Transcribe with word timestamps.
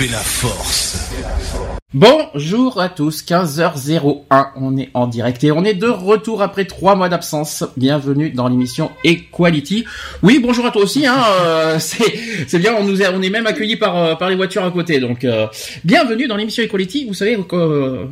Fait 0.00 0.10
la 0.10 0.18
force. 0.18 1.10
Bonjour 1.92 2.80
à 2.80 2.88
tous, 2.88 3.22
15h01, 3.22 4.46
on 4.56 4.78
est 4.78 4.88
en 4.94 5.06
direct 5.06 5.44
et 5.44 5.52
on 5.52 5.62
est 5.62 5.74
de 5.74 5.88
retour 5.88 6.40
après 6.40 6.64
trois 6.64 6.94
mois 6.94 7.10
d'absence. 7.10 7.64
Bienvenue 7.76 8.30
dans 8.30 8.48
l'émission 8.48 8.90
Equality. 9.04 9.84
Oui, 10.22 10.38
bonjour 10.42 10.64
à 10.64 10.70
toi 10.70 10.84
aussi, 10.84 11.06
hein, 11.06 11.22
euh, 11.42 11.78
c'est 12.48 12.58
bien, 12.58 12.76
on 12.78 12.84
nous 12.84 13.02
est, 13.02 13.08
on 13.08 13.20
est 13.20 13.28
même 13.28 13.46
accueillis 13.46 13.76
par, 13.76 13.94
euh, 13.94 14.14
par 14.14 14.30
les 14.30 14.36
voitures 14.36 14.64
à 14.64 14.70
côté, 14.70 15.00
donc 15.00 15.22
euh, 15.24 15.48
bienvenue 15.84 16.26
dans 16.28 16.36
l'émission 16.36 16.62
Equality. 16.62 17.04
Vous 17.04 17.12
savez 17.12 17.38
euh, 17.52 18.06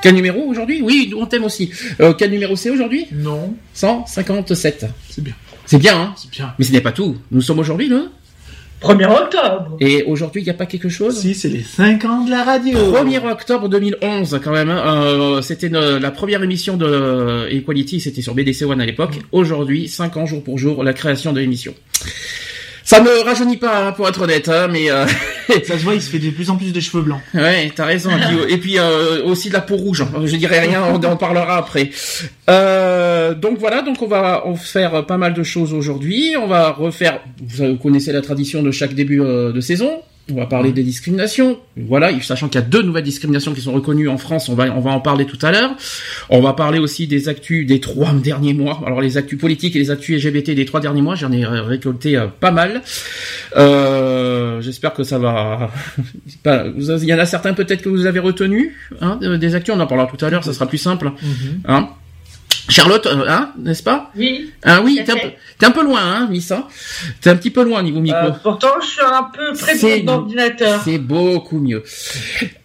quel 0.00 0.14
numéro 0.14 0.42
aujourd'hui? 0.42 0.82
Oui, 0.82 1.12
on 1.18 1.26
t'aime 1.26 1.42
aussi. 1.42 1.72
Euh, 1.98 2.12
quel 2.16 2.30
numéro 2.30 2.54
c'est 2.54 2.70
aujourd'hui? 2.70 3.08
Non, 3.10 3.56
157. 3.74 4.86
c'est 5.08 5.24
bien. 5.24 5.34
C'est 5.66 5.78
bien, 5.78 6.00
hein? 6.00 6.14
C'est 6.16 6.30
bien. 6.30 6.54
Mais 6.60 6.64
ce 6.64 6.70
n'est 6.70 6.80
pas 6.80 6.92
tout. 6.92 7.16
Nous 7.32 7.42
sommes 7.42 7.58
aujourd'hui 7.58 7.88
le 7.88 8.08
1er 8.82 9.06
octobre. 9.10 9.76
et 9.80 10.04
aujourd'hui 10.04 10.40
il 10.42 10.44
n'y 10.44 10.50
a 10.50 10.54
pas 10.54 10.66
quelque 10.66 10.88
chose? 10.88 11.18
Si, 11.18 11.34
c'est 11.34 11.48
les 11.48 11.62
5 11.62 12.04
ans 12.04 12.24
de 12.24 12.30
la 12.30 12.44
radio. 12.44 12.78
1er 12.78 13.30
octobre 13.30 13.68
2011 13.68 14.40
quand 14.42 14.52
même. 14.52 14.70
hein. 14.70 15.02
Euh, 15.04 15.42
c'était 15.42 15.68
la 15.68 16.10
première 16.10 16.42
émission 16.42 16.76
de 16.76 17.48
Equality, 17.50 18.00
c'était 18.00 18.22
sur 18.22 18.34
BDC 18.34 18.62
One 18.62 18.80
à 18.80 18.86
l'époque. 18.86 19.18
Aujourd'hui, 19.32 19.88
5 19.88 20.16
ans 20.16 20.26
jour 20.26 20.42
pour 20.44 20.58
jour, 20.58 20.84
la 20.84 20.92
création 20.92 21.32
de 21.32 21.40
l'émission. 21.40 21.74
Ça 22.90 23.02
me 23.02 23.22
rajeunit 23.22 23.58
pas, 23.58 23.84
hein, 23.86 23.92
pour 23.92 24.08
être 24.08 24.22
honnête, 24.22 24.48
hein, 24.48 24.66
mais 24.72 24.90
euh, 24.90 25.04
Ça 25.66 25.78
se 25.78 25.84
voit, 25.84 25.94
il 25.94 26.00
se 26.00 26.08
fait 26.08 26.18
de 26.18 26.30
plus 26.30 26.48
en 26.48 26.56
plus 26.56 26.72
de 26.72 26.80
cheveux 26.80 27.02
blancs. 27.02 27.20
ouais, 27.34 27.70
t'as 27.76 27.84
raison. 27.84 28.08
Guillaume. 28.16 28.46
Et 28.48 28.56
puis 28.56 28.78
euh, 28.78 29.22
aussi 29.24 29.48
de 29.50 29.52
la 29.52 29.60
peau 29.60 29.76
rouge. 29.76 30.00
hein. 30.00 30.22
Je 30.24 30.36
dirais 30.36 30.60
rien, 30.60 30.82
on 30.90 30.94
en 31.04 31.16
parlera 31.18 31.58
après. 31.58 31.90
Euh, 32.48 33.34
donc 33.34 33.58
voilà, 33.58 33.82
donc 33.82 34.00
on 34.00 34.06
va 34.06 34.46
en 34.46 34.54
faire 34.56 35.04
pas 35.04 35.18
mal 35.18 35.34
de 35.34 35.42
choses 35.42 35.74
aujourd'hui. 35.74 36.34
On 36.42 36.46
va 36.46 36.70
refaire. 36.70 37.20
Vous 37.42 37.76
connaissez 37.76 38.10
la 38.10 38.22
tradition 38.22 38.62
de 38.62 38.70
chaque 38.70 38.94
début 38.94 39.20
euh, 39.20 39.52
de 39.52 39.60
saison. 39.60 40.00
On 40.30 40.34
va 40.36 40.46
parler 40.46 40.72
des 40.72 40.82
discriminations. 40.82 41.58
Voilà, 41.76 42.10
sachant 42.22 42.48
qu'il 42.48 42.60
y 42.60 42.64
a 42.64 42.66
deux 42.66 42.82
nouvelles 42.82 43.04
discriminations 43.04 43.54
qui 43.54 43.60
sont 43.62 43.72
reconnues 43.72 44.08
en 44.08 44.18
France. 44.18 44.48
On 44.48 44.54
va 44.54 44.64
on 44.76 44.80
va 44.80 44.90
en 44.90 45.00
parler 45.00 45.24
tout 45.24 45.38
à 45.40 45.50
l'heure. 45.52 45.70
On 46.28 46.40
va 46.40 46.52
parler 46.52 46.78
aussi 46.78 47.06
des 47.06 47.28
actus 47.30 47.66
des 47.66 47.80
trois 47.80 48.12
derniers 48.12 48.52
mois. 48.54 48.82
Alors 48.84 49.00
les 49.00 49.16
actus 49.16 49.38
politiques 49.38 49.74
et 49.76 49.78
les 49.78 49.90
actus 49.90 50.22
LGBT 50.22 50.50
des 50.50 50.64
trois 50.66 50.80
derniers 50.80 51.00
mois, 51.02 51.14
j'en 51.14 51.32
ai 51.32 51.44
récolté 51.46 52.16
euh, 52.16 52.26
pas 52.26 52.50
mal. 52.50 52.82
Euh, 53.56 54.60
J'espère 54.60 54.92
que 54.94 55.02
ça 55.04 55.18
va. 55.18 55.70
Il 56.46 57.04
y 57.04 57.14
en 57.14 57.18
a 57.18 57.26
certains 57.26 57.54
peut-être 57.54 57.82
que 57.82 57.88
vous 57.88 58.06
avez 58.06 58.18
retenu 58.20 58.74
hein, 59.00 59.18
de- 59.20 59.36
des 59.36 59.54
actus. 59.54 59.74
On 59.74 59.80
en 59.80 59.86
parlera 59.86 60.08
tout 60.14 60.22
à 60.24 60.30
l'heure. 60.30 60.44
Ça 60.44 60.52
sera 60.52 60.66
plus 60.66 60.78
simple. 60.78 61.10
Hein 61.66 61.88
Charlotte, 62.68 63.06
euh, 63.06 63.24
hein, 63.28 63.52
n'est-ce 63.58 63.82
pas 63.82 64.10
Oui. 64.16 64.50
Ah 64.62 64.82
oui, 64.82 64.98
à 65.00 65.04
t'es 65.04 65.12
un, 65.12 65.16
peu- 65.16 65.30
t'es 65.58 65.66
un 65.66 65.70
peu 65.70 65.82
loin, 65.82 66.00
hein, 66.02 66.28
Miss. 66.30 66.50
hein 66.52 66.64
T'es 67.20 67.30
un 67.30 67.36
petit 67.36 67.50
peu 67.50 67.64
loin 67.64 67.82
niveau 67.82 68.00
micro. 68.00 68.18
Euh, 68.18 68.30
pourtant, 68.42 68.68
je 68.82 68.86
suis 68.86 69.00
un 69.00 69.22
peu 69.34 69.52
près 69.58 69.74
C'est- 69.74 70.00
de 70.00 70.06
l'ordinateur. 70.06 70.80
C'est 70.84 70.98
beaucoup 70.98 71.58
mieux. 71.60 71.82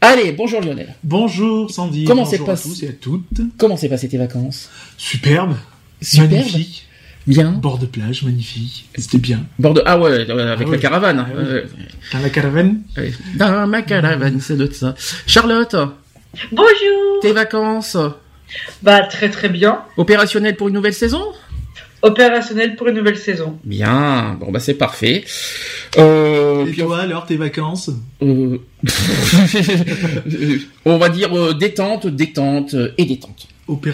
Allez, 0.01 0.33
bonjour 0.33 0.59
Lionel. 0.61 0.95
Bonjour 1.03 1.71
Sandy. 1.71 2.03
Comment 2.03 2.23
Bonjour 2.23 2.37
s'est 2.37 2.43
à 2.43 2.45
passé- 2.45 2.69
tous 2.69 2.83
et 2.83 2.89
à 2.89 2.93
toutes. 2.93 3.41
Comment 3.57 3.77
s'est 3.77 3.89
passé 3.89 4.09
tes 4.09 4.17
vacances? 4.17 4.69
Superbe. 4.97 5.55
Superbe. 6.01 6.31
Magnifique. 6.31 6.87
Bien. 7.25 7.51
Bord 7.51 7.77
de 7.77 7.85
plage, 7.85 8.23
magnifique. 8.23 8.89
C'était 8.97 9.17
bien. 9.17 9.45
Bord 9.57 9.73
de... 9.73 9.81
Ah 9.85 9.97
ouais, 9.97 10.29
avec 10.29 10.67
Ah 10.67 10.71
la 10.71 10.77
caravane. 10.77 11.25
Ah. 11.25 11.33
Euh, 11.39 11.63
Dans 12.11 12.19
la 12.19 12.29
caravane? 12.29 12.81
Dans 13.35 13.65
ma 13.67 13.81
caravane, 13.81 14.41
c'est 14.41 14.57
de 14.57 14.69
ça. 14.73 14.93
Charlotte, 15.25 15.73
Bonjour. 16.51 17.19
tes 17.21 17.31
vacances? 17.31 17.95
Bah, 18.81 19.01
très 19.03 19.29
très 19.29 19.49
bien. 19.49 19.81
opérationnelles 19.97 20.55
pour 20.55 20.67
une 20.67 20.73
nouvelle 20.75 20.93
saison? 20.93 21.23
Opérationnel 22.01 22.75
pour 22.75 22.87
une 22.89 22.95
nouvelle 22.95 23.17
saison. 23.17 23.57
Bien, 23.63 24.35
bon 24.37 24.51
bah 24.51 24.59
c'est 24.59 24.73
parfait. 24.73 25.23
Euh, 25.97 26.65
Et 26.65 26.71
puis 26.71 26.83
on- 26.83 26.87
toi 26.87 26.99
alors, 26.99 27.25
tes 27.25 27.37
vacances? 27.37 27.91
Euh, 28.21 28.57
on 30.85 30.97
va 30.97 31.09
dire 31.09 31.33
euh, 31.37 31.53
détente, 31.53 32.07
détente 32.07 32.75
et 32.97 33.05
détente. 33.05 33.47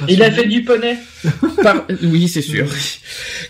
Il 0.10 0.24
a 0.24 0.32
fait 0.32 0.48
du 0.48 0.64
poney. 0.64 0.98
Par- 1.64 1.86
Oui, 2.04 2.28
c'est 2.28 2.42
sûr. 2.42 2.66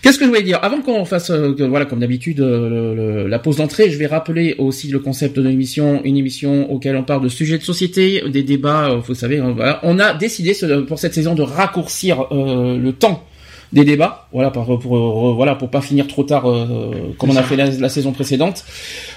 Qu'est-ce 0.02 0.18
que 0.18 0.24
je 0.24 0.28
voulais 0.28 0.42
dire? 0.42 0.58
Avant 0.62 0.80
qu'on 0.82 1.04
fasse, 1.04 1.30
euh, 1.30 1.54
voilà, 1.68 1.86
comme 1.86 2.00
d'habitude, 2.00 2.40
euh, 2.40 3.26
la 3.28 3.38
pause 3.38 3.56
d'entrée, 3.56 3.90
je 3.90 3.96
vais 3.96 4.06
rappeler 4.06 4.54
aussi 4.58 4.88
le 4.88 4.98
concept 4.98 5.36
de 5.36 5.48
l'émission, 5.48 6.02
une 6.04 6.16
émission 6.16 6.70
auquel 6.70 6.96
on 6.96 7.02
parle 7.04 7.22
de 7.22 7.28
sujets 7.28 7.58
de 7.58 7.62
société, 7.62 8.22
des 8.28 8.42
débats. 8.42 8.90
euh, 8.90 8.96
Vous 8.96 9.14
savez, 9.14 9.38
hein, 9.38 9.52
voilà. 9.56 9.80
On 9.82 9.98
a 9.98 10.12
décidé 10.14 10.52
ce- 10.54 10.80
pour 10.82 10.98
cette 10.98 11.14
saison 11.14 11.34
de 11.34 11.42
raccourcir 11.42 12.26
euh, 12.32 12.76
le 12.78 12.92
temps 12.92 13.24
des 13.72 13.84
débats, 13.84 14.26
voilà, 14.32 14.50
pour, 14.50 14.80
pour, 14.80 14.96
euh, 14.96 15.32
voilà, 15.32 15.54
pour 15.54 15.70
pas 15.70 15.80
finir 15.80 16.08
trop 16.08 16.24
tard 16.24 16.50
euh, 16.50 16.90
comme 17.18 17.30
on 17.30 17.36
a 17.36 17.42
fait 17.44 17.54
la, 17.54 17.70
la 17.70 17.88
saison 17.88 18.10
précédente. 18.10 18.64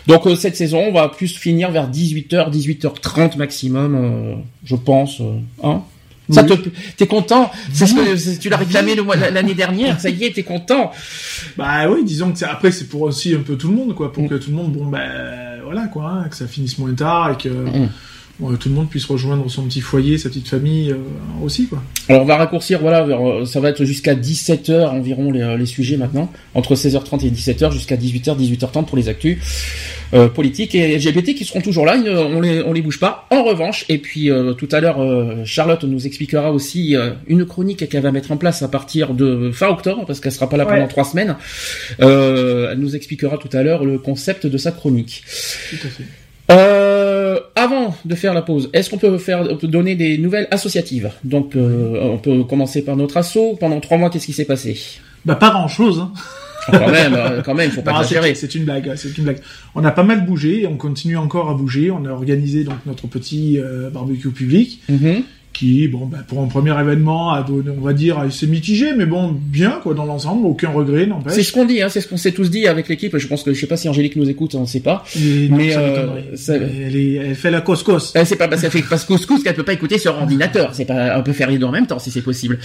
Donc 0.05 0.27
euh, 0.27 0.35
cette 0.35 0.55
saison, 0.55 0.79
on 0.89 0.93
va 0.93 1.09
plus 1.09 1.35
finir 1.35 1.71
vers 1.71 1.89
18h, 1.89 2.51
18h30 2.51 3.35
maximum, 3.37 3.95
euh, 3.95 4.35
je 4.63 4.75
pense. 4.75 5.21
euh, 5.21 5.33
hein 5.63 5.81
ça 6.29 6.43
te, 6.43 6.53
t'es 6.97 7.07
content? 7.07 7.51
C'est 7.73 7.85
ce 7.87 7.95
que 7.95 8.39
tu 8.39 8.49
l'as 8.49 8.57
réclamé 8.57 8.95
l'année 9.31 9.53
dernière. 9.53 9.99
Ça 9.99 10.09
y 10.09 10.23
est, 10.25 10.31
t'es 10.33 10.43
content 10.43 10.91
Bah 11.57 11.89
oui, 11.89 12.03
disons 12.03 12.31
que 12.31 12.39
c'est- 12.39 12.45
après 12.45 12.71
c'est 12.71 12.85
pour 12.87 13.01
aussi 13.01 13.33
un 13.33 13.39
peu 13.41 13.55
tout 13.57 13.67
le 13.69 13.75
monde, 13.75 13.93
quoi, 13.95 14.11
pour 14.13 14.23
Mm. 14.23 14.29
que 14.29 14.35
tout 14.35 14.49
le 14.51 14.55
monde, 14.55 14.71
bon 14.73 14.85
bah 14.85 14.99
voilà 15.63 15.87
quoi, 15.87 16.09
hein, 16.09 16.27
que 16.29 16.35
ça 16.35 16.47
finisse 16.47 16.77
moins 16.77 16.93
tard 16.93 17.31
et 17.33 17.37
que 17.43 17.49
Mm. 17.49 17.89
Bon, 18.43 18.55
tout 18.57 18.69
le 18.69 18.75
monde 18.75 18.89
puisse 18.89 19.05
rejoindre 19.05 19.49
son 19.49 19.63
petit 19.63 19.81
foyer, 19.81 20.17
sa 20.17 20.29
petite 20.29 20.47
famille 20.47 20.91
euh, 20.91 20.97
aussi 21.43 21.67
quoi. 21.67 21.81
Alors 22.09 22.21
on 22.23 22.25
va 22.25 22.35
raccourcir, 22.37 22.79
voilà, 22.79 23.03
vers, 23.03 23.21
euh, 23.27 23.45
ça 23.45 23.59
va 23.59 23.69
être 23.69 23.85
jusqu'à 23.85 24.13
17h 24.15 24.87
environ 24.89 25.31
les, 25.31 25.41
euh, 25.41 25.57
les 25.57 25.65
sujets 25.65 25.97
maintenant, 25.97 26.31
entre 26.53 26.75
16h30 26.75 27.25
et 27.25 27.31
17h 27.31 27.71
jusqu'à 27.71 27.95
18h, 27.95 28.37
18h30 28.37 28.85
pour 28.85 28.97
les 28.97 29.07
actus 29.09 29.37
euh, 30.13 30.27
politiques 30.27 30.75
et 30.75 30.97
LGBT 30.97 31.33
qui 31.33 31.45
seront 31.45 31.61
toujours 31.61 31.85
là, 31.85 31.95
on 31.97 32.41
les 32.41 32.61
on 32.61 32.73
les 32.73 32.81
bouge 32.81 32.99
pas. 32.99 33.27
En 33.31 33.43
revanche, 33.43 33.85
et 33.89 33.97
puis 33.97 34.29
euh, 34.29 34.53
tout 34.53 34.69
à 34.71 34.79
l'heure 34.79 35.01
euh, 35.01 35.43
Charlotte 35.45 35.83
nous 35.85 36.05
expliquera 36.05 36.51
aussi 36.51 36.95
euh, 36.95 37.11
une 37.27 37.45
chronique 37.45 37.87
qu'elle 37.89 38.03
va 38.03 38.11
mettre 38.11 38.31
en 38.31 38.37
place 38.37 38.61
à 38.61 38.67
partir 38.67 39.13
de 39.13 39.49
fin 39.51 39.69
octobre 39.69 40.05
parce 40.05 40.19
qu'elle 40.19 40.31
sera 40.31 40.49
pas 40.49 40.57
là 40.57 40.65
Ouais. 40.65 40.75
pendant 40.75 40.87
trois 40.87 41.03
semaines. 41.03 41.35
Euh, 42.01 42.69
elle 42.71 42.79
nous 42.79 42.95
expliquera 42.95 43.37
tout 43.37 43.49
à 43.53 43.63
l'heure 43.63 43.83
le 43.83 43.97
concept 43.97 44.45
de 44.47 44.57
sa 44.57 44.71
chronique. 44.71 45.23
Tout 45.69 45.87
à 45.87 45.89
fait. 45.89 46.03
Euh, 46.53 47.39
avant 47.55 47.95
de 48.05 48.15
faire 48.15 48.33
la 48.33 48.41
pause, 48.41 48.69
est-ce 48.73 48.89
qu'on 48.89 48.97
peut 48.97 49.17
faire, 49.17 49.45
on 49.49 49.57
peut 49.57 49.67
donner 49.67 49.95
des 49.95 50.17
nouvelles 50.17 50.47
associatives? 50.51 51.11
Donc, 51.23 51.55
euh, 51.55 51.99
on 52.01 52.17
peut 52.17 52.43
commencer 52.43 52.83
par 52.83 52.95
notre 52.95 53.17
asso. 53.17 53.55
Pendant 53.59 53.79
trois 53.79 53.97
mois, 53.97 54.09
qu'est-ce 54.09 54.25
qui 54.25 54.33
s'est 54.33 54.45
passé? 54.45 54.77
Bah 55.25 55.35
pas 55.35 55.51
grand 55.51 55.67
chose. 55.67 55.99
Hein. 55.99 56.11
Quand 56.71 56.89
même, 56.91 57.13
euh, 57.13 57.41
quand 57.41 57.53
même, 57.55 57.71
faut 57.71 57.81
pas 57.81 57.91
exagérer. 57.91 58.35
c'est 58.35 58.55
une 58.55 58.63
blague, 58.63 58.93
c'est 58.95 59.17
une 59.17 59.25
blague. 59.25 59.39
On 59.75 59.83
a 59.83 59.91
pas 59.91 60.03
mal 60.03 60.25
bougé, 60.25 60.65
on 60.65 60.77
continue 60.77 61.17
encore 61.17 61.49
à 61.49 61.53
bouger. 61.55 61.91
On 61.91 62.05
a 62.05 62.09
organisé 62.11 62.63
donc 62.63 62.75
notre 62.85 63.07
petit 63.07 63.59
euh, 63.59 63.89
barbecue 63.89 64.29
public, 64.29 64.81
Mhm. 64.89 65.23
Qui, 65.53 65.87
bon, 65.87 66.07
bah, 66.07 66.17
pour 66.27 66.41
un 66.41 66.47
premier 66.47 66.77
événement, 66.79 67.33
on 67.47 67.81
va 67.81 67.93
dire, 67.93 68.25
c'est 68.31 68.47
mitigé, 68.47 68.87
mais 68.97 69.05
bon, 69.05 69.31
bien 69.31 69.79
quoi 69.83 69.93
dans 69.93 70.05
l'ensemble, 70.05 70.45
aucun 70.47 70.69
regret 70.69 71.05
n'empêche. 71.05 71.33
C'est 71.33 71.43
ce 71.43 71.51
qu'on 71.53 71.65
dit, 71.65 71.81
hein, 71.81 71.89
c'est 71.89 72.01
ce 72.01 72.07
qu'on 72.07 72.17
s'est 72.17 72.31
tous 72.31 72.49
dit 72.49 72.67
avec 72.67 72.89
l'équipe. 72.89 73.15
Je 73.17 73.27
pense 73.27 73.43
que 73.43 73.53
je 73.53 73.59
sais 73.59 73.67
pas 73.67 73.77
si 73.77 73.87
Angélique 73.87 74.15
nous 74.15 74.27
écoute, 74.29 74.55
on 74.55 74.61
ne 74.61 74.65
sait 74.65 74.79
pas. 74.79 75.03
Et 75.15 75.49
mais, 75.49 75.75
euh, 75.77 76.35
ça- 76.35 76.55
Elle, 76.55 76.95
est- 76.95 77.13
elle 77.15 77.35
fait 77.35 77.51
la 77.51 77.61
coscos. 77.61 78.13
Euh, 78.15 78.23
c'est 78.25 78.35
pas 78.35 78.47
parce 78.47 78.61
qu'elle 78.61 78.71
fait 78.71 78.83
parce 78.89 79.05
couscous 79.05 79.43
qu'elle 79.43 79.53
peut 79.53 79.63
pas 79.63 79.73
écouter 79.73 79.97
sur 79.99 80.15
ordinateur. 80.15 80.71
C'est 80.73 80.85
pas, 80.85 81.17
on 81.19 81.23
peut 81.23 81.33
faire 81.33 81.49
les 81.49 81.57
deux 81.59 81.65
en 81.67 81.71
même 81.71 81.85
temps 81.87 81.99
si 81.99 82.09
c'est 82.11 82.21
possible. 82.21 82.57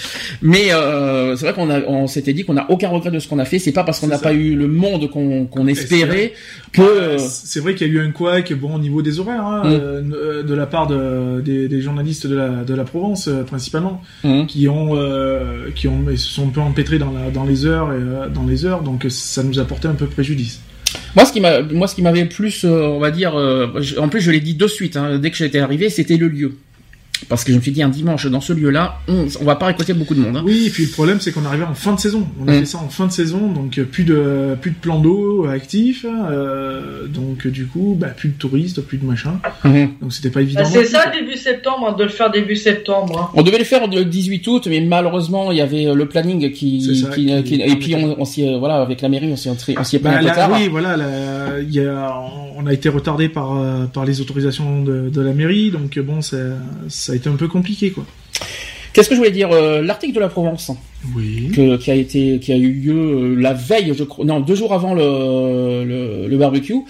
Mais 0.43 0.73
euh, 0.73 1.37
c'est 1.37 1.45
vrai 1.45 1.55
qu'on 1.55 1.71
a, 1.71 1.81
on 1.87 2.07
s'était 2.07 2.33
dit 2.33 2.45
qu'on 2.45 2.57
a 2.57 2.67
aucun 2.71 2.89
regret 2.89 3.11
de 3.11 3.19
ce 3.19 3.29
qu'on 3.29 3.39
a 3.39 3.45
fait. 3.45 3.59
C'est 3.59 3.73
pas 3.73 3.85
parce 3.85 4.01
qu'on 4.01 4.07
n'a 4.07 4.19
pas 4.19 4.33
eu 4.33 4.55
le 4.55 4.67
monde 4.69 5.11
qu'on 5.11 5.45
qu'on 5.47 5.67
espérait 5.67 6.33
que. 6.73 6.81
Euh, 6.81 7.19
C'est 7.19 7.61
vrai 7.61 7.75
qu'il 7.75 7.87
y 7.87 7.91
a 7.91 7.93
eu 7.93 8.01
un 8.07 8.11
couac, 8.13 8.53
bon, 8.55 8.75
au 8.77 8.79
niveau 8.79 9.03
des 9.03 9.21
horaires, 9.21 9.45
hein, 9.45 9.63
Mm. 9.65 10.13
euh, 10.15 10.43
de 10.43 10.55
la 10.55 10.67
part 10.67 10.87
de, 10.87 11.41
des, 11.41 11.69
des 11.69 11.81
journalistes 11.81 12.27
de 12.27 12.35
la, 12.37 12.49
de 12.65 12.75
la 12.79 12.85
Provence 12.85 13.29
principalement, 13.47 14.01
Mhm. 14.25 14.47
qui 14.47 14.69
ont 14.69 14.97
qui 15.75 15.87
ont 15.89 16.05
se 16.11 16.17
sont 16.17 16.49
un 16.49 16.51
peu 16.51 16.61
empêtrés 16.61 16.99
dans 16.99 17.11
la 17.13 17.31
dans 17.31 17.45
les 17.45 17.67
heures 17.67 17.93
et 17.93 18.01
dans 18.33 18.45
les 18.47 18.65
heures, 18.65 18.83
donc 18.83 19.05
ça 19.11 19.43
nous 19.43 19.59
a 19.59 19.65
porté 19.65 19.87
un 19.89 19.95
peu 19.95 20.07
préjudice. 20.07 20.61
Moi, 21.15 21.27
ce 21.27 21.33
qui 21.33 21.41
m'a, 21.41 21.61
moi, 21.63 21.87
ce 21.87 21.95
qui 21.95 22.01
m'avait 22.03 22.25
plus, 22.25 22.65
euh, 22.65 22.87
on 22.89 22.99
va 22.99 23.11
dire, 23.11 23.37
euh, 23.39 23.67
en 23.99 24.09
plus, 24.09 24.21
je 24.23 24.31
l'ai 24.31 24.41
dit 24.41 24.55
de 24.55 24.67
suite, 24.67 24.97
hein, 24.97 25.19
dès 25.19 25.31
que 25.31 25.37
j'étais 25.37 25.59
arrivé, 25.59 25.91
c'était 25.91 26.17
le 26.17 26.29
lieu. 26.29 26.57
Parce 27.29 27.45
que 27.45 27.53
je 27.53 27.57
me 27.57 27.63
suis 27.63 27.73
dit, 27.73 27.83
un 27.83 27.89
dimanche, 27.89 28.27
dans 28.27 28.41
ce 28.41 28.53
lieu-là, 28.53 28.99
on, 29.09 29.27
on 29.41 29.45
va 29.45 29.57
pas 29.57 29.67
récolter 29.67 29.93
beaucoup 29.95 30.15
de 30.15 30.21
monde. 30.21 30.37
Hein. 30.37 30.43
Oui, 30.45 30.65
et 30.67 30.71
puis 30.71 30.85
le 30.85 30.91
problème 30.91 31.21
c'est 31.21 31.33
qu'on 31.33 31.45
arrivait 31.45 31.65
en 31.65 31.75
fin 31.75 31.95
de 31.95 32.01
saison. 32.01 32.27
On 32.41 32.47
a 32.49 32.53
Mm. 32.53 32.61
fait 32.61 32.65
ça 32.67 32.79
en 32.79 32.89
fin 32.89 33.07
de 33.07 33.13
saison, 33.13 33.51
donc 33.53 33.79
euh, 33.79 33.85
plus 33.85 34.05
de 34.05 34.57
plus 34.61 34.71
de 34.73 34.77
plans 34.77 34.99
d'eau 35.01 35.47
actifs, 35.47 36.05
euh, 36.39 37.07
donc 37.07 37.47
euh, 37.47 37.51
du 37.51 37.67
coup 37.67 37.97
bah, 37.99 38.09
plus 38.09 38.31
de 38.31 38.35
touristes, 38.35 38.81
plus 38.83 38.99
de 38.99 39.05
machin. 39.07 39.41
Mhm. 39.65 39.91
Donc 40.03 40.13
c'était 40.13 40.31
pas 40.31 40.43
évident. 40.43 40.63
Bah, 40.63 40.69
c'est 40.73 40.85
ça 40.85 41.11
début 41.11 41.37
septembre, 41.37 41.89
hein, 41.91 41.97
de 41.99 42.05
le 42.05 42.09
faire 42.11 42.31
début 42.31 42.57
septembre. 42.57 43.19
hein. 43.21 43.31
On 43.35 43.43
devait 43.43 43.59
le 43.59 43.65
faire 43.65 43.87
le 43.87 44.05
18 44.05 44.47
août, 44.47 44.67
mais 44.71 44.81
malheureusement, 44.81 45.51
il 45.53 45.59
y 45.59 45.61
avait 45.61 45.93
le 45.93 46.07
planning 46.07 46.53
qui, 46.53 46.83
C'est 46.83 46.95
ça, 46.95 47.11
qui, 47.15 47.27
qui- 47.27 47.43
qui- 47.43 47.63
et 47.63 47.77
puis 47.77 47.95
on, 47.95 48.21
on 48.21 48.25
s'y, 48.25 48.47
voilà, 48.59 48.77
avec 48.77 49.01
la 49.01 49.09
mairie, 49.09 49.31
on 49.33 49.37
s'y, 49.37 49.49
on 49.49 49.57
s'y 49.59 49.97
est 49.97 49.99
pris 49.99 49.99
Bah, 50.01 50.11
un 50.17 50.19
peu 50.21 50.27
là, 50.27 50.35
tard. 50.35 50.51
oui, 50.53 50.69
voilà, 50.69 50.97
là, 50.97 51.61
il 51.61 51.73
y 51.75 51.81
a, 51.81 52.15
on 52.57 52.67
a 52.67 52.73
été 52.73 52.89
retardé 52.89 53.29
par 53.29 53.49
par 53.93 54.05
les 54.05 54.21
autorisations 54.21 54.83
de, 54.83 55.09
de 55.09 55.21
la 55.21 55.33
mairie, 55.33 55.71
donc 55.71 55.99
bon, 55.99 56.21
ça, 56.21 56.37
ça 57.09 57.15
a 57.15 57.17
été 57.17 57.29
un 57.29 57.37
peu 57.37 57.49
compliqué, 57.49 57.91
quoi. 57.91 58.05
Qu'est-ce 58.93 59.09
que 59.09 59.15
je 59.15 59.21
voulais 59.21 59.31
dire 59.31 59.51
euh, 59.53 59.81
L'article 59.81 60.15
de 60.15 60.21
la 60.21 60.29
Provence 60.29 60.71
Oui. 61.15 61.51
que, 61.55 61.77
qui 61.77 61.91
a 61.91 61.95
été, 61.95 62.39
qui 62.41 62.53
a 62.53 62.57
eu 62.57 62.73
lieu 62.73 62.95
euh, 62.97 63.35
la 63.41 63.53
veille, 63.53 63.93
je 63.97 64.03
crois, 64.05 64.25
non, 64.25 64.41
deux 64.41 64.55
jours 64.57 64.75
avant 64.75 64.93
le, 64.95 65.85
le, 65.85 66.27
le 66.29 66.37
barbecue. 66.37 66.75
Mhm. 66.75 66.83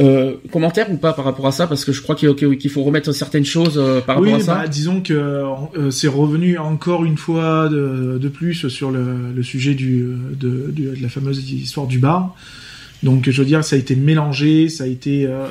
Euh, 0.00 0.32
commentaire 0.50 0.90
ou 0.90 0.96
pas 0.96 1.12
par 1.12 1.24
rapport 1.26 1.46
à 1.46 1.52
ça? 1.52 1.66
Parce 1.66 1.84
que 1.84 1.92
je 1.92 2.00
crois 2.00 2.14
qu'il 2.14 2.70
faut 2.70 2.82
remettre 2.82 3.12
certaines 3.12 3.44
choses 3.44 3.74
par 4.06 4.16
rapport 4.16 4.22
Oui, 4.22 4.32
à 4.32 4.40
ça. 4.40 4.54
bah, 4.54 4.68
disons 4.68 5.00
que 5.02 5.12
euh, 5.12 5.90
c'est 5.90 6.08
revenu 6.08 6.56
encore 6.58 7.04
une 7.04 7.18
fois 7.18 7.68
de, 7.68 8.18
de 8.22 8.28
plus 8.28 8.68
sur 8.68 8.90
le, 8.90 9.32
le 9.34 9.42
sujet 9.42 9.74
du, 9.74 10.06
de, 10.40 10.72
de, 10.74 10.94
de 10.94 11.02
la 11.02 11.08
fameuse 11.08 11.38
histoire 11.50 11.86
du 11.86 11.98
bar. 11.98 12.34
Donc, 13.02 13.28
je 13.28 13.38
veux 13.42 13.46
dire, 13.46 13.62
ça 13.64 13.76
a 13.76 13.78
été 13.78 13.94
mélangé, 13.96 14.68
ça 14.68 14.84
a 14.84 14.86
été, 14.86 15.26
euh, 15.26 15.44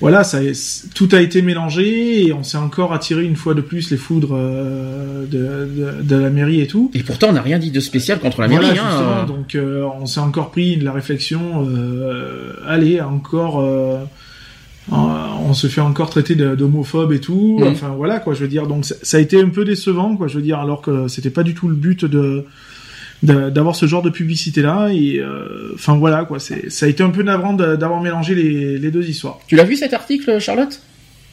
voilà, 0.00 0.24
ça, 0.24 0.38
tout 0.94 1.08
a 1.12 1.20
été 1.20 1.42
mélangé 1.42 2.26
et 2.26 2.32
on 2.32 2.42
s'est 2.42 2.56
encore 2.56 2.92
attiré 2.94 3.22
une 3.24 3.36
fois 3.36 3.54
de 3.54 3.60
plus 3.60 3.90
les 3.90 3.96
foudres 3.96 4.34
euh, 4.34 5.26
de, 5.26 5.68
de, 5.98 6.02
de 6.02 6.16
la 6.16 6.30
mairie 6.30 6.60
et 6.62 6.66
tout. 6.66 6.90
Et 6.94 7.02
pourtant, 7.02 7.28
on 7.28 7.32
n'a 7.34 7.42
rien 7.42 7.58
dit 7.58 7.70
de 7.70 7.80
spécial 7.80 8.18
contre 8.18 8.40
la 8.40 8.46
Voilà, 8.48 8.68
mairie. 8.68 8.78
hein, 8.78 8.88
justement, 8.90 9.18
euh. 9.18 9.26
donc 9.26 9.54
euh, 9.54 9.84
on 10.00 10.06
s'est 10.06 10.20
encore 10.20 10.50
pris 10.50 10.76
de 10.78 10.84
la 10.84 10.92
réflexion. 10.92 11.66
Euh, 11.68 12.54
allez, 12.66 13.00
encore, 13.00 13.60
euh, 13.60 13.98
on 14.90 15.52
se 15.52 15.66
fait 15.66 15.80
encore 15.80 16.10
traiter 16.10 16.34
d'homophobe 16.34 17.12
et 17.12 17.20
tout. 17.20 17.58
Mhm. 17.60 17.66
Enfin 17.68 17.88
voilà 17.96 18.18
quoi, 18.20 18.34
je 18.34 18.40
veux 18.40 18.48
dire. 18.48 18.66
Donc 18.66 18.84
ça, 18.86 19.16
a 19.16 19.20
été 19.20 19.40
un 19.40 19.48
peu 19.50 19.64
décevant 19.64 20.16
quoi, 20.16 20.26
je 20.28 20.36
veux 20.36 20.42
dire, 20.42 20.58
alors 20.58 20.80
que 20.80 21.08
c'était 21.08 21.30
pas 21.30 21.42
du 21.42 21.54
tout 21.54 21.68
le 21.68 21.74
but 21.74 22.04
de- 22.04 22.44
d'avoir 23.22 23.76
ce 23.76 23.86
genre 23.86 24.02
de 24.02 24.10
publicité 24.10 24.62
là 24.62 24.88
et 24.90 25.18
euh, 25.18 25.72
enfin 25.74 25.96
voilà 25.96 26.24
quoi. 26.24 26.38
C'est 26.40 26.70
ça 26.70 26.86
a 26.86 26.88
été 26.88 27.02
un 27.02 27.10
peu 27.10 27.22
navrant 27.22 27.52
d'avoir 27.52 28.00
mélangé 28.00 28.34
les, 28.34 28.78
les 28.78 28.90
deux 28.90 29.08
histoires. 29.08 29.38
Tu 29.46 29.56
l'as 29.56 29.64
vu 29.64 29.76
cet 29.76 29.92
article, 29.92 30.38
Charlotte? 30.40 30.80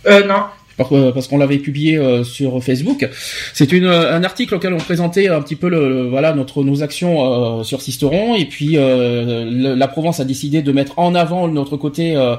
Euh, 0.06 0.26
non. 0.28 0.44
Par- 0.78 0.94
euh, 0.96 1.12
parce 1.12 1.28
qu'on 1.28 1.40
l'avait 1.40 1.58
publié 1.58 1.98
euh, 1.98 2.24
sur 2.24 2.64
Facebook. 2.64 3.10
C'est 3.54 3.72
une 3.72 3.86
euh, 3.86 4.16
un 4.16 4.24
article 4.24 4.54
auquel 4.54 4.74
on 4.74 4.78
présentait 4.78 5.28
un 5.28 5.42
petit 5.42 5.56
peu 5.56 5.70
le, 5.70 5.90
le- 6.04 6.08
voilà 6.08 6.34
notre 6.34 6.64
nos 6.64 6.84
actions 6.84 7.60
euh, 7.60 7.64
sur 7.64 7.82
Sisteron. 7.82 8.36
Et 8.36 8.46
puis 8.46 8.74
euh, 8.78 9.44
le- 9.50 9.74
la 9.74 9.88
Provence 9.88 10.20
a 10.20 10.24
décidé 10.26 10.62
de 10.62 10.72
mettre 10.72 11.00
en 11.00 11.16
avant 11.16 11.48
de 11.48 11.54
notre 11.54 11.78
côté 11.78 12.16
euh, 12.16 12.36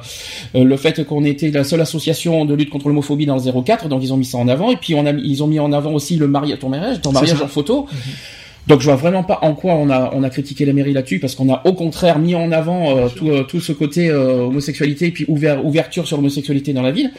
euh, 0.55 0.62
le 0.62 0.77
fait 0.77 1.05
qu'on 1.05 1.25
était 1.25 1.50
la 1.50 1.65
seule 1.65 1.81
association 1.81 2.45
de 2.45 2.55
lutte 2.55 2.71
contre 2.71 2.87
l'homophobie 2.89 3.27
dans 3.27 3.35
le 3.37 3.62
04 3.62 3.89
donc 3.89 4.05
ils 4.05 4.12
ont 4.12 4.17
mis 4.17 4.25
ça 4.25 4.39
en 4.39 4.47
avant. 4.47 4.71
Et 4.71 4.77
puis 4.77 4.95
on 4.95 5.05
a 5.05 5.11
ils 5.11 5.43
ont 5.43 5.49
mis 5.49 5.59
en 5.59 5.73
avant 5.73 5.93
aussi 5.93 6.15
le 6.17 6.29
mariage 6.29 6.59
ton 6.61 6.69
mariage 6.69 7.00
ton 7.00 7.11
mariage 7.11 7.43
en 7.43 7.49
photo. 7.49 7.87
Donc 8.69 8.81
je 8.81 8.85
vois 8.85 8.97
vraiment 8.97 9.25
pas 9.25 9.38
en 9.43 9.55
quoi 9.55 9.75
on 9.75 9.88
a 9.91 10.11
on 10.15 10.23
a 10.23 10.31
critiqué 10.31 10.65
la 10.67 10.73
mairie 10.75 10.93
là-dessus 10.93 11.19
parce 11.19 11.35
qu'on 11.35 11.53
a 11.53 11.62
au 11.65 11.73
contraire 11.73 12.19
mis 12.19 12.35
en 12.35 12.53
avant 12.53 12.97
euh, 12.97 13.09
tout, 13.09 13.31
euh, 13.31 13.43
tout 13.43 13.61
ce 13.61 13.73
côté 13.73 14.11
euh, 14.11 14.43
homosexualité 14.43 15.06
et 15.06 15.11
puis 15.11 15.25
ouvert, 15.26 15.65
ouverture 15.65 16.06
sur 16.06 16.19
l'homosexualité 16.19 16.73
dans 16.75 16.82
la 16.82 16.93
ville. 16.93 17.11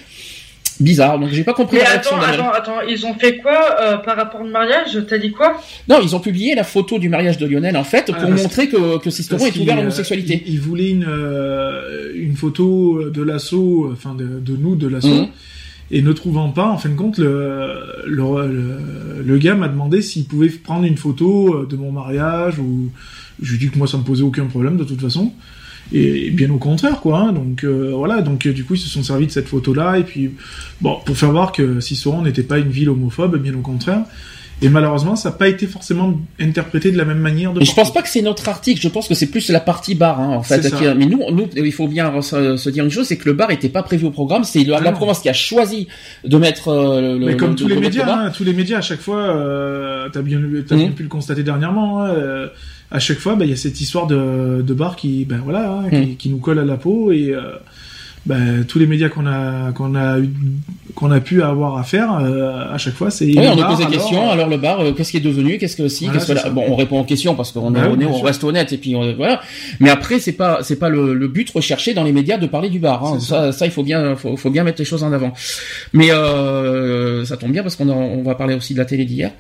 Bizarre, 0.80 1.20
donc 1.20 1.30
j'ai 1.32 1.44
pas 1.44 1.52
compris 1.54 1.76
Mais 1.76 1.84
la 1.84 1.90
attends, 1.96 2.22
attends, 2.22 2.52
attends, 2.52 2.82
ils 2.88 3.06
ont 3.06 3.14
fait 3.14 3.40
quoi 3.40 4.00
par 4.06 4.16
rapport 4.16 4.40
au 4.40 4.46
mariage? 4.46 4.98
T'as 5.10 5.18
dit 5.18 5.32
quoi? 5.32 5.60
Non, 5.90 6.00
ils 6.02 6.16
ont 6.16 6.22
publié 6.22 6.56
la 6.56 6.64
photo 6.64 7.00
du 7.00 7.10
mariage 7.10 7.38
de 7.38 7.46
Lionel 7.46 7.76
en 7.76 7.84
fait 7.84 8.06
pour 8.06 8.16
Ah, 8.18 8.28
parce- 8.28 8.42
montrer 8.44 8.70
que 8.70 8.98
que 9.00 9.10
Sisteron 9.10 9.46
est 9.46 9.58
ouvert 9.58 9.74
à 9.74 9.80
l'homosexualité. 9.82 10.36
euh, 10.36 10.44
Il, 10.46 10.54
il 10.54 10.60
voulait 10.62 10.92
une, 10.92 11.08
une 12.16 12.36
photo 12.38 13.10
de 13.10 13.22
l'assaut, 13.22 13.90
enfin 13.92 14.14
de, 14.16 14.24
de 14.40 14.56
nous, 14.56 14.76
de 14.78 14.88
l'assaut, 14.88 15.08
Mhm. 15.10 15.28
Et 15.92 16.02
ne 16.02 16.12
trouvant 16.14 16.50
pas, 16.50 16.70
en 16.70 16.78
fin 16.78 16.90
de 16.90 16.96
compte, 16.96 17.18
le, 17.18 17.74
le, 18.06 19.24
le, 19.26 19.38
gars 19.38 19.56
m'a 19.56 19.68
demandé 19.68 20.02
s'il 20.02 20.26
pouvait 20.26 20.50
prendre 20.50 20.86
une 20.86 20.98
photo 20.98 21.54
euh, 21.56 21.68
de 21.68 21.76
mon 21.76 21.92
mariage, 21.92 22.60
ou 22.60 22.90
je 23.42 23.56
lui 23.56 23.66
ai 23.66 23.70
que 23.70 23.78
moi 23.78 23.88
ça 23.88 23.98
me 23.98 24.04
posait 24.04 24.24
aucun 24.24 24.46
problème 24.46 24.78
de 24.78 24.84
toute 24.84 25.02
façon. 25.02 25.34
Et 25.92 26.30
bien 26.30 26.52
au 26.52 26.58
contraire, 26.60 27.02
quoi. 27.02 27.20
hein. 27.20 27.34
Donc 27.34 27.64
euh, 27.64 27.92
voilà, 27.96 28.22
donc 28.22 28.46
euh, 28.46 28.54
du 28.54 28.64
coup 28.64 28.76
ils 28.76 28.80
se 28.80 28.88
sont 28.90 29.02
servis 29.02 29.26
de 29.26 29.32
cette 29.32 29.48
photo-là, 29.48 29.98
et 29.98 30.04
puis 30.04 30.32
bon, 30.82 30.98
pour 31.04 31.18
faire 31.18 31.32
voir 31.32 31.52
que 31.52 31.80
Sisteron 31.80 32.22
n'était 32.22 32.44
pas 32.44 32.60
une 32.60 32.70
ville 32.70 32.90
homophobe, 32.90 33.38
bien 33.38 33.56
au 33.56 33.62
contraire. 33.62 34.04
Et 34.62 34.68
malheureusement, 34.70 35.16
ça 35.16 35.30
n'a 35.30 35.36
pas 35.36 35.48
été 35.48 35.68
forcément 35.68 36.14
interprété 36.40 36.92
de 36.92 36.98
la 36.98 37.06
même 37.06 37.20
manière. 37.20 37.54
De 37.54 37.64
je 37.64 37.74
pense 37.74 37.94
pas 37.94 38.02
que 38.02 38.10
c'est 38.10 38.22
notre 38.22 38.50
article, 38.50 38.82
je 38.82 38.90
pense 38.90 39.08
que 39.08 39.14
c'est 39.14 39.28
plus 39.28 39.50
la 39.50 39.62
partie 39.62 39.96
bar 39.96 40.20
hein, 40.20 40.30
en 40.36 40.44
fait. 40.44 40.60
Qui- 40.76 40.84
mais 40.98 41.06
nous, 41.06 41.22
nous, 41.32 41.48
il 41.56 41.72
faut 41.72 41.88
bien 41.88 42.22
se, 42.22 42.58
se 42.58 42.70
dire 42.70 42.84
une 42.84 42.90
chose, 42.92 43.08
c'est 43.08 43.18
que 43.18 43.30
le 43.30 43.34
bar 43.34 43.52
était 43.52 43.70
pas 43.70 43.84
prévu 43.84 44.06
au 44.06 44.12
programme. 44.12 44.44
C'est 44.44 44.64
la, 44.66 44.82
Ah. 44.86 44.92
Provence 44.92 45.20
qui 45.22 45.30
a 45.30 45.34
choisi 45.34 45.88
de 46.26 46.38
mettre 46.38 46.68
euh, 46.70 47.18
le. 47.18 47.26
Mais 47.28 47.38
comme 47.38 47.52
le- 47.52 47.56
tous 47.56 47.66
de 47.70 47.74
les 47.76 47.80
médias, 47.80 48.06
hein, 48.12 48.32
tous 48.36 48.44
les 48.44 48.54
médias 48.54 48.80
à 48.80 48.82
chaque 48.82 49.00
fois, 49.00 49.20
euh, 49.20 50.10
t'as 50.12 50.22
bien, 50.22 50.42
t'as 50.68 50.76
Mhm. 50.76 50.82
bien 50.82 50.92
pu 50.92 51.04
le 51.04 51.10
constater 51.10 51.44
dernièrement. 51.44 52.02
hein, 52.04 52.10
euh, 52.10 52.48
à 52.92 53.00
chaque 53.00 53.20
fois, 53.20 53.36
bah, 53.36 53.46
il 53.46 53.52
y 53.52 53.54
a 53.54 53.58
cette 53.58 53.80
histoire 53.80 54.08
de, 54.08 54.62
de 54.62 54.74
bar 54.74 54.96
qui, 54.98 55.24
ben 55.24 55.40
voilà, 55.44 55.72
hein, 55.72 55.90
qui, 55.90 55.96
Mhm. 55.96 56.16
qui 56.18 56.30
nous 56.30 56.40
colle 56.40 56.60
à 56.60 56.66
la 56.66 56.76
peau 56.76 57.12
et 57.14 57.30
euh, 57.34 57.42
ben, 58.30 58.64
tous 58.66 58.78
les 58.80 58.86
médias 58.88 59.10
qu'on 59.10 59.26
a, 59.26 59.72
qu'on 59.74 59.96
a, 59.96 60.20
eu- 60.20 60.30
qu'on 60.96 61.12
a 61.12 61.20
pu 61.20 61.42
avoir 61.44 61.78
à 61.78 61.84
faire, 61.84 62.14
euh, 62.22 62.74
à 62.74 62.78
chaque 62.78 62.94
fois, 62.94 63.10
c'est. 63.10 63.26
Oui, 63.26 63.40
on 63.40 63.56
nous 63.56 63.64
pose 63.66 63.80
des 63.80 63.88
questions. 63.88 64.30
Alors 64.30 64.48
le 64.48 64.58
bar, 64.58 64.80
euh, 64.82 64.92
qu'est-ce 64.94 65.12
qui 65.12 65.18
est 65.18 65.28
devenu 65.32 65.58
Qu'est-ce 65.58 65.76
que 65.76 65.88
si 65.88 66.06
Voilà, 66.06 66.20
Qu'est-ce 66.24 66.44
que. 66.44 66.50
Bon, 66.50 66.64
on 66.68 66.76
répond 66.76 67.00
aux 67.00 67.04
questions 67.04 67.34
parce 67.36 67.52
qu'on 67.52 67.74
oui, 67.74 67.98
bien 67.98 68.08
on 68.08 68.22
reste 68.22 68.44
honnête 68.44 68.72
et 68.72 68.78
puis 68.78 68.96
on- 68.96 69.14
voilà. 69.16 69.42
Mais 69.80 69.90
après, 69.90 70.20
c'est 70.20 70.34
pas 70.34 70.60
c'est 70.62 70.78
pas 70.78 70.90
le, 70.90 71.14
le 71.14 71.28
but 71.28 71.50
recherché 71.50 71.94
dans 71.94 72.04
les 72.04 72.12
médias 72.12 72.38
de 72.38 72.48
parler 72.48 72.70
du 72.70 72.80
bar. 72.80 73.04
Hein. 73.06 73.20
Ça, 73.20 73.52
ça, 73.52 73.66
il 73.66 73.72
faut 73.72 73.84
bien 73.84 74.16
faut, 74.16 74.38
faut 74.38 74.50
bien 74.52 74.64
mettre 74.64 74.80
les 74.80 74.86
choses 74.86 75.04
en 75.04 75.12
avant. 75.12 75.34
Mais 75.94 76.12
euh, 76.12 77.26
ça 77.26 77.36
tombe 77.38 77.52
bien 77.52 77.64
parce 77.64 77.76
qu'on 77.76 77.90
on 77.90 78.22
va 78.22 78.36
parler 78.36 78.54
aussi 78.56 78.74
de 78.74 78.80
la 78.80 78.86
télé 78.86 79.06
d'hier 79.06 79.32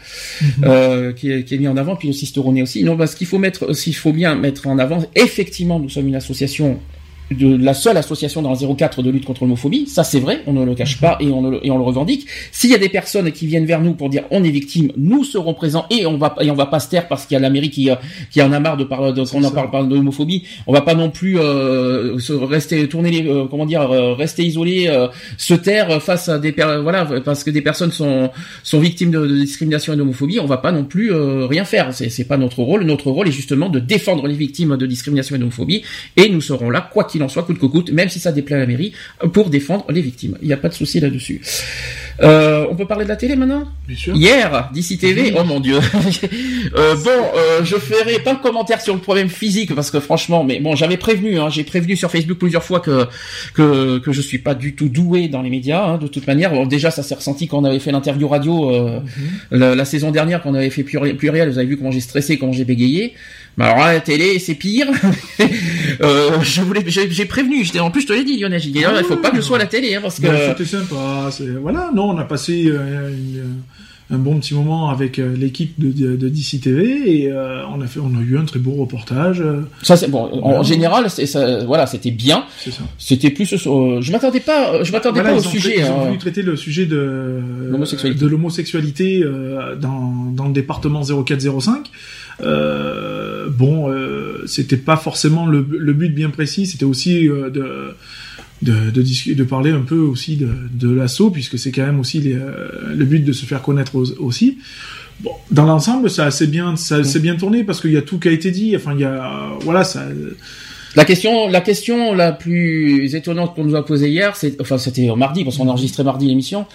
Mhm. 0.41 0.49
euh, 0.65 1.13
qui, 1.13 1.31
est, 1.31 1.43
qui 1.43 1.55
est 1.55 1.57
mis 1.57 1.67
en 1.67 1.77
avant 1.77 1.95
puis 1.95 2.09
aussi 2.09 2.25
Storoné 2.25 2.61
aussi. 2.63 2.83
Non, 2.83 2.97
parce 2.97 3.13
qu'il 3.15 3.27
faut 3.27 3.37
mettre 3.37 3.73
s'il 3.73 3.95
faut 3.95 4.13
bien 4.13 4.35
mettre 4.35 4.67
en 4.67 4.79
avant. 4.79 5.03
Effectivement, 5.15 5.79
nous 5.79 5.89
sommes 5.89 6.07
une 6.07 6.15
association 6.15 6.79
de 7.31 7.55
la 7.55 7.73
seule 7.73 7.97
association 7.97 8.41
dans 8.41 8.51
le 8.51 8.75
04 8.75 9.01
de 9.01 9.09
lutte 9.09 9.25
contre 9.25 9.43
l'homophobie, 9.43 9.87
ça 9.87 10.03
c'est 10.03 10.19
vrai, 10.19 10.41
on 10.47 10.53
ne 10.53 10.63
le 10.65 10.75
cache 10.75 10.99
pas 10.99 11.17
et 11.19 11.27
on, 11.27 11.49
le, 11.49 11.65
et 11.65 11.71
on 11.71 11.77
le 11.77 11.83
revendique. 11.83 12.27
S'il 12.51 12.71
y 12.71 12.75
a 12.75 12.77
des 12.77 12.89
personnes 12.89 13.31
qui 13.31 13.47
viennent 13.47 13.65
vers 13.65 13.81
nous 13.81 13.93
pour 13.93 14.09
dire 14.09 14.23
on 14.31 14.43
est 14.43 14.49
victime, 14.49 14.91
nous 14.97 15.23
serons 15.23 15.53
présents 15.53 15.85
et 15.89 16.05
on 16.05 16.17
va 16.17 16.35
et 16.41 16.49
on 16.51 16.55
va 16.55 16.65
pas 16.65 16.79
se 16.79 16.89
taire 16.89 17.07
parce 17.07 17.25
qu'il 17.25 17.35
y 17.35 17.37
a 17.37 17.39
la 17.39 17.49
mairie 17.49 17.69
qui 17.69 17.89
euh, 17.89 17.95
qui 18.31 18.41
en 18.41 18.51
a 18.51 18.59
marre 18.59 18.77
de 18.77 18.83
parler 18.83 19.13
de, 19.13 19.23
qu'on 19.23 19.43
en 19.43 19.51
parle 19.51 19.71
pas 19.71 19.83
de 19.83 19.93
l'homophobie. 19.93 20.43
On 20.67 20.73
va 20.73 20.81
pas 20.81 20.95
non 20.95 21.09
plus 21.09 21.39
euh, 21.39 22.17
se 22.19 22.33
rester 22.33 22.87
tourner 22.87 23.11
les 23.11 23.27
euh, 23.27 23.45
comment 23.49 23.65
dire 23.65 23.81
euh, 23.91 24.13
rester 24.13 24.43
isolé, 24.43 24.87
euh, 24.87 25.07
se 25.37 25.53
taire 25.53 26.01
face 26.01 26.29
à 26.29 26.39
des 26.39 26.51
voilà 26.51 27.05
parce 27.23 27.43
que 27.43 27.51
des 27.51 27.61
personnes 27.61 27.91
sont 27.91 28.31
sont 28.63 28.79
victimes 28.79 29.11
de, 29.11 29.25
de 29.25 29.35
discrimination 29.35 29.93
et 29.93 29.97
d'homophobie. 29.97 30.39
On 30.39 30.45
va 30.45 30.57
pas 30.57 30.71
non 30.71 30.83
plus 30.83 31.13
euh, 31.13 31.45
rien 31.45 31.65
faire. 31.65 31.93
C'est 31.93 32.09
c'est 32.09 32.25
pas 32.25 32.37
notre 32.37 32.61
rôle. 32.63 32.83
Notre 32.83 33.11
rôle 33.11 33.27
est 33.27 33.31
justement 33.31 33.69
de 33.69 33.79
défendre 33.79 34.27
les 34.27 34.35
victimes 34.35 34.77
de 34.77 34.85
discrimination 34.85 35.35
et 35.35 35.39
d'homophobie 35.39 35.83
et 36.17 36.29
nous 36.29 36.41
serons 36.41 36.69
là 36.69 36.87
quoi 36.91 37.03
qu'il 37.03 37.18
en 37.23 37.27
soit, 37.27 37.43
coûte 37.43 37.59
que 37.59 37.65
coûte, 37.65 37.91
même 37.91 38.09
si 38.09 38.19
ça 38.19 38.31
déplaît 38.31 38.55
à 38.55 38.59
la 38.59 38.65
mairie, 38.65 38.93
pour 39.33 39.49
défendre 39.49 39.85
les 39.89 40.01
victimes. 40.01 40.37
Il 40.41 40.47
n'y 40.47 40.53
a 40.53 40.57
pas 40.57 40.69
de 40.69 40.73
souci 40.73 40.99
là-dessus. 40.99 41.41
Euh, 42.21 42.65
on 42.69 42.75
peut 42.75 42.85
parler 42.85 43.05
de 43.05 43.09
la 43.09 43.15
télé 43.15 43.35
maintenant? 43.37 43.63
Bien 43.87 43.95
sûr. 43.97 44.15
Hier, 44.15 44.69
d'ici 44.73 44.97
TV, 44.97 45.33
oh 45.37 45.43
mon 45.43 45.59
dieu. 45.59 45.79
Euh, 46.75 46.95
bon, 46.95 47.09
euh, 47.35 47.63
je 47.63 47.75
ferai 47.77 48.19
pas 48.19 48.35
de 48.35 48.41
commentaire 48.41 48.81
sur 48.81 48.93
le 48.93 48.99
problème 48.99 49.29
physique 49.29 49.73
parce 49.73 49.89
que 49.89 49.99
franchement, 49.99 50.43
mais 50.43 50.59
bon, 50.59 50.75
j'avais 50.75 50.97
prévenu, 50.97 51.39
hein, 51.39 51.49
j'ai 51.49 51.63
prévenu 51.63 51.95
sur 51.95 52.11
Facebook 52.11 52.37
plusieurs 52.37 52.63
fois 52.63 52.79
que 52.79 53.07
que 53.53 53.97
que 53.99 54.11
je 54.11 54.21
suis 54.21 54.37
pas 54.37 54.53
du 54.55 54.75
tout 54.75 54.89
doué 54.89 55.27
dans 55.27 55.41
les 55.41 55.49
médias. 55.49 55.83
hein, 55.83 55.97
de 55.97 56.07
toute 56.07 56.27
manière, 56.27 56.51
Bon, 56.51 56.65
déjà 56.65 56.91
ça 56.91 57.01
s'est 57.01 57.15
ressenti 57.15 57.47
quand 57.47 57.59
on 57.59 57.63
avait 57.65 57.79
fait 57.79 57.91
l'interview 57.91 58.27
radio 58.27 58.71
euh, 58.71 58.99
la, 59.51 59.73
la 59.75 59.85
saison 59.85 60.11
dernière, 60.11 60.41
quand 60.43 60.51
on 60.51 60.55
avait 60.55 60.69
fait 60.69 60.83
pluriel, 60.83 61.15
pluriel. 61.17 61.49
Vous 61.49 61.57
avez 61.57 61.67
vu 61.67 61.77
comment 61.77 61.91
j'ai 61.91 62.01
stressé, 62.01 62.37
comment 62.37 62.53
j'ai 62.53 62.65
bégayé. 62.65 63.13
Mais 63.59 63.65
alors 63.65 63.85
la 63.85 63.99
télé, 63.99 64.39
c'est 64.39 64.55
pire. 64.55 64.87
euh, 66.01 66.41
je 66.41 66.61
voulais, 66.61 66.81
j'ai 66.87 67.25
prévenu. 67.25 67.65
J'étais 67.65 67.81
en 67.81 67.91
plus, 67.91 68.01
je 68.03 68.07
te 68.07 68.13
l'ai 68.13 68.23
dit, 68.23 68.39
Lionel. 68.39 68.61
J'ai 68.61 68.69
dit, 68.69 68.85
ah, 68.85 68.93
il 68.97 69.03
faut 69.03 69.17
pas 69.17 69.31
que 69.31 69.35
je 69.35 69.41
sois 69.41 69.57
à 69.57 69.59
la 69.59 69.65
télé, 69.65 69.95
hein, 69.95 69.99
parce 70.01 70.19
que. 70.19 70.27
C'était 70.27 70.65
sympa. 70.65 71.29
Voilà, 71.61 71.91
non, 71.93 72.11
on 72.11 72.17
a 72.17 72.23
passé 72.23 72.67
euh, 72.67 73.09
une- 73.09 73.61
un 74.11 74.17
bon 74.17 74.39
petit 74.39 74.55
moment 74.55 74.89
avec 74.89 75.19
euh, 75.19 75.35
l'équipe 75.35 75.79
de, 75.79 75.91
de, 75.91 76.15
de, 76.15 76.29
DC 76.29 76.61
TV 76.61 77.23
et 77.23 77.31
euh, 77.31 77.63
on 77.67 77.79
a 77.81 77.85
fait, 77.85 77.99
on 77.99 78.17
a 78.17 78.21
eu 78.21 78.37
un 78.39 78.45
très 78.45 78.57
beau 78.57 78.71
reportage. 78.71 79.41
Euh. 79.41 79.61
Ça 79.83 79.97
c'est 79.97 80.07
bon. 80.07 80.29
En, 80.43 80.63
général, 80.63 81.09
c'est 81.09 81.27
ça, 81.27 81.63
voilà, 81.65 81.85
c'était 81.85 82.09
bien. 82.09 82.45
C'était 82.97 83.29
plus, 83.29 83.45
je 83.55 84.11
m'attendais 84.11 84.39
pas, 84.39 84.83
je 84.83 84.91
m'attendais 84.91 85.21
pas 85.21 85.33
au 85.33 85.41
sujet. 85.41 85.75
ils 85.79 85.85
ont 85.85 86.05
voulu 86.05 86.17
traiter 86.17 86.41
le 86.41 86.55
sujet 86.55 86.87
de 86.87 87.39
l'homosexualité, 87.69 88.19
de 88.19 88.27
l'homosexualité 88.27 89.23
dans, 89.79 90.31
dans 90.31 90.47
le 90.47 90.53
département 90.53 91.03
0405. 91.03 91.89
Euh, 92.41 93.49
bon, 93.49 93.89
euh, 93.89 94.43
c'était 94.45 94.77
pas 94.77 94.97
forcément 94.97 95.45
le, 95.45 95.65
le, 95.69 95.93
but 95.93 96.13
bien 96.13 96.29
précis, 96.29 96.65
c'était 96.65 96.85
aussi 96.85 97.25
de 97.27 97.95
de, 98.61 98.91
de, 98.91 99.33
de 99.33 99.43
parler 99.43 99.71
un 99.71 99.81
peu 99.81 99.99
aussi 99.99 100.35
de, 100.35 100.49
de 100.73 100.93
l'assaut, 100.93 101.29
puisque 101.29 101.57
c'est 101.57 101.71
quand 101.71 101.85
même 101.85 101.99
aussi 101.99 102.19
les, 102.19 102.33
euh, 102.33 102.93
le 102.93 103.05
but 103.05 103.23
de 103.23 103.31
se 103.31 103.45
faire 103.45 103.61
connaître 103.61 103.95
aussi. 103.95 104.57
Bon, 105.21 105.31
dans 105.51 105.65
l'ensemble, 105.65 106.09
ça 106.09 106.25
assez 106.25 106.47
bien, 106.47 106.75
ça 106.75 107.03
s'est 107.03 107.19
bien 107.19 107.35
tourné 107.35 107.63
parce 107.63 107.81
qu'il 107.81 107.91
y 107.91 107.97
a 107.97 108.01
tout 108.01 108.19
qui 108.19 108.27
a 108.27 108.31
été 108.31 108.51
dit. 108.51 108.75
Enfin, 108.75 108.93
il 108.93 109.01
y 109.01 109.05
a, 109.05 109.51
voilà, 109.61 109.83
ça. 109.83 110.05
La 110.95 111.05
question, 111.05 111.49
la 111.49 111.61
question 111.61 112.13
la 112.13 112.31
plus 112.31 113.13
étonnante 113.15 113.53
qu'on 113.53 113.63
nous 113.63 113.75
a 113.75 113.85
posée 113.85 114.09
hier, 114.09 114.35
c'est, 114.35 114.59
enfin, 114.59 114.77
c'était 114.77 115.07
mardi 115.15 115.43
parce 115.43 115.57
qu'on 115.57 115.67
a 115.67 115.71
enregistré 115.71 116.03
mardi 116.03 116.27
l'émission. 116.27 116.65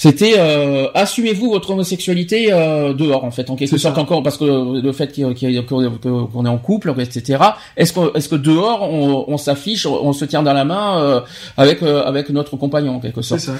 C'était 0.00 0.36
euh, 0.38 0.88
assumez-vous 0.94 1.50
votre 1.50 1.72
homosexualité 1.72 2.50
euh, 2.54 2.94
dehors 2.94 3.22
en 3.22 3.30
fait 3.30 3.50
en 3.50 3.54
quelque 3.54 3.76
sorte 3.76 3.98
encore 3.98 4.22
parce 4.22 4.38
que 4.38 4.80
le 4.80 4.92
fait 4.92 5.14
qu'on 5.14 5.34
est 5.34 6.48
en 6.48 6.56
couple 6.56 6.94
etc. 6.98 7.38
Est-ce 7.76 7.92
que 7.92 8.16
est-ce 8.16 8.30
que 8.30 8.36
dehors 8.36 8.90
on, 8.90 9.26
on 9.28 9.36
s'affiche 9.36 9.84
on 9.84 10.14
se 10.14 10.24
tient 10.24 10.42
dans 10.42 10.54
la 10.54 10.64
main 10.64 11.02
euh, 11.02 11.20
avec 11.58 11.82
euh, 11.82 12.02
avec 12.02 12.30
notre 12.30 12.56
compagnon 12.56 12.94
en 12.94 13.00
quelque 13.00 13.20
sorte? 13.20 13.42
Ça. 13.42 13.52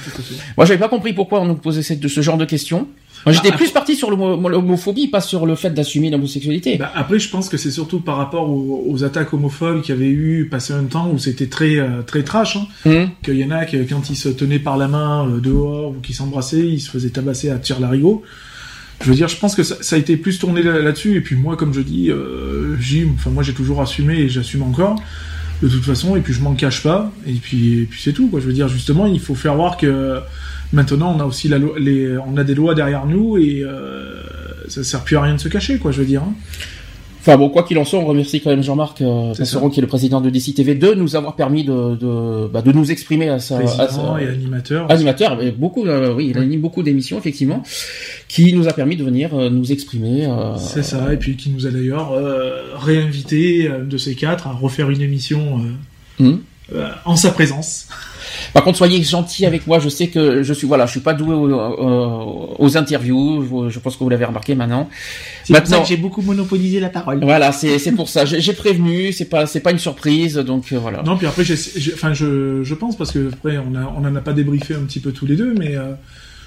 Moi 0.56 0.64
j'avais 0.64 0.80
pas 0.80 0.88
compris 0.88 1.12
pourquoi 1.12 1.42
on 1.42 1.44
nous 1.44 1.56
posait 1.56 1.82
cette, 1.82 2.00
de 2.00 2.08
ce 2.08 2.22
genre 2.22 2.38
de 2.38 2.46
questions. 2.46 2.88
J'étais 3.26 3.50
bah, 3.50 3.56
plus 3.56 3.70
parti 3.70 3.96
sur 3.96 4.10
l'homophobie, 4.10 5.08
pas 5.08 5.20
sur 5.20 5.46
le 5.46 5.54
fait 5.54 5.70
d'assumer 5.70 6.10
l'homosexualité. 6.10 6.76
Bah, 6.76 6.90
après, 6.94 7.18
je 7.18 7.28
pense 7.28 7.48
que 7.48 7.56
c'est 7.56 7.70
surtout 7.70 8.00
par 8.00 8.16
rapport 8.16 8.48
aux, 8.50 9.04
attaques 9.04 9.32
homophobes 9.32 9.82
qu'il 9.82 9.94
y 9.94 9.98
avait 9.98 10.10
eu 10.10 10.48
passé 10.50 10.72
un 10.72 10.84
temps 10.84 11.10
où 11.10 11.18
c'était 11.18 11.46
très 11.46 11.78
euh, 11.78 12.02
très 12.06 12.22
trash. 12.22 12.56
Hein, 12.56 12.66
mmh. 12.84 13.04
Qu'il 13.22 13.36
y 13.36 13.44
en 13.44 13.50
a 13.50 13.64
qui, 13.64 13.78
quand 13.86 14.10
ils 14.10 14.16
se 14.16 14.28
tenaient 14.28 14.58
par 14.58 14.76
la 14.76 14.88
main 14.88 15.26
euh, 15.26 15.40
dehors 15.40 15.90
ou 15.90 16.00
qui 16.02 16.12
s'embrassaient, 16.12 16.66
ils 16.66 16.80
se 16.80 16.90
faisaient 16.90 17.10
tabasser 17.10 17.50
à 17.50 17.58
tir 17.58 17.80
larigot. 17.80 18.22
Je 19.02 19.08
veux 19.08 19.14
dire, 19.14 19.28
je 19.28 19.36
pense 19.36 19.54
que 19.54 19.62
ça, 19.62 19.76
ça 19.80 19.96
a 19.96 19.98
été 19.98 20.16
plus 20.16 20.38
tourné 20.38 20.62
là-dessus. 20.62 21.16
et 21.16 21.20
puis 21.20 21.34
moi, 21.34 21.56
comme 21.56 21.72
je 21.72 21.80
dis, 21.80 22.10
euh, 22.10 22.76
enfin 23.14 23.30
moi 23.30 23.42
j'ai 23.42 23.54
toujours 23.54 23.80
assumé 23.80 24.18
et 24.18 24.28
j'assume 24.28 24.62
encore 24.62 24.96
de 25.62 25.68
toute 25.68 25.84
façon. 25.84 26.16
Et 26.16 26.20
puis 26.20 26.32
je 26.32 26.42
m'en 26.42 26.54
cache 26.54 26.82
pas. 26.82 27.12
Et 27.26 27.34
puis, 27.34 27.80
et 27.80 27.84
puis 27.84 28.00
c'est 28.02 28.12
tout. 28.12 28.28
Quoi. 28.28 28.40
Je 28.40 28.46
veux 28.46 28.52
dire, 28.52 28.68
justement, 28.68 29.06
il 29.06 29.20
faut 29.20 29.34
faire 29.34 29.54
voir 29.54 29.76
que 29.76 30.20
Maintenant, 30.72 31.14
on 31.16 31.20
a 31.20 31.24
aussi 31.24 31.48
la 31.48 31.58
les, 31.78 32.16
on 32.18 32.36
a 32.36 32.44
des 32.44 32.54
lois 32.54 32.74
derrière 32.74 33.06
nous 33.06 33.36
et 33.38 33.62
euh, 33.64 34.22
ça 34.68 34.84
sert 34.84 35.02
plus 35.02 35.16
à 35.16 35.22
rien 35.22 35.34
de 35.34 35.40
se 35.40 35.48
cacher, 35.48 35.78
quoi. 35.78 35.90
Je 35.90 35.98
veux 35.98 36.06
dire. 36.06 36.22
Hein. 36.22 36.34
Enfin 37.20 37.36
bon, 37.36 37.50
quoi 37.50 37.64
qu'il 37.64 37.76
en 37.76 37.84
soit, 37.84 37.98
on 37.98 38.06
remercie 38.06 38.40
quand 38.40 38.48
même 38.48 38.62
Jean-Marc 38.62 39.02
euh, 39.02 39.34
qui 39.34 39.78
est 39.78 39.82
le 39.82 39.86
président 39.86 40.22
de 40.22 40.30
DCTV, 40.30 40.74
de 40.74 40.94
nous 40.94 41.16
avoir 41.16 41.36
permis 41.36 41.64
de 41.64 41.94
de, 41.94 42.48
bah, 42.48 42.62
de 42.62 42.72
nous 42.72 42.90
exprimer 42.90 43.28
à 43.28 43.38
sa 43.38 43.58
président 43.58 44.16
et 44.16 44.26
animateur. 44.26 44.90
Animateur, 44.90 45.36
mais 45.36 45.50
beaucoup, 45.50 45.86
euh, 45.86 46.14
oui, 46.14 46.28
il 46.30 46.38
anime 46.38 46.62
beaucoup 46.62 46.82
d'émissions 46.82 47.18
effectivement, 47.18 47.62
qui 48.26 48.54
nous 48.54 48.68
a 48.68 48.72
permis 48.72 48.96
de 48.96 49.04
venir 49.04 49.34
euh, 49.34 49.50
nous 49.50 49.70
exprimer. 49.70 50.24
Euh, 50.24 50.56
C'est 50.56 50.82
ça, 50.82 51.12
et 51.12 51.18
puis 51.18 51.36
qui 51.36 51.50
nous 51.50 51.66
a 51.66 51.70
d'ailleurs 51.70 52.12
réinvité 52.76 53.68
de 53.68 53.98
ces 53.98 54.14
quatre 54.14 54.46
à 54.46 54.52
refaire 54.52 54.88
une 54.88 55.02
émission 55.02 55.60
hmm. 56.18 56.36
en 57.04 57.16
sa 57.16 57.32
présence. 57.32 57.86
Par 58.52 58.64
contre, 58.64 58.78
soyez 58.78 59.02
gentils 59.02 59.46
avec 59.46 59.66
moi. 59.66 59.78
Je 59.78 59.88
sais 59.88 60.08
que 60.08 60.42
je 60.42 60.52
suis 60.52 60.66
voilà, 60.66 60.86
je 60.86 60.92
suis 60.92 61.00
pas 61.00 61.14
doué 61.14 61.34
aux, 61.34 62.76
interviews. 62.76 63.68
Je, 63.68 63.78
pense 63.78 63.96
que 63.96 64.04
vous 64.04 64.10
l'avez 64.10 64.24
remarqué 64.24 64.54
maintenant. 64.54 64.88
C'est 65.44 65.58
pour 65.58 65.66
ça 65.66 65.78
que 65.80 65.86
j'ai 65.86 65.96
beaucoup 65.96 66.22
monopolisé 66.22 66.80
la 66.80 66.88
parole. 66.88 67.20
Voilà, 67.22 67.52
c'est 67.52 67.92
pour 67.92 68.08
ça. 68.08 68.24
J'ai 68.24 68.52
prévenu. 68.52 69.12
C'est 69.12 69.26
pas 69.26 69.46
c'est 69.46 69.60
pas 69.60 69.70
une 69.70 69.78
surprise. 69.78 70.36
Donc 70.36 70.72
euh, 70.72 70.78
voilà. 70.78 71.02
Non, 71.02 71.16
puis 71.16 71.26
après, 71.26 71.44
enfin, 71.94 72.12
je, 72.12 72.62
je 72.62 72.74
pense 72.74 72.96
parce 72.96 73.12
que 73.12 73.30
après, 73.32 73.58
on 73.58 73.74
a 73.74 73.92
on 73.96 74.04
en 74.04 74.14
a 74.14 74.20
pas 74.20 74.32
débriefé 74.32 74.74
un 74.74 74.82
petit 74.82 75.00
peu 75.00 75.12
tous 75.12 75.26
les 75.26 75.36
deux, 75.36 75.54
mais. 75.54 75.76
Euh, 75.76 75.92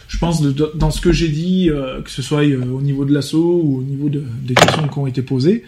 je 0.09 0.19
pense 0.19 0.43
dans 0.43 0.91
ce 0.91 1.01
que 1.01 1.11
j'ai 1.11 1.29
dit, 1.29 1.71
euh, 1.71 2.01
que 2.01 2.11
ce 2.11 2.21
soit 2.21 2.41
au 2.41 2.81
niveau 2.81 3.03
de 3.03 3.11
l'assaut 3.11 3.61
ou 3.63 3.79
au 3.79 3.81
niveau 3.81 4.09
de, 4.09 4.23
des 4.43 4.53
questions 4.53 4.87
qui 4.87 4.99
ont 4.99 5.07
été 5.07 5.23
posées, 5.23 5.63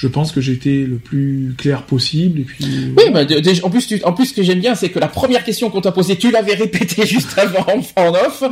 je 0.00 0.08
pense 0.08 0.32
que 0.32 0.40
j'ai 0.40 0.52
été 0.52 0.86
le 0.86 0.96
plus 0.96 1.52
clair 1.58 1.82
possible 1.82 2.40
et 2.40 2.44
puis 2.44 2.64
oui 2.96 3.04
bah, 3.12 3.20
en 3.62 3.68
plus 3.68 3.86
tu, 3.86 4.02
en 4.02 4.14
plus 4.14 4.26
ce 4.26 4.34
que 4.34 4.42
j'aime 4.42 4.60
bien 4.60 4.74
c'est 4.74 4.88
que 4.88 4.98
la 4.98 5.08
première 5.08 5.44
question 5.44 5.68
qu'on 5.68 5.82
t'a 5.82 5.92
posée 5.92 6.16
tu 6.16 6.30
l'avais 6.30 6.54
répétée 6.54 7.04
juste 7.06 7.38
avant 7.38 7.66
en 7.96 8.08
off. 8.14 8.42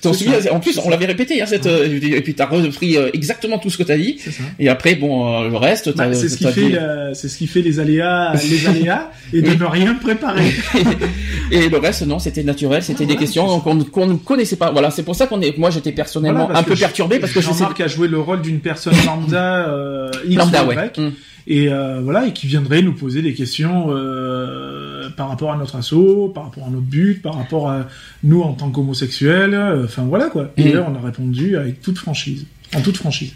Souviens 0.00 0.38
en 0.52 0.60
plus 0.60 0.78
on 0.78 0.88
l'avait 0.88 1.06
répété 1.06 1.42
hein, 1.42 1.46
cette 1.46 1.66
euh, 1.66 1.98
et 2.00 2.20
puis 2.20 2.34
t'as 2.34 2.46
repris 2.46 2.96
euh, 2.96 3.10
exactement 3.14 3.58
tout 3.58 3.68
ce 3.68 3.78
que 3.78 3.82
t'as 3.82 3.96
dit. 3.96 4.18
Et 4.60 4.68
après 4.68 4.94
bon 4.94 5.42
euh, 5.42 5.48
le 5.48 5.56
reste 5.56 5.92
bah, 5.96 6.14
c'est 6.14 6.28
ce 6.28 6.36
qui 6.36 6.46
fait 6.46 6.78
c'est 7.14 7.28
ce 7.28 7.36
qui 7.36 7.48
fait 7.48 7.62
les 7.62 7.80
aléas 7.80 8.34
les 8.34 8.66
aléas 8.68 9.10
et 9.32 9.42
de 9.42 9.54
ne 9.54 9.64
rien 9.64 9.94
préparer. 9.94 10.52
Et, 11.50 11.68
le 11.68 11.78
reste 11.78 12.06
non 12.06 12.20
c'était 12.20 12.44
naturel 12.44 12.82
c'était 12.84 13.06
des 13.06 13.16
questions 13.16 13.58
qu'on 13.58 14.06
ne 14.06 14.14
connaissait 14.14 14.56
pas. 14.56 14.70
Voilà 14.70 14.92
c'est 14.92 15.02
pour 15.02 15.16
ça 15.16 15.26
qu'on 15.26 15.40
est 15.40 15.58
moi 15.58 15.70
j'étais 15.70 15.92
personnellement 15.92 16.48
un 16.48 16.62
peu 16.62 16.76
perturbé 16.76 17.18
parce 17.18 17.32
que 17.32 17.40
Jean-Marc 17.40 17.80
a 17.80 17.88
joué 17.88 18.06
le 18.06 18.20
rôle 18.20 18.40
d'une 18.40 18.60
personne 18.60 18.94
lambda 19.04 19.66
lambda 20.28 20.64
ouais 20.64 20.91
Mm. 20.98 21.10
Et 21.46 21.72
euh, 21.72 22.00
voilà, 22.02 22.26
et 22.26 22.32
qui 22.32 22.46
viendrait 22.46 22.82
nous 22.82 22.92
poser 22.92 23.20
des 23.22 23.34
questions 23.34 23.86
euh, 23.88 25.08
par 25.16 25.28
rapport 25.28 25.52
à 25.52 25.56
notre 25.56 25.76
assaut, 25.76 26.30
par 26.32 26.44
rapport 26.44 26.66
à 26.66 26.70
notre 26.70 26.84
but, 26.84 27.20
par 27.20 27.34
rapport 27.34 27.70
à 27.70 27.88
nous 28.22 28.42
en 28.42 28.52
tant 28.52 28.70
qu'homosexuels. 28.70 29.54
Euh, 29.54 29.84
enfin 29.84 30.04
voilà 30.04 30.28
quoi. 30.28 30.52
Et 30.56 30.70
mm. 30.70 30.74
là, 30.74 30.86
on 30.88 30.94
a 30.94 31.04
répondu 31.04 31.56
avec 31.56 31.80
toute 31.80 31.98
franchise, 31.98 32.46
en 32.74 32.80
toute 32.80 32.96
franchise. 32.96 33.34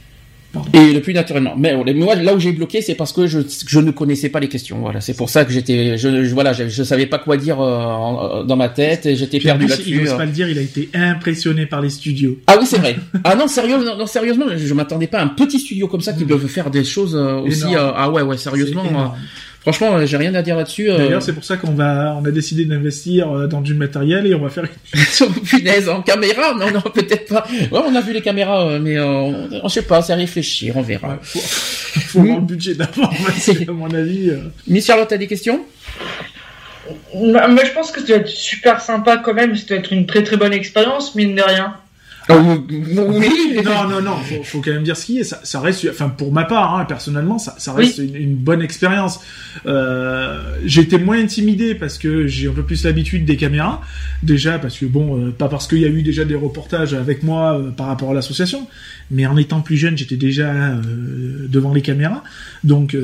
Et 0.73 0.93
le 0.93 1.01
plus 1.01 1.15
naturellement. 1.15 1.55
Mais 1.57 1.75
moi, 1.95 2.15
là 2.15 2.35
où 2.35 2.41
j'ai 2.41 2.53
bloqué, 2.53 2.81
c'est 2.83 2.95
parce 2.95 3.13
que 3.13 3.27
je, 3.27 3.41
je 3.67 3.79
ne 3.79 3.91
connaissais 3.91 4.29
pas 4.29 4.41
les 4.41 4.49
questions. 4.49 4.79
Voilà, 4.81 5.01
c'est 5.01 5.15
pour 5.15 5.31
ça 5.31 5.45
que 5.45 5.53
j'étais, 5.53 5.97
je, 5.99 6.09
voilà, 6.33 6.53
je, 6.53 6.69
je, 6.69 6.83
savais 6.83 7.07
pas 7.07 7.19
quoi 7.19 7.37
dire 7.37 7.61
euh, 7.61 8.45
dans 8.45 8.57
ma 8.57 8.69
tête 8.69 9.07
et 9.07 9.17
j'étais 9.17 9.39
perdu 9.39 9.67
là-dessus. 9.67 9.91
Il 9.91 10.03
n'ose 10.03 10.17
pas 10.17 10.25
le 10.25 10.33
dire, 10.33 10.49
il 10.49 10.59
a 10.59 10.63
été 10.63 10.89
impressionné 10.95 11.67
par 11.67 11.81
les 11.81 11.91
studios. 11.91 12.39
Ah 12.47 12.57
oui, 12.61 12.67
c'est 12.67 12.79
vrai. 12.79 12.97
ah 13.25 13.35
non, 13.35 13.49
sérieux, 13.49 13.79
non, 13.85 14.07
sérieusement, 14.07 14.47
je, 14.55 14.75
m'attendais 14.75 15.07
pas 15.07 15.19
à 15.19 15.25
un 15.25 15.29
petit 15.29 15.59
studio 15.59 15.89
comme 15.89 16.01
ça 16.01 16.13
qui 16.13 16.25
peuvent 16.25 16.47
faire 16.47 16.71
des 16.71 16.85
choses 16.85 17.17
euh, 17.17 17.41
aussi. 17.41 17.75
Euh, 17.75 17.93
ah 17.95 18.11
ouais, 18.11 18.23
ouais, 18.23 18.37
sérieusement. 18.37 19.15
Franchement, 19.67 19.97
euh, 19.97 20.07
j'ai 20.07 20.17
rien 20.17 20.33
à 20.37 20.43
dire 20.43 20.55
là-dessus. 20.55 20.89
Euh. 20.89 20.97
D'ailleurs, 20.97 21.25
c'est 21.25 21.33
pour 21.33 21.43
ça 21.43 21.57
qu'on 21.57 21.73
va, 21.73 22.17
on 22.23 22.25
a 22.25 22.31
décidé 22.31 22.65
d'investir 22.67 23.33
euh, 23.33 23.47
dans 23.49 23.61
du 23.61 23.75
matériel 23.75 24.25
et 24.25 24.33
on 24.33 24.39
va 24.39 24.49
faire 24.49 24.63
une 24.63 25.35
punaise 25.43 25.89
en 25.89 26.03
caméra? 26.03 26.55
Non, 26.55 26.71
non, 26.71 26.81
peut-être 26.83 27.27
pas. 27.27 27.45
Ouais, 27.73 27.81
on 27.85 27.93
a 27.97 28.01
vu 28.01 28.13
les 28.13 28.23
caméras, 28.23 28.79
mais 28.79 29.01
on, 29.01 29.49
on 29.65 29.69
sait 29.69 29.83
pas, 29.83 30.03
c'est 30.03 30.13
à 30.13 30.17
réfléchir, 30.17 30.77
on 30.77 30.83
verra. 30.83 31.09
Ouais, 31.09 31.15
faut, 31.21 31.41
faut 31.41 32.23
voir 32.23 32.37
le 32.37 32.45
budget 32.45 32.77
d'abord, 32.77 33.13
à 33.69 33.73
mon 33.73 33.93
avis. 33.93 34.31
Miss 34.69 34.87
Charlotte, 34.87 35.09
t'as 35.09 35.17
des 35.17 35.27
questions? 35.27 35.61
Moi, 37.17 37.65
je 37.65 37.73
pense 37.73 37.91
que 37.91 38.01
ça 38.03 38.07
doit 38.07 38.17
être 38.19 38.29
super 38.29 38.81
sympa 38.81 39.17
quand 39.17 39.35
même. 39.35 39.57
Ça 39.57 39.65
doit 39.67 39.79
être 39.79 39.93
une 39.93 40.07
très 40.07 40.23
très 40.23 40.37
bonne 40.37 40.53
expérience, 40.53 41.17
mine 41.17 41.35
de 41.35 41.43
rien. 41.43 41.75
Ah, 42.29 42.37
oui, 42.39 43.61
non, 43.65 43.89
non, 43.89 44.03
non, 44.03 44.17
faut, 44.17 44.43
faut 44.43 44.61
quand 44.61 44.73
même 44.73 44.83
dire 44.83 44.97
ce 44.97 45.07
qui 45.07 45.19
est. 45.19 45.25
Ça, 45.25 45.41
ça 45.45 45.61
reste, 45.61 45.87
enfin, 45.89 46.09
pour 46.09 46.33
ma 46.33 46.45
part, 46.45 46.77
hein, 46.77 46.85
personnellement, 46.85 47.39
ça, 47.39 47.55
ça 47.59 47.73
reste 47.73 47.99
une, 47.99 48.17
une, 48.17 48.35
bonne 48.35 48.63
expérience. 48.63 49.21
Euh, 49.67 50.57
J'étais 50.65 50.99
moins 50.99 51.19
intimidé 51.19 51.75
parce 51.75 51.99
que 51.99 52.27
j'ai 52.27 52.49
un 52.49 52.53
peu 52.53 52.65
plus 52.65 52.85
l'habitude 52.85 53.25
des 53.25 53.37
caméras. 53.37 53.81
Déjà, 54.23 54.59
parce 54.59 54.79
que 54.79 54.87
bon, 54.87 55.19
euh, 55.19 55.31
pas 55.31 55.49
parce 55.49 55.69
qu'il 55.69 55.79
y 55.79 55.85
a 55.85 55.89
eu 55.89 56.03
déjà 56.03 56.25
des 56.25 56.35
reportages 56.35 56.95
avec 56.95 57.23
moi 57.23 57.59
euh, 57.59 57.71
par 57.71 57.87
rapport 57.87 58.11
à 58.11 58.15
l'association, 58.15 58.67
mais 59.11 59.27
en 59.27 59.37
étant 59.37 59.61
plus 59.61 59.77
jeune, 59.77 59.97
j'étais 59.97 60.17
déjà 60.17 60.51
euh, 60.51 61.47
devant 61.49 61.73
les 61.73 61.83
caméras. 61.83 62.25
Donc, 62.65 62.97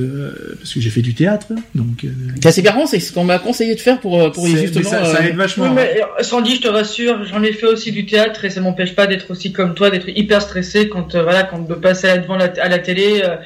parce 0.58 0.74
que 0.74 0.80
j'ai 0.80 0.90
fait 0.90 1.02
du 1.02 1.14
théâtre. 1.14 1.46
Donc, 1.74 2.06
c'est 2.42 2.62
bien, 2.62 2.86
c'est 2.86 2.98
ce 2.98 3.12
qu'on 3.12 3.24
m'a 3.24 3.38
conseillé 3.38 3.74
de 3.74 3.80
faire 3.80 4.00
pour, 4.00 4.32
pour 4.32 4.46
justement. 4.46 4.90
ça, 4.90 5.04
ça, 5.04 5.24
aide 5.26 5.36
vachement. 5.36 5.66
Oui, 5.66 5.70
mais, 5.76 6.00
Sandy, 6.20 6.56
je 6.56 6.62
te 6.62 6.68
rassure, 6.68 7.24
j'en 7.24 7.42
ai 7.42 7.52
fait 7.52 7.66
aussi 7.66 7.92
du 7.92 8.06
théâtre 8.06 8.44
et 8.44 8.50
ça 8.50 8.60
m'empêche 8.60 8.94
pas 8.96 9.06
d'être 9.12 9.30
aussi 9.30 9.52
comme 9.52 9.74
toi, 9.74 9.90
d'être 9.90 10.08
hyper 10.08 10.40
stressé 10.40 10.88
quand 10.88 11.14
euh, 11.14 11.22
voilà, 11.22 11.42
quand 11.44 11.58
on 11.58 11.74
passer 11.74 12.18
devant 12.18 12.36
la, 12.36 12.52
à 12.60 12.68
la 12.68 12.78
télé, 12.78 13.22
euh, 13.22 13.36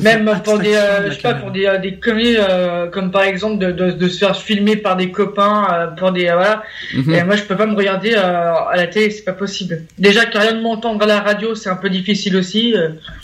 même 0.00 0.30
pour 0.44 0.58
des, 0.58 0.74
euh, 0.74 1.10
je 1.10 1.14
sais 1.14 1.22
pas, 1.22 1.34
pour 1.34 1.50
des 1.50 1.64
des 1.82 1.94
conneries 1.94 2.36
comme 2.92 3.10
par 3.10 3.22
exemple 3.22 3.58
de, 3.58 3.72
de, 3.72 3.90
de, 3.90 4.08
se 4.08 4.18
faire 4.18 4.36
filmer 4.36 4.76
par 4.76 4.96
des 4.96 5.10
copains 5.10 5.92
pour 5.98 6.12
des 6.12 6.24
voilà. 6.24 6.62
Mhm. 6.94 7.14
Et 7.14 7.24
moi, 7.24 7.36
je 7.36 7.42
peux 7.42 7.56
pas 7.56 7.66
me 7.66 7.74
regarder 7.74 8.14
à 8.14 8.72
la 8.76 8.86
télé, 8.86 9.10
c'est 9.10 9.24
pas 9.24 9.32
possible. 9.32 9.82
Déjà 9.98 10.26
que 10.26 10.38
rien 10.38 10.52
de 10.52 10.60
m'entendre 10.60 11.02
à 11.02 11.06
la 11.06 11.20
radio, 11.20 11.54
c'est 11.54 11.70
un 11.70 11.76
peu 11.76 11.90
difficile 11.90 12.36
aussi. 12.36 12.74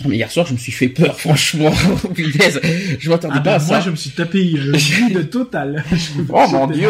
Mais 0.07 0.16
hier 0.16 0.30
soir, 0.30 0.47
je 0.47 0.52
me 0.52 0.59
suis 0.59 0.73
fait 0.73 0.88
peur, 0.88 1.19
franchement. 1.25 1.71
je 2.16 3.11
m'attendais 3.11 3.35
ah 3.38 3.40
pas 3.40 3.50
bah, 3.50 3.54
à 3.54 3.59
moi, 3.59 3.66
ça. 3.66 3.75
Moi, 3.75 3.80
je 3.87 3.90
me 3.90 3.97
suis 3.97 4.11
tapé 4.11 4.42
le 4.45 4.76
vide 4.76 5.30
total. 5.30 5.85
oh 6.28 6.47
mon 6.50 6.66
dieu. 6.66 6.88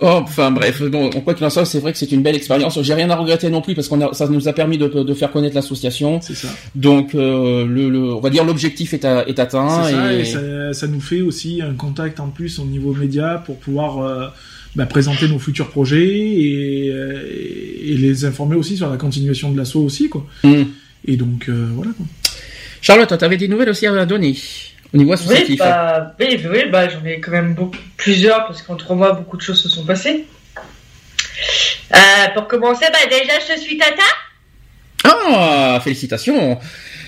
oh, 0.00 0.06
enfin 0.22 0.50
bref, 0.50 0.82
bon, 0.82 1.10
quoi 1.10 1.34
qu'il 1.34 1.44
en 1.44 1.50
soit, 1.50 1.64
c'est 1.64 1.80
vrai 1.80 1.92
que 1.92 1.98
c'est 1.98 2.12
une 2.12 2.22
belle 2.22 2.36
expérience. 2.36 2.80
J'ai 2.82 2.94
rien 2.94 3.10
à 3.10 3.16
regretter 3.16 3.43
non 3.50 3.60
plus 3.60 3.74
parce 3.74 3.88
qu'on 3.88 4.12
ça 4.12 4.28
nous 4.28 4.48
a 4.48 4.52
permis 4.52 4.78
de, 4.78 4.86
de 4.86 5.14
faire 5.14 5.30
connaître 5.30 5.54
l'association. 5.54 6.20
C'est 6.20 6.34
ça. 6.34 6.48
Donc 6.74 7.14
euh, 7.14 7.66
le, 7.66 7.88
le, 7.88 8.14
on 8.14 8.20
va 8.20 8.30
dire 8.30 8.44
l'objectif 8.44 8.94
est, 8.94 9.04
est 9.04 9.38
atteint. 9.38 9.84
Ça, 9.84 10.12
et, 10.12 10.24
ça, 10.24 10.72
ça, 10.72 10.86
nous 10.86 11.00
fait 11.00 11.20
aussi 11.20 11.62
un 11.62 11.74
contact 11.74 12.20
en 12.20 12.28
plus 12.28 12.58
au 12.58 12.64
niveau 12.64 12.92
média 12.92 13.42
pour 13.44 13.58
pouvoir 13.58 13.98
euh, 13.98 14.26
bah, 14.76 14.86
présenter 14.86 15.28
nos 15.28 15.38
futurs 15.38 15.68
projets 15.68 16.08
et, 16.08 16.86
et, 16.86 17.96
les 17.96 18.24
informer 18.24 18.56
aussi 18.56 18.76
sur 18.76 18.90
la 18.90 18.96
continuation 18.96 19.50
de 19.52 19.56
l'assaut 19.58 19.82
aussi 19.82 20.08
quoi. 20.08 20.26
Mm. 20.42 20.62
Et 21.06 21.16
donc 21.16 21.48
voilà 21.48 21.92
quoi. 21.92 22.06
Charlotte, 22.80 23.16
tu 23.16 23.24
avais 23.24 23.36
des 23.36 23.48
nouvelles 23.48 23.70
aussi 23.70 23.86
à 23.86 24.04
donner 24.04 24.36
au 24.94 24.96
niveau 24.96 25.12
associatif. 25.12 25.50
Oui, 25.50 25.56
bah, 25.58 26.14
oui, 26.20 26.38
oui 26.50 26.58
bah, 26.70 26.88
j'en 26.88 27.04
ai 27.04 27.20
quand 27.20 27.32
même 27.32 27.54
beaucoup, 27.54 27.76
plusieurs 27.96 28.46
parce 28.46 28.62
qu'en 28.62 28.76
trois 28.76 28.96
mois, 28.96 29.12
beaucoup 29.12 29.36
de 29.36 29.42
choses 29.42 29.60
se 29.60 29.68
sont 29.68 29.84
passées. 29.84 30.24
Euh, 31.92 31.96
pour 32.34 32.48
commencer, 32.48 32.86
bah, 32.92 32.98
déjà, 33.10 33.34
je 33.48 33.60
suis 33.60 33.76
Tata. 33.76 34.02
Ah, 35.04 35.80
félicitations. 35.82 36.58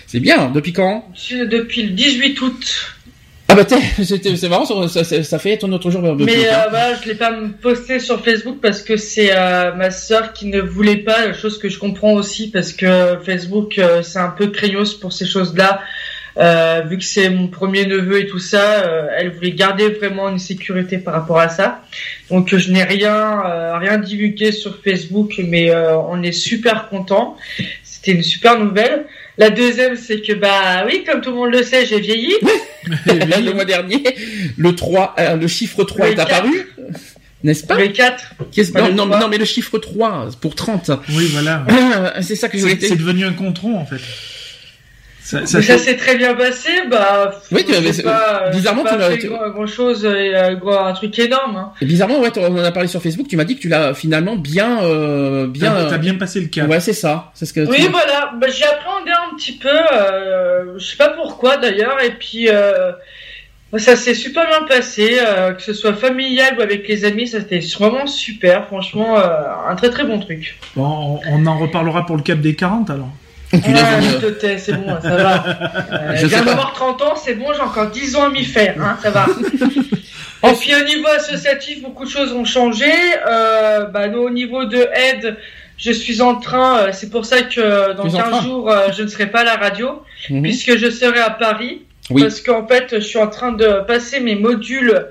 C'est 0.06 0.20
bien. 0.20 0.50
Depuis 0.50 0.72
quand? 0.72 1.08
Depuis 1.30 1.82
le 1.82 1.90
18 1.90 2.40
août. 2.40 2.92
Ah 3.48 3.54
bah 3.54 3.62
c'est 4.02 4.48
marrant, 4.48 4.88
ça, 4.88 5.04
ça, 5.04 5.38
fait 5.38 5.56
ton 5.56 5.70
autre 5.70 5.88
jour. 5.88 6.02
Mais 6.18 6.48
euh, 6.48 6.94
je 7.00 7.08
l'ai 7.08 7.14
pas 7.14 7.32
posté 7.62 8.00
sur 8.00 8.22
Facebook 8.24 8.58
parce 8.60 8.82
que 8.82 8.96
c'est 8.96 9.30
euh, 9.32 9.72
ma 9.72 9.92
sœur 9.92 10.32
qui 10.32 10.46
ne 10.46 10.60
voulait 10.60 10.96
pas, 10.96 11.32
chose 11.32 11.58
que 11.58 11.68
je 11.68 11.78
comprends 11.78 12.14
aussi 12.14 12.50
parce 12.50 12.72
que 12.72 13.18
Facebook 13.24 13.80
c'est 14.02 14.18
un 14.18 14.30
peu 14.30 14.48
craignos 14.48 14.94
pour 14.94 15.12
ces 15.12 15.26
choses-là. 15.26 15.80
Euh, 16.38 16.82
vu 16.86 16.98
que 16.98 17.04
c'est 17.04 17.30
mon 17.30 17.48
premier 17.48 17.86
neveu 17.86 18.20
et 18.20 18.26
tout 18.26 18.38
ça, 18.38 18.82
euh, 18.82 19.08
elle 19.16 19.30
voulait 19.30 19.52
garder 19.52 19.88
vraiment 19.88 20.28
une 20.28 20.38
sécurité 20.38 20.98
par 20.98 21.14
rapport 21.14 21.38
à 21.38 21.48
ça. 21.48 21.82
Donc 22.30 22.54
je 22.54 22.70
n'ai 22.70 22.84
rien 22.84 23.78
rien 23.78 23.98
divulgué 23.98 24.52
sur 24.52 24.78
Facebook, 24.82 25.40
mais 25.42 25.74
on 25.74 26.22
est 26.22 26.32
super 26.32 26.88
content. 26.88 27.36
C'était 27.82 28.12
une 28.12 28.22
super 28.22 28.58
nouvelle. 28.58 29.06
La 29.38 29.50
deuxième, 29.50 29.96
c'est 29.96 30.20
que 30.20 30.32
bah 30.32 30.84
oui, 30.86 31.04
comme 31.04 31.20
tout 31.20 31.30
le 31.30 31.36
monde 31.36 31.52
le 31.52 31.62
sait, 31.62 31.84
j'ai 31.86 32.00
vieilli. 32.00 32.34
le 33.06 33.52
mois 33.52 33.64
dernier, 33.64 34.02
le 34.56 34.74
3, 34.74 35.14
euh, 35.18 35.36
le 35.36 35.46
chiffre 35.46 35.84
3 35.84 36.08
est 36.08 36.18
apparu. 36.18 36.72
N'est-ce 37.42 37.66
pas? 37.66 37.76
Le 37.76 37.88
4. 37.88 38.34
Non, 38.94 39.06
non, 39.06 39.28
mais 39.28 39.38
le 39.38 39.44
chiffre 39.44 39.78
3 39.78 40.28
pour 40.40 40.54
30. 40.54 40.90
Oui, 41.10 41.28
voilà. 41.32 41.66
c'est 42.22 42.36
ça 42.36 42.48
que 42.48 42.58
C'est 42.58 42.96
devenu 42.96 43.26
un 43.26 43.32
contron 43.32 43.76
en 43.78 43.84
fait. 43.84 44.00
Ça, 45.26 45.44
ça, 45.44 45.60
s'est 45.60 45.96
très 45.96 46.16
bien 46.16 46.34
passé, 46.34 46.68
bah. 46.88 47.40
Oui, 47.50 47.64
tu 47.64 47.74
avais. 47.74 47.90
Pas, 48.00 48.50
bizarrement, 48.50 48.84
tu 48.84 48.94
as 48.94 49.10
fait 49.10 49.26
grand 49.26 49.66
chose, 49.66 50.06
un 50.06 50.92
truc 50.92 51.18
énorme. 51.18 51.56
Hein. 51.56 51.72
Et 51.80 51.84
bizarrement, 51.84 52.20
ouais, 52.20 52.30
on 52.36 52.56
en 52.56 52.62
a 52.62 52.70
parlé 52.70 52.88
sur 52.88 53.02
Facebook. 53.02 53.26
Tu 53.26 53.36
m'as 53.36 53.42
dit 53.42 53.56
que 53.56 53.60
tu 53.60 53.68
l'as 53.68 53.92
finalement 53.92 54.36
bien, 54.36 54.84
euh, 54.84 55.48
bien. 55.48 55.88
T'as 55.90 55.98
bien 55.98 56.14
passé 56.14 56.40
le 56.40 56.46
cap. 56.46 56.68
Ouais, 56.68 56.78
c'est 56.78 56.92
ça. 56.92 57.32
C'est 57.34 57.44
ce 57.44 57.52
que. 57.52 57.60
Oui, 57.60 57.88
voilà. 57.90 58.34
Bah, 58.40 58.46
j'ai 58.48 58.64
appréhendé 58.64 59.10
un 59.10 59.34
petit 59.34 59.58
peu. 59.58 59.68
Euh, 59.68 60.78
je 60.78 60.84
sais 60.84 60.96
pas 60.96 61.08
pourquoi 61.08 61.56
d'ailleurs. 61.56 62.00
Et 62.04 62.10
puis. 62.10 62.48
Euh, 62.48 62.92
ça 63.78 63.96
s'est 63.96 64.14
super 64.14 64.46
bien 64.46 64.62
passé, 64.66 65.18
euh, 65.20 65.52
que 65.52 65.62
ce 65.62 65.74
soit 65.74 65.94
familial 65.94 66.56
ou 66.56 66.62
avec 66.62 66.86
les 66.88 67.04
amis, 67.04 67.26
ça 67.26 67.40
c'était 67.40 67.58
vraiment 67.78 68.06
super, 68.06 68.66
franchement, 68.66 69.18
euh, 69.18 69.26
un 69.68 69.74
très 69.74 69.90
très 69.90 70.04
bon 70.04 70.18
truc. 70.20 70.58
Bon, 70.76 71.20
on 71.28 71.46
en 71.46 71.58
reparlera 71.58 72.06
pour 72.06 72.16
le 72.16 72.22
cap 72.22 72.38
des 72.40 72.54
40 72.54 72.90
alors. 72.90 73.10
Tu 73.52 73.60
ah, 73.74 74.00
je 74.00 74.26
te 74.26 74.58
c'est 74.58 74.72
bon, 74.72 75.00
ça 75.00 75.16
va. 75.16 75.44
Euh, 75.92 76.16
je 76.16 76.26
viens 76.26 76.42
d'avoir 76.42 76.72
30 76.72 77.02
ans, 77.02 77.14
c'est 77.16 77.34
bon, 77.34 77.52
j'ai 77.54 77.60
encore 77.60 77.90
10 77.90 78.16
ans 78.16 78.24
à 78.24 78.30
m'y 78.30 78.44
faire, 78.44 78.74
hein, 78.80 78.98
ça 79.02 79.10
va. 79.10 79.26
Et 80.48 80.52
puis 80.54 80.74
au 80.74 80.84
niveau 80.84 81.08
associatif, 81.08 81.82
beaucoup 81.82 82.04
de 82.04 82.10
choses 82.10 82.32
ont 82.32 82.44
changé. 82.44 82.92
Euh, 83.26 83.86
bah, 83.86 84.08
nous, 84.08 84.20
au 84.20 84.30
niveau 84.30 84.64
de 84.64 84.88
aide, 84.94 85.36
je 85.78 85.92
suis 85.92 86.22
en 86.22 86.36
train, 86.36 86.78
euh, 86.78 86.90
c'est 86.92 87.10
pour 87.10 87.26
ça 87.26 87.42
que 87.42 87.92
dans 87.94 88.08
15 88.08 88.44
jours, 88.44 88.70
euh, 88.70 88.88
je 88.96 89.02
ne 89.02 89.08
serai 89.08 89.26
pas 89.26 89.40
à 89.40 89.44
la 89.44 89.56
radio, 89.56 90.02
mhm. 90.30 90.42
puisque 90.42 90.76
je 90.76 90.90
serai 90.90 91.20
à 91.20 91.30
Paris. 91.30 91.82
Parce 92.16 92.40
qu'en 92.40 92.64
fait, 92.68 92.86
je 92.92 93.00
suis 93.00 93.18
en 93.18 93.26
train 93.26 93.50
de 93.50 93.84
passer 93.84 94.20
mes 94.20 94.36
modules, 94.36 95.06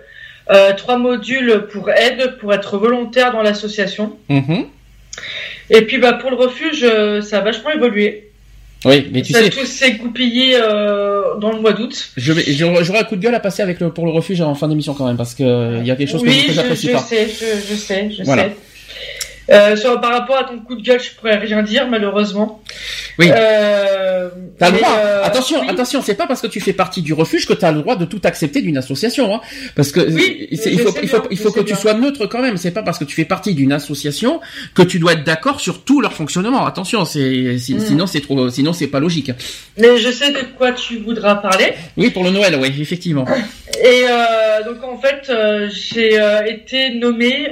euh, 0.49 0.71
trois 0.77 0.97
modules 0.97 1.67
pour 1.69 1.89
aide, 1.89 2.37
pour 2.39 2.53
être 2.53 2.77
volontaire 2.77 3.33
dans 3.33 3.41
l'association. 3.41 4.17
Mhm. 4.29 4.67
Et 5.71 5.81
puis 5.81 5.97
bah, 5.97 6.13
pour 6.13 6.29
le 6.29 6.37
refuge, 6.37 6.87
ça 7.21 7.39
a 7.39 7.41
vachement 7.41 7.71
évolué. 7.71 8.24
Oui, 8.85 9.07
mais 9.11 9.21
tu 9.21 9.33
ça 9.33 9.39
sais. 9.39 9.49
tout 9.49 9.65
s'est 9.65 9.93
goupillé 9.93 10.55
euh, 10.55 11.35
dans 11.39 11.51
le 11.51 11.59
mois 11.59 11.73
d'août. 11.73 12.09
Je 12.15 12.33
vais, 12.33 12.43
j'aurai 12.47 12.99
un 12.99 13.03
coup 13.03 13.15
de 13.15 13.21
gueule 13.21 13.35
à 13.35 13.39
passer 13.39 13.63
avec 13.63 13.79
le, 13.79 13.91
pour 13.91 14.05
le 14.05 14.11
refuge 14.11 14.41
en 14.41 14.53
fin 14.55 14.67
d'émission 14.67 14.93
quand 14.93 15.07
même, 15.07 15.17
parce 15.17 15.33
que 15.33 15.43
euh, 15.43 15.79
il 15.81 15.87
y 15.87 15.91
a 15.91 15.95
quelque 15.95 16.09
chose 16.09 16.23
que, 16.23 16.29
je, 16.29 16.51
j'apprécie 16.53 16.89
pas. 16.89 16.99
Oui, 16.99 17.03
je 17.09 17.15
sais, 17.15 17.27
je, 17.27 17.73
je 17.73 17.75
sais, 17.75 18.09
je 18.11 18.23
sais. 18.23 18.55
Euh, 19.49 19.75
sur, 19.75 19.99
par 20.01 20.11
rapport 20.11 20.37
à 20.37 20.43
ton 20.45 20.59
coup 20.59 20.75
de 20.75 20.81
gueule, 20.81 20.99
je 20.99 21.11
pourrais 21.11 21.37
rien 21.37 21.61
dire 21.61 21.87
malheureusement. 21.87 22.63
Oui. 23.19 23.29
Euh, 23.31 24.29
t'as 24.57 24.71
le 24.71 24.77
droit. 24.77 24.97
Euh, 24.97 25.23
attention, 25.23 25.67
attention, 25.67 26.01
c'est 26.01 26.15
pas 26.15 26.27
parce 26.27 26.41
que 26.41 26.47
tu 26.47 26.59
fais 26.59 26.73
partie 26.73 27.01
du 27.01 27.13
refuge 27.13 27.47
que 27.47 27.53
tu 27.53 27.63
as 27.63 27.71
le 27.71 27.81
droit 27.81 27.95
de 27.95 28.05
tout 28.05 28.21
accepter 28.23 28.61
d'une 28.61 28.77
association, 28.77 29.35
hein. 29.35 29.41
Parce 29.75 29.91
que 29.91 29.99
il 29.99 30.79
faut, 30.79 30.93
il 31.01 31.07
faut, 31.07 31.23
il 31.29 31.37
faut 31.37 31.51
que 31.51 31.61
tu 31.61 31.75
sois 31.75 31.93
neutre 31.93 32.25
quand 32.25 32.41
même. 32.41 32.57
C'est 32.57 32.71
pas 32.71 32.83
parce 32.83 32.97
que 32.97 33.05
tu 33.05 33.15
fais 33.15 33.25
partie 33.25 33.53
d'une 33.53 33.71
association 33.71 34.41
que 34.73 34.81
tu 34.81 34.99
dois 34.99 35.13
être 35.13 35.23
d'accord 35.23 35.59
sur 35.59 35.83
tout 35.83 36.01
leur 36.01 36.13
fonctionnement. 36.13 36.65
Attention, 36.65 37.05
c'est 37.05 37.19
hmm. 37.19 37.59
sinon 37.59 38.07
c'est 38.07 38.21
trop, 38.21 38.49
sinon 38.49 38.73
c'est 38.73 38.87
pas 38.87 38.99
logique. 38.99 39.31
Mais 39.77 39.97
je 39.97 40.11
sais 40.11 40.31
de 40.31 40.39
quoi 40.57 40.71
tu 40.71 40.97
voudras 40.97 41.35
parler. 41.35 41.73
Oui, 41.97 42.09
pour 42.09 42.23
le 42.23 42.31
Noël, 42.31 42.57
oui, 42.59 42.73
effectivement. 42.79 43.25
Et 43.83 44.05
euh, 44.09 44.63
donc 44.65 44.83
en 44.83 44.97
fait, 44.97 45.31
j'ai 45.69 46.19
été 46.47 46.95
nommé 46.95 47.49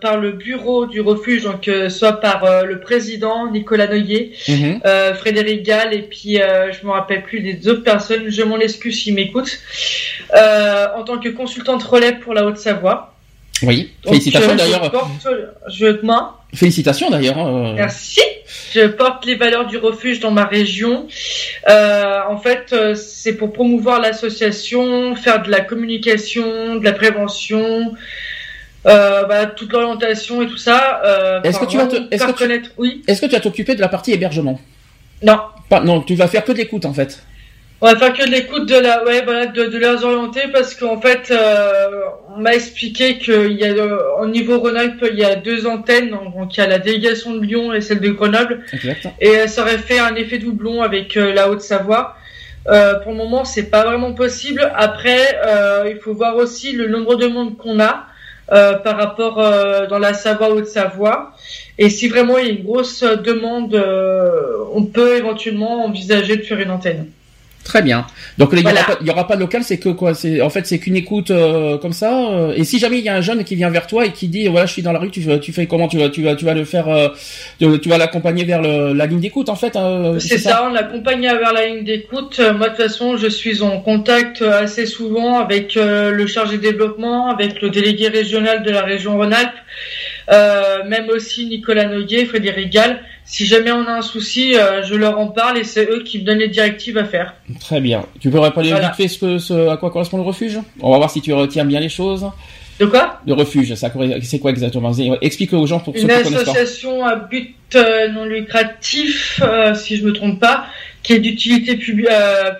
par 0.00 0.18
le 0.18 0.32
bureau 0.32 0.86
du 0.86 1.00
refuge, 1.00 1.27
donc 1.36 1.70
soit 1.88 2.20
par 2.20 2.64
le 2.64 2.80
président 2.80 3.50
Nicolas 3.50 3.86
Noyer, 3.86 4.32
mhm. 4.48 4.80
Frédéric 5.14 5.62
Gall, 5.62 5.94
et 5.94 6.02
puis 6.02 6.36
je 6.36 6.86
me 6.86 6.90
rappelle 6.90 7.22
plus 7.22 7.40
des 7.40 7.68
autres 7.68 7.82
personnes. 7.82 8.28
Je 8.28 8.42
m'en 8.42 8.58
excuse 8.58 9.02
s'ils 9.02 9.14
m'écoutent. 9.14 9.58
en 10.34 11.02
tant 11.04 11.18
que 11.18 11.28
consultante 11.28 11.82
relais 11.82 12.12
pour 12.12 12.34
la 12.34 12.44
Haute-Savoie. 12.44 13.14
Oui, 13.62 13.90
félicitations 14.04 14.54
d'ailleurs. 14.54 14.84
Je 14.84 14.90
porte 14.90 15.10
je. 15.68 16.56
Félicitations 16.56 17.10
d'ailleurs. 17.10 17.74
Merci. 17.74 18.20
Je 18.72 18.86
porte 18.86 19.24
les 19.26 19.34
valeurs 19.34 19.66
du 19.66 19.76
refuge 19.76 20.20
dans 20.20 20.30
ma 20.30 20.44
région. 20.44 21.06
Euh, 21.68 22.20
en 22.28 22.38
fait, 22.38 22.72
euh, 22.72 22.94
c'est 22.94 23.34
pour 23.34 23.52
promouvoir 23.52 24.00
l'association, 24.00 25.14
faire 25.14 25.42
de 25.42 25.50
la 25.50 25.60
communication, 25.60 26.76
de 26.76 26.84
la 26.84 26.92
prévention, 26.92 27.94
euh, 28.88 29.24
bah, 29.24 29.46
toute 29.46 29.72
l'orientation 29.72 30.42
et 30.42 30.46
tout 30.46 30.56
ça. 30.56 31.00
Euh, 31.04 31.42
est-ce 31.42 31.60
que 31.60 31.66
tu 31.66 31.76
vas 31.76 31.86
te, 31.86 31.96
est-ce 32.10 32.24
que 32.24 32.32
tu, 32.32 32.70
oui. 32.78 33.02
Est-ce 33.06 33.20
que 33.20 33.26
tu 33.26 33.32
vas 33.32 33.40
t'occuper 33.40 33.74
de 33.74 33.80
la 33.80 33.88
partie 33.88 34.12
hébergement? 34.12 34.58
Non. 35.22 35.38
Pas, 35.68 35.80
non, 35.80 36.00
tu 36.00 36.14
vas 36.14 36.28
faire 36.28 36.44
que 36.44 36.52
de 36.52 36.58
l'écoute 36.58 36.84
en 36.84 36.92
fait. 36.94 37.22
On 37.80 37.86
va 37.86 37.94
faire 37.94 38.12
que 38.12 38.26
de 38.26 38.30
l'écoute 38.30 38.68
de 38.68 38.74
la, 38.74 39.04
ouais, 39.04 39.22
voilà, 39.22 39.46
de, 39.46 39.66
de 39.66 39.78
les 39.78 40.02
orienter 40.02 40.48
parce 40.52 40.74
qu'en 40.74 41.00
fait, 41.00 41.30
euh, 41.30 42.00
on 42.34 42.40
m'a 42.40 42.54
expliqué 42.54 43.18
qu'il 43.18 43.52
y 43.52 43.64
a, 43.64 44.18
au 44.20 44.26
niveau 44.26 44.58
Rhône-Alpes, 44.58 45.04
il 45.12 45.16
y 45.16 45.24
a 45.24 45.36
deux 45.36 45.64
antennes, 45.64 46.10
donc 46.10 46.56
il 46.56 46.60
y 46.60 46.62
a 46.64 46.66
la 46.66 46.80
délégation 46.80 47.34
de 47.34 47.40
Lyon 47.40 47.72
et 47.72 47.80
celle 47.80 48.00
de 48.00 48.10
Grenoble, 48.10 48.64
et 49.20 49.46
ça 49.46 49.62
aurait 49.62 49.78
fait 49.78 50.00
un 50.00 50.16
effet 50.16 50.38
doublon 50.38 50.82
avec 50.82 51.14
la 51.14 51.48
Haute-Savoie. 51.48 52.16
Euh, 52.66 52.98
pour 52.98 53.12
le 53.12 53.18
moment, 53.18 53.44
c'est 53.44 53.70
pas 53.70 53.84
vraiment 53.84 54.12
possible. 54.12 54.72
Après, 54.74 55.38
euh, 55.46 55.88
il 55.88 56.00
faut 56.00 56.14
voir 56.14 56.34
aussi 56.34 56.72
le 56.72 56.88
nombre 56.88 57.14
de 57.14 57.28
monde 57.28 57.56
qu'on 57.56 57.78
a 57.78 58.07
par 58.48 58.96
rapport 58.96 59.36
dans 59.88 59.98
la 59.98 60.14
Savoie 60.14 60.50
Haute-Savoie. 60.50 61.32
Et 61.78 61.90
si 61.90 62.08
vraiment 62.08 62.38
il 62.38 62.46
y 62.46 62.48
a 62.48 62.52
une 62.52 62.64
grosse 62.64 63.02
demande, 63.02 63.74
on 64.74 64.84
peut 64.84 65.16
éventuellement 65.16 65.84
envisager 65.84 66.36
de 66.36 66.42
faire 66.42 66.60
une 66.60 66.70
antenne. 66.70 67.10
Très 67.64 67.82
bien. 67.82 68.06
Donc 68.38 68.50
il 68.52 68.64
n'y 69.04 69.10
aura, 69.10 69.26
pas 69.26 69.36
de 69.36 69.40
local, 69.40 69.62
c'est 69.62 69.78
que 69.78 69.90
quoi 69.90 70.14
C'est 70.14 70.40
en 70.40 70.48
fait 70.48 70.66
c'est 70.66 70.78
qu'une 70.78 70.96
écoute 70.96 71.30
euh, 71.30 71.76
comme 71.76 71.92
ça. 71.92 72.30
Euh, 72.30 72.54
et 72.56 72.64
si 72.64 72.78
jamais 72.78 72.98
il 72.98 73.04
y 73.04 73.10
a 73.10 73.14
un 73.14 73.20
jeune 73.20 73.44
qui 73.44 73.56
vient 73.56 73.68
vers 73.68 73.86
toi 73.86 74.06
et 74.06 74.12
qui 74.12 74.28
dit 74.28 74.48
voilà 74.48 74.64
je 74.64 74.72
suis 74.72 74.82
dans 74.82 74.92
la 74.92 74.98
rue, 74.98 75.10
tu, 75.10 75.26
tu 75.40 75.52
fais 75.52 75.66
comment 75.66 75.86
Tu 75.86 75.98
vas 75.98 76.08
tu 76.08 76.22
vas 76.22 76.34
tu 76.34 76.46
vas 76.46 76.54
le 76.54 76.64
faire, 76.64 76.88
euh, 76.88 77.08
tu, 77.58 77.88
vas 77.88 77.98
l'accompagner 77.98 78.44
vers 78.44 78.62
la 78.62 79.06
ligne 79.06 79.20
d'écoute 79.20 79.50
en 79.50 79.54
fait. 79.54 79.76
c'est 80.18 80.38
ça, 80.38 80.66
on 80.66 80.72
l'accompagne 80.72 81.20
vers 81.20 81.52
la 81.52 81.66
ligne 81.66 81.84
d'écoute. 81.84 82.40
Moi 82.56 82.70
de 82.70 82.74
toute 82.74 82.84
façon 82.84 83.18
je 83.18 83.28
suis 83.28 83.60
en 83.60 83.80
contact 83.80 84.40
assez 84.40 84.86
souvent 84.86 85.38
avec 85.38 85.74
le 85.74 86.26
chargé 86.26 86.56
de 86.56 86.62
développement, 86.62 87.28
avec 87.28 87.60
le 87.60 87.68
délégué 87.68 88.08
régional 88.08 88.62
de 88.62 88.70
la 88.70 88.82
région 88.82 89.16
Rhône-Alpes, 89.16 89.58
même 90.30 91.08
aussi 91.08 91.46
Nicolas 91.46 91.86
Noguet, 91.86 92.24
Frédéric 92.26 92.70
Gall 92.70 93.00
si 93.28 93.44
jamais 93.44 93.70
on 93.70 93.86
a 93.86 93.92
un 93.92 94.02
souci, 94.02 94.56
euh, 94.56 94.82
je 94.82 94.94
leur 94.94 95.18
en 95.18 95.28
parle 95.28 95.58
et 95.58 95.64
c'est 95.64 95.84
eux 95.84 96.02
qui 96.02 96.18
me 96.18 96.24
donnent 96.24 96.38
les 96.38 96.48
directives 96.48 96.96
à 96.96 97.04
faire. 97.04 97.34
Très 97.60 97.78
bien. 97.78 98.06
Tu 98.20 98.30
peux 98.30 98.38
répondre 98.38 98.66
vite 98.66 98.94
fait 98.96 99.08
ce, 99.08 99.68
à 99.68 99.76
quoi 99.76 99.90
correspond 99.90 100.16
le 100.16 100.22
refuge? 100.22 100.58
On 100.80 100.90
va 100.90 100.96
voir 100.96 101.10
si 101.10 101.20
tu 101.20 101.32
retiens 101.34 101.66
bien 101.66 101.78
les 101.78 101.90
choses. 101.90 102.26
De 102.80 102.86
quoi? 102.86 103.20
Le 103.26 103.34
refuge, 103.34 103.74
c'est 103.74 104.38
quoi 104.38 104.50
exactement? 104.50 104.92
Explique 105.20 105.52
aux 105.52 105.66
gens 105.66 105.80
pour 105.80 105.94
Une 105.94 106.10
association 106.10 107.04
à 107.04 107.16
but 107.16 107.54
euh, 107.74 108.08
non 108.08 108.24
lucratif, 108.24 109.42
euh, 109.42 109.74
si 109.74 109.96
je 109.96 110.06
me 110.06 110.12
trompe 110.12 110.40
pas, 110.40 110.64
qui 111.02 111.12
est 111.12 111.18
d'utilité 111.18 111.76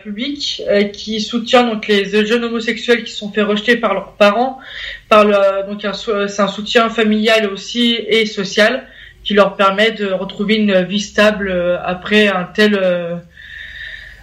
publique, 0.03 0.63
qui 0.93 1.21
soutient 1.21 1.63
donc 1.63 1.87
les 1.89 2.27
jeunes 2.27 2.45
homosexuels 2.45 3.05
qui 3.05 3.13
sont 3.13 3.33
fait 3.33 3.43
rejeter 3.43 3.77
par 3.77 3.95
leurs 3.95 4.13
parents. 4.13 4.59
Par 5.09 5.25
le, 5.25 5.67
donc 5.67 5.87
c'est 6.29 6.43
un 6.43 6.49
soutien 6.49 6.91
familial 6.91 7.49
aussi 7.51 7.95
et 7.95 8.27
social 8.27 8.87
qui 9.25 9.35
leur 9.35 9.57
permet 9.57 9.91
de 9.93 10.07
retrouver 10.07 10.57
une 10.57 10.83
vie 10.85 11.01
stable 11.01 11.51
euh, 11.51 11.79
après 11.83 12.29
un 12.29 12.45
tel 12.45 12.75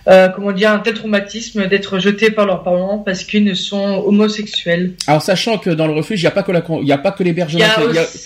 euh, 0.08 0.16
euh, 0.16 0.30
comment 0.30 0.52
dire, 0.52 0.72
un 0.72 0.80
tel 0.80 0.94
traumatisme 0.94 1.68
d'être 1.68 2.00
jetés 2.00 2.32
par 2.32 2.46
leurs 2.46 2.64
parents 2.64 3.00
parce 3.00 3.24
qu'ils 3.24 3.56
sont 3.56 4.04
homosexuels. 4.06 4.94
Alors 5.08 5.22
sachant 5.22 5.58
que 5.58 5.70
dans 5.70 5.88
le 5.88 5.94
refuge, 5.94 6.22
il 6.22 6.24
n'y 6.24 6.28
a 6.28 6.32
pas 6.32 6.44
que 6.44 6.52
la, 6.52 6.64
il 6.82 6.88
y 6.88 6.92
a 6.92 6.98
pas 6.98 7.12
que 7.12 7.24
l'hébergement, 7.24 7.64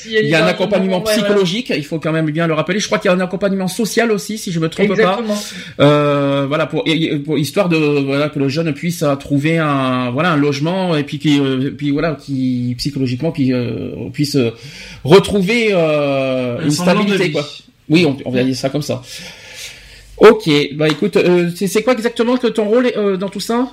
il 0.05 0.27
y 0.27 0.35
a, 0.35 0.43
un 0.43 0.47
accompagnement 0.47 1.01
psychologique. 1.01 1.71
Il 1.75 1.85
faut 1.85 1.99
quand 1.99 2.11
même 2.11 2.29
bien 2.29 2.47
le 2.47 2.53
rappeler. 2.53 2.79
Je 2.79 2.85
crois 2.85 2.99
qu'il 2.99 3.09
y 3.09 3.13
a 3.13 3.17
un 3.17 3.19
accompagnement 3.19 3.67
social 3.67 4.11
aussi, 4.11 4.37
si 4.37 4.51
je 4.51 4.59
me 4.59 4.69
trompe 4.69 4.91
Exactement. 4.91 5.33
pas. 5.33 5.83
Euh, 5.83 6.45
voilà 6.47 6.65
pour, 6.65 6.83
pour, 7.25 7.37
histoire 7.37 7.69
de 7.69 7.77
voilà 7.77 8.29
que 8.29 8.39
le 8.39 8.49
jeune 8.49 8.73
puisse 8.73 9.03
trouver 9.19 9.57
un 9.57 10.11
voilà 10.11 10.31
un 10.31 10.37
logement 10.37 10.95
et 10.95 11.03
puis 11.03 11.19
qui 11.19 11.39
euh, 11.39 11.71
puis 11.75 11.91
voilà 11.91 12.15
qui 12.15 12.75
psychologiquement 12.77 13.31
puis 13.31 13.53
euh, 13.53 14.09
puisse 14.13 14.37
retrouver 15.03 15.71
une 15.71 16.71
stabilité 16.71 17.31
quoi. 17.31 17.45
Oui, 17.89 18.05
on, 18.05 18.15
on 18.25 18.31
va 18.31 18.43
dire 18.43 18.55
ça 18.55 18.69
comme 18.69 18.83
ça. 18.83 19.01
Ok, 20.19 20.49
bah 20.73 20.87
écoute, 20.87 21.15
euh, 21.17 21.49
c'est 21.55 21.83
quoi 21.83 21.93
exactement 21.93 22.37
que 22.37 22.47
ton 22.47 22.65
rôle 22.65 22.91
euh, 22.97 23.17
dans 23.17 23.29
tout 23.29 23.39
ça? 23.39 23.67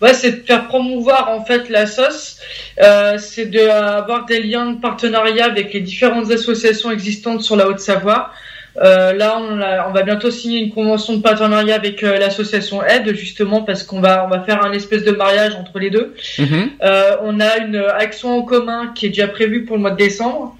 Ouais, 0.00 0.14
c'est 0.14 0.42
de 0.42 0.46
faire 0.46 0.66
promouvoir 0.66 1.30
en 1.30 1.44
fait 1.44 1.68
la 1.68 1.86
sauce, 1.86 2.38
euh, 2.82 3.18
c'est 3.18 3.46
de 3.46 3.60
avoir 3.60 4.26
des 4.26 4.42
liens 4.42 4.72
de 4.72 4.80
partenariat 4.80 5.44
avec 5.44 5.72
les 5.72 5.80
différentes 5.80 6.30
associations 6.30 6.90
existantes 6.90 7.42
sur 7.42 7.56
la 7.56 7.68
Haute-Savoie. 7.68 8.30
Euh, 8.78 9.12
là, 9.12 9.38
on, 9.38 9.60
on, 9.60 9.92
va 9.92 10.02
bientôt 10.02 10.30
signer 10.30 10.60
une 10.60 10.70
convention 10.70 11.16
de 11.16 11.22
partenariat 11.22 11.74
avec 11.74 12.02
euh, 12.02 12.18
l'association 12.18 12.82
Aide, 12.82 13.14
justement 13.14 13.62
parce 13.62 13.82
qu'on 13.82 14.00
va 14.00 14.24
on 14.24 14.30
va 14.30 14.40
faire 14.40 14.64
un 14.64 14.72
espèce 14.72 15.04
de 15.04 15.12
mariage 15.12 15.54
entre 15.54 15.78
les 15.78 15.90
deux. 15.90 16.14
Mhm. 16.38 16.70
Euh, 16.82 17.16
on 17.22 17.38
a 17.38 17.58
une 17.58 17.76
action 17.76 18.38
en 18.38 18.42
commun 18.42 18.92
qui 18.94 19.06
est 19.06 19.10
déjà 19.10 19.28
prévue 19.28 19.64
pour 19.66 19.76
le 19.76 19.82
mois 19.82 19.90
de 19.90 19.96
décembre. 19.96 20.56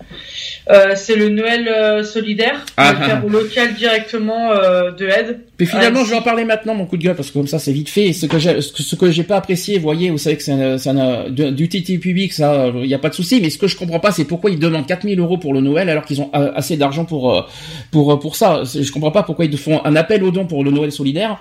Euh, 0.70 0.92
c'est 0.94 1.16
le 1.16 1.28
Noël 1.28 1.66
euh, 1.66 2.04
solidaire. 2.04 2.64
Ah, 2.76 2.94
on 2.94 3.04
faire 3.04 3.24
au 3.24 3.28
local 3.28 3.74
directement 3.74 4.52
euh, 4.52 4.92
de 4.92 5.06
aide. 5.08 5.40
Mais 5.58 5.66
finalement, 5.66 6.04
je 6.04 6.10
vais 6.10 6.16
en 6.16 6.22
parler 6.22 6.44
maintenant, 6.44 6.74
mon 6.74 6.86
coup 6.86 6.96
de 6.96 7.02
gueule, 7.02 7.16
parce 7.16 7.30
que 7.30 7.34
comme 7.34 7.48
ça, 7.48 7.58
c'est 7.58 7.72
vite 7.72 7.88
fait. 7.88 8.06
Et 8.06 8.12
ce 8.12 8.26
que 8.26 8.38
j'ai, 8.38 8.60
ce 8.60 8.94
que 8.94 9.10
j'ai 9.10 9.24
pas 9.24 9.36
apprécié, 9.36 9.76
vous 9.76 9.82
voyez, 9.82 10.10
vous 10.10 10.18
savez 10.18 10.36
que 10.36 10.42
c'est 10.42 10.88
un, 10.88 11.30
du 11.30 11.68
TT 11.68 11.98
public, 11.98 12.32
ça, 12.32 12.70
il 12.74 12.86
n'y 12.86 12.94
a 12.94 12.98
pas 12.98 13.08
de 13.08 13.14
souci. 13.14 13.40
Mais 13.40 13.50
ce 13.50 13.58
que 13.58 13.66
je 13.66 13.76
comprends 13.76 14.00
pas, 14.00 14.12
c'est 14.12 14.24
pourquoi 14.24 14.50
ils 14.50 14.58
demandent 14.58 14.86
4000 14.86 15.18
euros 15.18 15.38
pour 15.38 15.52
le 15.52 15.60
Noël 15.60 15.88
alors 15.88 16.04
qu'ils 16.04 16.20
ont 16.20 16.30
assez 16.32 16.76
d'argent 16.76 17.04
pour 17.04 17.48
pour 17.90 18.18
pour 18.20 18.36
ça. 18.36 18.62
Je 18.64 18.90
comprends 18.92 19.10
pas 19.10 19.24
pourquoi 19.24 19.44
ils 19.44 19.56
font 19.56 19.84
un 19.84 19.96
appel 19.96 20.22
aux 20.22 20.30
dons 20.30 20.46
pour 20.46 20.62
le 20.62 20.70
Noël 20.70 20.92
solidaire. 20.92 21.38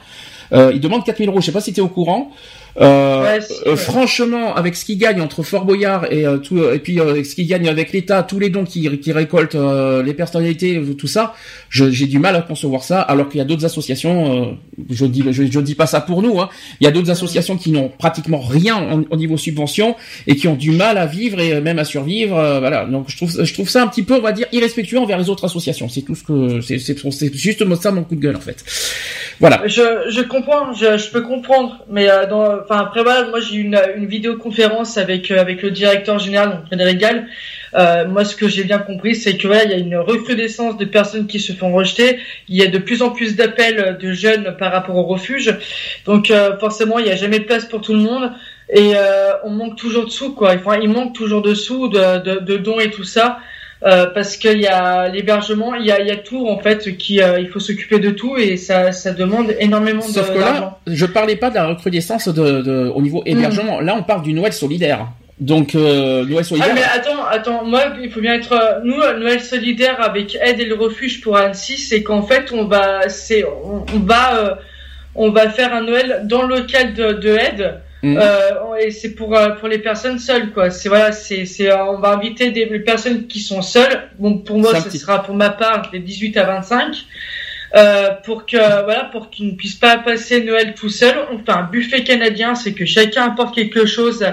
ils 0.51 0.79
demandent 0.79 1.05
4000 1.05 1.29
euros. 1.29 1.41
Je 1.41 1.45
sais 1.45 1.51
pas 1.51 1.61
si 1.61 1.73
tu 1.73 1.79
es 1.79 1.83
au 1.83 1.89
courant. 1.89 2.31
Euh, 2.79 3.39
euh, 3.67 3.75
franchement, 3.75 4.55
avec 4.55 4.75
ce 4.75 4.85
qu'il 4.85 4.97
gagne 4.97 5.21
entre 5.21 5.43
Fort 5.43 5.65
Boyard 5.65 6.11
et 6.11 6.25
euh, 6.25 6.37
tout, 6.37 6.63
et 6.63 6.79
puis 6.79 6.97
ce 6.97 7.35
qu'il 7.35 7.47
gagne 7.47 7.67
avec 7.67 7.91
l'État, 7.91 8.23
tous 8.23 8.39
les 8.39 8.49
dons 8.49 8.63
qui, 8.63 8.97
qui 8.99 9.11
récoltent 9.11 9.57
les 10.05 10.13
personnalités, 10.13 10.81
tout 10.97 11.07
ça, 11.07 11.33
j'ai 11.69 12.07
du 12.07 12.19
mal 12.19 12.35
à 12.35 12.41
concevoir 12.41 12.83
ça. 12.83 13.01
Alors 13.01 13.29
qu'il 13.29 13.39
y 13.39 13.41
a 13.41 13.45
d'autres 13.45 13.65
associations, 13.65 14.57
je 14.89 15.05
dis, 15.05 15.23
je, 15.31 15.43
je, 15.45 15.59
dis 15.59 15.75
pas 15.75 15.85
ça 15.85 16.01
pour 16.01 16.21
nous, 16.21 16.39
hein, 16.39 16.49
il 16.79 16.85
y 16.85 16.87
a 16.87 16.91
d'autres 16.91 17.11
associations 17.11 17.57
qui 17.57 17.71
n'ont 17.71 17.89
pratiquement 17.89 18.39
rien 18.39 19.03
au 19.09 19.15
niveau 19.17 19.37
subvention 19.37 19.95
et 20.27 20.35
qui 20.35 20.47
ont 20.47 20.55
du 20.55 20.71
mal 20.71 20.97
à 20.97 21.05
vivre 21.05 21.39
et 21.39 21.59
même 21.61 21.79
à 21.79 21.85
survivre. 21.85 22.35
voilà, 22.59 22.85
donc 22.85 23.09
je 23.09 23.17
trouve, 23.17 23.43
je 23.43 23.53
trouve 23.53 23.69
ça 23.69 23.83
un 23.83 23.87
petit 23.87 24.03
peu, 24.03 24.15
on 24.15 24.21
va 24.21 24.31
dire, 24.31 24.47
irrespectueux 24.51 24.99
envers 24.99 25.17
les 25.17 25.29
autres 25.29 25.45
associations. 25.45 25.89
C'est 25.89 26.01
tout 26.01 26.15
ce 26.15 26.23
que, 26.23 26.61
c'est, 26.61 26.79
c'est, 26.79 27.33
juste 27.33 27.63
ça 27.81 27.91
mon 27.91 28.03
coup 28.03 28.15
de 28.15 28.21
gueule 28.21 28.35
en 28.35 28.41
fait. 28.41 28.63
Voilà. 29.39 29.61
Je, 29.65 30.09
je 30.09 30.21
comprends, 30.21 30.73
je, 30.73 30.97
je 30.97 31.09
peux 31.09 31.21
comprendre, 31.21 31.83
mais 31.89 32.07
dans 32.29 32.60
enfin 32.63 32.79
après 32.79 33.03
voilà, 33.03 33.27
moi 33.27 33.39
j'ai 33.39 33.57
eu 33.57 33.61
une, 33.61 33.79
une 33.95 34.05
vidéoconférence 34.05 34.97
avec 34.97 35.31
euh, 35.31 35.39
avec 35.39 35.61
le 35.61 35.71
directeur 35.71 36.19
général, 36.19 36.51
donc 36.51 36.65
Frédéric 36.67 36.97
Gall. 36.97 37.27
Euh, 37.73 38.05
moi, 38.07 38.25
ce 38.25 38.35
que 38.35 38.47
j'ai 38.47 38.63
bien 38.63 38.79
compris, 38.79 39.15
c'est 39.15 39.37
que 39.37 39.47
voilà, 39.47 39.63
il 39.63 39.71
y 39.71 39.73
a 39.73 39.77
une 39.77 39.95
recrudescence 39.95 40.77
de 40.77 40.85
personnes 40.85 41.27
qui 41.27 41.39
se 41.39 41.53
font 41.53 41.71
rejeter. 41.71 42.19
Il 42.49 42.55
y 42.55 42.63
a 42.63 42.67
de 42.67 42.77
plus 42.77 43.01
en 43.01 43.11
plus 43.11 43.35
d'appels 43.35 43.97
de 43.99 44.11
jeunes 44.11 44.55
par 44.59 44.71
rapport 44.71 44.95
au 44.95 45.03
refuge. 45.03 45.55
Donc 46.05 46.31
euh, 46.31 46.57
forcément, 46.59 46.99
il 46.99 47.05
n'y 47.05 47.11
a 47.11 47.15
jamais 47.15 47.39
de 47.39 47.45
place 47.45 47.65
pour 47.65 47.81
tout 47.81 47.93
le 47.93 47.99
monde 47.99 48.31
et 48.73 48.93
euh, 48.95 49.33
on 49.43 49.51
manque 49.51 49.77
toujours 49.77 50.05
de 50.05 50.09
sous 50.09 50.33
quoi. 50.33 50.53
Enfin, 50.55 50.79
il 50.81 50.89
manque 50.89 51.13
toujours 51.13 51.41
de 51.41 51.53
sous, 51.53 51.87
de, 51.87 52.19
de, 52.23 52.39
de 52.39 52.57
dons 52.57 52.79
et 52.79 52.89
tout 52.89 53.03
ça. 53.03 53.39
Euh, 53.83 54.05
parce 54.13 54.37
qu'il 54.37 54.61
y 54.61 54.67
a 54.67 55.09
l'hébergement, 55.09 55.73
il 55.73 55.87
y 55.87 55.91
a, 55.91 55.99
il 55.99 56.07
y 56.07 56.11
a 56.11 56.17
tout 56.17 56.47
en 56.47 56.59
fait 56.59 56.97
qui 56.97 57.19
euh, 57.19 57.39
il 57.39 57.49
faut 57.49 57.59
s'occuper 57.59 57.97
de 57.97 58.11
tout 58.11 58.37
et 58.37 58.55
ça, 58.55 58.91
ça 58.91 59.11
demande 59.11 59.55
énormément 59.59 60.05
de 60.05 60.11
Sauf 60.11 60.31
que 60.31 60.37
là, 60.37 60.77
je 60.85 61.05
parlais 61.07 61.35
pas 61.35 61.49
de 61.49 61.55
la 61.55 61.65
recrudescence 61.65 62.27
de, 62.27 62.61
de 62.61 62.91
au 62.93 63.01
niveau 63.01 63.23
hébergement. 63.25 63.81
Là, 63.81 63.95
on 63.97 64.03
parle 64.03 64.21
du 64.21 64.33
Noël 64.33 64.53
solidaire. 64.53 65.07
Donc 65.39 65.73
euh, 65.73 66.23
Noël 66.25 66.45
solidaire. 66.45 66.69
Ah 66.71 66.75
mais 66.75 66.83
attends, 66.83 67.25
attends, 67.25 67.65
moi 67.65 67.85
il 67.99 68.11
faut 68.11 68.21
bien 68.21 68.35
être 68.35 68.53
euh, 68.53 68.81
nous 68.83 68.97
Noël 69.19 69.39
solidaire 69.39 69.99
avec 69.99 70.37
aide 70.39 70.59
et 70.59 70.65
le 70.65 70.75
refuge 70.75 71.19
pour 71.21 71.35
Annecy, 71.35 71.77
c'est 71.77 72.03
qu'en 72.03 72.21
fait 72.21 72.51
on 72.51 72.65
va 72.65 73.09
c'est 73.09 73.43
on, 73.43 73.83
va 73.99 74.59
on 75.15 75.31
va 75.31 75.49
faire 75.49 75.73
un 75.73 75.81
Noël 75.81 76.21
dans 76.25 76.43
le 76.43 76.57
local 76.57 76.93
de, 76.93 77.13
de 77.13 77.29
aide 77.29 77.79
Mm. 78.03 78.17
Euh, 78.17 78.75
et 78.79 78.91
c'est 78.91 79.13
pour 79.13 79.35
euh, 79.35 79.49
pour 79.51 79.67
les 79.67 79.77
personnes 79.77 80.17
seules 80.17 80.51
quoi. 80.51 80.71
C'est 80.71 80.89
voilà, 80.89 81.11
c'est 81.11 81.45
c'est 81.45 81.71
euh, 81.71 81.85
on 81.85 81.99
va 81.99 82.13
inviter 82.13 82.51
des 82.51 82.65
personnes 82.79 83.27
qui 83.27 83.39
sont 83.39 83.61
seules. 83.61 84.09
Bon 84.17 84.39
pour 84.39 84.57
moi 84.57 84.79
ce 84.79 84.89
sera 84.97 85.21
pour 85.23 85.35
ma 85.35 85.49
part 85.49 85.91
des 85.91 85.99
18 85.99 86.37
à 86.37 86.45
25 86.45 87.05
euh, 87.75 88.09
pour 88.25 88.45
que 88.45 88.57
voilà 88.57 89.05
pour 89.05 89.29
qu'ils 89.29 89.47
ne 89.47 89.55
puissent 89.55 89.75
pas 89.75 89.97
passer 89.97 90.43
Noël 90.43 90.73
tout 90.73 90.89
seul. 90.89 91.15
On 91.31 91.37
fait 91.37 91.51
un 91.51 91.63
buffet 91.63 92.03
canadien, 92.03 92.55
c'est 92.55 92.73
que 92.73 92.85
chacun 92.85 93.25
apporte 93.25 93.53
quelque 93.53 93.85
chose 93.85 94.25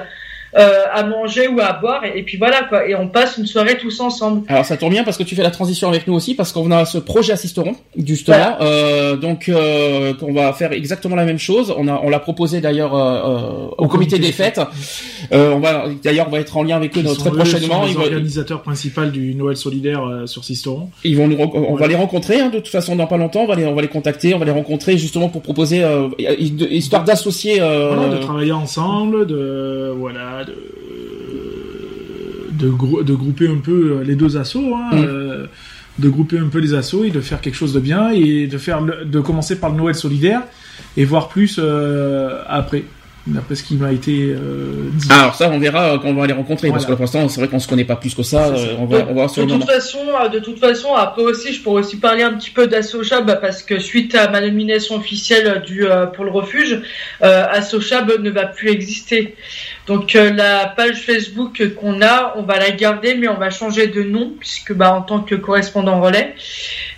euh, 0.58 0.84
à 0.92 1.04
manger 1.04 1.46
ou 1.46 1.60
à 1.60 1.72
boire 1.72 2.04
et, 2.04 2.22
puis 2.22 2.36
voilà 2.36 2.62
quoi 2.64 2.88
et 2.88 2.94
on 2.94 3.08
passe 3.08 3.38
une 3.38 3.46
soirée 3.46 3.78
tous 3.78 4.00
ensemble. 4.00 4.42
Alors 4.48 4.64
ça 4.64 4.76
tourne 4.76 4.92
bien 4.92 5.04
parce 5.04 5.16
que 5.16 5.22
tu 5.22 5.36
fais 5.36 5.42
la 5.42 5.50
transition 5.50 5.88
avec 5.88 6.06
nous 6.06 6.14
aussi 6.14 6.34
parce 6.34 6.52
qu'on 6.52 6.70
a 6.70 6.84
ce 6.84 6.98
projet 6.98 7.32
assisteront 7.32 7.76
justement 7.96 8.56
euh, 8.60 9.16
donc 9.16 9.48
euh, 9.48 10.14
on 10.22 10.32
va 10.32 10.52
faire 10.52 10.72
exactement 10.72 11.14
la 11.14 11.24
même 11.24 11.38
chose. 11.38 11.72
On 11.76 11.86
a 11.86 12.00
on 12.02 12.10
l'a 12.10 12.18
proposé 12.18 12.60
d'ailleurs 12.60 12.96
euh, 12.96 13.68
au, 13.78 13.86
comité, 13.86 14.18
des 14.18 14.32
fêtes. 14.32 14.60
on 15.30 15.60
va 15.60 15.84
d'ailleurs 16.02 16.26
on 16.28 16.32
va 16.32 16.40
être 16.40 16.56
en 16.56 16.64
lien 16.64 16.76
avec 16.76 16.96
eux 16.98 17.02
très 17.02 17.30
prochainement. 17.30 17.86
Ils 17.86 17.94
sont 17.94 18.00
l'organisateur 18.00 18.62
principal 18.62 19.12
du 19.12 19.34
Noël 19.34 19.56
solidaire 19.56 20.02
sur 20.26 20.44
Sisteron. 20.44 20.90
Ils 21.04 21.16
vont 21.16 21.28
nous 21.28 21.36
on 21.38 21.76
va 21.76 21.86
les 21.86 21.94
rencontrer 21.94 22.40
hein, 22.40 22.48
de 22.48 22.56
toute 22.58 22.68
façon 22.68 22.96
dans 22.96 23.06
pas 23.06 23.16
longtemps. 23.16 23.42
On 23.42 23.46
va 23.46 23.54
les 23.54 23.64
on 23.64 23.74
va 23.74 23.82
les 23.82 23.88
contacter, 23.88 24.34
on 24.34 24.38
va 24.38 24.44
les 24.44 24.50
rencontrer 24.50 24.98
justement 24.98 25.28
pour 25.28 25.42
proposer 25.42 25.84
histoire 26.18 27.04
d'associer 27.04 27.60
voilà, 27.60 28.08
de 28.08 28.18
travailler 28.18 28.52
ensemble, 28.52 29.26
de 29.26 29.92
voilà 29.96 30.44
de, 32.58 33.02
de, 33.02 33.14
grouper 33.14 33.48
un 33.48 33.58
peu 33.58 33.98
euh, 33.98 34.04
les 34.04 34.14
deux 34.14 34.36
assauts, 34.36 34.74
hein, 34.74 34.90
euh, 34.94 35.46
de 35.98 36.08
grouper 36.08 36.38
un 36.38 36.48
peu 36.48 36.58
les 36.58 36.74
assauts 36.74 37.04
et 37.04 37.10
de 37.10 37.20
faire 37.20 37.40
quelque 37.40 37.54
chose 37.54 37.72
de 37.72 37.80
bien 37.80 38.10
et 38.10 38.46
de 38.46 38.58
faire 38.58 38.82
de 38.82 39.20
commencer 39.20 39.58
par 39.58 39.70
le 39.70 39.76
Noël 39.76 39.94
solidaire 39.94 40.42
et 40.96 41.04
voir 41.04 41.28
plus 41.28 41.58
euh, 41.58 42.42
après 42.46 42.84
d'après 43.28 43.54
ce 43.54 43.62
qui 43.62 43.76
m'a 43.76 43.92
été 43.92 44.34
euh, 44.34 44.90
dit. 44.92 45.08
Alors 45.10 45.34
ça, 45.34 45.50
on 45.50 45.58
verra 45.58 45.98
quand 45.98 46.08
on 46.08 46.14
va 46.14 46.26
les 46.26 46.32
rencontrer, 46.32 46.70
parce 46.70 46.86
que 46.86 46.92
pour 46.92 47.02
l'instant, 47.02 47.28
c'est 47.28 47.40
vrai 47.40 47.48
qu'on 47.48 47.58
se 47.58 47.68
connaît 47.68 47.84
pas 47.84 47.96
plus 47.96 48.14
que 48.14 48.22
ça. 48.22 48.48
Euh, 48.48 48.74
on 48.78 48.86
va, 48.86 49.06
on 49.08 49.14
va 49.14 49.26
de, 49.26 49.44
toute 49.44 49.64
façon, 49.64 49.98
euh, 49.98 50.28
de 50.28 50.38
toute 50.38 50.58
façon, 50.58 50.94
après 50.94 51.22
aussi, 51.22 51.52
je 51.52 51.62
pourrais 51.62 51.80
aussi 51.80 51.98
parler 51.98 52.22
un 52.22 52.32
petit 52.34 52.50
peu 52.50 52.66
d'Assochab, 52.66 53.40
parce 53.40 53.62
que 53.62 53.78
suite 53.78 54.14
à 54.14 54.28
ma 54.30 54.40
nomination 54.40 54.96
officielle 54.96 55.62
du 55.66 55.86
pour 56.14 56.24
le 56.24 56.30
refuge, 56.30 56.80
euh, 57.22 57.44
Assochab 57.50 58.10
ne 58.20 58.30
va 58.30 58.46
plus 58.46 58.70
exister. 58.70 59.36
Donc 59.88 60.12
la 60.12 60.66
page 60.66 61.02
Facebook 61.02 61.74
qu'on 61.74 62.00
a, 62.02 62.34
on 62.36 62.42
va 62.42 62.58
la 62.58 62.70
garder, 62.70 63.16
mais 63.16 63.26
on 63.26 63.38
va 63.38 63.50
changer 63.50 63.88
de 63.88 64.02
nom, 64.02 64.32
puisque 64.38 64.72
bah 64.72 64.92
en 64.92 65.02
tant 65.02 65.20
que 65.20 65.34
correspondant 65.34 66.00
relais. 66.00 66.34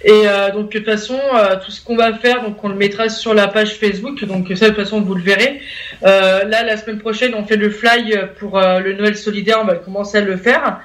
Et 0.05 0.25
donc 0.53 0.73
de 0.73 0.79
toute 0.79 0.85
façon, 0.85 1.19
tout 1.65 1.71
ce 1.71 1.83
qu'on 1.83 1.97
va 1.97 2.13
faire, 2.15 2.43
donc 2.43 2.63
on 2.63 2.69
le 2.69 2.75
mettra 2.75 3.09
sur 3.09 3.33
la 3.33 3.49
page 3.49 3.75
Facebook. 3.75 4.25
Donc 4.25 4.49
ça, 4.57 4.67
de 4.67 4.75
toute 4.75 4.85
façon, 4.85 5.01
vous 5.01 5.15
le 5.15 5.23
verrez. 5.23 5.61
Euh, 6.03 6.45
là, 6.45 6.63
la 6.63 6.77
semaine 6.77 6.99
prochaine, 6.99 7.35
on 7.35 7.45
fait 7.45 7.57
le 7.57 7.71
fly 7.71 8.19
pour 8.39 8.59
euh, 8.59 8.81
le 8.81 8.95
Noël 8.95 9.17
solidaire. 9.17 9.59
On 9.63 9.67
va 9.67 9.77
commencer 9.77 10.19
à 10.19 10.23
le 10.23 10.37
faire. 10.37 10.81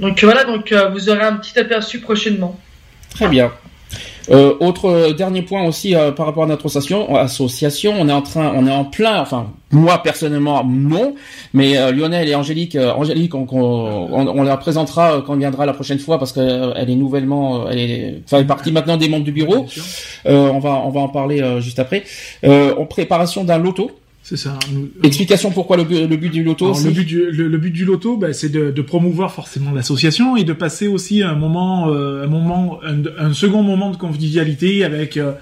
Donc 0.00 0.22
voilà, 0.22 0.44
donc 0.44 0.72
euh, 0.72 0.88
vous 0.88 1.08
aurez 1.08 1.22
un 1.22 1.36
petit 1.36 1.58
aperçu 1.58 2.00
prochainement. 2.00 2.58
Très 3.10 3.28
bien. 3.28 3.52
Autre 4.30 5.12
dernier 5.12 5.42
point 5.42 5.64
aussi 5.64 5.94
par 6.16 6.26
rapport 6.26 6.44
à 6.44 6.46
notre 6.46 6.66
association, 6.66 7.16
association, 7.16 7.94
on 7.98 8.08
est 8.08 8.12
en 8.12 8.22
train, 8.22 8.52
on 8.54 8.66
est 8.66 8.72
en 8.72 8.84
plein, 8.84 9.20
enfin 9.20 9.52
moi 9.70 10.02
personnellement 10.02 10.62
non, 10.64 11.14
mais 11.54 11.74
Lionel 11.92 12.28
et 12.28 12.34
Angélique, 12.34 12.76
Angélique, 12.76 13.34
on, 13.34 13.46
on, 13.50 14.42
la 14.42 14.56
présentera 14.56 15.22
quand 15.26 15.34
on 15.34 15.36
viendra 15.36 15.66
la 15.66 15.72
prochaine 15.72 15.98
fois 15.98 16.18
parce 16.18 16.32
qu'elle 16.32 16.88
est 16.88 16.94
nouvellement, 16.94 17.68
elle 17.68 17.78
est, 17.78 18.22
enfin, 18.24 18.44
partie 18.44 18.70
maintenant 18.70 18.96
des 18.96 19.08
membres 19.08 19.24
du 19.24 19.32
bureau. 19.32 19.66
on 20.24 20.58
va, 20.58 20.82
on 20.84 20.90
va 20.90 21.00
en 21.00 21.08
parler 21.08 21.60
juste 21.60 21.78
après. 21.78 22.04
en 22.44 22.86
préparation 22.86 23.44
d'un 23.44 23.58
loto 23.58 23.90
c'est 24.22 24.36
ça. 24.36 24.56
Explication 25.02 25.50
pourquoi 25.50 25.76
le, 25.76 25.82
but 25.82 26.30
du 26.30 26.44
loto 26.44 26.72
le, 26.72 26.90
but 26.90 27.04
du, 27.04 27.30
le, 27.32 27.58
but 27.58 27.72
du 27.72 27.84
loto, 27.84 28.16
bah, 28.16 28.32
c'est 28.32 28.50
de, 28.50 28.70
de, 28.70 28.82
promouvoir 28.82 29.32
forcément 29.32 29.72
l'association 29.72 30.36
et 30.36 30.44
de 30.44 30.52
passer 30.52 30.86
aussi 30.86 31.24
un 31.24 31.34
moment, 31.34 31.88
euh, 31.88 32.24
un 32.24 32.28
moment, 32.28 32.78
un, 33.18 33.32
second 33.34 33.64
moment 33.64 33.90
de 33.90 33.96
convivialité 33.96 34.84
avec 34.84 35.16
euh, 35.16 35.32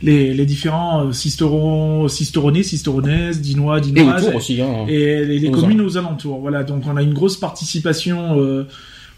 les, 0.00 0.32
les, 0.32 0.46
différents 0.46 1.08
euh, 1.08 1.12
sisterons, 1.12 2.08
sisteronnais, 2.08 2.62
sisteronnaises, 2.62 3.42
dinois, 3.42 3.80
dinoises, 3.80 4.26
et, 4.26 4.34
aussi, 4.34 4.62
hein, 4.62 4.86
et 4.88 5.26
les, 5.26 5.50
communes 5.50 5.82
aux 5.82 5.98
alentours. 5.98 6.38
Voilà, 6.38 6.64
donc 6.64 6.84
on 6.86 6.96
a 6.96 7.02
une 7.02 7.12
grosse 7.12 7.36
participation 7.36 8.66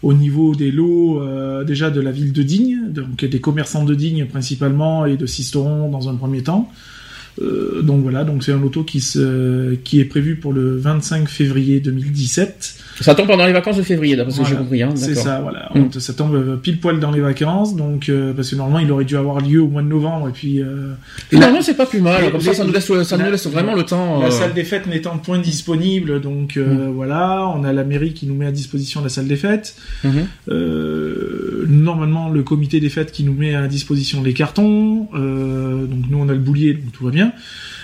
au 0.03 0.13
niveau 0.13 0.55
des 0.55 0.71
lots 0.71 1.23
déjà 1.63 1.89
de 1.89 2.01
la 2.01 2.11
ville 2.11 2.33
de 2.33 2.43
Digne, 2.43 2.79
donc 2.89 3.23
des 3.23 3.39
commerçants 3.39 3.85
de 3.85 3.95
Digne 3.95 4.25
principalement 4.25 5.05
et 5.05 5.15
de 5.15 5.25
Sisteron 5.25 5.89
dans 5.89 6.09
un 6.09 6.15
premier 6.15 6.43
temps. 6.43 6.69
Euh, 7.41 7.81
donc 7.81 8.01
voilà, 8.01 8.23
donc 8.23 8.43
c'est 8.43 8.51
un 8.51 8.59
loto 8.59 8.83
qui 8.83 9.01
se, 9.01 9.75
qui 9.75 9.99
est 9.99 10.05
prévu 10.05 10.35
pour 10.35 10.53
le 10.53 10.77
25 10.77 11.27
février 11.27 11.79
2017. 11.79 12.84
Ça 13.01 13.13
tombe 13.13 13.27
pendant 13.27 13.45
les 13.45 13.53
vacances 13.53 13.77
de 13.77 13.83
février, 13.83 14.15
d'après 14.15 14.33
ce 14.33 14.41
que 14.41 14.47
j'ai 14.47 14.55
compris. 14.55 14.81
Hein, 14.81 14.91
c'est 14.95 15.15
ça, 15.15 15.39
voilà. 15.41 15.69
Mm. 15.75 15.91
Ça 15.99 16.13
tombe 16.13 16.35
euh, 16.35 16.55
pile 16.55 16.79
poil 16.79 16.99
dans 16.99 17.11
les 17.11 17.19
vacances, 17.19 17.75
donc 17.75 18.09
euh, 18.09 18.33
parce 18.33 18.49
que 18.49 18.55
normalement 18.55 18.79
il 18.79 18.91
aurait 18.91 19.05
dû 19.05 19.17
avoir 19.17 19.41
lieu 19.41 19.61
au 19.61 19.67
mois 19.67 19.81
de 19.81 19.87
novembre 19.87 20.29
et 20.29 20.31
puis. 20.31 20.61
Euh, 20.61 20.93
non, 21.33 21.61
c'est 21.61 21.75
pas 21.75 21.85
plus 21.85 22.01
mal. 22.01 22.31
Comme 22.31 22.41
ça, 22.41 22.53
ça 22.53 22.63
nous 22.63 22.71
laisse, 22.71 23.03
ça 23.03 23.17
nous 23.17 23.29
laisse 23.29 23.47
vraiment 23.47 23.75
le 23.75 23.83
temps. 23.83 24.21
La 24.21 24.31
salle 24.31 24.53
des 24.53 24.63
fêtes 24.63 24.87
n'étant 24.87 25.17
point 25.17 25.39
disponible, 25.39 26.21
donc 26.21 26.55
mm. 26.55 26.91
voilà, 26.93 27.51
on 27.55 27.63
a 27.63 27.73
la 27.73 27.83
mairie 27.83 28.13
qui 28.13 28.27
nous 28.27 28.35
met 28.35 28.47
à 28.47 28.51
disposition 28.51 29.01
la 29.01 29.09
salle 29.09 29.27
des 29.27 29.35
fêtes. 29.35 29.75
Mm-hmm. 30.05 31.67
normalement, 31.67 32.29
le 32.29 32.43
comité 32.43 32.79
des 32.79 32.89
fêtes 32.89 33.11
qui 33.11 33.23
nous 33.23 33.33
met 33.33 33.55
à 33.55 33.67
disposition 33.67 34.23
les 34.23 34.33
cartons. 34.33 35.07
donc 35.13 36.05
nous, 36.09 36.17
on 36.17 36.29
a 36.29 36.33
le 36.33 36.39
boulier, 36.39 36.73
donc 36.73 36.91
tout 36.93 37.05
va 37.05 37.11
bien. 37.11 37.33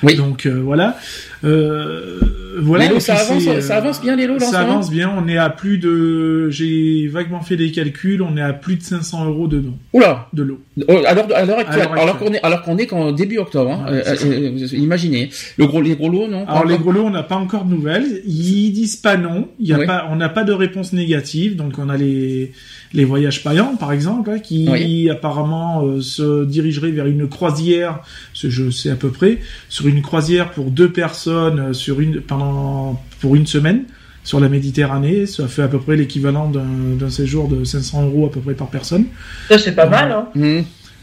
Oui. 0.03 0.15
Donc 0.15 0.47
voilà. 0.47 0.97
Euh, 1.43 2.19
voilà. 2.59 2.99
ça 2.99 3.15
avance, 3.15 3.43
ça 3.61 3.77
avance 3.77 4.01
bien 4.01 4.15
les 4.15 4.27
lots. 4.27 4.39
Ça 4.39 4.61
avance 4.61 4.89
bien. 4.89 5.11
On 5.15 5.27
est 5.27 5.37
à 5.37 5.49
plus 5.49 5.77
de. 5.77 6.49
J'ai 6.49 7.07
vaguement 7.07 7.41
fait 7.41 7.57
des 7.57 7.71
calculs. 7.71 8.21
On 8.21 8.37
est 8.37 8.41
à 8.41 8.53
plus 8.53 8.75
de 8.75 8.83
500 8.83 9.25
euros 9.25 9.47
de 9.47 9.59
dons. 9.59 9.77
Oula. 9.93 10.27
De 10.33 10.43
l'eau. 10.43 10.59
Oh, 10.87 11.01
à 11.05 11.45
l'heure 11.45 11.59
actuelle. 11.59 11.89
Alors 11.97 12.17
qu'on 12.17 12.33
est 12.33 12.43
alors 12.43 12.61
qu'on 12.63 12.77
est 12.77 12.87
qu'en 12.87 13.11
début 13.11 13.37
octobre. 13.37 13.71
Hein. 13.71 13.85
Euh, 13.89 14.15
euh, 14.23 14.67
imaginez. 14.73 15.29
Le 15.57 15.67
gros 15.67 15.81
les 15.81 15.95
gros 15.95 16.09
lots 16.09 16.27
non. 16.27 16.45
Alors 16.47 16.65
les 16.65 16.77
gros 16.77 16.91
lots, 16.91 17.05
on 17.05 17.09
n'a 17.09 17.23
pas 17.23 17.35
encore 17.35 17.65
de 17.65 17.71
nouvelles. 17.71 18.21
Ils 18.25 18.71
disent 18.71 18.97
pas 18.97 19.17
non. 19.17 19.49
Il 19.59 19.67
y 19.67 19.73
a 19.73 19.85
pas. 19.85 20.07
On 20.09 20.15
n'a 20.15 20.29
pas 20.29 20.43
de 20.43 20.53
réponse 20.53 20.93
négative. 20.93 21.55
Donc 21.55 21.73
on 21.77 21.89
a 21.89 21.97
les 21.97 22.51
les 22.93 23.05
voyages 23.05 23.43
payants, 23.43 23.75
par 23.77 23.91
exemple, 23.91 24.29
hein, 24.29 24.39
qui 24.39 25.09
apparemment 25.09 25.85
euh, 25.85 26.01
se 26.01 26.45
dirigeraient 26.45 26.91
vers 26.91 27.07
une 27.07 27.27
croisière, 27.27 27.99
ce 28.33 28.49
je 28.49 28.69
sais 28.69 28.89
à 28.89 28.95
peu 28.95 29.09
près, 29.09 29.39
sur 29.69 29.87
une 29.87 30.01
croisière 30.01 30.51
pour 30.51 30.71
deux 30.71 30.91
personnes 30.91 31.59
euh, 31.59 31.73
sur 31.73 32.01
une 32.01 32.21
pendant 32.41 33.01
pour 33.19 33.35
une 33.35 33.47
semaine 33.47 33.83
sur 34.23 34.39
la 34.39 34.49
Méditerranée. 34.49 35.25
Ça 35.25 35.47
fait 35.47 35.61
à 35.61 35.67
peu 35.67 35.79
près 35.79 35.95
l'équivalent 35.95 36.49
d'un 36.49 37.09
séjour 37.09 37.47
de 37.47 37.63
500 37.63 38.05
euros 38.05 38.27
à 38.27 38.31
peu 38.31 38.39
près 38.39 38.53
par 38.53 38.67
personne. 38.67 39.05
Ça 39.49 39.57
c'est 39.57 39.75
pas 39.75 39.85
mal. 39.85 40.11
Hein. 40.11 40.27
Mmh. 40.35 40.61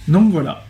Donc 0.09 0.33
voilà. 0.33 0.64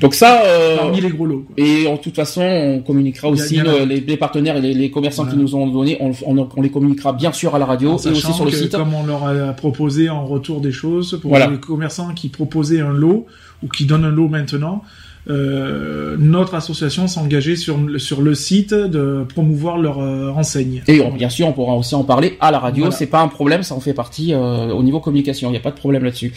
Donc 0.00 0.12
ça, 0.12 0.42
euh, 0.44 0.76
parmi 0.76 1.00
les 1.00 1.08
gros 1.08 1.24
lots. 1.24 1.46
Et 1.56 1.86
en 1.86 1.96
toute 1.96 2.14
façon, 2.14 2.42
on 2.42 2.80
communiquera 2.80 3.28
aussi 3.28 3.58
les, 3.86 4.16
partenaires 4.16 4.56
et 4.56 4.74
les, 4.74 4.90
commerçants 4.90 5.24
qui 5.24 5.36
nous 5.36 5.54
ont 5.54 5.66
donné, 5.68 5.96
on, 6.00 6.12
on, 6.26 6.60
les 6.62 6.70
communiquera 6.70 7.12
bien 7.12 7.32
sûr 7.32 7.54
à 7.54 7.58
la 7.58 7.64
radio 7.64 7.92
et 7.92 8.10
aussi 8.10 8.32
sur 8.32 8.44
le 8.44 8.50
site. 8.50 8.72
Comme 8.72 8.92
on 8.92 9.06
leur 9.06 9.26
a 9.26 9.52
proposé 9.54 10.10
en 10.10 10.26
retour 10.26 10.60
des 10.60 10.72
choses 10.72 11.18
pour 11.22 11.36
les 11.38 11.58
commerçants 11.58 12.12
qui 12.12 12.28
proposaient 12.28 12.80
un 12.80 12.92
lot 12.92 13.26
ou 13.62 13.68
qui 13.68 13.86
donnent 13.86 14.04
un 14.04 14.10
lot 14.10 14.28
maintenant. 14.28 14.82
Euh, 15.28 16.16
notre 16.18 16.54
association 16.54 17.08
s'engageait 17.08 17.56
sur, 17.56 17.78
sur 17.98 18.22
le 18.22 18.34
site 18.34 18.72
de 18.72 19.24
promouvoir 19.28 19.78
leur 19.78 20.00
euh, 20.00 20.30
enseigne. 20.30 20.82
Et 20.86 21.02
bien 21.10 21.28
sûr, 21.28 21.48
on 21.48 21.52
pourra 21.52 21.74
aussi 21.74 21.94
en 21.94 22.04
parler 22.04 22.36
à 22.40 22.50
la 22.50 22.58
radio. 22.58 22.90
C'est 22.90 23.06
pas 23.06 23.20
un 23.20 23.28
problème, 23.28 23.62
ça 23.62 23.74
en 23.74 23.80
fait 23.80 23.94
partie 23.94 24.32
euh, 24.34 24.68
au 24.72 24.82
niveau 24.82 25.00
communication. 25.00 25.48
Il 25.48 25.52
n'y 25.52 25.58
a 25.58 25.62
pas 25.62 25.72
de 25.72 25.76
problème 25.76 26.04
là-dessus. 26.04 26.32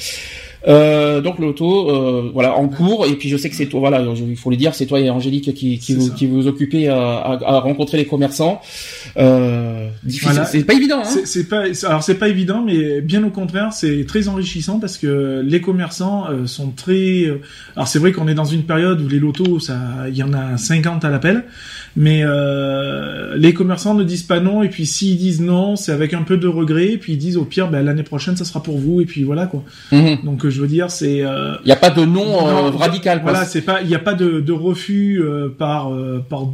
Euh, 0.67 1.21
donc 1.21 1.39
l'auto, 1.39 1.89
euh, 1.89 2.31
voilà, 2.33 2.55
en 2.55 2.67
cours. 2.67 3.05
Et 3.05 3.13
puis 3.13 3.29
je 3.29 3.37
sais 3.37 3.49
que 3.49 3.55
c'est 3.55 3.67
toi, 3.67 3.79
voilà, 3.79 4.01
il 4.01 4.35
faut 4.35 4.49
le 4.49 4.57
dire, 4.57 4.75
c'est 4.75 4.85
toi 4.85 4.99
et 4.99 5.09
Angélique 5.09 5.53
qui, 5.53 5.79
qui, 5.79 5.95
vous, 5.95 6.11
qui 6.11 6.25
vous 6.27 6.47
occupez 6.47 6.87
à, 6.87 6.97
à, 6.97 7.59
rencontrer 7.59 7.97
les 7.97 8.05
commerçants. 8.05 8.61
Euh, 9.17 9.89
difficile, 10.03 10.43
c'est 10.45 10.63
pas 10.63 10.73
évident. 10.73 11.01
Hein 11.03 11.21
c'est 11.25 11.47
pas, 11.47 11.63
alors 11.83 12.03
c'est 12.03 12.15
pas 12.15 12.27
évident, 12.27 12.63
mais 12.65 13.01
bien 13.01 13.23
au 13.23 13.29
contraire, 13.29 13.71
c'est 13.73 14.05
très 14.05 14.27
enrichissant 14.27 14.79
parce 14.79 14.97
que 14.97 15.41
les 15.45 15.61
commerçants 15.61 16.29
euh, 16.29 16.45
sont 16.45 16.71
très. 16.71 17.23
Euh, 17.23 17.41
alors 17.75 17.87
c'est 17.87 17.99
vrai 17.99 18.11
qu'on 18.11 18.27
est 18.27 18.33
dans 18.33 18.45
une 18.45 18.63
période 18.63 19.01
où 19.01 19.07
les 19.07 19.19
lotos, 19.19 19.59
ça, 19.59 19.79
il 20.09 20.15
y 20.15 20.23
en 20.23 20.33
a 20.33 20.57
50 20.57 21.05
à 21.05 21.09
l'appel, 21.09 21.45
mais 21.95 22.21
euh, 22.23 23.35
les 23.35 23.53
commerçants 23.53 23.93
ne 23.93 24.03
disent 24.03 24.23
pas 24.23 24.39
non. 24.39 24.63
Et 24.63 24.69
puis 24.69 24.85
s'ils 24.85 25.17
disent 25.17 25.41
non, 25.41 25.75
c'est 25.75 25.91
avec 25.91 26.13
un 26.13 26.21
peu 26.21 26.37
de 26.37 26.47
regret. 26.47 26.93
Et 26.93 26.97
puis 26.97 27.13
ils 27.13 27.17
disent 27.17 27.37
au 27.37 27.45
pire, 27.45 27.69
ben, 27.69 27.83
l'année 27.83 28.03
prochaine, 28.03 28.35
ça 28.37 28.45
sera 28.45 28.61
pour 28.61 28.77
vous. 28.77 29.01
Et 29.01 29.05
puis 29.05 29.23
voilà 29.23 29.47
quoi. 29.47 29.63
Mhm. 29.91 30.19
Donc 30.23 30.47
je 30.47 30.61
veux 30.61 30.67
dire, 30.67 30.91
c'est. 30.91 31.17
Il 31.17 31.25
euh, 31.25 31.55
n'y 31.65 31.71
a 31.71 31.75
pas 31.75 31.89
de 31.89 32.05
non, 32.05 32.47
euh, 32.47 32.69
radical. 32.69 33.21
Quoi. 33.21 33.31
Voilà, 33.31 33.45
c'est 33.45 33.61
pas. 33.61 33.81
Il 33.81 33.87
n'y 33.87 33.95
a 33.95 33.99
pas 33.99 34.13
de, 34.13 34.39
de 34.39 34.53
refus 34.53 35.21
euh, 35.21 35.49
par 35.49 35.91
par 36.29 36.47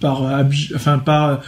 par 0.00 0.22
enfin 0.74 0.98
par 0.98 1.40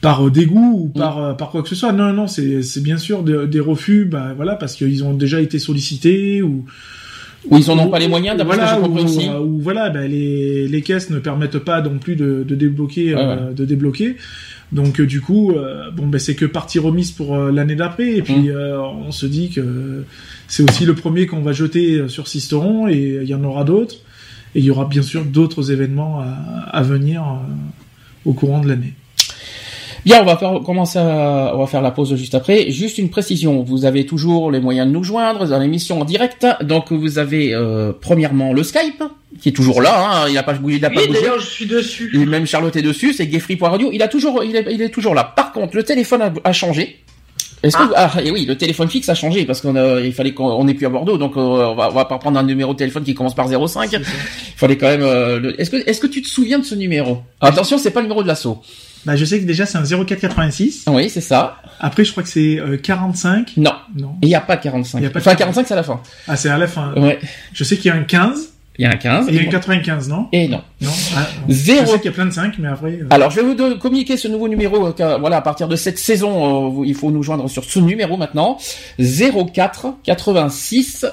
par 0.00 0.30
dégoût 0.30 0.84
ou 0.84 0.88
par 0.88 1.36
par 1.36 1.50
quoi 1.50 1.62
que 1.62 1.68
ce 1.68 1.74
soit. 1.74 1.92
Non, 1.92 2.12
non, 2.12 2.26
c'est 2.26 2.62
c'est 2.62 2.82
bien 2.82 2.98
sûr 2.98 3.22
des 3.22 3.60
refus, 3.60 4.04
bah 4.04 4.32
voilà, 4.34 4.54
parce 4.54 4.74
qu'ils 4.74 5.04
ont 5.04 5.14
déjà 5.14 5.40
été 5.40 5.58
sollicités 5.58 6.42
ou 6.42 6.64
ou 7.48 7.56
ils 7.56 7.70
en 7.70 7.78
ont 7.78 7.88
pas 7.88 7.98
les 7.98 8.08
moyens 8.08 8.36
d'après 8.36 8.56
voilà, 8.56 8.76
ce 8.76 8.88
que 8.88 9.04
aussi. 9.04 9.28
Ou, 9.28 9.60
voilà, 9.60 9.90
bah, 9.90 10.06
les, 10.06 10.66
les 10.66 10.82
caisses 10.82 11.10
ne 11.10 11.18
permettent 11.18 11.58
pas 11.58 11.80
non 11.80 11.98
plus 11.98 12.16
de, 12.16 12.42
de 12.42 12.54
débloquer, 12.54 13.14
de 13.54 13.64
débloquer. 13.64 14.16
Donc 14.72 15.00
euh, 15.00 15.06
du 15.06 15.20
coup, 15.20 15.52
euh, 15.52 15.90
bon 15.90 16.06
ben 16.06 16.18
c'est 16.18 16.34
que 16.34 16.44
partie 16.44 16.78
remise 16.78 17.10
pour 17.10 17.34
euh, 17.34 17.50
l'année 17.50 17.74
d'après. 17.74 18.16
Et 18.16 18.22
puis 18.22 18.50
mmh. 18.50 18.54
on 19.06 19.12
se 19.12 19.26
dit 19.26 19.50
que 19.50 20.04
c'est 20.46 20.62
aussi 20.62 20.84
le 20.84 20.94
premier 20.94 21.26
qu'on 21.26 21.40
va 21.40 21.52
jeter 21.52 22.08
sur 22.08 22.28
Sisteron 22.28 22.88
et 22.88 23.20
il 23.22 23.28
y 23.28 23.34
en 23.34 23.44
aura 23.44 23.64
d'autres. 23.64 23.96
Et 24.54 24.60
il 24.60 24.64
y 24.64 24.70
aura 24.70 24.86
bien 24.86 25.02
sûr 25.02 25.24
d'autres 25.24 25.70
événements 25.72 26.24
à, 26.66 26.82
venir 26.82 27.22
au 28.24 28.32
courant 28.32 28.60
de 28.60 28.68
l'année. 28.68 28.94
Bien, 30.08 30.22
on 30.22 30.24
va 30.24 30.38
faire, 30.38 30.60
commencer 30.64 30.98
à, 30.98 31.52
on 31.54 31.58
va 31.58 31.66
faire 31.66 31.82
la 31.82 31.90
pause 31.90 32.16
juste 32.16 32.34
après. 32.34 32.70
Juste 32.70 32.96
une 32.96 33.10
précision, 33.10 33.62
vous 33.62 33.84
avez 33.84 34.06
toujours 34.06 34.50
les 34.50 34.58
moyens 34.58 34.86
de 34.86 34.92
nous 34.94 35.04
joindre 35.04 35.46
dans 35.46 35.58
l'émission 35.58 36.00
en 36.00 36.06
direct. 36.06 36.46
Donc 36.62 36.92
vous 36.92 37.18
avez 37.18 37.54
premièrement 38.00 38.54
le 38.54 38.62
Skype, 38.62 39.02
qui 39.38 39.50
est 39.50 39.52
toujours 39.52 39.82
là, 39.82 40.22
hein, 40.22 40.24
il 40.26 40.32
n'a 40.32 40.42
pas 40.42 40.54
bougé, 40.54 40.76
il 40.76 40.80
n'a 40.80 40.88
pas 40.88 41.04
bougé. 41.06 41.20
D'ailleurs, 41.20 41.38
je 41.38 41.46
suis 41.46 41.66
dessus. 41.66 42.10
Et 42.14 42.24
même 42.24 42.46
Charlotte 42.46 42.74
est 42.74 42.80
dessus, 42.80 43.12
c'est 43.12 43.26
Gayfree.radio. 43.26 43.90
Il 43.92 44.02
a 44.02 44.08
toujours, 44.08 44.42
il 44.42 44.56
est, 44.56 44.64
il 44.70 44.80
est 44.80 44.88
toujours 44.88 45.14
là. 45.14 45.24
Par 45.36 45.52
contre, 45.52 45.76
le 45.76 45.82
téléphone 45.82 46.32
a, 46.42 46.52
changé. 46.54 47.00
Est-ce 47.62 47.76
que 47.76 47.82
ah. 47.94 48.10
ah 48.14 48.22
et 48.22 48.30
oui, 48.30 48.46
le 48.46 48.56
téléphone 48.56 48.88
fixe 48.88 49.10
a 49.10 49.14
changé 49.14 49.44
parce 49.44 49.60
qu'on 49.60 49.76
a, 49.76 50.00
il 50.00 50.14
fallait 50.14 50.32
qu'on 50.32 50.64
n'est 50.64 50.72
plus 50.72 50.86
à 50.86 50.88
Bordeaux, 50.88 51.18
donc 51.18 51.36
euh, 51.36 51.40
on 51.40 51.74
va, 51.74 51.90
on 51.90 51.94
va 51.94 52.06
pas 52.06 52.16
prendre 52.16 52.38
un 52.38 52.44
numéro 52.44 52.72
de 52.72 52.78
téléphone 52.78 53.04
qui 53.04 53.14
commence 53.14 53.34
par 53.34 53.46
05. 53.46 53.92
Il 53.92 54.00
fallait 54.56 54.78
quand 54.78 54.86
même. 54.86 55.02
Euh, 55.02 55.52
est-ce 55.58 55.68
que, 55.68 55.76
est-ce 55.76 56.00
que 56.00 56.06
tu 56.06 56.22
te 56.22 56.28
souviens 56.28 56.58
de 56.58 56.64
ce 56.64 56.74
numéro? 56.74 57.18
Attention, 57.42 57.76
c'est 57.76 57.90
pas 57.90 58.00
le 58.00 58.06
numéro 58.06 58.22
de 58.22 58.28
l'assaut. 58.28 58.62
Bah, 59.04 59.16
je 59.16 59.24
sais 59.24 59.40
que 59.40 59.44
déjà 59.44 59.66
c'est 59.66 59.78
un 59.78 59.84
0486. 59.84 60.84
Oui, 60.88 61.08
c'est 61.08 61.20
ça. 61.20 61.58
Après, 61.80 62.04
je 62.04 62.10
crois 62.10 62.22
que 62.22 62.28
c'est 62.28 62.60
45. 62.82 63.52
Non. 63.56 63.72
Non. 63.96 64.16
Il 64.22 64.28
n'y 64.28 64.34
a 64.34 64.40
pas 64.40 64.56
45. 64.56 64.98
Il 64.98 65.04
y 65.04 65.06
a 65.06 65.10
pas 65.10 65.20
enfin, 65.20 65.34
45, 65.34 65.66
c'est 65.66 65.74
à 65.74 65.76
la 65.76 65.82
fin. 65.82 66.00
Ah, 66.26 66.36
c'est 66.36 66.48
à 66.48 66.58
la 66.58 66.66
fin. 66.66 66.92
Ouais. 66.94 67.18
Je 67.52 67.64
sais 67.64 67.76
qu'il 67.76 67.86
y 67.86 67.90
a 67.90 67.94
un 67.94 68.04
15. 68.04 68.50
Il 68.78 68.82
y 68.82 68.86
a 68.86 68.90
un 68.90 68.96
15. 68.96 69.26
il 69.28 69.34
y 69.34 69.38
a 69.38 69.42
un 69.42 69.46
95, 69.46 70.08
non? 70.08 70.28
Et 70.32 70.46
non. 70.46 70.62
Non. 70.80 70.90
Ah, 71.16 71.26
Zéro. 71.48 71.86
Je 71.86 71.90
sais 71.90 71.96
qu'il 71.96 72.04
y 72.04 72.08
a 72.08 72.12
plein 72.12 72.26
de 72.26 72.30
5, 72.30 72.54
mais 72.60 72.68
après. 72.68 72.92
Euh, 72.92 73.06
Alors, 73.10 73.32
je 73.32 73.40
vais 73.40 73.52
vous 73.52 73.78
communiquer 73.78 74.16
ce 74.16 74.28
nouveau 74.28 74.46
numéro. 74.46 74.86
Euh, 74.86 75.18
voilà, 75.18 75.38
à 75.38 75.40
partir 75.40 75.66
de 75.66 75.74
cette 75.74 75.98
saison, 75.98 76.82
euh, 76.82 76.84
il 76.86 76.94
faut 76.94 77.10
nous 77.10 77.24
joindre 77.24 77.50
sur 77.50 77.64
ce 77.64 77.80
numéro 77.80 78.16
maintenant. 78.16 78.58
04 79.00 79.96
86 80.04 81.04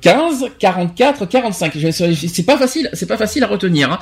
15 0.00 0.46
44 0.60 1.26
45. 1.26 1.72
C'est 2.28 2.42
pas 2.44 2.56
facile, 2.56 2.90
c'est 2.92 3.06
pas 3.06 3.16
facile 3.16 3.42
à 3.42 3.48
retenir. 3.48 3.98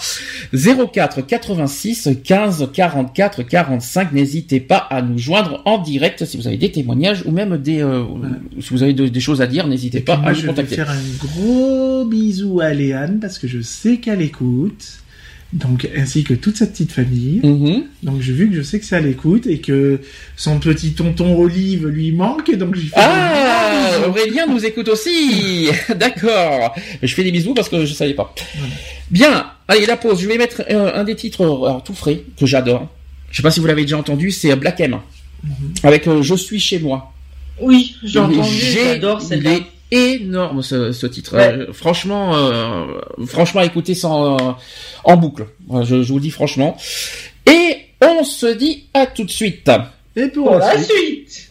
04 0.52 1.22
86 1.22 2.10
15 2.22 2.68
44 2.74 3.42
45. 3.42 4.12
N'hésitez 4.12 4.60
pas 4.60 4.86
à 4.90 5.00
nous 5.00 5.16
joindre 5.16 5.62
en 5.64 5.78
direct 5.78 6.26
si 6.26 6.36
vous 6.36 6.46
avez 6.46 6.58
des 6.58 6.70
témoignages 6.72 7.22
ou 7.24 7.30
même 7.30 7.56
des, 7.56 7.82
si 8.60 8.68
vous 8.70 8.82
avez 8.82 8.92
des 8.92 9.20
choses 9.20 9.40
à 9.40 9.46
dire, 9.46 9.66
n'hésitez 9.66 10.00
pas 10.00 10.20
à 10.22 10.32
nous 10.32 10.42
contacter. 10.42 10.76
Je 10.76 10.80
vais 10.82 10.86
faire 10.86 10.90
un 10.90 11.26
gros 11.26 12.04
bisou 12.04 12.60
à 12.60 12.74
Léa 12.74 13.06
parce 13.18 13.38
que 13.38 13.48
je 13.48 13.62
sais 13.62 13.96
qu'elle 13.96 14.20
écoute. 14.20 15.05
Donc, 15.56 15.88
ainsi 15.96 16.22
que 16.22 16.34
toute 16.34 16.56
sa 16.56 16.66
petite 16.66 16.92
famille. 16.92 17.40
Mm-hmm. 17.40 17.84
Donc, 18.02 18.20
j'ai 18.20 18.34
vu 18.34 18.50
que 18.50 18.56
je 18.56 18.62
sais 18.62 18.78
que 18.78 18.84
ça 18.84 19.00
l'écoute 19.00 19.46
et 19.46 19.58
que 19.58 20.00
son 20.36 20.58
petit 20.58 20.92
tonton 20.92 21.34
Olive 21.34 21.86
lui 21.86 22.12
manque. 22.12 22.54
Donc, 22.56 22.76
je 22.76 22.88
Ah, 22.94 23.90
Aurélien 24.06 24.46
nous 24.46 24.62
écoute 24.66 24.88
aussi. 24.88 25.68
D'accord. 25.96 26.74
Je 27.02 27.14
fais 27.14 27.24
des 27.24 27.32
bisous 27.32 27.54
parce 27.54 27.70
que 27.70 27.86
je 27.86 27.94
savais 27.94 28.12
pas. 28.12 28.34
Bien. 29.10 29.46
Allez, 29.66 29.86
la 29.86 29.96
pause. 29.96 30.20
Je 30.20 30.28
vais 30.28 30.36
mettre 30.36 30.62
un, 30.68 31.04
des 31.04 31.16
titres 31.16 31.80
tout 31.84 31.94
frais 31.94 32.22
que 32.38 32.44
j'adore. 32.44 32.88
Je 33.30 33.38
sais 33.38 33.42
pas 33.42 33.50
si 33.50 33.60
vous 33.60 33.66
l'avez 33.66 33.82
déjà 33.82 33.96
entendu. 33.96 34.30
C'est 34.32 34.54
Black 34.56 34.78
M. 34.80 34.98
Mm-hmm. 35.44 35.86
Avec 35.86 36.06
euh, 36.06 36.20
Je 36.20 36.34
suis 36.34 36.60
chez 36.60 36.78
moi. 36.80 37.14
Oui, 37.60 37.96
j'ai 38.04 38.18
entendu. 38.18 38.54
J'adore 38.54 39.22
celle-là 39.22 39.60
énorme 39.90 40.62
ce, 40.62 41.06
titre. 41.06 41.34
Euh, 41.34 41.72
franchement, 41.72 42.34
euh, 42.34 42.84
franchement, 43.26 43.62
écoutez 43.62 43.94
sans 43.94 44.36
euh, 44.36 44.52
en 45.04 45.16
boucle. 45.16 45.46
Je, 45.82 46.02
je, 46.02 46.08
vous 46.08 46.18
le 46.18 46.22
dis 46.22 46.30
franchement. 46.30 46.76
Et 47.46 47.76
on 48.00 48.24
se 48.24 48.46
dit 48.46 48.86
à 48.94 49.06
tout 49.06 49.24
de 49.24 49.30
suite. 49.30 49.70
Et 50.16 50.28
pour, 50.28 50.56
la 50.56 50.82
suite. 50.82 51.50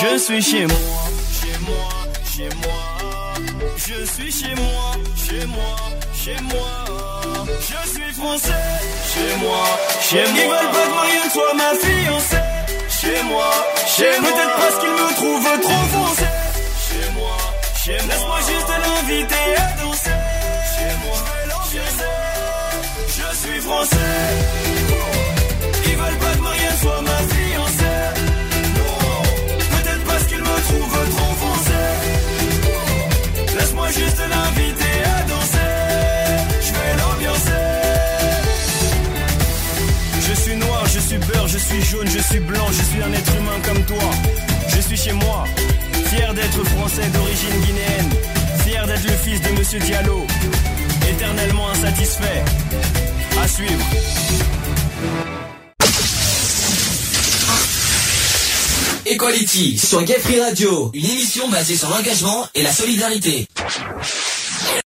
Je 0.00 0.16
suis 0.16 0.40
chez 0.40 0.64
moi, 0.66 0.76
chez 1.40 1.58
moi, 1.66 1.88
chez 2.24 2.48
moi. 2.62 2.82
Je 3.76 4.04
suis 4.04 4.30
chez 4.30 4.54
moi, 4.54 4.94
chez 5.16 5.44
moi, 5.46 5.76
chez 6.14 6.40
moi. 6.42 7.44
Je 7.60 7.90
suis 7.90 8.12
français, 8.12 8.64
chez 9.12 9.36
moi, 9.42 9.64
chez 10.08 10.22
moi. 10.22 10.32
Ils 10.36 10.48
veulent 10.48 10.70
pas 10.70 10.86
que 10.86 10.94
Marianne 10.94 11.30
soit 11.32 11.54
ma 11.54 11.70
fiancée. 11.82 12.44
Chez 13.00 13.22
moi, 13.24 13.50
chez 13.96 14.20
moi. 14.20 14.30
Peut-être 14.30 14.56
parce 14.56 14.78
qu'ils 14.78 14.90
me 14.90 15.14
trouvent 15.16 15.60
trop 15.62 15.86
foncé. 15.94 16.26
Chez 16.86 17.10
moi, 17.18 17.36
chez 17.82 17.96
moi. 17.96 18.14
Laisse-moi 18.14 18.38
juste 18.50 18.70
l'inviter 18.84 19.56
à 19.56 19.82
danser. 19.82 20.20
Chez 20.74 20.92
moi, 21.02 21.18
chez 21.72 21.88
moi. 21.98 22.06
Je 23.08 23.36
suis 23.36 23.60
français. 23.60 24.77
Je 41.58 41.64
suis 41.64 41.82
jaune, 41.82 42.08
je 42.08 42.18
suis 42.20 42.40
blanc, 42.40 42.66
je 42.70 42.82
suis 42.82 43.02
un 43.02 43.12
être 43.12 43.36
humain 43.36 43.60
comme 43.64 43.84
toi. 43.84 44.10
Je 44.68 44.80
suis 44.80 44.96
chez 44.96 45.12
moi, 45.12 45.44
fier 46.06 46.32
d'être 46.34 46.64
français 46.64 47.08
d'origine 47.12 47.60
guinéenne, 47.66 48.10
fier 48.64 48.86
d'être 48.86 49.04
le 49.04 49.16
fils 49.16 49.40
de 49.40 49.58
Monsieur 49.58 49.78
Diallo, 49.80 50.26
éternellement 51.10 51.68
insatisfait. 51.70 52.44
À 53.42 53.48
suivre. 53.48 53.84
Equality 59.06 59.78
sur 59.78 60.02
Gay 60.02 60.20
Radio, 60.40 60.90
une 60.92 61.04
émission 61.04 61.48
basée 61.48 61.76
sur 61.76 61.88
l'engagement 61.88 62.46
et 62.54 62.62
la 62.62 62.72
solidarité. 62.72 63.48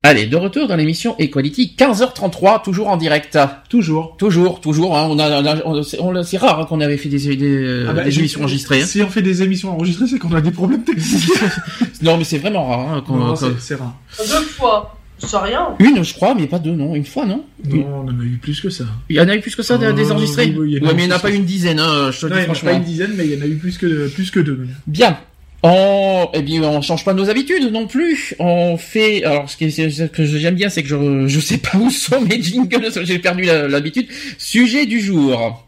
Allez, 0.03 0.27
de 0.27 0.37
retour 0.37 0.67
dans 0.67 0.77
l'émission 0.77 1.15
Equality, 1.19 1.75
15h33, 1.77 2.63
toujours 2.63 2.89
en 2.89 2.97
direct. 2.97 3.39
Toujours. 3.69 4.17
Toujours, 4.19 4.61
toujours. 4.61 4.97
Hein, 4.97 5.07
on 5.11 5.19
a, 5.19 5.43
on 5.43 5.47
a- 5.47 5.67
on- 5.67 5.83
c'est- 5.83 6.01
on- 6.01 6.23
c'est 6.23 6.39
rare 6.39 6.61
hein, 6.61 6.65
qu'on 6.65 6.81
avait 6.81 6.97
fait 6.97 7.09
des, 7.09 7.37
des, 7.37 7.85
Ah 7.89 7.93
bah, 7.93 8.05
des 8.05 8.19
émissions 8.19 8.41
enregistrées. 8.41 8.83
hein. 8.83 8.87
Si 8.87 9.03
on 9.03 9.09
fait 9.09 9.23
des 9.23 9.43
émissions 9.43 9.71
enregistrées, 9.73 10.07
c'est 10.07 10.19
qu'on 10.19 10.33
a 10.35 10.41
des 10.41 10.51
problèmes 10.53 10.85
techniques. 10.85 11.05
Non, 12.03 12.17
mais 12.17 12.25
c'est 12.25 12.39
vraiment 12.39 12.67
rare. 12.67 12.95
hein, 12.95 13.05
qu'on- 13.07 13.17
Non, 13.17 13.29
qu'on- 13.31 13.37
c'est- 13.37 13.59
c'est 13.61 13.75
rare. 13.75 13.95
Deux 14.19 14.25
fois. 14.47 14.97
C'est 15.19 15.37
rien. 15.37 15.69
Une, 15.81 16.03
je 16.03 16.15
crois, 16.15 16.35
mais 16.35 16.47
pas 16.47 16.59
deux, 16.59 16.71
non. 16.71 16.95
Une 16.95 17.05
fois, 17.05 17.27
non? 17.27 17.45
Non, 17.69 17.87
on 18.07 18.09
en 18.09 18.21
a 18.21 18.25
eu 18.25 18.39
plus 18.41 18.59
que 18.59 18.71
ça. 18.71 18.85
Il 19.11 19.17
y 19.17 19.21
en 19.21 19.29
a 19.29 19.37
eu 19.37 19.41
plus 19.41 19.55
que 19.55 19.63
ça, 19.63 19.77
des- 19.77 19.89
Oh, 19.89 19.93
des 19.93 20.11
enregistrés? 20.11 20.47
oui, 20.47 20.57
oui, 20.59 20.71
il 20.71 20.79
y 20.79 20.81
en 20.81 20.85
a 20.87 20.89
Ouais, 20.89 20.95
mais 20.97 21.03
il 21.03 21.07
n'y 21.09 21.13
en 21.13 21.17
a 21.17 21.19
pas 21.19 21.29
une 21.31 21.45
dizaine, 21.45 21.79
hein, 21.79 22.11
je 22.11 22.21
te 22.21 22.27
Non, 22.27 22.31
il 22.31 22.35
dis 22.37 22.37
n'y 22.37 22.39
en 22.39 22.41
a 22.41 22.45
franchement. 22.55 22.71
pas 22.71 22.77
une 22.79 22.85
dizaine, 22.85 23.11
mais 23.17 23.27
il 23.27 23.35
y 23.35 23.39
en 23.39 23.43
a 23.43 23.47
eu 23.47 23.57
plus 23.57 23.77
que, 23.77 24.09
plus 24.09 24.31
que 24.31 24.41
deux. 24.41 24.67
Bien. 24.87 25.19
On, 25.63 26.31
eh 26.33 26.41
bien, 26.41 26.63
on 26.63 26.81
change 26.81 27.05
pas 27.05 27.13
nos 27.13 27.29
habitudes 27.29 27.71
non 27.71 27.87
plus. 27.87 28.35
On 28.39 28.79
fait, 28.79 29.25
alors 29.25 29.51
ce 29.51 29.57
qui 29.57 29.71
ce 29.71 30.05
que 30.05 30.25
j'aime 30.25 30.55
bien, 30.55 30.71
c'est 30.71 30.83
que 30.83 30.89
je, 30.89 31.27
je 31.27 31.41
sais 31.41 31.59
pas 31.59 31.77
où 31.77 31.91
sont 31.91 32.21
mes 32.23 32.41
jingles, 32.43 32.91
j'ai 33.03 33.19
perdu 33.19 33.45
l'habitude. 33.45 34.09
Sujet 34.39 34.87
du 34.87 35.01
jour. 35.01 35.67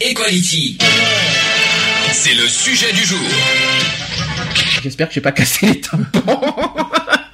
Equality. 0.00 0.78
C'est 2.12 2.34
le 2.34 2.48
sujet 2.48 2.92
du 2.92 3.02
jour. 3.02 3.18
J'espère 4.82 5.08
que 5.08 5.14
j'ai 5.14 5.20
pas 5.20 5.32
cassé 5.32 5.66
les 5.66 5.80
tympans. 5.80 6.40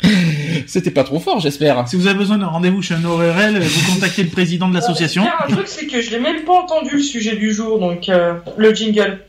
C'était 0.66 0.90
pas 0.90 1.04
trop 1.04 1.20
fort, 1.20 1.40
j'espère. 1.40 1.86
Si 1.86 1.96
vous 1.96 2.06
avez 2.06 2.18
besoin 2.18 2.38
d'un 2.38 2.46
rendez-vous 2.46 2.82
chez 2.82 2.94
un 2.94 3.04
ORL, 3.04 3.60
vous 3.60 3.92
contactez 3.94 4.22
le 4.22 4.30
président 4.30 4.68
de 4.68 4.74
l'association. 4.74 5.22
Tiens, 5.22 5.32
un 5.46 5.52
truc, 5.52 5.68
c'est 5.68 5.86
que 5.86 6.00
je 6.00 6.10
l'ai 6.10 6.18
même 6.18 6.44
pas 6.44 6.54
entendu 6.54 6.96
le 6.96 7.02
sujet 7.02 7.36
du 7.36 7.52
jour, 7.52 7.78
donc 7.78 8.08
euh, 8.08 8.34
le 8.56 8.74
jingle. 8.74 9.20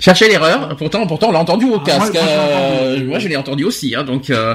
Cherchez 0.00 0.28
l'erreur. 0.28 0.74
Pourtant, 0.76 1.06
pourtant, 1.06 1.28
on 1.28 1.32
l'a 1.32 1.38
entendu 1.40 1.66
au 1.66 1.76
Ah, 1.76 1.82
casque. 1.84 2.14
moi, 2.14 2.22
moi, 2.22 2.26
je 2.26 2.26
l'ai 2.26 2.38
Euh, 2.40 2.88
entendu. 2.90 3.04
moi, 3.04 3.18
je 3.18 3.28
l'ai 3.28 3.36
entendu 3.36 3.64
aussi, 3.64 3.94
hein, 3.94 4.02
donc. 4.02 4.30
euh, 4.30 4.54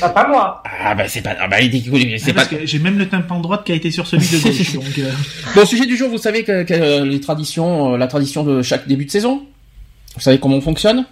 Bah, 0.00 0.08
pas 0.10 0.28
moi. 0.28 0.62
Ah 0.80 0.94
bah 0.94 1.04
c'est 1.08 1.20
pas. 1.20 1.34
Ah 1.40 1.48
bah 1.48 1.56
c'est 1.60 1.90
Ah, 1.90 2.26
pas. 2.28 2.32
parce 2.34 2.48
que 2.48 2.64
j'ai 2.64 2.78
même 2.78 2.96
le 2.98 3.08
tympan 3.08 3.40
droite 3.40 3.64
qui 3.64 3.72
a 3.72 3.74
été 3.74 3.90
sur 3.90 4.06
celui 4.06 4.26
de 4.26 4.38
gauche. 4.38 4.72
donc, 4.74 4.84
euh, 4.98 5.10
Bon, 5.54 5.66
sujet 5.66 5.84
du 5.86 5.96
jour, 5.96 6.08
vous 6.08 6.18
savez 6.18 6.44
que, 6.44 6.62
que, 6.62 6.72
euh, 6.74 7.04
les 7.04 7.20
traditions, 7.20 7.94
euh, 7.94 7.96
la 7.98 8.06
tradition 8.06 8.44
de 8.44 8.62
chaque 8.62 8.86
début 8.86 9.04
de 9.04 9.10
saison? 9.10 9.42
Vous 10.14 10.20
savez 10.22 10.38
comment 10.38 10.56
on 10.56 10.60
fonctionne? 10.60 11.04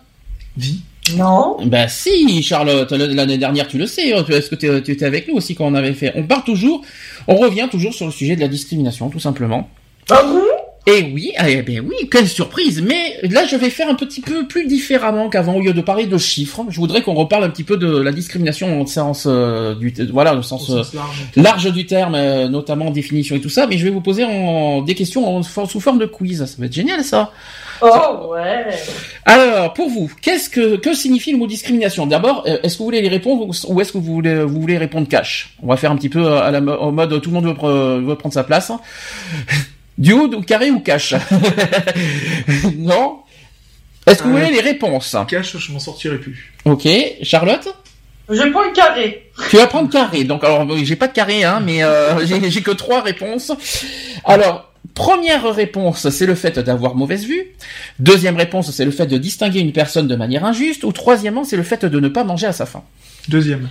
Vie. 0.56 0.80
Non. 1.16 1.56
Bah 1.66 1.86
si, 1.88 2.42
Charlotte, 2.42 2.90
l'année 2.92 3.38
dernière, 3.38 3.68
tu 3.68 3.78
le 3.78 3.86
sais. 3.86 4.12
hein, 4.12 4.24
Est-ce 4.28 4.50
que 4.50 4.54
tu 4.80 4.90
étais 4.92 5.04
avec 5.04 5.28
nous 5.28 5.34
aussi 5.34 5.54
quand 5.54 5.64
on 5.66 5.74
avait 5.74 5.92
fait? 5.92 6.12
On 6.16 6.24
part 6.24 6.42
toujours, 6.44 6.82
on 7.28 7.36
revient 7.36 7.68
toujours 7.70 7.94
sur 7.94 8.06
le 8.06 8.12
sujet 8.12 8.34
de 8.36 8.40
la 8.40 8.48
discrimination, 8.48 9.08
tout 9.08 9.20
simplement. 9.20 9.68
Ah 10.10 10.22
bon? 10.24 10.42
Eh 10.88 11.10
oui, 11.12 11.32
eh 11.44 11.62
bien 11.62 11.80
oui, 11.84 12.08
quelle 12.08 12.28
surprise. 12.28 12.80
Mais 12.80 13.18
là, 13.28 13.44
je 13.44 13.56
vais 13.56 13.70
faire 13.70 13.88
un 13.88 13.96
petit 13.96 14.20
peu 14.20 14.46
plus 14.46 14.66
différemment 14.66 15.28
qu'avant. 15.28 15.54
Au 15.56 15.60
lieu 15.60 15.72
de 15.72 15.80
parler 15.80 16.06
de 16.06 16.16
chiffres, 16.16 16.64
je 16.68 16.78
voudrais 16.78 17.02
qu'on 17.02 17.14
reparle 17.14 17.42
un 17.42 17.48
petit 17.50 17.64
peu 17.64 17.76
de 17.76 17.96
la 17.98 18.12
discrimination 18.12 18.80
en 18.80 18.86
sens 18.86 19.24
euh, 19.26 19.74
du, 19.74 19.92
voilà, 20.12 20.32
le 20.32 20.42
sens, 20.42 20.70
Au 20.70 20.76
euh, 20.78 20.82
sens 20.84 20.94
large. 20.94 21.24
large 21.34 21.72
du 21.72 21.86
terme, 21.86 22.14
euh, 22.14 22.48
notamment 22.48 22.92
définition 22.92 23.34
et 23.34 23.40
tout 23.40 23.48
ça. 23.48 23.66
Mais 23.66 23.78
je 23.78 23.84
vais 23.84 23.90
vous 23.90 24.00
poser 24.00 24.22
en, 24.24 24.80
des 24.82 24.94
questions 24.94 25.26
en, 25.38 25.42
sous 25.42 25.80
forme 25.80 25.98
de 25.98 26.06
quiz. 26.06 26.44
Ça 26.44 26.54
va 26.56 26.66
être 26.66 26.72
génial, 26.72 27.02
ça. 27.02 27.32
Oh 27.82 28.30
ouais. 28.32 28.66
Alors, 29.24 29.74
pour 29.74 29.90
vous, 29.90 30.08
qu'est-ce 30.22 30.48
que 30.48 30.76
que 30.76 30.94
signifie 30.94 31.32
le 31.32 31.38
mot 31.38 31.48
discrimination? 31.48 32.06
D'abord, 32.06 32.44
est-ce 32.46 32.74
que 32.74 32.78
vous 32.78 32.84
voulez 32.84 33.02
les 33.02 33.08
répondre 33.08 33.48
ou- 33.68 33.80
est-ce 33.80 33.92
que 33.92 33.98
vous 33.98 34.14
voulez 34.14 34.42
vous 34.44 34.60
voulez 34.60 34.78
répondre 34.78 35.08
cash? 35.08 35.50
On 35.62 35.66
va 35.66 35.76
faire 35.76 35.90
un 35.90 35.96
petit 35.96 36.08
peu 36.08 36.26
à 36.38 36.50
la 36.52 36.60
au 36.60 36.92
mode 36.92 37.20
tout 37.20 37.30
le 37.30 37.34
monde 37.34 37.44
veut, 37.46 37.52
pre- 37.54 38.02
veut 38.06 38.14
prendre 38.14 38.32
sa 38.32 38.44
place. 38.44 38.70
Duo, 39.98 40.24
ou 40.34 40.42
carré 40.42 40.70
ou 40.70 40.80
cash 40.80 41.14
Non? 42.76 43.18
Est-ce 44.06 44.18
que 44.22 44.28
vous 44.28 44.36
Euh, 44.36 44.40
voulez 44.40 44.52
les 44.52 44.60
réponses? 44.60 45.16
Cash, 45.28 45.56
je 45.56 45.72
m'en 45.72 45.78
sortirai 45.80 46.18
plus. 46.18 46.52
Ok, 46.64 46.86
Charlotte? 47.22 47.68
Je 48.28 48.42
prends 48.50 48.64
le 48.64 48.72
carré. 48.72 49.30
tu 49.50 49.56
vas 49.56 49.66
prendre 49.68 49.88
carré. 49.90 50.24
Donc 50.24 50.42
alors 50.44 50.66
j'ai 50.78 50.96
pas 50.96 51.06
de 51.08 51.12
carré 51.12 51.44
hein, 51.44 51.60
mais 51.64 51.82
euh, 51.84 52.24
j'ai 52.48 52.62
que 52.62 52.72
trois 52.72 53.00
réponses. 53.02 53.52
Alors 54.24 54.72
première 54.94 55.52
réponse, 55.54 56.08
c'est 56.10 56.26
le 56.26 56.34
fait 56.34 56.58
d'avoir 56.58 56.94
mauvaise 56.96 57.24
vue. 57.24 57.52
Deuxième 58.00 58.36
réponse, 58.36 58.70
c'est 58.72 58.84
le 58.84 58.90
fait 58.90 59.06
de 59.06 59.16
distinguer 59.18 59.60
une 59.60 59.72
personne 59.72 60.08
de 60.08 60.16
manière 60.16 60.44
injuste. 60.44 60.82
Ou 60.84 60.92
troisièmement, 60.92 61.44
c'est 61.44 61.56
le 61.56 61.62
fait 61.62 61.84
de 61.84 62.00
ne 62.00 62.08
pas 62.08 62.24
manger 62.24 62.46
à 62.48 62.52
sa 62.52 62.66
faim. 62.66 62.82
Deuxième. 63.28 63.68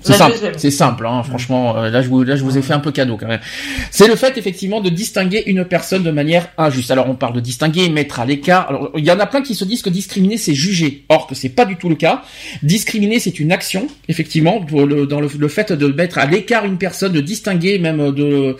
C'est 0.00 0.12
simple, 0.14 0.32
c'est 0.58 0.70
simple, 0.70 1.06
hein, 1.06 1.22
franchement. 1.24 1.76
euh, 1.76 1.90
Là, 1.90 2.02
je 2.02 2.08
vous, 2.08 2.22
là, 2.22 2.36
je 2.36 2.44
vous 2.44 2.56
ai 2.56 2.62
fait 2.62 2.72
un 2.72 2.78
peu 2.78 2.92
cadeau 2.92 3.16
quand 3.16 3.26
même. 3.26 3.40
C'est 3.90 4.06
le 4.06 4.14
fait 4.14 4.38
effectivement 4.38 4.80
de 4.80 4.88
distinguer 4.90 5.42
une 5.46 5.64
personne 5.64 6.02
de 6.04 6.10
manière 6.12 6.48
injuste. 6.56 6.90
Alors, 6.92 7.08
on 7.10 7.14
parle 7.16 7.34
de 7.34 7.40
distinguer, 7.40 7.88
mettre 7.88 8.20
à 8.20 8.24
l'écart. 8.24 8.68
Alors, 8.68 8.90
il 8.96 9.04
y 9.04 9.10
en 9.10 9.18
a 9.18 9.26
plein 9.26 9.42
qui 9.42 9.54
se 9.56 9.64
disent 9.64 9.82
que 9.82 9.90
discriminer 9.90 10.36
c'est 10.36 10.54
juger. 10.54 11.04
Or 11.08 11.26
que 11.26 11.34
c'est 11.34 11.48
pas 11.48 11.64
du 11.64 11.76
tout 11.76 11.88
le 11.88 11.96
cas. 11.96 12.22
Discriminer 12.62 13.18
c'est 13.18 13.40
une 13.40 13.50
action, 13.52 13.88
effectivement, 14.08 14.60
pour 14.60 14.86
le- 14.86 15.06
dans 15.06 15.20
le, 15.20 15.28
le 15.36 15.48
fait 15.48 15.72
de 15.72 15.86
mettre 15.88 16.18
à 16.18 16.26
l'écart 16.26 16.64
une 16.64 16.78
personne, 16.78 17.12
de 17.12 17.20
distinguer, 17.20 17.78
même 17.78 18.12
de 18.12 18.56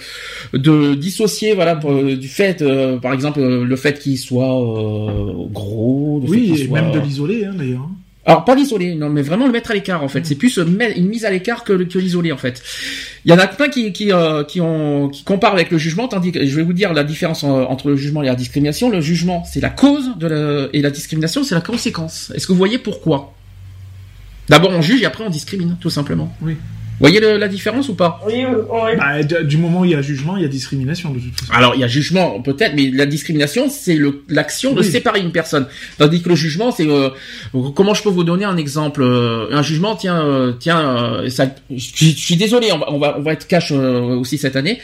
de 0.54 0.94
dissocier, 0.94 1.54
voilà, 1.54 1.76
pour- 1.76 2.02
du 2.02 2.28
fait, 2.28 2.62
euh, 2.62 2.98
par 2.98 3.12
exemple, 3.12 3.40
euh, 3.40 3.64
le 3.64 3.76
fait 3.76 3.98
qu'il 4.00 4.18
soit 4.18 4.44
euh, 4.60 5.32
gros, 5.50 6.20
le 6.22 6.26
fait 6.26 6.32
Oui, 6.40 6.52
et 6.62 6.66
soit- 6.66 6.80
même 6.82 6.90
de 6.92 6.98
l'isoler, 7.00 7.44
hein, 7.44 7.54
d'ailleurs. 7.56 7.88
Alors 8.28 8.44
pas 8.44 8.54
l'isoler, 8.54 8.94
non, 8.94 9.08
mais 9.08 9.22
vraiment 9.22 9.46
le 9.46 9.52
mettre 9.52 9.70
à 9.70 9.74
l'écart 9.74 10.02
en 10.02 10.08
fait. 10.08 10.26
C'est 10.26 10.34
plus 10.34 10.58
euh, 10.58 10.66
une 10.96 11.08
mise 11.08 11.24
à 11.24 11.30
l'écart 11.30 11.64
que, 11.64 11.72
que 11.72 11.98
l'isoler 11.98 12.30
en 12.30 12.36
fait. 12.36 12.62
Il 13.24 13.30
y 13.30 13.34
en 13.34 13.38
a 13.38 13.46
plein 13.46 13.70
qui 13.70 13.90
qui 13.94 14.12
euh, 14.12 14.44
qui 14.44 14.60
comparent 15.24 15.54
avec 15.54 15.70
le 15.70 15.78
jugement, 15.78 16.08
tandis 16.08 16.30
que 16.30 16.44
je 16.44 16.54
vais 16.54 16.62
vous 16.62 16.74
dire 16.74 16.92
la 16.92 17.04
différence 17.04 17.42
euh, 17.44 17.46
entre 17.46 17.88
le 17.88 17.96
jugement 17.96 18.22
et 18.22 18.26
la 18.26 18.34
discrimination. 18.34 18.90
Le 18.90 19.00
jugement 19.00 19.44
c'est 19.50 19.60
la 19.60 19.70
cause 19.70 20.10
de 20.18 20.26
la, 20.26 20.68
et 20.74 20.82
la 20.82 20.90
discrimination 20.90 21.42
c'est 21.42 21.54
la 21.54 21.62
conséquence. 21.62 22.30
Est-ce 22.34 22.46
que 22.46 22.52
vous 22.52 22.58
voyez 22.58 22.76
pourquoi? 22.76 23.32
D'abord 24.50 24.72
on 24.72 24.82
juge 24.82 25.00
et 25.00 25.06
après 25.06 25.24
on 25.24 25.30
discrimine 25.30 25.78
tout 25.80 25.90
simplement. 25.90 26.30
Oui. 26.42 26.56
Vous 27.00 27.06
voyez 27.06 27.20
le- 27.20 27.36
la 27.38 27.46
différence 27.46 27.88
ou 27.88 27.94
pas 27.94 28.20
Oui, 28.26 28.44
oui, 28.44 28.56
oui. 28.70 28.90
Bah, 28.98 29.22
du 29.44 29.56
moment 29.56 29.80
où 29.80 29.84
il 29.84 29.92
y 29.92 29.94
a 29.94 30.02
jugement, 30.02 30.36
il 30.36 30.42
y 30.42 30.44
a 30.44 30.48
discrimination, 30.48 31.10
de 31.10 31.20
toute 31.20 31.38
façon. 31.38 31.52
Alors 31.52 31.74
il 31.76 31.80
y 31.80 31.84
a 31.84 31.86
jugement 31.86 32.40
peut-être, 32.40 32.74
mais 32.74 32.90
la 32.90 33.06
discrimination 33.06 33.70
c'est 33.70 33.94
le 33.94 34.24
l'action 34.28 34.72
de 34.74 34.80
Oui. 34.80 34.90
séparer 34.90 35.20
une 35.20 35.30
personne, 35.30 35.66
tandis 35.98 36.22
que 36.22 36.28
le 36.28 36.34
jugement 36.34 36.72
c'est 36.72 36.88
euh, 36.88 37.10
comment 37.76 37.94
je 37.94 38.02
peux 38.02 38.08
vous 38.08 38.24
donner 38.24 38.44
un 38.44 38.56
exemple 38.56 39.02
euh, 39.02 39.46
Un 39.52 39.62
jugement, 39.62 39.94
tiens, 39.94 40.20
euh, 40.20 40.52
tiens, 40.58 40.80
euh, 40.80 41.28
ça, 41.30 41.46
je, 41.70 41.78
suis- 41.78 42.10
je 42.12 42.20
suis 42.20 42.36
désolé, 42.36 42.72
on 42.72 42.78
va 42.78 42.90
on 42.92 42.98
va 42.98 43.16
on 43.18 43.22
va 43.22 43.32
être 43.32 43.46
cash 43.46 43.70
euh, 43.72 44.00
aussi 44.16 44.36
cette 44.36 44.56
année. 44.56 44.78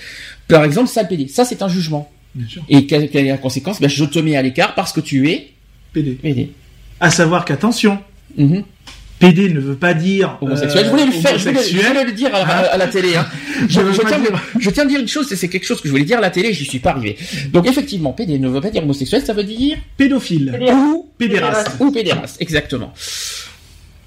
Par 0.46 0.62
exemple, 0.64 0.88
ça 0.88 1.02
le 1.02 1.08
PD, 1.08 1.26
ça 1.28 1.44
c'est 1.44 1.62
un 1.62 1.68
jugement. 1.68 2.10
Bien 2.36 2.46
sûr. 2.48 2.62
Et 2.68 2.86
quelle, 2.86 3.10
quelle 3.10 3.26
est 3.26 3.30
la 3.30 3.38
conséquence? 3.38 3.80
Ben 3.80 3.88
je 3.90 4.04
te 4.04 4.18
mets 4.20 4.36
à 4.36 4.42
l'écart 4.42 4.74
parce 4.74 4.92
que 4.92 5.00
tu 5.00 5.28
es 5.30 5.48
PD. 5.92 6.12
PD. 6.12 6.50
À 7.00 7.10
savoir 7.10 7.44
qu'attention, 7.44 7.98
Mhm. 8.36 8.62
PD 9.18 9.48
ne 9.54 9.60
veut 9.60 9.76
pas 9.76 9.94
dire 9.94 10.36
Homosexuel. 10.40 10.82
euh, 10.82 10.86
je 10.86 10.90
voulais 10.90 11.06
le 11.06 11.12
faire, 11.12 11.38
je 11.38 11.48
voulais, 11.48 11.62
je 11.62 11.76
voulais 11.88 12.04
le 12.04 12.12
dire 12.12 12.34
à, 12.34 12.38
à- 12.38 12.72
à 12.74 12.76
la 12.76 12.88
télé. 12.88 13.14
Hein. 13.16 13.26
Je, 13.68 13.80
tiens, 14.08 14.18
je 14.58 14.70
tiens 14.70 14.82
à 14.82 14.86
dire 14.86 14.98
une 15.00 15.06
chose, 15.08 15.32
c'est 15.32 15.48
quelque 15.48 15.64
chose 15.64 15.80
que 15.80 15.86
je 15.86 15.92
voulais 15.92 16.04
dire 16.04 16.18
à 16.18 16.20
la 16.20 16.30
télé, 16.30 16.52
j'y 16.52 16.64
suis 16.64 16.80
pas 16.80 16.90
arrivé. 16.90 17.16
Donc 17.52 17.66
effectivement, 17.68 18.12
PD 18.12 18.38
ne 18.40 18.48
veut 18.48 18.60
pas 18.60 18.70
dire 18.70 18.82
homosexuel, 18.82 19.22
ça 19.24 19.32
veut 19.32 19.44
dire 19.44 19.78
Pédophile. 19.96 20.58
Ou 20.72 21.08
Pédéraste. 21.16 21.76
Ou 21.78 21.92
pédéraste, 21.92 22.36
exactement. 22.40 22.92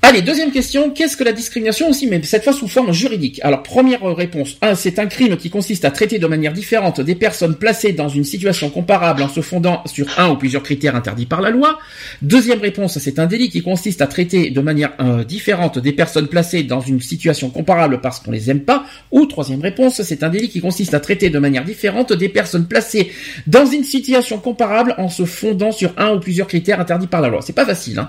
Allez, 0.09 0.21
deuxième 0.21 0.51
question. 0.51 0.89
Qu'est-ce 0.89 1.17
que 1.17 1.25
la 1.25 1.33
discrimination 1.33 1.89
aussi, 1.89 2.07
mais 2.07 2.23
cette 2.23 2.45
fois 2.45 2.53
sous 2.53 2.69
forme 2.69 2.93
juridique? 2.93 3.41
Alors, 3.43 3.61
première 3.61 4.01
réponse. 4.15 4.55
Un, 4.61 4.73
c'est 4.73 4.99
un 4.99 5.07
crime 5.07 5.35
qui 5.35 5.49
consiste 5.49 5.83
à 5.83 5.91
traiter 5.91 6.17
de 6.17 6.25
manière 6.27 6.53
différente 6.53 7.01
des 7.01 7.13
personnes 7.13 7.55
placées 7.57 7.91
dans 7.91 8.07
une 8.07 8.23
situation 8.23 8.69
comparable 8.69 9.21
en 9.21 9.27
se 9.27 9.41
fondant 9.41 9.83
sur 9.85 10.07
un 10.17 10.29
ou 10.29 10.37
plusieurs 10.37 10.63
critères 10.63 10.95
interdits 10.95 11.25
par 11.25 11.41
la 11.41 11.49
loi. 11.49 11.77
Deuxième 12.21 12.61
réponse, 12.61 12.97
c'est 12.99 13.19
un 13.19 13.25
délit 13.25 13.49
qui 13.49 13.61
consiste 13.61 14.01
à 14.01 14.07
traiter 14.07 14.49
de 14.49 14.61
manière 14.61 14.93
euh, 15.01 15.25
différente 15.25 15.77
des 15.77 15.91
personnes 15.91 16.29
placées 16.29 16.63
dans 16.63 16.79
une 16.79 17.01
situation 17.01 17.49
comparable 17.49 17.99
parce 17.99 18.21
qu'on 18.21 18.31
les 18.31 18.49
aime 18.49 18.61
pas. 18.61 18.85
Ou 19.11 19.25
troisième 19.25 19.59
réponse, 19.59 20.01
c'est 20.03 20.23
un 20.23 20.29
délit 20.29 20.47
qui 20.47 20.61
consiste 20.61 20.93
à 20.93 21.01
traiter 21.01 21.29
de 21.29 21.39
manière 21.39 21.65
différente 21.65 22.13
des 22.13 22.29
personnes 22.29 22.69
placées 22.69 23.11
dans 23.45 23.65
une 23.65 23.83
situation 23.83 24.37
comparable 24.37 24.95
en 24.99 25.09
se 25.09 25.25
fondant 25.25 25.73
sur 25.73 25.91
un 25.97 26.13
ou 26.13 26.21
plusieurs 26.21 26.47
critères 26.47 26.79
interdits 26.79 27.07
par 27.07 27.19
la 27.19 27.27
loi. 27.27 27.41
C'est 27.41 27.51
pas 27.51 27.65
facile, 27.65 27.99
hein. 27.99 28.07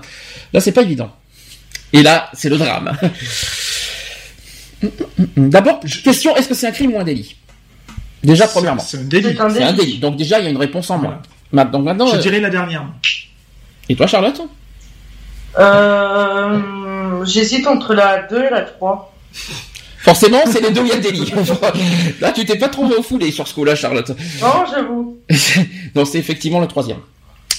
Là, 0.53 0.61
c'est 0.61 0.71
pas 0.71 0.83
évident. 0.83 1.11
Et 1.93 2.03
là, 2.03 2.29
c'est 2.33 2.49
le 2.49 2.57
drame. 2.57 2.91
D'abord, 5.37 5.79
question, 6.03 6.35
est-ce 6.35 6.47
que 6.47 6.53
c'est 6.53 6.67
un 6.67 6.71
crime 6.71 6.93
ou 6.93 6.99
un 6.99 7.03
délit? 7.03 7.35
Déjà, 8.23 8.47
premièrement. 8.47 8.81
C'est 8.81 8.97
un 8.97 9.03
délit. 9.03 9.35
C'est 9.35 9.63
un 9.63 9.73
délit. 9.73 9.99
Donc 9.99 10.15
déjà, 10.17 10.39
il 10.39 10.45
y 10.45 10.47
a 10.47 10.51
une 10.51 10.57
réponse 10.57 10.89
en 10.89 10.97
moins. 10.97 11.21
Voilà. 11.51 11.69
Donc 11.69 11.83
maintenant, 11.83 12.07
Je 12.07 12.15
euh, 12.15 12.19
dirais 12.19 12.39
la 12.39 12.49
dernière. 12.49 12.85
et 13.87 13.95
toi, 13.95 14.07
Charlotte? 14.07 14.41
Euh, 15.57 17.25
J'hésite 17.25 17.65
entre 17.67 17.93
la 17.93 18.23
2 18.23 18.45
et 18.45 18.49
la 18.49 18.61
3. 18.61 19.13
Forcément, 19.99 20.39
c'est 20.45 20.61
les 20.61 20.71
deux 20.71 20.81
où 20.81 20.85
il 20.85 20.89
y 20.89 20.93
a 20.93 20.95
le 20.95 21.01
délit. 21.01 21.33
Là, 22.21 22.31
tu 22.31 22.45
t'es 22.45 22.57
pas 22.57 22.69
trop 22.69 22.89
foulé 23.01 23.31
sur 23.31 23.47
ce 23.47 23.53
coup-là, 23.53 23.75
Charlotte. 23.75 24.09
Non, 24.41 24.63
j'avoue. 24.71 25.19
Donc 25.95 26.07
c'est 26.07 26.19
effectivement 26.19 26.59
le 26.61 26.67
troisième. 26.67 26.99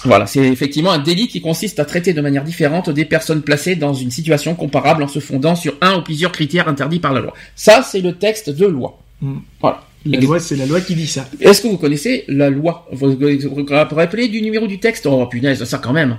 Voilà, 0.05 0.26
c'est 0.26 0.40
effectivement 0.46 0.92
un 0.92 0.98
délit 0.98 1.28
qui 1.28 1.40
consiste 1.40 1.78
à 1.78 1.84
traiter 1.84 2.12
de 2.12 2.20
manière 2.20 2.44
différente 2.44 2.88
des 2.90 3.05
personnes 3.05 3.42
placées 3.42 3.76
dans 3.76 3.92
une 3.92 4.11
situation 4.11 4.55
comparable 4.55 5.03
en 5.03 5.09
se 5.09 5.18
fondant 5.18 5.55
sur 5.55 5.74
un 5.80 5.98
ou 5.98 6.03
plusieurs 6.03 6.32
critères 6.32 6.68
interdits 6.68 7.01
par 7.01 7.12
la 7.12 7.20
loi. 7.20 7.34
Ça, 7.55 7.82
c'est 7.82 8.01
le 8.01 8.14
texte 8.14 8.51
de 8.51 8.66
loi. 8.66 8.98
Mm. 9.20 9.38
Voilà. 9.61 9.84
La 10.07 10.16
Ex- 10.16 10.26
loi, 10.26 10.40
c'est 10.40 10.57
la 10.57 10.64
loi 10.64 10.80
qui 10.80 10.94
dit 10.94 11.07
ça. 11.07 11.28
Est-ce 11.40 11.61
que 11.61 11.68
vous 11.68 11.76
connaissez 11.76 12.24
la 12.28 12.48
loi? 12.48 12.88
Vous 12.92 13.14
vous 13.18 13.66
rappelez 13.68 14.28
du 14.28 14.40
numéro 14.40 14.66
du 14.66 14.78
texte? 14.80 15.05
Oh 15.07 15.26
punaise, 15.26 15.62
ça 15.64 15.78
quand 15.78 15.92
même. 15.92 16.16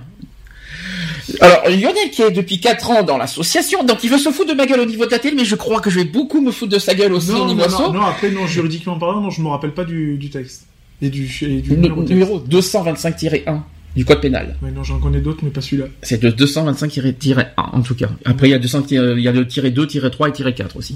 Alors, 1.39 1.63
Lionel 1.69 2.11
qui 2.11 2.21
est 2.21 2.31
depuis 2.31 2.59
4 2.59 2.91
ans 2.91 3.03
dans 3.03 3.17
l'association, 3.17 3.83
donc 3.83 4.03
il 4.03 4.09
veut 4.09 4.17
se 4.17 4.29
foutre 4.31 4.49
de 4.49 4.55
ma 4.55 4.65
gueule 4.65 4.81
au 4.81 4.85
niveau 4.85 5.05
de 5.05 5.11
la 5.11 5.19
télé, 5.19 5.35
mais 5.35 5.45
je 5.45 5.55
crois 5.55 5.79
que 5.79 5.89
je 5.89 5.99
vais 5.99 6.05
beaucoup 6.05 6.41
me 6.41 6.51
foutre 6.51 6.73
de 6.73 6.79
sa 6.79 6.93
gueule 6.93 7.13
aussi 7.13 7.31
au 7.31 7.45
niveau 7.47 7.61
non, 7.67 7.79
non, 7.79 7.93
non, 7.93 8.01
après, 8.01 8.29
non, 8.31 8.45
juridiquement 8.47 8.97
parlant, 8.99 9.21
non, 9.21 9.29
je 9.29 9.41
me 9.41 9.47
rappelle 9.47 9.71
pas 9.71 9.85
du, 9.85 10.17
du 10.17 10.29
texte. 10.29 10.65
Et 11.01 11.09
du, 11.09 11.23
et 11.41 11.61
du 11.61 11.69
Le 11.71 11.75
numéro 11.77 12.01
de 12.03 12.07
texte. 12.07 12.11
numéro 12.13 12.39
225-1 12.47 13.61
du 13.95 14.05
code 14.05 14.21
pénal. 14.21 14.55
Ouais, 14.61 14.71
non, 14.71 14.83
j'en 14.83 14.99
connais 14.99 15.19
d'autres, 15.19 15.43
mais 15.43 15.49
pas 15.49 15.59
celui-là. 15.61 15.87
C'est 16.01 16.21
de 16.21 16.29
225-1 16.29 17.45
en 17.57 17.81
tout 17.81 17.95
cas. 17.95 18.09
Après 18.23 18.47
il 18.47 18.51
y 18.51 18.53
a 18.53 18.59
200, 18.59 18.85
il 18.91 19.19
y 19.19 19.27
a 19.27 19.31
le 19.31 19.47
tiré 19.47 19.71
2, 19.71 19.87
tiré 19.87 20.09
3 20.11 20.29
et 20.29 20.31
tiré 20.31 20.53
4 20.53 20.77
aussi. 20.77 20.95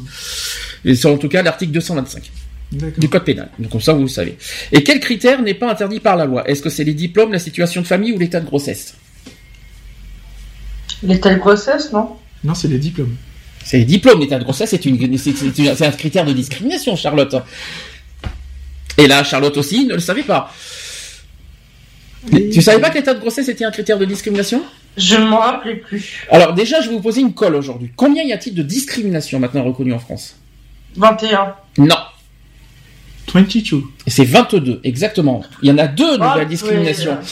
Et 0.85 0.95
c'est 0.95 1.07
en 1.07 1.17
tout 1.17 1.27
cas 1.27 1.41
l'article 1.41 1.71
225 1.73 2.31
D'accord. 2.71 2.99
du 2.99 3.09
code 3.09 3.23
pénal. 3.25 3.49
Donc 3.59 3.71
comme 3.71 3.81
ça 3.81 3.93
vous 3.93 4.03
le 4.03 4.07
savez. 4.07 4.37
Et 4.71 4.83
quel 4.83 4.99
critère 4.99 5.41
n'est 5.41 5.53
pas 5.55 5.69
interdit 5.71 5.99
par 5.99 6.15
la 6.15 6.25
loi? 6.25 6.47
Est-ce 6.49 6.61
que 6.61 6.69
c'est 6.69 6.83
les 6.85 6.93
diplômes, 6.93 7.31
la 7.33 7.39
situation 7.39 7.81
de 7.81 7.87
famille 7.87 8.13
ou 8.13 8.19
l'état 8.19 8.39
de 8.39 8.45
grossesse? 8.45 8.95
L'état 11.03 11.33
de 11.33 11.39
grossesse, 11.39 11.91
non? 11.91 12.09
Non, 12.43 12.53
c'est 12.55 12.67
les 12.67 12.79
diplômes. 12.79 13.15
C'est 13.63 13.79
les 13.79 13.85
diplômes, 13.85 14.19
l'état 14.19 14.37
de 14.37 14.43
grossesse, 14.43 14.69
c'est 14.69 15.81
un 15.85 15.91
critère 15.91 16.23
de 16.25 16.33
discrimination, 16.33 16.95
Charlotte. 16.95 17.35
Et 18.97 19.07
là, 19.07 19.23
Charlotte 19.23 19.57
aussi 19.57 19.85
ne 19.85 19.93
le 19.93 19.99
savait 19.99 20.23
pas. 20.23 20.53
Tu 22.31 22.61
savais 22.61 22.79
pas 22.79 22.89
que 22.89 22.97
l'état 22.97 23.13
de 23.13 23.19
grossesse 23.19 23.49
était 23.49 23.65
un 23.65 23.71
critère 23.71 23.97
de 23.97 24.05
discrimination? 24.05 24.63
Je 24.97 25.15
ne 25.15 25.25
m'en 25.25 25.39
rappelais 25.39 25.75
plus. 25.75 26.25
Alors 26.31 26.53
déjà, 26.53 26.81
je 26.81 26.89
vais 26.89 26.95
vous 26.95 27.01
poser 27.01 27.21
une 27.21 27.33
colle 27.33 27.55
aujourd'hui. 27.55 27.91
Combien 27.95 28.23
y 28.23 28.31
a-t-il 28.31 28.55
de 28.55 28.63
discriminations 28.63 29.39
maintenant 29.39 29.63
reconnues 29.63 29.93
en 29.93 29.99
France? 29.99 30.37
21. 30.95 31.55
Non. 31.77 31.97
22. 33.33 33.83
Et 34.07 34.11
C'est 34.11 34.23
22, 34.25 34.81
exactement. 34.83 35.41
Il 35.63 35.69
y 35.69 35.71
en 35.71 35.77
a 35.77 35.87
deux 35.87 36.17
Ah, 36.19 36.33
nouvelles 36.33 36.47
discriminations. 36.47 37.17
oui. 37.21 37.27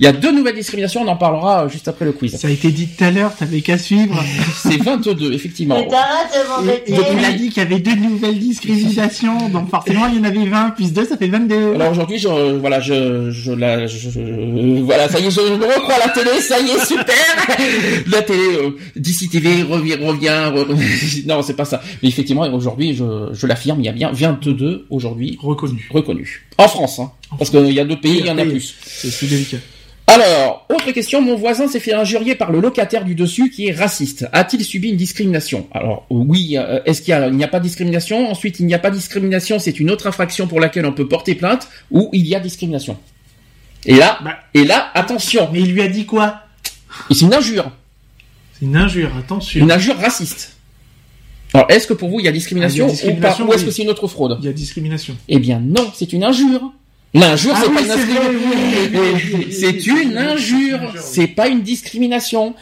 Il 0.00 0.04
y 0.04 0.06
a 0.08 0.12
deux 0.12 0.32
nouvelles 0.32 0.56
discriminations, 0.56 1.02
on 1.02 1.08
en 1.08 1.16
parlera 1.16 1.64
euh, 1.64 1.68
juste 1.68 1.86
après 1.88 2.04
le 2.04 2.12
quiz. 2.12 2.36
Ça 2.36 2.48
a 2.48 2.50
été 2.50 2.70
dit 2.70 2.88
tout 2.88 3.04
à 3.04 3.10
l'heure, 3.10 3.34
t'avais 3.34 3.60
qu'à 3.60 3.78
suivre. 3.78 4.22
C'est 4.56 4.76
22, 4.82 5.32
effectivement. 5.32 5.76
Mais 5.78 5.86
t'arrêtes 5.88 6.32
de 6.34 6.48
m'embêter. 6.48 6.92
il 7.18 7.24
a 7.24 7.32
dit 7.32 7.48
qu'il 7.50 7.62
y 7.62 7.66
avait 7.66 7.78
deux 7.78 7.94
nouvelles 7.94 8.38
discriminations, 8.38 9.48
donc 9.48 9.70
forcément 9.70 10.06
il 10.08 10.16
y 10.16 10.20
en 10.20 10.24
avait 10.24 10.44
20, 10.46 10.70
plus 10.70 10.92
2, 10.92 11.04
ça 11.06 11.16
fait 11.16 11.28
22. 11.28 11.74
Alors 11.74 11.92
aujourd'hui, 11.92 12.18
je, 12.18 12.28
voilà, 12.58 12.80
je, 12.80 13.30
je, 13.30 13.52
la, 13.52 13.86
je, 13.86 13.96
je- 14.10 14.80
voilà, 14.82 15.08
ça 15.08 15.18
y 15.20 15.26
est, 15.26 15.30
je 15.30 15.40
me 15.40 15.64
recrois 15.64 15.94
à 15.94 16.06
la 16.06 16.12
télé, 16.12 16.40
ça 16.40 16.58
y 16.60 16.70
est, 16.70 16.84
super. 16.84 17.14
La 18.10 18.22
télé, 18.22 18.40
euh, 18.60 18.70
d'ici 18.96 19.28
TV 19.28 19.62
revient, 19.62 19.94
revient. 19.94 20.50
re- 20.54 21.26
non, 21.26 21.42
c'est 21.42 21.54
pas 21.54 21.64
ça. 21.64 21.80
Mais 22.02 22.08
effectivement, 22.08 22.42
aujourd'hui, 22.52 22.94
je, 22.94 23.28
je 23.32 23.46
l'affirme, 23.46 23.80
il 23.80 23.86
y 23.86 23.88
a 23.88 23.92
bien 23.92 24.10
22 24.12 24.86
aujourd'hui 24.90 25.38
Reconnu. 25.40 25.88
Reconnu. 25.90 26.15
En 26.58 26.68
France, 26.68 26.98
hein. 26.98 27.12
Parce 27.38 27.50
qu'il 27.50 27.72
y 27.72 27.80
a 27.80 27.84
d'autres 27.84 28.00
pays, 28.00 28.18
il 28.20 28.26
y 28.26 28.30
en 28.30 28.38
a 28.38 28.44
plus. 28.44 28.74
C'est 28.82 29.26
délicat. 29.28 29.58
Alors, 30.08 30.64
autre 30.68 30.92
question, 30.92 31.20
mon 31.20 31.34
voisin 31.34 31.66
s'est 31.66 31.80
fait 31.80 31.92
injurier 31.92 32.36
par 32.36 32.52
le 32.52 32.60
locataire 32.60 33.04
du 33.04 33.16
dessus 33.16 33.50
qui 33.50 33.66
est 33.66 33.72
raciste. 33.72 34.26
A-t-il 34.32 34.64
subi 34.64 34.90
une 34.90 34.96
discrimination? 34.96 35.66
Alors 35.72 36.06
oui, 36.10 36.54
euh, 36.56 36.78
est-ce 36.86 37.02
qu'il 37.02 37.12
a, 37.12 37.28
n'y 37.28 37.42
a 37.42 37.48
pas 37.48 37.58
de 37.58 37.64
discrimination? 37.64 38.30
Ensuite, 38.30 38.60
il 38.60 38.66
n'y 38.66 38.74
a 38.74 38.78
pas 38.78 38.90
de 38.90 38.94
discrimination, 38.96 39.58
c'est 39.58 39.80
une 39.80 39.90
autre 39.90 40.06
infraction 40.06 40.46
pour 40.46 40.60
laquelle 40.60 40.86
on 40.86 40.92
peut 40.92 41.08
porter 41.08 41.34
plainte, 41.34 41.68
ou 41.90 42.08
il 42.12 42.24
y 42.26 42.36
a 42.36 42.40
discrimination? 42.40 42.96
Et 43.84 43.94
là, 43.96 44.18
Bah. 44.24 44.38
et 44.54 44.64
là, 44.64 44.90
attention, 44.94 45.48
Mais 45.52 45.60
il 45.60 45.72
lui 45.72 45.82
a 45.82 45.88
dit 45.88 46.06
quoi? 46.06 46.36
C'est 47.10 47.22
une 47.22 47.34
injure, 47.34 47.70
C'est 48.58 48.64
une 48.64 48.76
injure, 48.76 49.10
attention. 49.18 49.60
une 49.60 49.72
injure 49.72 49.96
raciste. 49.98 50.55
Alors, 51.54 51.66
est-ce 51.70 51.86
que 51.86 51.94
pour 51.94 52.08
vous 52.10 52.20
il 52.20 52.26
y 52.26 52.28
a 52.28 52.32
discrimination, 52.32 52.86
Ah, 52.88 53.06
ou 53.08 53.14
pas 53.16 53.36
Ou 53.40 53.52
est-ce 53.52 53.60
oui. 53.60 53.64
que 53.66 53.70
c'est 53.70 53.82
une 53.82 53.88
autre 53.90 54.06
fraude 54.08 54.38
Il 54.40 54.46
y 54.46 54.48
a 54.48 54.52
discrimination. 54.52 55.16
Eh 55.28 55.38
bien 55.38 55.60
non, 55.64 55.90
c'est 55.94 56.12
une 56.12 56.24
injure. 56.24 56.72
L'injure, 57.14 57.52
Ah 57.56 57.60
c'est 57.62 57.68
oui, 57.70 57.74
pas 57.76 57.82
une 57.82 59.50
c'est 59.50 59.86
une 59.86 60.18
injure, 60.18 60.80
c'est 61.00 61.26
pas 61.28 61.48
une 61.48 61.62
discrimination. 61.62 62.54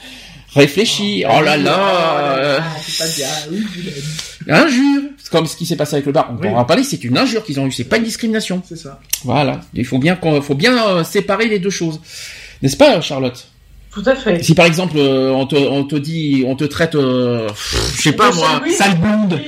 Réfléchis. 0.55 1.25
Oh 1.29 1.41
là 1.43 1.57
là. 1.57 2.37
euh, 2.39 2.61
Injure. 4.49 5.03
C'est 5.19 5.31
comme 5.31 5.47
ce 5.47 5.57
qui 5.57 5.67
s'est 5.67 5.75
passé 5.77 5.95
avec 5.95 6.07
le 6.07 6.13
bar. 6.13 6.31
On 6.31 6.41
Oui. 6.41 6.49
en 6.49 6.59
a 6.59 6.65
parlé, 6.65 6.85
c'est 6.85 7.03
une 7.03 7.17
injure 7.19 7.43
qu'ils 7.45 7.59
ont 7.59 7.67
eu, 7.67 7.73
c'est 7.73 7.85
pas 7.85 7.97
une 7.97 8.05
discrimination. 8.05 8.63
C'est 8.69 8.77
ça. 8.77 9.01
Voilà. 9.25 9.61
Il 9.73 9.85
faut 9.85 9.99
bien 9.99 10.15
qu'on, 10.17 10.41
faut 10.43 10.55
bien 10.55 10.77
euh, 10.89 11.03
séparer 11.05 11.49
les 11.49 11.59
deux 11.59 11.71
choses. 11.71 12.01
N'est-ce 12.63 12.77
pas, 12.77 13.01
Charlotte 13.01 13.49
Tout 13.95 14.03
à 14.07 14.15
fait. 14.17 14.43
Si 14.43 14.55
par 14.55 14.67
exemple 14.67 14.97
euh, 14.99 15.31
on 15.31 15.47
te, 15.47 15.55
on 15.57 15.85
te 15.85 15.95
dit, 15.97 16.43
on 16.47 16.57
te 16.57 16.65
traite, 16.65 16.95
euh, 16.97 17.49
je 17.97 18.03
sais 18.03 18.13
pas 18.13 18.33
moi, 18.33 18.61
sale 18.77 18.99
blonde, 18.99 19.41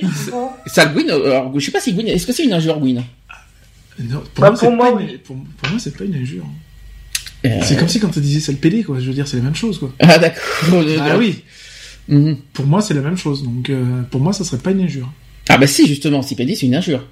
sale 0.67 0.93
Gwyn, 0.93 1.11
euh, 1.11 1.27
alors, 1.33 1.53
je 1.59 1.65
sais 1.65 1.73
pas 1.73 1.81
si 1.81 1.93
Gwyn, 1.93 2.07
est-ce 2.07 2.27
que 2.27 2.33
c'est 2.33 2.45
une 2.45 2.53
injure 2.53 2.79
Gwyn 2.79 3.03
Non, 3.99 4.23
pour 4.35 4.43
Bah, 4.43 4.51
moi, 4.51 4.57
c'est 4.59 4.67
pour 4.67 4.77
moi, 4.77 4.91
pas 4.91 4.97
oui. 4.97 5.03
une- 5.13 5.19
pour, 5.19 5.37
pour 5.37 5.71
moi, 5.71 5.79
c'est 5.81 5.97
pas 5.97 6.05
une 6.05 6.15
injure. 6.15 6.45
Euh, 7.45 7.61
C'est 7.63 7.77
comme 7.77 7.89
si 7.89 7.99
quand 8.01 8.09
tu 8.09 8.21
disais 8.21 8.41
sale 8.41 8.57
pédé, 8.57 8.83
quoi. 8.85 8.99
Je 9.01 9.07
veux 9.07 9.13
dire, 9.15 9.27
c'est 9.29 9.37
la 9.37 9.43
même 9.43 9.55
chose, 9.55 9.79
quoi. 9.79 9.93
Ah 10.01 10.19
d'accord. 10.19 10.43
Ah 11.01 11.17
oui. 11.19 11.43
Mhm. 12.09 12.37
Pour 12.53 12.67
moi, 12.67 12.81
c'est 12.81 12.95
la 12.95 13.01
même 13.03 13.17
chose. 13.17 13.43
Donc, 13.43 13.69
euh, 13.71 14.03
pour 14.11 14.21
moi, 14.21 14.33
ça 14.33 14.45
serait 14.45 14.59
pas 14.59 14.71
une 14.71 14.81
injure. 14.83 15.11
Ah 15.49 15.59
bah 15.59 15.67
si 15.67 15.87
justement, 15.87 16.23
si 16.23 16.35
pédé 16.37 16.55
c'est 16.57 16.67
une 16.67 16.75
injure. 16.75 17.05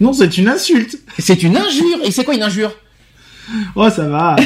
Non, 0.00 0.12
c'est 0.12 0.36
une 0.38 0.48
insulte. 0.48 0.98
C'est 1.18 1.42
une 1.42 1.56
injure. 1.56 1.98
Et 2.04 2.10
c'est 2.10 2.24
quoi 2.24 2.34
une 2.34 2.42
injure? 2.42 2.74
Oh, 3.76 3.90
ça 3.90 4.06
va. 4.08 4.36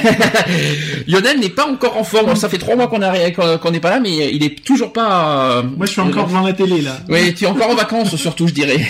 Lionel 1.06 1.38
n'est 1.38 1.48
pas 1.50 1.66
encore 1.70 1.96
en 1.96 2.04
forme. 2.04 2.34
Ça 2.34 2.48
fait 2.48 2.58
trois 2.58 2.74
mois 2.76 2.88
qu'on 2.88 2.98
n'est 2.98 3.80
pas 3.80 3.90
là, 3.90 4.00
mais 4.00 4.34
il 4.34 4.42
est 4.42 4.64
toujours 4.64 4.92
pas. 4.92 5.58
euh, 5.58 5.62
Moi, 5.62 5.86
je 5.86 5.92
suis 5.92 6.00
encore 6.00 6.26
devant 6.26 6.40
la 6.42 6.52
télé, 6.52 6.80
là. 6.80 6.98
Oui, 7.08 7.32
tu 7.34 7.44
es 7.44 7.46
encore 7.46 7.70
en 7.70 7.74
vacances 7.74 8.16
surtout, 8.16 8.48
je 8.48 8.54
dirais. 8.54 8.80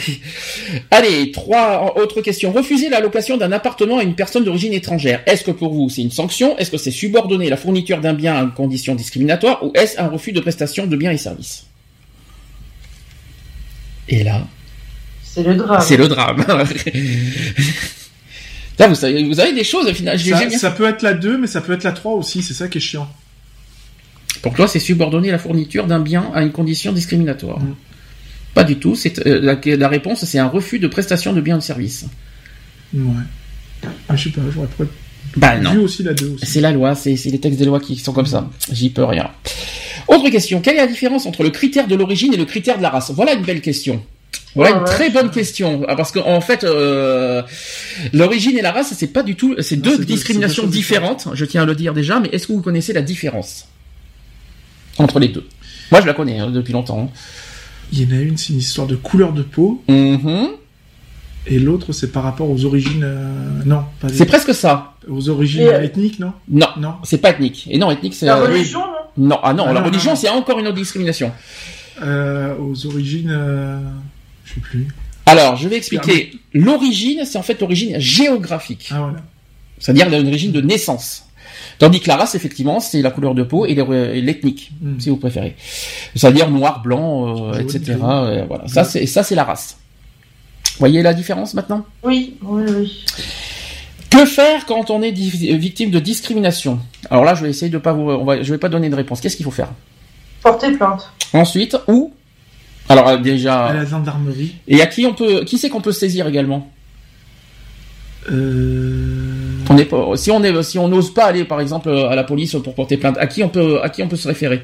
Allez, 0.90 1.30
trois 1.32 1.94
autres 1.96 2.20
questions. 2.22 2.52
Refuser 2.52 2.88
l'allocation 2.88 3.36
d'un 3.36 3.52
appartement 3.52 3.98
à 3.98 4.02
une 4.02 4.14
personne 4.14 4.44
d'origine 4.44 4.72
étrangère. 4.72 5.20
Est-ce 5.26 5.44
que 5.44 5.50
pour 5.50 5.72
vous 5.74 5.90
c'est 5.90 6.02
une 6.02 6.11
sanction? 6.11 6.56
Est-ce 6.59 6.70
que 6.70 6.78
c'est 6.78 6.90
subordonner 6.90 7.50
la 7.50 7.56
fourniture 7.56 8.00
d'un 8.00 8.14
bien 8.14 8.34
à 8.36 8.42
une 8.42 8.52
condition 8.52 8.94
discriminatoire? 8.94 9.62
Ou 9.64 9.72
est-ce 9.74 10.00
un 10.00 10.09
refus 10.09 10.32
de 10.32 10.40
prestation 10.40 10.86
de 10.86 10.96
biens 10.96 11.11
et 11.12 11.18
services? 11.18 11.66
Et 14.09 14.24
là, 14.24 14.40
C'est 15.22 15.42
le 15.42 15.54
drame. 15.54 15.82
c'est 15.82 15.96
le 15.98 16.09
drame. 16.09 16.44
Là, 18.79 18.87
vous 18.87 18.95
savez, 18.95 19.24
vous 19.24 19.41
avez 19.41 19.53
des 19.53 19.64
choses 19.64 19.87
au 19.89 19.95
final. 19.95 20.18
Ça, 20.59 20.70
peut 20.70 20.87
être 20.87 21.03
la 21.03 21.14
2, 21.14 21.39
mais 21.39 21.47
ça 21.47 21.61
peut 21.61 21.72
être 21.72 21.85
la 21.85 21.93
3 21.93 22.12
aussi. 22.14 22.43
C'est 22.43 22.55
ça 22.55 22.68
qui 22.68 22.79
est 22.79 22.81
chiant. 22.81 23.09
Pour 24.43 24.55
toi, 24.55 24.68
c'est 24.68 24.79
subordonner 24.79 25.31
la 25.31 25.39
fourniture 25.39 25.87
d'un 25.87 25.99
bien 26.01 26.31
à 26.35 26.43
une 26.43 26.53
condition 26.53 26.93
discriminatoire. 26.93 27.59
Mm. 27.59 27.74
Pas 28.55 28.64
du 28.64 28.76
tout. 28.76 28.95
C'est 28.95 29.26
euh, 29.26 29.41
la, 29.41 29.76
la 29.76 29.89
réponse, 29.89 30.24
c'est 30.24 30.39
un 30.39 30.47
refus 30.47 30.79
de 30.79 30.87
prestation 30.87 31.33
de 31.33 31.41
biens 31.41 31.57
et 31.57 31.59
de 31.59 31.64
services. 31.64 32.07
Ouais. 32.95 33.03
Ah, 34.09 34.16
je 34.16 34.24
sais 34.24 34.31
pas, 34.31 34.41
j'aurais 34.53 34.68
peut-être 34.68 34.93
Bah 35.37 35.59
non. 35.59 35.81
aussi 35.83 36.03
la 36.03 36.14
2 36.14 36.35
aussi. 36.35 36.47
C'est 36.47 36.61
la 36.61 36.72
loi, 36.72 36.95
c'est 36.95 37.16
c'est 37.16 37.31
les 37.31 37.39
textes 37.41 37.59
des 37.59 37.64
lois 37.66 37.81
qui 37.81 37.97
sont 37.97 38.12
comme 38.12 38.26
ça. 38.26 38.49
J'y 38.72 38.91
peux 38.91 39.05
rien. 39.05 39.31
Autre 40.09 40.29
question. 40.31 40.61
Quelle 40.61 40.74
est 40.76 40.81
la 40.81 40.87
différence 40.87 41.26
entre 41.26 41.43
le 41.43 41.51
critère 41.51 41.87
de 41.87 41.95
l'origine 41.95 42.33
et 42.33 42.37
le 42.37 42.45
critère 42.45 42.79
de 42.79 42.83
la 42.83 42.91
race? 42.91 43.11
Voilà 43.14 43.35
une 43.35 43.43
belle 43.45 43.61
question. 43.61 44.03
Voilà 44.55 44.72
Ah 44.74 44.78
une 44.78 44.82
ouais. 44.84 44.88
très 44.90 45.11
bonne 45.11 45.30
question. 45.30 45.84
Ah, 45.88 45.94
Parce 45.96 46.11
qu'en 46.11 46.40
fait, 46.40 46.64
euh, 46.64 47.42
l'origine 48.12 48.57
et 48.59 48.62
la 48.62 48.72
race, 48.72 48.92
c'est 48.96 49.12
pas 49.12 49.22
du 49.22 49.36
tout, 49.36 49.55
c'est 49.61 49.76
deux 49.76 49.99
discriminations 50.05 50.64
deux 50.64 50.70
différentes. 50.70 51.28
Je 51.34 51.44
tiens 51.44 51.62
à 51.62 51.66
le 51.66 51.74
dire 51.74 51.94
déjà, 51.94 52.18
mais 52.20 52.28
est-ce 52.32 52.46
que 52.46 52.53
vous 52.53 52.62
connaissez 52.62 52.92
la 52.92 53.03
différence 53.03 53.68
entre 54.99 55.18
les 55.18 55.28
deux? 55.28 55.46
Moi, 55.92 56.01
je 56.01 56.07
la 56.07 56.14
connais 56.14 56.38
hein, 56.38 56.51
depuis 56.51 56.72
longtemps. 56.72 57.11
Il 57.92 58.03
y 58.03 58.07
en 58.14 58.18
a 58.18 58.20
une, 58.20 58.36
c'est 58.36 58.53
une 58.53 58.59
histoire 58.59 58.86
de 58.86 58.96
couleur 58.96 59.32
de 59.32 59.42
peau, 59.42 59.82
Mhm. 59.88 60.49
et 61.46 61.59
l'autre, 61.59 61.92
c'est 61.92 62.12
par 62.12 62.22
rapport 62.24 62.51
aux 62.51 62.64
origines. 62.64 63.03
euh, 63.05 63.62
Non, 63.64 63.84
pas 64.01 64.09
C'est 64.11 64.26
presque 64.26 64.55
ça. 64.55 64.94
aux 65.09 65.28
origines 65.30 65.62
Et, 65.62 65.68
euh, 65.74 65.82
ethniques, 65.82 66.18
non? 66.18 66.32
Non, 66.51 66.66
Non. 66.78 66.94
c'est 67.05 67.18
pas 67.18 67.30
ethnique. 67.30 67.66
Et 67.70 67.78
non, 67.78 67.90
ethnique, 67.90 68.14
c'est 68.14 68.26
La 68.26 68.36
religion, 68.36 68.80
non? 68.80 69.28
Non, 69.28 69.40
ah 69.42 69.55
non, 69.55 69.64
Ah 69.68 69.72
la 69.72 69.80
non, 69.80 69.86
religion, 69.86 70.14
c'est 70.16 70.28
encore 70.28 70.59
une 70.59 70.66
autre 70.66 70.76
discrimination. 70.76 71.32
Euh, 72.03 72.55
aux 72.59 72.86
origines. 72.86 73.30
euh, 73.32 73.80
Je 74.49 74.55
sais 74.55 74.61
plus. 74.61 74.88
Alors, 75.26 75.57
je 75.57 75.68
vais 75.68 75.76
expliquer. 75.76 76.32
L'origine, 76.55 77.24
c'est 77.24 77.36
en 77.38 77.42
fait 77.42 77.61
l'origine 77.61 77.99
géographique, 77.99 78.88
Ah 78.90 79.01
voilà. 79.01 79.16
c'est-à-dire 79.78 80.09
l'origine 80.09 80.53
de 80.53 80.61
naissance. 80.61 81.24
Tandis 81.78 82.01
que 82.01 82.09
la 82.09 82.16
race, 82.16 82.34
effectivement, 82.34 82.80
c'est 82.80 83.03
la 83.03 83.11
couleur 83.11 83.34
de 83.34 83.42
peau 83.42 83.66
et 83.66 83.74
l'ethnique, 84.22 84.72
Mm. 84.80 84.99
si 85.01 85.11
vous 85.11 85.16
préférez. 85.16 85.55
C'est-à-dire 86.16 86.51
noir, 86.51 86.82
blanc, 86.82 87.53
euh, 87.53 87.59
etc. 87.61 87.96
euh, 88.03 88.44
voilà. 88.49 88.66
Ça, 88.68 88.84
c'est 88.84 89.07
ça, 89.07 89.22
c'est 89.22 89.34
la 89.36 89.44
race. 89.44 89.76
Voyez 90.78 91.03
la 91.03 91.12
différence 91.14 91.55
maintenant? 91.55 91.84
Oui, 92.03 92.34
oui, 92.42 92.62
oui. 92.68 93.05
Que 94.11 94.24
faire 94.24 94.64
quand 94.66 94.90
on 94.90 95.03
est 95.03 95.11
victime 95.12 95.90
de 95.90 95.99
discrimination? 95.99 96.80
Alors 97.11 97.24
là, 97.24 97.34
je 97.34 97.42
vais 97.44 97.51
essayer 97.51 97.70
de 97.70 97.78
pas 97.78 97.92
vous, 97.92 98.03
on 98.11 98.24
va, 98.24 98.42
je 98.42 98.51
vais 98.53 98.59
pas 98.59 98.68
donner 98.68 98.88
de 98.88 98.94
réponse. 98.96 99.20
Qu'est-ce 99.20 99.36
qu'il 99.36 99.44
faut 99.44 99.51
faire? 99.51 99.68
Porter 100.42 100.72
plainte. 100.72 101.11
Ensuite, 101.32 101.76
où 101.88 102.12
Alors 102.89 103.09
euh, 103.09 103.16
déjà, 103.18 103.66
À 103.66 103.74
la 103.74 103.84
gendarmerie. 103.84 104.55
et 104.66 104.80
à 104.80 104.86
qui 104.86 105.05
on 105.07 105.14
peut, 105.14 105.45
qui 105.45 105.59
c'est 105.59 105.68
qu'on 105.68 105.80
peut 105.80 105.93
saisir 105.93 106.26
également 106.26 106.70
Euh... 108.30 109.24
On 109.70 109.76
est 109.76 109.84
pas, 109.84 110.16
si 110.16 110.30
on 110.30 110.43
est, 110.43 110.62
si 110.62 110.78
on 110.78 110.89
n'ose 110.89 111.12
pas 111.12 111.26
aller, 111.26 111.45
par 111.45 111.61
exemple, 111.61 111.91
à 111.91 112.14
la 112.14 112.24
police 112.24 112.57
pour 112.64 112.74
porter 112.74 112.97
plainte, 112.97 113.16
à 113.18 113.26
qui 113.26 113.43
on 113.43 113.49
peut, 113.49 113.80
à 113.82 113.89
qui 113.91 114.03
on 114.03 114.09
peut 114.09 114.16
se 114.16 114.28
référer 114.28 114.62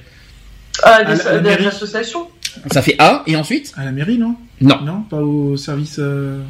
Ah, 0.82 1.04
des, 1.04 1.20
À 1.26 1.38
des 1.38 1.66
associations. 1.66 2.26
Ça 2.72 2.82
fait 2.82 2.96
A, 2.98 3.22
et 3.26 3.36
ensuite 3.36 3.72
À 3.76 3.84
la 3.84 3.92
mairie, 3.92 4.16
non? 4.18 4.34
Non. 4.60 4.80
Non, 4.84 5.02
pas 5.10 5.18
au 5.18 5.56
service. 5.56 5.96
euh, 5.98 6.40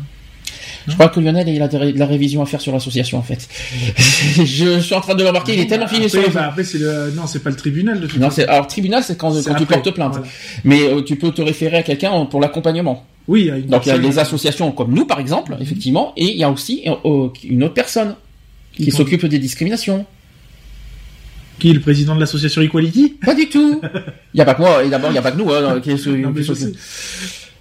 Je 0.86 0.94
crois 0.94 1.08
que 1.08 1.20
Lionel, 1.20 1.48
il 1.48 1.62
a 1.62 1.68
de 1.68 1.98
la 1.98 2.06
révision 2.06 2.42
à 2.42 2.46
faire 2.46 2.60
sur 2.60 2.72
l'association, 2.72 3.18
en 3.18 3.22
fait. 3.22 3.48
je 4.44 4.80
suis 4.80 4.94
en 4.94 5.00
train 5.00 5.14
de 5.14 5.22
le 5.22 5.28
remarquer, 5.28 5.54
il 5.54 5.60
est 5.60 5.66
tellement 5.66 5.88
fini 5.88 6.08
sur 6.08 6.22
le... 6.22 6.28
bah, 6.28 6.48
après, 6.48 6.64
c'est 6.64 6.78
le. 6.78 7.12
Non, 7.16 7.26
c'est 7.26 7.42
pas 7.42 7.50
le 7.50 7.56
tribunal 7.56 8.00
de 8.00 8.08
Non, 8.18 8.30
c'est, 8.30 8.46
alors, 8.46 8.66
tribunal, 8.66 9.02
c'est 9.02 9.16
quand, 9.16 9.32
tu 9.56 9.66
portes 9.66 9.90
plainte. 9.90 10.12
voilà. 10.12 10.26
Mais 10.64 10.82
euh, 10.82 11.02
tu 11.02 11.16
peux 11.16 11.30
te 11.30 11.42
référer 11.42 11.78
à 11.78 11.82
quelqu'un 11.82 12.24
pour 12.26 12.40
l'accompagnement. 12.40 13.06
Oui, 13.26 13.48
une 13.48 13.66
Donc, 13.66 13.86
il 13.86 13.88
y 13.88 13.92
a 13.92 13.98
des 13.98 14.18
associations 14.18 14.70
comme 14.72 14.92
nous, 14.92 15.06
par 15.06 15.18
exemple, 15.18 15.56
effectivement, 15.60 16.12
et 16.16 16.26
il 16.26 16.36
y 16.36 16.44
a 16.44 16.50
aussi 16.50 16.84
euh, 16.86 17.28
une 17.44 17.64
autre 17.64 17.74
personne 17.74 18.16
qui 18.72 18.90
s'occupe 18.90 19.24
des 19.26 19.38
discriminations. 19.38 20.04
Qui 21.58 21.70
est 21.70 21.72
le 21.72 21.80
président 21.80 22.16
de 22.16 22.20
l'association 22.20 22.62
Equality? 22.62 23.16
Pas 23.24 23.34
du 23.34 23.48
tout. 23.48 23.80
Il 24.34 24.38
y 24.38 24.40
a 24.40 24.44
pas 24.44 24.54
que 24.54 24.60
moi, 24.60 24.82
et 24.82 24.90
d'abord, 24.90 25.10
il 25.10 25.14
y 25.14 25.18
a 25.18 25.22
pas 25.22 25.30
que 25.30 25.38
nous, 25.38 25.50
hein, 25.52 25.80
qui, 25.80 25.90
Non. 26.10 26.34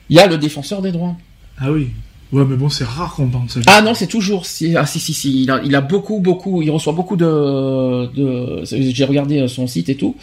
Il 0.09 0.17
y 0.17 0.19
a 0.19 0.27
le 0.27 0.37
défenseur 0.37 0.81
des 0.81 0.91
droits. 0.91 1.15
Ah 1.57 1.71
oui. 1.71 1.89
Ouais, 2.33 2.43
mais 2.45 2.55
bon, 2.55 2.67
c'est 2.67 2.83
rare 2.83 3.13
qu'on 3.15 3.27
parle 3.27 3.45
de 3.45 3.51
ça. 3.51 3.59
Ah 3.67 3.81
non, 3.83 3.93
c'est 3.93 4.07
toujours. 4.07 4.45
si- 4.47 4.75
Ah 4.75 4.85
si 4.87 4.99
si 4.99 5.13
si. 5.13 5.43
Il 5.43 5.51
a, 5.51 5.61
il 5.63 5.75
a 5.75 5.81
beaucoup 5.81 6.19
beaucoup. 6.19 6.61
Il 6.63 6.71
reçoit 6.71 6.93
beaucoup 6.93 7.15
de. 7.15 8.07
de 8.15 8.63
J'ai 8.65 9.05
regardé 9.05 9.47
son 9.47 9.67
site 9.67 9.87
et 9.89 9.95
tout. 9.95 10.15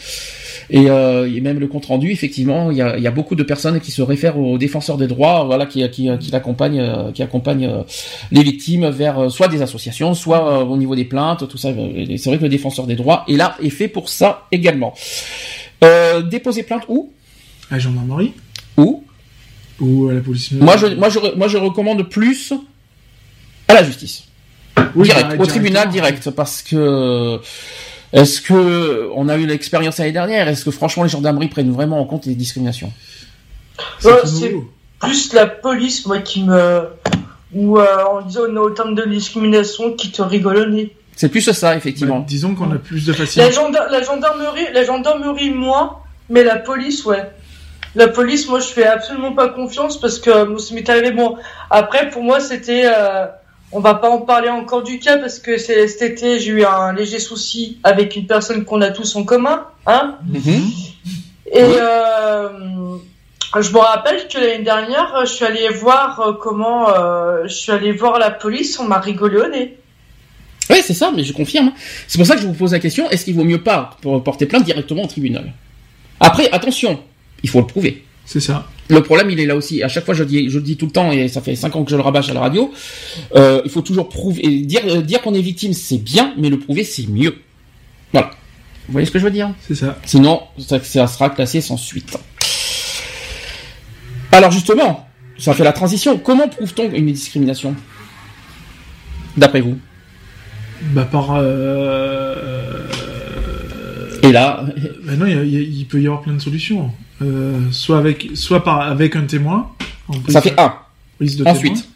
Et, 0.70 0.88
euh, 0.90 1.32
et 1.32 1.40
même 1.40 1.58
le 1.58 1.66
compte 1.68 1.86
rendu, 1.86 2.10
effectivement, 2.12 2.70
il 2.70 2.76
y, 2.76 2.82
a, 2.82 2.96
il 2.96 3.02
y 3.02 3.06
a 3.06 3.10
beaucoup 3.10 3.34
de 3.34 3.42
personnes 3.42 3.80
qui 3.80 3.90
se 3.90 4.02
réfèrent 4.02 4.38
aux 4.38 4.58
défenseurs 4.58 4.96
des 4.98 5.06
droits, 5.08 5.44
voilà, 5.44 5.66
qui 5.66 5.88
qui, 5.90 6.08
euh, 6.08 6.16
qui 6.16 6.34
accompagnent 6.34 6.80
euh, 6.80 7.82
les 8.32 8.42
victimes 8.42 8.88
vers 8.88 9.18
euh, 9.18 9.28
soit 9.30 9.48
des 9.48 9.62
associations, 9.62 10.14
soit 10.14 10.60
euh, 10.60 10.64
au 10.64 10.76
niveau 10.76 10.94
des 10.96 11.04
plaintes, 11.04 11.48
tout 11.48 11.58
ça. 11.58 11.70
C'est 11.72 12.26
vrai 12.26 12.38
que 12.38 12.42
le 12.44 12.48
défenseur 12.48 12.86
des 12.86 12.96
droits 12.96 13.24
est 13.28 13.36
là 13.36 13.56
est 13.62 13.70
fait 13.70 13.88
pour 13.88 14.08
ça 14.08 14.46
également. 14.52 14.94
Euh, 15.84 16.22
déposer 16.22 16.62
plainte 16.62 16.82
où? 16.88 17.10
À 17.70 17.74
la 17.74 17.78
gendarmerie 17.80 18.32
Où? 18.76 19.02
Ou 19.80 20.08
à 20.08 20.14
la 20.14 20.20
police 20.20 20.52
Moi 20.52 20.76
je 20.76 20.86
moi 20.88 21.08
je 21.08 21.18
moi 21.36 21.48
je 21.48 21.58
recommande 21.58 22.08
plus 22.08 22.52
à 23.68 23.74
la 23.74 23.84
justice. 23.84 24.24
Oui, 24.94 25.08
direct, 25.08 25.28
bah, 25.30 25.34
au 25.38 25.46
tribunal 25.46 25.88
direct, 25.88 26.30
parce 26.30 26.62
que 26.62 27.38
est-ce 28.12 28.40
que 28.40 29.10
on 29.14 29.28
a 29.28 29.36
eu 29.36 29.46
l'expérience 29.46 29.98
l'année 29.98 30.12
dernière? 30.12 30.48
Est-ce 30.48 30.64
que 30.64 30.70
franchement 30.70 31.04
les 31.04 31.08
gendarmeries 31.08 31.48
prennent 31.48 31.72
vraiment 31.72 32.00
en 32.00 32.04
compte 32.04 32.26
les 32.26 32.34
discriminations? 32.34 32.92
C'est 33.98 34.20
tout 34.20 34.26
c'est-. 34.26 34.56
Plus 35.00 35.32
la 35.32 35.46
police, 35.46 36.06
moi, 36.06 36.18
qui 36.18 36.42
me. 36.42 36.88
Ou 37.54 37.78
euh, 37.78 38.04
en 38.04 38.22
disant 38.22 38.42
au 38.42 38.70
terme 38.70 38.94
de 38.94 39.04
discrimination, 39.04 39.92
qui 39.92 40.12
te 40.12 40.22
rigole 40.22 40.58
au 40.58 40.66
nez. 40.66 40.94
C'est 41.16 41.28
plus 41.28 41.50
ça 41.50 41.76
effectivement. 41.76 42.20
Bah, 42.20 42.24
disons 42.26 42.54
qu'on 42.54 42.70
a 42.70 42.76
plus 42.76 43.06
de 43.06 43.12
La, 43.12 43.18
facilité. 43.18 43.50
la 43.90 44.02
gendarmerie, 44.02 44.66
la 44.72 44.84
gendarmerie, 44.84 45.50
moins, 45.50 45.98
mais 46.28 46.44
la 46.44 46.56
police, 46.56 47.04
ouais. 47.04 47.30
La 47.94 48.08
police, 48.08 48.48
moi, 48.48 48.60
je 48.60 48.68
fais 48.68 48.86
absolument 48.86 49.32
pas 49.32 49.48
confiance 49.48 49.98
parce 49.98 50.18
que 50.18 50.30
ça 50.58 50.74
m'est 50.74 50.88
arrivé. 50.88 51.10
Bon, 51.10 51.36
après, 51.70 52.10
pour 52.10 52.22
moi, 52.22 52.40
c'était. 52.40 52.84
Euh, 52.86 53.26
on 53.72 53.80
va 53.80 53.94
pas 53.94 54.10
en 54.10 54.18
parler 54.18 54.48
encore 54.48 54.82
du 54.82 54.98
cas 54.98 55.18
parce 55.18 55.38
que 55.38 55.56
c'est 55.56 55.86
cet 55.86 56.02
été, 56.02 56.40
j'ai 56.40 56.50
eu 56.50 56.64
un 56.64 56.92
léger 56.92 57.18
souci 57.18 57.78
avec 57.84 58.16
une 58.16 58.26
personne 58.26 58.64
qu'on 58.64 58.80
a 58.80 58.90
tous 58.90 59.14
en 59.16 59.24
commun, 59.24 59.66
hein. 59.86 60.16
Mhm. 60.26 60.70
Et 61.52 61.62
euh, 61.62 62.48
je 63.58 63.72
me 63.72 63.78
rappelle 63.78 64.28
que 64.28 64.38
l'année 64.38 64.64
dernière, 64.64 65.14
je 65.20 65.32
suis 65.32 65.44
allé 65.44 65.68
voir 65.68 66.20
euh, 66.20 66.32
comment, 66.32 66.88
euh, 66.88 67.42
je 67.44 67.54
suis 67.54 67.72
allé 67.72 67.92
voir 67.92 68.18
la 68.18 68.30
police, 68.30 68.78
on 68.78 68.84
m'a 68.84 68.98
rigolé 68.98 69.36
au 69.36 69.48
nez. 69.48 69.76
Oui, 70.68 70.78
c'est 70.84 70.94
ça, 70.94 71.10
mais 71.14 71.24
je 71.24 71.32
confirme. 71.32 71.72
C'est 72.06 72.18
pour 72.18 72.26
ça 72.26 72.36
que 72.36 72.42
je 72.42 72.46
vous 72.46 72.54
pose 72.54 72.72
la 72.72 72.78
question 72.78 73.10
est-ce 73.10 73.24
qu'il 73.24 73.34
vaut 73.34 73.44
mieux 73.44 73.62
pas 73.62 73.96
porter 74.24 74.46
plainte 74.46 74.62
directement 74.62 75.02
au 75.02 75.08
tribunal? 75.08 75.52
Après, 76.20 76.48
attention, 76.52 77.00
il 77.42 77.48
faut 77.48 77.60
le 77.60 77.66
prouver. 77.66 78.04
C'est 78.24 78.40
ça. 78.40 78.68
Le 78.88 79.02
problème, 79.02 79.30
il 79.30 79.40
est 79.40 79.46
là 79.46 79.56
aussi. 79.56 79.82
À 79.82 79.88
chaque 79.88 80.04
fois, 80.04 80.14
je, 80.14 80.24
dis, 80.24 80.50
je 80.50 80.58
le 80.58 80.64
dis 80.64 80.76
tout 80.76 80.86
le 80.86 80.92
temps, 80.92 81.10
et 81.12 81.28
ça 81.28 81.40
fait 81.40 81.54
cinq 81.56 81.74
ans 81.76 81.84
que 81.84 81.90
je 81.90 81.96
le 81.96 82.02
rabâche 82.02 82.28
à 82.28 82.34
la 82.34 82.40
radio. 82.40 82.72
Euh, 83.34 83.60
il 83.64 83.70
faut 83.70 83.82
toujours 83.82 84.08
prouver. 84.08 84.44
Et 84.44 84.60
dire 84.62 84.82
euh, 84.86 85.02
dire 85.02 85.20
qu'on 85.20 85.34
est 85.34 85.40
victime, 85.40 85.72
c'est 85.72 85.98
bien, 85.98 86.34
mais 86.38 86.48
le 86.48 86.58
prouver, 86.58 86.84
c'est 86.84 87.08
mieux. 87.08 87.36
Voilà. 88.12 88.30
Vous 88.86 88.92
voyez 88.92 89.06
ce 89.06 89.10
que 89.10 89.18
je 89.18 89.24
veux 89.24 89.30
dire? 89.30 89.52
C'est 89.66 89.74
ça. 89.74 89.98
Sinon, 90.04 90.42
ça, 90.58 90.80
ça, 90.80 91.06
sera 91.06 91.30
classé 91.30 91.60
sans 91.60 91.76
suite. 91.76 92.16
Alors 94.32 94.50
justement, 94.50 95.08
ça 95.38 95.54
fait 95.54 95.64
la 95.64 95.72
transition. 95.72 96.18
Comment 96.18 96.48
prouve-t-on 96.48 96.90
une 96.92 97.06
discrimination? 97.06 97.74
D'après 99.36 99.60
vous? 99.60 99.78
Bah 100.82 101.04
par. 101.04 101.36
Euh... 101.36 102.86
Et 104.22 104.32
là. 104.32 104.64
Bah 105.04 105.16
non, 105.16 105.26
il 105.26 105.86
peut 105.86 106.00
y 106.00 106.06
avoir 106.06 106.22
plein 106.22 106.34
de 106.34 106.38
solutions. 106.40 106.92
Euh, 107.22 107.60
soit 107.70 107.98
avec, 107.98 108.28
soit 108.34 108.64
par 108.64 108.80
avec 108.80 109.16
un 109.16 109.24
témoin. 109.24 109.70
ça 110.28 110.40
fait 110.40 110.58
un. 110.58 110.74
Ensuite. 111.44 111.88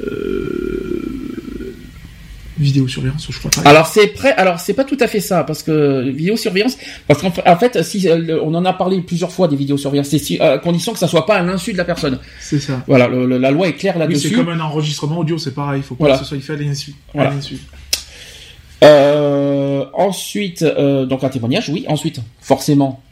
Euh, 0.00 0.78
vidéosurveillance, 2.58 3.28
je 3.30 3.38
crois 3.38 3.50
pas. 3.50 3.68
Alors 3.68 3.86
c'est 3.86 4.08
prêt. 4.08 4.32
Alors 4.32 4.58
c'est 4.58 4.74
pas 4.74 4.84
tout 4.84 4.96
à 5.00 5.06
fait 5.06 5.20
ça 5.20 5.44
parce 5.44 5.62
que 5.62 6.08
vidéosurveillance, 6.10 6.76
parce 7.06 7.22
qu'en 7.22 7.56
fait, 7.56 7.82
si 7.84 8.08
euh, 8.08 8.40
on 8.42 8.52
en 8.54 8.64
a 8.64 8.72
parlé 8.72 9.00
plusieurs 9.00 9.30
fois 9.30 9.46
des 9.46 9.56
vidéosurveillances, 9.56 10.08
c'est 10.08 10.40
à 10.40 10.58
condition 10.58 10.92
que 10.92 10.98
ça 10.98 11.06
soit 11.06 11.24
pas 11.24 11.36
à 11.36 11.42
l'insu 11.42 11.72
de 11.72 11.78
la 11.78 11.84
personne. 11.84 12.18
C'est 12.40 12.58
ça. 12.58 12.82
Voilà, 12.86 13.08
la 13.08 13.50
loi 13.50 13.68
est 13.68 13.74
claire 13.74 13.96
là-dessus. 13.96 14.28
Oui, 14.28 14.34
c'est 14.34 14.36
comme 14.36 14.48
un 14.48 14.60
enregistrement 14.60 15.18
audio, 15.18 15.38
c'est 15.38 15.54
pareil. 15.54 15.80
Il 15.80 15.84
faut 15.84 15.94
pas 15.94 16.12
que 16.12 16.18
ce 16.18 16.24
soit 16.24 16.40
fait 16.40 16.54
à 16.54 16.56
l'insu. 16.56 16.94
Voilà. 17.14 17.32
Euh, 18.84 19.84
ensuite, 19.92 20.62
euh, 20.62 21.04
donc 21.04 21.24
un 21.24 21.28
témoignage, 21.28 21.68
oui. 21.68 21.84
Ensuite, 21.88 22.20
forcément, 22.40 23.02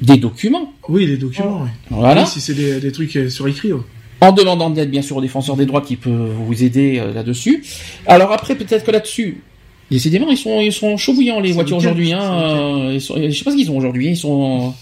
des 0.00 0.16
documents. 0.16 0.72
Oui, 0.88 1.06
des 1.06 1.16
documents. 1.16 1.62
Oui. 1.62 1.68
Voilà. 1.90 2.26
si 2.26 2.40
c'est 2.40 2.54
des, 2.54 2.80
des, 2.80 2.92
trucs 2.92 3.14
euh, 3.16 3.28
sur 3.28 3.46
écrit. 3.48 3.72
En 4.20 4.32
demandant 4.32 4.70
d'aide, 4.70 4.90
bien 4.90 5.02
sûr, 5.02 5.16
au 5.16 5.20
défenseur 5.20 5.56
des 5.56 5.66
droits 5.66 5.80
qui 5.80 5.96
peut 5.96 6.10
vous 6.10 6.62
aider 6.62 6.98
euh, 6.98 7.12
là-dessus. 7.12 7.64
Alors 8.06 8.32
après, 8.32 8.54
peut-être 8.54 8.84
que 8.84 8.90
là-dessus, 8.90 9.42
Décidément, 9.90 10.30
ils 10.30 10.36
sont 10.36 10.60
ils 10.60 10.72
sont 10.72 10.96
chauds 10.96 11.14
bouillants 11.14 11.40
les 11.40 11.50
voitures 11.50 11.78
aujourd'hui. 11.78 12.12
Hein. 12.12 12.22
Euh, 12.22 12.90
ils 12.94 13.00
sont, 13.00 13.16
je 13.16 13.30
sais 13.30 13.42
pas 13.42 13.50
ce 13.50 13.56
qu'ils 13.56 13.72
ont 13.72 13.76
aujourd'hui. 13.76 14.10
Ils 14.10 14.16
sont. 14.16 14.72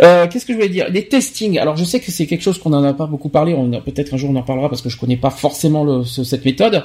Euh, 0.00 0.28
Qu'est-ce 0.28 0.46
que 0.46 0.52
je 0.52 0.58
voulais 0.58 0.68
dire? 0.68 0.86
Les 0.88 1.06
testings. 1.08 1.58
Alors 1.58 1.76
je 1.76 1.82
sais 1.82 1.98
que 1.98 2.12
c'est 2.12 2.26
quelque 2.26 2.42
chose 2.42 2.58
qu'on 2.58 2.72
en 2.72 2.84
a 2.84 2.92
pas 2.92 3.06
beaucoup 3.06 3.28
parlé. 3.28 3.54
On 3.54 3.68
peut-être 3.80 4.14
un 4.14 4.16
jour 4.16 4.30
on 4.30 4.36
en 4.36 4.42
parlera 4.42 4.68
parce 4.68 4.82
que 4.82 4.88
je 4.88 4.98
connais 4.98 5.16
pas 5.16 5.30
forcément 5.30 5.82
le, 5.82 6.04
cette 6.04 6.44
méthode. 6.44 6.84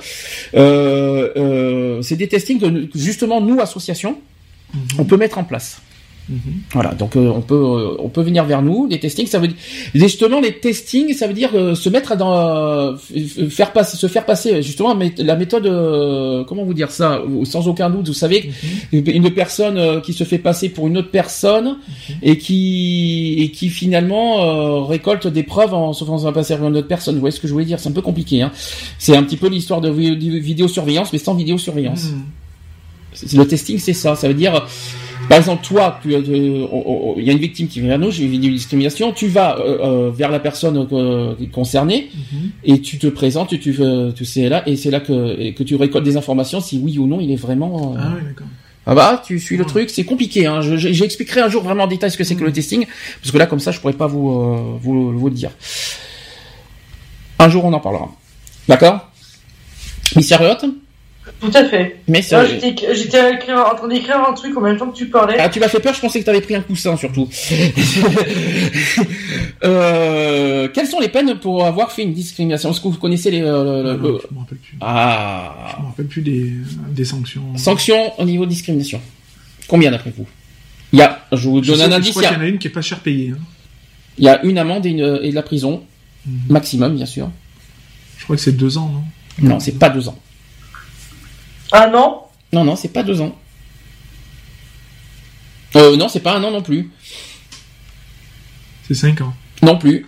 Euh, 0.56 1.30
euh, 1.38 2.02
c'est 2.02 2.16
des 2.16 2.28
testings 2.28 2.60
que 2.60 2.98
justement 2.98 3.42
nous 3.42 3.60
associations 3.60 4.18
mhm. 4.74 4.82
on 4.98 5.06
peut 5.06 5.18
mettre 5.18 5.38
en 5.38 5.44
place. 5.44 5.82
Mhm. 6.30 6.62
Voilà, 6.74 6.94
donc 6.94 7.16
euh, 7.16 7.30
on 7.30 7.42
peut 7.42 7.56
euh, 7.56 7.96
on 8.00 8.10
peut 8.10 8.22
venir 8.22 8.46
vers 8.46 8.62
nous. 8.62 8.88
Les 8.88 9.00
testings, 9.00 9.28
ça 9.28 9.40
veut 9.40 9.48
dire 9.48 9.58
justement 9.94 10.40
les 10.40 10.60
testings, 10.60 11.14
ça 11.14 11.28
veut 11.28 11.34
dire 11.34 11.50
euh, 11.56 11.76
se 11.76 11.90
mettre 11.90 12.16
dans 12.16 12.96
faire 13.50 13.74
passer 13.74 13.98
se 13.98 14.08
faire 14.08 14.26
passer 14.26 14.62
justement 14.62 14.98
la 15.18 15.36
méthode 15.36 15.66
comment 16.48 16.64
vous 16.64 16.74
dire 16.74 16.92
ça 16.92 17.22
sans 17.44 17.68
aucun 17.68 17.90
doute. 17.90 18.08
Vous 18.08 18.14
savez, 18.14 18.52
mhm. 18.94 19.04
une 19.08 19.32
personne 19.32 20.02
qui 20.02 20.14
se 20.14 20.24
fait 20.24 20.38
passer 20.38 20.70
pour 20.70 20.88
une 20.88 20.98
autre 20.98 21.12
personne 21.12 21.66
mhm. 21.66 22.16
et 22.22 22.38
qui 22.38 23.36
et 23.40 23.52
qui 23.52 23.70
finalement 23.70 24.86
récolte 24.86 25.28
des 25.28 25.44
preuves 25.44 25.74
en 25.74 25.94
se 25.94 26.06
faisant 26.06 26.32
passer 26.32 26.56
pour 26.56 26.68
une 26.68 26.78
autre 26.78 26.88
personne. 26.88 27.16
Vous 27.16 27.22
voyez 27.22 27.36
ce 27.36 27.40
que 27.40 27.48
je 27.48 27.54
voulais 27.54 27.66
dire? 27.66 27.80
C'est 27.80 27.90
un 27.90 27.94
peu 27.94 28.02
compliqué. 28.02 28.42
Hein 28.42 28.52
c'est 28.98 29.18
un 29.18 29.24
petit 29.24 29.38
peu 29.38 29.48
l'histoire 29.48 29.82
de 29.82 29.90
vidéosurveillance, 29.90 31.12
mais 31.12 31.20
sans 31.20 31.34
vidéosurveillance. 31.34 32.12
Le 33.34 33.44
testing, 33.44 33.78
c'est 33.80 33.94
ça. 33.94 34.16
Ça 34.16 34.28
veut 34.28 34.34
dire 34.34 34.66
par 35.32 35.38
exemple, 35.38 35.64
toi, 35.66 35.98
il 36.04 36.12
y 36.12 37.30
a 37.30 37.32
une 37.32 37.38
victime 37.38 37.70
qui 37.70 37.80
vient 37.80 37.88
vers 37.88 38.00
nous, 38.00 38.12
j'ai 38.12 38.26
une 38.26 38.42
discrimination, 38.42 39.14
tu 39.14 39.30
vas 39.30 39.58
euh, 39.60 39.78
euh, 39.80 40.12
vers 40.12 40.30
la 40.30 40.42
personne 40.42 40.86
euh, 40.92 41.36
concernée 41.54 42.10
mhm. 42.14 42.50
et 42.66 42.82
tu 42.82 42.98
te 42.98 43.08
présentes, 43.08 43.58
tu, 43.58 43.74
tu, 44.14 44.26
sais 44.26 44.50
là, 44.50 44.62
et 44.68 44.76
c'est 44.76 44.92
là 44.92 45.00
que, 45.00 45.52
que 45.52 45.64
tu 45.64 45.78
récoltes 45.78 46.04
des 46.04 46.18
informations 46.18 46.60
si 46.60 46.82
oui 46.84 46.98
ou 46.98 47.08
non 47.08 47.22
il 47.22 47.32
est 47.32 47.38
vraiment. 47.38 47.96
Ah 47.98 48.12
oui, 48.14 48.24
d'accord. 48.28 48.48
Ah 48.86 48.94
bah, 48.94 49.24
tu 49.26 49.40
suis 49.40 49.56
le 49.56 49.64
truc, 49.64 49.90
c'est 49.90 50.04
compliqué. 50.04 50.48
Hein. 50.48 50.60
J'expliquerai 50.60 51.40
un 51.40 51.48
jour 51.48 51.64
vraiment 51.64 51.86
en 51.86 51.88
détail 51.88 52.12
ce 52.12 52.18
que 52.18 52.26
c'est 52.26 52.36
que 52.36 52.42
le 52.42 52.48
mhm. 52.48 52.54
testing, 52.54 52.86
parce 53.22 53.32
que 53.32 53.38
là, 53.38 53.46
comme 53.46 53.62
ça, 53.62 53.72
je 53.72 53.80
pourrais 53.80 53.94
pas 53.94 54.08
vous, 54.08 54.78
vous, 54.80 55.18
vous 55.18 55.30
le 55.30 55.34
dire. 55.34 55.52
Un 57.40 57.48
jour, 57.48 57.64
on 57.64 57.72
en 57.72 57.80
parlera. 57.80 58.12
D'accord? 58.68 59.08
Miss 60.18 60.34
Riot 60.34 60.58
tout 61.42 61.52
à 61.54 61.66
fait. 61.66 61.98
Mais 62.08 62.22
J'étais 62.22 63.54
en 63.54 63.76
train 63.76 63.88
d'écrire 63.88 64.24
un 64.30 64.34
truc 64.34 64.56
en 64.56 64.62
même 64.62 64.78
temps 64.78 64.92
que 64.92 64.96
tu 64.96 65.08
parlais. 65.08 65.38
Ah, 65.40 65.50
tu 65.50 65.60
m'as 65.60 65.68
fait 65.68 65.80
peur, 65.80 65.94
je 65.94 66.00
pensais 66.00 66.20
que 66.20 66.24
tu 66.24 66.30
avais 66.30 66.42
pris 66.42 66.56
un 66.56 66.62
coussin 66.62 66.96
surtout. 66.96 67.28
euh, 69.64 70.68
quelles 70.74 70.88
sont 70.88 71.00
les 71.00 71.10
peines 71.10 71.40
pour 71.40 71.66
avoir 71.66 71.92
fait 71.92 72.04
une 72.04 72.14
discrimination? 72.14 72.72
Est-ce 72.72 72.80
que 72.80 72.88
vous 72.88 72.98
connaissez 72.98 73.32
les. 73.32 73.42
Euh, 73.42 73.94
ah, 73.94 73.98
je 74.30 74.34
me 74.34 74.40
rappelle 74.40 74.58
plus. 74.60 74.78
Ah. 74.82 75.76
Je 75.76 75.82
me 75.82 75.88
rappelle 75.88 76.08
plus 76.08 76.22
des, 76.22 76.54
des 76.90 77.06
sanctions. 77.06 77.58
Sanctions 77.58 78.20
au 78.20 78.26
niveau 78.26 78.46
discrimination. 78.46 79.02
Combien 79.68 79.90
d'après 79.90 80.14
vous? 80.16 80.28
Il 80.94 81.00
y 81.00 81.02
a, 81.02 81.26
je 81.32 81.50
vous 81.50 81.62
donne 81.62 81.82
un 81.82 81.92
indice. 81.92 82.08
Je 82.08 82.12
crois 82.12 82.24
qu'il 82.24 82.38
y 82.38 82.40
en 82.40 82.44
a 82.44 82.48
une 82.48 82.60
qui 82.60 82.68
est 82.68 82.72
pas 82.72 82.82
cher 82.82 83.00
payée. 83.00 83.32
Hein. 83.32 83.40
Il 84.18 84.26
y 84.26 84.30
a 84.30 84.44
une 84.44 84.58
amende 84.58 84.86
et, 84.86 84.90
une, 84.90 85.20
et 85.24 85.30
de 85.30 85.36
la 85.36 85.42
prison. 85.42 85.84
Mhm. 86.26 86.40
Maximum, 86.50 86.96
bien 86.96 87.06
sûr. 87.06 87.30
Je 88.18 88.24
crois 88.26 88.36
que 88.36 88.42
c'est 88.42 88.52
deux 88.52 88.78
ans, 88.78 88.92
non? 88.94 89.50
Non, 89.50 89.60
c'est 89.60 89.80
pas 89.80 89.90
deux 89.90 90.08
ans. 90.08 90.20
Un 91.72 91.94
an 91.94 92.28
Non, 92.54 92.64
non, 92.64 92.76
c'est 92.76 92.90
pas 92.90 93.04
deux 93.04 93.22
ans. 93.22 93.36
Euh, 95.76 95.96
non, 95.96 96.08
c'est 96.08 96.20
pas 96.20 96.36
un 96.36 96.44
an 96.44 96.52
non 96.52 96.62
plus. 96.62 96.90
C'est 98.88 98.94
cinq 98.94 99.22
ans. 99.22 99.34
Non 99.62 99.78
plus. 99.78 100.06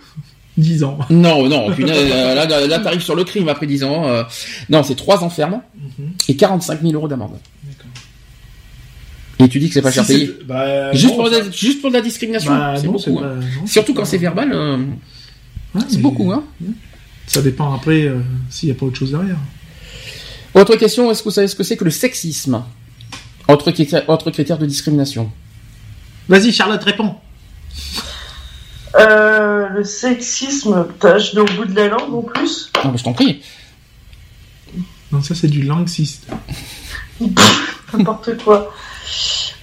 Dix 0.56 0.84
ans. 0.84 0.98
Non, 1.10 1.48
non, 1.48 1.70
euh, 1.80 2.34
là, 2.34 2.66
là, 2.66 2.78
t'arrives 2.78 3.00
sur 3.00 3.16
le 3.16 3.24
crime 3.24 3.48
après 3.48 3.66
dix 3.66 3.82
ans. 3.82 4.06
Euh. 4.06 4.22
non, 4.68 4.82
c'est 4.82 4.94
trois 4.94 5.24
ans 5.24 5.30
ferme 5.30 5.62
mhm. 5.98 6.12
et 6.28 6.36
45 6.36 6.82
000 6.82 6.92
euros 6.94 7.08
d'amende. 7.08 7.38
Et 9.40 9.48
tu 9.48 9.58
dis 9.58 9.66
que 9.66 9.74
c'est 9.74 9.82
pas 9.82 9.90
cher 9.90 10.06
payé 10.06 10.30
bah, 10.46 10.92
juste, 10.92 11.16
pour 11.16 11.28
la, 11.28 11.50
juste 11.50 11.80
pour 11.80 11.90
la 11.90 12.00
discrimination, 12.00 12.52
bah, 12.52 12.74
c'est 12.76 12.86
beaucoup. 12.86 13.18
Hein. 13.18 13.40
Surtout 13.66 13.92
quand 13.92 14.04
c'est 14.04 14.18
verbal, 14.18 14.56
c'est 15.88 16.00
beaucoup. 16.00 16.30
Hein. 16.30 16.44
Ça 17.26 17.42
dépend 17.42 17.74
après 17.74 18.12
s'il 18.48 18.68
n'y 18.68 18.74
a 18.74 18.78
pas 18.78 18.86
autre 18.86 18.98
chose 18.98 19.10
derrière. 19.10 19.38
Autre 20.54 20.76
question, 20.76 21.10
est-ce 21.10 21.20
que 21.20 21.24
vous 21.24 21.34
savez 21.34 21.48
ce 21.48 21.56
que 21.56 21.64
c'est 21.64 21.76
que 21.76 21.84
le 21.84 21.90
sexisme? 21.90 22.62
Autre 23.48 23.70
critère, 23.72 24.08
autre 24.08 24.30
critère 24.30 24.56
de 24.58 24.66
discrimination. 24.66 25.30
Vas-y, 26.28 26.52
Charlotte, 26.52 26.82
réponds. 26.82 27.16
Euh, 28.94 29.68
le 29.70 29.84
sexisme, 29.84 30.86
je 31.02 31.40
au 31.40 31.44
bout 31.44 31.64
de 31.64 31.74
la 31.74 31.88
langue 31.88 32.14
en 32.14 32.22
plus? 32.22 32.70
Non, 32.84 32.92
mais 32.92 32.98
je 32.98 33.04
t'en 33.04 33.12
prie. 33.12 33.42
Non, 35.10 35.20
ça 35.22 35.34
c'est 35.34 35.48
du 35.48 35.62
languiste. 35.62 36.26
N'importe 37.92 38.36
quoi. 38.42 38.72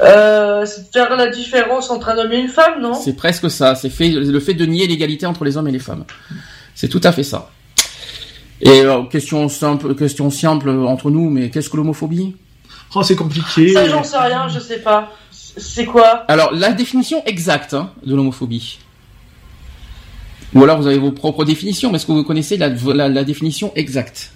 Euh, 0.02 0.66
c'est 0.66 0.88
de 0.88 0.92
faire 0.92 1.16
la 1.16 1.28
différence 1.28 1.90
entre 1.90 2.10
un 2.10 2.18
homme 2.18 2.32
et 2.34 2.40
une 2.40 2.50
femme, 2.50 2.82
non? 2.82 2.94
C'est 2.94 3.14
presque 3.14 3.50
ça. 3.50 3.76
C'est 3.76 3.90
fait, 3.90 4.10
le 4.10 4.40
fait 4.40 4.54
de 4.54 4.66
nier 4.66 4.88
l'égalité 4.88 5.26
entre 5.26 5.46
les 5.46 5.56
hommes 5.58 5.68
et 5.68 5.72
les 5.72 5.80
femmes. 5.80 6.06
C'est 6.76 6.90
tout 6.90 7.02
à 7.04 7.12
fait 7.12 7.24
ça. 7.24 7.50
Et 8.62 8.82
euh, 8.82 9.04
question 9.04 9.50
simple, 9.50 9.96
question 9.96 10.30
simple 10.30 10.70
entre 10.70 11.10
nous, 11.10 11.30
mais 11.30 11.50
qu'est-ce 11.50 11.70
que 11.70 11.78
l'homophobie? 11.78 12.36
Oh, 12.94 13.04
c'est 13.04 13.16
compliqué. 13.16 13.74
Ça, 13.74 13.88
j'en 13.88 14.04
sais 14.04 14.18
rien, 14.18 14.48
je 14.48 14.60
sais 14.60 14.80
pas. 14.80 15.12
C'est 15.32 15.86
quoi? 15.86 16.24
Alors, 16.28 16.52
la 16.54 16.72
définition 16.72 17.24
exacte 17.26 17.74
hein, 17.74 17.92
de 18.06 18.16
l'homophobie. 18.16 18.80
Ou 20.54 20.64
alors 20.64 20.78
vous 20.78 20.88
avez 20.88 20.98
vos 20.98 21.12
propres 21.12 21.46
définitions, 21.46 21.90
mais 21.90 21.96
est-ce 21.96 22.06
que 22.06 22.12
vous 22.12 22.24
connaissez 22.24 22.58
la, 22.58 22.70
la, 22.70 23.24
définition 23.24 23.72
exacte? 23.76 24.34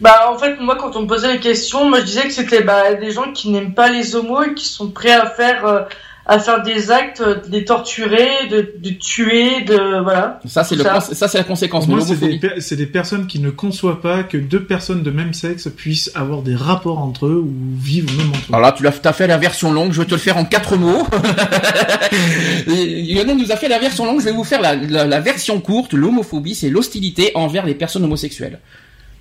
Bah, 0.00 0.30
en 0.32 0.38
fait, 0.38 0.58
moi, 0.60 0.76
quand 0.76 0.96
on 0.96 1.02
me 1.02 1.06
posait 1.06 1.28
la 1.28 1.38
question, 1.38 1.88
moi, 1.88 2.00
je 2.00 2.04
disais 2.04 2.22
que 2.22 2.32
c'était 2.32 2.62
bah, 2.62 2.94
des 2.94 3.10
gens 3.10 3.32
qui 3.32 3.50
n'aiment 3.50 3.74
pas 3.74 3.90
les 3.90 4.14
homos 4.14 4.42
et 4.42 4.54
qui 4.54 4.66
sont 4.66 4.90
prêts 4.90 5.12
à 5.12 5.26
faire, 5.26 5.66
euh, 5.66 5.82
à 6.26 6.38
faire 6.38 6.62
des 6.62 6.90
actes, 6.90 7.20
de 7.22 7.42
les 7.50 7.64
torturer, 7.66 8.28
de, 8.50 8.72
de 8.78 8.90
tuer, 8.90 9.60
de 9.62 10.02
voilà. 10.02 10.40
Ça 10.46 10.64
c'est 10.64 10.74
le 10.74 10.82
Ça. 10.82 11.00
ça 11.00 11.28
c'est 11.28 11.36
la 11.38 11.44
conséquence. 11.44 11.86
Moi, 11.86 12.00
c'est 12.00 12.16
des, 12.16 12.38
per- 12.38 12.60
c'est 12.60 12.76
des 12.76 12.86
personnes 12.86 13.26
qui 13.26 13.38
ne 13.40 13.50
conçoivent 13.50 14.00
pas 14.00 14.22
que 14.22 14.38
deux 14.38 14.62
personnes 14.64 15.02
de 15.02 15.10
même 15.10 15.34
sexe 15.34 15.68
puissent 15.68 16.10
avoir 16.14 16.40
des 16.42 16.54
rapports 16.54 16.98
entre 17.00 17.26
eux 17.26 17.44
ou 17.46 17.52
vivre 17.78 18.10
même 18.16 18.28
entre 18.30 18.38
eux. 18.38 18.54
Alors 18.54 18.60
là, 18.62 18.72
tu 18.72 18.82
l'as, 18.82 18.92
t'as 18.92 19.12
fait 19.12 19.26
la 19.26 19.36
version 19.36 19.70
longue. 19.72 19.92
Je 19.92 20.00
vais 20.00 20.06
te 20.06 20.12
le 20.12 20.16
faire 20.18 20.38
en 20.38 20.44
quatre 20.46 20.76
mots. 20.76 21.06
Lionel 22.66 23.36
nous 23.36 23.52
a 23.52 23.56
fait 23.56 23.68
la 23.68 23.78
version 23.78 24.06
longue. 24.06 24.20
Je 24.20 24.24
vais 24.26 24.32
vous 24.32 24.44
faire 24.44 24.60
la, 24.60 24.74
la- 24.76 25.06
la 25.06 25.20
version 25.20 25.60
courte. 25.60 25.92
L'homophobie, 25.92 26.54
c'est 26.54 26.70
l'hostilité 26.70 27.32
envers 27.34 27.66
les 27.66 27.74
personnes 27.74 28.04
homosexuelles. 28.04 28.58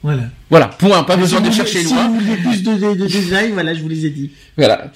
Voilà. 0.04 0.24
Voilà, 0.50 0.68
point. 0.68 1.04
Pas 1.04 1.16
besoin 1.16 1.40
Si 1.40 1.46
de 1.46 1.50
vous- 1.50 1.56
chercher 1.56 1.84
si 1.84 1.94
loin. 1.94 2.08
vous 2.10 2.20
voulez 2.20 2.36
plus 2.38 2.64
de, 2.64 2.74
de, 2.74 2.94
de 2.96 3.08
détails, 3.08 3.52
voilà, 3.52 3.74
je 3.74 3.82
vous 3.82 3.88
les 3.90 4.06
ai 4.06 4.10
dit. 4.10 4.32
Voilà. 4.58 4.92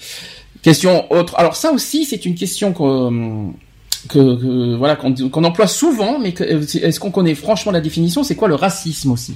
Question 0.62 1.10
autre. 1.12 1.34
Alors 1.38 1.56
ça 1.56 1.72
aussi, 1.72 2.04
c'est 2.04 2.24
une 2.26 2.34
question 2.34 2.72
que, 2.72 3.48
que, 4.08 4.36
que- 4.40 4.76
voilà 4.76 4.96
qu'on 4.96 5.44
emploie 5.44 5.66
souvent, 5.68 6.18
mais 6.18 6.30
est-ce 6.30 6.98
qu'on 7.00 7.10
connaît 7.10 7.34
franchement 7.34 7.72
la 7.72 7.80
définition? 7.80 8.22
C'est 8.24 8.34
quoi 8.34 8.48
le 8.48 8.54
racisme 8.56 9.12
aussi? 9.12 9.34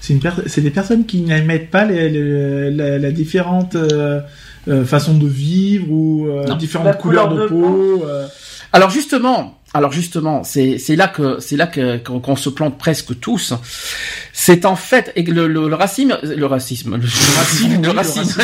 C'est 0.00 0.14
per- 0.14 0.60
des 0.60 0.70
personnes 0.70 1.06
qui 1.06 1.20
n'admettent 1.22 1.70
pas 1.70 1.84
les, 1.86 2.10
les- 2.10 2.70
la, 2.70 2.98
la 2.98 3.10
différente 3.10 3.74
euh, 3.74 4.20
euh, 4.68 4.84
façon 4.84 5.14
de 5.14 5.26
vivre 5.26 5.86
ou 5.90 6.26
euh, 6.28 6.54
différentes 6.56 6.86
La 6.86 6.94
couleurs 6.94 7.28
couleur 7.30 7.38
de 7.38 7.42
de 7.44 7.48
peau. 7.48 8.04
euh. 8.06 8.26
Alors 8.72 8.90
justement, 8.90 9.58
alors 9.74 9.90
justement, 9.92 10.44
c'est 10.44 10.78
là 10.96 11.08
que 11.08 11.40
c'est 11.40 11.56
là 11.56 11.66
que 11.66 11.98
qu'on 11.98 12.36
se 12.36 12.48
plante 12.48 12.78
presque 12.78 13.18
tous. 13.20 13.52
C'est 14.32 14.64
en 14.66 14.76
fait 14.76 15.12
et 15.16 15.22
le, 15.24 15.48
le, 15.48 15.68
le 15.68 15.74
racisme, 15.74 16.16
le 16.22 16.46
racisme, 16.46 16.96
le, 16.96 17.02
racisme, 17.36 17.82
le 17.82 17.90
racisme, 17.90 18.40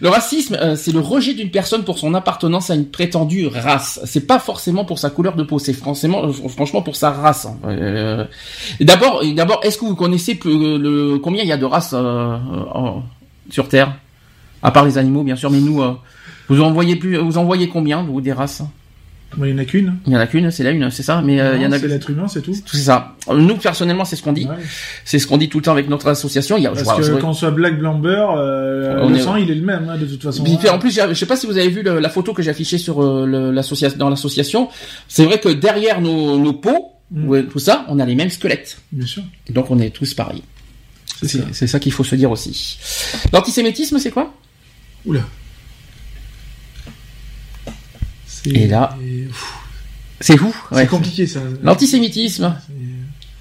le 0.00 0.08
racisme, 0.08 0.54
euh, 0.60 0.74
c'est 0.74 0.92
le 0.92 1.00
rejet 1.00 1.34
d'une 1.34 1.50
personne 1.50 1.84
pour 1.84 1.98
son 1.98 2.14
appartenance 2.14 2.70
à 2.70 2.74
une 2.74 2.86
prétendue 2.86 3.46
race. 3.46 4.00
C'est 4.04 4.26
pas 4.26 4.38
forcément 4.38 4.84
pour 4.84 4.98
sa 4.98 5.10
couleur 5.10 5.36
de 5.36 5.42
peau, 5.42 5.58
c'est 5.58 5.72
franchement, 5.74 6.24
euh, 6.24 6.32
franchement 6.48 6.82
pour 6.82 6.96
sa 6.96 7.10
race. 7.10 7.46
hein. 7.46 7.56
Euh, 7.68 8.24
d'abord, 8.80 9.22
d'abord, 9.34 9.60
est-ce 9.64 9.76
que 9.78 9.84
vous 9.84 9.96
connaissez 9.96 10.34
plus, 10.34 10.78
le, 10.78 11.18
combien 11.18 11.42
il 11.42 11.48
y 11.48 11.52
a 11.52 11.56
de 11.58 11.64
races 11.66 11.92
euh, 11.94 12.36
en- 12.74 13.02
sur 13.50 13.68
Terre, 13.68 13.94
à 14.62 14.70
part 14.70 14.84
les 14.84 14.96
animaux 14.98 15.22
bien 15.24 15.36
sûr, 15.36 15.50
mais 15.50 15.60
nous, 15.60 15.82
euh, 15.82 15.92
vous 16.48 16.60
en 16.62 16.70
voyez 16.72 16.96
plus, 16.96 17.16
vous 17.18 17.36
en 17.38 17.44
voyez 17.44 17.68
combien 17.68 18.02
vous 18.02 18.20
des 18.20 18.32
races? 18.32 18.62
Il 19.36 19.44
n'y 19.44 19.52
en 19.52 19.58
a 19.58 19.64
qu'une. 19.66 19.96
il 20.06 20.12
y 20.12 20.16
en 20.16 20.20
a 20.20 20.26
qu'une, 20.26 20.50
c'est 20.50 20.64
la 20.64 20.70
une, 20.70 20.90
c'est 20.90 21.02
ça. 21.02 21.20
Mais 21.22 21.40
euh, 21.40 21.56
il 21.56 21.62
y 21.62 21.66
en 21.66 21.72
a 21.72 21.78
c'est 21.78 21.86
l'être 21.86 22.08
humain, 22.10 22.26
c'est 22.28 22.40
tout. 22.40 22.54
tout 22.64 22.76
ça. 22.76 23.14
Nous 23.32 23.56
personnellement, 23.56 24.04
c'est 24.06 24.16
ce 24.16 24.22
qu'on 24.22 24.32
dit. 24.32 24.46
Ouais. 24.46 24.56
C'est 25.04 25.18
ce 25.18 25.26
qu'on 25.26 25.36
dit 25.36 25.48
tout 25.48 25.58
le 25.58 25.64
temps 25.64 25.72
avec 25.72 25.88
notre 25.90 26.08
association. 26.08 26.56
Il 26.56 26.62
y 26.62 26.66
a, 26.66 26.70
Parce 26.70 26.96
que 26.96 27.02
je 27.02 27.12
vois- 27.12 27.20
quand 27.20 27.28
on 27.30 27.34
soit 27.34 27.50
black 27.50 27.78
blamber, 27.78 28.08
euh, 28.36 28.98
On 29.02 29.10
le 29.10 29.16
est- 29.16 29.20
sang 29.20 29.36
il 29.36 29.50
est 29.50 29.54
le 29.54 29.64
même 29.64 29.88
hein, 29.88 29.96
de 29.98 30.06
toute 30.06 30.22
façon. 30.22 30.42
Puis, 30.44 30.68
en 30.70 30.78
plus, 30.78 30.90
je 30.92 31.14
sais 31.14 31.26
pas 31.26 31.36
si 31.36 31.46
vous 31.46 31.56
avez 31.58 31.68
vu 31.68 31.82
le- 31.82 31.98
la 32.00 32.08
photo 32.08 32.32
que 32.32 32.42
j'ai 32.42 32.50
affichée 32.50 32.78
sur 32.78 33.02
euh, 33.04 33.52
l'association, 33.52 33.98
dans 33.98 34.08
l'association. 34.08 34.68
C'est 35.08 35.24
vrai 35.26 35.38
que 35.40 35.50
derrière 35.50 36.00
nos, 36.00 36.38
nos 36.38 36.52
peaux, 36.54 36.92
Mm. 37.10 37.44
tout 37.50 37.58
ça, 37.58 37.86
on 37.88 37.98
a 38.00 38.04
les 38.04 38.14
mêmes 38.14 38.28
squelettes. 38.28 38.78
Bien 38.92 39.06
sûr. 39.06 39.22
Donc 39.50 39.70
on 39.70 39.78
est 39.78 39.88
tous 39.90 40.12
pareils. 40.14 40.42
C'est 41.20 41.26
C'est 41.28 41.38
ça. 41.38 41.44
c'est 41.52 41.66
ça 41.66 41.78
qu'il 41.80 41.90
faut 41.92 42.04
se 42.04 42.14
dire 42.16 42.30
aussi. 42.30 42.78
L'antisémitisme, 43.32 43.98
c'est 43.98 44.10
quoi? 44.10 44.34
Oula. 45.06 45.20
Et 48.46 48.66
là- 48.66 48.96
C'est 50.20 50.40
où 50.40 50.54
C'est 50.72 50.86
compliqué 50.88 51.26
ça. 51.26 51.40
L'antisémitisme, 51.62 52.56
C'est- 52.66 52.72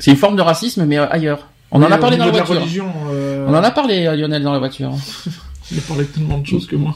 c'est 0.03 0.11
une 0.11 0.17
forme 0.17 0.35
de 0.35 0.41
racisme, 0.41 0.85
mais 0.85 0.97
euh, 0.99 1.07
ailleurs. 1.09 1.47
On 1.71 1.81
en 1.83 1.91
a 1.91 1.97
parlé 1.97 2.15
au 2.15 2.19
dans 2.19 2.25
la 2.27 2.31
voiture. 2.31 2.61
religion, 2.61 2.93
euh, 3.09 3.45
On 3.47 3.53
en 3.53 3.63
a 3.63 3.71
parlé, 3.71 4.05
euh, 4.05 4.15
Lionel, 4.15 4.43
dans 4.43 4.53
la 4.53 4.59
voiture. 4.59 4.91
Il 5.71 5.77
a 5.79 5.81
parlé 5.81 6.03
de 6.05 6.09
tellement 6.09 6.37
de 6.37 6.45
choses 6.45 6.65
que 6.67 6.75
moi. 6.75 6.95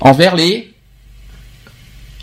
Envers 0.00 0.36
les, 0.36 0.72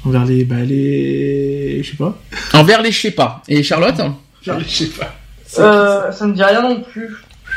Envers 0.05 0.25
les, 0.25 0.43
bah 0.43 0.55
les, 0.59 1.81
je 1.83 1.91
sais 1.91 1.97
pas. 1.97 2.17
envers 2.53 2.81
les, 2.81 2.91
je 2.91 2.99
sais 3.01 3.11
pas. 3.11 3.41
Et 3.47 3.63
Charlotte 3.63 3.99
Envers 3.99 4.59
les, 4.59 4.65
je 4.65 4.69
sais 4.69 4.85
pas. 4.87 5.15
Euh, 5.59 6.11
ça 6.11 6.25
me 6.27 6.33
dit 6.33 6.43
rien 6.43 6.61
non 6.61 6.81
plus. 6.81 7.09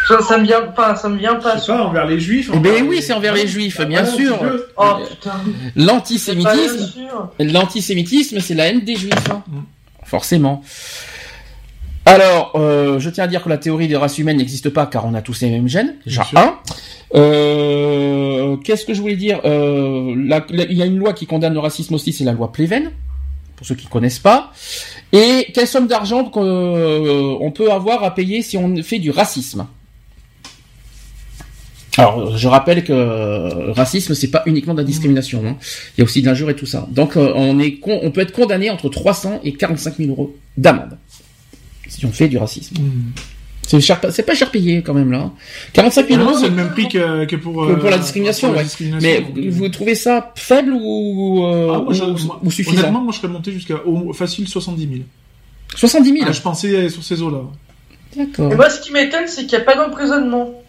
Ça, 0.09 0.21
ça 0.23 0.39
me 0.39 0.45
vient 0.45 0.63
pas, 0.63 0.95
ça 0.97 1.09
me 1.09 1.17
vient 1.19 1.35
pas. 1.37 1.59
Sais 1.59 1.73
pas, 1.73 1.83
envers 1.85 2.07
les 2.07 2.21
juifs. 2.21 2.51
Eh 2.55 2.59
ben 2.59 2.71
envers 2.73 2.87
oui, 2.87 2.97
les- 2.97 3.03
c'est 3.03 3.13
envers 3.13 3.35
les 3.35 3.47
juifs, 3.49 3.81
bien 3.87 4.03
Ouais, 4.05 4.09
un 4.09 4.13
sûr. 4.13 4.39
Oh. 4.77 4.85
C'est 5.21 5.31
bien 5.31 5.85
L'antisémitisme, 5.87 6.87
sûr. 6.87 7.31
l'antisémitisme, 7.41 8.41
c'est 8.41 8.55
la 8.55 8.67
haine 8.69 8.81
des 8.81 8.97
juifs, 8.97 9.13
hein. 9.31 9.43
Mm. 9.49 9.59
forcément. 10.05 10.63
Alors, 12.05 12.53
euh, 12.55 13.01
je 13.01 13.11
tiens 13.11 13.25
à 13.25 13.27
dire 13.27 13.43
que 13.43 13.49
la 13.49 13.59
théorie 13.59 13.89
des 13.89 13.97
races 13.97 14.19
humaines 14.19 14.37
n'existe 14.37 14.71
pas 14.71 14.87
car 14.87 15.07
on 15.07 15.15
a 15.15 15.23
tous 15.23 15.41
les 15.41 15.51
mêmes 15.51 15.67
gènes. 15.69 15.97
Déjà 16.07 16.25
Bien 16.33 16.41
un. 16.43 17.19
Euh, 17.19 18.57
Qu'est-ce 18.59 18.85
que 18.85 18.95
je 18.95 19.01
voulais 19.01 19.17
dire? 19.17 19.41
Euh, 19.45 20.15
la- 20.17 20.45
la- 20.51 20.65
Il 20.65 20.77
y 20.77 20.83
a 20.83 20.87
une 20.87 20.99
loi 20.99 21.13
qui 21.15 21.27
condamne 21.27 21.53
le 21.55 21.59
racisme 21.61 21.95
aussi, 21.95 22.13
c'est 22.13 22.23
la 22.25 22.33
loi 22.33 22.53
Pleven. 22.53 22.91
Pour 23.57 23.67
ceux 23.67 23.75
qui 23.75 23.87
connaissent 23.87 24.19
pas. 24.19 24.53
Et 25.13 25.47
quelle 25.55 25.67
somme 25.67 25.87
d'argent 25.87 26.25
qu'on 26.25 26.45
euh, 26.45 27.35
on 27.41 27.51
peut 27.51 27.73
avoir 27.73 28.05
à 28.05 28.15
payer 28.15 28.43
si 28.43 28.57
on 28.59 28.83
fait 28.83 28.99
du 28.99 29.11
racisme? 29.11 29.67
Alors, 31.99 32.37
je 32.37 32.49
rappelle 32.49 32.85
que 32.85 32.93
euh, 32.93 33.73
racisme, 33.73 34.15
c'est 34.15 34.31
pas 34.31 34.43
uniquement 34.47 34.75
de 34.75 34.81
la 34.81 34.85
discrimination. 34.85 35.43
hein. 35.47 35.57
Il 35.97 36.01
y 36.01 36.03
a 36.03 36.05
aussi 36.05 36.21
de 36.21 36.27
l'injure 36.27 36.51
et 36.51 36.57
tout 36.57 36.67
ça. 36.67 36.87
Donc, 36.91 37.17
euh, 37.17 37.33
on 37.35 37.59
est 37.59 37.75
con- 37.77 38.01
on 38.03 38.11
peut 38.11 38.21
être 38.21 38.33
condamné 38.33 38.71
entre 38.71 38.89
300 38.89 39.41
et 39.45 39.53
45 39.55 39.97
000 39.97 40.11
euros 40.11 40.37
d'amende 40.57 40.99
si 41.89 42.05
on 42.05 42.13
fait 42.13 42.29
du 42.29 42.37
racisme. 42.37 42.77
Hmm. 42.79 43.13
C'est 43.67 43.81
cher, 43.81 44.01
c'est 44.11 44.23
pas 44.25 44.35
cher 44.35 44.51
payé 44.53 44.83
quand 44.83 44.95
même 44.95 45.11
là. 45.11 45.31
45 45.73 46.07
000 46.09 46.21
Ah 46.21 46.25
non, 46.25 46.31
euros. 46.31 46.39
c'est 46.41 46.49
le 46.51 46.55
même 46.55 46.71
prix 46.71 46.89
que, 46.89 47.25
que 47.25 47.35
pour, 47.37 47.67
Que 47.67 47.73
euh, 47.73 47.77
pour 47.77 47.91
la 47.91 47.99
discrimination, 47.99 48.49
pour 48.53 48.57
la 48.59 48.63
ouais. 48.63 48.99
Mais 49.01 49.25
vous 49.51 49.69
trouvez 49.71 49.95
ça 49.97 50.33
faible 50.37 50.73
ou, 50.73 51.45
euh, 51.47 51.73
Ah, 51.75 51.79
moi, 51.81 51.93
ou, 51.93 52.19
moi, 52.27 52.41
ou 52.45 52.51
suffisant 52.53 52.79
Honnêtement, 52.81 53.01
moi, 53.03 53.13
je 53.13 53.19
serais 53.19 53.29
monté 53.33 53.51
jusqu'à 53.53 53.77
au- 53.85 54.13
facile 54.13 54.47
70 54.47 54.83
000. 54.89 55.01
70 55.75 56.13
000. 56.13 56.25
Ah, 56.29 56.33
je 56.33 56.41
pensais 56.43 56.89
sur 56.91 57.03
ces 57.03 57.21
eaux-là. 57.23 57.41
D'accord. 58.17 58.53
Et 58.53 58.55
moi, 58.57 58.71
ce 58.71 58.81
qui 58.81 58.93
m'étonne, 58.93 59.27
c'est 59.27 59.47
qu'il 59.47 59.59
n'y 59.59 59.65
a 59.65 59.67
pas 59.67 59.75
d'emprisonnement. 59.77 60.63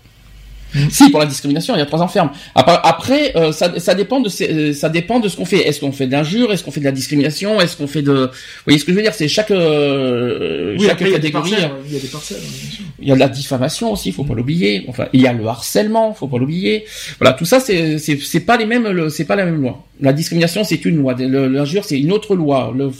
Si 0.89 1.09
pour 1.09 1.19
la 1.19 1.25
discrimination, 1.25 1.75
il 1.75 1.79
y 1.79 1.81
a 1.81 1.85
trois 1.85 2.01
ans 2.01 2.07
ferme. 2.07 2.29
Après, 2.53 2.77
après 2.83 3.37
euh, 3.37 3.51
ça, 3.51 3.79
ça 3.79 3.95
dépend 3.95 4.19
de 4.19 4.29
ces- 4.29 4.51
euh, 4.51 4.73
ça 4.73 4.89
dépend 4.89 5.19
de 5.19 5.29
ce 5.29 5.37
qu'on 5.37 5.45
fait. 5.45 5.67
Est-ce 5.67 5.79
qu'on 5.79 5.91
fait 5.91 6.07
de 6.07 6.11
l'injure? 6.11 6.51
Est-ce 6.51 6.63
qu'on 6.63 6.71
fait 6.71 6.79
de 6.81 6.85
la 6.85 6.91
discrimination? 6.91 7.59
Est-ce 7.61 7.77
qu'on 7.77 7.87
fait 7.87 8.01
de 8.01 8.13
Vous 8.13 8.29
voyez 8.65 8.77
ce 8.79 8.85
que 8.85 8.91
je 8.91 8.97
veux 8.97 9.01
dire? 9.03 9.13
C'est 9.13 9.27
chaque 9.27 9.51
euh, 9.51 10.75
Oui, 10.77 10.83
chaque 10.85 10.93
après, 10.93 11.05
il 11.09 11.11
y 11.13 11.15
a 11.15 11.19
des 11.19 11.31
catégorie. 11.31 11.51
parcelles. 11.51 11.71
Il 11.87 11.93
y 11.93 11.97
a 11.97 11.99
des 11.99 12.07
parcelles, 12.07 12.37
sûr. 12.41 12.85
Il 12.99 13.07
y 13.07 13.11
a 13.11 13.15
de 13.15 13.19
la 13.19 13.29
diffamation 13.29 13.91
aussi, 13.91 14.11
faut 14.11 14.23
pas 14.23 14.33
l'oublier. 14.33 14.83
Enfin, 14.87 15.05
il 15.13 15.21
y 15.21 15.27
a 15.27 15.33
le 15.33 15.45
harcèlement, 15.47 16.13
faut 16.13 16.27
pas 16.27 16.37
l'oublier. 16.37 16.85
Voilà, 17.19 17.33
tout 17.33 17.45
ça, 17.45 17.59
c'est 17.59 17.97
c'est 17.99 18.39
pas 18.41 18.57
les 18.57 18.65
mêmes, 18.65 19.09
c'est 19.09 19.25
pas 19.25 19.35
la 19.35 19.45
même 19.45 19.61
loi. 19.61 19.83
La 20.01 20.13
discrimination, 20.13 20.63
c'est 20.63 20.83
une 20.85 20.97
loi. 20.97 21.15
L'injure, 21.17 21.83
c'est 21.85 21.99
une 21.99 22.11
autre 22.11 22.35
loi. 22.35 22.73
Le, 22.75 22.91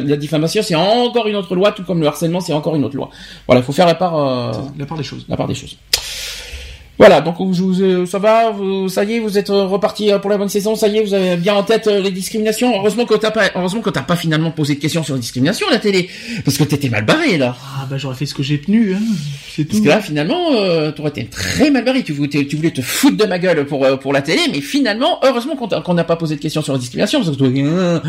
la 0.00 0.16
diffamation, 0.16 0.62
c'est 0.62 0.74
encore 0.74 1.28
une 1.28 1.36
autre 1.36 1.54
loi, 1.54 1.72
tout 1.72 1.82
comme 1.84 2.00
le 2.00 2.06
harcèlement, 2.06 2.40
c'est 2.40 2.52
encore 2.52 2.76
une 2.76 2.84
autre 2.84 2.96
loi. 2.96 3.10
Voilà, 3.46 3.60
il 3.60 3.64
faut 3.64 3.72
faire 3.72 3.86
la 3.86 3.94
part, 3.94 4.16
euh, 4.18 4.52
La 4.78 4.86
part 4.86 4.98
des 4.98 5.04
choses. 5.04 5.24
la 5.28 5.36
part 5.36 5.48
des 5.48 5.54
choses. 5.54 5.76
Voilà, 7.02 7.20
donc 7.20 7.34
vous, 7.38 7.52
vous, 7.52 7.82
euh, 7.82 8.06
ça 8.06 8.20
va, 8.20 8.52
vous, 8.52 8.88
ça 8.88 9.02
y 9.02 9.14
est, 9.14 9.18
vous 9.18 9.36
êtes 9.36 9.50
euh, 9.50 9.64
reparti 9.64 10.12
euh, 10.12 10.20
pour 10.20 10.30
la 10.30 10.38
bonne 10.38 10.48
saison, 10.48 10.76
ça 10.76 10.86
y 10.86 10.98
est, 10.98 11.02
vous 11.02 11.14
avez 11.14 11.36
bien 11.36 11.52
en 11.52 11.64
tête 11.64 11.88
les 11.88 12.12
discriminations. 12.12 12.72
Heureusement 12.76 13.06
que 13.06 13.14
t'as 13.14 13.32
pas, 13.32 13.50
heureusement 13.56 13.80
que 13.80 13.90
t'as 13.90 14.02
pas 14.02 14.14
finalement 14.14 14.52
posé 14.52 14.76
de 14.76 14.78
questions 14.78 15.02
sur 15.02 15.14
les 15.14 15.20
discriminations 15.20 15.66
à 15.66 15.72
la 15.72 15.78
télé, 15.80 16.08
parce 16.44 16.56
que 16.56 16.62
t'étais 16.62 16.88
mal 16.90 17.04
barré 17.04 17.38
là. 17.38 17.56
Ah, 17.60 17.88
bah, 17.90 17.98
j'aurais 17.98 18.14
fait 18.14 18.24
ce 18.24 18.34
que 18.34 18.44
j'ai 18.44 18.60
tenu, 18.60 18.94
hein. 18.94 19.00
C'est 19.50 19.64
tout. 19.64 19.70
Parce 19.70 19.80
que 19.80 19.88
là, 19.88 20.00
finalement, 20.00 20.52
euh, 20.52 20.92
t'aurais 20.92 21.08
été 21.10 21.24
très 21.24 21.72
mal 21.72 21.84
barré. 21.84 22.04
Tu 22.04 22.12
voulais, 22.12 22.28
tu 22.46 22.54
voulais 22.54 22.70
te 22.70 22.82
foutre 22.82 23.16
de 23.16 23.24
ma 23.24 23.40
gueule 23.40 23.66
pour 23.66 23.84
euh, 23.84 23.96
pour 23.96 24.12
la 24.12 24.22
télé, 24.22 24.42
mais 24.52 24.60
finalement, 24.60 25.18
heureusement 25.24 25.56
qu'on 25.56 25.94
n'a 25.94 26.04
pas 26.04 26.14
posé 26.14 26.36
de 26.36 26.40
questions 26.40 26.62
sur 26.62 26.72
la 26.72 26.78
discrimination, 26.78 27.20
parce 27.20 27.36
que 27.36 27.42
toi, 27.42 28.00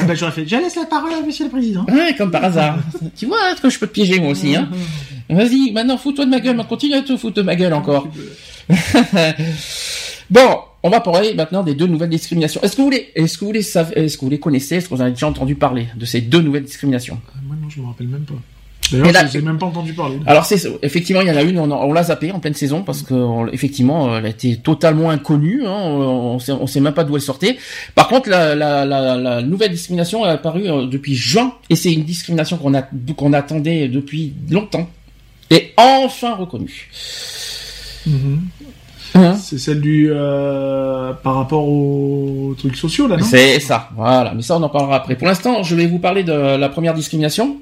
Ah 0.00 0.04
bah 0.04 0.16
j'aurais 0.16 0.32
fait, 0.32 0.48
je 0.48 0.56
laisse 0.56 0.74
la 0.74 0.86
parole 0.86 1.12
à 1.12 1.24
monsieur 1.24 1.44
le 1.44 1.50
président. 1.52 1.86
ouais, 1.88 2.12
comme 2.18 2.32
par 2.32 2.42
hasard. 2.42 2.78
tu 3.16 3.26
vois 3.26 3.52
est-ce 3.52 3.60
que 3.60 3.70
je 3.70 3.78
peux 3.78 3.86
te 3.86 3.92
piéger 3.92 4.18
moi 4.18 4.32
aussi, 4.32 4.56
hein. 4.56 4.68
Vas-y, 5.30 5.72
maintenant, 5.72 5.98
fous-toi 5.98 6.24
de 6.24 6.30
ma 6.30 6.40
gueule, 6.40 6.56
continue 6.68 6.94
à 6.94 7.02
te 7.02 7.16
foutre 7.16 7.36
de 7.36 7.42
ma 7.42 7.54
gueule 7.56 7.74
encore. 7.74 8.08
bon, 10.30 10.58
on 10.82 10.90
va 10.90 11.00
parler 11.00 11.34
maintenant 11.34 11.62
des 11.62 11.74
deux 11.74 11.86
nouvelles 11.86 12.10
discriminations. 12.10 12.60
Est-ce 12.62 12.76
que 12.76 12.82
vous 12.82 12.90
les, 12.90 13.08
est-ce 13.14 13.38
que 13.38 13.44
vous 13.44 13.52
les 13.52 13.62
savez, 13.62 14.04
est-ce 14.04 14.16
que 14.18 14.24
vous 14.24 14.30
les 14.30 14.40
connaissez, 14.40 14.76
est-ce 14.76 14.88
que 14.88 14.94
vous 14.94 15.00
en 15.00 15.04
avez 15.04 15.12
déjà 15.12 15.26
entendu 15.28 15.54
parler 15.54 15.86
de 15.96 16.04
ces 16.04 16.20
deux 16.20 16.40
nouvelles 16.40 16.64
discriminations? 16.64 17.20
Ah, 17.34 17.38
Moi, 17.46 17.56
non, 17.60 17.68
je 17.68 17.80
me 17.80 17.86
rappelle 17.86 18.08
même 18.08 18.22
pas. 18.24 18.34
D'ailleurs, 18.90 19.28
je 19.30 19.36
n'ai 19.38 19.44
même 19.44 19.58
pas 19.58 19.66
entendu 19.66 19.92
parler. 19.92 20.16
Alors 20.24 20.46
c'est 20.46 20.62
effectivement 20.82 21.20
il 21.20 21.28
y 21.28 21.30
en 21.30 21.36
a 21.36 21.42
une 21.42 21.58
on, 21.58 21.70
on 21.70 21.92
l'a 21.92 22.04
zappée 22.04 22.32
en 22.32 22.40
pleine 22.40 22.54
saison 22.54 22.82
parce 22.84 23.02
que 23.02 23.12
on- 23.12 23.46
effectivement 23.48 24.16
elle 24.16 24.24
a 24.24 24.30
été 24.30 24.56
totalement 24.56 25.10
inconnue 25.10 25.62
hein, 25.66 25.70
on, 25.76 26.00
on 26.36 26.38
sait 26.38 26.52
on 26.52 26.66
sait 26.66 26.80
même 26.80 26.94
pas 26.94 27.04
d'où 27.04 27.14
elle 27.16 27.20
sortait. 27.20 27.58
Par 27.94 28.08
contre 28.08 28.30
la, 28.30 28.54
la, 28.54 28.86
la, 28.86 29.16
la 29.18 29.42
nouvelle 29.42 29.72
discrimination 29.72 30.24
est 30.24 30.30
apparue 30.30 30.70
euh, 30.70 30.86
depuis 30.86 31.14
juin 31.14 31.52
et 31.68 31.76
c'est 31.76 31.92
une 31.92 32.04
discrimination 32.04 32.56
qu'on 32.56 32.72
a 32.72 32.80
qu'on 33.14 33.34
attendait 33.34 33.88
depuis 33.88 34.32
longtemps 34.48 34.88
et 35.50 35.72
enfin 35.76 36.34
reconnue. 36.34 36.90
Mhm. 38.06 38.40
Hein 39.14 39.34
C'est 39.36 39.58
celle 39.58 39.80
du 39.80 40.08
euh, 40.12 41.12
par 41.14 41.34
rapport 41.36 41.66
aux 41.66 42.54
trucs 42.58 42.76
sociaux 42.76 43.08
là, 43.08 43.16
C'est 43.22 43.58
ça, 43.60 43.88
voilà. 43.96 44.32
Mais 44.34 44.42
ça, 44.42 44.56
on 44.58 44.62
en 44.62 44.68
parlera 44.68 44.96
après. 44.96 45.16
Pour 45.16 45.26
l'instant, 45.26 45.62
je 45.62 45.74
vais 45.74 45.86
vous 45.86 45.98
parler 45.98 46.22
de 46.24 46.32
la 46.32 46.68
première 46.68 46.94
discrimination 46.94 47.56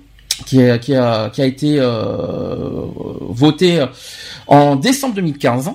qui, 0.45 0.61
est- 0.61 0.80
qui, 0.80 0.95
a, 0.95 1.30
qui 1.30 1.41
a 1.43 1.47
été 1.47 1.76
euh, 1.78 2.82
votée 3.30 3.84
en 4.49 4.76
décembre 4.76 5.14
2015. 5.14 5.70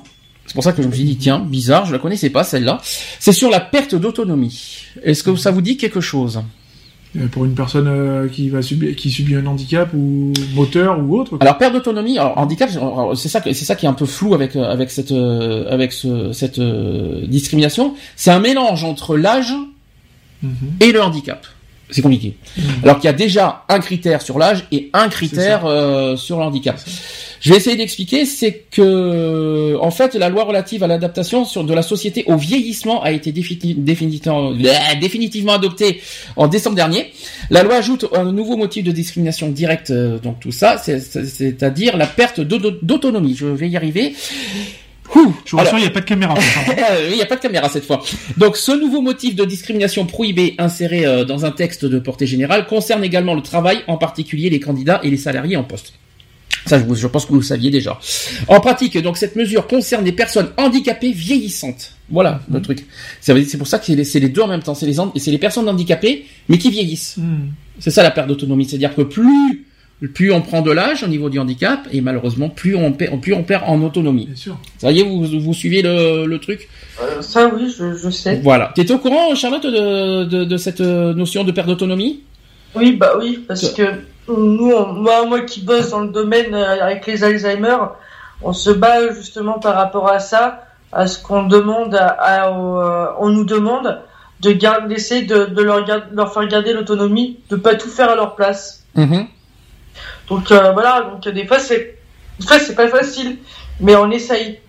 C'est 0.45 0.53
pour 0.53 0.63
ça 0.63 0.73
que 0.73 0.81
je 0.83 0.87
me 0.89 0.93
suis 0.93 1.05
dit, 1.05 1.15
tiens, 1.17 1.39
bizarre, 1.39 1.85
je 1.85 1.93
la 1.93 1.99
connaissais 1.99 2.29
pas 2.29 2.43
celle-là. 2.43 2.79
C'est 3.19 3.31
sur 3.31 3.49
la 3.49 3.61
perte 3.61 3.95
d'autonomie. 3.95 4.83
Est-ce 5.03 5.23
que 5.23 5.35
ça 5.37 5.51
vous 5.51 5.61
dit 5.61 5.77
quelque 5.77 6.01
chose? 6.01 6.37
Euh, 6.37 6.41
Pour 7.31 7.43
une 7.43 7.55
personne 7.55 7.87
euh, 7.89 8.27
qui 8.29 8.49
va 8.49 8.61
subir, 8.61 8.95
qui 8.95 9.11
subit 9.11 9.35
un 9.35 9.45
handicap 9.45 9.89
ou 9.93 10.31
moteur 10.55 10.97
ou 11.03 11.17
autre. 11.19 11.31
quoi. 11.31 11.39
Alors 11.41 11.57
perte 11.57 11.73
d'autonomie, 11.73 12.17
alors 12.17 12.37
handicap, 12.37 12.69
c'est 13.15 13.27
ça, 13.27 13.41
que- 13.41 13.51
c'est 13.51 13.65
ça 13.65 13.75
qui 13.75 13.85
est 13.85 13.89
un 13.89 13.93
peu 13.93 14.05
flou 14.05 14.33
avec 14.33 14.55
euh, 14.55 14.63
avec 14.71 14.89
cette 14.91 15.11
euh, 15.11 15.65
avec 15.69 15.91
ce, 15.91 16.31
cette 16.31 16.59
euh, 16.59 17.25
discrimination. 17.27 17.95
C'est 18.15 18.31
un 18.31 18.39
mélange 18.39 18.83
entre 18.85 19.17
l'âge 19.17 19.53
Mhm. 20.41 20.53
et 20.79 20.91
le 20.91 21.03
handicap. 21.03 21.45
C'est 21.91 22.01
compliqué. 22.01 22.35
Alors 22.83 22.95
qu'il 22.97 23.05
y 23.05 23.09
a 23.09 23.13
déjà 23.13 23.63
un 23.69 23.79
critère 23.79 24.21
sur 24.21 24.39
l'âge 24.39 24.65
et 24.71 24.89
un 24.93 25.09
critère 25.09 25.65
euh, 25.65 26.15
sur 26.15 26.37
le 26.39 26.43
handicap. 26.45 26.79
Je 27.41 27.49
vais 27.51 27.57
essayer 27.57 27.75
d'expliquer, 27.75 28.25
c'est 28.25 28.65
que 28.71 29.75
en 29.81 29.89
fait 29.91 30.13
la 30.15 30.29
loi 30.29 30.43
relative 30.43 30.83
à 30.83 30.87
l'adaptation 30.87 31.43
de 31.63 31.73
la 31.73 31.81
société 31.81 32.23
au 32.27 32.37
vieillissement 32.37 33.01
a 33.01 33.11
été 33.11 33.31
défini- 33.31 33.75
définitivement, 33.75 34.51
définitivement 35.01 35.53
adoptée 35.53 36.01
en 36.35 36.47
décembre 36.47 36.75
dernier. 36.75 37.11
La 37.49 37.63
loi 37.63 37.75
ajoute 37.77 38.05
un 38.13 38.31
nouveau 38.31 38.57
motif 38.57 38.83
de 38.83 38.91
discrimination 38.91 39.49
directe, 39.49 39.89
euh, 39.89 40.19
donc 40.19 40.39
tout 40.39 40.51
ça, 40.51 40.77
c'est- 40.77 40.99
c'est- 40.99 41.25
c'est-à-dire 41.25 41.97
la 41.97 42.05
perte 42.05 42.41
d'au- 42.41 42.71
d'autonomie. 42.81 43.35
Je 43.35 43.47
vais 43.47 43.67
y 43.69 43.75
arriver. 43.75 44.13
Je 45.45 45.51
vous 45.51 45.57
rassure, 45.57 45.77
il 45.77 45.81
n'y 45.81 45.87
a 45.87 45.91
pas 45.91 46.01
de 46.01 46.05
caméra. 46.05 46.33
oui, 46.67 46.73
il 47.09 47.15
n'y 47.15 47.21
a 47.21 47.25
pas 47.25 47.35
de 47.35 47.41
caméra 47.41 47.69
cette 47.69 47.85
fois. 47.85 48.01
Donc, 48.37 48.57
ce 48.57 48.71
nouveau 48.71 49.01
motif 49.01 49.35
de 49.35 49.45
discrimination 49.45 50.05
prohibé 50.05 50.55
inséré 50.57 51.05
euh, 51.05 51.25
dans 51.25 51.45
un 51.45 51.51
texte 51.51 51.85
de 51.85 51.99
portée 51.99 52.27
générale 52.27 52.67
concerne 52.67 53.03
également 53.03 53.33
le 53.33 53.41
travail, 53.41 53.79
en 53.87 53.97
particulier 53.97 54.49
les 54.49 54.59
candidats 54.59 54.99
et 55.03 55.09
les 55.09 55.17
salariés 55.17 55.57
en 55.57 55.63
poste. 55.63 55.93
Ça, 56.65 56.79
je, 56.79 57.07
pense 57.07 57.25
que 57.25 57.31
vous 57.31 57.39
le 57.39 57.45
saviez 57.45 57.71
déjà. 57.71 57.99
En 58.47 58.59
pratique, 58.59 58.97
donc, 58.99 59.17
cette 59.17 59.35
mesure 59.35 59.67
concerne 59.67 60.05
les 60.05 60.11
personnes 60.11 60.51
handicapées 60.57 61.11
vieillissantes. 61.11 61.93
Voilà 62.09 62.41
le 62.51 62.61
truc. 62.61 62.85
Veut 63.25 63.39
dire- 63.39 63.49
C'est 63.49 63.57
pour 63.57 63.67
ça 63.67 63.79
que 63.79 63.85
c'est 63.85 64.19
les, 64.19 64.29
deux 64.29 64.41
en 64.41 64.47
même 64.47 64.61
temps. 64.61 64.75
C'est 64.75 64.85
les, 64.85 65.37
personnes 65.37 65.67
handicapées, 65.67 66.25
mais 66.49 66.57
qui 66.57 66.69
vieillissent. 66.69 67.15
Hmm. 67.17 67.49
C'est 67.79 67.89
ça 67.89 68.03
la 68.03 68.11
perte 68.11 68.27
d'autonomie. 68.27 68.65
C'est-à-dire 68.65 68.93
que 68.93 69.01
plus, 69.01 69.60
plus 70.07 70.31
on 70.31 70.41
prend 70.41 70.61
de 70.61 70.71
l'âge 70.71 71.03
au 71.03 71.07
niveau 71.07 71.29
du 71.29 71.37
handicap, 71.39 71.87
et 71.91 72.01
malheureusement, 72.01 72.49
plus 72.49 72.75
on, 72.75 72.91
perd- 72.91 73.21
plus 73.21 73.33
on 73.33 73.43
perd 73.43 73.63
en 73.67 73.81
autonomie. 73.83 74.25
Bien 74.25 74.35
sûr. 74.35 74.57
Ça 74.79 74.91
y 74.91 74.99
est, 74.99 75.03
vous, 75.03 75.23
vous 75.39 75.53
suivez 75.53 75.81
le, 75.81 76.25
le 76.25 76.39
truc? 76.39 76.67
Euh, 77.01 77.21
ça, 77.21 77.51
oui, 77.53 77.73
je, 77.77 77.93
je 77.95 78.09
sais. 78.09 78.39
voilà. 78.43 78.71
T'étais 78.75 78.93
au 78.93 78.97
courant, 78.99 79.33
Charlotte, 79.35 79.63
de, 79.65 80.23
de, 80.25 80.43
de 80.43 80.57
cette 80.57 80.81
euh, 80.81 81.13
notion 81.13 81.43
de 81.43 81.51
perte 81.51 81.67
d'autonomie? 81.67 82.21
Oui, 82.75 82.93
bah 82.93 83.13
oui, 83.19 83.43
parce 83.47 83.69
que 83.73 83.83
nous, 84.27 84.71
on- 84.71 84.93
moi, 84.93 85.25
moi 85.25 85.41
qui 85.41 85.61
bosse 85.61 85.89
dans 85.91 86.01
le 86.01 86.09
domaine 86.11 86.53
euh, 86.53 86.81
avec 86.83 87.05
les 87.05 87.23
Alzheimer, 87.23 87.77
on 88.41 88.53
se 88.53 88.71
bat 88.71 89.13
justement 89.13 89.59
par 89.59 89.75
rapport 89.75 90.09
à 90.09 90.19
ça, 90.19 90.63
à 90.91 91.05
ce 91.05 91.21
qu'on 91.21 91.43
demande, 91.47 91.93
à, 91.95 92.07
à- 92.07 92.49
au, 92.51 93.15
on 93.19 93.29
nous 93.29 93.45
demande 93.45 93.99
de 94.41 94.51
garder, 94.51 94.95
d'essayer 94.95 95.21
de, 95.27 95.45
de 95.45 95.61
leur, 95.61 95.85
faire 96.33 96.47
garder 96.47 96.73
l'autonomie, 96.73 97.37
de 97.51 97.55
pas 97.55 97.75
tout 97.75 97.89
faire 97.89 98.09
à 98.09 98.15
leur 98.15 98.35
place. 98.35 98.83
Donc 100.27 100.51
euh, 100.51 100.71
voilà, 100.71 101.11
donc 101.11 101.33
des 101.33 101.45
fois 101.45 101.59
c'est, 101.59 101.97
des 102.39 102.47
fois 102.47 102.59
c'est 102.59 102.75
pas 102.75 102.87
facile, 102.87 103.37
mais 103.79 103.95
on 103.95 104.11
essaye. 104.11 104.59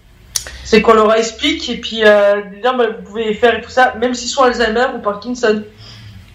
C'est 0.64 0.80
qu'on 0.80 0.94
leur 0.94 1.14
explique 1.14 1.68
et 1.68 1.76
puis 1.76 2.02
euh, 2.04 2.40
dire 2.62 2.76
bah, 2.76 2.86
vous 2.96 3.04
pouvez 3.04 3.34
faire 3.34 3.60
tout 3.60 3.70
ça, 3.70 3.94
même 4.00 4.14
s'ils 4.14 4.28
sont 4.28 4.42
Alzheimer 4.42 4.86
ou 4.96 4.98
Parkinson. 4.98 5.62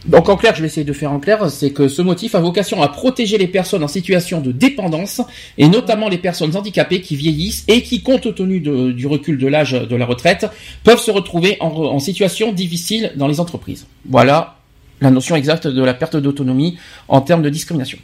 Donc 0.05 0.30
en 0.30 0.38
clair, 0.38 0.55
je 0.55 0.61
vais 0.61 0.68
essayer 0.68 0.86
de 0.86 0.93
faire 0.93 1.11
en 1.11 1.20
clair, 1.20 1.49
c'est 1.49 1.72
que 1.72 1.89
ce 1.89 2.01
motif 2.01 2.34
a 2.36 2.39
vocation 2.39 2.82
à 2.82 2.88
protéger 2.88 3.38
les 3.38 3.47
personnes 3.47 3.84
en 3.84 3.89
situation 3.89 4.39
de 4.39 4.53
dépendance, 4.53 5.22
et 5.57 5.68
notamment 5.68 6.07
les 6.07 6.18
personnes 6.18 6.55
handicapées 6.55 7.01
qui 7.01 7.18
vieillissent 7.18 7.65
et 7.68 7.84
qui, 7.84 8.01
compte 8.03 8.34
tenu 8.34 8.61
du 8.61 9.07
recul 9.07 9.38
de 9.38 9.47
l'âge 9.47 9.74
de 9.74 9.95
la 9.97 10.05
retraite, 10.05 10.47
peuvent 10.86 11.01
se 11.01 11.11
retrouver 11.11 11.57
en, 11.59 11.68
en 11.68 11.99
situation 11.99 12.53
difficile 12.53 13.11
dans 13.15 13.28
les 13.28 13.41
entreprises. 13.41 13.86
Voilà 14.07 14.57
la 15.01 15.11
notion 15.11 15.36
exacte 15.36 15.68
de 15.68 15.84
la 15.84 15.93
perte 15.93 16.15
d'autonomie 16.15 16.78
en 17.07 17.22
termes 17.22 17.41
de 17.41 17.49
discrimination. 17.49 17.99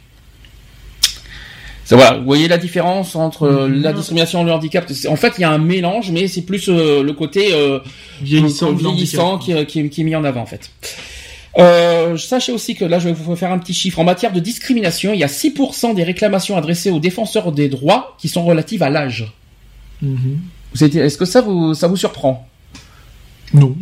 Ça, 1.84 1.96
voilà, 1.96 2.16
vous 2.18 2.24
voyez 2.24 2.48
la 2.48 2.56
différence 2.56 3.14
entre 3.14 3.42
euh, 3.42 3.68
la 3.68 3.92
discrimination 3.92 4.40
et 4.40 4.44
le 4.44 4.52
handicap. 4.52 4.90
En 5.08 5.16
fait, 5.16 5.34
il 5.36 5.42
y 5.42 5.44
a 5.44 5.50
un 5.50 5.58
mélange, 5.58 6.10
mais 6.10 6.28
c'est 6.28 6.42
plus 6.42 6.68
euh, 6.70 7.02
le 7.02 7.12
côté 7.12 7.52
euh, 7.52 7.78
Vieillissant 8.94 9.38
qui, 9.38 9.52
est- 9.52 9.66
qui 9.66 9.80
est- 9.80 9.88
qui 9.90 10.00
est 10.00 10.04
mis 10.04 10.16
en 10.16 10.24
avant 10.24 10.40
en 10.40 10.46
fait. 10.46 10.70
Euh, 11.58 12.16
sachez 12.16 12.52
aussi 12.52 12.74
que 12.74 12.84
là, 12.84 12.98
je 12.98 13.08
vais 13.08 13.12
vous 13.14 13.36
faire 13.36 13.52
un 13.52 13.58
petit 13.58 13.74
chiffre. 13.74 13.98
En 14.00 14.04
matière 14.04 14.32
de 14.32 14.40
discrimination, 14.40 15.12
il 15.12 15.20
y 15.20 15.24
a 15.24 15.28
6% 15.28 15.94
des 15.94 16.02
réclamations 16.02 16.56
adressées 16.56 16.90
aux 16.90 16.98
défenseurs 17.00 17.52
des 17.52 17.68
droits 17.68 18.16
qui 18.18 18.28
sont 18.28 18.44
relatives 18.44 18.82
à 18.82 18.90
l'âge. 18.90 19.32
Mhm. 20.02 20.40
Est-ce 20.80 21.16
que 21.18 21.24
ça 21.24 21.40
vous, 21.42 21.74
ça 21.74 21.86
vous 21.86 21.96
surprend? 21.96 22.48
Non. 23.52 23.76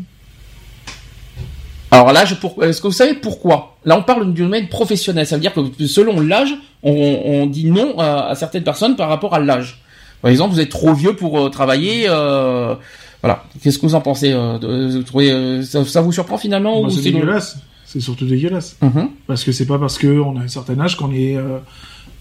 Alors 1.92 2.12
l'âge, 2.12 2.40
pour... 2.40 2.64
est-ce 2.64 2.80
que 2.80 2.86
vous 2.88 2.92
savez 2.92 3.14
pourquoi? 3.14 3.76
Là, 3.84 3.96
on 3.98 4.02
parle 4.02 4.32
du 4.32 4.42
domaine 4.42 4.68
professionnel. 4.68 5.26
Ça 5.26 5.36
veut 5.36 5.40
dire 5.42 5.52
que 5.54 5.86
selon 5.86 6.20
l'âge, 6.20 6.54
on, 6.82 6.92
on 7.24 7.46
dit 7.46 7.70
non 7.70 7.98
à, 7.98 8.28
à 8.30 8.34
certaines 8.34 8.64
personnes 8.64 8.96
par 8.96 9.08
rapport 9.08 9.34
à 9.34 9.40
l'âge. 9.40 9.82
Par 10.22 10.30
exemple, 10.30 10.54
vous 10.54 10.60
êtes 10.60 10.70
trop 10.70 10.94
vieux 10.94 11.14
pour 11.14 11.38
euh, 11.38 11.48
travailler. 11.50 12.06
euh, 12.08 12.74
Voilà. 13.22 13.44
Qu'est-ce 13.62 13.78
que 13.78 13.86
vous 13.86 13.94
en 13.94 14.00
pensez 14.00 14.32
euh, 14.32 14.56
vous 14.90 15.02
trouvez, 15.02 15.62
ça, 15.62 15.84
ça 15.84 16.00
vous 16.00 16.12
surprend 16.12 16.38
finalement 16.38 16.80
Bah, 16.80 16.88
ou 16.88 16.90
c'est 16.90 17.02
dégueulasse. 17.02 17.58
C'est 17.84 18.00
surtout 18.00 18.24
dégueulasse. 18.24 18.76
Mhm. 18.80 19.10
Parce 19.26 19.44
que 19.44 19.52
c'est 19.52 19.66
pas 19.66 19.78
parce 19.78 19.98
qu'on 19.98 20.36
a 20.38 20.44
un 20.44 20.48
certain 20.48 20.80
âge 20.80 20.96
qu'on 20.96 21.12
est 21.12 21.36
euh, 21.36 21.58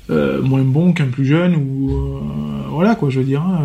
euh, 0.09 0.41
moins 0.41 0.63
bon 0.63 0.91
qu'un 0.91 1.05
plus 1.07 1.25
jeune 1.25 1.55
ou 1.55 2.19
voilà 2.69 2.95
quoi 2.95 3.09
je 3.09 3.19
veux 3.19 3.25
dire. 3.25 3.41
hein, 3.41 3.61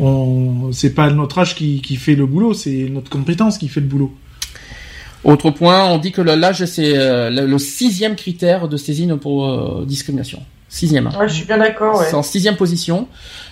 on 0.00 0.70
c'est 0.72 0.92
pas 0.94 1.08
notre 1.10 1.38
âge 1.38 1.54
qui, 1.54 1.80
qui 1.80 1.96
fait 1.96 2.14
le 2.14 2.26
boulot, 2.26 2.52
c'est 2.52 2.88
notre 2.90 3.08
compétence 3.10 3.56
qui 3.58 3.68
fait 3.68 3.80
le 3.80 3.86
boulot. 3.86 4.12
Autre 5.24 5.50
point, 5.50 5.84
on 5.86 5.98
dit 5.98 6.12
que 6.12 6.20
l'âge 6.20 6.64
c'est 6.66 6.96
euh, 6.98 7.30
le, 7.30 7.58
sixième 7.58 8.14
critère 8.14 8.68
de 8.68 8.76
saisine 8.76 9.18
pour 9.18 9.46
euh, 9.48 9.84
discrimination. 9.86 10.42
Sixième. 10.68 11.06
hein. 11.06 11.12
Ouais, 11.18 11.28
je 11.28 11.34
suis 11.34 11.46
bien 11.46 11.58
d'accord, 11.58 11.98
ouais. 11.98 12.06
C'est 12.08 12.16
en 12.16 12.22
sixième 12.22 12.56
position. 12.56 13.08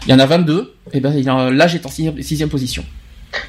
Il 0.07 0.11
y 0.11 0.15
en 0.15 0.19
a 0.19 0.27
22. 0.27 0.75
Et 0.93 1.01
ben 1.01 1.13
y 1.15 1.29
a- 1.29 1.51
l'âge 1.51 1.75
est 1.75 1.87
en 1.87 1.89
sixième, 1.89 2.21
sixième 2.21 2.49
position. 2.49 2.85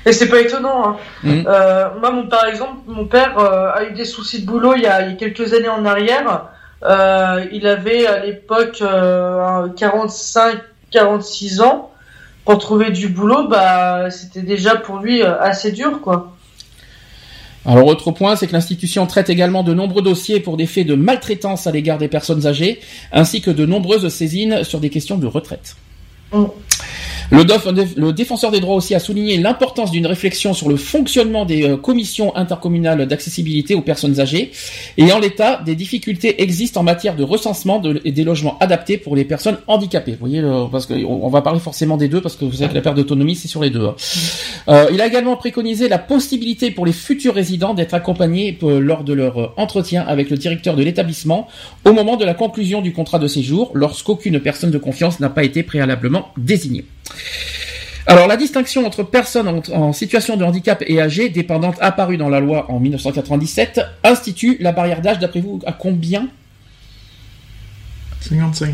Et 0.05 0.13
c'est 0.13 0.29
pas 0.29 0.39
étonnant. 0.39 0.87
Hein. 0.89 0.97
Mhm. 1.23 1.43
Euh, 1.47 1.89
moi, 1.99 2.11
mon, 2.11 2.27
par 2.27 2.45
exemple, 2.45 2.77
mon 2.87 3.05
père 3.05 3.37
a 3.37 3.83
eu 3.83 3.93
des 3.93 4.05
soucis 4.05 4.41
de 4.41 4.45
boulot 4.45 4.75
il 4.75 4.83
y 4.83 4.85
a, 4.85 5.01
il 5.01 5.09
y 5.09 5.13
a 5.13 5.15
quelques 5.17 5.53
années 5.53 5.69
en 5.69 5.83
arrière. 5.85 6.45
Il 7.51 7.67
avait 7.67 8.05
à 8.05 8.23
l'époque 8.23 8.79
euh, 8.81 9.67
45, 9.75 10.57
46 10.91 11.61
ans. 11.61 11.89
Pour 12.45 12.57
trouver 12.57 12.91
du 12.91 13.07
boulot, 13.07 13.47
bah, 13.47 14.11
c'était 14.11 14.41
déjà 14.41 14.75
pour 14.75 14.97
lui 14.99 15.23
assez 15.23 15.71
dur, 15.71 16.01
quoi. 16.01 16.32
Alors 17.65 17.87
autre 17.87 18.11
point, 18.11 18.35
c'est 18.35 18.47
que 18.47 18.53
l'institution 18.53 19.05
traite 19.07 19.29
également 19.29 19.63
de 19.63 19.73
nombreux 19.73 20.01
dossiers 20.01 20.39
pour 20.39 20.57
des 20.57 20.65
faits 20.65 20.85
de 20.85 20.95
maltraitance 20.95 21.65
à 21.65 21.71
l'égard 21.71 21.97
des 21.97 22.09
personnes 22.09 22.45
âgées, 22.45 22.81
ainsi 23.11 23.41
que 23.41 23.51
de 23.51 23.65
nombreuses 23.65 24.07
saisines 24.09 24.63
sur 24.63 24.79
des 24.79 24.89
questions 24.89 25.17
de 25.17 25.27
retraite. 25.27 25.75
Le, 27.33 27.43
DOF, 27.45 27.67
le 27.97 28.13
défenseur 28.13 28.51
des 28.51 28.59
droits 28.59 28.75
aussi 28.75 28.93
a 28.95 28.99
souligné 28.99 29.37
l'importance 29.37 29.91
d'une 29.91 30.05
réflexion 30.05 30.53
sur 30.53 30.69
le 30.69 30.75
fonctionnement 30.75 31.45
des 31.45 31.63
euh, 31.63 31.77
commissions 31.77 32.35
intercommunales 32.35 33.05
d'accessibilité 33.07 33.75
aux 33.75 33.81
personnes 33.81 34.19
âgées. 34.19 34.51
Et 34.97 35.11
en 35.11 35.19
l'état, 35.19 35.61
des 35.65 35.75
difficultés 35.75 36.41
existent 36.43 36.81
en 36.81 36.83
matière 36.83 37.15
de 37.15 37.23
recensement 37.23 37.81
et 38.05 38.11
des 38.11 38.23
logements 38.23 38.57
adaptés 38.59 38.97
pour 38.97 39.15
les 39.15 39.25
personnes 39.25 39.57
handicapées. 39.67 40.11
Vous 40.11 40.17
voyez, 40.19 40.41
le- 40.41 40.69
parce 40.71 40.85
qu'on 40.85 40.95
on 41.03 41.29
va 41.29 41.41
parler 41.41 41.59
forcément 41.59 41.97
des 41.97 42.07
deux, 42.07 42.21
parce 42.21 42.35
que 42.35 42.45
vous 42.45 42.53
savez 42.53 42.69
que 42.69 42.75
la 42.75 42.81
perte 42.81 42.95
d'autonomie, 42.97 43.35
c'est 43.35 43.47
sur 43.47 43.61
les 43.63 43.69
deux. 43.71 43.85
hein. 43.85 43.95
Euh, 44.69 44.87
il 44.93 45.01
a 45.01 45.07
également 45.07 45.35
préconisé 45.35 45.89
la 45.89 45.97
possibilité 45.97 46.69
pour 46.71 46.85
les 46.85 46.93
futurs 46.93 47.33
résidents 47.33 47.73
d'être 47.73 47.93
accompagnés 47.95 48.57
euh, 48.63 48.79
lors 48.79 49.03
de 49.03 49.13
leur 49.13 49.37
euh, 49.41 49.47
entretien 49.57 50.03
avec 50.07 50.29
le 50.29 50.37
directeur 50.37 50.75
de 50.75 50.83
l'établissement 50.83 51.47
au 51.85 51.93
moment 51.93 52.15
de 52.15 52.25
la 52.25 52.33
conclusion 52.33 52.81
du 52.81 52.93
contrat 52.93 53.19
de 53.19 53.27
séjour, 53.27 53.71
lorsqu'aucune 53.73 54.39
personne 54.39 54.71
de 54.71 54.77
confiance 54.77 55.19
n'a 55.19 55.29
pas 55.29 55.43
été 55.43 55.63
préalablement 55.63 56.27
désignée. 56.37 56.85
Alors 58.05 58.27
la 58.27 58.35
distinction 58.35 58.85
entre 58.85 59.03
personnes 59.03 59.47
en, 59.47 59.61
en 59.73 59.93
situation 59.93 60.35
de 60.35 60.43
handicap 60.43 60.83
et 60.85 60.99
âgées 61.01 61.29
dépendantes 61.29 61.77
apparue 61.79 62.17
dans 62.17 62.27
la 62.29 62.39
loi 62.41 62.69
en 62.69 62.79
1997 62.79 63.79
institue 64.03 64.57
la 64.59 64.73
barrière 64.73 65.01
d'âge 65.01 65.19
d'après 65.19 65.39
vous 65.39 65.61
à 65.65 65.71
combien? 65.71 66.27
55. 68.21 68.73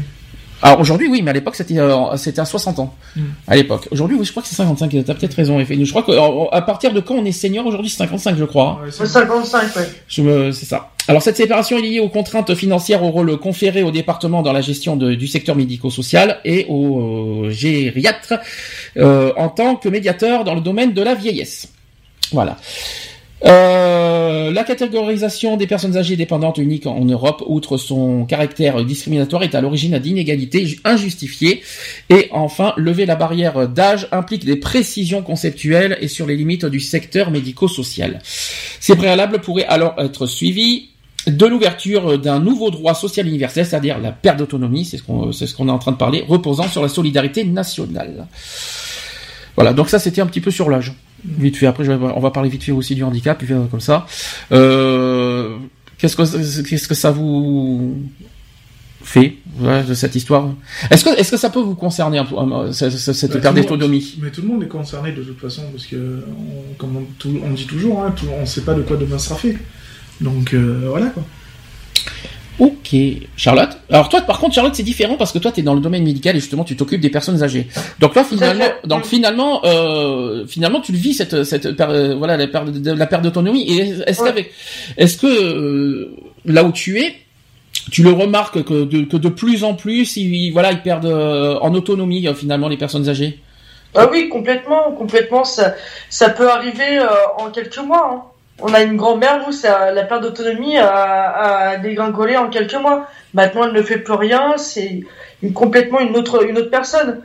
Alors 0.61 0.79
aujourd'hui 0.81 1.07
oui, 1.07 1.21
mais 1.21 1.31
à 1.31 1.33
l'époque 1.33 1.55
c'était 1.55 1.77
euh, 1.79 2.17
c'était 2.17 2.41
à 2.41 2.45
60 2.45 2.79
ans. 2.79 2.93
Mm. 3.15 3.21
À 3.47 3.55
l'époque. 3.55 3.87
Aujourd'hui 3.91 4.17
oui, 4.19 4.25
je 4.25 4.31
crois 4.31 4.43
que 4.43 4.49
c'est 4.49 4.55
55. 4.55 4.93
T'as 5.05 5.13
peut-être 5.13 5.33
raison. 5.35 5.55
en 5.55 5.59
effet. 5.59 5.77
Je 5.83 5.89
crois 5.89 6.03
que 6.03 6.11
à 6.53 6.61
partir 6.63 6.91
de 6.91 6.99
quand 6.99 7.15
on 7.15 7.23
est 7.25 7.31
senior 7.31 7.65
aujourd'hui 7.65 7.89
c'est 7.89 7.97
55 7.97 8.35
je 8.37 8.43
crois. 8.45 8.71
hein. 8.71 8.77
Ouais, 8.81 8.85
Ouais, 8.87 8.91
c'est- 8.91 9.05
55, 9.05 9.75
ouais. 9.77 9.89
Je 10.07 10.21
me, 10.21 10.51
c'est 10.51 10.65
ça. 10.65 10.91
Alors 11.09 11.23
cette 11.23 11.37
séparation 11.37 11.79
est 11.79 11.81
liée 11.81 11.99
aux 11.99 12.07
contraintes 12.07 12.53
financières 12.53 13.01
au 13.01 13.09
rôle 13.09 13.35
conféré 13.39 13.81
au 13.81 13.89
département 13.89 14.43
dans 14.43 14.53
la 14.53 14.61
gestion 14.61 14.95
du 14.95 15.25
secteur 15.25 15.55
médico-social 15.55 16.37
et 16.45 16.67
au 16.69 17.45
euh, 17.45 17.49
gériatre 17.49 18.35
euh, 18.95 19.33
en 19.35 19.49
tant 19.49 19.75
que 19.75 19.89
médiateur 19.89 20.43
dans 20.43 20.53
le 20.53 20.61
domaine 20.61 20.93
de 20.93 21.01
la 21.01 21.15
vieillesse. 21.15 21.73
Voilà. 22.31 22.57
Euh, 23.43 24.51
la 24.51 24.63
catégorisation 24.63 25.57
des 25.57 25.65
personnes 25.65 25.97
âgées 25.97 26.15
dépendantes 26.15 26.59
unique 26.59 26.85
en 26.85 27.03
Europe, 27.05 27.43
outre 27.47 27.77
son 27.77 28.25
caractère 28.25 28.85
discriminatoire, 28.85 29.41
est 29.41 29.55
à 29.55 29.61
l'origine 29.61 29.97
d'inégalités 29.97 30.77
injustifiées. 30.83 31.63
Et 32.11 32.27
enfin, 32.33 32.73
lever 32.77 33.07
la 33.07 33.15
barrière 33.15 33.67
d'âge 33.67 34.07
implique 34.11 34.45
des 34.45 34.57
précisions 34.57 35.23
conceptuelles 35.23 35.97
et 36.01 36.07
sur 36.07 36.27
les 36.27 36.35
limites 36.35 36.65
du 36.65 36.79
secteur 36.79 37.31
médico-social. 37.31 38.19
Ces 38.79 38.95
préalables 38.95 39.39
pourraient 39.39 39.65
alors 39.65 39.95
être 39.97 40.27
suivis 40.27 40.89
de 41.27 41.45
l'ouverture 41.45 42.17
d'un 42.17 42.39
nouveau 42.39 42.71
droit 42.71 42.93
social 42.93 43.27
universel, 43.27 43.65
c'est-à-dire 43.65 43.99
la 43.99 44.11
perte 44.11 44.37
d'autonomie, 44.39 44.85
c'est 44.85 44.97
ce 44.97 45.03
qu'on 45.03 45.31
ce 45.31 45.53
qu'on 45.53 45.67
est 45.67 45.71
en 45.71 45.79
train 45.79 45.91
de 45.91 45.97
parler, 45.97 46.23
reposant 46.27 46.67
sur 46.67 46.81
la 46.81 46.89
solidarité 46.89 47.43
nationale. 47.43 48.27
Voilà, 49.55 49.73
donc 49.73 49.89
ça 49.89 49.99
c'était 49.99 50.21
un 50.21 50.27
petit 50.27 50.41
peu 50.41 50.51
sur 50.51 50.69
l'âge. 50.69 50.93
Vite 51.25 51.57
fait, 51.57 51.67
après 51.67 51.89
on 51.89 52.19
va 52.19 52.31
parler 52.31 52.49
vite 52.49 52.63
fait 52.63 52.71
aussi 52.71 52.95
du 52.95 53.03
handicap, 53.03 53.43
euh, 53.49 53.65
comme 53.65 53.81
ça. 53.81 54.05
Euh, 54.53 55.57
qu'est-ce 55.97 56.15
que 56.15 56.61
qu'est-ce 56.61 56.87
que 56.87 56.95
ça 56.95 57.11
vous 57.11 57.97
fait 59.03 59.35
de 59.59 59.93
cette 59.93 60.15
histoire? 60.15 60.49
Est-ce 60.89 61.03
que 61.03 61.09
est-ce 61.19 61.31
que 61.31 61.37
ça 61.37 61.49
peut 61.49 61.59
vous 61.59 61.75
concerner 61.75 62.19
un 62.19 62.25
peu 62.25 62.35
cette, 62.71 63.33
bah, 63.33 63.39
perte 63.39 63.55
d'autonomie? 63.55 64.17
Mais 64.21 64.31
tout 64.31 64.41
le 64.41 64.47
monde 64.47 64.63
est 64.63 64.67
concerné 64.67 65.11
de 65.11 65.23
toute 65.23 65.39
façon 65.39 65.63
parce 65.71 65.85
que 65.85 66.23
comme 66.77 67.05
on, 67.25 67.51
dit 67.51 67.67
toujours, 67.67 68.03
hein, 68.03 68.15
on 68.37 68.41
ne 68.41 68.45
sait 68.45 68.61
pas 68.61 68.73
de 68.73 68.81
quoi 68.81 68.95
demain 68.95 69.17
sera 69.17 69.35
fait. 69.35 69.57
Donc 70.21 70.53
voilà 70.53 71.07
quoi. 71.07 71.23
Ok, 72.59 72.93
Charlotte? 73.37 73.77
Alors 73.89 74.09
toi, 74.09 74.19
par 74.19 74.37
contre, 74.37 74.53
Charlotte, 74.53 74.75
c'est 74.75 74.83
différent 74.83 75.15
parce 75.15 75.31
que 75.31 75.39
toi, 75.39 75.49
tu 75.49 75.61
es 75.61 75.63
dans 75.63 75.75
le 75.75 75.79
domaine 75.79 76.03
médical 76.03 76.35
et 76.35 76.41
justement, 76.41 76.65
tu 76.65 76.75
t'occupes 76.75 76.99
des 76.99 77.09
personnes 77.09 77.41
âgées. 77.41 77.67
Donc 77.99 78.15
là, 78.15 78.25
finalement, 78.25 78.65
donc 78.83 79.05
finalement, 79.05 79.61
euh, 79.63 80.45
finalement, 80.45 80.81
tu 80.81 80.91
le 80.91 80.97
vis 80.97 81.13
cette 81.13 81.45
cette 81.45 81.65
euh, 81.65 82.15
voilà 82.15 82.35
la 82.35 82.47
perte 82.47 82.67
la 82.83 83.05
perte 83.07 83.23
d'autonomie. 83.23 83.63
Et 83.71 83.95
est-ce 84.05 84.21
qu'avec, 84.21 84.51
est-ce 84.97 85.17
que 85.17 85.27
euh, 85.27 86.15
là 86.43 86.65
où 86.65 86.73
tu 86.73 86.99
es, 86.99 87.15
tu 87.91 88.03
le 88.03 88.11
remarques 88.11 88.61
que 88.61 88.83
de, 88.83 89.05
que 89.05 89.15
de 89.15 89.29
plus 89.29 89.63
en 89.63 89.73
plus, 89.73 90.17
ils, 90.17 90.51
voilà, 90.51 90.73
ils 90.73 90.81
perdent 90.81 91.05
en 91.05 91.73
autonomie 91.73 92.27
finalement 92.35 92.67
les 92.67 92.77
personnes 92.77 93.07
âgées? 93.07 93.39
Ah 93.95 94.09
oui, 94.11 94.27
complètement, 94.27 94.91
complètement. 94.97 95.45
Ça, 95.45 95.75
ça 96.09 96.29
peut 96.29 96.51
arriver 96.51 96.99
en 97.37 97.51
quelques 97.51 97.77
mois. 97.77 98.11
Hein 98.13 98.38
on 98.61 98.73
a 98.73 98.81
une 98.81 98.97
grand-mère, 98.97 99.43
vous, 99.45 99.51
ça, 99.51 99.91
la 99.91 100.03
perte 100.03 100.21
d'autonomie 100.21 100.77
a, 100.77 101.77
dégringolé 101.77 102.37
en 102.37 102.49
quelques 102.49 102.75
mois. 102.75 103.07
Maintenant, 103.33 103.65
elle 103.65 103.73
ne 103.73 103.81
fait 103.81 103.99
plus 103.99 104.13
rien, 104.13 104.57
c'est 104.57 105.01
complètement 105.53 105.99
une 105.99 106.15
autre, 106.15 106.45
une 106.47 106.57
autre 106.57 106.69
personne. 106.69 107.21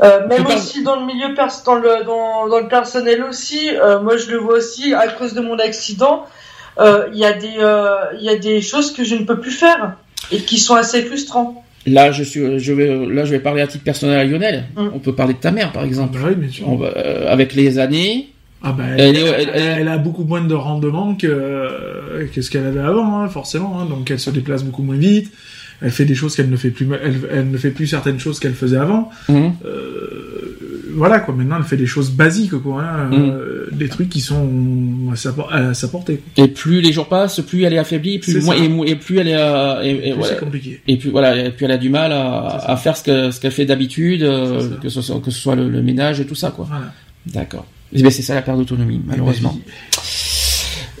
Euh, 0.00 0.26
même 0.28 0.46
aussi 0.46 0.84
dans 0.84 1.00
le 1.00 1.06
milieu 1.06 1.34
dans 1.64 1.74
le 1.74 2.04
dans, 2.04 2.58
le 2.58 2.68
personnel 2.68 3.24
aussi, 3.24 3.70
euh, 3.70 4.00
moi 4.00 4.16
je 4.16 4.30
le 4.30 4.36
vois 4.36 4.58
aussi 4.58 4.94
à 4.94 5.08
cause 5.08 5.34
de 5.34 5.40
mon 5.40 5.58
accident. 5.58 6.24
Euh, 6.78 7.08
il 7.12 7.18
y 7.18 7.24
a 7.24 7.32
des 7.32 7.56
il 8.20 8.24
y 8.24 8.28
a 8.28 8.36
des 8.36 8.60
choses 8.60 8.92
que 8.92 9.02
je 9.02 9.16
ne 9.16 9.24
peux 9.24 9.40
plus 9.40 9.50
faire 9.50 9.96
et 10.30 10.38
qui 10.38 10.58
sont 10.58 10.76
assez 10.76 11.02
frustrants. 11.02 11.64
Là, 11.86 12.12
je 12.12 12.22
suis, 12.22 12.58
je 12.58 12.72
vais, 12.72 12.94
là, 13.06 13.24
je 13.24 13.30
vais 13.30 13.38
parler 13.38 13.62
à 13.62 13.66
titre 13.66 13.82
personnel 13.82 14.18
à 14.18 14.24
Lionel. 14.24 14.64
Hum. 14.76 14.92
On 14.94 14.98
peut 14.98 15.14
parler 15.14 15.32
de 15.32 15.38
ta 15.38 15.50
mère, 15.50 15.72
par 15.72 15.84
exemple. 15.84 16.18
Oui, 16.22 16.34
bien 16.34 16.50
sûr. 16.50 16.66
avec 17.26 17.54
les 17.54 17.78
années, 17.78 18.28
ah 18.62 18.72
bah, 18.72 18.84
elle, 18.96 19.88
a 19.88 19.98
beaucoup 19.98 20.24
moins 20.24 20.40
de 20.40 20.54
rendement 20.54 21.14
que, 21.14 22.26
que 22.34 22.42
ce 22.42 22.50
qu'elle 22.50 22.66
avait 22.66 22.80
avant, 22.80 23.20
hein, 23.20 23.28
forcément. 23.28 23.80
Hein, 23.80 23.86
donc 23.86 24.10
elle 24.10 24.18
se 24.18 24.30
déplace 24.30 24.64
beaucoup 24.64 24.82
moins 24.82 24.96
vite. 24.96 25.32
Elle 25.80 25.92
fait 25.92 26.04
des 26.04 26.16
choses 26.16 26.34
qu'elle 26.34 26.50
ne 26.50 26.56
fait 26.56 26.70
plus. 26.70 26.88
Elle, 27.30 27.50
ne 27.50 27.56
fait 27.56 27.70
plus 27.70 27.86
certaines 27.86 28.18
choses 28.18 28.40
qu'elle 28.40 28.54
faisait 28.54 28.76
avant. 28.76 29.10
Mhm. 29.28 29.52
Euh, 29.64 30.58
voilà 30.92 31.20
quoi. 31.20 31.32
Maintenant, 31.32 31.58
elle 31.58 31.64
fait 31.64 31.76
des 31.76 31.86
choses 31.86 32.10
basiques 32.10 32.58
quoi. 32.60 32.82
Hein, 32.82 33.10
mhm. 33.12 33.30
euh, 33.30 33.68
des 33.70 33.88
trucs 33.88 34.08
qui 34.08 34.20
sont 34.20 34.48
à 35.12 35.16
sa, 35.16 35.88
portée. 35.88 36.20
Et 36.36 36.48
plus 36.48 36.80
les 36.80 36.92
jours 36.92 37.08
passent, 37.08 37.40
plus 37.40 37.62
elle 37.62 37.74
est 37.74 37.78
affaiblie, 37.78 38.18
plus 38.18 38.44
et, 38.48 38.96
plus 38.96 39.18
elle 39.18 39.28
est. 39.28 39.36
Euh, 39.36 39.82
et, 39.82 40.16
c'est 40.24 40.40
compliqué. 40.40 40.80
Et 40.88 40.96
puis 40.96 41.10
voilà, 41.10 41.36
et 41.36 41.50
puis 41.52 41.64
elle 41.64 41.70
a 41.70 41.78
du 41.78 41.90
mal 41.90 42.10
à, 42.10 42.76
faire 42.76 42.96
ce 42.96 43.04
que 43.04 43.30
ce 43.30 43.40
qu'elle 43.40 43.52
fait 43.52 43.66
d'habitude, 43.66 44.22
que 44.82 44.88
ce 44.88 45.00
soit 45.00 45.20
que 45.20 45.30
ce 45.30 45.38
soit 45.38 45.54
le, 45.54 45.68
le, 45.68 45.80
ménage 45.80 46.18
et 46.18 46.26
tout 46.26 46.34
ça 46.34 46.50
quoi. 46.50 46.66
Voilà. 46.68 46.92
D'accord. 47.26 47.66
Eh 47.92 48.02
ben, 48.02 48.10
c'est 48.10 48.22
ça 48.22 48.34
la 48.34 48.42
perte 48.42 48.58
d'autonomie, 48.58 49.00
malheureusement. 49.04 49.56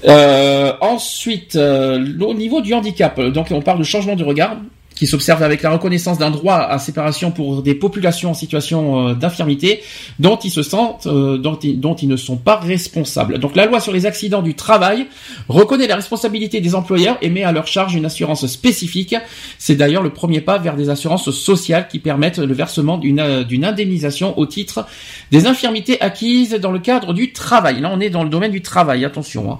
Euh, 0.06 0.72
ensuite, 0.80 1.56
euh, 1.56 2.18
au 2.20 2.34
niveau 2.34 2.60
du 2.60 2.72
handicap, 2.72 3.20
donc 3.20 3.48
on 3.50 3.60
parle 3.60 3.78
de 3.78 3.84
changement 3.84 4.16
de 4.16 4.24
regard 4.24 4.56
qui 4.98 5.06
s'observe 5.06 5.42
avec 5.42 5.62
la 5.62 5.70
reconnaissance 5.70 6.18
d'un 6.18 6.30
droit 6.30 6.56
à 6.56 6.78
séparation 6.78 7.30
pour 7.30 7.62
des 7.62 7.74
populations 7.74 8.30
en 8.30 8.34
situation 8.34 9.08
euh, 9.08 9.14
d'infirmité 9.14 9.80
dont 10.18 10.36
ils 10.36 10.50
se 10.50 10.62
sentent, 10.62 11.06
euh, 11.06 11.38
dont, 11.38 11.58
ils, 11.62 11.78
dont 11.78 11.94
ils 11.94 12.08
ne 12.08 12.16
sont 12.16 12.36
pas 12.36 12.56
responsables. 12.56 13.38
Donc 13.38 13.54
la 13.54 13.66
loi 13.66 13.80
sur 13.80 13.92
les 13.92 14.06
accidents 14.06 14.42
du 14.42 14.54
travail 14.54 15.06
reconnaît 15.48 15.86
la 15.86 15.96
responsabilité 15.96 16.60
des 16.60 16.74
employeurs 16.74 17.16
et 17.22 17.30
met 17.30 17.44
à 17.44 17.52
leur 17.52 17.68
charge 17.68 17.94
une 17.94 18.04
assurance 18.04 18.46
spécifique. 18.46 19.14
C'est 19.58 19.76
d'ailleurs 19.76 20.02
le 20.02 20.10
premier 20.10 20.40
pas 20.40 20.58
vers 20.58 20.74
des 20.74 20.90
assurances 20.90 21.30
sociales 21.30 21.86
qui 21.88 22.00
permettent 22.00 22.38
le 22.38 22.54
versement 22.54 22.98
d'une 22.98 23.20
euh, 23.20 23.44
indemnisation 23.62 24.38
au 24.38 24.46
titre 24.46 24.86
des 25.30 25.46
infirmités 25.46 26.00
acquises 26.00 26.54
dans 26.54 26.72
le 26.72 26.78
cadre 26.78 27.12
du 27.12 27.32
travail. 27.32 27.80
Là, 27.80 27.90
on 27.92 28.00
est 28.00 28.10
dans 28.10 28.24
le 28.24 28.30
domaine 28.30 28.52
du 28.52 28.62
travail, 28.62 29.04
attention. 29.04 29.52
Hein. 29.52 29.58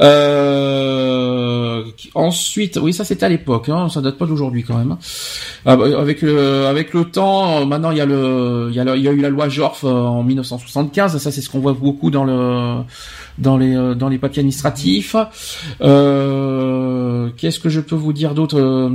Euh, 0.00 1.84
ensuite, 2.14 2.78
oui, 2.80 2.92
ça 2.92 3.04
c'était 3.04 3.24
à 3.24 3.28
l'époque, 3.28 3.68
hein, 3.68 3.88
ça 3.88 4.00
date 4.00 4.18
pas 4.18 4.26
d'aujourd'hui 4.26 4.51
quand 4.60 4.76
même. 4.76 4.96
Ah, 5.64 5.76
bah, 5.76 5.86
avec 5.98 6.22
le 6.22 6.66
avec 6.66 6.92
le 6.92 7.04
temps, 7.04 7.64
maintenant 7.64 7.90
il 7.90 7.98
y 7.98 8.00
a 8.00 8.06
le 8.06 8.68
il 8.70 8.76
y 8.76 8.80
a, 8.80 8.96
il 8.96 9.02
y 9.02 9.08
a 9.08 9.12
eu 9.12 9.20
la 9.20 9.30
loi 9.30 9.48
Jorf 9.48 9.84
euh, 9.84 9.90
en 9.90 10.22
1975. 10.22 11.16
Ça 11.18 11.30
c'est 11.30 11.40
ce 11.40 11.48
qu'on 11.48 11.60
voit 11.60 11.72
beaucoup 11.72 12.10
dans 12.10 12.24
le 12.24 12.82
dans 13.38 13.56
les 13.56 13.74
euh, 13.74 13.94
dans 13.94 14.08
les 14.08 14.18
papiers 14.18 14.40
administratifs. 14.40 15.16
Euh, 15.80 17.30
Qu'est-ce 17.36 17.60
que 17.60 17.70
je 17.70 17.80
peux 17.80 17.96
vous 17.96 18.12
dire 18.12 18.34
d'autre? 18.34 18.90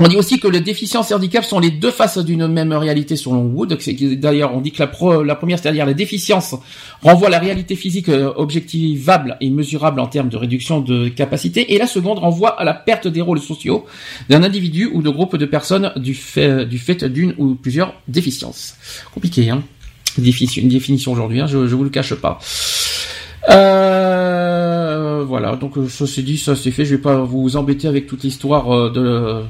On 0.00 0.08
dit 0.08 0.16
aussi 0.16 0.40
que 0.40 0.48
les 0.48 0.60
déficiences 0.60 1.10
et 1.10 1.14
handicaps 1.14 1.46
sont 1.46 1.60
les 1.60 1.70
deux 1.70 1.90
faces 1.90 2.18
d'une 2.18 2.46
même 2.46 2.72
réalité 2.72 3.16
selon 3.16 3.42
Wood. 3.42 3.78
D'ailleurs, 4.18 4.54
on 4.54 4.60
dit 4.60 4.72
que 4.72 4.82
la, 4.82 5.34
première, 5.34 5.58
c'est-à-dire 5.58 5.86
la 5.86 5.94
déficience, 5.94 6.54
renvoie 7.02 7.28
à 7.28 7.30
la 7.30 7.38
réalité 7.38 7.76
physique 7.76 8.08
euh, 8.08 8.32
objectivable 8.36 9.36
et 9.40 9.50
mesurable 9.50 10.00
en 10.00 10.06
termes 10.06 10.28
de 10.28 10.36
réduction 10.36 10.80
de 10.80 11.08
capacité, 11.08 11.74
et 11.74 11.78
la 11.78 11.86
seconde 11.86 12.18
renvoie 12.18 12.58
à 12.60 12.64
la 12.64 12.74
perte 12.74 13.08
des 13.08 13.20
rôles 13.20 13.40
sociaux 13.40 13.84
d'un 14.28 14.42
individu 14.42 14.90
ou 14.92 15.02
de 15.02 15.10
groupe 15.10 15.36
de 15.36 15.46
personnes 15.46 15.92
du 15.96 16.14
fait 16.14 16.66
fait 16.78 17.04
d'une 17.04 17.34
ou 17.38 17.54
plusieurs 17.54 17.94
déficiences. 18.08 18.74
Compliqué, 19.14 19.50
hein 19.50 19.62
Une 20.18 20.68
définition 20.68 21.12
aujourd'hui, 21.12 21.40
hein, 21.40 21.46
je, 21.46 21.66
je 21.66 21.74
vous 21.74 21.84
le 21.84 21.90
cache 21.90 22.14
pas. 22.14 22.38
Euh, 23.48 25.24
voilà, 25.26 25.56
donc 25.56 25.78
euh, 25.78 25.88
ça 25.88 26.06
c'est 26.06 26.22
dit, 26.22 26.36
ça 26.36 26.54
c'est 26.56 26.70
fait. 26.70 26.84
Je 26.84 26.96
vais 26.96 27.00
pas 27.00 27.18
vous 27.18 27.56
embêter 27.56 27.88
avec 27.88 28.06
toute 28.06 28.22
l'histoire 28.22 28.70
euh, 28.70 28.90
de 28.90 29.44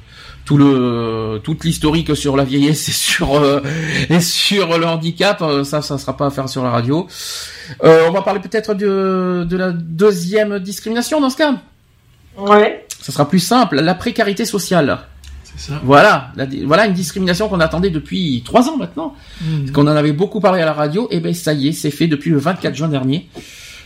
tout 0.51 0.59
le 0.59 1.40
toute 1.44 1.62
l'historique 1.62 2.16
sur 2.16 2.36
la 2.36 2.42
vieillesse 2.42 2.88
et 2.88 2.92
sur 2.92 3.36
euh, 3.36 3.61
et 4.09 4.18
sur 4.18 4.78
le 4.78 4.84
handicap. 4.84 5.44
Ça, 5.62 5.80
ça 5.80 5.96
sera 5.96 6.16
pas 6.16 6.26
à 6.26 6.30
faire 6.30 6.48
sur 6.48 6.64
la 6.64 6.70
radio. 6.70 7.07
on 7.80 8.11
va 8.11 8.22
parler 8.22 8.40
peut-être 8.40 8.74
de 8.74 9.46
de 9.48 9.57
la 9.57 9.70
deuxième 9.70 10.59
discrimination 10.59 11.20
dans 11.20 11.30
ce 11.30 11.36
cas. 11.36 11.55
Ouais. 12.36 12.84
Ça 13.01 13.12
sera 13.12 13.28
plus 13.28 13.38
simple, 13.38 13.80
la 13.80 13.94
précarité 13.94 14.44
sociale. 14.44 14.98
C'est 15.44 15.68
Ça. 15.70 15.80
Voilà, 15.84 16.32
voilà 16.64 16.86
une 16.86 16.94
discrimination 16.94 17.48
qu'on 17.48 17.61
attendait 17.61 17.90
depuis 17.90 18.42
trois 18.44 18.68
ans 18.68 18.76
maintenant, 18.76 19.14
mmh. 19.42 19.70
qu'on 19.70 19.86
en 19.86 19.96
avait 19.96 20.12
beaucoup 20.12 20.40
parlé 20.40 20.62
à 20.62 20.64
la 20.64 20.72
radio. 20.72 21.07
Et 21.12 21.20
ben 21.20 21.32
ça 21.32 21.53
y 21.53 21.68
est, 21.68 21.72
c'est 21.72 21.92
fait 21.92 22.09
depuis 22.09 22.30
le 22.30 22.38
24 22.38 22.74
juin 22.74 22.88
dernier. 22.88 23.28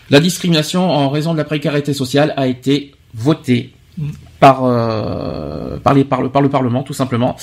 La 0.09 0.19
discrimination 0.19 0.91
en 0.91 1.11
raison 1.11 1.35
de 1.35 1.39
la 1.39 1.45
précarité 1.45 1.93
sociale 1.93 2.33
a 2.39 2.47
été 2.47 2.95
votée 3.13 3.75
par 4.45 4.61
euh, 4.65 5.79
par 5.79 5.95
le 6.43 6.49
Parlement 6.51 6.83
tout 6.83 6.93
simplement. 6.93 7.35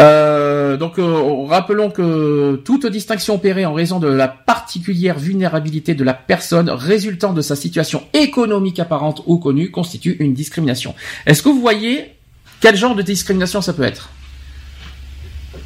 Euh, 0.00 0.76
donc 0.76 0.98
euh, 0.98 1.46
rappelons 1.46 1.90
que 1.90 2.56
toute 2.64 2.86
distinction 2.86 3.36
opérée 3.36 3.64
en 3.64 3.72
raison 3.72 4.00
de 4.00 4.08
la 4.08 4.26
particulière 4.26 5.16
vulnérabilité 5.16 5.94
de 5.94 6.02
la 6.02 6.12
personne 6.12 6.70
résultant 6.70 7.32
de 7.34 7.40
sa 7.40 7.54
situation 7.54 8.02
économique 8.12 8.80
apparente 8.80 9.22
ou 9.26 9.38
connue 9.38 9.70
constitue 9.70 10.16
une 10.18 10.34
discrimination. 10.34 10.96
Est-ce 11.24 11.40
que 11.40 11.50
vous 11.50 11.60
voyez 11.60 12.16
quel 12.60 12.74
genre 12.74 12.96
de 12.96 13.02
discrimination 13.02 13.60
ça 13.60 13.72
peut 13.72 13.84
être? 13.84 14.10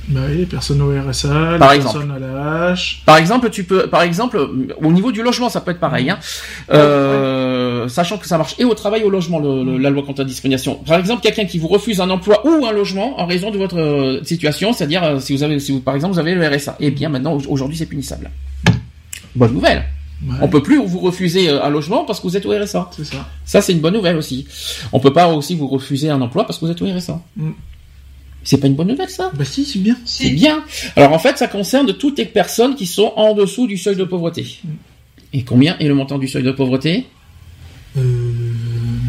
Bah 0.08 0.20
oui, 0.28 0.38
les 0.38 0.46
personnes 0.46 0.80
au 0.80 0.90
RSA, 0.90 1.58
par 1.58 1.74
les 1.74 1.80
personnes 1.80 2.10
à 2.10 2.18
la 2.18 2.72
H. 2.72 3.04
Par 3.04 3.18
exemple, 3.18 3.50
tu 3.50 3.64
peux, 3.64 3.88
par 3.88 4.02
exemple, 4.02 4.38
au 4.82 4.92
niveau 4.92 5.12
du 5.12 5.22
logement, 5.22 5.50
ça 5.50 5.60
peut 5.60 5.70
être 5.70 5.80
pareil, 5.80 6.08
hein. 6.08 6.18
Euh, 6.72 7.88
sachant 7.88 8.16
que 8.16 8.26
ça 8.26 8.38
marche 8.38 8.54
et 8.58 8.64
au 8.64 8.72
travail, 8.74 9.02
et 9.02 9.04
au 9.04 9.10
logement, 9.10 9.38
le, 9.38 9.76
la 9.76 9.90
loi 9.90 10.02
contre 10.02 10.20
la 10.20 10.24
discrimination. 10.24 10.76
Par 10.76 10.98
exemple, 10.98 11.20
quelqu'un 11.20 11.44
qui 11.44 11.58
vous 11.58 11.68
refuse 11.68 12.00
un 12.00 12.08
emploi 12.08 12.46
ou 12.46 12.64
un 12.64 12.72
logement 12.72 13.20
en 13.20 13.26
raison 13.26 13.50
de 13.50 13.58
votre 13.58 13.78
euh, 13.78 14.24
situation, 14.24 14.72
c'est-à-dire 14.72 15.04
euh, 15.04 15.20
si 15.20 15.36
vous 15.36 15.42
avez, 15.42 15.60
si 15.60 15.72
vous, 15.72 15.80
par 15.80 15.94
exemple, 15.94 16.14
vous 16.14 16.20
avez 16.20 16.34
le 16.34 16.46
RSA, 16.46 16.76
eh 16.80 16.90
bien 16.90 17.10
maintenant, 17.10 17.36
aujourd'hui, 17.46 17.76
c'est 17.76 17.86
punissable. 17.86 18.30
Bonne 19.34 19.52
nouvelle. 19.52 19.84
On 20.40 20.48
peut 20.48 20.62
plus 20.62 20.78
vous 20.84 20.98
refuser 20.98 21.48
un 21.48 21.68
logement 21.68 22.04
parce 22.04 22.18
que 22.18 22.26
vous 22.26 22.36
êtes 22.36 22.44
au 22.44 22.50
RSA. 22.50 22.90
C'est 22.96 23.04
ça. 23.04 23.28
Ça, 23.44 23.60
c'est 23.60 23.72
une 23.72 23.78
bonne 23.78 23.94
nouvelle 23.94 24.16
aussi. 24.16 24.48
On 24.92 24.98
peut 24.98 25.12
pas 25.12 25.28
aussi 25.28 25.54
vous 25.54 25.68
refuser 25.68 26.10
un 26.10 26.20
emploi 26.20 26.44
parce 26.44 26.58
que 26.58 26.64
vous 26.64 26.72
êtes 26.72 26.82
au 26.82 26.86
RSA. 26.86 27.20
Mm. 27.36 27.50
C'est 28.44 28.58
pas 28.58 28.66
une 28.66 28.74
bonne 28.74 28.88
nouvelle, 28.88 29.10
ça? 29.10 29.30
Bah 29.34 29.44
si, 29.44 29.64
c'est 29.64 29.78
bien. 29.78 29.96
C'est 30.04 30.30
bien. 30.30 30.62
Alors 30.96 31.12
en 31.12 31.18
fait, 31.18 31.36
ça 31.38 31.48
concerne 31.48 31.92
toutes 31.94 32.18
les 32.18 32.24
personnes 32.24 32.74
qui 32.76 32.86
sont 32.86 33.12
en 33.16 33.34
dessous 33.34 33.66
du 33.66 33.76
seuil 33.76 33.96
de 33.96 34.04
pauvreté. 34.04 34.60
Et 35.32 35.42
combien 35.42 35.76
est 35.78 35.88
le 35.88 35.94
montant 35.94 36.18
du 36.18 36.28
seuil 36.28 36.42
de 36.42 36.52
pauvreté? 36.52 37.06
Euh, 37.98 38.02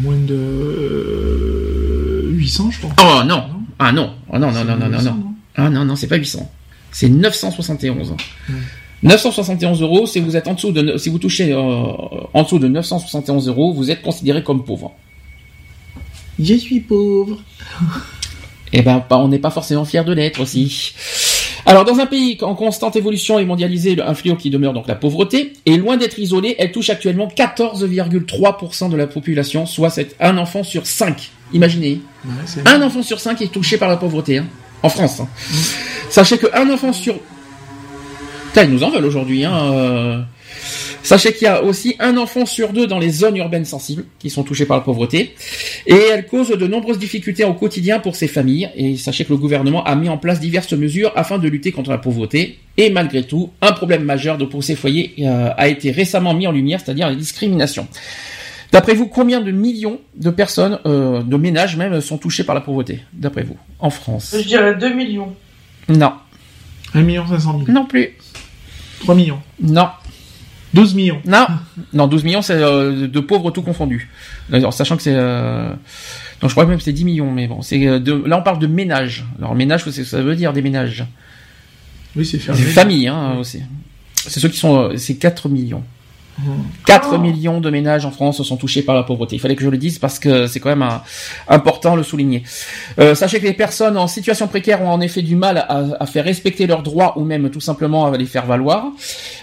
Moins 0.02 0.18
de 0.18 2.28
800, 2.32 2.70
je 2.70 2.80
pense. 2.80 2.92
Oh 3.00 3.22
non, 3.26 3.44
Ah 3.78 3.92
non 3.92 4.14
Ah 4.30 4.38
non, 4.38 4.50
non, 4.50 4.64
non, 4.64 4.76
non, 4.76 4.88
non, 4.88 5.02
non. 5.02 5.16
Ah 5.56 5.70
non, 5.70 5.84
non, 5.84 5.96
c'est 5.96 6.06
pas 6.08 6.16
800. 6.16 6.50
C'est 6.92 7.08
971. 7.08 8.14
971 9.02 9.80
euros, 9.82 10.06
si 10.06 10.20
vous 10.20 10.36
êtes 10.36 10.46
en 10.48 10.54
dessous 10.54 10.72
de, 10.72 10.96
si 10.98 11.08
vous 11.08 11.18
touchez 11.18 11.54
en 11.54 12.42
dessous 12.42 12.58
de 12.58 12.68
971 12.68 13.48
euros, 13.48 13.72
vous 13.72 13.90
êtes 13.90 14.02
considéré 14.02 14.42
comme 14.42 14.64
pauvre. 14.64 14.92
Je 16.38 16.54
suis 16.54 16.80
pauvre. 16.80 17.38
Eh 18.72 18.82
ben, 18.82 19.04
on 19.10 19.28
n'est 19.28 19.38
pas 19.38 19.50
forcément 19.50 19.84
fier 19.84 20.04
de 20.04 20.12
l'être 20.12 20.40
aussi. 20.40 20.94
Alors, 21.66 21.84
dans 21.84 21.98
un 21.98 22.06
pays 22.06 22.38
en 22.42 22.54
constante 22.54 22.96
évolution 22.96 23.38
et 23.38 23.44
mondialisé, 23.44 23.96
un 24.00 24.14
fléau 24.14 24.36
qui 24.36 24.50
demeure 24.50 24.72
donc 24.72 24.86
la 24.86 24.94
pauvreté, 24.94 25.52
est 25.66 25.76
loin 25.76 25.96
d'être 25.96 26.18
isolé, 26.18 26.56
elle 26.58 26.72
touche 26.72 26.90
actuellement 26.90 27.26
14,3% 27.28 28.90
de 28.90 28.96
la 28.96 29.06
population, 29.06 29.66
soit 29.66 29.90
c'est 29.90 30.16
un 30.20 30.38
enfant 30.38 30.62
sur 30.62 30.86
cinq. 30.86 31.30
Imaginez. 31.52 32.00
un 32.64 32.82
enfant 32.82 33.02
sur 33.02 33.20
cinq 33.20 33.42
est 33.42 33.52
touché 33.52 33.76
par 33.76 33.88
la 33.88 33.96
pauvreté, 33.96 34.38
hein, 34.38 34.46
en 34.82 34.88
France. 34.88 35.20
Hein. 35.20 35.28
Mm. 35.50 35.56
Sachez 36.10 36.38
qu'un 36.38 36.70
enfant 36.70 36.92
sur... 36.92 37.14
Putain, 38.46 38.64
ils 38.64 38.70
nous 38.70 38.82
en 38.82 38.90
veulent 38.90 39.04
aujourd'hui, 39.04 39.44
hein. 39.44 39.72
Euh. 39.72 40.22
Sachez 41.02 41.32
qu'il 41.32 41.44
y 41.44 41.48
a 41.48 41.62
aussi 41.62 41.96
un 41.98 42.16
enfant 42.16 42.46
sur 42.46 42.72
deux 42.72 42.86
dans 42.86 42.98
les 42.98 43.10
zones 43.10 43.36
urbaines 43.36 43.64
sensibles 43.64 44.04
qui 44.18 44.30
sont 44.30 44.42
touchées 44.42 44.66
par 44.66 44.76
la 44.76 44.82
pauvreté. 44.82 45.34
Et 45.86 45.96
elle 46.12 46.26
cause 46.26 46.50
de 46.50 46.66
nombreuses 46.66 46.98
difficultés 46.98 47.44
au 47.44 47.54
quotidien 47.54 48.00
pour 48.00 48.16
ces 48.16 48.28
familles. 48.28 48.70
Et 48.76 48.96
sachez 48.96 49.24
que 49.24 49.30
le 49.30 49.38
gouvernement 49.38 49.82
a 49.84 49.94
mis 49.96 50.08
en 50.08 50.18
place 50.18 50.40
diverses 50.40 50.72
mesures 50.72 51.12
afin 51.16 51.38
de 51.38 51.48
lutter 51.48 51.72
contre 51.72 51.90
la 51.90 51.98
pauvreté. 51.98 52.58
Et 52.76 52.90
malgré 52.90 53.24
tout, 53.24 53.50
un 53.60 53.72
problème 53.72 54.04
majeur 54.04 54.38
de 54.38 54.44
pour 54.44 54.62
ces 54.62 54.76
foyers 54.76 55.14
euh, 55.20 55.50
a 55.56 55.68
été 55.68 55.90
récemment 55.90 56.34
mis 56.34 56.46
en 56.46 56.52
lumière, 56.52 56.80
c'est-à-dire 56.84 57.08
la 57.08 57.14
discrimination. 57.14 57.88
D'après 58.72 58.94
vous, 58.94 59.06
combien 59.08 59.40
de 59.40 59.50
millions 59.50 60.00
de 60.14 60.30
personnes, 60.30 60.78
euh, 60.86 61.22
de 61.22 61.36
ménages 61.36 61.76
même, 61.76 62.00
sont 62.00 62.18
touchés 62.18 62.44
par 62.44 62.54
la 62.54 62.60
pauvreté 62.60 63.00
D'après 63.12 63.42
vous, 63.42 63.56
en 63.80 63.90
France? 63.90 64.34
Je 64.38 64.46
dirais 64.46 64.76
2 64.76 64.94
millions. 64.94 65.34
Non. 65.88 66.12
1 66.94 67.02
million 67.02 67.26
500 67.26 67.62
000. 67.66 67.72
Non 67.72 67.86
plus. 67.86 68.10
3 69.00 69.14
millions. 69.14 69.40
Non. 69.60 69.88
12 70.74 70.94
millions. 70.94 71.20
Non, 71.26 71.46
non 71.92 72.06
12 72.06 72.24
millions, 72.24 72.42
c'est 72.42 72.54
euh, 72.54 73.08
de 73.08 73.20
pauvres 73.20 73.50
tout 73.50 73.62
confondus. 73.62 74.08
sachant 74.70 74.96
que 74.96 75.02
c'est... 75.02 75.14
Euh... 75.14 75.70
Non, 76.42 76.48
je 76.48 76.54
crois 76.54 76.64
même 76.64 76.78
que 76.78 76.84
c'est 76.84 76.92
10 76.92 77.04
millions, 77.04 77.30
mais 77.30 77.48
bon, 77.48 77.60
c'est 77.60 77.86
euh, 77.86 77.98
de... 77.98 78.12
là 78.26 78.38
on 78.38 78.42
parle 78.42 78.58
de 78.58 78.66
ménage. 78.66 79.24
Alors 79.38 79.54
ménage, 79.54 79.88
ça 79.90 80.22
veut 80.22 80.36
dire 80.36 80.52
des 80.52 80.62
ménages? 80.62 81.04
Oui, 82.16 82.24
c'est 82.24 82.38
famille, 82.38 83.08
hein, 83.08 83.36
aussi. 83.38 83.62
C'est 84.14 84.40
ceux 84.40 84.48
qui 84.48 84.58
sont... 84.58 84.90
Euh, 84.90 84.96
c'est 84.96 85.16
4 85.16 85.48
millions. 85.48 85.82
4 86.86 87.18
millions 87.18 87.60
de 87.60 87.70
ménages 87.70 88.04
en 88.04 88.10
France 88.10 88.42
sont 88.42 88.56
touchés 88.56 88.82
par 88.82 88.94
la 88.94 89.02
pauvreté. 89.02 89.36
Il 89.36 89.38
fallait 89.38 89.56
que 89.56 89.62
je 89.62 89.68
le 89.68 89.78
dise 89.78 89.98
parce 89.98 90.18
que 90.18 90.46
c'est 90.46 90.60
quand 90.60 90.68
même 90.68 90.88
important 91.48 91.92
de 91.92 91.98
le 91.98 92.02
souligner. 92.02 92.42
Euh, 92.98 93.14
sachez 93.14 93.40
que 93.40 93.46
les 93.46 93.52
personnes 93.52 93.96
en 93.96 94.06
situation 94.06 94.48
précaire 94.48 94.82
ont 94.82 94.90
en 94.90 95.00
effet 95.00 95.22
du 95.22 95.36
mal 95.36 95.64
à, 95.68 96.06
faire 96.06 96.24
respecter 96.24 96.66
leurs 96.66 96.82
droits 96.82 97.18
ou 97.18 97.24
même 97.24 97.50
tout 97.50 97.60
simplement 97.60 98.06
à 98.06 98.16
les 98.16 98.26
faire 98.26 98.46
valoir. 98.46 98.86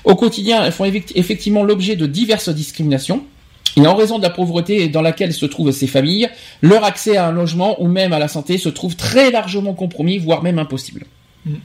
Au 0.04 0.16
quotidien, 0.16 0.64
elles 0.64 0.72
font 0.72 0.86
effectivement 0.86 1.64
l'objet 1.64 1.96
de 1.96 2.06
diverses 2.06 2.50
discriminations. 2.50 3.24
Et 3.76 3.86
en 3.86 3.96
raison 3.96 4.18
de 4.18 4.24
la 4.24 4.32
pauvreté 4.32 4.88
dans 4.88 5.04
laquelle 5.04 5.34
se 5.34 5.46
trouvent 5.46 5.72
ces 5.72 5.86
familles, 5.86 6.30
leur 6.62 6.84
accès 6.84 7.16
à 7.16 7.28
un 7.28 7.32
logement 7.32 7.82
ou 7.82 7.88
même 7.88 8.12
à 8.12 8.20
la 8.20 8.28
santé 8.28 8.58
se 8.58 8.70
trouve 8.70 8.96
très 8.96 9.30
largement 9.30 9.74
compromis, 9.74 10.18
voire 10.18 10.42
même 10.42 10.58
impossible. 10.58 11.06
Mm. 11.46 11.56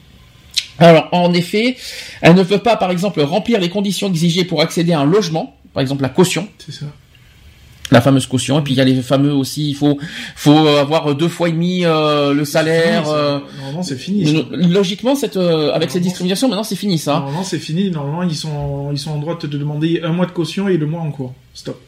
Alors, 0.79 1.07
en 1.11 1.33
effet, 1.33 1.77
elle 2.21 2.35
ne 2.35 2.43
peut 2.43 2.59
pas, 2.59 2.75
par 2.75 2.91
exemple, 2.91 3.21
remplir 3.21 3.59
les 3.59 3.69
conditions 3.69 4.07
exigées 4.07 4.43
pour 4.43 4.61
accéder 4.61 4.93
à 4.93 4.99
un 4.99 5.05
logement, 5.05 5.55
par 5.73 5.81
exemple 5.81 6.01
la 6.01 6.09
caution. 6.09 6.47
C'est 6.57 6.71
ça. 6.71 6.85
La 7.91 8.01
fameuse 8.01 8.25
caution. 8.25 8.59
Et 8.59 8.63
puis 8.63 8.73
il 8.73 8.77
y 8.77 8.81
a 8.81 8.85
les 8.85 9.01
fameux 9.01 9.33
aussi, 9.33 9.69
il 9.69 9.75
faut, 9.75 9.99
faut 10.35 10.67
avoir 10.67 11.13
deux 11.13 11.27
fois 11.27 11.49
et 11.49 11.51
demi 11.51 11.85
euh, 11.85 12.33
le 12.33 12.43
salaire. 12.43 13.07
Euh, 13.09 13.39
normalement, 13.57 13.83
c'est 13.83 13.97
fini. 13.97 14.45
Logiquement, 14.51 15.15
cette, 15.15 15.37
euh, 15.37 15.71
avec 15.73 15.91
cette 15.91 16.01
discrimination, 16.01 16.47
maintenant 16.47 16.63
c'est 16.63 16.77
fini 16.77 16.97
ça. 16.97 17.15
Normalement, 17.15 17.43
c'est 17.43 17.59
fini. 17.59 17.91
Normalement, 17.91 18.23
ils 18.23 18.35
sont, 18.35 18.89
ils 18.91 18.97
sont 18.97 19.11
en 19.11 19.19
droit 19.19 19.35
de 19.35 19.41
te 19.41 19.47
demander 19.47 20.01
un 20.03 20.11
mois 20.11 20.25
de 20.25 20.31
caution 20.31 20.67
et 20.69 20.77
le 20.77 20.87
mois 20.87 21.01
en 21.01 21.11
cours. 21.11 21.33
Stop. 21.53 21.79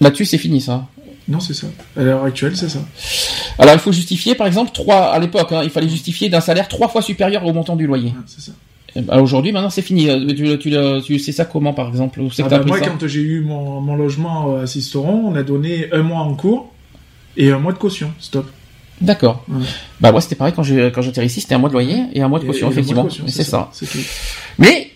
Là-dessus, 0.00 0.26
c'est 0.26 0.38
fini 0.38 0.60
ça. 0.60 0.86
Non, 1.28 1.40
c'est 1.40 1.54
ça. 1.54 1.66
À 1.96 2.02
l'heure 2.02 2.24
actuelle, 2.24 2.56
c'est 2.56 2.68
ça. 2.68 2.80
Alors, 3.58 3.74
il 3.74 3.80
faut 3.80 3.92
justifier, 3.92 4.34
par 4.34 4.46
exemple, 4.46 4.72
trois 4.72 5.12
à 5.12 5.18
l'époque, 5.18 5.52
hein, 5.52 5.62
il 5.62 5.70
fallait 5.70 5.88
justifier 5.88 6.28
d'un 6.28 6.40
salaire 6.40 6.68
trois 6.68 6.88
fois 6.88 7.02
supérieur 7.02 7.44
au 7.44 7.52
montant 7.52 7.76
du 7.76 7.86
loyer. 7.86 8.12
c'est 8.26 8.40
ça. 8.40 8.52
Ben, 8.94 9.20
aujourd'hui, 9.20 9.52
maintenant, 9.52 9.70
c'est 9.70 9.82
fini. 9.82 10.10
Euh, 10.10 10.56
tu, 10.58 10.70
tu, 11.04 11.18
sais 11.18 11.32
ça 11.32 11.44
comment, 11.46 11.72
par 11.72 11.88
exemple 11.88 12.20
ah 12.38 12.48
ben, 12.48 12.66
Moi, 12.66 12.80
quand 12.80 13.06
j'ai 13.06 13.20
eu 13.20 13.40
mon, 13.40 13.96
logement 13.96 14.56
à 14.56 14.66
Sisteron, 14.66 15.28
on 15.28 15.34
a 15.34 15.42
donné 15.42 15.88
un 15.92 16.02
mois 16.02 16.20
en 16.20 16.34
cours 16.34 16.70
et 17.36 17.50
un 17.50 17.58
mois 17.58 17.72
de 17.72 17.78
caution. 17.78 18.12
Stop. 18.18 18.46
D'accord. 19.00 19.44
Bah 20.00 20.12
moi, 20.12 20.20
c'était 20.20 20.36
pareil 20.36 20.52
quand 20.54 20.62
j'ai 20.62 20.92
quand 20.92 21.02
j'étais 21.02 21.24
ici, 21.24 21.40
c'était 21.40 21.54
un 21.54 21.58
mois 21.58 21.70
de 21.70 21.74
loyer 21.74 22.04
et 22.12 22.22
un 22.22 22.28
mois 22.28 22.38
de 22.38 22.44
caution, 22.44 22.70
effectivement. 22.70 23.08
C'est 23.26 23.44
ça. 23.44 23.70
Mais 24.58 24.90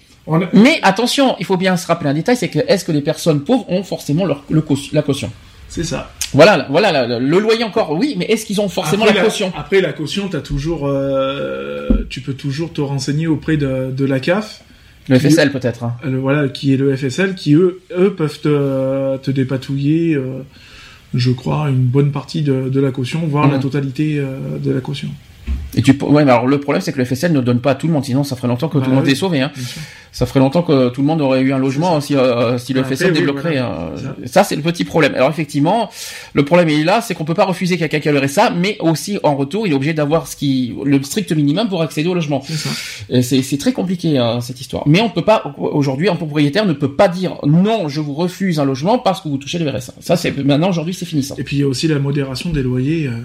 mais 0.52 0.78
attention, 0.82 1.36
il 1.38 1.46
faut 1.46 1.56
bien 1.56 1.76
se 1.76 1.86
rappeler 1.86 2.10
un 2.10 2.14
détail, 2.14 2.36
c'est 2.36 2.48
que 2.48 2.58
est-ce 2.66 2.84
que 2.84 2.92
les 2.92 3.00
personnes 3.00 3.44
pauvres 3.44 3.64
ont 3.70 3.82
forcément 3.82 4.24
leur, 4.24 4.42
le, 4.50 4.64
la 4.92 5.02
caution? 5.02 5.30
C'est 5.76 5.84
ça. 5.84 6.10
Voilà, 6.32 6.66
voilà, 6.70 7.18
le 7.18 7.38
loyer 7.38 7.62
encore, 7.62 7.92
oui, 7.92 8.14
mais 8.16 8.24
est-ce 8.24 8.46
qu'ils 8.46 8.62
ont 8.62 8.68
forcément 8.70 9.04
la, 9.04 9.12
caution? 9.12 9.52
Après 9.54 9.82
la 9.82 9.92
caution, 9.92 10.30
as 10.32 10.40
toujours, 10.40 10.86
euh, 10.86 12.06
tu 12.08 12.22
peux 12.22 12.32
toujours 12.32 12.72
te 12.72 12.80
renseigner 12.80 13.26
auprès 13.26 13.58
de, 13.58 14.04
la 14.04 14.18
CAF. 14.18 14.62
Le 15.08 15.18
FSL 15.18 15.52
peut-être. 15.52 15.84
Hein. 15.84 15.94
voilà, 16.04 16.48
qui 16.48 16.72
est 16.72 16.78
le 16.78 16.96
FSL, 16.96 17.34
qui 17.34 17.52
eux, 17.52 17.80
eux 17.96 18.14
peuvent 18.14 18.40
te, 18.40 19.30
dépatouiller, 19.30 20.14
euh, 20.14 20.42
je 21.12 21.30
crois, 21.30 21.68
une 21.68 21.84
bonne 21.84 22.10
partie 22.10 22.40
de, 22.40 22.80
la 22.80 22.90
caution, 22.90 23.26
voire 23.26 23.46
la 23.46 23.58
mmh. 23.58 23.60
totalité 23.60 24.18
euh, 24.18 24.58
de 24.58 24.70
la 24.70 24.80
caution. 24.80 25.08
Et 25.76 25.82
tu, 25.82 25.92
ouais, 25.92 26.24
mais 26.24 26.32
alors 26.32 26.46
le 26.46 26.58
problème 26.58 26.80
c'est 26.80 26.92
que 26.92 26.98
le 26.98 27.04
FSL 27.04 27.32
ne 27.32 27.40
donne 27.40 27.60
pas 27.60 27.72
à 27.72 27.74
tout 27.74 27.86
le 27.86 27.92
monde, 27.92 28.04
sinon 28.04 28.24
ça 28.24 28.34
ferait 28.34 28.48
longtemps 28.48 28.68
que 28.68 28.78
tout 28.78 28.84
le 28.84 28.90
bah 28.90 28.96
monde 28.96 29.08
est 29.08 29.14
sauvé. 29.14 29.42
Hein. 29.42 29.52
Ça 30.10 30.24
ferait 30.24 30.40
longtemps 30.40 30.62
que 30.62 30.88
tout 30.88 31.02
le 31.02 31.06
monde 31.06 31.20
aurait 31.20 31.42
eu 31.42 31.52
un 31.52 31.58
logement 31.58 32.00
si, 32.00 32.16
euh, 32.16 32.56
si 32.56 32.72
le 32.72 32.80
bah, 32.80 32.88
FSL 32.88 33.12
débloquerait. 33.12 33.58
Hein. 33.58 33.90
Ça, 34.24 34.44
c'est 34.44 34.56
le 34.56 34.62
petit 34.62 34.84
problème. 34.84 35.14
Alors 35.14 35.28
effectivement, 35.28 35.90
le 36.32 36.42
problème 36.42 36.70
est 36.70 36.82
là, 36.82 37.02
c'est 37.02 37.14
qu'on 37.14 37.26
peut 37.26 37.34
pas 37.34 37.44
refuser 37.44 37.76
quelqu'un 37.76 38.00
qui 38.00 38.08
a 38.08 38.12
le 38.12 38.20
RSA, 38.20 38.48
mais 38.48 38.78
aussi 38.80 39.18
en 39.22 39.36
retour, 39.36 39.66
il 39.66 39.72
est 39.72 39.76
obligé 39.76 39.92
d'avoir 39.92 40.26
ce 40.26 40.34
qui 40.34 40.74
le 40.82 41.02
strict 41.02 41.32
minimum 41.32 41.68
pour 41.68 41.82
accéder 41.82 42.08
au 42.08 42.14
logement. 42.14 42.42
C'est 43.20 43.58
très 43.58 43.74
compliqué 43.74 44.16
hein, 44.16 44.40
cette 44.40 44.58
histoire. 44.58 44.84
Mais 44.86 45.02
on 45.02 45.10
peut 45.10 45.20
pas 45.20 45.54
aujourd'hui, 45.58 46.08
un 46.08 46.16
propriétaire 46.16 46.64
ne 46.64 46.72
peut 46.72 46.94
pas 46.94 47.08
dire 47.08 47.36
non, 47.46 47.88
je 47.88 48.00
vous 48.00 48.14
refuse 48.14 48.58
un 48.58 48.64
logement 48.64 48.98
parce 48.98 49.20
que 49.20 49.28
vous 49.28 49.36
touchez 49.36 49.58
le 49.58 49.68
RSA. 49.68 49.92
Ça, 50.00 50.16
c'est 50.16 50.34
maintenant 50.42 50.70
aujourd'hui, 50.70 50.94
c'est 50.94 51.04
fini 51.04 51.22
ça. 51.22 51.34
Et 51.36 51.44
puis 51.44 51.56
il 51.56 51.60
y 51.60 51.62
a 51.62 51.68
aussi 51.68 51.88
la 51.88 51.98
modération 51.98 52.48
des 52.48 52.62
loyers. 52.62 53.08
Euh, 53.08 53.20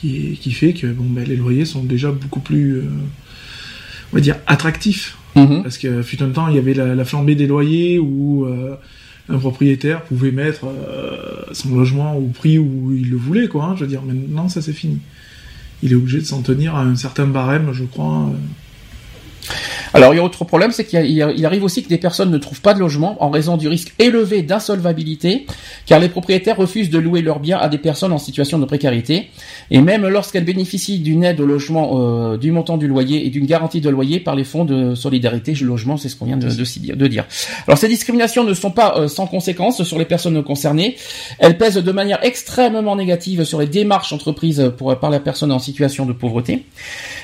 qui, 0.00 0.52
fait 0.52 0.72
que 0.72 0.86
bon, 0.86 1.04
ben, 1.08 1.24
les 1.24 1.36
loyers 1.36 1.64
sont 1.64 1.82
déjà 1.82 2.10
beaucoup 2.10 2.40
plus, 2.40 2.78
euh, 2.78 2.84
on 4.12 4.16
va 4.16 4.20
dire, 4.20 4.36
attractifs. 4.46 5.16
Mhm. 5.36 5.62
Parce 5.62 5.78
que 5.78 6.02
fut 6.02 6.22
un 6.22 6.30
temps, 6.30 6.48
il 6.48 6.56
y 6.56 6.58
avait 6.58 6.74
la, 6.74 7.04
flambée 7.04 7.34
des 7.34 7.46
loyers 7.46 7.98
où 7.98 8.44
euh, 8.46 8.74
un 9.28 9.38
propriétaire 9.38 10.02
pouvait 10.02 10.32
mettre 10.32 10.66
euh, 10.66 11.42
son 11.52 11.76
logement 11.76 12.16
au 12.16 12.26
prix 12.26 12.58
où 12.58 12.92
il 12.96 13.10
le 13.10 13.16
voulait, 13.16 13.48
quoi. 13.48 13.64
Hein, 13.64 13.74
je 13.76 13.82
veux 13.82 13.90
dire, 13.90 14.02
maintenant, 14.02 14.48
ça 14.48 14.62
c'est 14.62 14.72
fini. 14.72 14.98
Il 15.82 15.92
est 15.92 15.96
obligé 15.96 16.18
de 16.18 16.24
s'en 16.24 16.42
tenir 16.42 16.74
à 16.74 16.82
un 16.82 16.96
certain 16.96 17.26
barème, 17.26 17.72
je 17.72 17.84
crois. 17.84 18.32
Alors, 19.92 20.14
il 20.14 20.18
y 20.18 20.20
a 20.20 20.24
autre 20.24 20.44
problème, 20.44 20.70
c'est 20.70 20.84
qu'il 20.84 21.44
arrive 21.44 21.64
aussi 21.64 21.82
que 21.82 21.88
des 21.88 21.98
personnes 21.98 22.30
ne 22.30 22.38
trouvent 22.38 22.60
pas 22.60 22.74
de 22.74 22.78
logement 22.78 23.16
en 23.22 23.30
raison 23.30 23.56
du 23.56 23.68
risque 23.68 23.92
élevé 23.98 24.42
d'insolvabilité, 24.42 25.46
car 25.86 25.98
les 25.98 26.08
propriétaires 26.08 26.56
refusent 26.56 26.90
de 26.90 26.98
louer 26.98 27.22
leurs 27.22 27.40
biens 27.40 27.58
à 27.58 27.68
des 27.68 27.78
personnes 27.78 28.12
en 28.12 28.18
situation 28.18 28.58
de 28.58 28.64
précarité, 28.64 29.30
et 29.70 29.80
même 29.80 30.06
lorsqu'elles 30.06 30.44
bénéficient 30.44 31.00
d'une 31.00 31.24
aide 31.24 31.40
au 31.40 31.46
logement 31.46 31.92
euh, 31.94 32.36
du 32.36 32.52
montant 32.52 32.76
du 32.76 32.86
loyer 32.86 33.26
et 33.26 33.30
d'une 33.30 33.46
garantie 33.46 33.80
de 33.80 33.90
loyer 33.90 34.20
par 34.20 34.36
les 34.36 34.44
fonds 34.44 34.64
de 34.64 34.94
solidarité 34.94 35.54
logement, 35.60 35.96
c'est 35.96 36.08
ce 36.08 36.16
qu'on 36.16 36.26
vient 36.26 36.36
de, 36.36 37.06
dire. 37.06 37.24
Alors, 37.66 37.78
ces 37.78 37.88
discriminations 37.88 38.44
ne 38.44 38.54
sont 38.54 38.70
pas 38.70 38.94
euh, 38.96 39.08
sans 39.08 39.26
conséquences 39.26 39.82
sur 39.82 39.98
les 39.98 40.04
personnes 40.04 40.42
concernées, 40.42 40.96
elles 41.38 41.58
pèsent 41.58 41.76
de 41.76 41.92
manière 41.92 42.18
extrêmement 42.22 42.96
négative 42.96 43.44
sur 43.44 43.60
les 43.60 43.66
démarches 43.66 44.12
entreprises 44.12 44.72
par 45.00 45.10
la 45.10 45.20
personne 45.20 45.52
en 45.52 45.58
situation 45.58 46.06
de 46.06 46.12
pauvreté. 46.12 46.66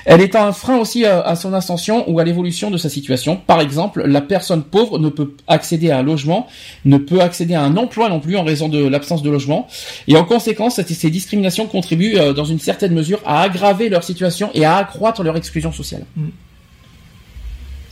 Elle 0.04 0.20
est 0.20 0.34
un 0.34 0.52
frein 0.52 0.78
aussi 0.78 1.04
à 1.04 1.34
son 1.36 1.52
ascension 1.52 2.05
ou 2.06 2.18
à 2.18 2.24
l'évolution 2.24 2.70
de 2.70 2.76
sa 2.76 2.88
situation. 2.88 3.36
Par 3.36 3.60
exemple, 3.60 4.02
la 4.06 4.20
personne 4.20 4.62
pauvre 4.62 4.98
ne 4.98 5.08
peut 5.08 5.32
accéder 5.46 5.90
à 5.90 5.98
un 5.98 6.02
logement, 6.02 6.46
ne 6.84 6.98
peut 6.98 7.20
accéder 7.20 7.54
à 7.54 7.62
un 7.62 7.76
emploi 7.76 8.08
non 8.08 8.20
plus 8.20 8.36
en 8.36 8.44
raison 8.44 8.68
de 8.68 8.86
l'absence 8.86 9.22
de 9.22 9.30
logement. 9.30 9.66
Et 10.08 10.16
en 10.16 10.24
conséquence, 10.24 10.80
ces 10.80 11.10
discriminations 11.10 11.66
contribuent 11.66 12.18
euh, 12.18 12.32
dans 12.32 12.44
une 12.44 12.58
certaine 12.58 12.94
mesure 12.94 13.20
à 13.24 13.42
aggraver 13.42 13.88
leur 13.88 14.04
situation 14.04 14.50
et 14.54 14.64
à 14.64 14.76
accroître 14.76 15.22
leur 15.22 15.36
exclusion 15.36 15.72
sociale. 15.72 16.04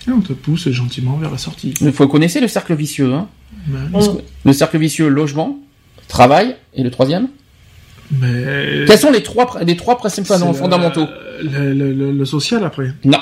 Et 0.07 0.11
on 0.11 0.21
te 0.21 0.33
pousse 0.33 0.69
gentiment 0.71 1.17
vers 1.17 1.31
la 1.31 1.39
sortie. 1.39 1.75
Il 1.81 1.93
faut 1.93 2.07
connaître 2.09 2.39
le 2.41 2.49
cercle 2.49 2.75
vicieux. 2.75 3.13
Hein. 3.13 3.29
Le 4.45 4.53
cercle 4.53 4.79
vicieux, 4.79 5.09
logement, 5.09 5.59
travail, 6.09 6.57
et 6.75 6.83
le 6.83 6.91
troisième 6.91 7.29
mais... 8.11 8.85
Quels 8.87 8.99
sont 8.99 9.11
les 9.11 9.23
trois, 9.23 9.59
les 9.63 9.77
trois 9.77 9.97
principes 9.97 10.27
fondamentaux? 10.27 11.07
le, 11.43 12.25
social 12.25 12.65
après? 12.65 12.93
Non 13.05 13.19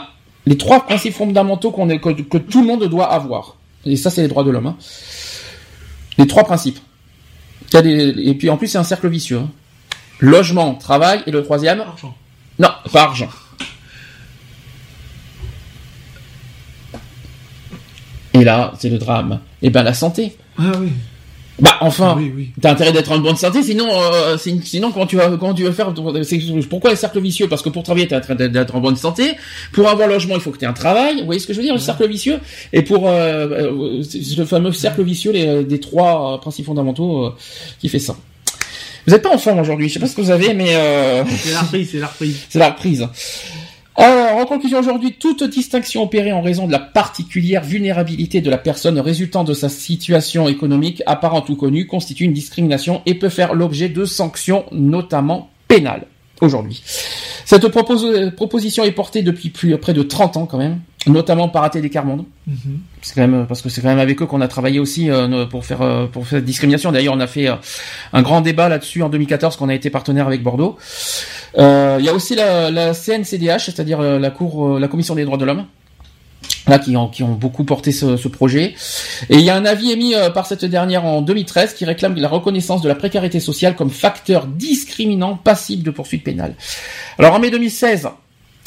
les 0.47 0.59
trois 0.59 0.85
principes 0.85 1.15
fondamentaux 1.15 1.71
qu'on 1.71 1.87
que, 1.87 2.23
que, 2.23 2.39
tout 2.39 2.61
le 2.63 2.67
monde 2.67 2.85
doit 2.89 3.13
avoir. 3.13 3.57
et 3.85 3.97
ça 3.97 4.11
c'est 4.11 4.23
les 4.23 4.29
droits 4.29 4.45
de 4.45 4.51
l'homme. 4.51 4.67
Hein. 4.67 4.77
Les 6.19 6.27
trois 6.27 6.45
principes. 6.45 6.79
Et 7.75 8.35
puis 8.35 8.51
en 8.51 8.57
plus 8.57 8.69
c'est 8.69 8.79
un 8.79 8.85
cercle 8.85 9.09
vicieux. 9.09 9.39
Hein. 9.39 9.51
Logement, 10.19 10.75
travail 10.75 11.23
et 11.27 11.31
le 11.31 11.43
troisième? 11.43 11.81
Argent. 11.81 12.15
Non, 12.59 12.69
pas 12.93 13.03
argent. 13.03 13.29
Et 18.35 18.45
là, 18.45 18.73
c'est 18.79 18.89
le 18.89 18.99
drame. 18.99 19.41
Et 19.61 19.67
eh 19.67 19.71
ben 19.71 19.83
la 19.83 19.95
santé. 19.95 20.37
Ah 20.59 20.73
oui. 20.79 20.91
Bah 21.63 21.77
enfin, 21.81 22.17
oui, 22.19 22.51
t'as 22.61 22.73
intérêt 22.73 22.93
d'être 22.93 23.13
en 23.13 23.19
bonne 23.21 23.37
santé, 23.37 23.63
sinon, 23.63 23.87
euh, 23.89 24.37
sinon 24.37 24.91
quand 24.91 25.07
tu 25.07 25.15
vas, 25.15 25.31
quand 25.37 25.55
tu 25.55 25.63
veux 25.63 25.71
faire, 25.71 25.95
pourquoi 26.69 26.91
les 26.91 26.97
cercles 26.97 27.21
vicieux? 27.21 27.47
Parce 27.47 27.63
que 27.63 27.69
pour 27.69 27.85
travailler, 27.85 28.09
t'as 28.09 28.17
intérêt 28.17 28.49
d'être 28.49 28.75
en 28.75 28.81
bonne 28.81 28.97
santé. 28.97 29.37
Pour 29.71 29.89
avoir 29.89 30.09
logement, 30.09 30.35
il 30.35 30.41
faut 30.41 30.51
que 30.51 30.59
tu 30.59 30.65
aies 30.65 30.69
un 30.69 30.73
travail. 30.73 31.21
Vous 31.21 31.27
voyez 31.27 31.39
ce 31.39 31.47
que 31.47 31.53
je 31.53 31.59
veux 31.59 31.65
dire, 31.65 31.73
le 31.73 31.79
cercle 31.79 32.09
vicieux? 32.09 32.41
Et 32.73 32.83
pour 32.83 33.09
euh, 33.09 33.47
euh 33.49 34.03
le 34.39 34.45
fameux 34.45 34.73
cercle 34.73 35.05
vicieux, 35.05 35.31
les, 35.31 35.63
des 35.63 35.79
trois 35.79 36.41
principes 36.41 36.67
fondamentaux 36.67 37.27
euh, 37.27 37.37
qui 37.79 37.89
fait 37.89 38.01
ça. 38.01 38.17
Vous 39.07 39.13
n'êtes 39.13 39.23
pas 39.23 39.33
en 39.33 39.39
forme 39.39 39.61
aujourd'hui, 39.61 39.89
je 39.89 39.95
sais 39.95 40.01
pas 40.01 40.09
ce 40.09 40.17
que 40.17 40.21
vous 40.21 40.31
avez, 40.31 40.55
mais 40.55 40.75
c'est 41.29 41.53
la 41.53 41.61
reprise, 41.61 41.91
c'est 41.93 42.01
la 42.01 42.09
reprise. 42.09 42.37
C'est 42.51 42.59
la 42.59 42.71
reprise. 42.71 43.09
Alors, 43.95 44.39
en 44.39 44.47
conclusion 44.47 44.79
aujourd'hui, 44.79 45.13
toute 45.13 45.45
distinction 45.45 46.03
opérée 46.03 46.33
en 46.33 46.41
raison 46.41 46.67
de 46.67 46.73
la 46.73 46.79
particulière 46.79 47.63
vulnérabilité 47.63 48.41
de 48.41 48.49
la 48.49 48.57
personne 48.57 48.99
résultant 48.99 49.45
de 49.45 49.53
sa 49.53 49.69
situation 49.69 50.49
économique 50.49 51.03
apparente 51.05 51.51
ou 51.51 51.57
connue 51.57 51.87
constitue 51.87 52.25
une 52.25 52.33
discrimination 52.33 53.03
et 53.05 53.15
peut 53.15 53.29
faire 53.29 53.55
l'objet 53.55 53.91
de 53.91 54.07
sanctions, 54.07 54.65
notamment 54.73 55.51
pénales 55.69 56.07
aujourd'hui. 56.43 56.83
Cette 57.45 57.69
proposition 57.69 58.85
est 58.85 58.93
portée 58.93 59.23
depuis 59.23 59.51
plus 59.51 59.77
près 59.79 59.93
de 59.93 60.03
30 60.03 60.37
ans 60.37 60.47
quand 60.47 60.59
même, 60.59 60.81
notamment 61.07 61.49
par 61.49 61.65
ATD 61.65 61.91
Carmonde. 61.91 62.25
Mm 62.47 62.55
C'est 63.01 63.15
quand 63.15 63.27
même 63.27 63.47
parce 63.47 63.63
que 63.63 63.69
c'est 63.69 63.81
quand 63.81 63.89
même 63.89 63.99
avec 63.99 64.21
eux 64.21 64.27
qu'on 64.27 64.41
a 64.41 64.49
travaillé 64.49 64.79
aussi 64.79 65.11
euh, 65.11 65.47
pour 65.47 65.65
faire 65.65 65.83
euh, 65.83 66.07
pour 66.07 66.27
faire 66.27 66.43
discrimination. 66.43 66.93
D'ailleurs, 66.93 67.15
on 67.15 67.21
a 67.21 67.27
fait 67.27 67.49
euh, 67.49 67.55
un 68.13 68.23
grand 68.23 68.41
débat 68.41 68.69
là-dessus 68.69 69.03
en 69.03 69.09
2014 69.09 69.57
qu'on 69.57 69.69
a 69.69 69.75
été 69.75 69.91
partenaire 69.91 70.27
avec 70.27 70.43
Bordeaux. 70.43 70.77
Il 71.57 72.05
y 72.05 72.09
a 72.09 72.15
aussi 72.15 72.35
la, 72.35 72.71
la 72.71 72.93
CNCDH, 72.93 73.67
c'est-à-dire 73.67 74.01
la 74.01 74.31
cour 74.31 74.79
la 74.79 74.89
commission 74.89 75.15
des 75.15 75.25
droits 75.25 75.39
de 75.39 75.45
l'homme 75.45 75.67
là 76.67 76.79
qui 76.79 76.97
ont, 76.97 77.09
qui 77.09 77.23
ont 77.23 77.35
beaucoup 77.35 77.65
porté 77.65 77.93
ce, 77.93 78.17
ce, 78.17 78.29
projet. 78.29 78.75
Et 79.31 79.37
il 79.37 79.41
y 79.41 79.51
a 79.51 79.57
un 79.57 79.65
avis 79.65 79.91
émis 79.91 80.15
euh, 80.15 80.31
par 80.31 80.47
cette 80.47 80.65
dernière 80.65 81.05
en 81.05 81.23
2013 81.23 81.75
qui 81.75 81.85
réclame 81.85 82.15
la 82.17 82.29
reconnaissance 82.29 82.83
de 82.83 82.89
la 82.89 82.95
précarité 82.95 83.41
sociale 83.41 83.75
comme 83.75 83.91
facteur 83.91 84.47
discriminant 84.47 85.37
passible 85.37 85.83
de 85.83 85.91
poursuite 85.91 86.25
pénale. 86.25 86.55
Alors 87.19 87.35
en 87.35 87.39
mai 87.39 87.51
2016, 87.51 88.09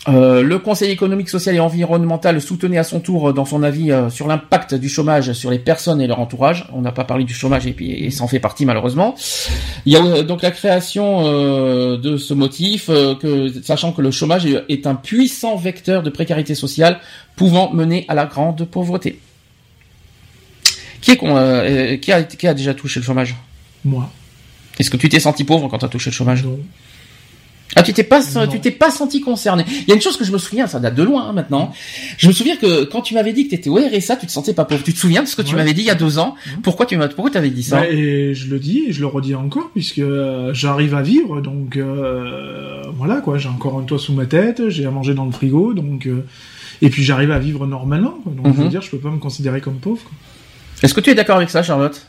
euh, 0.07 0.43
le 0.43 0.59
Conseil 0.59 0.91
économique, 0.91 1.29
social 1.29 1.55
et 1.55 1.59
environnemental 1.59 2.39
soutenait 2.39 2.77
à 2.77 2.83
son 2.83 2.99
tour 2.99 3.29
euh, 3.29 3.33
dans 3.33 3.45
son 3.45 3.63
avis 3.63 3.91
euh, 3.91 4.11
sur 4.11 4.27
l'impact 4.27 4.75
du 4.75 4.87
chômage 4.87 5.33
sur 5.33 5.49
les 5.49 5.57
personnes 5.57 5.99
et 5.99 6.05
leur 6.05 6.19
entourage. 6.19 6.67
On 6.73 6.81
n'a 6.81 6.91
pas 6.91 7.05
parlé 7.05 7.23
du 7.23 7.33
chômage 7.33 7.65
et 7.65 7.73
puis 7.73 7.91
et 7.91 8.11
ça 8.11 8.23
en 8.23 8.27
fait 8.27 8.39
partie 8.39 8.65
malheureusement. 8.65 9.15
Il 9.85 9.93
y 9.93 9.95
a 9.95 10.21
donc 10.21 10.43
la 10.43 10.51
création 10.51 11.23
de 11.97 12.17
ce 12.17 12.33
motif, 12.33 12.87
que, 12.87 13.51
sachant 13.63 13.91
que 13.91 14.01
le 14.01 14.11
chômage 14.11 14.45
est 14.45 14.87
un 14.87 14.95
puissant 14.95 15.55
vecteur 15.55 16.03
de 16.03 16.09
précarité 16.09 16.55
sociale 16.55 16.99
pouvant 17.35 17.71
mener 17.73 18.05
à 18.07 18.13
la 18.13 18.25
grande 18.25 18.65
pauvreté. 18.65 19.19
Qui, 21.01 21.11
est, 21.11 21.99
qui, 21.99 22.11
a, 22.11 22.23
qui 22.23 22.47
a 22.47 22.53
déjà 22.53 22.73
touché 22.73 22.99
le 22.99 23.05
chômage? 23.05 23.35
Moi. 23.83 24.09
Est-ce 24.79 24.89
que 24.89 24.97
tu 24.97 25.09
t'es 25.09 25.19
senti 25.19 25.43
pauvre 25.43 25.67
quand 25.67 25.77
tu 25.77 25.85
as 25.85 25.89
touché 25.89 26.09
le 26.09 26.15
chômage? 26.15 26.43
Ah, 27.75 27.83
tu 27.83 27.93
t'es 27.93 28.03
pas, 28.03 28.21
tu 28.49 28.59
t'es 28.59 28.71
pas 28.71 28.91
senti 28.91 29.21
concerné. 29.21 29.65
Il 29.67 29.87
y 29.87 29.91
a 29.91 29.95
une 29.95 30.01
chose 30.01 30.17
que 30.17 30.23
je 30.23 30.31
me 30.31 30.37
souviens, 30.37 30.67
ça 30.67 30.79
date 30.79 30.95
de 30.95 31.03
loin 31.03 31.27
hein, 31.27 31.33
maintenant. 31.33 31.73
Je 32.17 32.27
me 32.27 32.31
souviens 32.31 32.55
que 32.55 32.85
quand 32.85 33.01
tu 33.01 33.13
m'avais 33.15 33.33
dit 33.33 33.45
que 33.45 33.49
tu 33.49 33.55
étais 33.55 33.69
au 33.69 33.75
RSA, 33.75 34.17
tu 34.17 34.27
te 34.27 34.31
sentais 34.31 34.53
pas 34.53 34.65
pauvre. 34.65 34.83
Tu 34.83 34.93
te 34.93 34.99
souviens 34.99 35.23
de 35.23 35.27
ce 35.27 35.35
que 35.35 35.41
tu 35.41 35.55
m'avais 35.55 35.73
dit 35.73 35.81
il 35.81 35.87
y 35.87 35.89
a 35.89 35.95
deux 35.95 36.19
ans? 36.19 36.35
Pourquoi 36.63 36.85
tu 36.85 36.95
m'as, 36.95 37.07
pourquoi 37.07 37.31
t'avais 37.31 37.49
dit 37.49 37.63
ça? 37.63 37.81
Bah, 37.81 37.89
Et 37.89 38.33
je 38.33 38.49
le 38.49 38.59
dis 38.59 38.85
et 38.87 38.93
je 38.93 39.01
le 39.01 39.07
redis 39.07 39.35
encore 39.35 39.71
puisque 39.71 39.99
euh, 39.99 40.53
j'arrive 40.53 40.95
à 40.95 41.01
vivre, 41.01 41.41
donc 41.41 41.75
euh, 41.75 42.81
voilà 42.97 43.17
quoi. 43.17 43.37
J'ai 43.37 43.49
encore 43.49 43.77
un 43.79 43.83
toit 43.83 43.99
sous 43.99 44.13
ma 44.13 44.25
tête, 44.25 44.69
j'ai 44.69 44.85
à 44.85 44.91
manger 44.91 45.13
dans 45.13 45.25
le 45.25 45.31
frigo, 45.31 45.73
donc 45.73 46.05
euh, 46.05 46.23
et 46.81 46.89
puis 46.89 47.03
j'arrive 47.03 47.31
à 47.31 47.39
vivre 47.39 47.65
normalement. 47.67 48.19
Donc 48.25 48.47
je 48.47 48.51
veux 48.51 48.63
mhm. 48.65 48.69
dire, 48.69 48.81
je 48.81 48.89
peux 48.89 48.99
pas 48.99 49.09
me 49.09 49.17
considérer 49.17 49.59
comme 49.59 49.79
pauvre. 49.79 50.03
Est-ce 50.83 50.93
que 50.93 51.01
tu 51.01 51.09
es 51.09 51.15
d'accord 51.15 51.37
avec 51.37 51.49
ça, 51.49 51.63
Charlotte? 51.63 52.05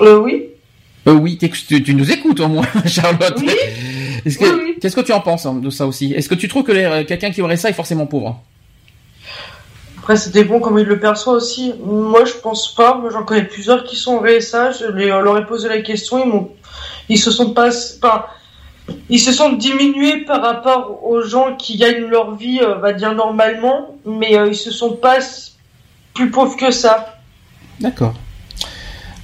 Euh, 0.00 0.20
Oui. 0.20 0.42
Euh, 1.06 1.12
oui, 1.12 1.38
tu, 1.38 1.82
tu, 1.82 1.94
nous 1.94 2.10
écoutes 2.10 2.40
au 2.40 2.48
moins, 2.48 2.66
Charlotte. 2.86 3.36
Oui. 3.38 3.52
Qu'est-ce 4.80 4.96
que 4.96 5.00
tu 5.00 5.12
en 5.12 5.20
penses 5.20 5.46
hein, 5.46 5.54
de 5.54 5.70
ça 5.70 5.86
aussi 5.86 6.12
Est-ce 6.12 6.28
que 6.28 6.34
tu 6.34 6.48
trouves 6.48 6.64
que 6.64 6.72
euh, 6.72 7.04
quelqu'un 7.04 7.30
qui 7.30 7.42
aurait 7.42 7.56
ça 7.56 7.70
est 7.70 7.74
forcément 7.74 8.06
pauvre 8.06 8.40
Après, 9.98 10.16
c'était 10.16 10.42
bon 10.42 10.58
comme 10.58 10.78
il 10.78 10.86
le 10.86 10.98
perçoit 10.98 11.34
aussi. 11.34 11.74
Moi, 11.84 12.24
je 12.24 12.32
pense 12.34 12.74
pas. 12.74 12.96
Moi, 12.96 13.10
j'en 13.10 13.22
connais 13.22 13.44
plusieurs 13.44 13.84
qui 13.84 13.94
sont 13.94 14.18
RSA. 14.18 14.72
Je 14.72 14.86
leur 14.86 15.38
ai 15.38 15.46
posé 15.46 15.68
la 15.68 15.80
question. 15.80 16.24
Ils 16.24 16.28
m'ont, 16.28 16.50
ils 17.08 17.18
se 17.18 17.30
sont 17.30 17.50
pas, 17.50 17.70
ils 19.08 19.20
se 19.20 19.32
sont 19.32 19.52
diminués 19.52 20.24
par 20.24 20.42
rapport 20.42 21.04
aux 21.04 21.22
gens 21.22 21.54
qui 21.54 21.76
gagnent 21.76 22.06
leur 22.06 22.34
vie, 22.34 22.60
euh, 22.60 22.74
va 22.74 22.92
dire 22.92 23.14
normalement, 23.14 23.96
mais 24.04 24.36
euh, 24.36 24.48
ils 24.48 24.56
se 24.56 24.72
sont 24.72 24.94
pas 24.94 25.18
plus 26.14 26.30
pauvres 26.30 26.56
que 26.56 26.70
ça. 26.70 27.20
D'accord. 27.78 28.14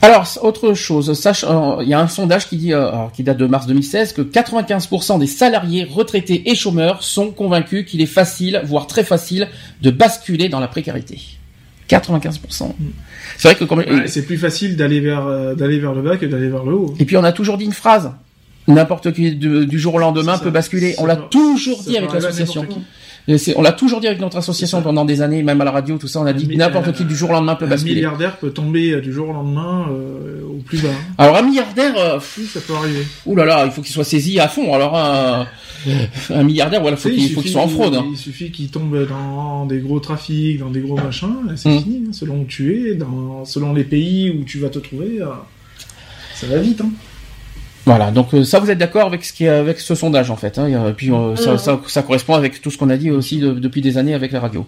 Alors, 0.05 0.27
autre 0.43 0.75
chose, 0.75 1.13
sache, 1.13 1.45
euh, 1.49 1.77
il 1.81 1.89
y 1.89 1.95
a 1.95 2.01
un 2.01 2.09
sondage 2.09 2.49
qui 2.49 2.57
dit, 2.57 2.73
euh, 2.73 2.91
qui 3.15 3.23
date 3.23 3.37
de 3.37 3.47
mars 3.47 3.69
2016, 3.69 4.13
que 4.13 4.23
95% 4.23 5.21
des 5.21 5.29
salariés 5.29 5.85
retraités 5.85 6.51
et 6.51 6.57
chômeurs 6.57 7.05
sont 7.05 7.31
convaincus 7.31 7.87
qu'il 7.87 8.01
est 8.01 8.07
facile, 8.07 8.61
voire 8.65 8.89
très 8.89 9.05
facile, 9.05 9.47
de 9.81 9.93
basculer 9.93 10.49
dans 10.49 10.59
la 10.59 10.67
précarité. 10.67 11.21
95%. 11.89 12.75
C'est 13.39 13.55
vrai 13.55 13.55
que 13.55 14.09
c'est 14.09 14.27
plus 14.27 14.39
facile 14.39 14.77
d'aller 14.77 14.99
vers 14.99 15.25
euh, 15.27 15.55
d'aller 15.55 15.79
vers 15.79 15.93
le 15.93 16.03
bas 16.03 16.17
que 16.17 16.27
d'aller 16.27 16.49
vers 16.49 16.65
le 16.65 16.75
haut. 16.75 16.95
Et 16.99 17.05
puis 17.05 17.17
on 17.17 17.25
a 17.25 17.33
toujours 17.33 17.57
dit 17.57 17.65
une 17.65 17.73
phrase. 17.73 18.11
N'importe 18.67 19.13
qui 19.13 19.35
du 19.35 19.79
jour 19.79 19.95
au 19.95 19.99
lendemain 19.99 20.39
peut 20.39 20.51
basculer. 20.51 20.95
On 20.99 21.07
l'a 21.07 21.17
toujours 21.17 21.83
dit 21.83 21.97
avec 21.97 22.13
l'association 22.13 22.67
on 23.57 23.63
l'a 23.63 23.73
toujours 23.73 24.01
dit 24.01 24.07
avec 24.07 24.21
notre 24.21 24.37
association 24.37 24.83
pendant 24.83 25.05
des 25.05 25.23
années, 25.23 25.43
même 25.43 25.61
à 25.61 25.65
la 25.65 25.71
radio, 25.71 25.97
tout 25.99 26.09
ça, 26.09 26.21
on 26.21 26.27
a 26.27 26.33
dit 26.33 26.57
n'importe 26.57 26.93
qui 26.93 27.05
du 27.05 27.15
jour 27.15 27.31
au 27.31 27.33
lendemain 27.33 27.55
peut 27.55 27.67
basculer. 27.67 27.93
Un 27.93 27.97
milliardaire 27.97 28.37
peut 28.39 28.51
tomber 28.51 28.93
euh, 28.93 29.01
du 29.01 29.13
jour 29.13 29.29
au 29.29 29.33
lendemain 29.33 29.87
euh, 29.91 30.43
au 30.49 30.59
plus 30.59 30.83
bas. 30.83 30.89
Alors 31.19 31.37
un 31.37 31.43
milliardaire, 31.43 31.95
euh, 31.97 32.19
oui, 32.39 32.47
ça 32.47 32.61
peut 32.61 32.75
arriver. 32.75 33.07
Ouh 33.27 33.37
là 33.37 33.45
là, 33.45 33.65
il 33.65 33.71
faut 33.71 33.83
qu'il 33.83 33.93
soit 33.93 34.05
saisi 34.05 34.41
à 34.41 34.49
fond. 34.49 34.75
Alors 34.75 34.97
un, 34.97 35.47
milliardaire, 36.43 36.81
voilà, 36.81 36.97
faut 36.97 37.09
il 37.09 37.33
faut 37.33 37.43
qu'il 37.43 37.51
soit 37.51 37.63
en 37.63 37.69
fraude. 37.69 37.95
Hein. 37.95 38.07
Il 38.11 38.19
suffit 38.19 38.51
qu'il 38.51 38.69
tombe 38.71 39.07
dans 39.09 39.67
des 39.67 39.79
gros 39.79 40.01
trafics, 40.01 40.59
dans 40.59 40.71
des 40.71 40.81
gros 40.81 40.97
machins, 40.97 41.37
c'est 41.57 41.69
hum. 41.69 41.83
fini. 41.83 42.05
Hein, 42.09 42.13
selon 42.13 42.41
où 42.41 42.45
tu 42.45 42.91
es, 42.91 42.95
dans, 42.95 43.45
selon 43.45 43.73
les 43.73 43.85
pays 43.85 44.31
où 44.31 44.45
tu 44.45 44.59
vas 44.59 44.69
te 44.69 44.81
trouver, 44.81 45.21
ça 46.35 46.47
va 46.49 46.59
vite. 46.59 46.81
Hein. 46.81 46.91
Voilà, 47.85 48.13
donc 48.13 48.33
euh, 48.33 48.45
ça 48.45 48.61
vous 48.61 48.71
êtes 48.71 48.79
d'accord 48.79 49.07
avec 49.07 49.25
ce 49.25 49.33
qui 49.33 49.45
est 49.45 49.49
avec 49.49 49.81
ce 49.81 49.97
sondage 49.97 50.31
en 50.31 50.37
fait, 50.37 50.57
hein, 50.59 50.89
et 50.89 50.93
puis 50.93 51.11
euh, 51.11 51.35
ça, 51.35 51.59
ça, 51.59 51.81
ça, 51.89 52.03
correspond 52.03 52.35
avec 52.35 52.63
tout 52.63 52.71
ce 52.71 52.79
qu'on 52.79 52.91
a 52.91 52.97
dit 52.97 53.11
aussi 53.11 53.39
depuis 53.39 53.81
des 53.81 53.99
années 53.99 54.15
avec 54.15 54.31
la 54.31 54.39
radio. 54.39 54.65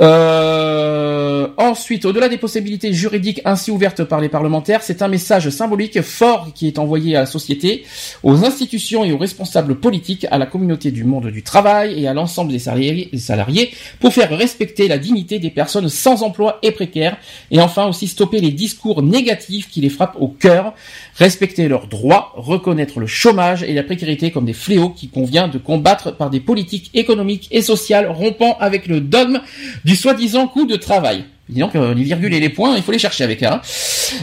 Euh, 0.00 1.48
ensuite, 1.56 2.04
au-delà 2.04 2.28
des 2.28 2.36
possibilités 2.36 2.92
juridiques 2.92 3.40
ainsi 3.44 3.70
ouvertes 3.70 4.02
par 4.04 4.20
les 4.20 4.28
parlementaires, 4.28 4.82
c'est 4.82 5.02
un 5.02 5.08
message 5.08 5.48
symbolique 5.50 6.00
fort 6.02 6.52
qui 6.54 6.66
est 6.66 6.78
envoyé 6.78 7.16
à 7.16 7.20
la 7.20 7.26
société, 7.26 7.84
aux 8.22 8.44
institutions 8.44 9.04
et 9.04 9.12
aux 9.12 9.18
responsables 9.18 9.76
politiques, 9.76 10.26
à 10.30 10.38
la 10.38 10.46
communauté 10.46 10.90
du 10.90 11.04
monde 11.04 11.28
du 11.28 11.42
travail 11.42 12.02
et 12.02 12.08
à 12.08 12.14
l'ensemble 12.14 12.50
des 12.50 12.58
salariés, 12.58 13.08
des 13.12 13.18
salariés 13.18 13.72
pour 14.00 14.12
faire 14.12 14.36
respecter 14.36 14.88
la 14.88 14.98
dignité 14.98 15.38
des 15.38 15.50
personnes 15.50 15.88
sans 15.88 16.22
emploi 16.22 16.58
et 16.62 16.72
précaires, 16.72 17.16
et 17.50 17.60
enfin 17.60 17.86
aussi 17.86 18.08
stopper 18.08 18.40
les 18.40 18.52
discours 18.52 19.02
négatifs 19.02 19.70
qui 19.70 19.80
les 19.80 19.90
frappent 19.90 20.16
au 20.18 20.28
cœur, 20.28 20.74
respecter 21.16 21.68
leurs 21.68 21.86
droits, 21.86 22.32
reconnaître 22.36 23.00
le 23.00 23.06
chômage 23.06 23.62
et 23.62 23.72
la 23.72 23.82
précarité 23.82 24.30
comme 24.30 24.44
des 24.44 24.52
fléaux 24.52 24.90
qui 24.90 25.08
convient 25.08 25.48
de 25.48 25.58
combattre 25.58 26.16
par 26.16 26.30
des 26.30 26.40
politiques 26.40 26.90
économiques 26.94 27.48
et 27.50 27.62
sociales 27.62 28.08
rompant 28.08 28.56
avec 28.58 28.86
le 28.86 29.00
dogme 29.00 29.40
du 29.84 29.96
soi-disant 29.96 30.48
coût 30.48 30.66
de 30.66 30.76
travail. 30.76 31.24
Donc 31.48 31.76
euh, 31.76 31.94
les 31.94 32.04
virgules 32.04 32.34
et 32.34 32.40
les 32.40 32.48
points, 32.48 32.74
il 32.76 32.82
faut 32.82 32.92
les 32.92 32.98
chercher 32.98 33.22
avec. 33.24 33.42
Hein. 33.42 33.60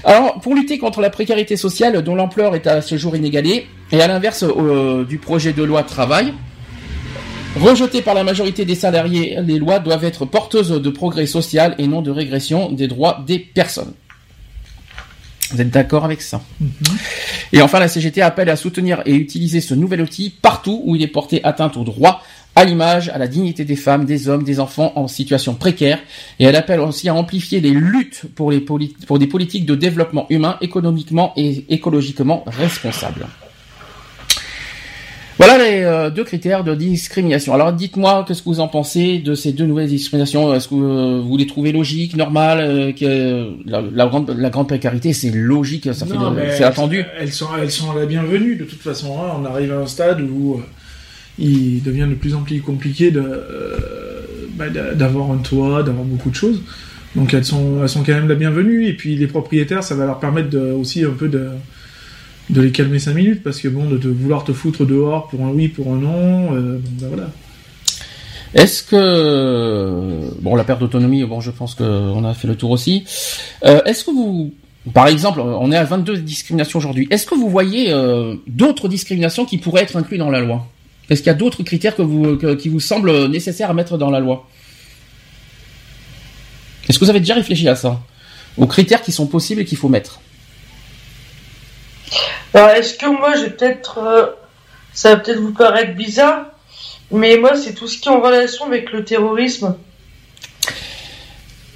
Alors, 0.04 0.40
pour 0.40 0.56
lutter 0.56 0.80
contre 0.80 1.02
la 1.02 1.10
précarité 1.10 1.56
sociale 1.56 2.02
dont 2.02 2.16
l'ampleur 2.16 2.56
est 2.56 2.68
à 2.68 2.82
ce 2.82 2.98
jour 2.98 3.16
inégalée, 3.16 3.68
et 3.92 4.02
à 4.02 4.08
l'inverse 4.08 4.44
euh, 4.44 5.06
du 5.06 5.18
projet 5.18 5.54
de 5.54 5.64
loi 5.64 5.84
travail, 5.84 6.34
rejeté 7.60 8.02
par 8.02 8.16
la 8.16 8.24
majorité 8.24 8.66
des 8.66 8.76
salariés, 8.76 9.38
les 9.46 9.60
lois 9.60 9.80
doivent 9.80 10.06
être 10.06 10.26
porteuses 10.26 10.70
de 10.72 10.90
progrès 10.90 11.26
social 11.26 11.76
et 11.78 11.88
non 11.88 12.02
de 12.02 12.12
régression 12.12 12.72
des 12.72 12.88
droits 12.88 13.24
des 13.28 13.40
personnes. 13.40 13.94
Vous 15.52 15.62
êtes 15.62 15.70
d'accord 15.70 16.06
avec 16.06 16.22
ça? 16.22 16.42
Et 17.54 17.62
enfin, 17.62 17.80
la 17.80 17.88
CGT 17.88 18.22
appelle 18.22 18.50
à 18.50 18.56
soutenir 18.56 19.02
et 19.06 19.14
utiliser 19.14 19.62
ce 19.62 19.74
nouvel 19.74 20.02
outil 20.02 20.30
partout 20.30 20.82
où 20.86 20.96
il 20.96 21.02
est 21.02 21.08
porté 21.08 21.44
atteinte 21.44 21.78
aux 21.78 21.84
droits 21.84 22.22
à 22.56 22.66
l'image, 22.66 23.10
à 23.10 23.18
la 23.18 23.28
dignité 23.28 23.64
des 23.64 23.78
femmes, 23.78 24.04
des 24.04 24.28
hommes, 24.28 24.44
des 24.44 24.60
enfants 24.60 24.92
en 24.96 25.08
situation 25.08 25.56
précaire, 25.56 26.00
et 26.38 26.44
elle 26.44 26.58
appelle 26.58 26.82
aussi 26.82 27.08
à 27.08 27.16
amplifier 27.16 27.62
les 27.62 27.72
luttes 27.72 28.24
pour 28.36 28.52
des 28.52 28.60
politiques 29.28 29.66
de 29.66 29.76
développement 29.76 30.26
humain 30.30 30.58
économiquement 30.60 31.32
et 31.38 31.66
écologiquement 31.70 32.44
responsables. 32.48 33.28
Voilà 35.38 35.58
les 35.58 35.82
euh, 35.84 36.10
deux 36.12 36.24
critères 36.24 36.64
de 36.64 36.76
discrimination. 36.76 37.54
Alors 37.56 37.74
dites-moi 37.74 38.26
qu'est-ce 38.28 38.42
que 38.44 38.50
vous 38.50 38.60
en 38.60 38.68
pensez 38.68 39.18
de 39.18 39.34
ces 39.34 39.52
deux 39.54 39.66
nouvelles 39.66 39.88
discriminations? 39.90 40.54
Est-ce 40.54 40.68
que 40.68 40.76
euh, 40.76 41.20
vous 41.22 41.36
les 41.36 41.48
trouvez 41.48 41.72
logiques, 41.72 42.16
normales 42.16 42.60
euh, 42.62 42.92
que 42.92 43.48
la, 43.68 43.82
la 43.82 44.06
grande 44.08 44.30
la 44.38 44.50
grande 44.52 44.68
précarité, 44.68 45.14
c'est 45.14 45.32
logique, 45.32 45.90
ça 45.94 46.06
Non, 46.06 46.36
c'est 46.56 46.64
attendu. 46.64 47.04
Elles 47.20 47.32
sont, 47.32 47.48
elles 47.60 47.72
sont 47.72 47.92
la 47.94 48.06
bienvenue 48.06 48.56
de 48.56 48.66
toute 48.66 48.82
façon. 48.82 49.18
hein. 49.20 49.32
On 49.42 49.46
arrive 49.46 49.72
à 49.74 49.78
un 49.80 49.88
stade 49.88 50.22
où 50.22 50.62
il 51.40 51.82
devient 51.82 52.08
de 52.08 52.16
plus 52.16 52.36
en 52.36 52.42
plus 52.44 52.62
compliqué 52.62 53.10
de, 53.10 53.24
bah, 54.56 54.70
d'a- 54.70 54.94
d'avoir 54.94 55.32
un 55.32 55.38
toit, 55.38 55.82
d'avoir 55.82 56.06
beaucoup 56.06 56.30
de 56.30 56.36
choses. 56.36 56.62
Donc 57.16 57.34
elles 57.34 57.46
sont, 57.46 57.80
elles 57.82 57.90
sont 57.90 58.04
quand 58.04 58.14
même 58.14 58.30
la 58.30 58.36
bienvenue. 58.36 58.86
Et 58.86 58.94
puis 58.94 59.16
les 59.16 59.28
propriétaires, 59.28 59.82
ça 59.84 59.96
va 59.96 60.06
leur 60.06 60.20
permettre 60.20 60.50
de, 60.52 60.60
aussi 60.72 61.04
un 61.04 61.10
peu 61.18 61.30
de, 61.30 61.48
de 62.50 62.62
les 62.62 62.72
calmer 62.72 63.00
5 63.00 63.14
minutes 63.14 63.44
parce 63.44 63.60
que 63.60 63.68
bon, 63.68 63.86
de, 63.86 64.10
vouloir 64.10 64.44
te 64.44 64.52
foutre 64.54 64.86
dehors 64.86 65.28
pour 65.28 65.46
un 65.46 65.50
oui, 65.50 65.68
pour 65.68 65.94
un 65.94 65.98
non, 65.98 66.56
euh, 66.56 66.80
bah, 67.00 67.08
voilà. 67.08 67.30
Est-ce 68.54 68.84
que 68.84 70.30
bon 70.42 70.56
la 70.56 70.66
perte 70.66 70.82
d'autonomie, 70.82 71.24
bon 71.24 71.40
je 71.40 71.52
pense 71.52 71.74
qu'on 71.74 72.26
a 72.26 72.34
fait 72.34 72.48
le 72.48 72.56
tour 72.56 72.72
aussi. 72.72 73.06
Euh, 73.66 73.82
Est-ce 73.86 74.04
que 74.04 74.12
vous 74.12 74.54
par 74.94 75.08
exemple, 75.08 75.40
on 75.42 75.72
est 75.72 75.78
à 75.78 75.84
22 75.84 76.18
discriminations 76.18 76.80
aujourd'hui. 76.80 77.08
Est-ce 77.12 77.28
que 77.28 77.36
vous 77.36 77.50
voyez 77.50 77.94
euh, 77.94 78.36
d'autres 78.48 78.88
discriminations 78.88 79.46
qui 79.46 79.60
pourraient 79.60 79.84
être 79.84 79.96
incluses 79.96 80.18
dans 80.18 80.32
la 80.32 80.40
loi? 80.40 80.68
Est-ce 81.10 81.22
qu'il 81.22 81.28
y 81.28 81.36
a 81.36 81.36
d'autres 81.36 81.62
critères 81.62 81.96
qui 81.96 82.70
vous 82.70 82.80
semblent 82.80 83.28
nécessaires 83.28 83.70
à 83.70 83.74
mettre 83.76 83.98
dans 84.00 84.10
la 84.10 84.20
loi? 84.20 84.48
Est-ce 86.90 86.98
que 86.98 87.06
vous 87.06 87.10
avez 87.10 87.20
déjà 87.20 87.36
réfléchi 87.36 87.68
à 87.68 87.76
ça? 87.76 88.02
Aux 88.58 88.66
critères 88.66 89.02
qui 89.02 89.12
sont 89.12 89.28
possibles 89.28 89.62
et 89.62 89.66
qu'il 89.66 89.78
faut 89.78 89.90
mettre? 89.90 90.21
Alors, 92.54 92.70
est-ce 92.70 92.96
que 92.96 93.06
moi, 93.06 93.36
j'ai 93.36 93.50
peut-être. 93.50 93.98
euh, 94.00 94.26
ça 94.94 95.16
va 95.16 95.22
peut-être 95.22 95.40
vous 95.40 95.54
paraître 95.54 95.94
bizarre, 95.96 96.48
mais 97.12 97.38
moi, 97.38 97.56
c'est 97.56 97.74
tout 97.74 97.88
ce 97.88 97.98
qui 97.98 98.10
est 98.10 98.12
en 98.12 98.20
relation 98.22 98.66
avec 98.66 98.92
le 98.92 99.06
terrorisme. 99.06 99.76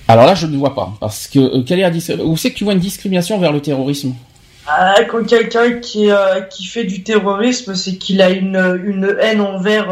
Alors 0.07 0.25
là, 0.25 0.35
je 0.35 0.47
ne 0.47 0.57
vois 0.57 0.75
pas. 0.75 0.93
Parce 0.99 1.27
que 1.27 1.39
euh, 1.39 1.63
quelle 1.65 1.79
est 1.79 1.83
la 1.83 1.89
dis- 1.89 2.13
où 2.21 2.35
c'est 2.37 2.51
que 2.51 2.57
tu 2.57 2.63
vois 2.63 2.73
une 2.73 2.79
discrimination 2.79 3.39
vers 3.39 3.51
le 3.51 3.61
terrorisme? 3.61 4.13
Ah, 4.67 4.95
quand 5.09 5.23
quelqu'un 5.25 5.79
qui, 5.79 6.11
euh, 6.11 6.41
qui 6.41 6.65
fait 6.65 6.83
du 6.83 7.03
terrorisme, 7.03 7.75
c'est 7.75 7.95
qu'il 7.95 8.21
a 8.21 8.29
une, 8.29 8.81
une 8.83 9.15
haine 9.19 9.41
envers. 9.41 9.89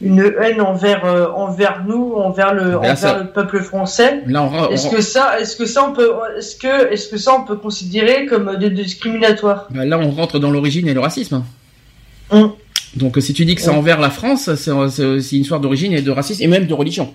Une 0.00 0.32
haine 0.40 0.60
envers, 0.60 1.04
euh, 1.04 1.26
envers 1.34 1.82
nous, 1.86 2.12
envers 2.14 2.54
le, 2.54 2.70
là, 2.70 2.78
envers 2.78 2.98
ça- 2.98 3.18
le 3.18 3.26
peuple 3.32 3.60
français. 3.62 4.22
On, 4.32 4.68
Est-ce 4.70 4.88
que 4.88 5.00
ça, 5.00 5.40
est-ce 5.40 5.56
que 5.56 5.66
ça 5.66 5.84
on 5.88 5.92
peut, 5.92 6.10
est-ce 6.38 6.54
que, 6.56 6.92
est-ce 6.92 7.08
que 7.08 7.16
ça 7.16 7.34
on 7.34 7.44
peut 7.44 7.56
considérer 7.56 8.26
comme 8.26 8.56
discriminatoire 8.56 9.66
bah, 9.70 9.84
là, 9.84 9.98
on 9.98 10.10
rentre 10.10 10.38
dans 10.38 10.50
l'origine 10.50 10.86
et 10.88 10.94
le 10.94 11.00
racisme. 11.00 11.42
Hum. 12.30 12.52
Donc, 12.96 13.16
si 13.20 13.32
tu 13.34 13.44
dis 13.44 13.54
que 13.54 13.60
c'est 13.60 13.70
Hum. 13.70 13.78
envers 13.78 14.00
la 14.00 14.10
France, 14.10 14.54
c'est 14.54 14.70
une 14.70 15.18
histoire 15.42 15.60
d'origine 15.60 15.92
et 15.92 16.02
de 16.02 16.10
racisme 16.10 16.42
et 16.42 16.46
même 16.46 16.66
de 16.66 16.74
religion. 16.74 17.12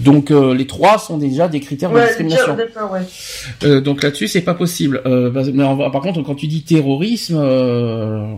Donc, 0.00 0.30
euh, 0.30 0.54
les 0.54 0.66
trois 0.66 0.98
sont 0.98 1.18
déjà 1.18 1.48
des 1.48 1.60
critères 1.60 1.90
de 1.90 1.94
discrimination. 2.06 2.56
ouais. 2.92 3.00
Euh, 3.64 3.80
donc 3.80 4.02
là-dessus, 4.02 4.26
c'est 4.26 4.40
pas 4.40 4.54
possible. 4.54 5.00
Euh, 5.06 5.30
bah, 5.30 5.42
mais 5.52 5.62
en- 5.62 5.90
par 5.90 6.00
contre, 6.00 6.22
quand 6.22 6.34
tu 6.34 6.46
dis 6.48 6.62
terrorisme, 6.62 7.36
euh, 7.38 8.34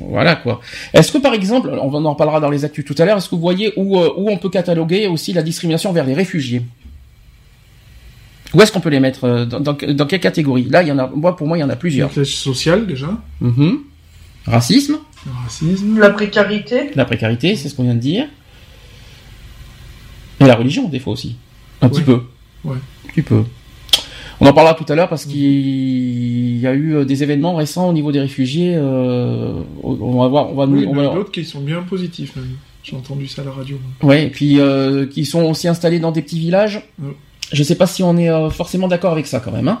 voilà 0.00 0.34
quoi. 0.36 0.60
Est-ce 0.92 1.12
que 1.12 1.18
par 1.18 1.34
exemple, 1.34 1.68
on 1.70 2.04
en 2.04 2.10
reparlera 2.12 2.40
dans 2.40 2.50
les 2.50 2.64
actus 2.64 2.84
tout 2.84 2.94
à 2.98 3.04
l'heure, 3.04 3.18
est-ce 3.18 3.28
que 3.28 3.34
vous 3.34 3.40
voyez 3.40 3.72
où, 3.76 3.98
euh, 3.98 4.10
où 4.16 4.30
on 4.30 4.38
peut 4.38 4.48
cataloguer 4.50 5.06
aussi 5.06 5.32
la 5.32 5.42
discrimination 5.42 5.92
vers 5.92 6.06
les 6.06 6.14
réfugiés? 6.14 6.62
Où 8.54 8.62
est-ce 8.62 8.70
qu'on 8.72 8.80
peut 8.80 8.88
les 8.90 9.00
mettre 9.00 9.44
dans, 9.46 9.60
dans, 9.60 9.72
dans 9.76 10.06
quelle 10.06 10.20
catégorie? 10.20 10.64
Là, 10.70 10.82
il 10.82 10.88
y 10.88 10.92
en 10.92 10.98
a. 10.98 11.08
Moi, 11.14 11.34
pour 11.36 11.46
moi, 11.46 11.58
il 11.58 11.60
y 11.60 11.64
en 11.64 11.70
a 11.70 11.76
plusieurs. 11.76 12.08
La 12.08 12.14
classe 12.14 12.28
sociale 12.28 12.86
déjà, 12.86 13.08
Mhm. 13.40 13.78
Racisme, 14.46 14.96
le 15.26 15.32
racisme. 15.44 15.98
La 15.98 16.10
précarité. 16.10 16.90
la 16.94 17.04
précarité, 17.04 17.56
c'est 17.56 17.68
ce 17.68 17.74
qu'on 17.74 17.82
vient 17.84 17.94
de 17.94 18.00
dire. 18.00 18.26
Et 20.40 20.44
la 20.46 20.54
religion, 20.56 20.88
des 20.88 20.98
fois 20.98 21.12
aussi. 21.12 21.36
Un 21.80 21.88
petit 21.88 22.02
peu. 22.02 22.20
Ouais. 22.64 22.76
Un 23.06 23.08
petit 23.10 23.22
peu. 23.22 23.42
On 24.40 24.46
en 24.46 24.52
parlera 24.52 24.74
tout 24.74 24.84
à 24.92 24.96
l'heure 24.96 25.08
parce 25.08 25.26
qu'il 25.26 26.58
y 26.60 26.66
a 26.66 26.72
eu 26.72 26.96
euh, 26.96 27.04
des 27.04 27.22
événements 27.22 27.54
récents 27.54 27.88
au 27.88 27.92
niveau 27.92 28.10
des 28.10 28.20
réfugiés. 28.20 28.74
euh, 28.74 29.60
on 29.82 30.20
va 30.20 30.28
voir, 30.28 30.50
on 30.50 30.54
va, 30.54 30.66
Oui, 30.66 30.86
on 30.88 30.92
il 30.92 30.96
y 30.96 31.00
en 31.00 31.04
va- 31.04 31.12
a 31.12 31.14
d'autres 31.14 31.30
qui 31.30 31.44
sont 31.44 31.60
bien 31.60 31.82
positifs 31.82 32.34
même. 32.34 32.56
J'ai 32.82 32.96
entendu 32.96 33.28
ça 33.28 33.42
à 33.42 33.44
la 33.46 33.52
radio. 33.52 33.78
ouais, 34.02 34.24
et 34.24 34.28
puis 34.30 34.58
euh, 34.60 35.06
qui 35.06 35.24
sont 35.24 35.42
aussi 35.44 35.68
installés 35.68 36.00
dans 36.00 36.10
des 36.10 36.20
petits 36.20 36.38
villages. 36.40 36.82
Ouais. 37.00 37.12
Je 37.52 37.62
sais 37.62 37.76
pas 37.76 37.86
si 37.86 38.02
on 38.02 38.16
est 38.16 38.28
euh, 38.28 38.50
forcément 38.50 38.88
d'accord 38.88 39.12
avec 39.12 39.26
ça 39.26 39.38
quand 39.38 39.52
même. 39.52 39.68
Hein. 39.68 39.78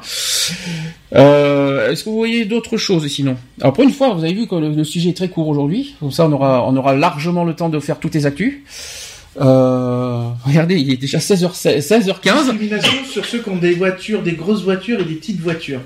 Est-ce 1.12 2.04
que 2.04 2.10
vous 2.10 2.16
voyez 2.16 2.44
d'autres 2.44 2.76
choses 2.76 3.06
sinon? 3.08 3.36
Alors 3.60 3.72
pour 3.72 3.84
une 3.84 3.90
fois, 3.90 4.14
vous 4.14 4.22
avez 4.24 4.34
vu 4.34 4.46
que 4.46 4.54
le, 4.54 4.70
le 4.70 4.84
sujet 4.84 5.10
est 5.10 5.14
très 5.16 5.28
court 5.28 5.48
aujourd'hui. 5.48 5.94
Comme 6.00 6.10
ça, 6.10 6.26
on 6.26 6.32
aura, 6.32 6.64
on 6.66 6.76
aura 6.76 6.94
largement 6.94 7.44
le 7.44 7.54
temps 7.54 7.68
de 7.68 7.78
faire 7.80 7.98
toutes 7.98 8.14
les 8.14 8.26
actus. 8.26 8.60
Euh, 9.40 10.28
regardez, 10.44 10.76
il 10.76 10.92
est 10.92 10.96
déjà 10.96 11.18
16h, 11.18 11.52
16h15. 11.80 12.42
Discrimination 12.44 13.04
sur 13.10 13.24
ceux 13.24 13.38
qui 13.40 13.48
ont 13.48 13.56
des 13.56 13.74
voitures, 13.74 14.22
des 14.22 14.32
grosses 14.32 14.62
voitures 14.62 15.00
et 15.00 15.04
des 15.04 15.14
petites 15.14 15.40
voitures. 15.40 15.80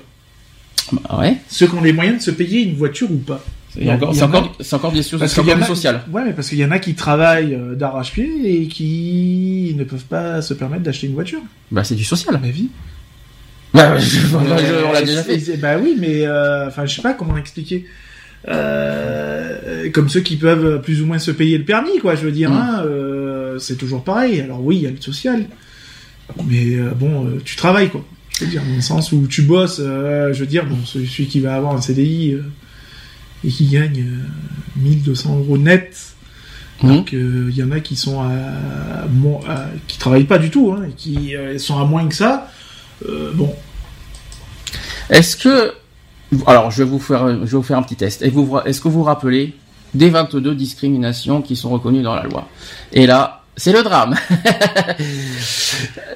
Bah 0.91 1.19
ouais. 1.19 1.37
Ceux 1.49 1.67
qui 1.67 1.75
ont 1.75 1.81
les 1.81 1.93
moyens 1.93 2.17
de 2.17 2.21
se 2.23 2.31
payer 2.31 2.61
une 2.61 2.75
voiture 2.75 3.09
ou 3.11 3.17
pas. 3.17 3.43
C'est 3.71 3.87
encore, 3.91 4.15
c'est 4.15 4.23
encore, 4.23 4.55
c'est 4.59 4.75
encore 4.75 4.91
des 4.91 5.03
choses, 5.03 5.19
Parce 5.19 5.31
c'est 5.33 5.41
qu'il 5.41 5.49
y 5.49 5.53
encore 5.53 5.63
en 5.63 5.65
du 5.67 5.71
a- 5.71 5.75
social. 5.75 6.01
Ouais, 6.11 6.23
mais 6.25 6.33
parce 6.33 6.49
qu'il 6.49 6.57
y 6.57 6.65
en 6.65 6.71
a 6.71 6.79
qui 6.79 6.95
travaillent 6.95 7.53
euh, 7.53 7.75
d'arrache-pied 7.75 8.61
et 8.63 8.67
qui 8.67 9.75
ne 9.77 9.83
peuvent 9.83 10.05
pas 10.05 10.41
se 10.41 10.55
permettre 10.55 10.81
d'acheter 10.83 11.05
une 11.07 11.13
voiture. 11.13 11.39
Bah 11.71 11.83
c'est 11.83 11.93
du 11.95 12.03
social. 12.03 12.35
À 12.35 12.39
ma 12.39 12.49
vie. 12.49 12.69
Bah, 13.73 13.95
je- 13.99 14.35
on 14.35 14.91
l'a 14.91 15.01
déjà 15.03 15.21
fait. 15.23 15.57
Bah 15.57 15.77
oui, 15.81 15.95
mais 15.99 16.25
euh, 16.25 16.67
enfin, 16.67 16.87
je 16.87 16.95
sais 16.95 17.01
pas 17.03 17.13
comment 17.13 17.37
expliquer. 17.37 17.85
Euh, 18.47 19.89
comme 19.93 20.09
ceux 20.09 20.21
qui 20.21 20.37
peuvent 20.37 20.81
plus 20.81 21.01
ou 21.01 21.05
moins 21.05 21.19
se 21.19 21.29
payer 21.29 21.57
le 21.57 21.65
permis, 21.65 21.99
quoi. 21.99 22.15
Je 22.15 22.23
veux 22.23 22.31
dire, 22.31 22.49
Mm. 22.49 22.53
hein, 22.57 22.83
euh, 22.85 23.18
c'est 23.59 23.75
toujours 23.75 24.03
pareil. 24.03 24.41
Alors 24.41 24.63
oui, 24.63 24.77
il 24.77 24.81
y 24.83 24.87
a 24.87 24.91
le 24.91 25.01
social, 25.01 25.45
mais 26.45 26.75
euh, 26.75 26.91
bon, 26.91 27.25
euh, 27.27 27.41
tu 27.43 27.55
travailles, 27.55 27.89
quoi. 27.89 28.03
Je 28.37 28.45
veux 28.45 28.51
dire, 28.51 28.63
dans 28.63 28.75
le 28.75 28.81
sens 28.81 29.11
où 29.11 29.27
tu 29.27 29.41
bosses. 29.41 29.79
euh, 29.81 30.31
je 30.33 30.39
veux 30.39 30.45
dire, 30.47 30.65
bon, 30.65 30.77
celui, 30.85 31.27
qui 31.27 31.39
va 31.39 31.55
avoir 31.55 31.75
un 31.75 31.81
CDI 31.81 32.37
et 33.43 33.49
qui 33.49 33.65
gagne 33.67 34.01
euh, 34.01 34.79
1200 34.81 35.39
euros 35.39 35.57
net. 35.57 35.95
Mhm. 36.81 36.89
Alors 36.89 37.05
qu'il 37.05 37.51
y 37.55 37.63
en 37.63 37.71
a 37.71 37.81
qui 37.81 37.97
sont 37.97 38.21
à, 38.21 38.29
qui 39.87 39.97
travaillent 39.97 40.23
pas 40.23 40.37
du 40.37 40.49
tout, 40.49 40.71
hein, 40.71 40.85
et 40.89 40.93
qui 40.93 41.33
sont 41.57 41.77
à 41.77 41.85
moins 41.85 42.07
que 42.07 42.15
ça. 42.15 42.49
Euh, 43.07 43.31
bon, 43.33 43.53
Est-ce 45.09 45.35
que, 45.37 45.73
alors 46.45 46.71
je 46.71 46.83
vais 46.83 46.89
vous 46.89 46.99
faire, 46.99 47.27
je 47.27 47.51
vais 47.51 47.57
vous 47.57 47.63
faire 47.63 47.77
un 47.77 47.83
petit 47.83 47.95
test. 47.95 48.21
Est-ce 48.21 48.31
que 48.81 48.87
vous 48.87 48.99
vous 48.99 49.03
rappelez 49.03 49.53
des 49.93 50.09
22 50.09 50.55
discriminations 50.55 51.41
qui 51.41 51.55
sont 51.55 51.69
reconnues 51.69 52.03
dans 52.03 52.15
la 52.15 52.23
loi? 52.23 52.47
Et 52.93 53.07
là, 53.07 53.38
c'est 53.57 53.71
le 53.73 53.83
drame. 53.83 54.15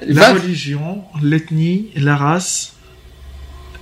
La 0.06 0.32
religion, 0.32 1.02
l'ethnie, 1.22 1.86
la 1.96 2.16
race, 2.16 2.72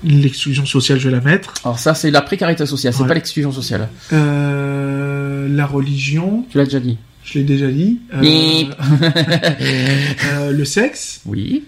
l'exclusion 0.04 0.66
sociale, 0.66 0.98
je 0.98 1.08
vais 1.08 1.14
la 1.14 1.20
mettre. 1.22 1.54
Alors 1.64 1.78
ça, 1.78 1.94
c'est 1.94 2.10
la 2.10 2.22
précarité 2.22 2.66
sociale, 2.66 2.92
c'est 2.92 3.02
Ouais. 3.02 3.08
pas 3.08 3.14
l'exclusion 3.14 3.52
sociale. 3.52 3.88
Euh, 4.12 5.48
la 5.48 5.66
religion, 5.66 6.44
Tu 6.50 6.58
l'as 6.58 6.64
déjà 6.64 6.80
dit. 6.80 6.98
je 7.24 7.34
l'ai 7.38 7.44
déjà 7.44 7.68
dit. 7.68 8.00
Euh, 8.14 8.20
Bip. 8.20 8.74
euh, 10.24 10.50
le 10.52 10.64
sexe, 10.64 11.20
Oui. 11.26 11.64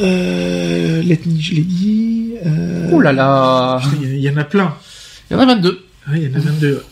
euh, 0.00 1.02
l'ethnie, 1.02 1.40
je 1.40 1.54
l'ai 1.54 1.62
dit. 1.62 2.32
Oh 2.92 3.00
là 3.00 3.12
là. 3.12 3.80
Il 4.02 4.14
y, 4.16 4.20
y 4.22 4.30
en 4.30 4.36
a 4.36 4.44
plein. 4.44 4.74
Il 5.30 5.34
y 5.34 5.36
en 5.36 5.40
a 5.42 5.46
22. 5.46 5.84
Ouais, 6.08 6.20
Il 6.20 6.30
y 6.30 6.34
en 6.34 6.38
a 6.38 6.40
22. 6.40 6.84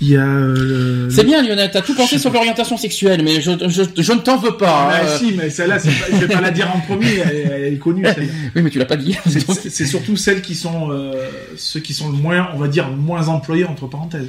Il 0.00 0.08
y 0.08 0.16
a 0.16 0.26
euh, 0.26 1.04
le- 1.06 1.10
C'est 1.10 1.24
bien 1.24 1.40
Lionel, 1.42 1.70
t'as 1.72 1.80
tout 1.82 1.94
pensé 1.94 2.18
sur 2.18 2.32
l'orientation 2.32 2.76
sexuelle, 2.76 3.22
mais 3.22 3.40
je, 3.40 3.52
je, 3.68 4.02
je 4.02 4.12
ne 4.12 4.18
t'en 4.18 4.36
veux 4.38 4.56
pas. 4.56 4.90
Ah, 4.92 5.00
hein. 5.04 5.18
si, 5.18 5.32
mais 5.32 5.48
celle-là, 5.50 5.78
je 5.78 6.16
vais 6.16 6.26
pas 6.28 6.40
la 6.40 6.50
dire 6.50 6.68
en 6.74 6.80
premier, 6.80 7.18
elle, 7.24 7.52
elle 7.64 7.74
est 7.74 7.78
connue. 7.78 8.04
celle-là. 8.04 8.32
Oui, 8.56 8.62
mais 8.62 8.70
tu 8.70 8.78
l'as 8.78 8.84
pas 8.86 8.96
dit. 8.96 9.16
C'est- 9.26 9.86
surtout 9.86 10.16
celles 10.16 10.42
qui 10.42 10.54
sont 10.56 10.90
euh, 10.90 11.12
ceux 11.56 11.80
qui 11.80 11.94
sont 11.94 12.08
le 12.10 12.16
moins, 12.16 12.48
on 12.54 12.58
va 12.58 12.68
dire, 12.68 12.88
moins 12.90 13.28
employés 13.28 13.64
entre 13.64 13.86
parenthèses. 13.86 14.26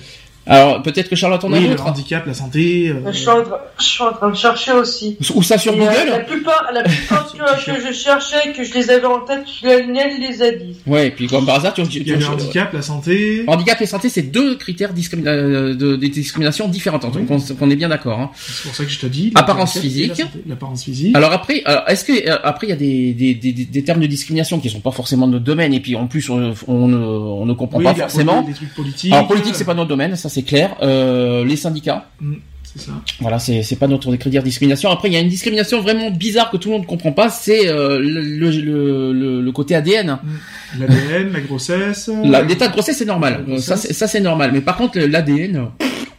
Alors, 0.47 0.81
peut-être 0.83 1.09
que 1.09 1.15
Charlotte 1.15 1.43
en 1.43 1.51
a 1.53 1.57
Oui, 1.57 1.67
le 1.67 1.79
handicap, 1.79 2.25
la 2.27 2.33
santé. 2.33 2.89
euh, 2.89 3.11
Je 3.11 3.17
suis, 3.17 3.29
en 3.29 3.41
train, 3.43 3.57
je 3.79 3.83
suis 3.83 4.03
en 4.03 4.13
train 4.13 4.29
de 4.29 4.35
chercher 4.35 4.71
aussi. 4.73 5.17
Ou 5.33 5.41
ça 5.41 5.57
sur 5.57 5.73
Et, 5.73 5.81
euh, 5.81 5.85
la 5.85 6.19
Google 6.19 6.25
plupart, 6.27 6.69
la 6.73 6.83
plupart 6.83 7.31
que, 7.65 7.71
que 7.71 7.87
je 7.87 7.91
cherchais, 7.93 8.53
que 8.55 8.63
je 8.63 8.73
les 8.73 8.89
avais 8.91 9.05
en 9.07 9.21
tête, 9.21 9.43
Lionel 9.63 10.19
les 10.19 10.41
a 10.43 10.51
dit. 10.51 10.75
Ouais, 10.85 11.07
et 11.07 11.11
puis 11.11 11.27
comme 11.27 11.45
par 11.45 11.55
hasard, 11.55 11.73
tu, 11.73 11.81
tu, 11.87 11.99
Il 12.01 12.07
y 12.07 12.13
a 12.13 12.17
le 12.17 12.25
handicap, 12.27 12.71
la 12.73 12.81
santé. 12.83 13.43
Handicap 13.47 13.81
et 13.81 13.85
santé, 13.87 14.09
c'est 14.09 14.21
deux 14.21 14.55
critères 14.55 14.93
discrimi- 14.93 15.25
euh, 15.27 15.73
de, 15.73 15.95
de 15.95 16.07
discrimination 16.07 16.67
différentes, 16.67 17.01
donc 17.11 17.29
on, 17.29 17.39
qu'on 17.55 17.69
est 17.71 17.75
bien 17.75 17.89
d'accord. 17.89 18.19
Hein. 18.19 18.29
C'est 18.35 18.63
pour 18.67 18.75
ça 18.75 18.83
que 18.83 18.91
je 18.91 18.99
te 18.99 19.07
dis. 19.07 19.31
Apparence 19.35 19.79
physique. 19.79 20.17
la. 20.17 20.25
L'apparence 20.49 20.83
physique. 20.83 21.15
Alors 21.15 21.31
après, 21.33 21.63
est-ce 21.87 22.05
que 22.05 22.29
après 22.45 22.67
il 22.67 22.69
y 22.69 22.73
a 22.73 22.75
des, 22.75 23.13
des, 23.13 23.33
des, 23.65 23.83
termes 23.83 23.99
de 24.01 24.05
discrimination 24.07 24.59
qui 24.59 24.69
sont 24.69 24.79
pas 24.79 24.91
forcément 24.91 25.25
de 25.27 25.33
notre 25.33 25.45
domaine 25.45 25.73
et 25.73 25.79
puis 25.79 25.95
en 25.95 26.07
plus 26.07 26.29
on, 26.29 26.53
on 26.67 26.87
ne, 26.87 26.97
on 26.97 27.45
ne 27.45 27.53
comprend 27.53 27.79
Oui, 27.79 27.83
pas 27.85 27.93
la- 27.93 28.07
forcément. 28.07 28.41
Des 28.43 28.53
trucs 28.53 28.73
politiques. 28.75 29.11
Alors 29.11 29.27
politique 29.27 29.55
c'est 29.55 29.65
pas 29.65 29.73
notre 29.73 29.89
domaine, 29.89 30.15
ça 30.15 30.29
c'est 30.35 30.43
clair. 30.51 30.75
Euh, 30.81 31.43
les 31.45 31.55
syndicats, 31.65 32.01
C'est 32.63 32.81
ça. 32.87 32.91
Voilà, 33.21 33.39
c'est 33.39 33.79
pas 33.79 33.87
notre 33.87 34.13
critère 34.17 34.43
de 34.43 34.47
discrimination. 34.47 34.89
Après, 34.89 35.07
il 35.09 35.13
y 35.13 35.17
a 35.17 35.21
une 35.21 35.29
discrimination 35.37 35.81
vraiment 35.81 36.11
bizarre 36.11 36.49
que 36.51 36.57
tout 36.57 36.67
le 36.69 36.73
monde 36.75 36.81
ne 36.83 36.87
comprend 36.95 37.13
pas, 37.13 37.29
c'est 37.29 37.67
euh, 37.69 37.99
le, 37.99 38.19
le, 38.49 39.13
le, 39.21 39.41
le 39.41 39.51
côté 39.53 39.75
ADN. 39.75 40.17
L'ADN, 40.79 41.31
la 41.31 41.39
grossesse. 41.47 42.09
L'état 42.49 42.67
de 42.67 42.73
grossesse 42.73 42.97
c'est 42.97 43.05
normal, 43.15 43.45
Euh, 43.47 43.57
ça 43.59 44.07
c'est 44.13 44.19
normal. 44.29 44.51
Mais 44.53 44.61
par 44.61 44.75
contre 44.75 44.99
l'ADN, 44.99 45.69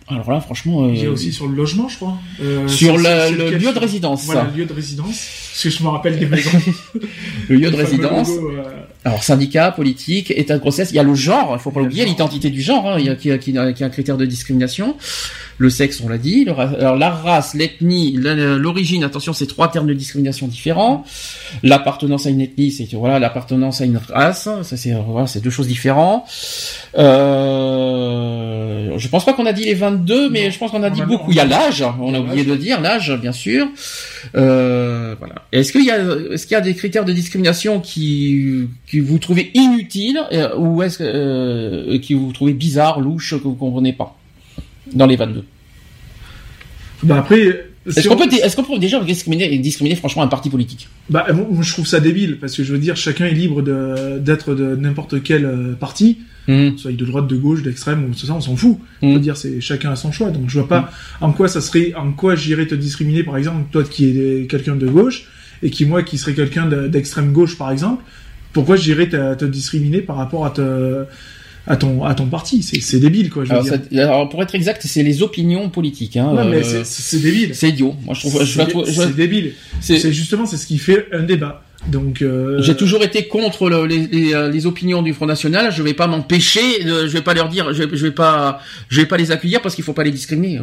alors 0.08 0.30
là 0.30 0.40
franchement, 0.40 0.84
euh, 0.86 0.92
Il 0.94 1.02
y 1.02 1.06
a 1.06 1.10
aussi 1.10 1.30
sur 1.32 1.46
le 1.46 1.54
logement, 1.56 1.88
je 1.88 1.96
crois. 1.96 2.16
Euh, 2.40 2.66
Sur 2.68 2.96
le- 2.96 3.58
lieu 3.58 3.72
de 3.72 3.78
résidence, 3.78 4.24
Voilà, 4.24 4.44
le 4.50 4.56
lieu 4.60 4.64
de 4.66 4.72
résidence. 4.72 5.18
Parce 5.52 5.62
que 5.64 5.70
je 5.70 5.82
me 5.84 5.88
rappelle 5.88 6.18
des 6.18 6.26
maisons. 6.26 6.58
le 7.50 7.56
lieu 7.56 7.70
de 7.70 7.76
résidence. 7.76 8.28
logo, 8.28 8.50
euh, 8.52 8.62
Alors 9.06 9.22
syndicat, 9.22 9.70
politique, 9.70 10.32
état 10.32 10.54
de 10.54 10.58
grossesse, 10.58 10.90
il 10.90 10.96
y 10.96 10.98
a 10.98 11.04
le 11.04 11.14
genre, 11.14 11.52
il 11.54 11.60
faut 11.60 11.70
pas 11.70 11.78
l'oublier, 11.78 12.04
l'identité 12.04 12.50
du 12.50 12.60
genre, 12.60 12.88
hein, 12.88 12.96
il 12.98 13.06
y 13.06 13.08
a, 13.08 13.14
qui, 13.14 13.30
qui, 13.38 13.52
qui 13.52 13.56
est 13.56 13.82
un 13.82 13.88
critère 13.88 14.16
de 14.16 14.26
discrimination. 14.26 14.96
Le 15.58 15.70
sexe, 15.70 16.02
on 16.04 16.08
l'a 16.08 16.18
dit. 16.18 16.44
Le 16.44 16.52
alors 16.52 16.96
la 16.96 17.10
race, 17.10 17.54
l'ethnie, 17.54 18.12
l'origine, 18.16 19.04
attention, 19.04 19.32
c'est 19.32 19.46
trois 19.46 19.70
termes 19.70 19.86
de 19.86 19.94
discrimination 19.94 20.48
différents. 20.48 21.04
L'appartenance 21.62 22.26
à 22.26 22.30
une 22.30 22.42
ethnie, 22.42 22.70
c'est 22.70 22.88
voilà, 22.92 23.18
l'appartenance 23.18 23.80
à 23.80 23.86
une 23.86 23.96
race, 23.96 24.48
ça 24.62 24.76
c'est 24.76 24.92
voilà, 24.92 25.26
c'est 25.26 25.40
deux 25.40 25.50
choses 25.50 25.68
différentes. 25.68 26.24
Euh, 26.98 28.98
je 28.98 29.08
pense 29.08 29.24
pas 29.24 29.32
qu'on 29.32 29.46
a 29.46 29.52
dit 29.52 29.64
les 29.64 29.74
22, 29.74 30.30
mais 30.30 30.44
Non. 30.44 30.50
je 30.50 30.58
pense 30.58 30.70
qu'on 30.70 30.82
a 30.82 30.90
dit 30.90 31.02
beaucoup. 31.02 31.30
Il 31.30 31.36
y 31.36 31.40
a 31.40 31.44
l'âge, 31.44 31.84
on 32.00 32.14
a 32.14 32.20
oublié 32.20 32.44
de 32.44 32.50
le 32.50 32.56
dire, 32.58 32.80
l'âge, 32.80 33.12
bien 33.20 33.32
sûr. 33.32 33.66
Euh, 34.36 35.14
voilà. 35.18 35.34
Est-ce 35.52 35.72
qu'il 35.72 35.84
y 35.84 35.90
a, 35.90 35.98
est-ce 36.32 36.46
qu'il 36.46 36.54
y 36.54 36.58
a 36.58 36.60
des 36.60 36.74
critères 36.74 37.04
de 37.04 37.12
discrimination 37.12 37.80
qui, 37.80 38.68
qui 38.88 39.00
vous 39.00 39.18
trouvez 39.18 39.50
inutiles 39.54 40.20
euh, 40.32 40.54
ou 40.56 40.82
est-ce 40.82 40.98
que 40.98 41.04
euh, 41.04 41.98
qui 41.98 42.14
vous 42.14 42.32
trouvez 42.32 42.52
bizarres, 42.52 43.00
louches, 43.00 43.30
que 43.30 43.42
vous 43.44 43.54
comprenez 43.54 43.92
pas? 43.92 44.16
Dans 44.92 45.06
les 45.06 45.16
22 45.16 45.44
Bah 47.02 47.18
après. 47.18 47.66
Est-ce 47.88 48.00
si 48.00 48.08
qu'on 48.08 48.14
on- 48.14 48.18
peut, 48.18 48.34
est-ce 48.34 48.56
qu'on 48.56 48.64
peut 48.64 48.78
déjà 48.80 49.00
discriminer, 49.04 49.58
discriminer 49.58 49.94
franchement 49.94 50.22
un 50.22 50.26
parti 50.26 50.50
politique? 50.50 50.88
Bah, 51.08 51.24
moi, 51.32 51.62
je 51.62 51.72
trouve 51.72 51.86
ça 51.86 52.00
débile, 52.00 52.38
parce 52.40 52.56
que 52.56 52.64
je 52.64 52.72
veux 52.72 52.80
dire, 52.80 52.96
chacun 52.96 53.26
est 53.26 53.32
libre 53.34 53.62
de- 53.62 54.18
d'être 54.18 54.56
de, 54.56 54.74
n'importe 54.74 55.22
quel 55.22 55.44
euh, 55.44 55.74
parti, 55.74 56.18
soit 56.48 56.90
il 56.90 56.96
de 56.96 57.04
droite, 57.04 57.28
de 57.28 57.36
gauche, 57.36 57.62
d'extrême, 57.62 58.04
ou 58.06 58.12
tout 58.12 58.26
ça, 58.26 58.34
on 58.34 58.40
s'en 58.40 58.56
fout. 58.56 58.78
Je 59.02 59.06
Mhm. 59.06 59.14
veux 59.14 59.20
dire, 59.20 59.36
c'est 59.36 59.60
chacun 59.60 59.92
a 59.92 59.96
son 59.96 60.10
choix, 60.10 60.30
donc 60.30 60.48
je 60.48 60.58
vois 60.58 60.66
pas 60.68 60.90
en 61.20 61.30
quoi 61.30 61.46
ça 61.46 61.60
serait, 61.60 61.94
en 61.94 62.10
quoi 62.10 62.34
j'irais 62.34 62.66
te 62.66 62.74
discriminer, 62.74 63.22
par 63.22 63.36
exemple, 63.36 63.66
toi 63.70 63.84
qui 63.84 64.06
es 64.18 64.46
quelqu'un 64.48 64.74
de 64.74 64.88
gauche, 64.88 65.28
et 65.62 65.70
qui 65.70 65.84
moi 65.86 66.02
qui 66.02 66.18
serais 66.18 66.34
quelqu'un 66.34 66.66
de- 66.66 66.88
d'extrême 66.88 67.30
gauche, 67.32 67.56
par 67.56 67.70
exemple, 67.70 68.02
pourquoi 68.52 68.74
j'irais 68.74 69.08
te, 69.08 69.34
te 69.36 69.44
discriminer 69.44 70.00
par 70.00 70.16
rapport 70.16 70.44
à 70.44 70.50
te, 70.50 71.04
à 71.66 71.76
ton, 71.76 72.04
à 72.04 72.14
ton 72.14 72.26
parti 72.26 72.62
C'est 72.62 72.80
c'est 72.80 72.98
débile, 73.00 73.30
quoi, 73.30 73.44
je 73.44 73.48
veux 73.50 73.54
alors, 73.56 73.64
dire. 73.64 73.80
ça- 73.92 74.02
alors, 74.04 74.28
pour 74.28 74.42
être 74.42 74.54
exact, 74.54 74.82
c'est 74.84 75.02
les 75.02 75.22
opinions 75.22 75.68
politiques. 75.68 76.16
Hein, 76.16 76.32
Ouais, 76.34 76.62
euh, 76.64 76.82
c'est- 76.84 77.20
débile. 77.22 77.54
c'est 77.54 77.70
idiot. 77.70 77.94
Moi, 78.04 78.14
je 78.14 78.20
trouve. 78.20 78.44
C'est 78.44 79.14
débile. 79.16 79.52
c'est- 79.80 80.12
justement, 80.12 80.46
c'est 80.46 80.56
ce 80.56 80.66
qui 80.66 80.78
fait 80.78 81.06
un 81.12 81.22
débat. 81.22 81.62
Donc, 81.92 82.20
euh, 82.22 82.60
J'ai 82.62 82.74
toujours 82.74 83.04
été 83.04 83.26
contre 83.28 83.68
le- 83.70 83.86
les, 83.86 84.08
les, 84.08 84.34
euh, 84.34 84.50
les 84.50 84.66
opinions 84.66 85.02
du 85.02 85.12
Front 85.12 85.26
National. 85.26 85.70
Je 85.70 85.82
vais 85.84 85.92
pas 85.94 86.08
m'empêcher. 86.08 86.82
Je 86.82 87.06
vais 87.06 87.20
pas 87.20 87.32
leur 87.34 87.48
dire. 87.48 87.72
Je 87.74 87.84
vais, 87.84 87.96
je 87.96 88.02
vais 88.06 88.10
pas. 88.12 88.60
Je 88.88 89.00
vais 89.00 89.06
pas 89.06 89.16
les 89.16 89.30
accueillir 89.30 89.60
parce 89.62 89.74
qu'il 89.76 89.84
faut 89.84 89.92
pas 89.92 90.02
les 90.02 90.10
discriminer. 90.10 90.54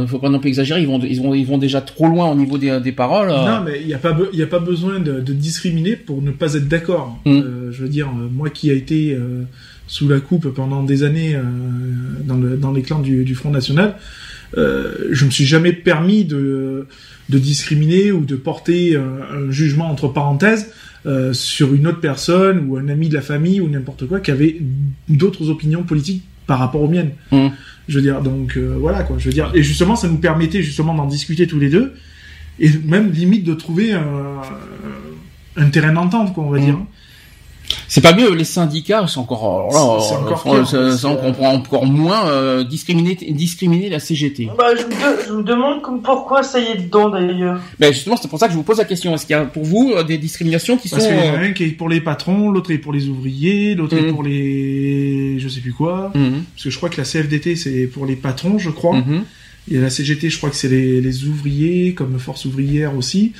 Il 0.00 0.06
faut 0.08 0.18
pas 0.18 0.28
non 0.30 0.40
plus 0.40 0.48
exagérer. 0.48 0.80
Ils 0.80 0.88
vont, 0.88 0.98
ils 1.00 1.20
vont, 1.20 1.34
ils 1.34 1.46
vont 1.46 1.58
déjà 1.58 1.82
trop 1.82 2.08
loin 2.08 2.28
au 2.30 2.34
niveau 2.34 2.58
des, 2.58 2.80
des 2.80 2.90
paroles. 2.90 3.28
Non, 3.28 3.60
mais 3.64 3.80
il 3.80 3.86
n'y 3.86 3.94
a 3.94 3.98
pas, 3.98 4.16
il 4.32 4.38
y 4.38 4.42
a 4.42 4.46
pas 4.46 4.58
besoin 4.58 4.98
de, 4.98 5.20
de 5.20 5.32
discriminer 5.32 5.94
pour 5.94 6.20
ne 6.20 6.32
pas 6.32 6.54
être 6.54 6.66
d'accord. 6.66 7.16
Mm. 7.26 7.30
Euh, 7.30 7.70
je 7.70 7.82
veux 7.82 7.88
dire, 7.88 8.08
euh, 8.08 8.28
moi 8.32 8.50
qui 8.50 8.68
a 8.70 8.74
été 8.74 9.12
euh, 9.12 9.44
sous 9.92 10.08
la 10.08 10.20
coupe 10.20 10.48
pendant 10.48 10.82
des 10.82 11.02
années 11.02 11.34
euh, 11.36 11.42
dans, 12.24 12.38
le, 12.38 12.56
dans 12.56 12.72
les 12.72 12.80
clans 12.80 13.00
du, 13.00 13.24
du 13.24 13.34
Front 13.34 13.50
National, 13.50 13.96
euh, 14.56 14.94
je 15.10 15.26
me 15.26 15.30
suis 15.30 15.44
jamais 15.44 15.74
permis 15.74 16.24
de, 16.24 16.86
de 17.28 17.38
discriminer 17.38 18.10
ou 18.10 18.24
de 18.24 18.34
porter 18.34 18.96
un, 18.96 19.02
un 19.36 19.50
jugement 19.50 19.90
entre 19.90 20.08
parenthèses 20.08 20.72
euh, 21.04 21.34
sur 21.34 21.74
une 21.74 21.86
autre 21.86 22.00
personne 22.00 22.64
ou 22.66 22.78
un 22.78 22.88
ami 22.88 23.10
de 23.10 23.14
la 23.14 23.20
famille 23.20 23.60
ou 23.60 23.68
n'importe 23.68 24.06
quoi 24.06 24.20
qui 24.20 24.30
avait 24.30 24.56
d'autres 25.10 25.50
opinions 25.50 25.82
politiques 25.82 26.22
par 26.46 26.58
rapport 26.58 26.80
aux 26.80 26.88
miennes. 26.88 27.10
Mm. 27.30 27.48
Je 27.86 27.96
veux 27.96 28.02
dire, 28.02 28.22
donc 28.22 28.56
euh, 28.56 28.74
voilà 28.78 29.02
quoi. 29.02 29.16
Je 29.18 29.26
veux 29.26 29.34
dire, 29.34 29.50
et 29.54 29.62
justement, 29.62 29.94
ça 29.94 30.08
nous 30.08 30.16
permettait 30.16 30.62
justement 30.62 30.94
d'en 30.94 31.06
discuter 31.06 31.46
tous 31.46 31.58
les 31.58 31.68
deux 31.68 31.92
et 32.58 32.70
même 32.86 33.10
limite 33.10 33.44
de 33.44 33.52
trouver 33.52 33.92
un, 33.92 35.68
terrain 35.70 35.92
d'entente, 35.92 36.32
quoi, 36.32 36.44
on 36.44 36.50
va 36.50 36.60
Mm. 36.60 36.64
dire. 36.64 36.78
C'est 37.88 38.00
pas 38.00 38.14
mieux. 38.14 38.34
Les 38.34 38.44
syndicats, 38.44 39.04
c'est 39.08 39.18
encore. 39.18 39.42
alors 39.42 39.72
là, 39.72 40.02
C'est- 40.02 40.08
c'est 40.08 40.14
encore 40.20 40.42
pire, 40.44 40.66
ça- 40.66 40.78
parce 40.78 40.96
ça, 41.00 41.08
on 41.08 41.16
que- 41.16 41.20
comprend 41.22 41.52
encore 41.54 41.86
moins 41.86 42.26
euh, 42.28 42.64
discriminer, 42.64 43.14
discriminer 43.30 43.88
la 43.88 43.98
CGT. 43.98 44.48
Bah, 44.56 44.66
je, 44.76 44.82
me 44.84 44.88
de- 44.90 45.22
je 45.28 45.32
me 45.34 45.42
demande 45.42 45.82
comme 45.82 46.00
pourquoi 46.02 46.42
ça 46.42 46.58
y 46.60 46.64
est 46.72 46.76
dedans 46.82 47.08
d'ailleurs. 47.10 47.60
Ben 47.78 47.92
justement, 47.92 48.16
c'est 48.16 48.28
pour 48.28 48.38
ça 48.38 48.46
que 48.46 48.52
je 48.52 48.56
vous 48.58 48.62
pose 48.62 48.78
la 48.78 48.84
question. 48.84 49.14
Est-ce 49.14 49.26
qu'il 49.26 49.36
y 49.36 49.38
a 49.38 49.44
pour 49.44 49.64
vous 49.64 49.92
euh, 49.96 50.02
des 50.02 50.18
discriminations 50.18 50.76
qui 50.76 50.88
Parce 50.88 51.02
sont 51.02 51.08
qu'il 51.08 51.18
y 51.18 51.20
en 51.20 51.34
a 51.34 51.36
euh, 51.38 51.48
un 51.48 51.52
qui 51.52 51.64
est 51.64 51.68
pour 51.68 51.88
les 51.88 52.00
patrons, 52.00 52.50
l'autre 52.50 52.70
est 52.70 52.78
pour 52.78 52.92
les 52.92 53.08
ouvriers, 53.08 53.74
l'autre 53.74 53.96
est 53.96 54.02
Mhm. 54.02 54.12
pour 54.12 54.22
les, 54.22 55.38
je 55.38 55.48
sais 55.48 55.60
plus 55.60 55.72
quoi. 55.72 56.10
mhm, 56.14 56.44
Parce 56.54 56.64
que 56.64 56.70
je 56.70 56.76
crois 56.76 56.88
que 56.88 56.96
la 56.98 57.04
CFDT 57.04 57.56
c'est 57.56 57.86
pour 57.86 58.06
les 58.06 58.16
patrons, 58.16 58.58
je 58.58 58.70
crois. 58.70 58.96
Mhm. 59.68 59.76
Et 59.76 59.80
la 59.80 59.90
CGT, 59.90 60.30
je 60.30 60.38
crois 60.38 60.50
que 60.50 60.56
c'est 60.56 60.68
les, 60.68 61.24
ouvriers, 61.24 61.94
comme 61.94 62.18
force 62.18 62.44
ouvrière 62.44 62.96
aussi. 62.96 63.32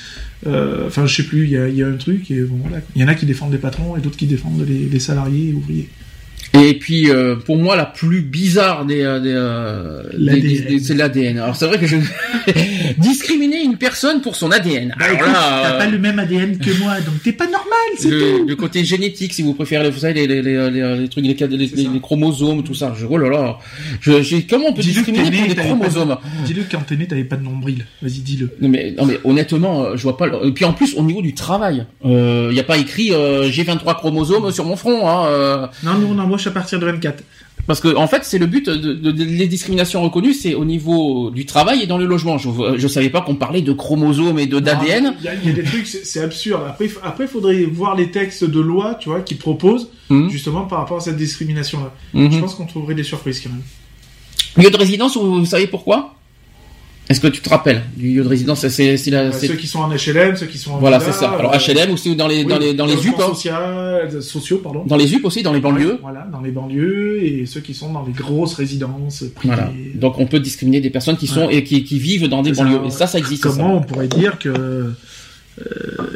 Euh, 0.46 0.86
Enfin, 0.86 1.06
je 1.06 1.14
sais 1.14 1.24
plus, 1.24 1.44
il 1.44 1.50
y 1.50 1.56
a, 1.56 1.68
il 1.68 1.76
y 1.76 1.82
a 1.82 1.88
un 1.88 1.96
truc. 1.96 2.30
Il 2.30 2.48
y 2.96 3.04
en 3.04 3.08
a 3.08 3.14
qui 3.14 3.26
défendent 3.26 3.52
les 3.52 3.58
patrons 3.58 3.96
et 3.96 4.00
d'autres 4.00 4.16
qui 4.16 4.26
défendent 4.26 4.66
les, 4.66 4.86
les 4.88 5.00
salariés 5.00 5.50
et 5.50 5.52
ouvriers. 5.52 5.88
Et 6.54 6.74
puis 6.78 7.10
euh, 7.10 7.36
pour 7.36 7.56
moi 7.56 7.76
la 7.76 7.86
plus 7.86 8.20
bizarre 8.20 8.84
des, 8.84 9.02
euh, 9.02 9.20
des, 9.20 9.32
euh, 9.34 10.02
L'ADN. 10.12 10.40
des- 10.42 10.60
des- 10.60 10.78
c'est 10.80 10.94
l'ADN. 10.94 11.38
Alors 11.38 11.56
c'est 11.56 11.66
vrai 11.66 11.78
que 11.78 11.86
je 11.86 11.96
discriminer 12.98 13.62
une 13.62 13.76
personne 13.76 14.20
pour 14.20 14.36
son 14.36 14.50
ADN. 14.50 14.94
Bah 14.98 15.06
Alors 15.08 15.22
là, 15.22 15.32
t'as 15.62 15.74
euh, 15.74 15.78
pas 15.78 15.86
le 15.86 15.98
même 15.98 16.18
ADN 16.18 16.58
que 16.58 16.70
moi, 16.78 17.00
donc 17.00 17.22
t'es 17.22 17.32
pas 17.32 17.44
normal, 17.46 17.62
c'est 17.96 18.08
tout. 18.10 18.46
le 18.46 18.54
côté 18.56 18.84
génétique, 18.84 19.32
si 19.34 19.42
vous 19.42 19.54
préférez, 19.54 19.90
vous 19.90 20.00
savez, 20.00 20.26
les, 20.26 20.42
les, 20.42 20.70
les, 20.70 21.08
trucs, 21.08 21.24
les, 21.24 22.00
chromosomes, 22.00 22.62
tout 22.62 22.74
ça. 22.74 22.94
Je, 22.98 23.06
oh 23.08 23.16
là 23.18 23.28
là. 23.28 23.58
Je, 24.00 24.40
comment 24.48 24.68
on 24.68 24.72
peut 24.72 24.82
discriminer 24.82 25.30
pour 25.30 25.48
des 25.48 25.54
chromosomes? 25.54 26.16
Dis-le 26.44 26.64
quand 26.70 26.80
t'es 26.86 26.96
né, 26.96 27.06
t'avais 27.06 27.24
pas 27.24 27.36
de 27.36 27.44
nombril. 27.44 27.86
Vas-y, 28.02 28.20
dis-le. 28.20 28.50
non 28.60 28.68
mais, 28.68 28.94
non 28.96 29.06
mais 29.06 29.18
honnêtement, 29.24 29.84
euh, 29.84 29.96
je 29.96 30.02
vois 30.02 30.16
pas. 30.16 30.26
le- 30.26 30.46
Et 30.46 30.52
puis 30.52 30.64
en 30.64 30.72
plus, 30.72 30.94
au 30.96 31.02
niveau 31.02 31.22
du 31.22 31.34
travail, 31.34 31.86
il 32.04 32.48
n'y 32.52 32.60
a 32.60 32.64
pas 32.64 32.76
écrit 32.78 33.12
euh, 33.12 33.50
j'ai 33.50 33.62
23 33.62 33.94
chromosomes 33.94 34.50
sur 34.50 34.64
mon 34.64 34.76
front. 34.76 35.08
Hein, 35.08 35.26
euh, 35.26 35.66
Non, 35.84 35.94
nous 35.98 36.08
à 36.46 36.50
partir 36.50 36.78
de 36.80 36.86
24. 36.86 37.22
Parce 37.66 37.80
que 37.80 37.94
en 37.94 38.08
fait, 38.08 38.22
c'est 38.24 38.38
le 38.38 38.46
but 38.46 38.66
de, 38.66 38.74
de- 38.94 39.10
de- 39.12 39.24
les 39.24 39.46
discriminations 39.46 40.02
reconnues, 40.02 40.34
c'est 40.34 40.54
au 40.54 40.64
niveau 40.64 41.30
du 41.30 41.46
travail 41.46 41.82
et 41.82 41.86
dans 41.86 41.98
le 41.98 42.06
logement. 42.06 42.36
Je 42.38 42.48
je 42.76 42.88
savais 42.88 43.08
pas 43.10 43.20
qu'on 43.20 43.36
parlait 43.36 43.60
de 43.62 43.72
chromosomes 43.72 44.38
et 44.38 44.46
de 44.46 44.58
d'ADN. 44.58 45.14
Il 45.20 45.24
y, 45.24 45.28
a- 45.28 45.34
il 45.34 45.46
y 45.48 45.50
a 45.50 45.54
des 45.54 45.62
trucs, 45.62 45.86
c'est 45.86 46.20
absurde. 46.20 46.62
Après, 46.68 46.90
après, 47.04 47.26
faudrait 47.28 47.62
voir 47.64 47.94
les 47.94 48.10
textes 48.10 48.44
de 48.44 48.60
loi, 48.60 48.96
tu 49.00 49.10
vois, 49.10 49.20
qui 49.20 49.34
proposent 49.36 49.88
Mhm. 50.10 50.28
justement 50.30 50.62
par 50.62 50.78
rapport 50.80 50.96
à 50.98 51.00
cette 51.00 51.16
discrimination-là. 51.16 51.92
Mhm. 52.14 52.32
Je 52.32 52.38
pense 52.40 52.54
qu'on 52.56 52.66
trouverait 52.66 52.94
des 52.96 53.04
surprises 53.04 53.40
quand 53.40 53.50
même. 53.50 53.62
Lieu 54.64 54.70
de 54.70 54.76
résidence, 54.76 55.16
vous, 55.16 55.40
vous 55.40 55.46
savez 55.46 55.66
pourquoi? 55.66 56.14
Est-ce 57.12 57.20
que 57.20 57.28
tu 57.28 57.40
te 57.40 57.48
rappelles 57.48 57.82
du 57.96 58.14
lieu 58.14 58.24
de 58.24 58.28
résidence? 58.28 58.66
C'est. 58.66 58.94
Euh, 59.12 59.32
ceux 59.32 59.54
qui 59.54 59.66
sont 59.66 59.80
en 59.80 59.88
HLM, 59.90 60.36
ceux 60.36 60.46
qui 60.46 60.58
sont 60.58 60.72
en 60.72 60.78
Voilà, 60.78 60.98
c'est 60.98 61.12
ça. 61.12 61.30
Alors 61.30 61.54
euh, 61.54 61.58
HLM 61.58 61.92
aussi 61.92 62.16
dans 62.16 62.26
les 62.26 62.44
dans 62.44 62.58
les 62.58 62.74
dans 62.74 62.86
les 62.86 62.94
UP, 63.06 63.14
hein. 63.18 63.26
social- 63.28 63.62
euh, 63.62 64.20
sociaux, 64.20 64.58
pardon. 64.58 64.82
dans 64.86 64.96
les 64.96 65.14
UP 65.14 65.24
aussi, 65.24 65.42
dans 65.42 65.52
les 65.52 65.60
banlieues. 65.60 65.98
Voilà, 66.02 66.26
dans 66.32 66.40
les 66.40 66.50
banlieues 66.50 67.22
et 67.22 67.46
ceux 67.46 67.60
qui 67.60 67.74
sont 67.74 67.92
dans 67.92 68.04
les 68.04 68.12
grosses 68.12 68.54
résidences 68.54 69.24
privées. 69.34 69.54
Voilà. 69.54 69.70
Donc 69.94 70.18
on 70.18 70.26
peut 70.26 70.40
discriminer 70.40 70.80
des 70.80 70.90
personnes 70.90 71.16
qui 71.16 71.26
sont 71.26 71.46
Ouais. 71.46 71.56
et 71.56 71.64
qui, 71.64 71.84
qui 71.84 71.98
vivent 71.98 72.28
dans 72.28 72.42
des 72.42 72.50
C'est 72.50 72.56
ça. 72.56 72.64
banlieues. 72.64 72.86
Et 72.86 72.90
ça, 72.90 73.06
ça 73.06 73.18
existe. 73.18 73.42
ça. 73.42 73.48
Comment 73.50 73.76
on 73.76 73.82
pourrait 73.82 74.08
dire 74.08 74.38
que 74.38 74.48
euh, 74.48 74.92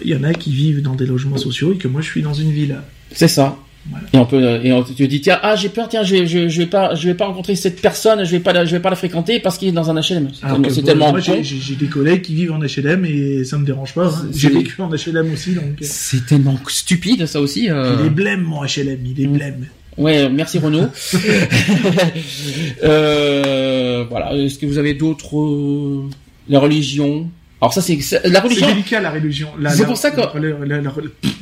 il 0.02 0.10
y 0.10 0.16
en 0.16 0.24
a 0.24 0.32
qui 0.32 0.52
vivent 0.52 0.82
dans 0.82 0.94
des 0.94 1.06
logements 1.06 1.36
sociaux 1.36 1.72
et 1.74 1.76
que 1.76 1.88
moi 1.88 2.00
je 2.00 2.06
suis 2.06 2.22
dans 2.22 2.32
une 2.34 2.50
villa 2.52 2.84
C'est 3.12 3.28
ça. 3.28 3.56
Voilà. 3.90 4.06
Et 4.12 4.18
on 4.18 4.26
peut 4.26 4.60
et 4.64 4.72
on 4.72 4.82
te 4.82 5.02
dit 5.04 5.20
tiens 5.20 5.38
ah 5.42 5.54
j'ai 5.56 5.68
peur 5.68 5.88
tiens 5.88 6.02
je, 6.02 6.26
je, 6.26 6.48
je 6.48 6.58
vais 6.58 6.66
pas 6.66 6.94
je 6.94 7.06
vais 7.08 7.14
pas 7.14 7.26
rencontrer 7.26 7.54
cette 7.54 7.80
personne 7.80 8.24
je 8.24 8.30
vais 8.32 8.40
pas 8.40 8.52
la, 8.52 8.64
je 8.64 8.72
vais 8.72 8.80
pas 8.82 8.90
la 8.90 8.96
fréquenter 8.96 9.38
parce 9.40 9.58
qu'il 9.58 9.68
est 9.68 9.72
dans 9.72 9.90
un 9.90 9.94
HLM. 9.94 10.28
C'est 10.32 10.44
Alors 10.44 10.60
tellement, 10.84 11.10
moi, 11.12 11.20
con. 11.20 11.34
j'ai- 11.42 11.74
des 11.76 11.86
collègues 11.86 12.22
qui 12.22 12.34
vivent 12.34 12.52
en 12.52 12.58
HLM 12.60 13.04
et 13.04 13.44
ça 13.44 13.58
me 13.58 13.64
dérange 13.64 13.94
pas. 13.94 14.06
hein. 14.08 14.28
C'est- 14.32 14.38
J'ai 14.40 14.48
vécu 14.50 14.80
en 14.80 14.88
HLM 14.90 15.32
aussi, 15.32 15.52
donc 15.54 15.64
euh, 15.64 15.70
C'est 15.80 16.26
tellement 16.26 16.56
stupide 16.68 17.26
ça 17.26 17.40
aussi. 17.40 17.70
euh. 17.70 17.96
il 18.00 18.06
est 18.06 18.10
blême 18.10 18.42
mon 18.42 18.62
HLM, 18.64 18.98
il 19.06 19.20
est 19.22 19.26
Mm. 19.28 19.32
blême. 19.32 19.66
Ouais 19.98 20.28
merci 20.28 20.58
Renaud. 20.58 20.88
euh, 22.84 24.04
voilà 24.10 24.34
est-ce 24.36 24.58
que 24.58 24.66
vous 24.66 24.78
avez 24.78 24.94
d'autres 24.94 26.04
la 26.48 26.58
religion? 26.60 27.28
Alors 27.66 27.74
ça 27.74 27.82
c'est 27.82 28.00
c'est- 28.00 28.22
la 28.24 28.30
C'est 28.40 28.46
religion 28.46 28.66
délicat 28.68 29.00
la 29.00 29.10
religion. 29.10 29.48
C'est 29.70 29.86
pour 29.86 29.96
ça 29.96 30.10
que- 30.12 30.20
la, 30.38 30.50
la- 30.66 30.80
la- 30.80 30.92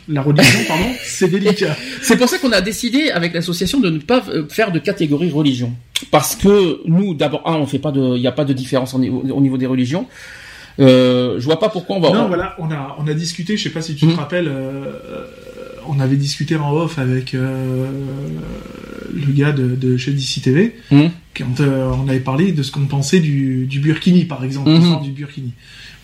la 0.09 0.23
religion, 0.23 0.59
pardon, 0.69 0.85
c'est 1.05 1.29
délicat. 1.29 1.77
C'est 2.03 2.17
pour 2.17 2.29
ça 2.29 2.39
qu'on 2.39 2.53
a 2.53 2.61
décidé 2.61 3.11
avec 3.11 3.33
l'association 3.35 3.81
de 3.81 3.89
ne 3.91 3.99
pas 3.99 4.23
euh, 4.29 4.47
faire 4.49 4.71
de 4.73 4.79
catégorie 4.79 5.31
religion. 5.31 5.73
Parce 6.11 6.37
que 6.37 6.81
nous, 6.87 7.15
d'abord, 7.15 7.43
un, 7.49 7.55
on 7.57 7.67
fait 7.67 7.79
pas 7.79 7.91
de, 7.93 8.17
il 8.17 8.21
n'y 8.21 8.27
a 8.27 8.33
pas 8.33 8.45
de 8.45 8.53
différence 8.53 8.93
au 8.95 8.99
niveau, 8.99 9.23
au 9.23 9.41
niveau 9.41 9.57
des 9.59 9.67
religions. 9.67 10.07
Euh, 10.81 11.37
je 11.39 11.45
vois 11.45 11.59
pas 11.61 11.69
pourquoi 11.69 11.97
on 11.97 12.01
va. 12.01 12.11
Non, 12.13 12.27
voilà, 12.29 12.55
on 12.59 12.71
a, 12.71 12.97
on 12.99 13.07
a 13.07 13.15
discuté, 13.15 13.57
je 13.57 13.63
sais 13.63 13.71
pas 13.71 13.81
si 13.83 13.95
tu 13.95 14.07
te 14.07 14.15
rappelles, 14.17 14.49
euh, 14.49 14.51
euh, 15.11 15.27
on 15.87 16.01
avait 16.01 16.17
discuté 16.17 16.57
en 16.57 16.71
off 16.75 16.99
avec 16.99 17.35
euh, 17.35 17.87
le 19.15 19.33
gars 19.33 19.53
de, 19.53 19.69
de 19.75 19.97
chez 19.97 20.13
DC 20.13 20.43
TV, 20.43 20.75
Mhm. 20.91 21.11
quand 21.37 21.61
euh, 21.61 21.91
on 22.05 22.09
avait 22.09 22.21
parlé 22.21 22.53
de 22.53 22.63
ce 22.63 22.71
qu'on 22.73 22.87
pensait 22.87 23.21
du, 23.21 23.67
du 23.67 23.79
Burkini, 23.81 24.25
par 24.25 24.45
exemple, 24.45 24.71
l'histoire 24.71 25.01
du 25.01 25.11
Burkini. 25.13 25.53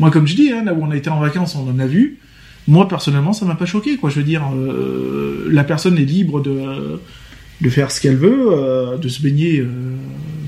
Moi, 0.01 0.11
comme 0.11 0.27
je 0.27 0.35
dis, 0.35 0.51
hein, 0.51 0.65
là 0.65 0.75
où 0.75 0.83
on 0.83 0.91
a 0.91 0.97
été 0.97 1.09
en 1.11 1.21
vacances, 1.21 1.55
on 1.55 1.71
en 1.71 1.79
a 1.79 1.87
vu. 1.87 2.19
Moi, 2.67 2.89
personnellement, 2.89 3.33
ça 3.33 3.45
m'a 3.47 3.55
pas 3.55 3.67
choqué, 3.67 3.97
quoi. 3.97 4.11
Je 4.11 4.17
veux 4.17 4.25
dire, 4.25 4.43
euh, 4.55 5.47
la 5.51 5.63
personne 5.65 5.97
est 5.99 6.05
libre 6.05 6.41
de 6.41 7.01
de 7.61 7.69
faire 7.69 7.91
ce 7.91 8.01
qu'elle 8.01 8.17
veut, 8.17 8.47
euh, 8.53 8.97
de 8.97 9.07
se 9.09 9.21
baigner 9.21 9.61
euh, 9.61 9.67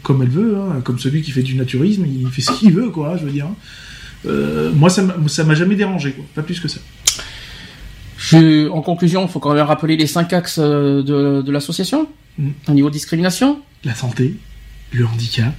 comme 0.03 0.23
elle 0.23 0.31
veut, 0.31 0.57
hein, 0.57 0.81
comme 0.83 0.99
celui 0.99 1.21
qui 1.21 1.31
fait 1.31 1.43
du 1.43 1.55
naturisme, 1.57 2.07
il 2.07 2.27
fait 2.29 2.41
ce 2.41 2.53
qu'il 2.53 2.73
veut, 2.73 2.89
quoi. 2.89 3.17
Je 3.19 3.25
veux 3.27 3.31
dire. 3.31 3.49
Euh, 4.25 4.73
moi, 4.73 4.89
ça 4.89 5.03
m'a- 5.45 5.55
jamais 5.55 5.75
dérangé, 5.77 6.13
quoi. 6.13 6.25
Pas 6.35 6.43
plus 6.43 6.59
que 6.59 6.69
ça. 6.69 6.81
Je- 8.17 8.69
en 8.71 8.81
conclusion, 8.83 9.23
il 9.27 9.29
faut 9.29 9.41
quand 9.41 9.53
même 9.53 9.67
rappeler 9.67 9.97
les 9.97 10.07
cinq 10.07 10.33
axes 10.33 10.59
de, 10.59 11.43
de 11.43 11.53
l'association 11.53 12.09
Mm. 12.39 12.49
au 12.69 12.73
niveau 12.73 12.89
discrimination. 12.89 13.59
La 13.85 13.95
santé, 13.95 14.37
le 14.93 15.05
handicap. 15.07 15.53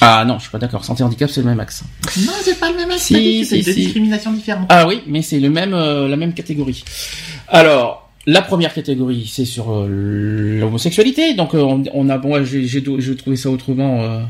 Ah 0.00 0.24
non, 0.26 0.36
je 0.38 0.42
suis 0.42 0.50
pas 0.50 0.58
d'accord. 0.58 0.84
Santé 0.84 1.02
handicap, 1.02 1.28
c'est 1.30 1.40
le 1.42 1.46
même 1.46 1.60
axe. 1.60 1.82
Non, 2.18 2.32
c'est 2.42 2.58
pas 2.58 2.70
le 2.70 2.76
même 2.76 2.90
Si, 2.96 3.14
aspect, 3.14 3.44
c'est 3.44 3.58
si, 3.58 3.64
des 3.64 3.72
si. 3.72 3.80
discriminations 3.80 4.32
différentes. 4.32 4.66
Ah 4.70 4.86
oui, 4.86 5.02
mais 5.06 5.22
c'est 5.22 5.40
le 5.40 5.50
même, 5.50 5.74
euh, 5.74 6.08
la 6.08 6.16
même 6.16 6.32
catégorie. 6.32 6.82
Alors, 7.48 8.10
la 8.26 8.42
première 8.42 8.72
catégorie, 8.72 9.30
c'est 9.30 9.44
sur 9.44 9.72
euh, 9.72 10.58
l'homosexualité. 10.60 11.34
Donc, 11.34 11.54
euh, 11.54 11.58
on, 11.60 11.82
on 11.92 12.08
a, 12.08 12.16
bon, 12.18 12.42
j'ai, 12.44 12.66
j'ai, 12.66 12.82
j'ai 12.98 13.16
trouvé 13.16 13.36
ça 13.36 13.50
autrement. 13.50 14.02
Euh... 14.02 14.20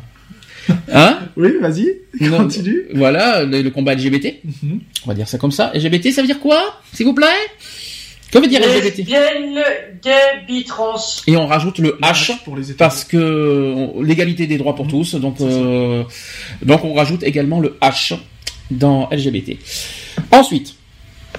Hein? 0.92 1.18
Oui, 1.36 1.52
vas-y, 1.60 1.97
continue. 2.30 2.84
Voilà, 2.94 3.44
le, 3.44 3.62
le 3.62 3.70
combat 3.70 3.94
LGBT. 3.94 4.36
Mhm. 4.62 4.80
On 5.05 5.09
va 5.09 5.14
dire 5.14 5.26
ça 5.28 5.38
comme 5.38 5.51
ça. 5.52 5.72
LGBT, 5.74 6.10
ça 6.12 6.20
veut 6.20 6.26
dire 6.26 6.38
quoi, 6.40 6.80
s'il 6.92 7.06
vous 7.06 7.14
plaît? 7.14 7.26
Que 8.31 8.39
veut 8.39 8.47
dire 8.47 8.61
LGBT 8.61 8.98
Lesbienne, 8.98 9.61
gay, 10.02 10.11
bi, 10.47 10.65
trans. 10.65 10.94
Et 11.27 11.36
on 11.36 11.47
rajoute 11.47 11.78
le 11.78 11.98
H 12.02 12.32
pour 12.44 12.57
les 12.57 12.73
parce 12.74 13.05
que 13.05 13.89
l'égalité 14.02 14.47
des 14.47 14.57
droits 14.57 14.74
pour 14.77 14.85
Mhm. 14.85 14.90
tous. 14.90 15.15
Donc, 15.16 15.40
euh, 15.40 16.05
donc 16.62 16.85
on 16.85 16.94
rajoute 16.94 17.23
également 17.24 17.59
le 17.61 17.77
H 17.82 18.16
dans 18.70 19.09
LGBT. 19.11 19.59
Ensuite, 20.31 20.74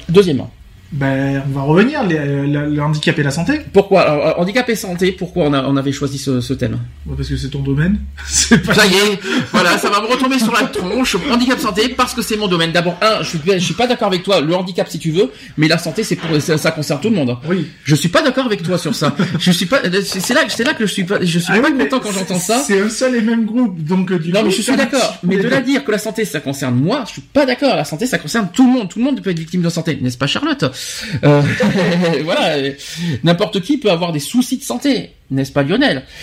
deuxièmement. 0.10 0.52
Ben, 0.94 1.42
on 1.48 1.52
va 1.58 1.62
revenir, 1.62 2.04
les- 2.04 2.18
le, 2.48 2.70
le 2.70 2.82
handicap 2.82 3.18
et 3.18 3.24
la 3.24 3.32
santé. 3.32 3.62
Pourquoi 3.72 4.02
alors, 4.02 4.28
euh, 4.28 4.42
handicap 4.42 4.68
et 4.70 4.76
santé 4.76 5.14
Pourquoi 5.14 5.46
on, 5.46 5.54
a, 5.54 5.64
on 5.64 5.78
avait 5.78 5.94
choisi 5.94 6.18
ce, 6.18 6.42
ce 6.42 6.54
thème? 6.54 6.80
Parce 7.16 7.30
que 7.30 7.38
c'est 7.38 7.50
ton 7.50 7.60
domaine. 7.62 7.98
C'est 8.28 8.58
pas. 8.62 8.74
Ça 8.74 8.86
y 8.86 8.94
est, 8.96 9.20
voilà, 9.54 9.78
ça 9.78 9.90
va 9.90 10.02
me 10.02 10.08
retomber 10.08 10.38
sur 10.38 10.52
la 10.52 10.64
tronche. 10.68 11.16
Handicap 11.32 11.60
santé 11.60 11.90
parce 11.96 12.14
que 12.14 12.22
c'est 12.22 12.36
mon 12.36 12.48
domaine. 12.48 12.72
D'abord, 12.74 12.98
un, 13.02 13.24
je 13.24 13.30
suis, 13.30 13.40
je 13.46 13.58
suis 13.60 13.74
pas 13.74 13.88
d'accord 13.88 14.08
avec 14.10 14.24
toi. 14.24 14.42
Le 14.42 14.54
handicap, 14.54 14.88
si 14.90 15.00
tu 15.00 15.12
veux, 15.12 15.32
mais 15.58 15.68
la 15.70 15.78
santé, 15.78 16.04
c'est 16.04 16.18
pour 16.18 16.30
ça, 16.42 16.58
ça 16.58 16.72
concerne 16.72 17.00
tout 17.00 17.10
le 17.10 17.16
monde. 17.16 17.38
Oui. 17.48 17.68
Je 17.86 17.96
suis 17.96 18.10
pas 18.10 18.22
d'accord 18.22 18.46
avec 18.46 18.62
toi 18.62 18.78
sur 18.78 18.94
ça. 18.94 19.16
Je 19.40 19.52
suis 19.52 19.68
pas. 19.68 19.80
C'est 20.04 20.34
là, 20.34 20.42
c'est 20.50 20.64
là 20.66 20.74
que 20.74 20.86
je 20.86 20.92
suis 20.92 21.04
pas. 21.06 21.20
Je 21.22 21.40
suis 21.40 21.54
Ah 21.56 21.60
pas 21.62 21.70
oui, 21.70 21.74
mais 21.78 21.88
content 21.88 22.02
quand 22.04 22.12
j'entends 22.12 22.40
ça. 22.40 22.62
C'est 22.68 22.82
un 22.82 22.90
seul 22.90 23.16
et 23.16 23.22
même 23.22 23.46
groupe, 23.46 23.82
donc 23.82 24.12
euh, 24.12 24.20
du 24.20 24.32
Non, 24.34 24.42
coup, 24.42 24.48
mais 24.48 24.52
je 24.52 24.62
suis 24.62 24.76
d'accord. 24.76 25.18
Mais 25.24 25.38
de 25.38 25.48
là 25.48 25.62
dire 25.62 25.86
que 25.86 25.92
la 25.92 25.98
santé, 26.00 26.26
ça 26.26 26.42
concerne 26.42 26.76
moi, 26.76 27.04
je 27.08 27.14
suis 27.14 27.22
pas 27.22 27.46
d'accord. 27.46 27.76
La 27.78 27.86
santé, 27.86 28.06
ça 28.08 28.18
concerne 28.18 28.50
tout 28.54 28.66
le 28.66 28.74
monde. 28.74 28.90
Tout 28.90 29.00
le 29.00 29.06
monde 29.06 29.22
peut 29.22 29.30
être 29.30 29.40
victime 29.40 29.62
de 29.62 29.70
santé, 29.70 29.98
n'est-ce 30.02 30.18
pas, 30.18 30.28
Charlotte? 30.28 30.66
Euh, 31.24 31.42
Voilà. 32.24 32.70
N'importe 33.24 33.62
qui 33.62 33.78
peut 33.78 33.92
avoir 33.92 34.12
des 34.12 34.20
soucis 34.20 34.58
de 34.58 34.64
santé, 34.64 35.12
n'est-ce 35.30 35.52
pas, 35.52 35.64
Lionel? 35.64 36.04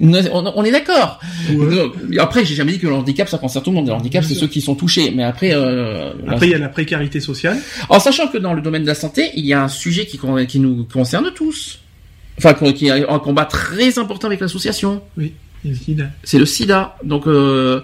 On, 0.00 0.64
est 0.64 0.72
d'accord. 0.72 1.20
Ouais. 1.52 2.18
Après, 2.18 2.44
j'ai 2.44 2.56
jamais 2.56 2.72
dit 2.72 2.78
que 2.80 2.88
le 2.88 2.94
handicap, 2.94 3.28
ça 3.28 3.38
concerne 3.38 3.64
tout 3.64 3.70
le 3.70 3.76
monde. 3.76 3.86
Le 3.86 3.92
handicap, 3.92 4.24
c'est 4.24 4.34
ceux 4.34 4.48
qui 4.48 4.60
sont 4.60 4.74
touchés. 4.74 5.12
Mais 5.14 5.22
après, 5.22 5.54
euh, 5.54 6.12
Après, 6.26 6.46
il 6.48 6.50
y 6.50 6.54
a 6.54 6.58
la 6.58 6.68
précarité 6.68 7.20
sociale. 7.20 7.58
en 7.88 8.00
sachant 8.00 8.26
que 8.26 8.38
dans 8.38 8.54
le 8.54 8.60
domaine 8.60 8.82
de 8.82 8.88
la 8.88 8.96
santé, 8.96 9.30
il 9.36 9.46
y 9.46 9.52
a 9.52 9.62
un 9.62 9.68
sujet 9.68 10.06
qui, 10.06 10.18
qui 10.48 10.58
nous 10.58 10.84
concerne 10.92 11.30
tous. 11.32 11.78
Enfin, 12.38 12.54
qui 12.72 12.88
est 12.88 13.08
un 13.08 13.18
combat 13.20 13.44
très 13.44 13.98
important 14.00 14.26
avec 14.26 14.40
l'association. 14.40 15.00
Oui. 15.16 15.32
Le 15.64 15.74
sida, 15.74 16.04
C'est 16.22 16.38
le 16.38 16.44
SIDA. 16.44 16.96
Donc, 17.04 17.26
euh, 17.26 17.80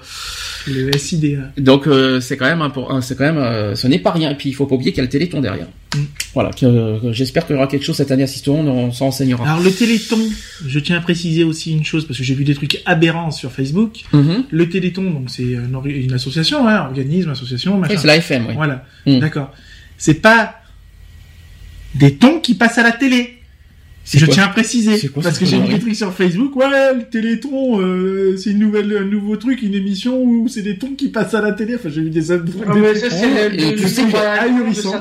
le 0.66 0.92
SIDA. 0.98 1.50
donc 1.56 1.86
euh, 1.86 2.20
c'est 2.20 2.36
quand 2.36 2.44
même 2.44 2.60
important. 2.60 3.00
C'est 3.00 3.16
quand 3.16 3.24
même, 3.24 3.38
euh, 3.38 3.74
ce 3.74 3.86
n'est 3.86 3.98
pas 3.98 4.10
rien. 4.10 4.30
Et 4.30 4.34
puis, 4.34 4.50
il 4.50 4.52
faut 4.52 4.66
pas 4.66 4.74
oublier 4.74 4.92
qu'il 4.92 4.98
y 4.98 5.00
a 5.00 5.04
le 5.04 5.08
Téléthon 5.08 5.40
derrière. 5.40 5.66
Mm. 5.94 5.98
Voilà. 6.34 6.50
Que, 6.50 7.00
que 7.00 7.12
j'espère 7.12 7.46
qu'il 7.46 7.56
y 7.56 7.58
aura 7.58 7.68
quelque 7.68 7.84
chose 7.84 7.96
cette 7.96 8.10
année 8.10 8.22
à 8.22 8.26
Sisteron. 8.26 8.68
On 8.68 8.92
s'en 8.92 9.06
renseignera. 9.06 9.44
Alors, 9.44 9.62
le 9.62 9.72
Téléthon, 9.72 10.20
je 10.66 10.78
tiens 10.78 10.98
à 10.98 11.00
préciser 11.00 11.42
aussi 11.42 11.72
une 11.72 11.84
chose, 11.84 12.06
parce 12.06 12.18
que 12.18 12.24
j'ai 12.24 12.34
vu 12.34 12.44
des 12.44 12.54
trucs 12.54 12.82
aberrants 12.84 13.30
sur 13.30 13.50
Facebook. 13.50 14.00
Mhm. 14.12 14.44
Le 14.50 14.68
Téléthon, 14.68 15.10
donc 15.10 15.30
c'est 15.30 15.42
une, 15.42 16.12
association, 16.12 16.68
hein, 16.68 16.86
organisme, 16.86 17.30
association, 17.30 17.78
machin. 17.78 17.96
C'est 17.96 18.06
la 18.06 18.16
FM. 18.16 18.46
Oui. 18.48 18.54
Voilà. 18.54 18.84
Mm. 19.06 19.20
D'accord. 19.20 19.52
C'est 19.96 20.14
pas 20.14 20.56
des 21.94 22.16
tons 22.16 22.40
qui 22.40 22.54
passent 22.54 22.78
à 22.78 22.82
la 22.82 22.92
télé. 22.92 23.39
Je 24.04 24.26
tiens 24.26 24.44
à 24.44 24.48
préciser. 24.48 25.08
Quoi 25.08 25.22
parce 25.22 25.38
que 25.38 25.44
j'ai 25.44 25.56
vu 25.56 25.62
connerie 25.62 25.74
des 25.78 25.80
trucs 25.82 25.94
sur 25.94 26.12
Facebook. 26.12 26.56
Ouais, 26.56 26.66
le 26.94 27.08
Téléthon, 27.10 27.80
euh, 27.80 28.36
c'est 28.36 28.50
une 28.50 28.58
nouvelle, 28.58 28.96
un 29.02 29.04
nouveau 29.04 29.36
truc, 29.36 29.62
une 29.62 29.74
émission 29.74 30.20
où 30.20 30.48
c'est 30.48 30.62
des 30.62 30.78
tons 30.78 30.94
qui 30.98 31.08
passent 31.10 31.34
à 31.34 31.40
la 31.40 31.52
télé. 31.52 31.76
Enfin, 31.76 31.90
j'ai 31.94 32.00
vu 32.00 32.10
des, 32.10 32.20
des 32.22 32.32
Ah, 32.32 32.72
mais 32.74 32.94
ça, 32.96 33.06
et 33.52 33.74
tu 33.76 33.86
sais 33.88 34.02
ahurissant. 34.16 35.00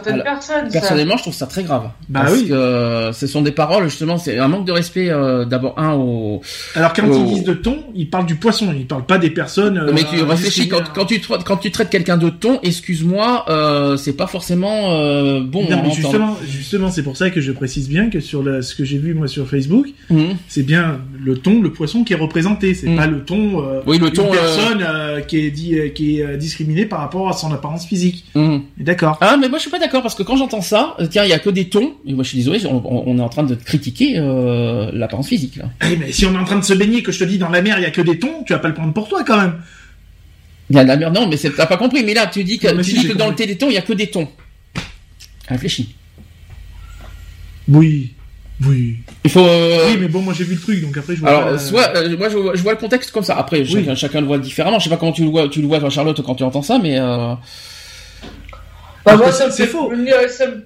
Personnellement, 0.72 1.18
je 1.18 1.24
trouve 1.24 1.34
ça 1.34 1.48
très 1.48 1.64
grave. 1.64 1.90
Bah 2.08 2.22
parce 2.26 2.34
oui. 2.34 2.48
que 2.50 2.54
euh, 2.54 3.12
ce 3.14 3.26
sont 3.26 3.42
des 3.42 3.52
paroles, 3.52 3.86
justement, 3.86 4.18
c'est 4.18 4.38
un 4.38 4.48
manque 4.48 4.66
de 4.66 4.72
respect, 4.74 5.10
euh, 5.10 5.46
d'abord, 5.46 5.80
un, 5.80 5.94
au... 5.94 6.42
Alors 6.76 6.94
quand 6.94 7.04
ils 7.12 7.34
disent 7.34 7.44
de 7.46 7.54
ton, 7.54 7.78
ils 7.96 8.10
parlent 8.10 8.26
du 8.28 8.36
poisson, 8.36 8.74
ils 8.78 8.86
parlent 8.86 9.06
pas 9.06 9.18
des 9.18 9.30
personnes. 9.32 9.78
euh, 9.78 9.92
Mais 9.94 10.02
tu 10.04 10.22
réfléchis, 10.22 10.68
quand, 10.68 10.78
discriminées. 10.82 10.90
quand, 10.94 11.06
tu, 11.06 11.16
tra- 11.20 11.44
quand 11.44 11.58
tu 11.58 11.72
traites 11.72 11.90
quelqu'un 11.90 12.18
de 12.18 12.30
ton, 12.30 12.60
excuse-moi, 12.62 13.46
euh, 13.50 13.98
c'est 13.98 14.14
pas 14.14 14.28
forcément 14.28 14.92
euh, 14.94 15.42
bon. 15.44 15.68
Non, 15.70 15.82
mais 15.84 15.92
justement, 15.92 16.38
justement, 16.48 16.92
c'est 16.92 17.04
pour 17.04 17.18
ça 17.18 17.30
que 17.32 17.42
je 17.42 17.52
précise 17.52 17.90
bien 17.90 18.10
que 18.10 18.20
sur 18.20 18.44
le- 18.44 18.62
ce 18.62 18.76
que 18.76 18.84
j'ai 18.90 18.98
vu 18.98 19.14
moi 19.14 19.28
sur 19.28 19.48
Facebook, 19.48 19.88
Mhm. 20.10 20.36
c'est 20.48 20.64
bien 20.64 21.00
le 21.24 21.38
ton, 21.38 21.62
le 21.62 21.72
poisson 21.72 22.04
qui 22.04 22.14
est 22.14 22.16
représenté. 22.16 22.74
C'est 22.74 22.90
Mm. 22.90 22.96
pas 22.96 23.08
le 23.08 23.24
ton. 23.24 23.64
euh, 23.64 23.82
Oui, 23.86 23.98
le 24.00 24.08
une 24.08 24.14
ton, 24.14 24.28
euh, 24.28 24.32
personne 24.32 24.82
euh, 24.82 25.22
qui 25.22 25.38
est 25.38 25.52
dit, 25.52 25.78
euh, 25.78 25.90
qui 25.90 26.20
est 26.20 26.38
discriminée 26.38 26.86
par 26.86 27.00
rapport 27.00 27.30
à 27.30 27.34
son 27.34 27.52
apparence 27.54 27.86
physique. 27.86 28.26
Mhm. 28.36 28.62
D'accord. 28.78 29.18
Ah, 29.22 29.38
mais 29.40 29.48
moi 29.50 29.58
je 29.60 29.62
suis 29.64 29.72
pas 29.72 29.80
d'accord 29.80 30.02
parce 30.02 30.16
que 30.16 30.24
quand 30.24 30.36
j'entends 30.38 30.62
ça, 30.62 30.98
tiens, 31.12 31.24
il 31.24 31.30
y 31.30 31.34
a 31.34 31.40
que 31.40 31.50
des 31.50 31.70
tons. 31.70 31.94
Et 32.06 32.14
moi 32.14 32.24
je 32.24 32.30
suis 32.30 32.38
désolé, 32.40 32.60
on, 32.66 33.18
est 33.18 33.22
en 33.22 33.30
train 33.30 33.44
de 33.44 33.56
critiquer 33.56 34.16
l'apparence 34.94 35.28
physique 35.28 35.56
là. 35.58 35.66
Eh, 35.90 35.96
mais 35.98 36.12
si 36.12 36.26
on 36.26 36.34
est 36.34 36.38
en 36.38 36.46
train 36.46 36.58
de 36.60 36.66
se 36.66 36.74
baigner, 36.74 37.04
que 37.04 37.12
je 37.12 37.20
te 37.20 37.24
dis 37.26 37.38
dans 37.38 37.50
la 37.50 37.62
mer, 37.62 37.78
il 37.80 37.84
y 37.84 37.86
a 37.86 37.92
que 37.92 38.02
des 38.02 38.18
tons, 38.20 38.44
tu 38.46 38.54
vas 38.54 38.60
pas 38.60 38.68
le 38.70 38.74
prendre 38.74 38.94
pour 38.94 39.08
toi 39.08 39.24
quand 39.24 39.38
même. 39.38 39.54
Il 40.72 40.76
y 40.76 40.80
a 40.80 40.84
de 40.84 40.88
la 40.88 40.98
merde, 40.98 41.16
non, 41.16 41.28
mais 41.28 41.36
c'est- 41.38 41.50
t'as 41.56 41.66
pas 41.66 41.78
compris. 41.78 42.04
Mais 42.04 42.14
là, 42.14 42.28
tu 42.28 42.44
dis 42.44 42.60
que, 42.60 42.68
Non, 42.68 42.78
tu 42.84 42.92
si, 42.92 43.00
dis 43.00 43.08
que 43.08 43.14
dans 43.18 43.28
le 43.30 43.36
téléthon, 43.36 43.68
il 43.70 43.74
y 43.74 43.78
a 43.78 43.82
que 43.82 43.94
des 43.94 44.08
tons. 44.08 44.28
Réfléchis. 45.48 45.96
Oui, 47.68 48.14
oui. 48.66 48.98
Il 49.24 49.30
faut. 49.32 49.40
euh, 49.46 49.86
Oui, 49.88 49.98
mais 50.00 50.08
bon, 50.08 50.22
moi 50.22 50.34
j'ai 50.38 50.44
vu 50.44 50.56
le 50.56 50.60
truc, 50.62 50.82
donc 50.82 50.98
après 50.98 51.16
je 51.16 51.22
vois. 51.22 51.30
Alors, 51.30 51.46
pas, 51.52 51.58
soit, 51.60 51.96
euh, 51.96 52.18
moi, 52.18 52.30
je, 52.30 52.38
vois- 52.38 52.56
je 52.56 52.62
vois 52.62 52.74
le 52.74 52.78
contexte 52.78 53.12
comme 53.12 53.24
ça. 53.24 53.38
Après, 53.38 53.64
chacun, 53.66 53.96
chacun 53.96 54.22
le 54.22 54.28
voit 54.28 54.38
différemment. 54.38 54.80
Je 54.80 54.86
sais 54.86 54.90
pas 54.90 54.98
comment 54.98 55.12
tu 55.12 55.24
le 55.24 55.30
vois, 55.30 55.48
tu 55.48 55.62
le 55.62 55.68
vois, 55.68 55.80
toi, 55.80 55.90
Charlotte, 55.90 56.22
quand 56.22 56.36
tu 56.36 56.44
entends 56.44 56.62
ça, 56.62 56.78
mais 56.78 57.00
euh, 57.00 57.34
Bah, 59.06 59.16
moi, 59.18 59.32
ça 59.32 59.48
me 59.48 59.52
c'est 59.52 59.64
fait 59.66 59.70
faux. 59.72 59.92
euh, 59.92 60.28
Ça, 60.28 60.48
me- 60.48 60.66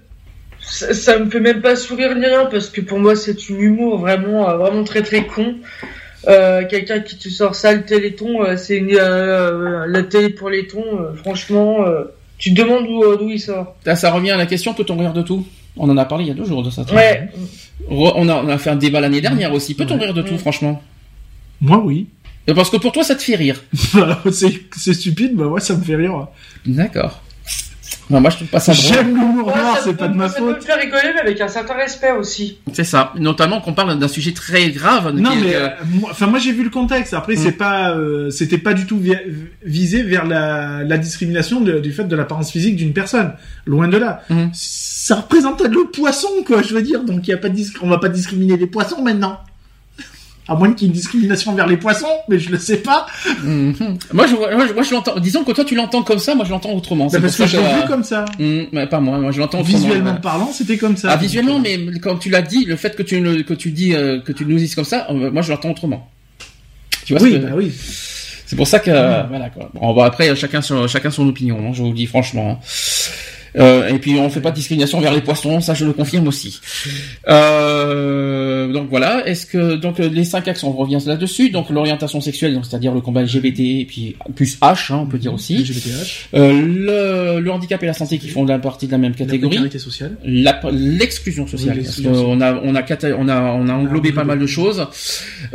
ça, 0.60 0.94
ça 0.94 1.20
me 1.20 1.30
fait 1.30 1.40
même 1.40 1.62
pas 1.62 1.76
sourire 1.76 2.16
ni 2.16 2.26
rien 2.26 2.46
parce 2.46 2.70
que 2.70 2.80
pour 2.82 2.98
moi 2.98 3.16
c'est 3.18 3.50
une 3.50 3.60
humour 3.60 4.00
vraiment, 4.00 4.44
vraiment 4.58 4.84
très 4.84 5.04
très 5.04 5.26
con. 5.28 5.56
Euh, 6.28 6.64
Quelqu'un 6.66 7.02
qui 7.02 7.18
te 7.18 7.28
sort 7.30 7.54
ça 7.54 7.74
le 7.74 7.84
téléthon, 7.84 8.44
euh, 8.44 8.56
c'est 8.56 8.78
une, 8.78 8.96
euh, 8.98 9.86
la 9.88 10.04
télé 10.04 10.30
pour 10.30 10.50
les 10.50 10.68
tons. 10.68 11.00
franchement, 11.18 11.86
euh, 11.86 12.06
tu 12.38 12.54
te 12.54 12.62
demandes 12.62 12.86
d'où 12.86 13.16
d'où 13.18 13.30
il 13.30 13.40
sort. 13.42 13.76
là, 13.86 13.96
ça 13.98 14.10
revient 14.12 14.32
à 14.32 14.38
la 14.38 14.46
question 14.46 14.74
peut-on 14.74 14.98
rire 14.98 15.12
de 15.14 15.22
tout 15.22 15.46
On 15.78 15.90
en 15.90 15.98
a 15.98 16.06
parlé 16.06 16.26
il 16.26 16.28
y 16.28 16.32
a 16.32 16.36
deux 16.36 16.46
jours 16.46 16.64
de 16.64 16.70
ça. 16.70 16.84
Ouais. 16.94 17.30
Re- 17.90 18.14
On 18.16 18.30
a, 18.30 18.36
on 18.36 18.48
a 18.50 18.58
fait 18.58 18.70
un 18.70 18.76
débat 18.76 19.00
l'année 19.02 19.22
dernière 19.22 19.54
aussi. 19.54 19.74
Peut-on 19.74 19.96
Ouais. 19.98 20.06
rire 20.06 20.14
de 20.14 20.22
tout, 20.22 20.38
franchement? 20.38 20.82
Moi 21.62 21.82
oui. 21.84 22.08
Et 22.46 22.54
Parce 22.54 22.70
que 22.70 22.78
pour 22.78 22.92
toi, 22.92 23.04
ça 23.04 23.16
te 23.16 23.22
fait 23.24 23.36
rire. 23.36 23.64
c'est 24.32 24.54
c'est 24.78 24.94
stupide, 24.94 25.36
bah 25.36 25.46
ouais, 25.48 25.62
ça 25.62 25.76
me 25.76 25.82
fait 25.84 25.96
rire. 25.96 26.28
D'accord. 26.66 27.22
Non, 28.10 28.20
moi, 28.20 28.30
je 28.32 28.36
trouve 28.36 28.50
pas 28.50 28.60
ça 28.60 28.74
drôle. 28.74 28.86
J'aime 28.86 29.08
l'humour 29.16 29.48
Ouais, 29.48 29.54
noir, 29.62 29.80
c'est 29.82 29.96
pas 29.96 30.10
de 30.10 30.14
ma 30.14 30.28
Ça 30.28 30.40
peut 30.40 30.46
me 30.48 30.54
faute. 30.56 30.64
faire 30.66 30.78
rigoler, 30.78 31.12
mais 31.16 31.22
avec 31.22 31.40
un 31.40 31.48
certain 31.48 31.74
respect 31.76 32.12
aussi. 32.12 32.58
C'est 32.74 32.84
ça. 32.84 33.14
Notamment 33.18 33.62
qu'on 33.62 33.74
parle 33.74 33.98
d'un 33.98 34.08
sujet 34.10 34.34
très 34.34 34.72
grave. 34.72 35.12
Non 35.16 35.34
mais 35.42 35.56
euh, 35.56 35.70
moi- 35.90 36.10
enfin 36.12 36.28
moi 36.28 36.38
j'ai 36.38 36.52
vu 36.52 36.66
le 36.66 36.70
contexte. 36.70 37.14
Après 37.14 37.36
Mm. 37.36 37.38
c'est 37.38 37.52
pas 37.54 37.92
euh, 37.96 38.30
c'était 38.30 38.58
pas 38.58 38.74
du 38.74 38.86
tout 38.86 39.00
vi- 39.00 39.16
visé 39.66 40.04
vers 40.04 40.26
la, 40.26 40.84
la 40.84 40.98
discrimination 40.98 41.62
de- 41.62 41.80
du 41.80 41.94
fait 41.94 42.04
de 42.04 42.16
l'apparence 42.16 42.52
physique 42.52 42.76
d'une 42.76 42.92
personne. 42.92 43.32
Loin 43.66 43.88
de 43.88 43.98
là. 43.98 44.22
Mhm. 44.30 44.50
Ça 45.06 45.16
représente 45.18 45.62
le 45.62 45.92
poisson 45.92 46.30
quoi, 46.48 46.62
je 46.62 46.74
veux 46.74 46.82
dire. 46.82 47.04
Donc 47.04 47.28
y 47.28 47.34
a 47.34 47.38
pas 47.38 47.50
de 47.50 47.62
on 47.82 47.90
va 47.90 47.98
pas 47.98 48.08
discriminer 48.08 48.56
les 48.56 48.68
poissons 48.68 49.02
maintenant. 49.02 49.38
À 50.48 50.56
moins 50.56 50.72
qu'il 50.74 50.84
y 50.84 50.86
ait 50.86 50.94
une 50.94 50.98
discrimination 50.98 51.54
vers 51.56 51.68
les 51.68 51.76
poissons, 51.76 52.08
mais 52.30 52.40
je 52.40 52.50
le 52.52 52.58
sais 52.58 52.78
pas. 52.78 53.06
Mhm. 53.44 53.98
Moi, 54.14 54.28
je, 54.28 54.36
vois- 54.36 54.54
moi, 54.56 54.66
je- 54.68 54.74
moi, 54.74 54.84
je 54.84 54.92
l'entends. 54.94 55.20
Disons 55.20 55.44
que 55.44 55.52
toi, 55.52 55.66
tu 55.66 55.76
l'entends 55.76 56.04
comme 56.04 56.20
ça. 56.20 56.36
Moi, 56.36 56.46
je 56.46 56.52
l'entends 56.52 56.72
autrement. 56.72 57.06
Bah, 57.08 57.12
C'est 57.14 57.22
parce 57.22 57.36
que 57.38 57.46
je 57.48 57.58
l'ai 57.58 57.64
vu 57.64 57.88
comme 57.88 58.04
ça. 58.06 58.24
Mhm, 58.40 58.88
pas 58.90 59.00
moi. 59.02 59.18
Moi, 59.20 59.32
je 59.32 59.40
l'entends. 59.40 59.62
Visuellement 59.62 60.16
parlant, 60.16 60.52
c'était 60.54 60.78
comme 60.78 60.96
ça. 60.96 61.12
Ah, 61.12 61.18
visuellement, 61.18 61.60
mais 61.60 61.78
quand 62.02 62.16
tu 62.18 62.30
l'as 62.30 62.42
dit, 62.42 62.64
le 62.64 62.78
fait 62.78 62.96
que 62.96 63.04
tu 63.04 63.20
le- 63.20 63.44
que 63.44 63.54
tu 63.54 63.72
dis 63.72 63.94
euh, 63.94 64.22
que 64.22 64.32
tu 64.32 64.46
nous 64.46 64.58
dises 64.58 64.74
comme 64.76 64.84
ça, 64.86 65.08
euh, 65.10 65.32
moi, 65.32 65.42
je 65.42 65.52
l'entends 65.52 65.72
autrement. 65.72 66.10
Tu 67.06 67.12
vois 67.14 67.20
ce 67.20 67.26
Oui, 67.26 67.32
que- 67.34 67.38
bah 67.46 67.52
oui. 67.56 67.72
C'est 68.46 68.56
pour 68.56 68.68
ça 68.68 68.80
que 68.80 68.92
voilà 69.30 69.50
quoi. 69.50 69.70
Bon, 69.74 69.94
bah, 69.94 70.06
après 70.06 70.34
chacun 70.36 70.62
son 70.62 70.88
chacun 70.88 71.10
son 71.10 71.28
opinion, 71.28 71.58
hein, 71.60 71.72
je 71.74 71.82
vous 71.82 71.90
le 71.90 71.96
dis 71.96 72.06
franchement. 72.06 72.60
Euh, 72.62 73.33
et 73.56 74.00
puis 74.00 74.18
on 74.18 74.30
fait 74.30 74.42
pas 74.42 74.52
de 74.52 74.56
discrimination 74.56 75.00
vers 75.00 75.14
les 75.14 75.22
poissons, 75.22 75.62
ça 75.62 75.74
je 75.74 75.86
le 75.86 75.94
confirme 75.94 76.28
aussi. 76.28 76.60
Euh, 77.28 78.72
donc 78.72 78.90
voilà, 78.90 79.28
est-ce 79.28 79.46
que 79.46 79.76
donc 79.76 80.00
les 80.00 80.24
cinq 80.24 80.48
axes 80.48 80.64
on 80.64 80.72
revient 80.72 81.00
là-dessus, 81.06 81.50
donc 81.50 81.70
l'orientation 81.70 82.22
sexuelle, 82.22 82.54
donc 82.54 82.66
c'est-à-dire 82.66 82.94
le 82.94 83.02
combat 83.02 83.22
LGBT 83.24 83.60
et 83.60 83.86
puis 83.88 84.16
plus 84.36 84.58
H, 84.62 84.92
hein, 84.94 85.00
on 85.04 85.06
peut 85.06 85.18
dire 85.18 85.34
aussi. 85.34 85.58
LGBTH. 85.58 86.30
Euh, 86.36 86.52
le, 87.36 87.40
le 87.40 87.52
handicap 87.52 87.82
et 87.84 87.86
la 87.86 87.94
santé 87.94 88.18
qui 88.18 88.28
font 88.30 88.46
la 88.46 88.60
partie 88.60 88.88
de 88.88 88.92
la 88.92 88.98
même 88.98 89.12
La 89.12 89.18
catégorie. 89.26 89.56
précarité 89.56 89.80
sociale. 89.80 90.18
La- 90.24 90.60
L'exclusion 90.72 91.46
sociale, 91.48 91.76
Oui, 91.78 91.84
parce 91.84 91.98
l'exclusion 91.98 92.26
qu'on 92.26 92.42
a 92.42 92.54
on 92.64 92.76
a 92.76 92.84
on 93.18 93.28
a 93.28 93.42
on 93.54 93.68
a 93.70 93.74
englobé 93.74 94.12
pas 94.12 94.24
mal 94.24 94.40
de 94.40 94.48
choses. 94.48 94.86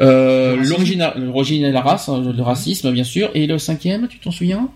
Euh. 0.00 0.56
L'origine, 0.64 1.06
l'origine 1.16 1.64
et 1.64 1.72
la 1.72 1.80
race, 1.80 2.08
hein, 2.08 2.22
le 2.36 2.42
racisme 2.42 2.92
bien 2.92 3.04
sûr, 3.04 3.30
et 3.34 3.46
le 3.46 3.58
cinquième, 3.58 4.08
tu 4.08 4.18
t'en 4.18 4.30
souviens? 4.30 4.68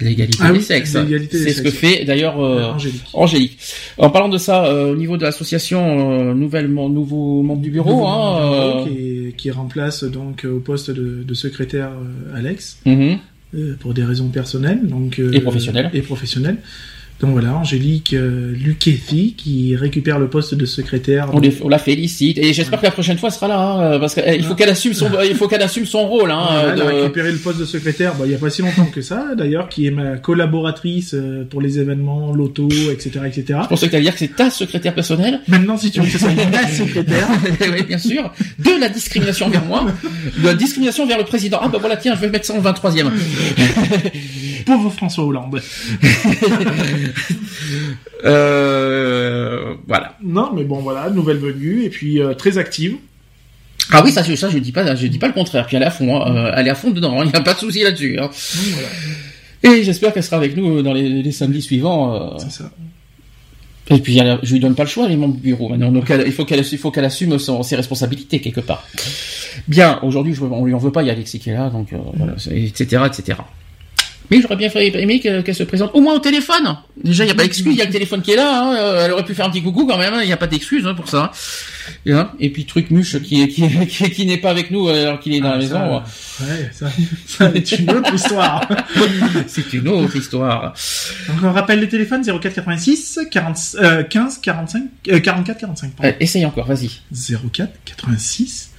L'égalité 0.00 0.38
Ah 0.42 0.50
des 0.52 0.58
oui, 0.58 0.64
sexes. 0.64 0.94
l'égalité 0.96 1.38
des 1.38 1.44
C'est 1.44 1.52
ce 1.52 1.62
que 1.62 1.70
sexes. 1.70 1.80
fait 1.98 2.04
d'ailleurs 2.04 2.40
euh, 2.42 2.64
Angélique. 2.72 3.04
Angélique. 3.12 3.58
En 3.98 4.10
parlant 4.10 4.28
de 4.28 4.38
ça, 4.38 4.66
euh, 4.66 4.92
au 4.92 4.96
niveau 4.96 5.16
de 5.16 5.22
l'association, 5.22 6.12
euh, 6.30 6.34
nouvellement 6.34 6.88
nouveau 6.88 7.42
membre 7.42 7.62
du 7.62 7.70
bureau, 7.70 7.90
Nouveau 7.90 8.06
hein, 8.06 8.40
membre 8.74 8.88
qui, 8.88 9.34
qui 9.36 9.50
remplace 9.50 10.04
donc 10.04 10.44
au 10.44 10.58
poste 10.60 10.90
de, 10.90 11.22
de 11.22 11.34
secrétaire 11.34 11.90
Alex 12.34 12.78
mhm. 12.86 13.18
pour 13.80 13.94
des 13.94 14.04
raisons 14.04 14.28
personnelles 14.28 14.80
donc 14.86 15.18
Et 15.20 15.40
professionnelles. 15.40 15.90
et 15.94 16.02
professionnelles. 16.02 16.56
Donc 17.20 17.30
voilà, 17.30 17.54
Angélique 17.54 18.12
euh, 18.12 18.52
Luchetti 18.52 19.34
qui 19.38 19.76
récupère 19.76 20.18
le 20.18 20.28
poste 20.28 20.54
de 20.54 20.66
secrétaire. 20.66 21.28
on, 21.32 21.38
les- 21.38 21.56
on 21.62 21.68
la 21.68 21.78
félicite 21.78 22.38
et 22.38 22.52
j'espère 22.52 22.80
que 22.80 22.84
la 22.86 22.90
prochaine 22.90 23.16
fois 23.18 23.28
elle 23.28 23.34
sera 23.34 23.48
là, 23.48 23.58
hein, 23.94 23.98
parce 24.00 24.14
qu'il 24.16 24.42
faut 24.44 24.54
qu'elle 24.56 24.68
assume 24.68 24.92
son, 24.94 25.08
il 25.26 25.34
faut 25.36 25.46
qu'elle 25.46 25.62
assume 25.62 25.86
son 25.86 26.06
rôle. 26.08 26.30
Hein, 26.32 26.48
elle 26.74 26.82
a 26.82 26.86
récupéré 26.86 27.30
le 27.32 27.38
poste 27.38 27.60
de 27.60 27.64
secrétaire 27.64 28.14
bah, 28.16 28.24
il 28.26 28.32
y 28.32 28.34
a 28.34 28.38
pas 28.38 28.50
si 28.50 28.62
longtemps 28.62 28.86
que 28.86 29.00
ça 29.00 29.28
d'ailleurs, 29.38 29.68
qui 29.68 29.86
est 29.86 29.90
ma 29.92 30.16
collaboratrice 30.16 31.14
euh, 31.14 31.44
pour 31.48 31.62
les 31.62 31.78
événements, 31.78 32.32
l'auto, 32.34 32.68
etc. 32.90 33.20
etc. 33.26 33.60
Je 33.62 33.68
pensais 33.68 33.86
que 33.86 33.92
t'allais 33.92 34.02
dire 34.02 34.12
que 34.12 34.18
c'est 34.18 34.34
ta 34.34 34.50
secrétaire 34.50 34.94
personnelle. 34.94 35.40
Maintenant, 35.46 35.76
si 35.76 35.90
tu 35.92 36.00
veux 36.00 36.06
que 36.06 36.12
ce 36.12 36.18
soit 36.18 36.30
ma 36.50 36.68
secrétaire, 36.68 37.28
oui, 37.60 37.84
bien 37.86 37.98
sûr. 37.98 38.32
De 38.58 38.80
la 38.80 38.88
discrimination 38.88 39.48
vers 39.48 39.64
moi. 39.64 39.86
De 40.38 40.44
la 40.46 40.54
discrimination 40.54 41.06
vers 41.06 41.18
le 41.18 41.24
président. 41.24 41.60
Ah 41.62 41.68
bah 41.68 41.78
voilà, 41.80 41.96
tiens, 41.96 42.14
je 42.16 42.20
vais 42.20 42.28
mettre 42.28 42.44
ça 42.46 42.54
en 42.54 42.60
23e. 42.60 43.06
pauvre 44.64 44.90
François 44.90 45.24
Hollande. 45.24 45.60
euh, 48.24 49.74
voilà. 49.86 50.16
Non, 50.22 50.52
mais 50.54 50.64
bon, 50.64 50.80
voilà, 50.80 51.10
nouvelle 51.10 51.38
venue, 51.38 51.84
et 51.84 51.90
puis 51.90 52.20
euh, 52.20 52.34
très 52.34 52.58
active. 52.58 52.96
Ah 53.92 54.02
oui, 54.04 54.12
ça, 54.12 54.22
je- 54.22 54.34
ça, 54.34 54.48
je 54.48 54.58
dis 54.58 54.72
pas, 54.72 54.94
je 54.94 55.06
dis 55.06 55.18
pas 55.18 55.26
le 55.26 55.32
contraire. 55.34 55.66
Puis 55.66 55.76
elle 55.76 55.82
est 55.82 55.86
à 55.86 55.90
fond, 55.90 56.22
hein. 56.22 56.34
Euh, 56.34 56.52
elle 56.56 56.66
est 56.66 56.70
à 56.70 56.74
fond 56.74 56.90
dedans. 56.90 57.22
Il 57.22 57.28
n'y 57.28 57.34
a 57.36 57.40
pas 57.40 57.54
de 57.54 57.58
souci 57.58 57.82
là-dessus. 57.82 58.18
hein. 58.18 58.30
Voilà, 58.72 59.76
Et 59.78 59.82
j'espère 59.82 60.12
qu'elle 60.12 60.24
sera 60.24 60.36
avec 60.36 60.56
nous 60.56 60.82
dans 60.82 60.92
les, 60.94 61.22
les 61.22 61.32
samedis 61.32 61.62
suivants. 61.62 62.14
euh. 62.14 62.30
c'est 62.38 62.50
ça. 62.50 62.70
Et 63.90 63.98
puis, 63.98 64.16
elle 64.18 64.38
je 64.42 64.54
lui 64.54 64.60
donne 64.60 64.74
pas 64.74 64.84
le 64.84 64.88
choix, 64.88 65.06
les 65.06 65.16
membres 65.16 65.34
du 65.34 65.40
bureau. 65.42 65.68
Maintenant, 65.68 65.92
donc, 65.92 66.08
elle- 66.08 66.24
il 66.26 66.32
faut 66.32 66.46
qu'elle, 66.46 66.64
il 66.64 66.78
faut 66.78 66.90
qu'elle 66.90 67.04
assume 67.04 67.38
son- 67.38 67.62
ses 67.62 67.76
responsabilités 67.76 68.40
quelque 68.40 68.60
part. 68.62 68.86
Bien. 69.68 69.98
Aujourd'hui, 70.02 70.34
on 70.40 70.64
lui 70.64 70.72
en 70.72 70.78
veut 70.78 70.92
pas. 70.92 71.02
Il 71.02 71.06
y 71.06 71.10
a 71.10 71.12
Alexis 71.12 71.38
qui 71.38 71.50
est 71.50 71.54
là, 71.54 71.68
donc 71.68 71.92
euh, 71.92 71.98
voilà, 72.14 72.32
etc., 72.50 73.02
etc. 73.06 73.38
Mais 74.30 74.40
j'aurais 74.40 74.56
bien 74.56 74.70
aimé 74.70 75.20
qu'elle, 75.20 75.54
se 75.54 75.62
présente 75.64 75.90
au 75.94 76.00
moins 76.00 76.14
au 76.14 76.18
téléphone. 76.18 76.76
Déjà, 77.02 77.24
il 77.24 77.26
n'y 77.26 77.32
a 77.32 77.34
pas 77.34 77.42
d'excuse. 77.42 77.72
Il 77.74 77.78
y 77.78 77.82
a 77.82 77.84
le 77.84 77.92
téléphone 77.92 78.22
qui 78.22 78.32
est 78.32 78.36
là. 78.36 78.62
hein. 78.62 78.76
Euh, 78.76 79.04
Elle 79.04 79.12
aurait 79.12 79.24
pu 79.24 79.34
faire 79.34 79.46
un 79.46 79.50
petit 79.50 79.62
coucou 79.62 79.86
quand 79.86 79.98
même. 79.98 80.14
hein. 80.14 80.20
Il 80.22 80.26
n'y 80.26 80.32
a 80.32 80.36
pas 80.38 80.46
d'excuse 80.46 80.86
hein, 80.86 80.94
pour 80.94 81.08
ça. 81.08 81.30
Et, 82.40 82.50
puis 82.50 82.64
truc 82.64 82.90
muche 82.90 83.18
qui, 83.20 83.46
qui, 83.48 83.68
qui, 83.88 84.10
qui 84.10 84.26
n'est 84.26 84.38
pas 84.38 84.50
avec 84.50 84.70
nous 84.70 84.88
alors 84.88 85.20
qu'il 85.20 85.34
est 85.34 85.40
dans 85.40 85.50
la 85.50 85.54
Ah, 85.54 85.58
maison. 85.58 86.02
ça, 86.04 86.44
Ouais, 86.44 86.70
ça, 86.72 86.86
ça 87.26 87.50
c'est 87.64 87.78
une 87.78 87.90
autre 87.90 88.14
histoire. 88.14 88.66
C'est 89.46 89.72
une 89.74 89.88
autre 89.88 90.16
histoire. 90.16 90.74
Donc 91.28 91.36
on 91.42 91.52
rappelle 91.52 91.80
le 91.80 91.88
téléphone 91.88 92.22
04 92.24 92.40
86 92.54 93.20
40, 93.30 93.56
euh, 93.82 94.02
15 94.04 94.38
45 94.38 94.82
euh, 95.10 95.20
44 95.20 95.58
45 95.60 95.90
Euh, 96.02 96.12
essaye 96.20 96.44
encore, 96.46 96.66
vas-y. 96.66 96.90
04 97.52 97.70
86 97.84 98.70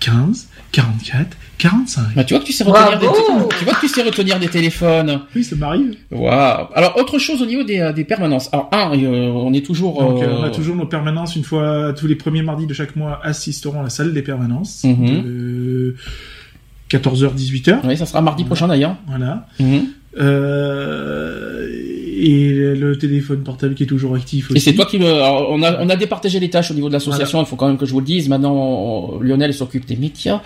15 0.00 0.48
44 0.74 1.36
45. 1.58 2.02
Bah, 2.16 2.24
tu 2.24 2.34
vois 2.34 2.40
que 2.40 2.46
tu 2.46 2.52
sais 2.52 2.64
retenir 2.64 2.98
des, 2.98 3.06
Bravo 3.06 3.48
tu 3.58 3.64
vois 3.64 3.74
que 3.74 3.80
tu 3.80 3.88
sais 3.88 4.02
retenir 4.02 4.40
des 4.40 4.48
téléphones. 4.48 5.20
Oui, 5.36 5.44
ça 5.44 5.54
m'arrive. 5.56 5.94
Waouh. 6.10 6.66
Alors 6.74 6.96
autre 6.96 7.18
chose 7.18 7.40
au 7.42 7.46
niveau 7.46 7.62
des, 7.62 7.78
euh, 7.78 7.92
des 7.92 8.04
permanences. 8.04 8.48
Alors 8.52 8.68
un, 8.72 8.90
euh, 8.98 9.30
on 9.30 9.52
est 9.54 9.64
toujours. 9.64 10.00
Donc 10.02 10.20
euh, 10.22 10.26
euh, 10.26 10.36
on 10.40 10.42
a 10.42 10.50
toujours 10.50 10.74
nos 10.74 10.86
permanences 10.86 11.36
une 11.36 11.44
fois 11.44 11.92
tous 11.96 12.08
les 12.08 12.16
premiers 12.16 12.42
mardis 12.42 12.66
de 12.66 12.74
chaque 12.74 12.96
mois 12.96 13.20
assisteront 13.22 13.80
à 13.80 13.84
la 13.84 13.90
salle 13.90 14.12
des 14.12 14.22
permanences 14.22 14.82
Mhm. 14.84 15.22
de 15.22 15.96
14h 16.90 17.34
18h. 17.34 17.78
Oui, 17.84 17.96
ça 17.96 18.04
sera 18.06 18.20
mardi 18.20 18.42
prochain 18.44 18.66
d'ailleurs. 18.68 18.96
Voilà. 19.06 19.46
Mhm. 19.60 19.84
Euh, 20.18 21.68
et 22.16 22.74
le 22.74 22.96
téléphone 22.98 23.42
portable 23.42 23.74
qui 23.74 23.82
est 23.82 23.86
toujours 23.86 24.14
actif 24.14 24.50
aussi. 24.50 24.56
Et 24.58 24.60
c'est 24.60 24.74
toi 24.74 24.86
qui 24.86 24.96
alors, 24.96 25.48
on 25.50 25.62
a 25.62 25.80
on 25.82 25.88
a 25.88 25.96
départagé 25.96 26.40
les 26.40 26.50
tâches 26.50 26.70
au 26.70 26.74
niveau 26.74 26.88
de 26.88 26.92
l'association. 26.92 27.40
Il 27.42 27.46
faut 27.46 27.56
quand 27.56 27.68
même 27.68 27.78
que 27.78 27.86
je 27.86 27.92
vous 27.92 28.00
le 28.00 28.06
dise. 28.06 28.28
Maintenant, 28.28 28.54
on- 28.54 29.20
Lionel 29.20 29.52
s'occupe 29.54 29.84
des 29.86 29.96
médias. 29.96 30.40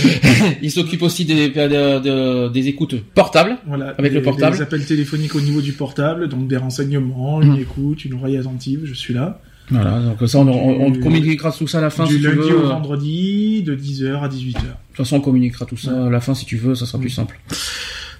il 0.62 0.70
s'occupe 0.70 1.02
aussi 1.02 1.24
des 1.24 1.48
de- 1.50 1.98
de- 2.00 2.48
des 2.48 2.68
écoutes 2.68 2.96
portables. 3.14 3.56
Voilà, 3.66 3.94
Avec 3.98 4.12
le 4.12 4.22
portable. 4.22 4.56
Des 4.56 4.62
appels 4.62 4.84
téléphoniques 4.84 5.34
au 5.34 5.40
niveau 5.40 5.60
du 5.60 5.72
portable, 5.72 6.28
donc 6.28 6.48
des 6.48 6.56
renseignements, 6.56 7.40
une 7.42 7.56
écoute, 7.58 8.04
une 8.04 8.14
oreille 8.14 8.36
attentive, 8.36 8.82
je 8.84 8.94
suis 8.94 9.14
là. 9.14 9.40
Voilà. 9.70 9.98
Donc 10.00 10.28
ça, 10.28 10.38
on, 10.38 10.46
on, 10.48 10.86
on 10.86 10.90
Du- 10.90 11.00
communiquera 11.00 11.50
tout 11.50 11.66
ça 11.66 11.78
à 11.78 11.80
la 11.80 11.88
fin 11.90 12.04
du 12.04 12.14
si 12.16 12.20
tu 12.20 12.26
lundi 12.26 12.50
veux. 12.50 12.58
au 12.64 12.68
vendredi, 12.68 13.62
de 13.62 13.74
10h 13.74 14.20
à 14.22 14.28
18h. 14.28 14.52
De 14.54 14.60
toute 14.60 14.96
façon, 14.98 15.16
on 15.16 15.20
communiquera 15.20 15.64
tout 15.64 15.76
ça 15.78 16.06
à 16.06 16.10
la 16.10 16.20
fin 16.20 16.34
si 16.34 16.44
tu 16.44 16.56
veux. 16.58 16.74
Ça 16.74 16.84
sera 16.84 16.98
plus 16.98 17.08
simple. 17.10 17.38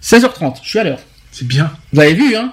16h30. 0.03 0.57
Je 0.63 0.69
suis 0.69 0.79
à 0.79 0.85
l'heure. 0.85 1.01
C'est 1.31 1.47
bien. 1.47 1.71
Vous 1.93 2.01
avez 2.01 2.15
vu, 2.15 2.35
hein? 2.37 2.53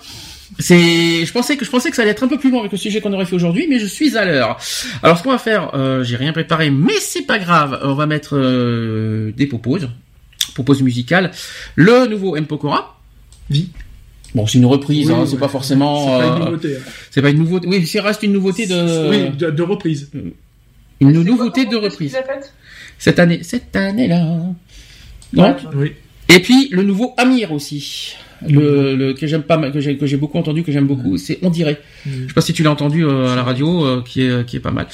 C'est, 0.59 1.25
je 1.25 1.31
pensais 1.31 1.57
que 1.57 1.65
je 1.65 1.69
pensais 1.69 1.89
que 1.89 1.95
ça 1.95 2.01
allait 2.01 2.11
être 2.11 2.23
un 2.23 2.27
peu 2.27 2.37
plus 2.37 2.51
long 2.51 2.59
avec 2.59 2.71
le 2.71 2.77
sujet 2.77 3.01
qu'on 3.01 3.13
aurait 3.13 3.25
fait 3.25 3.35
aujourd'hui, 3.35 3.67
mais 3.69 3.79
je 3.79 3.85
suis 3.85 4.17
à 4.17 4.25
l'heure. 4.25 4.57
Alors, 5.03 5.17
ce 5.17 5.23
qu'on 5.23 5.31
va 5.31 5.37
faire, 5.37 5.71
euh, 5.75 6.03
j'ai 6.03 6.15
rien 6.17 6.33
préparé, 6.33 6.69
mais 6.69 6.93
c'est 6.99 7.25
pas 7.25 7.39
grave. 7.39 7.79
On 7.83 7.93
va 7.93 8.05
mettre 8.05 8.35
euh, 8.37 9.31
des 9.35 9.47
poposes, 9.47 9.89
poposes 10.55 10.81
musicales. 10.81 11.31
Le 11.75 12.07
nouveau 12.07 12.35
M 12.35 12.45
Pokora. 12.45 12.99
Oui. 13.49 13.69
Bon, 14.33 14.47
c'est 14.47 14.59
une 14.59 14.65
reprise, 14.65 15.09
Oui, 15.09 15.13
hein, 15.15 15.25
c'est 15.25 15.37
pas 15.37 15.49
forcément. 15.49 16.19
C'est 16.19 16.23
pas 16.27 16.31
euh, 16.33 16.37
une 16.37 16.45
nouveauté. 16.45 16.75
hein. 16.77 16.91
c'est 17.11 17.21
pas 17.21 17.29
une 17.29 17.39
nouveauté. 17.39 17.67
Oui, 17.67 17.85
c'est 17.85 17.99
reste 17.99 18.23
une 18.23 18.33
nouveauté 18.33 18.65
de. 18.67 19.09
Oui, 19.09 19.29
de, 19.37 19.49
de 19.51 19.63
reprise. 19.63 20.09
Une 21.01 21.23
nouveauté 21.23 21.63
quoi, 21.65 21.71
de 21.73 21.77
reprise. 21.77 22.17
Cette 22.97 23.19
année, 23.19 23.41
cette 23.43 23.75
année-là. 23.75 24.37
Donc, 25.33 25.57
Oui. 25.75 25.93
Et 26.29 26.39
puis 26.39 26.69
le 26.71 26.83
nouveau 26.83 27.13
Amir 27.17 27.51
aussi, 27.51 28.15
le, 28.47 28.95
le 28.95 29.13
que 29.13 29.27
j'aime 29.27 29.43
pas, 29.43 29.57
mal- 29.57 29.71
que 29.71 29.79
j'ai 29.79 29.97
que 29.97 30.05
j'ai 30.05 30.17
beaucoup 30.17 30.37
entendu, 30.37 30.63
que 30.63 30.71
j'aime 30.71 30.87
beaucoup, 30.87 31.17
c'est 31.17 31.39
On 31.41 31.49
dirait. 31.49 31.79
Oui. 32.05 32.11
Je 32.23 32.27
sais 32.27 32.33
pas 32.33 32.41
si 32.41 32.53
tu 32.53 32.63
l'as 32.63 32.71
entendu 32.71 33.05
euh, 33.05 33.31
à 33.33 33.35
la 33.35 33.43
radio, 33.43 33.85
euh, 33.85 34.01
qui 34.03 34.21
est 34.23 34.45
qui 34.45 34.57
est 34.57 34.61
pas 34.61 34.71
mal. 34.71 34.87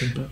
J'aime 0.00 0.10
pas. 0.10 0.28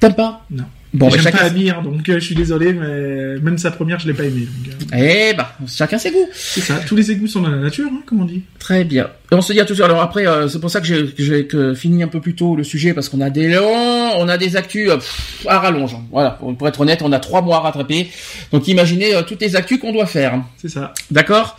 T'aimes 0.00 0.14
pas? 0.14 0.46
Non. 0.50 0.64
Bon, 0.92 1.08
J'aime 1.08 1.20
chacun. 1.22 1.38
pas 1.38 1.44
Amir, 1.44 1.82
donc 1.82 2.08
euh, 2.08 2.14
je 2.14 2.24
suis 2.24 2.34
désolé, 2.34 2.72
mais 2.72 3.38
même 3.38 3.58
sa 3.58 3.70
première, 3.70 4.00
je 4.00 4.08
l'ai 4.08 4.12
pas 4.14 4.24
aimée. 4.24 4.48
donc, 4.80 4.92
euh, 4.92 5.28
Eh 5.30 5.34
bah, 5.34 5.52
chacun 5.68 5.98
ses 5.98 6.10
goûts. 6.10 6.28
c'est 6.32 6.60
ça. 6.62 6.80
Tous 6.86 6.96
les 6.96 7.12
égouts 7.12 7.28
sont 7.28 7.42
dans 7.42 7.48
la 7.50 7.58
nature, 7.58 7.88
hein, 7.92 8.02
comme 8.06 8.20
on 8.22 8.24
dit. 8.24 8.42
Très 8.58 8.82
bien. 8.82 9.08
Et 9.30 9.34
on 9.36 9.40
se 9.42 9.52
dit 9.52 9.60
à 9.60 9.64
tous. 9.64 9.80
Alors 9.82 10.00
après, 10.02 10.26
euh, 10.26 10.48
c'est 10.48 10.58
pour 10.60 10.68
ça 10.70 10.80
que 10.80 10.86
j'ai 10.86 11.06
que 11.06 11.22
j'ai 11.22 11.46
que 11.46 11.74
fini 11.74 12.02
un 12.02 12.08
peu 12.08 12.20
plus 12.20 12.34
tôt 12.34 12.56
le 12.56 12.64
sujet 12.64 12.92
parce 12.92 13.08
qu'on 13.08 13.20
a 13.20 13.30
des 13.30 13.48
longs, 13.48 14.10
on 14.16 14.28
a 14.28 14.36
des 14.36 14.56
actus 14.56 14.90
euh, 14.90 14.96
pff, 14.96 15.46
à 15.48 15.60
rallonge. 15.60 15.96
Voilà. 16.10 16.30
Pour 16.32 16.56
pour 16.56 16.66
être 16.66 16.80
honnête, 16.80 17.02
on 17.02 17.12
a 17.12 17.20
trois 17.20 17.40
mois 17.40 17.58
à 17.58 17.60
rattraper. 17.60 18.10
Donc 18.50 18.66
imaginez 18.66 19.14
euh, 19.14 19.22
toutes 19.22 19.40
les 19.42 19.54
actus 19.54 19.78
qu'on 19.78 19.92
doit 19.92 20.06
faire. 20.06 20.42
C'est 20.60 20.68
ça. 20.70 20.92
D'accord? 21.12 21.56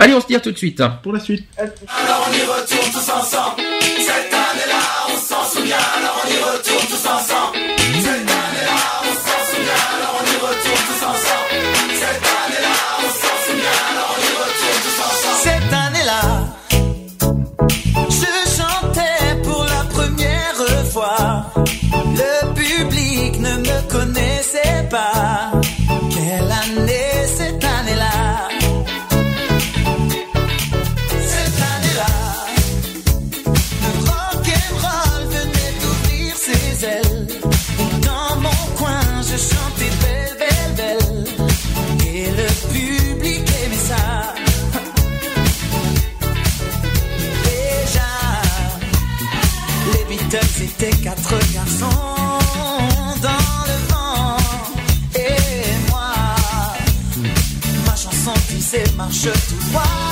Allez, 0.00 0.12
on 0.12 0.20
se 0.20 0.26
dit 0.26 0.34
à 0.34 0.40
tout 0.40 0.50
de 0.50 0.58
suite. 0.58 0.82
Pour 1.04 1.12
la 1.12 1.20
suite. 1.20 1.44
Alors 1.56 2.28
on 2.28 2.34
y 2.34 2.40
retourne 2.42 2.92
tous 2.92 3.10
ensemble. 3.12 3.62
Étaient 50.78 50.96
quatre 50.98 51.34
garçons 51.54 51.88
dans 53.22 53.64
le 53.66 53.88
vent. 53.88 54.36
Et 55.14 55.88
moi, 55.88 56.12
ma 57.86 57.96
chanson 57.96 58.34
disait 58.50 58.84
marche 58.94 59.22
tout 59.22 59.70
droit. 59.70 60.05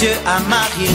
Dieu 0.00 0.16
a 0.24 0.40
marié 0.48 0.88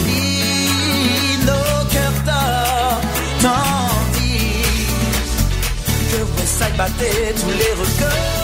nos 1.45 1.85
cœurs 1.93 2.21
d'or, 2.25 3.01
tandis 3.39 4.63
que 6.09 6.39
Westside 6.41 6.75
battait 6.75 7.35
tous 7.39 7.51
les 7.51 7.73
records. 7.73 8.34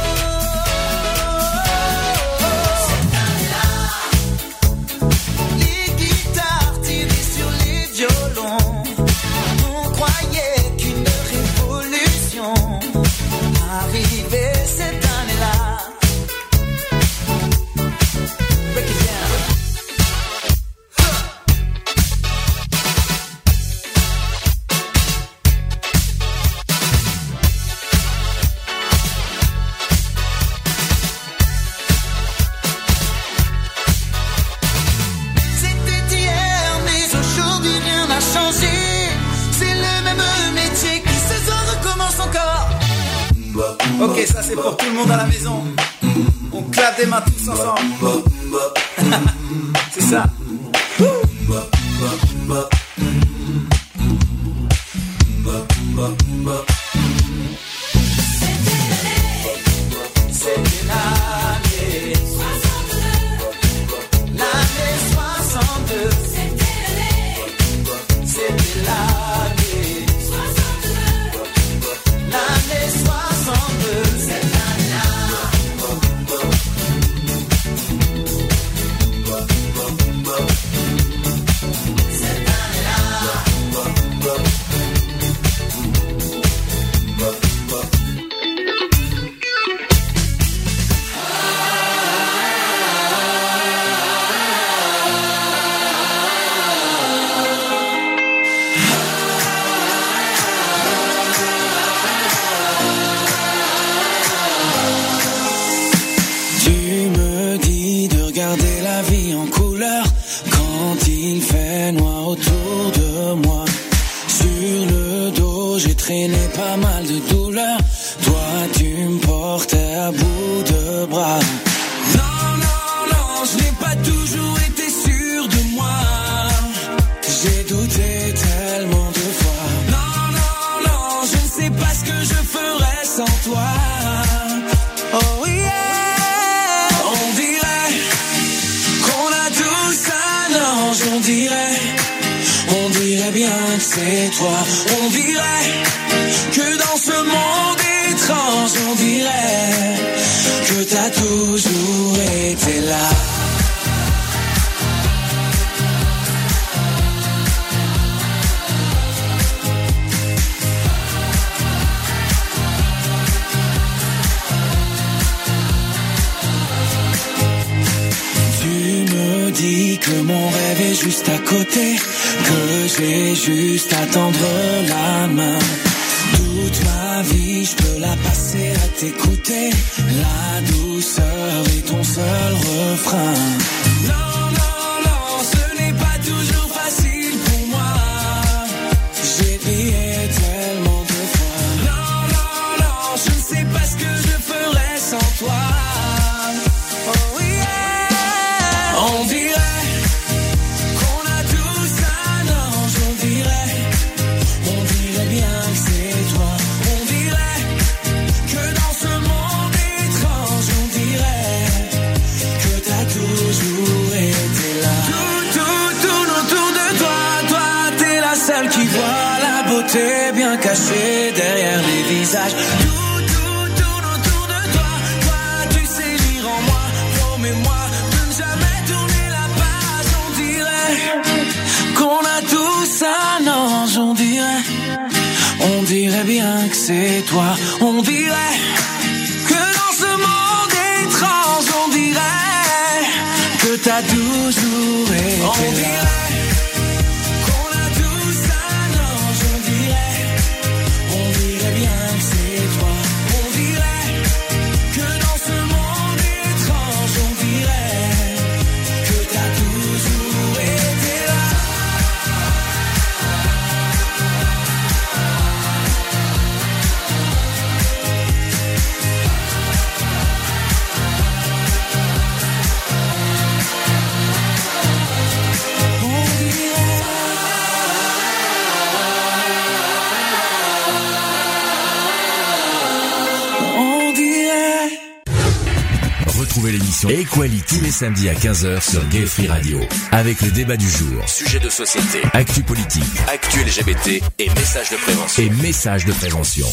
Samedis 288.01 288.29
à 288.29 288.33
15h 288.33 288.81
sur 288.81 289.07
Gay 289.09 289.27
Free 289.27 289.45
Radio. 289.45 289.79
Avec 290.11 290.41
le 290.41 290.49
débat 290.49 290.75
du 290.75 290.89
jour, 290.89 291.21
sujet 291.29 291.59
de 291.59 291.69
société, 291.69 292.27
actu 292.33 292.63
politique, 292.63 293.03
actu 293.31 293.59
LGBT 293.59 294.23
et 294.39 294.49
messages 294.49 294.89
de 294.89 294.95
prévention. 294.95 295.43
Et 295.43 295.49
messages 295.61 296.05
de 296.05 296.11
prévention. 296.11 296.65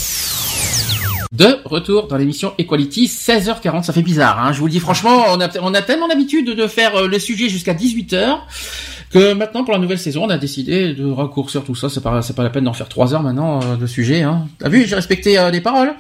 De 1.33 1.59
retour 1.67 2.09
dans 2.09 2.17
l'émission 2.17 2.55
Equality, 2.57 3.09
16h40, 3.09 3.83
ça 3.83 3.93
fait 3.93 4.01
bizarre, 4.01 4.43
hein. 4.43 4.55
je 4.55 4.61
vous 4.61 4.65
le 4.65 4.73
dis 4.73 4.81
franchement, 4.81 5.27
on 5.29 5.39
a, 5.43 5.51
on 5.61 5.75
a 5.75 5.83
tellement 5.83 6.07
l'habitude 6.07 6.47
de 6.47 6.67
faire 6.67 6.97
euh, 6.97 7.09
le 7.09 7.19
sujet 7.19 7.51
jusqu'à 7.51 7.75
18h 7.75 8.39
que 9.11 9.35
maintenant 9.35 9.65
pour 9.65 9.75
la 9.75 9.81
nouvelle 9.81 9.99
saison, 9.99 10.25
on 10.25 10.31
a 10.31 10.39
décidé 10.39 10.95
de 10.95 11.11
raccourcir 11.11 11.63
tout 11.63 11.75
ça, 11.75 11.91
c'est 11.91 12.03
pas, 12.03 12.23
pas 12.23 12.43
la 12.43 12.49
peine 12.49 12.65
d'en 12.65 12.73
faire 12.73 12.89
3 12.89 13.13
heures 13.13 13.23
maintenant 13.23 13.61
euh, 13.63 13.77
de 13.77 13.87
sujet. 13.87 14.23
Hein. 14.23 14.47
T'as 14.59 14.71
vu, 14.71 14.87
j'ai 14.87 14.95
respecté 14.95 15.39
euh, 15.39 15.51
les 15.51 15.61
paroles 15.61 15.93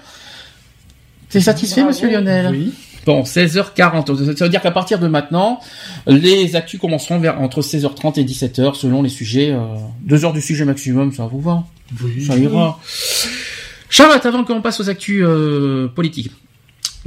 T'es 1.29 1.41
satisfait, 1.41 1.85
monsieur 1.85 2.09
Lionel? 2.09 2.49
Oui. 2.51 2.73
Bon, 3.07 3.23
16h40. 3.23 4.35
Ça 4.37 4.45
veut 4.45 4.51
dire 4.51 4.61
qu'à 4.61 4.71
partir 4.71 4.99
de 4.99 5.09
maintenant, 5.09 5.61
les 6.07 6.57
actus 6.57 6.79
commenceront 6.81 7.19
vers 7.19 7.41
entre 7.41 7.63
16h30 7.63 8.21
et 8.21 8.25
17h 8.25 8.75
selon 8.75 9.03
les 9.03 9.09
sujets. 9.09 9.51
Euh, 9.53 9.59
deux 10.03 10.25
heures 10.25 10.33
de 10.35 10.41
sujet 10.41 10.65
maximum, 10.65 11.13
ça 11.13 11.27
vous 11.27 11.41
va 11.41 11.65
Oui. 12.03 12.25
Ça 12.25 12.37
ira. 12.37 12.79
Charlotte, 13.91 14.25
avant 14.27 14.45
qu'on 14.45 14.61
passe 14.61 14.81
aux 14.81 14.91
actus 14.91 15.23
euh, 15.27 15.89
politiques 15.89 16.31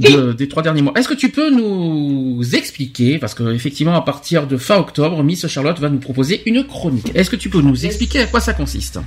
de- 0.00 0.32
des 0.32 0.48
trois 0.48 0.62
derniers 0.64 0.82
mois, 0.82 0.92
est-ce 0.96 1.06
que 1.06 1.14
tu 1.14 1.28
peux 1.28 1.50
nous 1.50 2.40
expliquer, 2.56 3.18
parce 3.18 3.34
que 3.34 3.54
effectivement 3.54 3.94
à 3.94 4.00
partir 4.00 4.48
de 4.48 4.56
fin 4.56 4.78
octobre, 4.78 5.22
Miss 5.22 5.46
Charlotte 5.46 5.78
va 5.78 5.88
nous 5.90 5.98
proposer 6.00 6.42
une 6.46 6.64
chronique. 6.66 7.12
Est-ce 7.14 7.30
que 7.30 7.36
tu 7.36 7.50
peux 7.50 7.60
nous 7.60 7.86
expliquer 7.86 8.20
à 8.20 8.26
quoi 8.26 8.40
ça 8.40 8.52
consiste? 8.54 8.98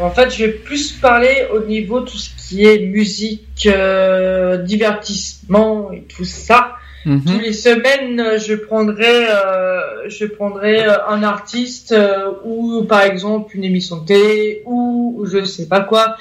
En 0.00 0.10
fait, 0.10 0.30
je 0.30 0.44
vais 0.44 0.52
plus 0.52 0.92
parler 0.92 1.46
au 1.52 1.60
niveau 1.66 2.00
de 2.00 2.06
tout 2.06 2.18
ce 2.18 2.30
qui 2.48 2.64
est 2.64 2.78
musique, 2.86 3.66
euh, 3.66 4.56
divertissement 4.58 5.90
et 5.92 6.02
tout 6.02 6.24
ça. 6.24 6.72
Mhm. 7.04 7.22
Tous 7.24 7.38
les 7.40 7.52
semaines, 7.52 8.22
je 8.38 8.54
prendrai, 8.54 9.28
euh, 9.28 10.08
je 10.08 10.24
prendrai 10.26 10.84
euh, 10.84 11.06
un 11.08 11.22
artiste 11.22 11.92
euh, 11.92 12.30
ou 12.44 12.82
par 12.84 13.02
exemple 13.02 13.56
une 13.56 13.64
émission 13.64 13.96
de 13.98 14.06
télé 14.06 14.62
ou 14.66 15.24
je 15.30 15.44
sais 15.44 15.66
pas 15.68 15.80
quoi 15.80 16.16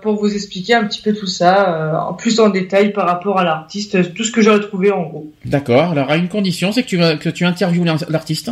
pour 0.00 0.14
vous 0.16 0.32
expliquer 0.34 0.72
un 0.74 0.84
petit 0.84 1.02
peu 1.02 1.12
tout 1.12 1.26
ça, 1.26 2.06
en 2.08 2.14
plus 2.14 2.40
en 2.40 2.48
détail 2.48 2.92
par 2.94 3.06
rapport 3.06 3.38
à 3.38 3.44
l'artiste, 3.44 4.14
tout 4.14 4.24
ce 4.24 4.32
que 4.32 4.40
j'aurais 4.40 4.60
trouvé 4.60 4.90
en 4.90 5.02
gros. 5.02 5.30
D'accord. 5.44 5.90
Alors 5.90 6.10
à 6.10 6.16
une 6.16 6.28
condition, 6.28 6.72
c'est 6.72 6.82
que 6.82 6.88
tu 6.88 6.98
que 7.18 7.28
tu 7.28 7.44
interviewes 7.44 7.84
l'ar- 7.84 8.04
l'artiste. 8.08 8.50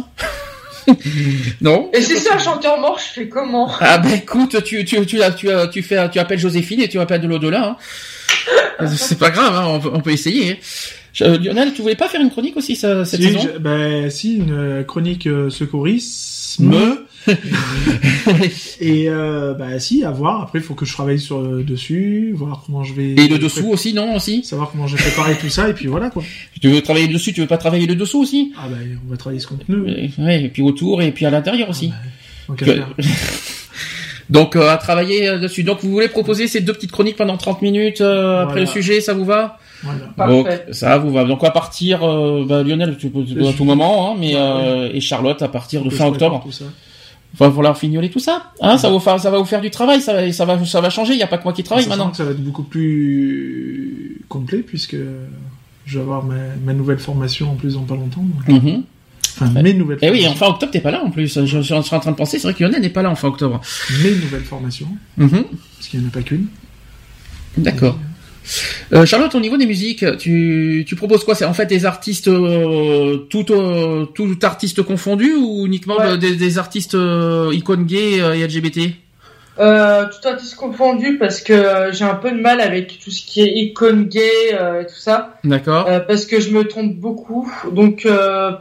Non 1.61 1.91
Et 1.93 2.01
si 2.03 2.17
c'est 2.17 2.33
un 2.33 2.39
chanteur 2.39 2.79
mort, 2.81 2.99
je 2.99 3.13
fais 3.21 3.29
comment? 3.29 3.71
Ah 3.81 3.99
ben 3.99 4.13
écoute, 4.13 4.63
tu 4.65 4.85
tu 4.85 5.07
tu 5.07 5.17
tu, 5.19 5.19
tu, 5.37 5.49
tu 5.73 5.83
fais 5.83 6.09
tu 6.11 6.19
appelles 6.19 6.39
Joséphine 6.39 6.81
et 6.81 6.89
tu 6.89 6.99
appelles 7.01 7.21
de 7.21 7.29
l'au-delà. 7.29 7.77
Hein. 8.81 8.87
C'est 8.97 9.19
pas 9.19 9.31
grave, 9.31 9.55
hein, 9.55 9.65
on, 9.69 9.81
peut, 9.81 9.91
on 9.93 10.01
peut 10.01 10.11
essayer. 10.13 10.53
hein. 10.53 10.57
Je- 11.13 11.25
Lionel, 11.25 11.73
tu 11.73 11.81
voulais 11.83 11.95
pas 11.95 12.09
faire 12.09 12.21
une 12.21 12.31
chronique 12.31 12.57
aussi 12.57 12.75
ça, 12.75 13.05
cette 13.05 13.21
Si, 13.21 13.29
saison? 13.29 13.41
je- 13.55 13.59
ben, 13.59 14.11
si, 14.11 14.37
une 14.37 14.53
euh, 14.53 14.83
chronique 14.83 15.27
euh, 15.29 15.49
secourisme. 15.49 16.69
Me. 16.71 17.07
Et 18.81 19.09
euh, 19.09 19.55
bah 19.55 19.79
si, 19.79 20.05
à 20.05 20.11
voir. 20.11 20.43
Après, 20.43 20.59
il 20.59 20.65
faut 20.65 20.75
que 20.75 20.85
je 20.85 20.93
travaille 20.93 21.19
sur 21.19 21.39
euh, 21.41 21.63
dessus, 21.63 22.33
voir 22.37 22.63
comment 22.65 22.83
je 22.85 22.95
vais. 22.95 23.13
Et 23.13 23.29
le 23.29 23.39
dessous 23.39 23.69
aussi, 23.71 23.95
non 23.95 24.17
aussi 24.17 24.45
Savoir 24.45 24.71
comment 24.71 24.87
j'ai 24.87 24.97
préparé 24.97 25.37
tout 25.37 25.49
ça, 25.49 25.69
et 25.69 25.73
puis 25.75 25.87
voilà 25.87 26.11
quoi. 26.11 26.23
Tu 26.61 26.69
veux 26.69 26.81
travailler 26.83 27.07
le 27.07 27.15
dessus, 27.15 27.33
tu 27.33 27.41
veux 27.41 27.47
pas 27.47 27.59
travailler 27.59 27.87
le 27.87 27.95
dessous 27.95 28.21
aussi 28.23 28.53
Ah 28.59 28.67
bah, 28.69 28.77
on 29.07 29.11
va 29.11 29.17
travailler 29.17 29.41
ce 29.41 29.47
contenu. 29.47 29.89
Et- 29.91 30.11
Ouais, 30.21 30.45
et 30.45 30.49
puis 30.49 30.63
autour 30.63 31.03
et 31.03 31.11
puis 31.13 31.27
à 31.27 31.31
l'intérieur 31.31 31.69
aussi. 31.71 31.93
Donc, 32.49 32.63
à 32.63 32.65
Que- 32.67 32.73
faire. 32.75 32.89
Donc 34.31 34.57
euh, 34.57 34.71
à 34.71 34.79
travailler 34.79 35.29
euh, 35.29 35.39
dessus. 35.39 35.65
Donc 35.65 35.81
vous 35.83 35.91
voulez 35.91 36.09
proposer 36.09 36.47
ces 36.49 36.61
deux 36.63 36.73
petites 36.73 36.93
chroniques 36.93 37.17
pendant 37.17 37.37
30 37.37 37.61
minutes 37.61 38.01
euh, 38.01 38.43
après 38.43 38.61
le 38.61 38.67
sujet, 38.67 39.01
ça 39.03 39.13
vous 39.13 39.25
va 39.27 39.59
Voilà. 39.83 40.33
Donc 40.33 40.47
Parfait. 40.47 40.65
ça 40.73 40.97
vous 40.97 41.11
va. 41.13 41.25
Donc 41.25 41.45
à 41.45 41.51
partir, 41.51 42.03
euh, 42.05 42.45
bah, 42.49 42.63
Lionel, 42.63 42.97
tu 42.99 43.11
peux 43.11 43.23
tu 43.23 43.35
peux 43.35 43.47
à 43.47 43.53
tout 43.53 43.65
moment, 43.65 44.13
hein, 44.13 44.17
mais 44.19 44.33
euh, 44.35 44.89
et 44.95 45.01
Charlotte 45.01 45.43
à 45.43 45.49
partir 45.49 45.83
de 45.85 45.91
fin 45.91 46.07
je 46.07 46.11
octobre. 46.13 46.41
tout 46.43 46.53
ça. 46.53 46.65
Va 47.39 47.51
falloir 47.51 47.77
fignoler 47.79 48.11
tout 48.11 48.19
ça. 48.21 48.53
Hein, 48.61 48.79
ça, 48.79 48.89
va 48.89 48.95
vous 48.95 49.01
faire, 49.01 49.19
ça 49.21 49.31
va 49.31 49.39
vous 49.39 49.45
faire 49.45 49.61
du 49.61 49.71
travail, 49.71 50.01
ça 50.01 50.13
va, 50.13 50.33
ça 50.33 50.45
va, 50.45 50.65
ça 50.65 50.81
va 50.81 50.91
changer. 50.91 51.15
Il 51.15 51.17
n'y 51.17 51.23
a 51.23 51.27
pas 51.27 51.39
que 51.39 51.45
moi 51.45 51.53
qui 51.53 51.63
travaille 51.65 51.87
maintenant. 51.89 52.11
que 52.11 52.17
Ça 52.17 52.25
va 52.25 52.31
être 52.33 52.43
beaucoup 52.43 52.63
plus 52.63 54.21
complet 54.29 54.59
puisque 54.59 54.97
je 55.87 55.99
vais 55.99 56.03
avoir 56.03 56.23
ma, 56.25 56.35
ma 56.65 56.73
nouvelle 56.73 56.99
formation 56.99 57.51
en 57.51 57.55
plus 57.57 57.75
dans 57.75 57.83
pas 57.83 57.95
longtemps. 57.97 58.25
donc. 58.49 58.63
Mhm. 58.63 58.83
Enfin, 59.41 59.63
mes 59.63 59.75
nouvelles 59.75 59.99
Eh 60.01 60.11
oui, 60.11 60.25
en 60.29 60.35
fin 60.35 60.47
octobre, 60.47 60.71
t'es 60.71 60.81
pas 60.81 60.93
là 60.93 61.03
en 61.05 61.11
plus. 61.11 61.45
Je, 61.45 61.61
je 61.61 61.61
suis 61.63 61.75
en 61.75 61.83
train 62.01 62.11
de 62.13 62.17
penser, 62.17 62.39
c'est 62.39 62.47
vrai 62.47 62.55
que 62.55 62.63
Lionel 62.63 62.81
n'est 62.83 62.89
pas 62.89 63.03
là 63.03 63.11
en 63.11 63.17
fin 63.17 63.27
octobre. 63.29 63.61
Mes 64.03 64.13
nouvelles 64.15 64.45
formations, 64.45 64.87
Mhm. 65.17 65.45
parce 65.77 65.89
qu'il 65.89 65.99
n'y 66.01 66.07
en 66.07 66.09
a 66.09 66.13
pas 66.13 66.23
qu'une. 66.23 66.47
D'accord. 67.57 67.99
Euh, 68.93 69.07
Charlotte, 69.07 69.35
au 69.35 69.41
niveau 69.41 69.57
des 69.57 69.67
musiques, 69.67 70.05
tu, 70.19 70.85
tu 70.87 70.97
proposes 70.97 71.25
quoi? 71.25 71.35
C'est 71.35 71.45
en 71.47 71.55
fait 71.55 71.67
des 71.67 71.87
artistes, 71.87 72.29
euh, 72.29 73.17
tout, 73.31 73.47
euh, 73.51 74.05
tout 74.07 74.39
artiste 74.43 74.83
confondu 74.83 75.33
ou 75.35 75.67
uniquement 75.67 75.97
Ouais. 75.97 76.19
des, 76.19 76.37
des 76.37 76.59
artistes 76.59 76.97
icônes 77.53 77.85
gays 77.87 78.19
et 78.19 78.47
LGBT 78.47 78.93
Euh, 79.61 80.05
tout 80.07 80.27
artiste 80.29 80.57
confondu 80.57 81.17
parce 81.17 81.41
que 81.41 81.55
j'ai 81.93 82.05
un 82.05 82.17
peu 82.17 82.33
de 82.33 82.41
mal 82.41 82.61
avec 82.61 82.99
tout 82.99 83.13
ce 83.13 83.25
qui 83.25 83.41
est 83.41 83.53
icône 83.55 84.05
gay 84.09 84.51
et 84.51 84.87
tout 84.87 84.99
ça. 84.99 85.39
D'accord. 85.45 85.89
parce 86.09 86.27
que 86.27 86.41
je 86.41 86.51
me 86.51 86.65
trompe 86.65 86.97
beaucoup. 86.97 87.51
Donc 87.73 88.07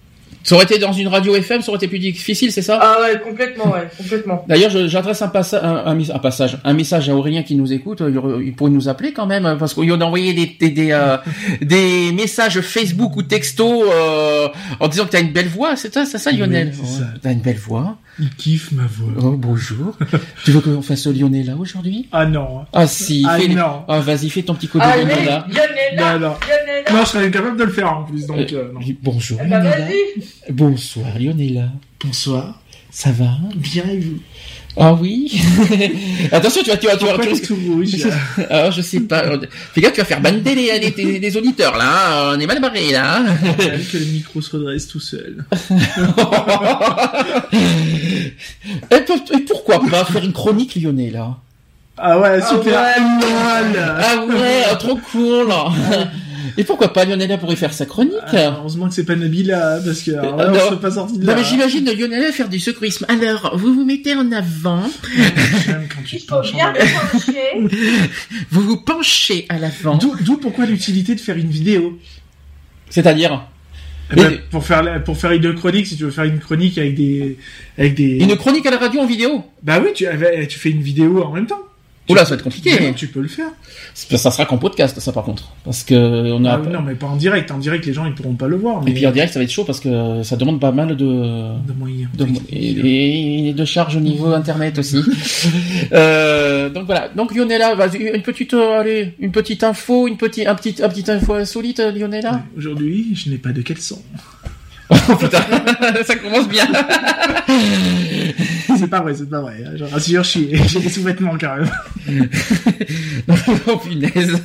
Ça 0.43 0.55
aurait 0.55 0.65
été 0.65 0.79
dans 0.79 0.93
une 0.93 1.09
radio 1.09 1.35
FM, 1.37 1.61
ça 1.61 1.69
aurait 1.71 1.77
été 1.77 1.89
plus 1.89 1.99
difficile, 1.99 2.51
c'est 2.53 2.63
ça? 2.63 2.79
Ah 2.81 2.97
ouais 3.03 3.21
complètement 3.21 3.71
ouais 3.73 3.87
complètement 3.99 4.45
D'ailleurs, 4.49 4.71
j'adresse 4.71 5.21
un, 5.21 5.29
passa- 5.29 5.63
un, 5.63 5.87
un, 5.87 5.99
un 6.01 6.19
passage, 6.19 6.59
un 6.65 6.73
message 6.73 7.09
à 7.11 7.15
Aurélien 7.15 7.43
qui 7.43 7.55
nous 7.57 7.71
écoute. 7.73 8.03
Il, 8.09 8.17
aurait- 8.17 8.43
il 8.45 8.55
pourrait 8.55 8.71
nous 8.71 8.89
appeler 8.89 9.13
quand 9.13 9.27
même, 9.27 9.57
parce 9.59 9.75
qu'il 9.75 9.91
a 9.91 9.95
envoyé 9.97 10.33
des, 10.33 10.47
des, 10.59 10.71
des, 10.71 10.93
euh, 10.93 11.19
des 11.61 12.13
messages 12.13 12.61
Facebook 12.63 13.17
ou 13.17 13.23
texto 13.23 13.85
euh, 13.93 14.49
en 14.81 14.89
disant 14.89 15.05
que 15.05 15.11
t'as 15.11 15.21
une 15.21 15.33
belle 15.33 15.49
voix. 15.49 15.77
C'est 15.77 15.93
ça, 15.93 16.07
c'est 16.07 16.19
ça, 16.19 16.33
Lionel? 16.33 16.73
Oui, 16.73 16.81
c'est 16.87 17.01
ça. 17.01 17.07
T'as 17.23 17.33
une 17.33 17.41
belle 17.41 17.59
voix. 17.59 17.99
Il 18.21 18.31
kiffe 18.31 18.73
ma 18.73 18.85
voix. 18.87 19.13
Oh, 19.23 19.37
bonjour. 19.37 19.97
tu 20.45 20.51
veux 20.51 20.61
qu'on 20.61 20.83
fasse 20.83 21.07
Lionel 21.07 21.47
là 21.47 21.57
aujourd'hui? 21.57 22.09
Ah 22.11 22.27
non. 22.27 22.67
Ah 22.73 22.87
si. 22.87 23.25
Ah 23.29 23.39
fais 23.39 23.49
non. 23.49 23.85
Ah 23.87 24.01
vas-y, 24.01 24.29
fais 24.29 24.43
ton 24.43 24.55
petit 24.55 24.67
coup 24.67 24.79
de 24.79 24.83
allez 24.83 25.05
Lionel 25.05 25.25
là. 25.25 25.47
Lionel 25.49 26.21
Non, 26.21 26.29
non. 26.29 26.35
Je 27.01 27.07
serais 27.07 27.27
incapable 27.27 27.57
de 27.57 27.65
le 27.65 27.73
faire 27.73 27.93
en 27.93 28.05
plus, 28.05 28.27
donc 28.27 28.53
euh, 28.53 28.73
non. 28.73 28.81
Bonjour 29.03 29.39
Eh 29.45 29.49
ben, 29.49 29.65
Bonsoir 30.51 31.19
Lionel. 31.19 31.71
Bonsoir. 32.05 32.61
Ça 32.91 33.13
va? 33.13 33.39
Bien 33.55 33.85
et 33.85 33.99
vous? 33.99 34.19
Ah 34.81 34.93
oui 34.95 35.41
Attention, 36.33 36.63
tu 36.63 36.71
vas, 36.71 36.77
tu 36.77 36.87
vas, 36.87 36.97
tu 36.97 37.05
vas, 37.05 37.19
tu 37.19 37.41
tout 37.43 37.57
rouge 37.57 37.97
Ah, 38.49 38.71
je 38.71 38.81
sais 38.81 39.01
pas. 39.01 39.25
Fais 39.73 39.81
gaffe, 39.81 39.93
tu 39.95 39.99
vas 40.01 40.05
faire 40.07 40.21
bander 40.21 40.55
les, 40.55 40.79
les, 40.79 40.95
les- 40.97 41.19
les 41.19 41.37
auditeurs, 41.37 41.77
là. 41.77 42.33
On 42.37 42.39
est 42.41 42.47
mal 42.47 42.61
barré, 42.61 42.93
là. 42.93 43.23
J'aime 43.59 43.81
que 43.85 43.97
le 43.99 44.05
micro 44.05 44.41
se 44.41 44.57
redresse 44.57 44.87
tout 44.87 45.01
seul. 45.01 45.45
et, 48.91 49.01
pour- 49.01 49.17
et 49.35 49.41
pourquoi 49.47 49.81
pas 49.91 50.05
faire 50.05 50.25
une 50.25 50.33
chronique 50.33 50.75
lyonnais, 50.77 51.11
là? 51.11 51.37
Ah 51.97 52.19
ouais, 52.21 52.41
super. 52.41 52.81
ouais. 52.81 53.01
Lol. 53.01 53.79
Ah 53.81 54.25
ouais, 54.27 54.63
ah, 54.71 54.77
trop 54.77 54.99
cool 55.11 55.49
Et 56.57 56.65
pourquoi 56.65 56.93
pas 56.93 57.05
Lionel 57.05 57.39
pourrait 57.39 57.57
faire 57.57 57.73
sa 57.73 57.87
chronique 57.87 58.15
Ah, 58.33 58.57
heureusement 58.59 58.89
que 58.89 58.95
c'est 58.95 59.05
pas 59.05 59.17
Nabila, 59.17 59.79
parce 59.85 60.01
que 60.03 60.13
alors 60.13 60.37
là, 60.37 60.45
Euh, 60.45 60.49
on 60.51 60.55
non. 60.55 60.61
serait 60.61 60.81
pas 60.81 60.91
sorti 60.91 61.19
de 61.19 61.25
Non 61.25 61.33
là. 61.33 61.37
mais 61.37 61.45
j'imagine 61.45 61.85
Lionel 61.91 62.33
faire 62.33 62.49
du 62.49 62.59
secourisme. 62.59 63.07
Alors, 63.09 63.57
vous 63.57 63.75
vous 63.75 63.85
mettez 63.85 64.15
en 64.15 64.31
avant, 64.33 64.85
J'aime 65.67 65.87
quand 65.95 66.03
tu 66.05 66.19
penches 66.27 66.53
bien 66.53 66.73
pencher. 67.13 67.69
vous 68.51 68.61
vous 68.63 68.77
penchez 68.79 69.47
à 69.49 69.59
l'avant. 69.59 69.97
D'où 69.99 70.37
pourquoi 70.39 70.67
l'utilité 70.67 71.15
de 71.15 71.21
faire 71.21 71.37
une 71.37 71.51
vidéo? 71.51 71.99
C'est-à-dire? 72.91 73.45
Eh 74.11 74.17
ben, 74.17 74.39
pour 74.51 74.65
faire 74.65 75.05
pour 75.05 75.19
faire 75.19 75.33
une 75.33 75.55
chronique, 75.55 75.87
si 75.87 75.97
tu 75.97 76.05
veux 76.05 76.11
faire 76.11 76.25
une 76.25 76.39
chronique 76.39 76.79
avec 76.79 76.95
des 76.95 77.37
avec 77.77 77.95
des. 77.95 78.17
une 78.19 78.37
chronique 78.37 78.65
à 78.65 78.71
la 78.71 78.79
radio 78.79 79.01
en 79.03 79.07
vidéo? 79.07 79.45
Bah 79.63 79.81
oui, 79.85 79.91
tu 79.95 80.07
tu 80.49 80.59
fais 80.59 80.71
une 80.71 80.81
vidéo 80.81 81.23
en 81.23 81.33
même 81.33 81.47
temps. 81.47 81.61
Oula, 82.09 82.25
ça 82.25 82.31
va 82.31 82.37
être 82.37 82.43
compliqué. 82.45 82.71
Mais 82.81 82.87
non, 82.89 82.93
tu 82.95 83.09
peux 83.09 83.21
le 83.21 83.29
faire. 83.29 83.49
Ça 83.95 84.31
sera 84.31 84.47
qu'en 84.47 84.59
podcast, 84.59 84.99
ça 84.99 85.13
par 85.13 85.25
contre. 85.25 85.53
Parce 85.65 85.83
que 85.85 86.33
on 86.33 86.45
a... 86.45 86.55
Ah, 86.55 86.59
non, 86.59 86.81
mais 86.83 86.95
pas 86.95 87.07
en 87.07 87.17
direct. 87.17 87.51
En 87.51 87.59
direct, 87.59 87.85
les 87.85 87.93
gens 87.93 88.07
ils 88.07 88.15
pourront 88.15 88.35
pas 88.35 88.49
le 88.49 88.57
voir. 88.57 88.83
Mais 88.83 88.91
Et 88.91 88.95
puis 88.95 89.07
en 89.07 89.13
direct, 89.13 89.33
ça 89.33 89.39
va 89.39 89.45
être 89.45 89.51
chaud 89.51 89.65
parce 89.65 89.81
que 89.81 90.23
ça 90.23 90.37
demande 90.37 90.61
pas 90.61 90.73
mal 90.73 90.97
de... 90.97 90.97
de 90.97 91.73
moyens. 91.77 92.09
de, 92.17 92.27
et, 92.51 93.49
et 93.49 93.53
de 93.53 93.65
charge 93.65 93.97
au 93.97 94.01
niveau 94.01 94.33
internet 94.33 94.79
aussi. 94.79 95.03
euh, 95.93 96.71
donc 96.71 96.87
voilà. 96.87 97.09
Donc 97.15 97.35
Lionella, 97.35 97.75
vas-y, 97.75 97.99
une 98.15 98.23
petite, 98.23 98.55
euh, 98.55 98.81
allez, 98.81 99.15
une 99.19 99.33
petite 99.33 99.63
info, 99.63 100.09
une 100.09 100.17
petite, 100.17 100.47
un 100.47 100.55
petit, 100.55 100.77
un 100.83 100.89
petit 100.89 101.11
info 101.11 101.35
insolite, 101.35 101.81
Lionella. 101.81 102.43
Aujourd'hui, 102.57 103.09
je 103.15 103.31
n'ai 103.31 103.39
pas 103.39 103.51
de 103.51 103.63
caleçon. 103.63 104.01
Oh 104.91 105.17
putain, 105.17 105.41
ça 106.07 106.17
commence 106.17 106.49
bien. 106.49 106.67
C'est 108.79 108.89
pas 108.89 109.01
vrai, 109.01 109.15
c'est 109.15 109.29
pas 109.29 109.41
vrai. 109.41 109.65
Je 109.77 109.85
rassure, 109.85 110.23
je 110.23 110.29
suis- 110.31 110.69
j'ai 110.69 110.81
des 110.81 110.89
sous-vêtements 110.89 111.37
quand 111.41 111.57
même. 111.57 112.29
oh 113.69 113.77
punaise. 113.77 114.41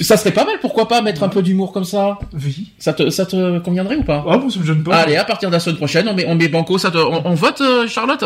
Ça 0.00 0.16
serait 0.16 0.30
pas 0.32 0.44
mal, 0.44 0.54
pourquoi 0.60 0.88
pas 0.88 1.02
mettre 1.02 1.22
un 1.22 1.28
peu 1.28 1.42
d'humour 1.42 1.72
comme 1.72 1.84
ça? 1.84 2.18
Oui. 2.32 2.72
Ça 2.78 2.92
te, 2.92 3.10
ça 3.10 3.26
te 3.26 3.58
conviendrait 3.60 3.96
ou 3.96 4.02
pas? 4.04 4.24
Oh, 4.26 4.38
bon, 4.38 4.50
ça 4.50 4.58
me 4.60 4.64
gêne 4.64 4.82
pas. 4.82 4.96
Allez, 4.96 5.16
à 5.16 5.24
partir 5.24 5.48
de 5.50 5.54
la 5.54 5.60
semaine 5.60 5.76
prochaine, 5.76 6.08
on 6.08 6.14
met, 6.14 6.26
on 6.26 6.34
met 6.34 6.48
banco, 6.48 6.78
ça 6.78 6.90
te, 6.90 6.98
on, 6.98 7.26
on 7.26 7.34
vote, 7.34 7.60
euh, 7.60 7.86
Charlotte? 7.86 8.24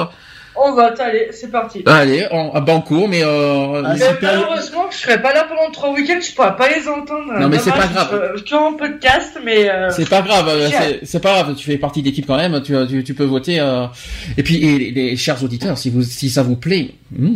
On 0.60 0.74
vote, 0.74 0.98
allez, 0.98 1.28
c'est 1.32 1.50
parti. 1.50 1.82
Allez, 1.86 2.26
on, 2.32 2.50
à 2.52 2.60
banco, 2.60 3.06
mais 3.06 3.22
euh, 3.22 3.82
Ah, 3.84 3.92
Mais 3.94 3.98
c'est 4.00 4.20
pas- 4.20 4.34
malheureusement, 4.34 4.86
je 4.90 4.96
serai 4.96 5.22
pas 5.22 5.32
là 5.32 5.46
pendant 5.48 5.70
trois 5.70 5.92
week-ends, 5.92 6.18
je 6.20 6.34
pourrai 6.34 6.56
pas 6.56 6.68
les 6.68 6.88
entendre. 6.88 7.32
Non, 7.38 7.48
mais 7.48 7.58
c'est 7.58 7.70
pas 7.70 7.86
grave. 7.86 8.32
Je, 8.36 8.42
je, 8.44 8.54
en 8.54 8.72
podcast, 8.74 9.38
mais. 9.44 9.70
Euh... 9.70 9.90
C'est 9.90 10.08
pas 10.08 10.22
grave, 10.22 10.46
euh, 10.48 10.68
c'est- 11.04 11.20
pas 11.20 11.42
grave, 11.42 11.54
tu 11.56 11.64
fais 11.64 11.78
partie 11.78 12.00
de 12.02 12.06
l'équipe 12.06 12.26
quand 12.26 12.36
même, 12.36 12.60
tu, 12.62 12.74
tu, 12.88 13.04
tu 13.04 13.14
peux 13.14 13.24
voter. 13.24 13.60
euh, 13.60 13.86
Et 14.36 14.42
puis, 14.42 14.56
et 14.64 14.78
les, 14.78 14.90
les 14.90 15.16
chers 15.16 15.42
auditeurs, 15.44 15.78
si, 15.78 15.90
vous, 15.90 16.02
si 16.02 16.28
ça 16.30 16.42
vous 16.42 16.56
plaît, 16.56 16.90
hmm, 17.16 17.34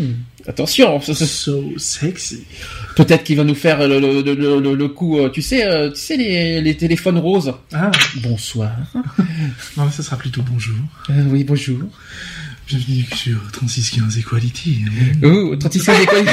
attention, 0.48 1.00
So 1.00 1.62
sexy. 1.78 2.44
peut-être 2.96 3.22
qu'il 3.24 3.36
va 3.36 3.44
nous 3.44 3.54
faire 3.54 3.86
le, 3.86 4.00
le, 4.00 4.22
le, 4.22 4.58
le- 4.60 4.74
le 4.74 4.88
coup, 4.88 5.18
tu 5.32 5.42
sais, 5.42 5.64
tu 5.92 6.00
sais 6.00 6.16
les, 6.16 6.60
les 6.60 6.76
téléphones 6.76 7.18
roses. 7.18 7.54
Ah, 7.72 7.90
Bonsoir. 8.22 8.72
non, 9.76 9.90
ça 9.90 10.02
sera 10.02 10.16
plutôt 10.16 10.42
bonjour. 10.50 10.74
Euh, 11.10 11.22
oui, 11.30 11.44
bonjour. 11.44 11.78
Bienvenue 12.74 13.04
sur 13.14 13.36
3615 13.52 14.16
Equality. 14.16 14.78
Oh, 15.22 15.54
36 15.56 15.90
écoles. 15.90 16.24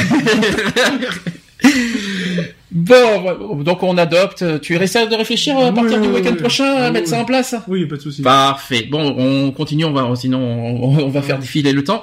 Bon, 2.72 3.64
donc 3.64 3.84
on 3.84 3.98
adopte. 3.98 4.62
Tu 4.62 4.74
essaies 4.78 5.06
de 5.08 5.16
réfléchir 5.16 5.58
à 5.58 5.68
Oui, 5.68 5.76
partir 5.76 6.00
oui, 6.00 6.08
du 6.08 6.14
week-end 6.14 6.32
oui. 6.32 6.38
prochain 6.38 6.76
à 6.76 6.92
mettre 6.92 7.10
ça 7.10 7.18
en 7.20 7.26
place? 7.26 7.56
Oui, 7.68 7.86
pas 7.88 7.98
de 7.98 8.02
souci. 8.02 8.22
Parfait. 8.22 8.88
Bon, 8.90 9.16
on 9.18 9.52
continue, 9.52 9.84
on 9.84 9.92
va, 9.92 10.16
sinon 10.16 10.40
on, 10.40 11.00
on 11.00 11.10
va 11.10 11.22
faire 11.22 11.40
défiler 11.40 11.74
le 11.74 11.84
temps. 11.84 12.02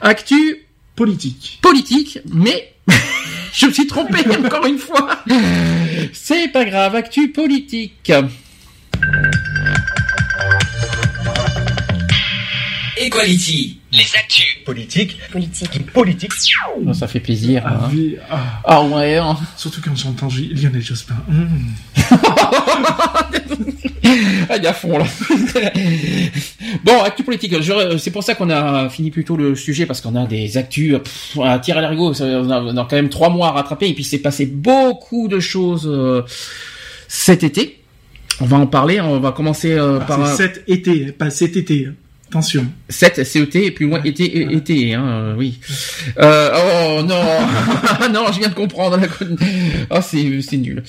Actu 0.00 0.64
Politique. 0.96 1.60
politique, 1.62 2.18
mais 2.32 2.72
je 3.54 3.66
me 3.66 3.70
suis 3.72 3.86
trompé 3.86 4.18
encore 4.44 4.66
une 4.66 4.78
fois. 4.78 5.20
C'est 6.12 6.48
pas 6.48 6.64
grave, 6.64 6.96
actu 6.96 7.28
politique. 7.30 8.10
Equality. 13.06 13.80
Les 13.92 14.04
actus. 14.18 14.46
Politique. 14.64 15.16
Politique. 15.32 15.86
Politique. 15.92 16.32
Oh, 16.84 16.92
ça 16.92 17.06
fait 17.06 17.20
plaisir. 17.20 17.62
Ah, 17.64 17.80
hein. 17.84 17.90
oui, 17.92 18.16
ah. 18.30 18.60
Ah 18.64 18.82
ouais. 18.82 19.16
hein. 19.16 19.36
Surtout 19.56 19.80
quand 19.82 19.94
j'entends 19.96 20.28
Lionel 20.28 20.82
Jospin. 20.82 21.16
Ah, 24.48 24.56
il 24.56 24.64
est 24.64 24.68
à 24.68 24.72
fond 24.72 24.96
là. 24.98 25.04
bon, 26.84 27.02
actu 27.02 27.24
politique. 27.24 27.52
C'est 27.98 28.10
pour 28.12 28.22
ça 28.22 28.34
qu'on 28.36 28.50
a 28.50 28.88
fini 28.88 29.10
plutôt 29.10 29.36
le 29.36 29.56
sujet 29.56 29.84
parce 29.86 30.00
qu'on 30.00 30.14
a 30.14 30.26
des 30.26 30.56
actus 30.56 30.96
pff, 31.02 31.38
à 31.42 31.58
tirer 31.58 31.80
à 31.80 31.82
l'arigot. 31.82 32.14
Ça- 32.14 32.24
On 32.24 32.48
a, 32.50 32.60
on 32.60 32.76
a 32.76 32.84
quand 32.88 32.94
même 32.96 33.08
trois 33.08 33.28
mois 33.30 33.48
à 33.48 33.52
rattraper 33.52 33.88
et 33.88 33.94
puis 33.94 34.04
c'est 34.04 34.18
passé 34.18 34.46
beaucoup 34.46 35.26
de 35.26 35.40
choses 35.40 35.88
euh, 35.92 36.22
cet 37.08 37.42
été. 37.42 37.80
On 38.40 38.44
va 38.46 38.58
en 38.58 38.66
parler. 38.68 39.00
On 39.00 39.18
va 39.18 39.32
commencer 39.32 39.72
euh, 39.72 39.98
par 39.98 40.20
Ah, 40.22 40.34
c'est 40.36 40.54
cet 40.54 40.64
été, 40.68 41.10
pas 41.12 41.30
cet 41.30 41.56
été. 41.56 41.88
Attention. 42.28 42.66
7 42.88 43.24
CET 43.24 43.54
et 43.56 43.70
plus 43.70 43.86
loin 43.86 44.02
été 44.02 44.52
été 44.52 44.94
hein, 44.94 45.04
euh, 45.06 45.34
oui. 45.36 45.60
Euh, 46.18 46.50
oh 46.98 47.02
non 47.02 47.22
non 48.12 48.32
je 48.32 48.40
viens 48.40 48.48
de 48.48 48.54
comprendre 48.54 48.96
la 48.96 49.06
oh 49.90 50.00
c'est 50.02 50.40
c'est 50.42 50.56
nul. 50.56 50.82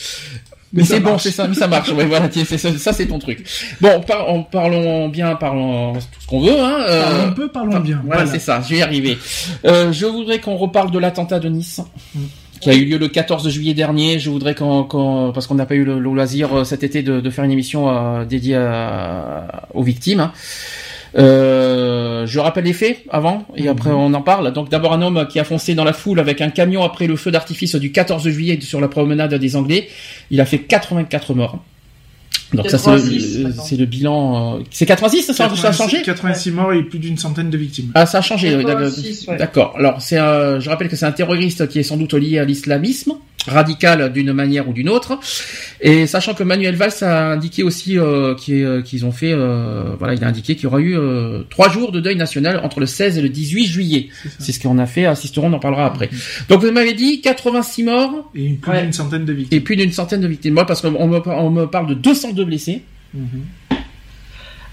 Mais, 0.74 0.84
c'est 0.84 1.00
bon 1.00 1.18
c'est 1.18 1.32
ça 1.32 1.48
mais 1.48 1.54
ça 1.56 1.68
marche 1.68 1.90
ouais, 1.92 2.06
voilà 2.06 2.30
ça, 2.32 2.58
ça, 2.78 2.92
c'est 2.94 3.06
ton 3.06 3.20
truc. 3.20 3.46
Bon 3.80 4.02
par- 4.02 4.28
en 4.30 4.44
parlons 4.44 5.08
bien 5.10 5.36
parlons 5.36 5.94
tout 5.94 6.02
ce 6.20 6.28
qu'on 6.28 6.42
veut 6.42 6.60
hein. 6.60 6.80
euh, 6.88 7.04
Parlons 7.04 7.34
peu, 7.34 7.48
parlons 7.50 7.80
bien. 7.80 8.02
voilà, 8.06 8.26
c'est 8.26 8.40
ça, 8.40 8.62
je 8.62 8.70
vais 8.74 8.80
y 8.80 8.82
arriver. 8.82 9.18
Euh, 9.66 9.92
je 9.94 10.06
voudrais 10.08 10.40
qu'on 10.42 10.58
reparle 10.58 10.92
de 10.92 11.00
l'attentat 11.00 11.40
de 11.40 11.50
Nice. 11.50 11.80
Qui 12.60 12.72
a 12.72 12.74
eu 12.74 12.86
lieu 12.86 12.98
le 12.98 13.08
14 13.08 13.48
juillet 13.50 13.76
dernier. 13.76 14.18
Je 14.18 14.32
voudrais 14.32 14.56
qu'on, 14.56 14.84
parce 15.32 15.46
qu'on 15.46 15.54
n'a 15.54 15.68
pas 15.68 15.76
eu 15.76 15.84
le, 15.86 16.00
le 16.00 16.12
loisir 16.12 16.66
cet 16.66 16.84
été 16.84 17.04
de, 17.04 17.22
de 17.22 17.30
faire 17.30 17.44
une 17.44 17.52
émission 17.52 17.88
euh, 17.88 18.26
dédiée 18.26 18.56
à- 18.56 19.68
aux 19.76 19.84
victimes. 19.84 20.32
Euh, 21.18 22.28
je 22.28 22.40
rappelle 22.40 22.66
les 22.66 22.74
faits 22.74 23.00
avant 23.10 23.46
et 23.56 23.68
après 23.68 23.90
on 23.92 24.14
en 24.14 24.22
parle. 24.22 24.54
Donc 24.54 24.70
d'abord 24.70 24.94
un 24.94 25.02
homme 25.02 25.28
qui 25.30 25.40
a 25.40 25.44
foncé 25.44 25.74
dans 25.76 25.84
la 25.84 25.94
foule 25.94 26.20
avec 26.20 26.42
un 26.42 26.50
camion 26.50 26.84
après 26.84 27.08
le 27.08 27.16
feu 27.16 27.32
d'artifice 27.32 27.76
du 27.76 27.92
14 27.92 28.28
juillet 28.30 28.60
sur 28.62 28.80
la 28.82 28.88
promenade 28.88 29.34
des 29.34 29.56
Anglais. 29.56 29.88
Il 30.30 30.40
a 30.42 30.46
fait 30.46 30.60
84 30.60 31.34
morts. 31.34 31.60
Donc 32.54 32.70
ça 32.70 32.78
c'est 32.78 32.92
86 32.92 33.78
le, 33.78 33.86
bilan. 33.86 34.58
euh, 34.60 34.64
C'est 34.72 34.86
86 34.86 35.24
ça, 35.24 35.34
ça 35.34 35.46
a 35.46 35.50
86 35.50 35.78
changé 35.78 36.02
86 36.02 36.52
morts 36.52 36.72
et 36.74 36.84
plus 36.84 37.00
d'une 37.00 37.18
centaine 37.18 37.50
de 37.50 37.58
victimes. 37.58 37.92
ah, 37.94 38.06
ça 38.06 38.20
a 38.20 38.22
changé. 38.22 38.56
oui, 38.56 38.64
86, 38.64 39.26
d'accord. 39.38 39.74
ouais. 39.74 39.80
Alors, 39.80 40.02
c'est, 40.02 40.18
un- 40.18 40.60
je 40.60 40.70
rappelle 40.70 40.88
que 40.88 40.96
c'est 40.96 41.06
un 41.06 41.12
terroriste 41.12 41.68
qui 41.68 41.80
est 41.80 41.84
sans 41.84 41.98
doute 41.98 42.14
lié 42.14 42.40
à 42.40 42.46
l'islamisme 42.46 43.14
radical 43.48 44.12
d'une 44.14 44.34
manière 44.34 44.68
ou 44.70 44.74
d'une 44.74 44.90
autre. 44.90 45.20
Et 45.82 46.08
sachant 46.08 46.34
que 46.34 46.44
Manuel 46.44 46.76
Valls 46.76 46.92
a 47.02 47.32
indiqué 47.32 47.64
aussi 47.64 47.98
euh, 47.98 48.36
euh, 48.50 48.82
qu'ils 48.82 49.06
ont 49.06 49.12
fait, 49.12 49.32
euh, 49.34 49.96
voilà, 49.98 50.14
il 50.16 50.24
a 50.24 50.28
indiqué 50.28 50.56
qu'il 50.56 50.64
y 50.64 50.68
aura 50.68 50.80
eu 50.80 50.98
euh, 50.98 51.44
trois 51.50 51.70
jours 51.70 51.92
de 51.92 52.00
deuil 52.00 52.16
national 52.16 52.62
entre 52.64 52.80
le 52.80 52.86
16 52.86 53.18
et 53.18 53.22
le 53.22 53.30
18 53.30 53.66
juillet. 53.66 54.10
C'est 54.40 54.52
ce 54.52 54.60
qu'on 54.60 54.78
a 54.78 54.86
fait 54.86 55.06
à 55.06 55.16
Sisteron, 55.16 55.50
on 55.52 55.54
en 55.54 55.60
parlera 55.60 55.86
après. 55.86 56.10
Donc, 56.50 56.62
vous 56.64 56.72
m'avez 56.72 56.94
dit 56.94 57.22
86 57.22 57.84
morts 57.84 58.32
Et 58.36 58.50
plus 58.54 58.72
Ouais. 58.72 58.82
d'une 58.84 58.94
centaine 58.94 59.26
de 59.26 59.34
victimes. 59.34 59.58
et 59.58 59.62
plus 59.62 59.76
d'une 59.76 59.92
centaine 59.92 60.22
de 60.22 60.28
victimes. 60.28 60.54
Moi, 60.54 60.66
parce 60.66 60.82
qu'on 60.82 61.08
me, 61.08 61.20
on 61.30 61.50
me 61.50 61.66
parle 61.66 61.88
de 61.88 61.94
202 61.94 62.46
blessés. 62.46 62.82
Mhm. 63.14 63.28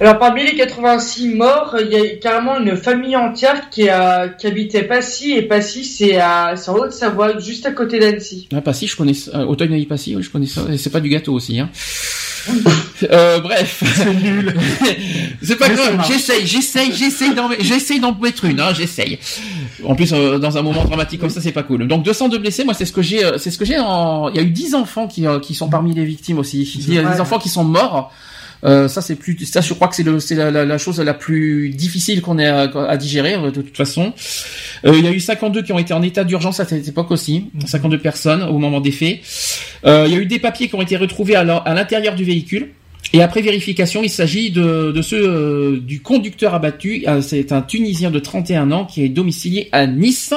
Alors, 0.01 0.19
parmi 0.19 0.45
les 0.45 0.57
86 0.57 1.29
morts, 1.35 1.77
il 1.81 1.89
y 1.93 1.97
a 1.97 2.17
carrément 2.17 2.59
une 2.59 2.77
famille 2.77 3.15
entière 3.17 3.71
qui, 3.71 3.89
a, 3.89 4.29
qui 4.29 4.49
habitait 4.49 4.83
Passy, 4.83 5.33
et 5.33 5.43
Passy, 5.43 5.85
c'est 5.85 6.21
en 6.21 6.55
Haute-Savoie, 6.77 7.39
juste 7.39 7.65
à 7.67 7.71
côté 7.71 8.01
d'Annecy. 8.01 8.49
Ah, 8.53 8.61
Passy, 8.61 8.89
je 8.89 8.97
connais 8.97 9.15
ça. 9.15 9.39
Euh, 9.39 9.45
Auteuil 9.45 9.87
Passy, 9.87 10.17
oui, 10.17 10.23
je 10.23 10.31
connais 10.31 10.47
ça. 10.47 10.63
Et 10.73 10.79
c'est 10.79 10.91
pas 10.91 11.01
du 11.01 11.09
gâteau 11.09 11.33
aussi, 11.35 11.61
hein. 11.61 11.69
euh, 13.11 13.39
bref. 13.41 13.83
C'est 13.97 14.15
nul. 14.15 14.53
c'est 15.43 15.57
pas 15.57 15.69
grave. 15.69 16.05
J'essaye, 16.07 16.47
j'essaye, 16.47 16.93
j'essaye 16.93 17.33
d'en, 17.35 17.49
j'essaye 17.59 18.01
d'en 18.01 18.15
mettre 18.15 18.45
une, 18.45 18.61
hein, 18.61 18.75
j'essaye. 18.75 19.19
En 19.85 19.95
plus, 19.95 20.13
euh, 20.13 20.39
dans 20.39 20.59
un 20.59 20.63
moment 20.63 20.85
dramatique 20.85 21.21
comme 21.21 21.31
ça, 21.31 21.41
c'est 21.41 21.53
pas 21.53 21.63
cool. 21.63 21.87
Donc 21.89 22.03
202 22.03 22.39
blessés, 22.39 22.65
moi, 22.65 22.75
c'est 22.75 22.85
ce 22.85 22.93
que 22.93 23.01
j'ai, 23.01 23.25
euh, 23.25 23.39
c'est 23.39 23.51
ce 23.51 23.57
que 23.59 23.65
j'ai 23.65 23.79
en, 23.79 24.29
il 24.29 24.37
y 24.37 24.41
a 24.41 24.43
eu 24.43 24.51
10 24.51 24.75
enfants 24.75 25.07
qui, 25.07 25.27
euh, 25.27 25.39
qui 25.39 25.55
sont 25.55 25.71
parmi 25.71 25.95
les 25.95 26.05
victimes 26.05 26.39
aussi. 26.39 26.63
Il 26.87 26.93
y 26.93 26.99
a 26.99 27.03
des 27.03 27.09
Ouais. 27.09 27.21
enfants 27.21 27.39
qui 27.39 27.49
sont 27.49 27.65
morts. 27.65 28.13
Euh, 28.65 28.89
ça 28.89 29.03
c'est 29.03 29.17
plus 29.17 29.37
ça 29.45 29.61
je 29.61 29.75
crois 29.75 29.89
que 29.89 29.95
c'est 29.95 30.03
le 30.03 30.21
c'est 30.21 30.35
la, 30.35 30.51
la, 30.51 30.65
la 30.65 30.79
chose 30.79 30.99
la 30.99 31.13
plus 31.13 31.69
difficile 31.69 32.23
qu'on 32.23 32.39
ait 32.39 32.47
à, 32.47 32.63
à 32.63 32.97
digérer 32.97 33.35
euh, 33.35 33.51
de 33.51 33.63
toute 33.63 33.77
façon. 33.77 34.13
Euh, 34.87 34.95
il 34.97 35.05
y 35.05 35.09
a 35.09 35.11
eu 35.11 35.21
52 35.21 35.63
qui 35.63 35.73
ont 35.73 35.79
été 35.79 35.93
en 35.93 36.03
état 36.03 36.25
d'urgence 36.25 36.61
à 36.61 36.65
cette 36.65 36.87
époque 36.89 37.11
aussi, 37.11 37.51
52 37.67 37.99
personnes 37.99 38.43
au 38.43 38.59
moment 38.59 38.81
des 38.81 38.93
faits. 38.93 39.21
Euh, 39.85 40.05
il 40.07 40.15
y 40.15 40.17
a 40.17 40.21
eu 40.21 40.27
des 40.27 40.39
papiers 40.39 40.69
qui 40.69 40.75
ont 40.75 40.83
été 40.83 40.97
retrouvés 40.97 41.37
à 41.37 41.45
l'intérieur 41.45 42.15
du 42.15 42.25
véhicule. 42.25 42.71
Et 43.13 43.23
après 43.23 43.43
vérification, 43.43 44.03
il 44.03 44.11
s'agit 44.11 44.51
de, 44.51 44.91
de 44.91 45.03
ceux 45.03 45.29
euh, 45.29 45.81
du 45.81 46.01
conducteur 46.03 46.55
abattu. 46.55 47.05
Euh, 47.07 47.21
C'est 47.21 47.53
un 47.53 47.63
Tunisien 47.63 48.11
de 48.11 48.19
31 48.19 48.73
ans 48.73 48.87
qui 48.87 49.05
est 49.05 49.09
domicilié 49.09 49.69
à 49.71 49.87
Nice. 49.87 50.35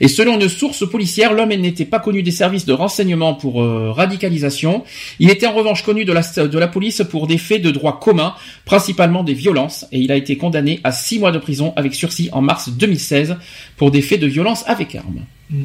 Et 0.00 0.08
selon 0.08 0.38
une 0.38 0.48
source 0.48 0.86
policière, 0.88 1.32
l'homme 1.32 1.48
n'était 1.48 1.86
pas 1.86 1.98
connu 1.98 2.22
des 2.22 2.30
services 2.30 2.66
de 2.66 2.74
renseignement 2.74 3.34
pour 3.34 3.62
euh, 3.62 3.90
radicalisation. 3.92 4.84
Il 5.18 5.30
était 5.30 5.46
en 5.46 5.54
revanche 5.54 5.82
connu 5.82 6.04
de 6.04 6.12
la, 6.12 6.20
de 6.20 6.58
la 6.58 6.68
police 6.68 7.02
pour 7.08 7.26
des 7.26 7.38
faits 7.38 7.62
de 7.62 7.70
droit 7.70 7.98
commun, 8.00 8.34
principalement 8.66 9.24
des 9.24 9.34
violences. 9.34 9.86
Et 9.90 10.00
il 10.00 10.12
a 10.12 10.16
été 10.16 10.36
condamné 10.36 10.80
à 10.84 10.92
six 10.92 11.18
mois 11.18 11.32
de 11.32 11.38
prison 11.38 11.72
avec 11.76 11.94
sursis 11.94 12.28
en 12.32 12.42
mars 12.42 12.68
2016 12.68 13.36
pour 13.78 13.90
des 13.90 14.02
faits 14.02 14.20
de 14.20 14.26
violence 14.26 14.62
avec 14.66 14.94
arme. 14.94 15.24
Mm. 15.48 15.64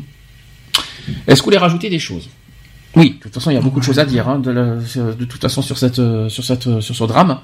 Est-ce 1.27 1.35
que 1.35 1.39
vous 1.39 1.45
voulez 1.45 1.57
rajouter 1.57 1.89
des 1.89 1.99
choses? 1.99 2.29
Oui, 2.95 3.15
de 3.17 3.23
toute 3.23 3.33
façon, 3.33 3.51
il 3.51 3.55
y 3.55 3.57
a 3.57 3.61
beaucoup 3.61 3.79
de 3.79 3.85
choses 3.85 3.99
à 3.99 4.05
dire. 4.05 4.27
Hein, 4.29 4.39
de, 4.39 4.51
la- 4.51 4.75
de 4.75 5.25
toute 5.25 5.41
façon, 5.41 5.61
sur 5.61 5.77
cette, 5.77 5.99
euh, 5.99 6.29
sur 6.29 6.43
cette, 6.43 6.67
euh, 6.67 6.81
sur 6.81 6.95
ce 6.95 7.03
drame. 7.03 7.39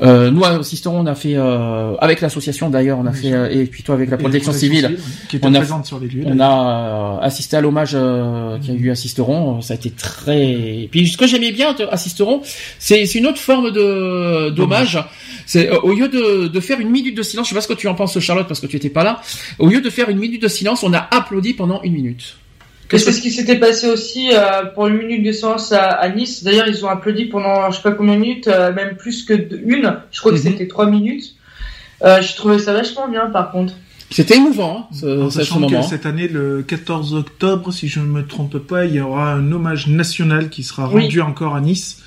Euh, 0.00 0.30
nous, 0.30 0.44
à 0.44 0.62
Sisteron, 0.62 1.00
on 1.00 1.06
a 1.06 1.16
fait 1.16 1.34
euh, 1.34 1.96
avec 1.96 2.20
l'association 2.20 2.70
d'ailleurs, 2.70 3.00
on 3.00 3.06
a 3.06 3.12
fait 3.12 3.32
euh, 3.32 3.50
et 3.50 3.64
puis 3.66 3.82
toi 3.82 3.96
avec 3.96 4.10
la 4.10 4.16
protection 4.16 4.52
civile, 4.52 4.96
qui 5.28 5.38
était 5.38 5.46
on 5.48 5.52
a 5.54 5.58
présente 5.58 5.86
sur 5.86 5.98
les 5.98 6.06
lieux. 6.06 6.22
on 6.24 6.38
a 6.38 7.16
euh, 7.18 7.26
assisté 7.26 7.56
à 7.56 7.60
l'hommage 7.60 7.92
euh, 7.94 8.58
qu'il 8.60 8.74
y 8.74 8.76
a 8.76 8.80
eu 8.80 8.90
à 8.92 8.94
Sisteron. 8.94 9.60
Ça 9.60 9.72
a 9.72 9.76
été 9.76 9.90
très. 9.90 10.52
Et 10.84 10.88
puis 10.88 11.08
ce 11.08 11.16
que 11.16 11.26
j'aimais 11.26 11.50
bien 11.50 11.74
à 11.90 11.96
Sisteron, 11.96 12.42
c'est 12.78 13.06
c'est 13.06 13.18
une 13.18 13.26
autre 13.26 13.40
forme 13.40 13.72
de 13.72 14.50
d'hommage. 14.50 15.04
C'est 15.46 15.68
euh, 15.68 15.80
au 15.80 15.92
lieu 15.92 16.06
de, 16.06 16.46
de 16.46 16.60
faire 16.60 16.78
une 16.78 16.90
minute 16.90 17.16
de 17.16 17.22
silence, 17.24 17.46
je 17.46 17.48
sais 17.48 17.54
pas 17.56 17.60
ce 17.62 17.66
que 17.66 17.74
tu 17.74 17.88
en 17.88 17.96
penses, 17.96 18.16
Charlotte, 18.20 18.46
parce 18.46 18.60
que 18.60 18.68
tu 18.68 18.76
étais 18.76 18.90
pas 18.90 19.02
là. 19.02 19.20
Au 19.58 19.66
lieu 19.66 19.80
de 19.80 19.90
faire 19.90 20.10
une 20.10 20.18
minute 20.18 20.40
de 20.42 20.46
silence, 20.48 20.84
on 20.84 20.92
a 20.94 21.08
applaudi 21.10 21.54
pendant 21.54 21.82
une 21.82 21.94
minute. 21.94 22.36
Et 22.90 22.98
c'est 22.98 23.12
ce 23.12 23.20
qui 23.20 23.30
s'était 23.30 23.58
passé 23.58 23.86
aussi 23.88 24.30
euh, 24.32 24.64
pour 24.74 24.86
une 24.86 24.96
minute 24.96 25.22
de 25.24 25.32
séance 25.32 25.72
à, 25.72 25.88
à 25.90 26.08
Nice. 26.08 26.42
D'ailleurs, 26.42 26.66
ils 26.68 26.84
ont 26.84 26.88
applaudi 26.88 27.26
pendant 27.26 27.70
je 27.70 27.76
sais 27.76 27.82
pas 27.82 27.92
combien 27.92 28.14
de 28.14 28.20
minutes, 28.20 28.48
euh, 28.48 28.72
même 28.72 28.96
plus 28.96 29.24
que 29.24 29.34
de- 29.34 29.60
une. 29.64 29.98
Je 30.10 30.20
crois 30.20 30.32
que 30.32 30.38
Mhm. 30.38 30.42
c'était 30.42 30.68
trois 30.68 30.86
minutes. 30.86 31.34
Euh, 32.04 32.22
J'ai 32.22 32.34
trouvé 32.34 32.58
ça 32.58 32.72
vachement 32.72 33.08
bien, 33.08 33.26
par 33.26 33.50
contre. 33.50 33.74
C'était 34.10 34.36
émouvant, 34.36 34.88
hein, 34.90 34.94
ce, 34.94 35.28
ce- 35.28 35.38
sachant 35.40 35.60
moment. 35.60 35.82
que 35.82 35.86
cette 35.86 36.06
année, 36.06 36.28
le 36.28 36.62
14 36.62 37.12
octobre, 37.12 37.72
si 37.74 37.88
je 37.88 38.00
ne 38.00 38.06
me 38.06 38.26
trompe 38.26 38.56
pas, 38.58 38.86
il 38.86 38.94
y 38.94 39.00
aura 39.00 39.32
un 39.34 39.52
hommage 39.52 39.86
national 39.88 40.48
qui 40.48 40.62
sera 40.62 40.88
Oui. 40.88 41.02
rendu 41.02 41.20
encore 41.20 41.56
à 41.56 41.60
Nice, 41.60 42.02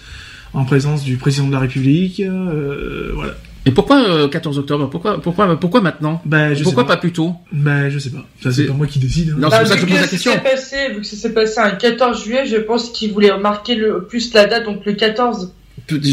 en 0.55 0.65
présence 0.65 1.03
du 1.03 1.17
président 1.17 1.45
de 1.47 1.51
la 1.53 1.59
République. 1.59 2.19
euh, 2.21 3.11
voilà. 3.13 3.33
Et 3.65 3.71
pourquoi 3.71 3.99
euh, 4.03 4.27
14 4.27 4.57
octobre? 4.57 4.89
Pourquoi 4.89 5.21
pourquoi 5.21 5.59
pourquoi 5.59 5.81
maintenant? 5.81 6.21
Ben, 6.25 6.53
je 6.55 6.63
Pourquoi 6.63 6.83
sais 6.83 6.87
pas 6.87 6.97
plus 6.97 7.11
tôt? 7.11 7.35
Ben, 7.51 7.89
je 7.89 7.99
sais 7.99 8.09
pas. 8.09 8.25
Ça, 8.41 8.51
c'est 8.51 8.65
pas 8.65 8.73
moi 8.73 8.87
qui 8.87 8.97
décide. 8.97 9.29
hein. 9.29 9.35
Non, 9.37 9.49
c'est 9.51 9.57
Bah, 9.57 9.59
pour 9.59 9.67
ça 9.67 9.75
que 9.75 9.81
vu 9.81 9.87
je 9.87 9.91
pose 9.91 9.95
la 9.97 10.03
ça 10.03 10.09
question. 10.09 10.31
s'est 10.31 10.39
Passé, 10.39 10.75
vu 10.89 11.01
que 11.01 11.05
ça 11.05 11.15
s'est 11.15 11.33
passé 11.33 11.59
un 11.59 11.71
14 11.71 12.23
juillet, 12.23 12.45
je 12.47 12.55
pense 12.57 12.89
qu'ils 12.89 13.13
voulaient 13.13 13.37
marquer 13.37 13.75
le 13.75 14.03
plus 14.05 14.33
la 14.33 14.45
date, 14.45 14.65
donc 14.65 14.83
le 14.85 14.93
14. 14.93 15.53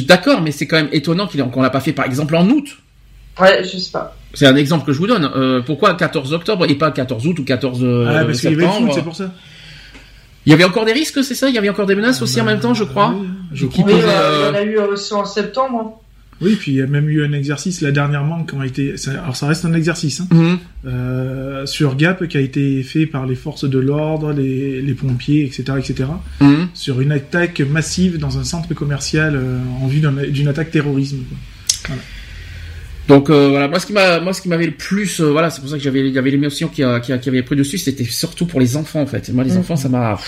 D'accord, 0.06 0.42
mais 0.42 0.50
c'est 0.50 0.66
quand 0.66 0.76
même 0.76 0.88
étonnant 0.92 1.26
qu'il 1.26 1.42
qu'on 1.42 1.62
l'a 1.62 1.70
pas 1.70 1.80
fait 1.80 1.92
par 1.92 2.04
exemple 2.04 2.36
en 2.36 2.46
août. 2.48 2.78
Ouais, 3.40 3.62
je 3.64 3.78
sais 3.78 3.90
pas. 3.92 4.14
C'est 4.34 4.46
un 4.46 4.56
exemple 4.56 4.84
que 4.84 4.92
je 4.92 4.98
vous 4.98 5.06
donne. 5.06 5.30
Euh, 5.36 5.62
pourquoi 5.62 5.94
14 5.94 6.32
octobre 6.34 6.66
et 6.68 6.74
pas 6.74 6.90
14 6.90 7.26
août 7.26 7.38
ou 7.38 7.44
14 7.44 7.80
euh, 7.82 8.06
Ah, 8.08 8.24
parce 8.24 8.38
septembre 8.38 8.92
c'est 8.94 9.02
pour 9.02 9.16
ça. 9.16 9.32
Il 10.44 10.50
y 10.50 10.54
avait 10.54 10.64
encore 10.64 10.84
des 10.84 10.92
risques, 10.92 11.22
c'est 11.22 11.34
ça? 11.34 11.48
Il 11.48 11.54
y 11.54 11.58
avait 11.58 11.68
encore 11.68 11.86
des 11.86 11.94
menaces 11.94 12.20
aussi 12.22 12.40
en 12.40 12.44
même 12.44 12.60
temps, 12.60 12.74
je 12.74 12.84
crois. 12.84 13.14
Oui, 13.18 13.26
je 13.52 13.66
Qui 13.66 13.82
crois. 13.82 13.92
Oui, 13.94 14.00
euh, 14.02 14.04
il 14.04 14.08
y 14.08 14.12
euh, 14.46 14.50
en 14.50 14.54
a 14.54 14.62
eu 14.62 14.78
aussi 14.78 15.14
en 15.14 15.24
septembre. 15.24 16.00
Oui, 16.40 16.54
puis 16.54 16.70
il 16.72 16.76
y 16.76 16.82
a 16.82 16.86
même 16.86 17.08
eu 17.08 17.24
un 17.24 17.32
exercice 17.32 17.80
là 17.80 17.90
dernièrement 17.90 18.44
qui 18.44 18.54
a 18.54 18.64
été. 18.64 18.94
Alors 19.08 19.34
ça 19.34 19.48
reste 19.48 19.64
un 19.64 19.72
exercice 19.74 20.20
hein, 20.20 20.28
Mhm. 20.30 20.58
euh, 20.86 21.66
sur 21.66 21.96
Gap 21.96 22.26
qui 22.28 22.36
a 22.36 22.40
été 22.40 22.82
fait 22.84 23.06
par 23.06 23.26
les 23.26 23.34
forces 23.34 23.68
de 23.68 23.78
l'ordre, 23.78 24.32
les, 24.32 24.80
les 24.80 24.94
pompiers, 24.94 25.44
etc., 25.44 25.64
etc. 25.78 26.08
Mhm. 26.40 26.68
Sur 26.74 27.00
une 27.00 27.10
attaque 27.10 27.60
massive 27.60 28.18
dans 28.18 28.38
un 28.38 28.44
centre 28.44 28.72
commercial 28.74 29.34
euh, 29.34 29.58
en 29.82 29.88
vue 29.88 29.98
d'un- 30.00 30.12
d'une 30.12 30.46
attaque 30.48 30.70
terrorisme. 30.70 31.18
quoi. 31.84 31.96
Donc 33.08 33.30
euh, 33.30 33.48
voilà, 33.48 33.68
moi 33.68 33.80
ce 33.80 33.86
qui 33.86 33.92
m'a, 33.94 34.20
moi 34.20 34.32
ce 34.34 34.42
qui 34.42 34.48
m'avait 34.48 34.66
le 34.66 34.72
plus, 34.74 35.20
euh, 35.20 35.30
voilà, 35.30 35.48
c'est 35.50 35.60
pour 35.60 35.70
ça 35.70 35.76
que 35.78 35.82
j'avais, 35.82 36.06
il 36.06 36.12
y 36.14 36.18
avait 36.18 36.30
l'émotion 36.30 36.68
qui, 36.68 36.82
a- 36.84 37.00
qui, 37.00 37.12
a- 37.12 37.18
qui 37.18 37.30
avait 37.30 37.42
pris 37.42 37.56
dessus, 37.56 37.78
c'était 37.78 38.04
surtout 38.04 38.44
pour 38.46 38.60
les 38.60 38.76
enfants 38.76 39.00
en 39.00 39.06
fait. 39.06 39.30
Moi 39.32 39.44
les 39.44 39.52
Mhm. 39.52 39.58
enfants, 39.60 39.76
ça 39.76 39.88
m'a, 39.88 40.18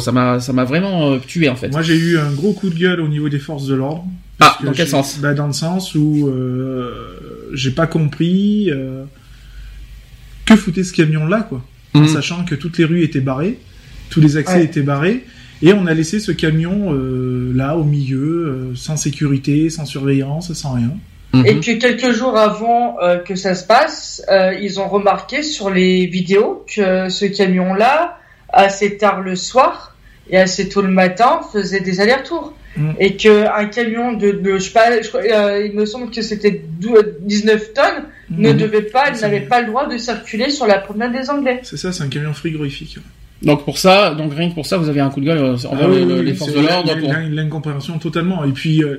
ça 0.00 0.12
m'a, 0.12 0.38
ça 0.40 0.52
m'a 0.52 0.64
vraiment 0.64 1.12
euh, 1.12 1.18
tué 1.18 1.48
en 1.48 1.56
fait. 1.56 1.70
Moi, 1.70 1.82
j'ai 1.82 1.96
eu 1.96 2.18
un 2.18 2.30
gros 2.32 2.52
coup 2.52 2.68
de 2.70 2.78
gueule 2.78 3.00
au 3.00 3.08
niveau 3.08 3.28
des 3.28 3.38
forces 3.38 3.66
de 3.66 3.74
l'ordre. 3.74 4.04
Ah, 4.40 4.58
dans 4.62 4.72
quel 4.72 4.86
sens 4.88 5.18
bah, 5.18 5.34
Dans 5.34 5.46
le 5.46 5.52
sens 5.52 5.94
où 5.94 6.28
euh, 6.28 7.48
j'ai 7.54 7.70
pas 7.70 7.86
compris 7.86 8.70
euh, 8.70 9.04
que 10.44 10.56
foutait 10.56 10.84
ce 10.84 10.92
camion-là, 10.92 11.42
quoi. 11.48 11.62
En 11.94 12.00
Mhm. 12.00 12.08
sachant 12.08 12.44
que 12.44 12.54
toutes 12.54 12.76
les 12.78 12.84
rues 12.84 13.02
étaient 13.02 13.20
barrées, 13.20 13.58
tous 14.10 14.20
les 14.20 14.36
accès 14.36 14.56
Ouais. 14.56 14.64
étaient 14.64 14.82
barrés, 14.82 15.24
et 15.62 15.72
on 15.72 15.86
a 15.86 15.94
laissé 15.94 16.20
ce 16.20 16.32
camion 16.32 16.92
euh, 16.92 17.52
là, 17.54 17.76
au 17.76 17.84
milieu, 17.84 18.18
euh, 18.46 18.74
sans 18.74 18.96
sécurité, 18.96 19.70
sans 19.70 19.86
surveillance, 19.86 20.52
sans 20.52 20.74
rien. 20.74 20.92
Mhm. 21.32 21.46
Et 21.46 21.60
que 21.60 21.72
quelques 21.78 22.12
jours 22.12 22.36
avant 22.36 22.96
euh, 23.02 23.16
que 23.18 23.34
ça 23.34 23.54
se 23.54 23.66
passe, 23.66 24.22
euh, 24.30 24.52
ils 24.60 24.78
ont 24.78 24.88
remarqué 24.88 25.42
sur 25.42 25.70
les 25.70 26.06
vidéos 26.06 26.64
que 26.72 27.08
ce 27.08 27.24
camion-là, 27.24 28.18
assez 28.52 28.96
tard 28.98 29.22
le 29.22 29.34
soir 29.34 29.96
et 30.30 30.36
assez 30.38 30.68
tôt 30.68 30.82
le 30.82 30.88
matin, 30.88 31.40
faisait 31.52 31.80
des 31.80 32.00
allers-retours. 32.00 32.54
Mm. 32.76 32.90
Et 33.00 33.16
que 33.16 33.46
un 33.48 33.66
camion 33.66 34.12
de, 34.12 34.32
de 34.32 34.58
je 34.58 34.64
sais 34.64 34.70
pas, 34.70 35.00
je 35.00 35.08
crois, 35.08 35.20
euh, 35.22 35.66
il 35.66 35.72
me 35.74 35.86
semble 35.86 36.10
que 36.10 36.20
c'était 36.22 36.62
12 36.80 37.04
19 37.20 37.72
tonnes, 37.74 38.04
ne 38.30 38.50
Mhm. 38.52 38.58
devait 38.58 38.82
pas, 38.82 39.10
n'avait 39.12 39.40
pas 39.40 39.60
le 39.62 39.68
droit 39.68 39.88
de 39.88 39.96
circuler 39.98 40.50
sur 40.50 40.66
la 40.66 40.78
promenade 40.78 41.12
des 41.12 41.30
Anglais. 41.30 41.60
C'est 41.62 41.76
ça, 41.76 41.92
c'est 41.92 42.02
un 42.02 42.08
camion 42.08 42.34
frigorifique. 42.34 42.98
Donc 43.42 43.64
pour 43.64 43.78
ça, 43.78 44.14
donc 44.14 44.32
rien 44.34 44.48
que 44.50 44.54
pour 44.54 44.66
ça, 44.66 44.76
vous 44.78 44.88
avez 44.88 45.00
un 45.00 45.10
coup 45.10 45.20
de 45.20 45.26
gueule 45.26 45.38
euh, 45.38 45.56
envers 45.68 45.86
Ah 45.86 45.88
oui, 45.90 46.04
le- 46.04 46.14
oui, 46.20 46.24
les 46.26 46.34
forces 46.34 46.52
de 46.52 46.60
l'ordre. 46.60 46.98
pour- 46.98 47.12
l'in- 47.12 47.28
L'incompréhension 47.28 47.98
totalement. 47.98 48.44
Et 48.44 48.52
puis 48.52 48.82
euh, 48.82 48.96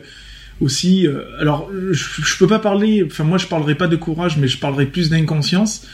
aussi, 0.61 1.05
euh, 1.07 1.21
alors 1.39 1.69
je, 1.91 2.03
je 2.23 2.37
peux 2.37 2.47
pas 2.47 2.59
parler. 2.59 3.03
Enfin, 3.05 3.23
moi, 3.23 3.37
je 3.37 3.47
parlerai 3.47 3.75
pas 3.75 3.87
de 3.87 3.95
courage, 3.95 4.37
mais 4.37 4.47
je 4.47 4.57
parlerai 4.59 4.85
plus 4.85 5.09
d'inconscience, 5.09 5.85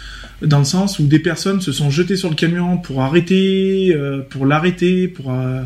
dans 0.41 0.59
le 0.59 0.65
sens 0.65 0.99
où 0.99 1.03
des 1.07 1.19
personnes 1.19 1.59
se 1.61 1.71
sont 1.71 1.89
jetées 1.89 2.15
sur 2.17 2.29
le 2.29 2.35
camion 2.35 2.77
pour 2.77 3.01
arrêter, 3.01 3.93
euh, 3.95 4.19
pour 4.29 4.45
l'arrêter, 4.45 5.07
pour 5.07 5.31
euh, 5.31 5.61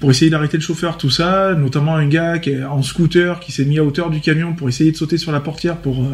pour 0.00 0.10
essayer 0.10 0.30
d'arrêter 0.30 0.56
le 0.56 0.62
chauffeur, 0.62 0.96
tout 0.98 1.10
ça. 1.10 1.54
Notamment 1.54 1.94
un 1.94 2.06
gars 2.08 2.38
qui 2.38 2.50
est 2.50 2.64
en 2.64 2.82
scooter 2.82 3.38
qui 3.40 3.52
s'est 3.52 3.64
mis 3.64 3.78
à 3.78 3.84
hauteur 3.84 4.10
du 4.10 4.20
camion 4.20 4.54
pour 4.54 4.68
essayer 4.68 4.90
de 4.92 4.96
sauter 4.96 5.18
sur 5.18 5.30
la 5.30 5.40
portière 5.40 5.76
pour 5.76 6.00
euh, 6.02 6.06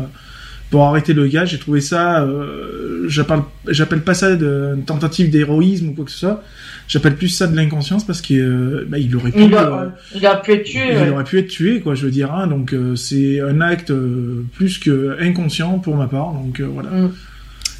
pour 0.70 0.82
arrêter 0.84 1.14
le 1.14 1.26
gars. 1.28 1.44
J'ai 1.44 1.58
trouvé 1.58 1.80
ça. 1.80 2.22
Euh, 2.22 3.06
J'appelle 3.08 3.40
j'appelle 3.68 4.00
pas 4.02 4.14
ça 4.14 4.34
de, 4.34 4.72
une 4.76 4.84
tentative 4.84 5.30
d'héroïsme 5.30 5.90
ou 5.90 5.92
quoi 5.92 6.04
que 6.04 6.10
ce 6.10 6.18
soit. 6.18 6.42
J'appelle 6.88 7.14
plus 7.14 7.28
ça 7.28 7.46
de 7.46 7.54
l'inconscience 7.54 8.04
parce 8.04 8.20
que 8.20 8.34
euh, 8.34 8.84
bah, 8.88 8.98
il 8.98 9.14
aurait 9.14 9.30
pu, 9.30 9.42
Il, 9.44 9.54
euh, 9.54 9.58
a, 9.58 9.92
il 10.14 10.26
a 10.26 10.34
pu 10.36 10.52
être 10.52 10.64
tué. 10.64 10.80
il 10.90 10.96
ouais. 10.98 11.10
aurait 11.10 11.22
pu 11.24 11.38
être 11.38 11.46
tué, 11.48 11.80
quoi. 11.80 11.94
Je 11.94 12.04
veux 12.04 12.10
dire, 12.10 12.32
hein, 12.34 12.48
donc 12.48 12.72
euh, 12.72 12.96
c'est 12.96 13.40
un 13.40 13.60
acte 13.60 13.92
euh, 13.92 14.44
plus 14.54 14.78
que 14.78 15.16
inconscient 15.20 15.78
pour 15.78 15.94
ma 15.96 16.08
part. 16.08 16.32
Donc 16.32 16.58
euh, 16.58 16.66
voilà. 16.68 16.90
Mm. 16.90 17.12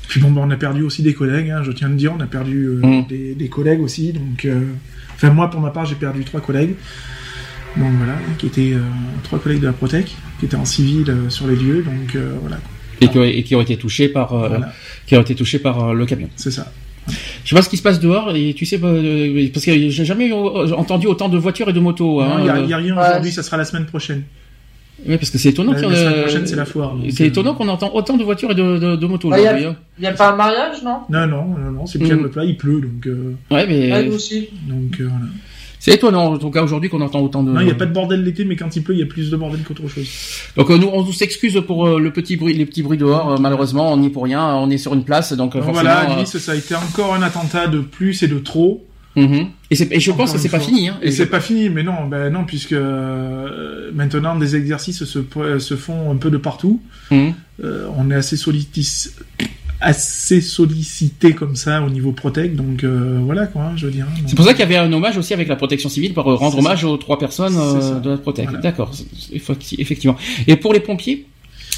Puis 0.07 0.21
bon, 0.21 0.31
bah, 0.31 0.43
on 0.45 0.51
a 0.53 0.57
perdu 0.57 0.83
aussi 0.83 1.03
des 1.03 1.15
collègues. 1.15 1.51
Hein, 1.51 1.63
je 1.65 1.73
tiens 1.73 1.89
à 1.89 1.91
le 1.91 1.97
dire, 1.97 2.13
on 2.17 2.21
a 2.21 2.27
perdu 2.27 2.67
euh, 2.67 2.87
Mm. 2.87 3.07
des, 3.09 3.35
des 3.35 3.49
collègues 3.49 3.81
aussi. 3.81 4.13
Donc, 4.13 4.45
euh, 4.45 4.61
enfin 5.17 5.31
moi 5.31 5.51
pour 5.51 5.61
ma 5.61 5.71
part, 5.71 5.85
j'ai 5.87 5.95
perdu 5.97 6.25
trois 6.25 6.41
collègues. 6.41 6.75
Donc 7.77 7.93
voilà, 7.99 8.15
qui 8.39 8.47
étaient 8.47 8.73
euh, 8.73 8.81
trois 9.23 9.39
collègues 9.39 9.61
de 9.61 9.67
la 9.67 9.73
Protec, 9.75 10.15
qui 10.39 10.47
étaient 10.47 10.57
en 10.57 10.65
civil 10.65 11.05
euh, 11.11 11.29
sur 11.29 11.47
les 11.47 11.57
lieux. 11.57 11.83
Donc 11.83 12.15
euh, 12.15 12.35
voilà, 12.41 12.57
quoi. 12.57 12.71
et, 13.03 13.09
qui, 13.09 13.19
et 13.39 13.43
qui 13.43 13.55
ont 13.55 13.61
été 13.61 13.77
touchés 13.77 14.09
par, 14.09 14.33
euh, 14.33 14.49
Voilà. 14.49 14.73
qui 15.07 15.15
ont 15.17 15.21
été 15.21 15.35
touchés 15.35 15.59
par 15.59 15.89
euh, 15.91 15.93
le 15.93 16.07
camion. 16.07 16.29
c'est 16.37 16.51
ça. 16.51 16.73
Je 17.09 17.51
sais 17.51 17.55
pas 17.55 17.63
ce 17.63 17.69
qui 17.69 17.77
se 17.77 17.83
passe 17.83 18.01
dehors 18.01 18.35
et 18.35 18.53
tu 18.55 18.67
sais 18.67 18.79
pas, 18.79 18.91
parce 19.53 19.65
que 19.65 19.91
j'ai 19.91 20.05
jamais 20.05 20.27
eu- 20.29 20.33
entendu 20.33 21.07
autant 21.07 21.29
de 21.29 21.39
voitures 21.39 21.69
et 21.69 21.73
de 21.73 21.79
motos. 21.79 22.21
Hein, 22.21 22.39
Il 22.41 22.47
y, 22.47 22.49
a- 22.49 22.57
euh, 22.57 22.73
a 22.73 22.77
rien 22.79 22.99
aujourd'hui, 22.99 23.31
ça 23.31 23.43
sera 23.45 23.57
la 23.59 23.65
semaine 23.65 23.87
prochaine. 23.87 24.23
Oui, 25.07 25.17
parce 25.19 25.31
que 25.31 25.39
c'est 25.39 25.51
étonnant. 25.51 25.73
La- 25.73 25.81
prochaine, 26.23 26.47
c'est 26.47 26.57
la 26.57 26.65
foire, 26.65 26.97
C'est 27.11 27.27
étonnant 27.27 27.55
qu'on 27.55 27.69
entend 27.69 27.91
autant 27.95 28.17
de 28.17 28.25
voitures 28.25 28.51
et 28.53 28.55
de, 28.55 28.79
de, 28.79 28.97
de 28.97 29.07
motos 29.07 29.29
il 29.29 29.33
y 29.33 29.35
a- 29.35 29.41
aujourd'hui. 29.43 29.65
hein. 29.67 29.77
Il 29.99 30.03
n'y 30.03 30.07
a 30.07 30.13
pas 30.13 30.33
un 30.33 30.37
mariage, 30.37 30.83
non? 30.83 31.01
Non, 31.11 31.27
non, 31.27 31.45
non, 31.59 31.71
non, 31.73 31.87
c'est 31.87 31.99
le 31.99 32.07
Mm. 32.07 32.09
calme 32.09 32.29
plat, 32.31 32.45
il 32.45 32.57
pleut, 32.57 32.81
donc, 32.81 33.07
euh, 33.07 33.35
Ouais, 33.51 33.67
mais 33.67 33.93
Ouais, 33.93 34.09
aussi. 34.09 34.49
donc 34.67 34.99
euh, 35.01 35.05
voilà. 35.09 35.27
c'est 35.79 35.93
étonnant 35.93 36.33
en 36.33 36.39
tout 36.39 36.51
cas 36.51 36.63
aujourd'hui 36.63 36.89
qu'on 36.89 37.01
entend 37.03 37.21
autant 37.21 37.43
de. 37.43 37.53
Non, 37.53 37.61
il 37.61 37.67
n'y 37.67 37.71
a 37.71 37.75
pas 37.75 37.85
de 37.87 37.93
bordel 37.93 38.25
l'été, 38.25 38.45
mais 38.47 38.57
quand 38.57 38.75
il 38.75 38.83
pleut, 38.83 38.95
il 38.95 39.01
y 39.01 39.03
a 39.03 39.07
plus 39.07 39.31
de 39.31 39.37
bordel 39.37 39.61
qu'autre 39.63 39.87
chose. 39.87 40.09
Donc 40.57 40.71
euh, 40.71 40.79
nous 40.79 40.89
on 40.93 41.05
s'excuse 41.13 41.61
pour 41.67 41.87
euh, 41.87 42.01
le 42.01 42.11
petit 42.11 42.37
bruit, 42.37 42.55
les 42.55 42.65
petits 42.67 42.83
bruits 42.83 42.99
dehors. 42.99 43.33
euh, 43.33 43.37
malheureusement, 43.39 43.93
on 43.93 43.99
n'y 43.99 44.07
est 44.07 44.11
pour 44.11 44.25
rien. 44.25 44.55
On 44.57 44.71
est 44.71 44.79
sur 44.79 44.95
une 44.95 45.05
place, 45.05 45.33
donc 45.35 45.53
Donc 45.53 45.63
forcément. 45.63 45.73
voilà, 45.75 46.11
euh, 46.11 46.21
Nice, 46.23 46.37
ça 46.39 46.53
a 46.53 46.55
été 46.57 46.75
encore 46.75 47.15
un 47.15 47.23
attentat 47.23 47.67
de 47.67 47.81
plus 47.81 48.23
et 48.23 48.29
de 48.29 48.39
trop. 48.39 48.83
Mhm. 49.17 49.49
Et, 49.71 49.75
je 50.01 50.11
Encore 50.11 50.25
pense 50.27 50.33
que 50.35 50.39
c'est 50.39 50.49
pas 50.49 50.61
fini. 50.61 50.89
Hein. 50.89 50.99
Et 51.03 51.11
c'est 51.11 51.27
pas 51.27 51.41
fini, 51.41 51.69
mais 51.71 51.83
non, 51.83 52.07
ben 52.09 52.31
non, 52.33 52.45
puisque 52.45 52.73
euh, 52.73 53.91
maintenant 53.95 54.37
des 54.37 54.55
exercices 54.57 55.05
se, 55.05 55.59
se 55.59 55.77
font 55.77 56.11
un 56.13 56.17
peu 56.17 56.31
de 56.31 56.37
partout. 56.37 56.81
Mhm. 57.11 57.35
Euh, 57.65 57.89
on 57.97 58.11
est 58.11 58.15
assez 58.15 58.37
solitis 58.37 59.09
assez 59.81 60.41
sollicité 60.41 61.33
comme 61.35 61.55
ça 61.55 61.83
au 61.83 61.91
niveau 61.91 62.13
protect, 62.13 62.57
donc 62.57 62.83
euh, 62.83 63.19
voilà 63.23 63.47
quoi, 63.47 63.63
hein, 63.63 63.73
je 63.77 63.87
veux 63.87 63.93
dire. 63.93 64.07
hein, 64.09 64.15
donc- 64.19 64.29
C'est 64.29 64.35
pour 64.37 64.45
ça 64.47 64.53
qu'il 64.53 64.61
y 64.61 64.63
avait 64.63 64.77
un 64.77 64.91
hommage 64.93 65.19
aussi 65.19 65.35
avec 65.35 65.49
la 65.49 65.57
protection 65.57 65.89
civile 65.89 66.15
pour 66.15 66.27
euh, 66.31 66.35
rendre 66.35 66.55
ça. 66.55 66.59
hommage 66.61 66.85
aux 66.85 66.97
trois 66.97 67.19
personnes 67.19 67.57
euh, 67.59 68.01
de 68.01 68.11
la 68.11 68.17
Protect. 68.17 68.49
Voilà. 68.49 68.63
D'accord, 68.63 68.91
effectivement. 69.33 70.17
Et 70.47 70.57
pour 70.57 70.73
les 70.73 70.81
pompiers 70.81 71.27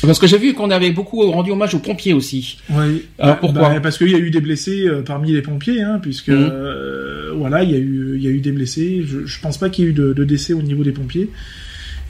Parce 0.07 0.19
que 0.19 0.27
j'ai 0.27 0.39
vu 0.39 0.55
qu'on 0.55 0.71
avait 0.71 0.91
beaucoup 0.93 1.21
rendu 1.31 1.51
hommage 1.51 1.75
aux 1.75 1.79
pompiers 1.81 2.13
aussi. 2.13 2.59
Oui. 2.71 3.05
Alors, 3.19 3.35
Bah, 3.35 3.39
pourquoi 3.41 3.69
bah, 3.71 3.81
Parce 3.81 3.99
qu'il 3.99 4.11
y 4.11 4.15
a 4.15 4.19
eu 4.19 4.31
des 4.31 4.41
blessés 4.41 4.87
euh, 4.87 5.03
parmi 5.03 5.33
les 5.33 5.43
pompiers, 5.43 5.83
hein, 5.83 5.99
puisque 6.01 6.29
Mhm. 6.29 6.49
euh, 6.53 7.33
voilà, 7.37 7.63
il 7.65 7.71
y 7.71 7.75
a 7.75 7.79
eu, 7.79 8.13
il 8.17 8.23
y 8.23 8.27
a 8.29 8.31
eu 8.31 8.41
des 8.41 8.53
blessés. 8.53 9.03
Je, 9.07 9.27
je 9.27 9.41
pense 9.41 9.59
pas 9.59 9.69
qu'il 9.71 9.85
y 9.85 9.89
ait 9.89 9.91
eu 9.91 9.95
de, 9.95 10.13
de 10.13 10.25
décès 10.25 10.53
au 10.53 10.63
niveau 10.63 10.85
des 10.85 10.93
pompiers. 10.93 11.29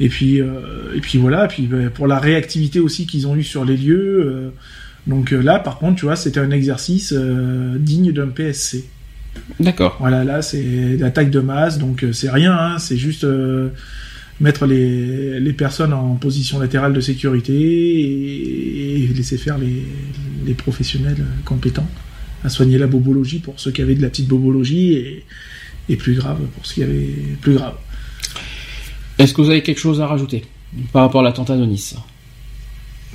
Et 0.00 0.08
puis, 0.08 0.40
euh, 0.40 0.46
et 0.94 1.00
puis 1.00 1.18
voilà. 1.18 1.46
Et 1.46 1.48
puis 1.48 1.62
ben, 1.66 1.88
pour 1.90 2.06
la 2.06 2.18
réactivité 2.18 2.78
aussi 2.78 3.06
qu'ils 3.06 3.26
ont 3.26 3.34
eu 3.36 3.42
sur 3.42 3.64
les 3.64 3.76
lieux. 3.76 4.20
euh, 4.26 4.48
donc 5.06 5.30
là, 5.30 5.58
par 5.58 5.78
contre, 5.78 5.96
tu 5.96 6.04
vois, 6.04 6.16
c'était 6.16 6.40
un 6.40 6.50
exercice 6.50 7.14
digne 7.78 8.12
d'un 8.12 8.28
PSC. 8.28 8.84
D'accord. 9.58 9.96
Voilà, 10.00 10.22
là, 10.24 10.42
c'est 10.42 10.96
l'attaque 10.98 11.30
de 11.30 11.40
masse, 11.40 11.78
donc 11.78 12.04
c'est 12.12 12.28
rien, 12.30 12.52
hein, 12.52 12.78
c'est 12.78 12.98
juste 12.98 13.24
mettre 14.40 14.66
les, 14.66 15.40
les 15.40 15.52
personnes 15.52 15.92
en 15.92 16.14
position 16.14 16.58
latérale 16.60 16.92
de 16.92 17.00
sécurité 17.00 17.54
et, 17.54 19.02
et 19.04 19.06
laisser 19.08 19.36
faire 19.38 19.58
les, 19.58 19.82
les 20.46 20.54
professionnels 20.54 21.24
compétents 21.44 21.88
à 22.44 22.48
soigner 22.48 22.78
la 22.78 22.86
bobologie 22.86 23.40
pour 23.40 23.54
ceux 23.58 23.72
qui 23.72 23.82
avaient 23.82 23.96
de 23.96 24.02
la 24.02 24.08
petite 24.10 24.28
bobologie 24.28 24.92
et, 24.94 25.24
et 25.88 25.96
plus 25.96 26.14
grave 26.14 26.38
pour 26.54 26.64
ceux 26.66 26.74
qui 26.74 26.82
avaient 26.84 27.14
plus 27.40 27.54
grave. 27.54 27.74
Est-ce 29.18 29.34
que 29.34 29.40
vous 29.42 29.50
avez 29.50 29.62
quelque 29.62 29.80
chose 29.80 30.00
à 30.00 30.06
rajouter 30.06 30.44
par 30.92 31.02
rapport 31.02 31.20
à 31.22 31.24
l'attentat 31.24 31.56
de 31.56 31.64
Nice? 31.66 31.96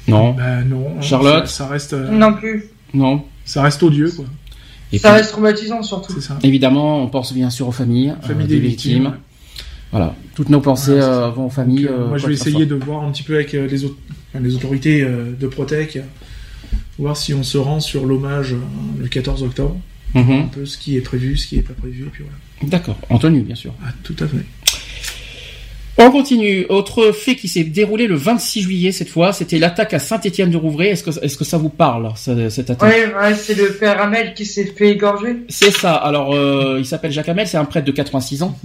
Non. 0.08 0.34
Ben 0.34 0.64
non. 0.66 1.02
Charlotte? 1.02 1.48
Ça, 1.48 1.66
ça 1.66 1.68
reste, 1.70 1.94
euh, 1.94 2.10
Non 2.12 2.34
plus. 2.34 2.66
Non. 2.94 3.24
ça 3.46 3.62
reste 3.62 3.82
odieux 3.84 4.12
quoi. 4.12 4.26
Et 4.92 5.00
Ça 5.00 5.10
puis, 5.12 5.18
reste 5.20 5.32
traumatisant 5.32 5.82
surtout. 5.82 6.14
C'est 6.14 6.22
ça. 6.22 6.38
évidemment, 6.44 7.02
on 7.02 7.08
pense 7.08 7.34
bien 7.34 7.50
sûr 7.50 7.68
aux 7.70 7.72
familles, 7.72 8.10
euh, 8.10 8.28
Famille 8.28 8.48
des 8.48 8.56
des 8.60 8.68
victimes. 8.68 8.94
victimes. 9.04 9.18
Voilà. 9.94 10.14
Toutes 10.36 10.50
nos 10.50 10.60
pensées 10.60 10.92
Voilà, 10.98 11.28
euh, 11.28 11.30
vont 11.30 11.46
aux 11.46 11.50
familles. 11.50 11.84
Donc, 11.84 11.92
euh, 11.92 12.02
euh, 12.04 12.08
moi, 12.10 12.18
je 12.18 12.28
vais 12.28 12.34
essayer 12.34 12.66
de 12.66 12.76
voir 12.76 13.04
un 13.04 13.12
petit 13.12 13.24
peu 13.24 13.36
avec 13.36 13.54
euh, 13.54 13.68
les, 13.68 13.86
autres, 13.86 13.96
les 14.38 14.56
autorités 14.56 15.02
euh, 15.04 15.32
de 15.40 15.48
Protec, 15.48 16.00
voir 17.00 17.16
si 17.16 17.34
on 17.34 17.44
se 17.44 17.58
rend 17.58 17.80
sur 17.80 18.06
l'hommage 18.06 18.54
euh, 18.54 18.58
le 19.02 19.08
14 19.08 19.44
octobre, 19.44 19.78
Mhm. 20.16 20.32
un 20.32 20.42
peu 20.48 20.66
ce 20.66 20.78
qui 20.78 20.96
est 20.98 21.02
prévu, 21.02 21.38
ce 21.38 21.48
qui 21.48 21.58
est 21.58 21.62
pas 21.64 21.74
prévu, 21.74 22.04
et 22.04 22.10
puis 22.12 22.24
voilà. 22.24 22.38
D'accord. 22.70 22.98
En 23.10 23.18
tenue, 23.18 23.42
bien 23.42 23.56
sûr. 23.56 23.74
Ah, 23.84 23.90
tout 24.04 24.16
à 24.20 24.28
fait. 24.28 24.46
On 26.00 26.10
continue. 26.12 26.66
Autre 26.70 27.12
fait 27.12 27.36
qui 27.36 27.48
s'est 27.48 27.64
déroulé 27.64 28.08
le 28.08 28.16
26 28.16 28.62
juillet 28.64 28.92
cette 28.92 29.10
fois, 29.10 29.32
c'était 29.32 29.60
l'attaque 29.60 29.94
à 29.94 30.00
Saint-Étienne-de-Rouvray. 30.00 30.90
Est-ce 30.90 31.04
que, 31.04 31.24
est-ce 31.24 31.38
que 31.38 31.44
ça 31.44 31.58
vous 31.60 31.70
parle, 31.70 32.12
cette 32.16 32.70
attaque? 32.72 32.82
Ouais, 32.82 33.36
c'est 33.36 33.56
le 33.56 33.74
père 33.74 34.02
Hamel 34.02 34.34
qui 34.34 34.46
s'est 34.46 34.66
fait 34.66 34.90
égorger. 34.90 35.36
C'est 35.50 35.72
ça. 35.72 35.94
Alors, 35.94 36.34
euh, 36.34 36.78
il 36.80 36.86
s'appelle 36.86 37.12
Jacques 37.12 37.30
Hamel, 37.30 37.48
c'est 37.48 37.58
un 37.58 37.66
prêtre 37.66 37.86
de 37.86 37.92
86 37.92 38.42
ans. 38.42 38.58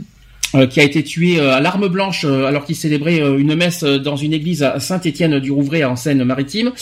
Euh, 0.55 0.67
qui 0.67 0.81
a 0.81 0.83
été 0.83 1.05
tué 1.05 1.39
euh, 1.39 1.53
à 1.53 1.61
l'arme 1.61 1.89
blanche 1.89 2.25
euh, 2.25 2.47
alors 2.47 2.65
qu'il 2.65 2.75
célébrait 2.75 3.19
une 3.19 3.55
messe 3.55 3.85
dans 3.85 4.17
une 4.17 4.33
église 4.33 4.63
à 4.63 4.81
Saint-Étienne-du-Rouvray 4.81 5.85
en 5.85 5.95
Seine-Maritime. 5.95 6.73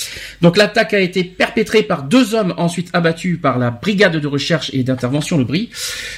Donc 0.41 0.57
l'attaque 0.57 0.95
a 0.95 1.01
été 1.01 1.25
perpétrée 1.25 1.83
par 1.83 2.05
deux 2.05 2.37
hommes 2.37 2.55
ensuite 2.59 2.91
abattus 2.93 3.41
par 3.41 3.59
la 3.59 3.71
brigade 3.71 4.19
de 4.19 4.27
recherche 4.29 4.71
et 4.73 4.85
d'intervention, 4.85 5.37
le 5.37 5.45
BRI, 5.45 5.71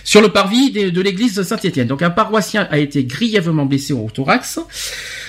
sur 0.05 0.20
le 0.20 0.29
parvis 0.29 0.70
de, 0.70 1.01
l'église 1.01 1.41
Saint-Étienne. 1.41 1.87
Donc 1.87 2.03
un 2.03 2.11
paroissien 2.11 2.69
a 2.70 2.79
été 2.79 3.05
grièvement 3.05 3.65
blessé 3.65 3.95
au 3.95 4.09
thorax. 4.12 4.61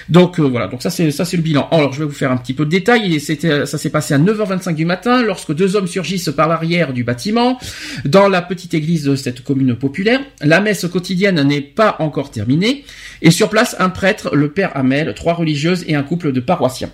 Donc 0.09 0.39
euh, 0.39 0.43
voilà, 0.43 0.67
donc 0.67 0.81
ça 0.81 0.89
c'est 0.89 1.11
ça 1.11 1.25
c'est 1.25 1.37
le 1.37 1.43
bilan. 1.43 1.67
Alors 1.71 1.93
je 1.93 1.99
vais 1.99 2.05
vous 2.05 2.11
faire 2.11 2.31
un 2.31 2.37
petit 2.37 2.53
peu 2.53 2.65
de 2.65 2.69
détails. 2.69 3.15
Et 3.15 3.19
C'était 3.19 3.65
ça 3.65 3.77
s'est 3.77 3.89
passé 3.89 4.13
à 4.13 4.19
9h25 4.19 4.75
du 4.75 4.85
matin 4.85 5.21
lorsque 5.21 5.53
deux 5.53 5.75
hommes 5.75 5.87
surgissent 5.87 6.31
par 6.35 6.47
l'arrière 6.47 6.93
du 6.93 7.03
bâtiment 7.03 7.59
dans 8.05 8.27
la 8.27 8.41
petite 8.41 8.73
église 8.73 9.03
de 9.03 9.15
cette 9.15 9.43
commune 9.43 9.75
populaire. 9.75 10.21
La 10.41 10.61
messe 10.61 10.87
quotidienne 10.87 11.41
n'est 11.43 11.61
pas 11.61 11.95
encore 11.99 12.31
terminée 12.31 12.85
et 13.21 13.31
sur 13.31 13.49
place 13.49 13.75
un 13.79 13.89
prêtre, 13.89 14.35
le 14.35 14.49
père 14.49 14.75
Hamel, 14.75 15.13
trois 15.13 15.33
religieuses 15.33 15.85
et 15.87 15.95
un 15.95 16.03
couple 16.03 16.31
de 16.31 16.39
paroissiens. 16.39 16.91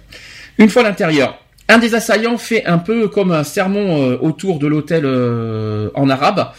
Une 0.57 0.69
fois 0.69 0.83
à 0.83 0.85
l'intérieur, 0.85 1.44
un 1.67 1.79
des 1.79 1.95
assaillants 1.95 2.37
fait 2.37 2.65
un 2.65 2.77
peu 2.77 3.07
comme 3.07 3.31
un 3.31 3.43
sermon 3.43 4.01
euh, 4.01 4.17
autour 4.21 4.59
de 4.59 4.67
l'hôtel 4.67 5.03
euh, 5.05 5.89
en 5.95 6.09
arabe, 6.09 6.51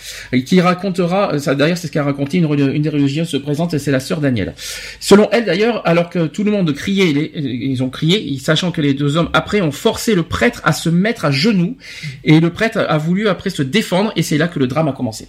qui 0.44 0.60
racontera, 0.60 1.34
euh, 1.34 1.38
ça 1.38 1.54
d'ailleurs 1.54 1.78
c'est 1.78 1.86
ce 1.86 1.92
qu'a 1.92 2.02
raconté 2.02 2.38
une, 2.38 2.52
une 2.74 2.82
des 2.82 2.88
religieuses 2.88 3.28
se 3.28 3.36
présente, 3.36 3.72
et 3.74 3.78
c'est 3.78 3.92
la 3.92 4.00
sœur 4.00 4.20
Danielle. 4.20 4.54
Selon 4.98 5.28
elle 5.30 5.44
d'ailleurs, 5.44 5.86
alors 5.86 6.10
que 6.10 6.26
tout 6.26 6.42
le 6.42 6.50
monde 6.50 6.72
criait, 6.72 7.30
ils 7.34 7.82
ont 7.82 7.88
crié, 7.88 8.36
sachant 8.38 8.72
que 8.72 8.80
les 8.80 8.94
deux 8.94 9.16
hommes 9.16 9.30
après 9.32 9.60
ont 9.60 9.72
forcé 9.72 10.14
le 10.14 10.24
prêtre 10.24 10.60
à 10.64 10.72
se 10.72 10.88
mettre 10.88 11.24
à 11.24 11.30
genoux, 11.30 11.76
et 12.24 12.40
le 12.40 12.50
prêtre 12.50 12.84
a 12.88 12.98
voulu 12.98 13.28
après 13.28 13.50
se 13.50 13.62
défendre, 13.62 14.12
et 14.16 14.22
c'est 14.22 14.38
là 14.38 14.48
que 14.48 14.58
le 14.58 14.66
drame 14.66 14.88
a 14.88 14.92
commencé. 14.92 15.28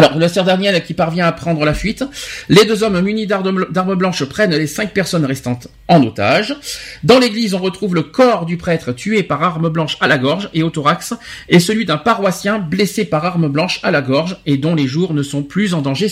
Alors, 0.00 0.16
la 0.16 0.30
sœur 0.30 0.46
Danielle 0.46 0.82
qui 0.82 0.94
parvient 0.94 1.26
à 1.26 1.32
prendre 1.32 1.62
la 1.62 1.74
fuite. 1.74 2.04
Les 2.48 2.64
deux 2.64 2.84
hommes 2.84 2.98
munis 3.02 3.26
d'armes 3.26 3.94
blanches 3.96 4.24
prennent 4.24 4.56
les 4.56 4.66
cinq 4.66 4.94
personnes 4.94 5.26
restantes 5.26 5.68
en 5.88 6.02
otage. 6.02 6.56
Dans 7.04 7.18
l'église, 7.18 7.52
on 7.52 7.58
retrouve 7.58 7.94
le 7.94 8.04
corps 8.04 8.46
du 8.46 8.56
prêtre 8.56 8.92
tué 8.92 9.22
par 9.22 9.42
arme 9.42 9.68
blanche 9.68 9.98
à 10.00 10.08
la 10.08 10.16
gorge 10.16 10.48
et 10.54 10.62
au 10.62 10.70
thorax, 10.70 11.12
et 11.50 11.60
celui 11.60 11.84
d'un 11.84 11.98
paroissien 11.98 12.58
blessé 12.58 13.04
par 13.04 13.26
arme 13.26 13.48
blanche 13.48 13.78
à 13.82 13.90
la 13.90 14.00
gorge 14.00 14.38
et 14.46 14.56
dont 14.56 14.74
les 14.74 14.86
jours 14.86 15.12
ne 15.12 15.22
sont 15.22 15.42
plus 15.42 15.74
en 15.74 15.82
danger 15.82 16.08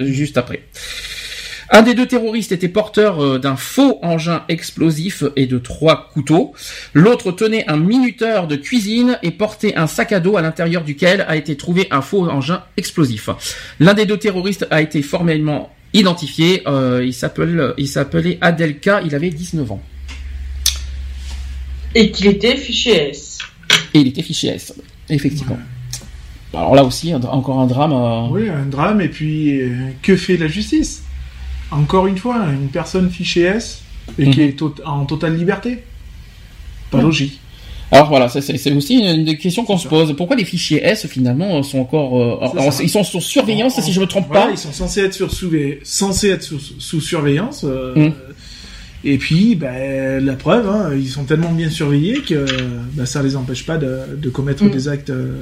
juste 0.00 0.36
après. 0.36 0.64
Un 1.76 1.82
des 1.82 1.94
deux 1.94 2.06
terroristes 2.06 2.52
était 2.52 2.68
porteur 2.68 3.20
euh, 3.20 3.38
d'un 3.40 3.56
faux 3.56 3.98
engin 4.02 4.44
explosif 4.48 5.24
et 5.34 5.46
de 5.46 5.58
trois 5.58 6.08
couteaux. 6.14 6.52
L'autre 6.92 7.32
tenait 7.32 7.68
un 7.68 7.76
minuteur 7.76 8.46
de 8.46 8.54
cuisine 8.54 9.18
et 9.24 9.32
portait 9.32 9.74
un 9.74 9.88
sac 9.88 10.12
à 10.12 10.20
dos 10.20 10.36
à 10.36 10.42
l'intérieur 10.42 10.84
duquel 10.84 11.24
a 11.26 11.34
été 11.34 11.56
trouvé 11.56 11.88
un 11.90 12.00
faux 12.00 12.30
engin 12.30 12.62
explosif. 12.76 13.28
L'un 13.80 13.92
des 13.94 14.06
deux 14.06 14.18
terroristes 14.18 14.68
a 14.70 14.82
été 14.82 15.02
formellement 15.02 15.70
identifié. 15.92 16.62
Euh, 16.68 17.04
il 17.04 17.12
s'appelait 17.12 18.38
Adelka. 18.40 19.02
Il 19.04 19.12
avait 19.16 19.30
19 19.30 19.72
ans 19.72 19.82
Et 21.96 22.12
qu'il 22.12 22.28
était 22.28 22.56
fiché 22.56 23.08
S. 23.10 23.38
et 23.94 23.98
il 23.98 24.06
était 24.06 24.22
fiché 24.22 24.46
S. 24.48 24.74
Effectivement. 25.08 25.58
Alors 26.52 26.76
là 26.76 26.84
aussi, 26.84 27.12
un 27.12 27.20
encore 27.22 27.58
un 27.58 27.66
drame. 27.66 27.92
euh, 27.92 28.28
Oui, 28.30 28.48
un 28.48 28.64
drame, 28.66 29.00
et 29.00 29.08
puis 29.08 29.60
euh, 29.60 29.88
que 30.02 30.14
fait 30.14 30.36
la 30.36 30.46
justice? 30.46 31.03
Encore 31.70 32.06
une 32.06 32.18
fois, 32.18 32.46
une 32.52 32.68
personne 32.68 33.10
fichée 33.10 33.42
S 33.42 33.82
et 34.18 34.30
qui 34.30 34.40
Mhm. 34.40 34.48
est 34.48 34.62
en 34.84 35.04
totale 35.06 35.36
liberté. 35.36 35.82
Pas 36.90 36.98
Ouais. 36.98 37.04
logique. 37.04 37.40
Alors 37.90 38.08
voilà, 38.08 38.28
c'est 38.28 38.72
aussi 38.72 38.94
une, 38.98 39.24
des 39.24 39.36
questions 39.36 39.64
qu'on 39.64 39.78
se 39.78 39.86
pose. 39.86 40.14
Pourquoi 40.16 40.36
les 40.36 40.44
fichiers 40.44 40.82
S 40.84 41.06
finalement 41.06 41.62
sont 41.62 41.78
encore, 41.78 42.18
euh, 42.20 42.38
alors, 42.58 42.72
ils 42.82 42.88
sont 42.88 43.04
sous 43.04 43.20
surveillance 43.20 43.78
En- 43.78 43.82
si 43.82 43.92
je 43.92 44.00
me 44.00 44.06
trompe 44.06 44.26
voilà, 44.28 44.46
pas. 44.46 44.50
Ils 44.50 44.58
sont 44.58 44.72
censés 44.72 45.00
être 45.02 45.14
sur 45.14 45.30
surveillance, 45.32 45.78
censés 45.84 46.30
être 46.30 46.42
sous, 46.42 46.58
sous 46.78 47.00
surveillance. 47.00 47.62
euh, 47.64 48.08
Mm. 48.08 48.12
Et 49.06 49.18
puis, 49.18 49.54
ben, 49.54 50.24
la 50.24 50.32
preuve, 50.32 50.66
hein, 50.66 50.90
ils 50.96 51.08
sont 51.10 51.24
tellement 51.24 51.52
bien 51.52 51.68
surveillés 51.68 52.20
que 52.22 52.46
ben, 52.94 53.04
ça 53.04 53.22
les 53.22 53.36
empêche 53.36 53.66
pas 53.66 53.76
de, 53.76 54.16
de 54.16 54.30
commettre 54.30 54.64
Mm. 54.64 54.70
des 54.70 54.88
actes. 54.88 55.10
euh, 55.10 55.36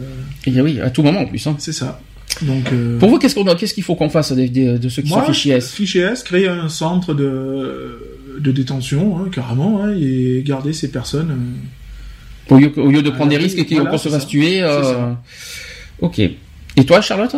Et 0.47 0.61
oui, 0.61 0.81
à 0.81 0.91
tout 0.91 1.03
moment 1.05 1.21
en 1.21 1.27
plus. 1.27 1.47
Hein. 1.47 1.55
c'est 1.59 1.73
ça. 1.73 2.01
Donc, 2.41 2.73
euh, 2.73 2.99
Pour 2.99 3.11
vous, 3.11 3.19
qu'est-ce 3.19 3.35
qu'on 3.35 3.45
doit- 3.45 3.55
qu'est-ce 3.55 3.75
qu'il 3.75 3.85
faut 3.85 3.95
qu'on 3.95 4.09
fasse 4.09 4.33
des- 4.33 4.49
de 4.49 4.89
ceux 4.89 5.03
qui 5.03 5.11
moi, 5.11 5.21
sont 5.21 5.33
fichiers 5.33 5.55
S? 5.55 5.73
Fichier 5.73 6.03
S, 6.03 6.23
créer 6.23 6.49
un 6.49 6.69
centre 6.69 7.15
de, 7.15 8.01
de 8.41 8.51
détention, 8.53 9.19
hein, 9.19 9.29
carrément, 9.33 9.83
hein, 9.85 9.95
et 10.01 10.43
garder 10.45 10.73
ces 10.73 10.91
personnes. 10.91 11.31
euh, 11.31 12.55
au 12.55 12.59
lieu, 12.59 12.73
au 12.77 12.91
lieu 12.91 13.03
de 13.03 13.11
prendre 13.11 13.27
Ah, 13.33 13.37
des 13.39 13.43
risques 13.45 13.59
et 13.59 13.67
qu'on 13.67 13.83
voilà, 13.83 13.99
se 13.99 14.09
fasse 14.09 14.27
tuer. 14.27 14.63
Euh. 14.63 15.13
Ok. 16.01 16.19
Et 16.19 16.85
toi, 16.87 17.01
Charlotte? 17.01 17.37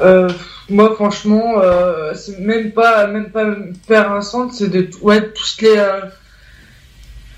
Euh, 0.00 0.28
moi, 0.70 0.94
franchement, 0.94 1.60
euh, 1.62 2.14
c'est 2.14 2.38
même 2.40 2.72
pas, 2.72 3.06
même 3.06 3.30
pas 3.30 3.54
faire 3.86 4.10
un 4.12 4.22
centre, 4.22 4.54
c'est 4.54 4.70
de, 4.70 4.88
ouais, 5.02 5.28
tous 5.34 5.58
les, 5.60 5.74
euh, 5.76 6.00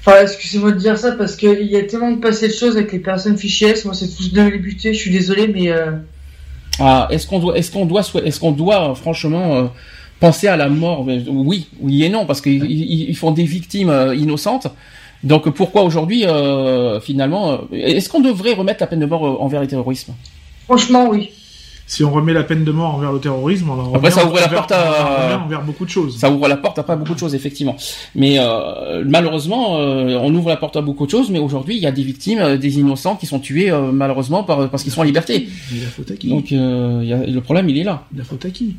enfin, 0.01 0.23
excusez-moi 0.23 0.71
de 0.73 0.79
dire 0.79 0.97
ça 0.97 1.13
parce 1.13 1.35
qu'il 1.37 1.63
y 1.63 1.77
a 1.77 1.83
tellement 1.83 2.13
de 2.13 2.21
passé 2.21 2.47
de 2.49 2.53
choses 2.55 2.77
avec 2.77 2.93
les 2.93 3.01
personnes 3.01 3.37
fichiers 3.37 3.71
S. 3.71 3.85
Moi, 3.85 3.95
c'est 3.95 4.09
tous 4.15 4.33
de 4.33 4.41
les 4.43 4.59
buter. 4.59 4.95
Je 4.95 4.99
suis 4.99 5.11
désolé, 5.11 5.49
mais 5.49 5.71
euh, 5.71 5.91
Ah, 6.79 7.09
est-ce 7.11 7.27
qu'on 7.27 7.39
doit, 7.39 7.57
est-ce 7.59 7.71
qu'on 7.71 7.87
doit, 7.87 8.03
est-ce 8.25 8.39
qu'on 8.41 8.53
doit 8.53 8.91
euh, 8.91 8.95
franchement 8.95 9.57
euh, 9.57 9.65
penser 10.21 10.47
à 10.47 10.57
la 10.57 10.69
mort 10.69 11.05
Oui, 11.29 11.67
oui 11.81 12.05
et 12.05 12.09
non, 12.09 12.27
parce 12.27 12.41
qu'ils 12.41 12.65
ils- 12.71 13.09
ils 13.11 13.17
font 13.17 13.31
des 13.31 13.45
victimes 13.45 13.89
euh, 13.91 14.15
innocentes. 14.15 14.67
Donc 15.25 15.49
pourquoi 15.51 15.83
aujourd'hui, 15.83 16.27
euh, 16.27 17.01
finalement, 17.01 17.53
euh, 17.53 17.57
est-ce 17.73 18.09
qu'on 18.11 18.21
devrait 18.21 18.53
remettre 18.53 18.81
la 18.83 18.87
peine 18.87 19.01
de 19.01 19.07
mort 19.07 19.27
euh, 19.27 19.37
envers 19.41 19.61
les 19.63 19.67
terrorismes 19.69 20.13
franchement, 20.67 21.09
oui. 21.09 21.31
Si 21.89 22.03
on 22.03 22.11
remet 22.11 22.33
la 22.33 22.43
peine 22.43 22.65
de 22.65 22.73
mort 22.73 22.97
envers 22.97 23.13
le 23.13 23.21
terrorisme, 23.21 23.71
on 23.71 23.75
en 23.75 23.95
Après, 23.95 24.09
revient 24.09 24.13
ça 24.21 24.27
ouvre 24.27 24.35
la 24.41 24.47
envers- 24.47 24.59
porte 24.59 24.73
à- 24.73 25.41
envers 25.45 25.63
beaucoup 25.63 25.85
de 25.85 25.91
choses. 25.91 26.19
Ça 26.19 26.31
ouvre 26.33 26.49
la 26.49 26.57
porte 26.57 26.79
à 26.81 26.97
beaucoup 26.97 27.15
de 27.15 27.19
choses, 27.19 27.35
effectivement. 27.37 27.77
Mais 28.17 28.39
euh, 28.41 29.05
malheureusement, 29.07 29.77
euh, 29.79 30.19
on 30.21 30.35
ouvre 30.35 30.49
la 30.49 30.57
porte 30.57 30.77
à 30.77 30.83
beaucoup 30.83 31.07
de 31.07 31.11
choses, 31.13 31.31
mais 31.31 31.39
aujourd'hui, 31.39 31.77
il 31.77 31.83
y 31.83 31.87
a 31.87 31.93
des 31.93 32.03
victimes, 32.03 32.41
euh, 32.41 32.57
des 32.57 32.81
innocents 32.81 33.15
qui 33.15 33.27
sont 33.27 33.39
tués 33.39 33.71
malheureusement 33.93 34.43
par, 34.43 34.69
parce 34.69 34.83
qu'ils 34.83 34.91
sont 34.93 35.03
en 35.03 35.05
liberté. 35.05 35.49
Mais 35.73 35.81
la 35.81 35.87
faute 35.87 36.11
à 36.11 36.17
qui? 36.17 36.29
Donc 36.29 36.51
il 36.51 36.57
y 37.05 37.13
a, 37.13 37.25
le 37.25 37.41
problème, 37.41 37.69
il 37.69 37.79
est 37.79 37.85
là. 37.85 38.05
La 38.17 38.25
faute 38.25 38.45
à 38.45 38.51
qui? 38.51 38.75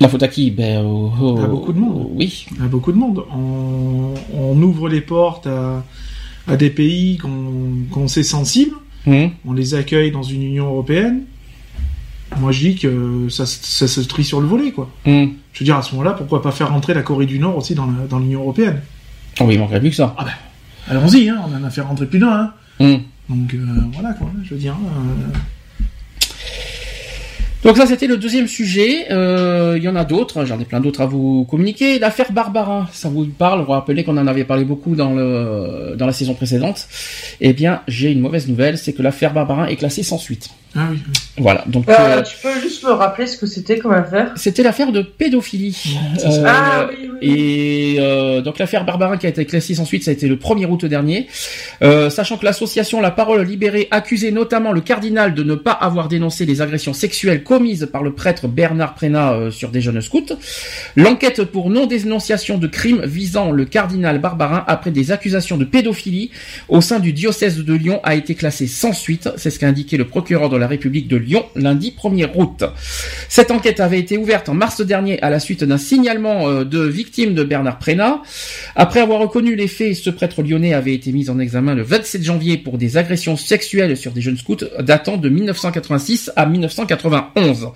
La 0.00 0.08
faute 0.08 0.22
à 0.22 0.28
qui? 0.28 0.50
Ben, 0.50 0.82
au- 0.84 1.12
au- 1.20 1.38
À 1.38 1.46
beaucoup 1.46 1.72
de 1.74 1.78
monde. 1.78 2.08
Oui. 2.14 2.46
à 2.62 2.66
beaucoup 2.66 2.92
de 2.92 2.98
monde. 2.98 3.24
On, 3.34 4.14
on 4.34 4.62
ouvre 4.62 4.88
les 4.88 5.02
portes 5.02 5.46
à, 5.46 5.84
à 6.48 6.56
des 6.56 6.70
pays 6.70 7.18
qu'on 7.18 8.08
sait 8.08 8.22
sensibles, 8.22 8.74
Mhm. 9.06 9.30
on 9.46 9.52
les 9.52 9.74
accueille 9.74 10.10
dans 10.12 10.22
une 10.22 10.42
Union 10.42 10.66
européenne. 10.68 11.24
Moi, 12.40 12.52
je 12.52 12.60
dis 12.60 12.74
que 12.76 13.28
ça, 13.30 13.46
se- 13.46 13.58
ça 13.64 13.88
se 13.88 14.00
trie 14.00 14.24
sur 14.24 14.40
le 14.40 14.46
volet, 14.46 14.70
quoi. 14.72 14.90
Mhm. 15.06 15.32
Je 15.52 15.60
veux 15.60 15.64
dire, 15.64 15.76
à 15.76 15.82
ce 15.82 15.92
moment-là, 15.92 16.12
pourquoi 16.12 16.42
pas 16.42 16.52
faire 16.52 16.70
rentrer 16.70 16.92
la 16.94 17.02
Corée 17.02 17.26
du 17.26 17.38
Nord 17.38 17.56
aussi 17.56 17.74
dans 17.74 17.86
la- 17.86 18.06
dans 18.08 18.18
l'Union 18.18 18.40
européenne? 18.40 18.80
Oh, 19.40 19.44
oui, 19.46 19.54
il 19.54 19.60
manquerait 19.60 19.80
plus 19.80 19.90
que 19.90 19.96
ça. 19.96 20.14
Allons-y, 20.88 21.28
hein, 21.28 21.42
on 21.46 21.56
en 21.56 21.64
a 21.64 21.70
fait 21.70 21.80
rentrer 21.80 22.06
plus 22.06 22.18
d'un. 22.18 22.28
Hein. 22.28 22.52
Mhm. 22.80 23.00
Donc 23.28 23.54
euh, 23.54 23.58
voilà, 23.92 24.12
quoi. 24.14 24.30
Je 24.44 24.50
veux 24.54 24.60
dire. 24.60 24.74
euh, 24.74 25.38
Donc 27.64 27.76
ça 27.76 27.86
c'était 27.86 28.06
le 28.06 28.16
deuxième 28.16 28.46
sujet. 28.46 29.06
Euh, 29.10 29.74
il 29.76 29.82
y 29.82 29.88
en 29.88 29.96
a 29.96 30.04
d'autres, 30.04 30.44
j'en 30.44 30.60
ai 30.60 30.64
plein 30.64 30.78
d'autres 30.78 31.00
à 31.00 31.06
vous 31.06 31.44
communiquer. 31.50 31.98
L'affaire 31.98 32.30
Barbara, 32.30 32.88
ça 32.92 33.08
vous 33.08 33.24
parle? 33.26 33.60
Vous 33.60 33.66
vous 33.66 33.72
rappelez 33.72 34.04
qu'on 34.04 34.16
en 34.18 34.26
avait 34.28 34.44
parlé 34.44 34.64
beaucoup 34.64 34.94
dans 34.94 35.12
le 35.12 35.96
dans 35.98 36.06
la 36.06 36.12
saison 36.12 36.34
précédente. 36.34 36.86
Eh 37.40 37.52
bien, 37.52 37.80
j'ai 37.88 38.12
une 38.12 38.20
mauvaise 38.20 38.46
nouvelle, 38.46 38.78
c'est 38.78 38.92
que 38.92 39.02
l'affaire 39.02 39.32
Barbara 39.32 39.68
est 39.70 39.76
classée 39.76 40.04
sans 40.04 40.18
suite. 40.18 40.50
Ah 40.76 40.88
oui. 40.90 40.98
Voilà. 41.38 41.64
Donc 41.66 41.88
Euh, 41.88 41.92
euh, 41.98 42.22
tu 42.22 42.36
peux 42.42 42.60
juste 42.60 42.82
me 42.84 42.90
rappeler 42.90 43.26
ce 43.26 43.36
que 43.36 43.46
c'était 43.46 43.78
comme 43.78 43.92
affaire? 43.92 44.32
C'était 44.36 44.62
l'affaire 44.62 44.92
de 44.92 45.02
pédophilie. 45.02 45.96
Euh, 46.24 46.44
Ah 46.46 46.86
oui, 46.88 47.08
oui. 47.12 47.18
Et 47.22 47.96
euh, 47.98 48.40
donc 48.42 48.58
l'affaire 48.58 48.84
Barbara 48.84 49.16
qui 49.16 49.26
a 49.26 49.28
été 49.28 49.44
classée 49.44 49.74
sans 49.74 49.84
suite, 49.84 50.04
ça 50.04 50.10
a 50.10 50.14
été 50.14 50.28
le 50.28 50.36
1er 50.36 50.66
août 50.66 50.84
dernier. 50.84 51.28
Euh, 51.82 52.10
sachant 52.10 52.36
que 52.36 52.44
l'association 52.44 53.00
La 53.00 53.10
Parole 53.10 53.42
Libérée 53.42 53.88
accusait 53.90 54.30
notamment 54.30 54.72
le 54.72 54.80
cardinal 54.80 55.34
de 55.34 55.42
ne 55.42 55.54
pas 55.54 55.72
avoir 55.72 56.08
dénoncé 56.08 56.44
les 56.46 56.60
agressions 56.62 56.92
sexuelles 56.94 57.42
commises 57.42 57.88
par 57.90 58.02
le 58.02 58.12
prêtre 58.12 58.48
Bernard 58.48 58.94
Prénat 58.94 59.32
euh, 59.32 59.50
sur 59.50 59.70
des 59.70 59.80
jeunes 59.80 60.00
scouts. 60.00 60.26
L'enquête 60.96 61.44
pour 61.44 61.70
non-dénonciation 61.70 62.58
de 62.58 62.66
crimes 62.66 63.02
visant 63.04 63.50
le 63.50 63.64
cardinal 63.64 64.18
Barbarin 64.20 64.64
après 64.66 64.90
des 64.90 65.10
accusations 65.12 65.56
de 65.56 65.64
pédophilie 65.64 66.30
au 66.68 66.80
sein 66.80 66.98
du 66.98 67.12
diocèse 67.12 67.56
de 67.58 67.74
Lyon 67.74 68.00
a 68.02 68.14
été 68.14 68.34
classée 68.34 68.66
sans 68.66 68.92
suite. 68.92 69.28
C'est 69.36 69.50
ce 69.50 69.58
qu'a 69.58 69.68
indiqué 69.68 69.96
le 69.96 70.06
procureur 70.06 70.48
de 70.48 70.56
la 70.56 70.65
République 70.66 71.08
de 71.08 71.16
Lyon 71.16 71.44
lundi 71.54 71.94
1er 71.96 72.30
août. 72.34 72.64
Cette 73.28 73.50
enquête 73.50 73.80
avait 73.80 73.98
été 73.98 74.16
ouverte 74.18 74.48
en 74.48 74.54
mars 74.54 74.80
dernier 74.80 75.20
à 75.22 75.30
la 75.30 75.40
suite 75.40 75.64
d'un 75.64 75.78
signalement 75.78 76.48
euh, 76.48 76.64
de 76.64 76.80
victimes 76.80 77.34
de 77.34 77.44
Bernard 77.44 77.78
Prénat. 77.78 78.22
Après 78.74 79.00
avoir 79.00 79.20
reconnu 79.20 79.56
les 79.56 79.68
faits, 79.68 79.94
ce 79.96 80.10
prêtre 80.10 80.42
lyonnais 80.42 80.74
avait 80.74 80.94
été 80.94 81.12
mis 81.12 81.30
en 81.30 81.38
examen 81.38 81.74
le 81.74 81.82
27 81.82 82.22
janvier 82.22 82.56
pour 82.56 82.78
des 82.78 82.96
agressions 82.96 83.36
sexuelles 83.36 83.96
sur 83.96 84.12
des 84.12 84.20
jeunes 84.20 84.36
scouts 84.36 84.56
datant 84.80 85.16
de 85.16 85.28
1986 85.28 86.32
à 86.36 86.46
1991. 86.46 87.68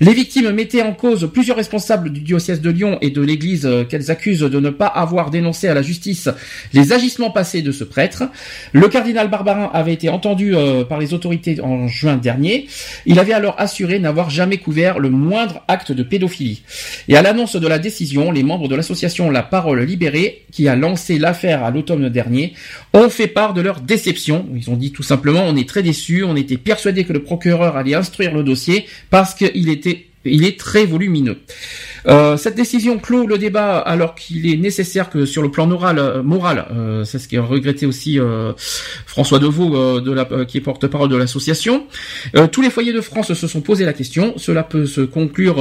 Les 0.00 0.12
victimes 0.14 0.50
mettaient 0.50 0.82
en 0.82 0.92
cause 0.92 1.30
plusieurs 1.32 1.56
responsables 1.56 2.10
du 2.10 2.20
diocèse 2.20 2.60
de 2.60 2.70
Lyon 2.70 2.98
et 3.00 3.10
de 3.10 3.20
l'église 3.20 3.66
euh, 3.66 3.84
qu'elles 3.84 4.10
accusent 4.10 4.40
de 4.40 4.60
ne 4.60 4.70
pas 4.70 4.86
avoir 4.86 5.30
dénoncé 5.30 5.68
à 5.68 5.74
la 5.74 5.82
justice 5.82 6.28
les 6.72 6.92
agissements 6.92 7.30
passés 7.30 7.62
de 7.62 7.72
ce 7.72 7.84
prêtre. 7.84 8.24
Le 8.72 8.88
cardinal 8.88 9.28
Barbarin 9.28 9.70
avait 9.72 9.92
été 9.92 10.08
entendu 10.08 10.54
euh, 10.54 10.84
par 10.84 10.98
les 10.98 11.14
autorités 11.14 11.60
en 11.60 11.88
juin 11.88 12.13
dernier. 12.16 12.66
Il 13.06 13.18
avait 13.18 13.32
alors 13.32 13.54
assuré 13.58 13.98
n'avoir 13.98 14.30
jamais 14.30 14.58
couvert 14.58 14.98
le 14.98 15.10
moindre 15.10 15.62
acte 15.68 15.92
de 15.92 16.02
pédophilie. 16.02 16.62
Et 17.08 17.16
à 17.16 17.22
l'annonce 17.22 17.56
de 17.56 17.66
la 17.66 17.78
décision, 17.78 18.30
les 18.30 18.42
membres 18.42 18.68
de 18.68 18.74
l'association 18.74 19.30
La 19.30 19.42
Parole 19.42 19.82
Libérée, 19.82 20.42
qui 20.52 20.68
a 20.68 20.76
lancé 20.76 21.18
l'affaire 21.18 21.64
à 21.64 21.70
l'automne 21.70 22.08
dernier, 22.08 22.54
ont 22.92 23.08
fait 23.08 23.28
part 23.28 23.54
de 23.54 23.60
leur 23.60 23.80
déception. 23.80 24.46
Ils 24.54 24.70
ont 24.70 24.76
dit 24.76 24.92
tout 24.92 25.02
simplement, 25.02 25.44
on 25.46 25.56
est 25.56 25.68
très 25.68 25.82
déçus, 25.82 26.24
on 26.24 26.36
était 26.36 26.56
persuadés 26.56 27.04
que 27.04 27.12
le 27.12 27.22
procureur 27.22 27.76
allait 27.76 27.94
instruire 27.94 28.34
le 28.34 28.42
dossier 28.42 28.86
parce 29.10 29.34
qu'il 29.34 29.68
était 29.68 30.06
il 30.24 30.44
est 30.44 30.58
très 30.58 30.86
volumineux. 30.86 31.38
Euh, 32.06 32.36
cette 32.36 32.54
décision 32.54 32.98
clôt 32.98 33.26
le 33.26 33.38
débat 33.38 33.78
alors 33.78 34.14
qu'il 34.14 34.46
est 34.46 34.58
nécessaire 34.58 35.08
que 35.08 35.24
sur 35.24 35.42
le 35.42 35.50
plan 35.50 35.66
moral, 35.66 35.98
euh, 35.98 36.22
moral 36.22 36.66
euh, 36.70 37.04
c'est 37.04 37.18
ce 37.18 37.28
qu'a 37.28 37.40
regretté 37.40 37.86
aussi 37.86 38.18
euh, 38.18 38.52
François 39.06 39.38
Deveau 39.38 39.74
euh, 39.74 40.00
de 40.02 40.12
la, 40.12 40.26
qui 40.44 40.58
est 40.58 40.60
porte-parole 40.60 41.08
de 41.08 41.16
l'association. 41.16 41.86
Tous 42.52 42.60
les 42.60 42.70
foyers 42.70 42.92
de 42.92 43.00
France 43.00 43.32
se 43.32 43.46
sont 43.46 43.60
posé 43.60 43.84
la 43.84 43.92
question. 43.92 44.34
Cela 44.36 44.62
peut 44.62 44.86
se 44.86 45.00
conclure 45.00 45.56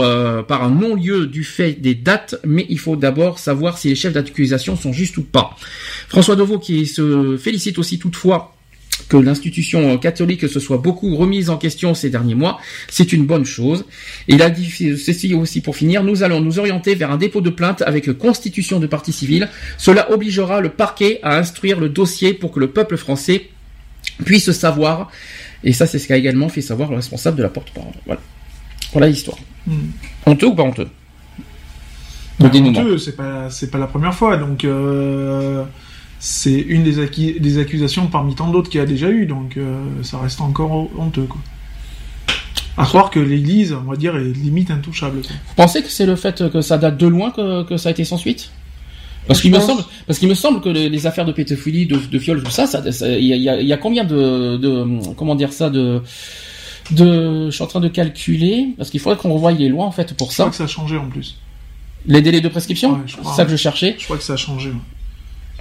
par 0.47 0.63
un 0.63 0.69
non-lieu 0.69 1.27
du 1.27 1.43
fait 1.43 1.73
des 1.73 1.95
dates, 1.95 2.35
mais 2.45 2.65
il 2.69 2.79
faut 2.79 2.95
d'abord 2.95 3.39
savoir 3.39 3.77
si 3.77 3.89
les 3.89 3.95
chefs 3.95 4.13
d'accusation 4.13 4.75
sont 4.75 4.93
justes 4.93 5.17
ou 5.17 5.23
pas. 5.23 5.55
François 6.07 6.35
Deveau 6.35 6.59
qui 6.59 6.85
se 6.85 7.37
félicite 7.37 7.77
aussi 7.77 7.99
toutefois 7.99 8.52
que 9.09 9.17
l'institution 9.17 9.97
catholique 9.97 10.47
se 10.47 10.59
soit 10.59 10.77
beaucoup 10.77 11.15
remise 11.15 11.49
en 11.49 11.57
question 11.57 11.93
ces 11.93 12.09
derniers 12.09 12.35
mois, 12.35 12.59
c'est 12.89 13.13
une 13.13 13.25
bonne 13.25 13.45
chose. 13.45 13.85
Et 14.27 14.35
il 14.35 14.41
a 14.41 14.49
dit 14.49 14.69
ceci 14.97 15.33
aussi 15.33 15.61
pour 15.61 15.75
finir, 15.75 16.03
nous 16.03 16.23
allons 16.23 16.41
nous 16.41 16.59
orienter 16.59 16.95
vers 16.95 17.11
un 17.11 17.17
dépôt 17.17 17.41
de 17.41 17.49
plainte 17.49 17.81
avec 17.83 18.11
constitution 18.17 18.79
de 18.79 18.87
partie 18.87 19.13
civile. 19.13 19.49
Cela 19.77 20.11
obligera 20.11 20.61
le 20.61 20.69
parquet 20.69 21.19
à 21.23 21.37
instruire 21.37 21.79
le 21.79 21.89
dossier 21.89 22.33
pour 22.33 22.51
que 22.51 22.59
le 22.59 22.67
peuple 22.67 22.97
français 22.97 23.49
puisse 24.25 24.51
savoir. 24.51 25.11
Et 25.63 25.73
ça, 25.73 25.87
c'est 25.87 25.99
ce 25.99 26.07
qu'a 26.07 26.17
également 26.17 26.49
fait 26.49 26.61
savoir 26.61 26.89
le 26.89 26.97
responsable 26.97 27.37
de 27.37 27.43
la 27.43 27.49
porte-parole. 27.49 27.93
Voilà. 28.05 28.21
Voilà 28.91 29.07
l'histoire. 29.07 29.37
Hmm. 29.65 29.91
Honteux 30.25 30.47
ou 30.47 30.55
pas 30.55 30.63
honteux? 30.63 30.87
Dénouement? 32.39 32.81
honteux, 32.81 32.97
c'est 32.97 33.15
pas 33.15 33.47
pas 33.71 33.77
la 33.77 33.87
première 33.87 34.13
fois 34.13 34.37
donc 34.37 34.65
euh, 34.65 35.63
c'est 36.25 36.53
une 36.57 36.83
des, 36.83 37.57
accusations 37.59 38.07
parmi 38.07 38.33
tant 38.33 38.47
d'autres 38.49 38.69
qu'il 38.69 38.79
y 38.79 38.83
a 38.83 38.85
déjà 38.85 39.09
eu 39.09 39.25
donc 39.25 39.57
euh, 39.57 39.83
ça 40.03 40.19
reste 40.19 40.39
encore 40.39 40.89
honteux 40.97 41.23
quoi. 41.25 41.41
À 42.77 42.85
croire 42.85 43.09
que 43.11 43.19
l'Église, 43.19 43.73
on 43.73 43.87
va 43.91 43.97
dire, 43.97 44.15
est 44.15 44.23
limite 44.31 44.71
intouchable. 44.71 45.19
quoi. 45.21 45.29
Vous 45.49 45.53
pensez 45.55 45.83
que 45.83 45.89
c'est 45.89 46.05
le 46.05 46.15
fait 46.15 46.49
que 46.49 46.61
ça 46.61 46.77
date 46.77 46.97
de 46.97 47.05
loin 47.07 47.29
que, 47.31 47.63
que 47.63 47.75
ça 47.77 47.89
a 47.89 47.91
été 47.91 48.05
sans 48.05 48.15
suite? 48.17 48.51
Parce 49.27 49.41
qu'il 49.41 49.51
me 49.51 49.59
semble, 49.59 49.83
parce 50.07 50.17
qu'il 50.17 50.27
me 50.29 50.33
semble 50.33 50.61
que 50.61 50.69
les, 50.69 50.87
les 50.89 51.05
affaires 51.05 51.25
de 51.25 51.33
pédophilie, 51.33 51.85
de, 51.87 51.97
de 51.97 52.17
viol, 52.17 52.41
tout 52.41 52.49
ça, 52.51 52.65
ça, 52.67 52.89
ça- 52.91 53.09
il 53.09 53.25
y 53.25 53.47
a, 53.49 53.61
y 53.61 53.67
y 53.67 53.79
combien 53.79 54.05
de, 54.05 54.55
de, 54.57 55.13
comment 55.15 55.35
dire 55.35 55.51
ça, 55.53 55.69
de, 55.69 56.01
de, 56.91 57.45
je 57.49 57.51
suis 57.53 57.63
en 57.63 57.67
train 57.67 57.79
de 57.81 57.89
calculer, 57.89 58.69
parce 58.77 58.89
qu'il 58.89 58.99
faudrait 59.01 59.17
qu'on 59.19 59.33
revoie 59.33 59.51
les 59.51 59.69
lois 59.69 59.85
en 59.85 59.91
fait 59.91 60.13
pour 60.15 60.29
Je 60.31 60.33
crois 60.35 60.45
ça. 60.45 60.49
que 60.49 60.55
ça 60.55 60.63
a 60.63 60.67
changé 60.67 60.97
en 60.97 61.09
plus. 61.09 61.37
Les 62.07 62.21
délais 62.21 62.41
de 62.41 62.47
prescription, 62.49 62.93
Ouais, 62.93 62.99
c'est 63.07 63.35
ça 63.35 63.43
que 63.45 63.51
je 63.51 63.55
cherchais. 63.57 63.95
Je 63.99 64.05
crois 64.05 64.17
que 64.17 64.23
ça 64.23 64.33
a 64.33 64.37
changé, 64.37 64.71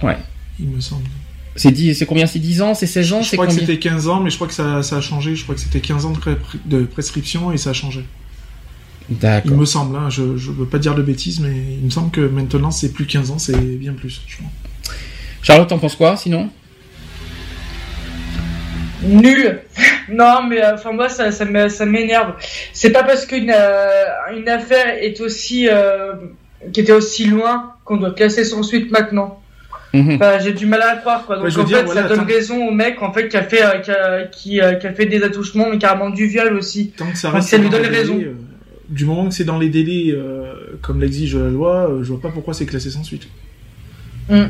Ouais. 0.01 0.17
Il 0.59 0.67
me 0.67 0.79
semble. 0.81 1.03
C'est 1.55 2.05
combien? 2.07 2.25
C'est 2.25 2.39
10 2.39 2.61
ans, 2.63 2.73
c'est 2.73 2.87
16 2.87 3.13
ans, 3.13 3.21
Je 3.21 3.31
crois 3.33 3.45
que 3.47 3.53
c'était 3.53 3.77
15 3.77 4.07
ans, 4.07 4.19
mais 4.21 4.29
je 4.31 4.35
crois 4.35 4.47
que 4.47 4.53
ça, 4.53 4.81
ça 4.81 4.97
a 4.97 5.01
changé. 5.01 5.35
Je 5.35 5.43
crois 5.43 5.53
que 5.55 5.61
c'était 5.61 5.81
15 5.81 6.05
ans 6.05 6.11
de, 6.11 6.17
pré- 6.17 6.37
de 6.65 6.83
prescription 6.83 7.51
et 7.51 7.57
ça 7.57 7.71
a 7.71 7.73
changé. 7.73 8.03
Il 9.09 9.17
D'accord. 9.17 9.51
me 9.57 9.65
semble, 9.65 9.95
hein, 9.97 10.09
je, 10.09 10.37
je 10.37 10.49
veux 10.49 10.65
pas 10.65 10.79
dire 10.79 10.95
de 10.95 11.01
bêtises, 11.03 11.39
mais 11.41 11.53
il 11.77 11.85
me 11.85 11.89
semble 11.89 12.09
que 12.09 12.21
maintenant 12.21 12.71
c'est 12.71 12.91
plus 12.93 13.05
15 13.05 13.31
ans, 13.31 13.37
c'est 13.37 13.55
bien 13.57 13.93
plus. 13.93 14.21
Je 14.27 14.37
crois. 14.37 14.47
Charlotte, 15.41 15.67
t'en 15.69 15.77
penses 15.77 15.95
quoi, 15.95 16.15
sinon? 16.17 16.49
Nul. 19.03 19.59
non, 20.09 20.43
mais 20.47 20.63
euh, 20.63 20.75
enfin 20.75 20.93
moi 20.93 21.09
ça, 21.09 21.31
ça 21.31 21.45
m'énerve. 21.85 22.33
C'est 22.71 22.91
pas 22.91 23.03
parce 23.03 23.25
qu'une 23.25 23.51
euh, 23.53 24.05
une 24.35 24.47
affaire 24.47 24.97
est 25.03 25.19
aussi 25.19 25.67
euh, 25.69 26.13
qui 26.71 26.79
était 26.79 26.93
aussi 26.93 27.25
loin 27.25 27.73
qu'on 27.83 27.97
doit 27.97 28.11
classer 28.11 28.45
sans 28.45 28.63
suite 28.63 28.89
maintenant. 28.91 29.42
Enfin, 29.95 30.39
j'ai 30.43 30.53
du 30.53 30.65
mal 30.65 30.81
à 30.81 30.95
le 30.95 31.01
croire 31.01 31.25
quoi. 31.25 31.35
Donc 31.35 31.45
Ouais, 31.45 31.57
en 31.57 31.63
dire, 31.63 31.77
fait 31.77 31.83
voilà, 31.83 32.01
ça 32.03 32.15
donne 32.15 32.25
raison 32.25 32.67
au 32.67 32.71
mec 32.71 33.01
en 33.01 33.13
fait 33.13 33.29
qui 33.29 33.37
a 33.37 33.43
fait 33.43 33.63
euh, 33.63 33.77
qui, 33.79 33.91
a, 33.91 34.23
qui, 34.23 34.61
euh, 34.61 34.73
qui 34.73 34.87
a 34.87 34.93
fait 34.93 35.05
des 35.05 35.21
attouchements 35.21 35.67
mais 35.69 35.77
carrément 35.77 36.09
du 36.09 36.25
viol 36.25 36.53
aussi. 36.55 36.91
Tant 36.97 37.11
que 37.11 37.17
ça 37.17 37.27
Donc, 37.27 37.35
reste 37.35 37.49
ça 37.49 37.57
lui 37.57 37.65
dans 37.65 37.71
donne 37.77 37.83
les 37.83 37.97
raison. 37.97 38.15
délais, 38.15 38.27
euh, 38.29 38.35
du 38.89 39.05
moment 39.05 39.27
que 39.29 39.33
c'est 39.35 39.43
dans 39.43 39.59
les 39.59 39.69
délais 39.69 40.11
euh, 40.11 40.53
comme 40.81 40.99
l'exige 40.99 41.35
la 41.35 41.49
loi, 41.49 41.89
euh, 41.89 42.03
je 42.03 42.09
vois 42.11 42.21
pas 42.21 42.29
pourquoi 42.29 42.53
c'est 42.55 42.65
classé 42.65 42.89
sans 42.89 43.03
suite. 43.03 43.27
Mm. 44.29 44.45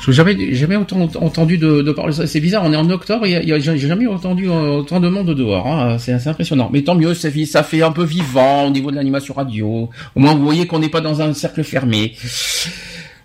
Je 0.00 0.10
n'ai 0.12 0.16
jamais, 0.16 0.54
jamais 0.54 0.76
autant 0.76 1.00
entendu 1.20 1.58
de, 1.58 1.82
de 1.82 1.92
parler. 1.92 2.14
C'est 2.26 2.40
bizarre, 2.40 2.62
on 2.64 2.72
est 2.72 2.76
en 2.76 2.88
octobre, 2.88 3.26
et 3.26 3.42
j'ai 3.60 3.78
jamais 3.78 4.06
entendu 4.06 4.48
autant 4.48 5.00
de 5.00 5.08
monde 5.08 5.34
dehors. 5.34 5.66
Hein. 5.66 5.98
C'est 5.98 6.12
assez 6.12 6.28
impressionnant. 6.28 6.70
Mais 6.72 6.82
tant 6.82 6.94
mieux, 6.94 7.12
ça 7.14 7.30
fait, 7.30 7.44
ça 7.44 7.62
fait 7.62 7.82
un 7.82 7.90
peu 7.90 8.04
vivant 8.04 8.66
au 8.66 8.70
niveau 8.70 8.90
de 8.90 8.96
l'animation 8.96 9.34
radio. 9.34 9.90
Au 10.14 10.20
moins, 10.20 10.34
vous 10.34 10.44
voyez 10.44 10.66
qu'on 10.66 10.78
n'est 10.78 10.88
pas 10.88 11.00
dans 11.00 11.20
un 11.20 11.34
cercle 11.34 11.62
fermé. 11.64 12.14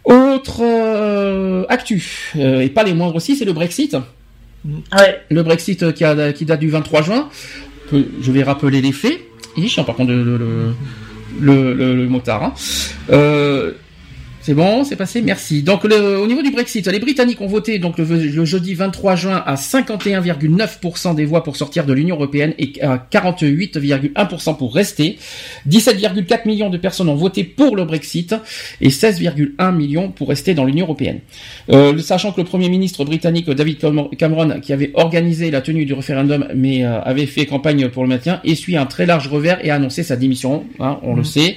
Autre 0.06 0.62
euh, 0.62 1.66
actu, 1.70 2.32
euh, 2.38 2.60
et 2.62 2.70
pas 2.70 2.84
les 2.84 2.94
moindres 2.94 3.16
aussi, 3.16 3.36
c'est 3.38 3.46
le 3.46 3.54
Brexit. 3.54 3.96
Ouais. 4.66 5.22
Le 5.30 5.44
Brexit 5.44 5.94
qui, 5.94 6.04
a, 6.04 6.34
qui 6.34 6.46
date 6.46 6.60
du 6.60 6.70
23 6.70 7.02
juin. 7.04 7.30
Je 7.92 8.32
vais 8.32 8.44
rappeler 8.44 8.82
les 8.82 8.92
faits. 8.92 9.20
Il 9.56 9.64
est 9.66 9.68
chiant 9.68 9.84
par 9.84 9.96
contre 9.96 10.12
le, 10.12 10.24
le, 11.40 11.74
le- 11.74 11.96
le 11.96 12.08
motard. 12.08 12.44
hein. 12.44 12.54
Euh, 13.12 13.74
c'est 14.44 14.54
bon, 14.54 14.84
c'est 14.84 14.98
passé, 14.98 15.22
merci. 15.22 15.64
Donc 15.64 15.86
le, 15.86 16.20
au 16.20 16.28
niveau 16.28 16.42
du 16.42 16.52
Brexit, 16.52 16.86
les 16.88 17.00
Britanniques 17.00 17.40
ont 17.40 17.48
voté 17.48 17.80
donc 17.80 17.98
le, 17.98 18.04
le 18.04 18.44
jeudi 18.44 18.74
23 18.74 19.16
juin 19.16 19.42
à 19.46 19.56
51,9% 19.56 21.16
des 21.16 21.24
voix 21.24 21.46
pour 21.46 21.56
sortir 21.56 21.86
de 21.86 21.94
l'Union 21.94 22.18
européenne 22.18 22.54
et 22.58 22.74
à 22.82 22.98
48,1% 23.10 24.58
pour 24.58 24.76
rester. 24.76 25.18
17,4 25.70 26.46
millions 26.46 26.70
de 26.70 26.78
personnes 26.78 27.08
ont 27.08 27.16
voté 27.16 27.46
pour 27.46 27.78
le 27.78 27.86
Brexit 27.86 28.36
et 28.82 28.90
16,1 28.90 29.74
millions 29.74 30.12
pour 30.12 30.28
rester 30.28 30.54
dans 30.54 30.66
l'Union 30.66 30.88
européenne. 30.88 31.22
Euh, 31.70 31.98
sachant 32.00 32.34
que 32.34 32.42
le 32.42 32.46
Premier 32.46 32.68
ministre 32.68 33.06
britannique 33.06 33.50
David 33.50 33.78
Cameron, 34.18 34.60
qui 34.60 34.74
avait 34.74 34.92
organisé 34.96 35.52
la 35.52 35.62
tenue 35.62 35.86
du 35.86 35.94
référendum 35.94 36.48
mais 36.54 36.84
euh, 36.84 37.00
avait 37.04 37.28
fait 37.28 37.46
campagne 37.46 37.88
pour 37.88 38.04
le 38.04 38.10
maintien, 38.10 38.42
essuie 38.44 38.76
un 38.76 38.88
très 38.88 39.06
large 39.06 39.30
revers 39.30 39.64
et 39.66 39.70
a 39.70 39.76
annoncé 39.76 40.04
sa 40.04 40.18
démission, 40.18 40.66
hein, 40.82 41.00
on 41.02 41.16
le 41.16 41.24
sait. 41.24 41.56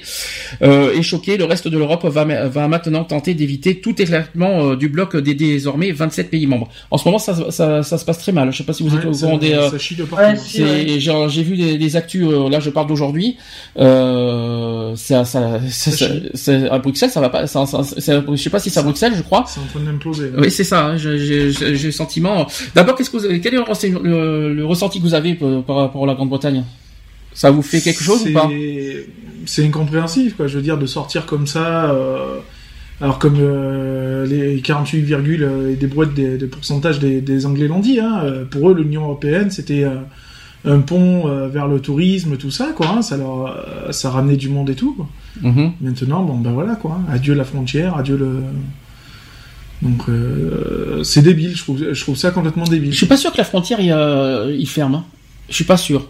Euh, 0.61 0.93
et 0.93 1.03
choqué, 1.03 1.35
le 1.35 1.43
reste 1.43 1.67
de 1.67 1.77
l'Europe 1.77 2.05
va, 2.05 2.23
va 2.23 2.63
maintenant 2.85 3.03
tenter 3.03 3.33
d'éviter 3.33 3.79
tout 3.79 3.99
éclatement 4.01 4.71
euh, 4.71 4.75
du 4.75 4.87
bloc 4.89 5.15
des 5.17 5.33
désormais 5.33 5.91
27 5.91 6.29
pays 6.29 6.47
membres. 6.47 6.69
En 6.91 6.97
ce 6.97 7.05
moment, 7.07 7.19
ça, 7.19 7.51
ça, 7.51 7.83
ça 7.83 7.97
se 7.97 8.05
passe 8.05 8.19
très 8.19 8.31
mal. 8.31 8.51
Je 8.51 8.57
sais 8.57 8.63
pas 8.63 8.73
si 8.73 8.83
vous 8.83 8.95
êtes 8.95 9.05
au 9.05 9.09
Ouais, 9.13 9.19
courant 9.19 9.37
des. 9.37 9.53
euh, 9.53 9.69
ça 9.69 9.77
chie 9.77 9.95
de 9.95 10.03
partout. 10.03 10.39
c'est- 10.45 10.99
genre, 10.99 11.27
J'ai 11.29 11.43
vu 11.43 11.57
des, 11.57 11.77
des 11.77 11.95
actus. 11.95 12.25
euh, 12.27 12.49
là, 12.49 12.59
je 12.59 12.69
parle 12.69 12.87
d'aujourd'hui. 12.87 13.37
Euh, 13.77 14.95
ça, 14.95 15.25
ça, 15.25 15.59
ça- 15.69 15.91
ça- 15.91 16.05
c'est- 16.33 16.69
à 16.69 16.79
Bruxelles, 16.79 17.09
ça 17.09 17.21
va 17.21 17.29
pas. 17.29 17.47
Ça, 17.47 17.65
ça- 17.65 17.83
c'est- 17.83 18.21
je 18.31 18.35
sais 18.35 18.49
pas 18.49 18.59
si 18.59 18.69
c'est 18.69 18.79
à 18.79 18.83
Bruxelles, 18.83 19.13
je 19.15 19.21
crois. 19.23 19.45
C'est 19.47 19.59
en 19.59 19.65
train 19.65 19.79
d'imploser. 19.79 20.31
Oui, 20.37 20.49
c'est 20.51 20.63
ça. 20.63 20.85
hein, 20.85 20.97
j'ai- 20.97 21.17
J'ai 21.17 21.51
j'ai- 21.51 21.75
j'ai 21.75 21.85
le 21.87 21.91
sentiment. 21.91 22.47
D'abord, 22.75 22.95
qu'est-ce 22.95 23.09
que 23.09 23.17
vous, 23.17 23.25
avez- 23.25 23.39
quel 23.41 23.53
est 23.53 23.57
le, 23.57 23.63
renseign- 23.63 23.99
le- 24.01 24.53
le 24.53 24.65
ressenti 24.65 24.99
que 24.99 25.03
vous 25.03 25.13
avez 25.13 25.33
par, 25.35 25.63
par 25.63 25.75
rapport 25.77 26.03
à 26.03 26.07
la 26.07 26.13
Grande-Bretagne? 26.15 26.63
Ça 27.33 27.51
vous 27.51 27.61
fait 27.61 27.81
quelque 27.81 28.01
chose 28.03 28.23
ou 28.27 28.33
pas? 28.33 28.47
C'est- 28.49 29.07
C'est 29.45 29.63
incompréhensif, 29.65 30.35
quoi. 30.35 30.47
Je 30.47 30.57
veux 30.57 30.61
dire, 30.63 30.77
de 30.77 30.85
sortir 30.85 31.25
comme 31.25 31.47
ça, 31.47 31.91
euh, 31.91 32.39
alors 33.01 33.19
comme 33.19 33.37
euh, 33.39 34.25
les 34.25 34.59
48, 34.61 35.01
virgule, 35.01 35.43
euh, 35.43 35.71
et 35.71 35.75
des 35.75 35.87
brouettes 35.87 36.13
des, 36.13 36.37
de 36.37 36.45
pourcentage 36.47 36.99
des, 36.99 37.21
des 37.21 37.45
Anglais 37.45 37.67
l'ont 37.67 37.79
dit, 37.79 37.99
hein, 37.99 38.21
euh, 38.23 38.45
pour 38.45 38.69
eux, 38.71 38.75
l'Union 38.75 39.03
européenne, 39.03 39.51
c'était 39.51 39.83
euh, 39.83 39.95
un 40.65 40.79
pont 40.79 41.27
euh, 41.27 41.47
vers 41.47 41.67
le 41.67 41.79
tourisme, 41.79 42.37
tout 42.37 42.49
ça, 42.51 42.71
quoi. 42.75 42.87
hein, 42.89 43.01
ça 43.03 43.15
leur, 43.17 43.45
euh, 43.47 43.91
ça 43.91 44.09
ramenait 44.09 44.35
du 44.37 44.49
monde 44.49 44.69
et 44.71 44.75
tout. 44.75 44.93
Quoi. 44.95 45.07
Mhm. 45.43 45.73
Maintenant, 45.81 46.23
bon, 46.23 46.37
ben 46.39 46.51
voilà, 46.51 46.75
quoi. 46.75 46.99
hein, 46.99 47.11
Adieu 47.13 47.33
la 47.35 47.43
frontière, 47.45 47.95
adieu 47.97 48.17
le. 48.17 48.39
Donc, 49.83 50.09
euh, 50.09 51.03
c'est 51.03 51.21
débile. 51.21 51.55
Je 51.55 51.61
trouve, 51.61 51.93
je 51.93 52.01
trouve 52.01 52.15
ça 52.15 52.31
complètement 52.31 52.63
débile. 52.63 52.91
Je 52.91 52.97
suis 52.97 53.05
pas 53.05 53.17
sûr 53.17 53.31
que 53.31 53.37
la 53.37 53.43
frontière 53.43 53.79
il, 53.79 53.91
euh, 53.91 54.51
il 54.57 54.67
ferme. 54.67 54.95
hein. 54.95 55.05
Je 55.49 55.53
suis 55.55 55.63
pas 55.65 55.77
sûr. 55.77 56.09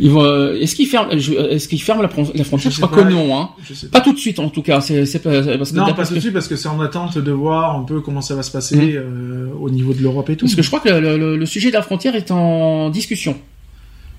Ils 0.00 0.10
vont, 0.10 0.22
euh, 0.24 0.54
est-ce 0.60 0.74
qu'ils 0.76 0.86
ferment, 0.88 1.08
je- 1.16 1.32
est-ce 1.34 1.68
qu'ils 1.68 1.80
ferment 1.82 2.02
la, 2.02 2.08
fron- 2.08 2.30
la 2.34 2.44
frontière? 2.44 2.72
Je 2.72 2.80
crois 2.80 2.90
pas. 2.90 3.02
que 3.04 3.08
non, 3.12 3.36
hein. 3.38 3.50
Pas. 3.90 3.98
Pas 3.98 4.00
tout 4.04 4.12
de 4.12 4.18
suite 4.18 4.38
en 4.38 4.48
tout 4.48 4.62
cas. 4.62 4.80
C'est, 4.80 5.06
c'est 5.06 5.18
pas, 5.20 5.30
parce 5.42 5.72
que 5.72 5.76
Non, 5.76 5.84
pas 5.94 6.04
tout 6.04 6.10
de 6.10 6.14
que- 6.16 6.20
suite 6.20 6.32
parce 6.32 6.48
que 6.48 6.56
c'est 6.56 6.68
en 6.68 6.80
attente 6.80 7.18
de 7.18 7.32
voir 7.32 7.76
un 7.78 7.82
peu 7.84 8.00
comment 8.00 8.20
ça 8.20 8.34
va 8.34 8.42
se 8.42 8.50
passer 8.50 8.76
Mhm. 8.76 8.92
euh, 8.96 9.46
au 9.60 9.70
niveau 9.70 9.92
de 9.92 10.02
l'Europe 10.02 10.28
et 10.30 10.36
tout. 10.36 10.46
parce 10.46 10.54
que 10.54 10.62
je 10.62 10.68
crois 10.68 10.80
que 10.80 10.88
le, 10.88 11.16
le- 11.16 11.36
le 11.36 11.46
sujet 11.46 11.68
de 11.68 11.74
la 11.74 11.82
frontière 11.82 12.14
est 12.16 12.30
en 12.30 12.90
discussion. 12.90 13.36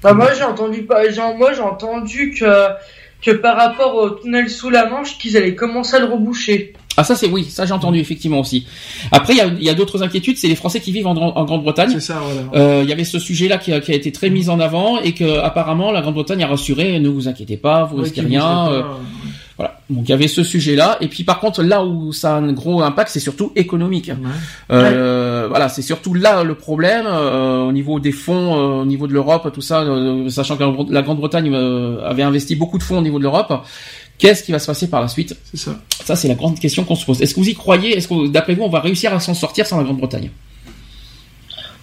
Bah, 0.04 0.14
moi, 0.14 0.30
j'ai 0.38 0.44
entendu, 0.44 0.84
pas- 0.84 1.10
genre, 1.12 1.36
moi, 1.38 1.54
j'ai 1.54 1.62
entendu 1.62 2.36
que, 2.40 2.68
que 3.22 3.32
par 3.32 3.56
rapport 3.58 3.96
au 3.96 4.10
tunnel 4.12 4.50
sous 4.50 4.70
la 4.70 4.88
Manche, 4.88 5.18
qu'ils 5.18 5.36
allaient 5.38 5.56
commencer 5.56 5.96
à 5.96 6.00
le 6.00 6.06
reboucher. 6.06 6.74
Ah 6.98 7.04
ça 7.04 7.16
c'est 7.16 7.28
oui, 7.28 7.46
ça 7.46 7.66
j'ai 7.66 7.74
entendu 7.74 8.00
effectivement 8.00 8.40
aussi. 8.40 8.66
Après 9.12 9.34
il 9.34 9.38
y 9.38 9.42
a, 9.42 9.48
il 9.48 9.64
y 9.64 9.70
a 9.70 9.74
d'autres 9.74 10.02
inquiétudes, 10.04 10.38
c'est 10.38 10.48
les 10.48 10.56
Français 10.56 10.80
qui 10.80 10.92
vivent 10.92 11.08
en, 11.08 11.14
Gran- 11.14 11.34
en 11.36 11.44
Grande-Bretagne. 11.46 11.92
C'est 11.94 12.00
ça, 12.00 12.22
voilà. 12.24 12.64
Euh, 12.64 12.82
Il 12.84 12.90
y 12.90 12.94
avait 12.94 13.04
ce 13.04 13.20
sujet-là 13.20 13.58
qui, 13.58 13.74
a- 13.74 13.80
qui 13.82 13.92
a 13.92 13.96
été 13.96 14.12
très 14.12 14.30
mis 14.30 14.50
en 14.50 14.60
avant 14.60 15.00
et 15.02 15.14
que 15.14 15.40
apparemment 15.40 15.92
la 15.92 16.02
Grande-Bretagne 16.02 16.44
a 16.44 16.48
rassuré, 16.48 17.00
ne 17.00 17.10
vous 17.10 17.28
inquiétez 17.28 17.58
pas, 17.58 17.84
vous 17.86 17.98
Ouais, 17.98 18.04
risquez 18.04 18.22
rien. 18.22 18.70
euh, 18.70 18.82
pas. 18.84 19.00
voilà. 19.58 19.80
Donc 19.90 20.04
il 20.08 20.10
y 20.10 20.14
avait 20.14 20.28
ce 20.28 20.44
sujet-là. 20.44 20.98
Et 21.02 21.08
puis 21.08 21.24
par 21.24 21.40
contre 21.40 21.62
là 21.64 21.84
où 21.84 22.12
ça 22.14 22.36
a 22.36 22.40
un 22.40 22.54
gros 22.54 22.82
impact, 22.82 23.10
c'est 23.12 23.20
surtout 23.20 23.52
économique. 23.56 24.08
Ouais. 24.10 24.16
Euh, 24.72 25.48
Voilà, 25.50 25.70
c'est 25.70 25.82
surtout 25.84 26.14
là 26.14 26.44
le 26.44 26.56
problème 26.56 27.06
euh, 27.08 27.66
au 27.68 27.72
niveau 27.72 28.00
des 28.00 28.12
fonds, 28.12 28.56
euh, 28.56 28.82
au 28.82 28.86
niveau 28.86 29.06
de 29.08 29.14
l'Europe, 29.14 29.52
tout 29.54 29.62
ça, 29.62 29.82
euh, 29.82 30.28
sachant 30.30 30.58
que 30.58 30.64
la 30.92 31.02
Grande-Bretagne 31.02 31.52
euh, 31.54 32.04
avait 32.10 32.24
investi 32.24 32.56
beaucoup 32.56 32.78
de 32.78 32.84
fonds 32.84 32.98
au 32.98 33.02
niveau 33.02 33.18
de 33.20 33.24
l'Europe. 33.24 33.54
Qu'est-ce 34.18 34.44
qui 34.44 34.52
va 34.52 34.60
se 34.60 34.68
passer 34.68 34.90
par 34.90 35.02
la 35.02 35.08
suite 35.08 35.36
C'est 35.44 35.58
ça. 35.58 35.80
Ça, 36.04 36.16
c'est 36.16 36.28
la 36.30 36.36
grande 36.36 36.60
question 36.60 36.84
qu'on 36.86 36.96
se 36.96 37.06
pose. 37.06 37.22
Est-ce 37.22 37.36
que 37.36 37.40
vous 37.42 37.50
y 37.50 37.54
croyez? 37.56 37.98
Est-ce 37.98 38.08
que, 38.08 38.28
d'après 38.28 38.56
vous, 38.56 38.64
on 38.64 38.70
va 38.70 38.80
réussir 38.80 39.14
à 39.14 39.20
s'en 39.20 39.34
sortir 39.34 39.66
sans 39.68 39.78
la 39.78 39.84
Grande-Bretagne? 39.84 40.30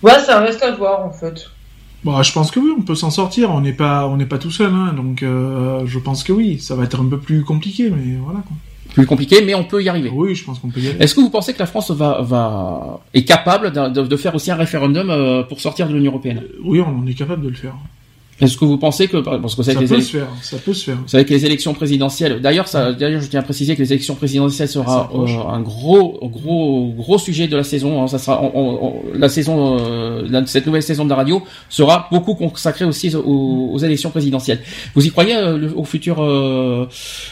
Ouais, 0.03 0.19
ça 0.21 0.41
reste 0.41 0.63
à 0.63 0.73
voir, 0.73 1.05
en 1.07 1.13
fait. 1.13 1.49
Bon, 2.05 2.21
je 2.23 2.33
pense 2.33 2.51
que 2.51 2.59
oui, 2.59 2.71
on 2.77 2.83
peut 2.83 2.95
s'en 2.97 3.11
sortir. 3.11 3.51
On 3.51 3.61
n'est 3.61 3.73
pas, 3.73 4.07
on 4.09 4.17
n'est 4.17 4.27
pas 4.27 4.39
tout 4.39 4.51
seul, 4.51 4.73
hein, 4.73 4.93
donc 4.97 5.23
euh, 5.23 5.83
je 5.87 5.99
pense 5.99 6.25
que 6.25 6.33
oui. 6.33 6.59
Ça 6.59 6.75
va 6.75 6.85
être 6.85 7.01
un 7.01 7.07
peu 7.07 7.19
plus 7.19 7.45
compliqué, 7.45 7.91
mais 7.91 8.17
voilà. 8.17 8.41
Quoi. 8.41 8.57
Plus 8.95 9.07
compliqué, 9.07 9.43
mais 9.45 9.55
on 9.55 9.65
peut 9.65 9.83
y 9.83 9.89
arriver. 9.89 10.11
Oui, 10.13 10.35
je 10.35 10.45
pense 10.45 10.59
qu'on 10.59 10.69
peut 10.69 10.81
y 10.81 10.89
aller. 10.89 10.97
Est-ce 10.99 11.15
que 11.15 11.21
vous 11.21 11.31
pensez 11.31 11.55
que 11.55 11.61
la 11.61 11.67
France 11.67 11.91
va, 11.93 12.21
va 12.23 13.01
est 13.15 13.25
capable 13.25 13.71
de, 13.73 13.89
de- 13.89 14.07
de 14.07 14.17
faire 14.17 14.35
aussi 14.35 14.51
un 14.51 14.57
référendum 14.57 15.11
euh, 15.11 15.43
pour 15.45 15.61
sortir 15.61 15.87
de 15.89 15.95
l'Union 15.95 16.11
européenne? 16.11 16.43
Oui, 16.65 16.81
on 16.81 17.07
est 17.07 17.15
capable 17.15 17.43
de 17.45 17.49
le 17.51 17.55
faire. 17.55 17.75
Est-ce 18.41 18.57
que 18.57 18.65
vous 18.65 18.77
pensez 18.79 19.07
que 19.07 19.19
parce 19.19 19.55
que 19.55 19.63
Ça 19.63 19.73
ça, 19.73 19.79
peut 19.81 20.01
se 20.01 20.17
faire. 20.17 20.27
Ça 20.43 20.57
peut 20.57 20.73
se 20.75 20.85
faire. 20.87 20.97
Vous 20.97 21.07
savez 21.07 21.25
que 21.25 21.31
les 21.33 21.47
élections 21.47 21.75
présidentielles, 21.75 22.41
d'ailleurs, 22.41 22.67
ça, 22.67 22.93
d'ailleurs, 22.93 23.21
je 23.21 23.29
tiens 23.29 23.39
à 23.39 23.43
préciser 23.45 23.77
que 23.77 23.83
les 23.83 23.93
élections 23.93 24.17
présidentielles 24.17 24.69
sera 24.69 25.11
euh, 25.15 25.27
un 25.49 25.61
gros, 25.61 26.19
gros, 26.25 26.93
gros 26.97 27.19
sujet 27.19 27.47
de 27.47 27.57
la 27.57 27.63
saison. 27.63 28.03
hein. 28.03 28.09
Ça 28.09 28.19
sera, 28.19 28.43
on- 28.43 28.51
on- 28.55 28.85
on- 28.87 28.95
la 29.17 29.29
saison, 29.29 29.77
euh, 29.79 30.27
la- 30.29 30.45
cette 30.47 30.67
nouvelle 30.67 30.83
saison 30.83 31.05
de 31.05 31.11
la 31.11 31.17
radio 31.17 31.43
sera 31.69 32.09
beaucoup 32.11 32.35
consacrée 32.35 32.85
aussi 32.85 33.15
aux, 33.15 33.71
aux 33.75 33.79
élections 33.79 34.11
présidentielles. 34.11 34.61
Vous 34.97 35.07
y 35.07 35.11
croyez 35.11 35.37
euh, 35.37 35.57
le- 35.59 35.73
au 35.79 35.85
futur, 35.85 36.17
euh, 36.21 36.87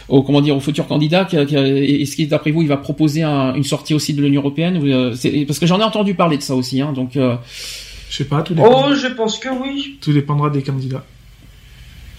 au 0.08 0.22
comment 0.22 0.40
dire, 0.42 0.56
au 0.56 0.60
futur 0.60 0.86
candidat 0.86 1.26
Est-ce 1.32 2.14
qu'il, 2.14 2.28
d'après 2.28 2.52
vous, 2.52 2.62
il 2.62 2.68
va 2.68 2.76
proposer 2.76 3.22
un- 3.22 3.54
une 3.54 3.64
sortie 3.64 3.94
aussi 3.94 4.14
de 4.14 4.22
l'Union 4.22 4.42
européenne 4.42 4.80
c'est- 5.16 5.44
Parce 5.44 5.58
que 5.58 5.66
j'en 5.66 5.80
ai 5.80 5.84
entendu 5.84 6.14
parler 6.14 6.36
de 6.36 6.42
ça 6.42 6.54
aussi. 6.54 6.80
Hein, 6.80 6.92
donc, 6.92 7.16
euh, 7.16 7.34
Je 8.10 8.16
sais 8.16 8.24
pas. 8.24 8.42
Tout, 8.42 8.52
dépend- 8.54 8.86
Oh, 8.90 8.94
je 8.94 9.06
pense 9.06 9.38
que 9.38 9.48
oui. 9.48 9.96
tout 10.02 10.12
dépendra 10.12 10.50
des 10.50 10.62
candidats. 10.62 11.04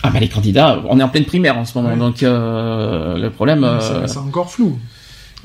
ah 0.04 0.10
bah 0.10 0.20
les 0.20 0.30
candidats, 0.30 0.82
on 0.90 1.00
est 1.00 1.04
en 1.04 1.10
pleine 1.10 1.26
primaire 1.26 1.58
en 1.58 1.66
ce 1.66 1.78
moment. 1.78 1.92
Ouais. 1.94 1.98
Donc 2.00 2.24
euh, 2.24 3.18
le 3.18 3.30
problème, 3.30 3.64
euh, 3.64 4.08
C'est 4.08 4.18
encore 4.18 4.50
flou. 4.52 4.80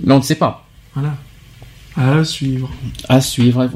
mais 0.02 0.14
on 0.14 0.18
ne 0.18 0.22
sait 0.22 0.36
pas. 0.36 0.64
Voilà. 0.94 1.14
À 1.96 2.24
suivre. 2.24 2.70
À 3.08 3.20
suivre. 3.20 3.68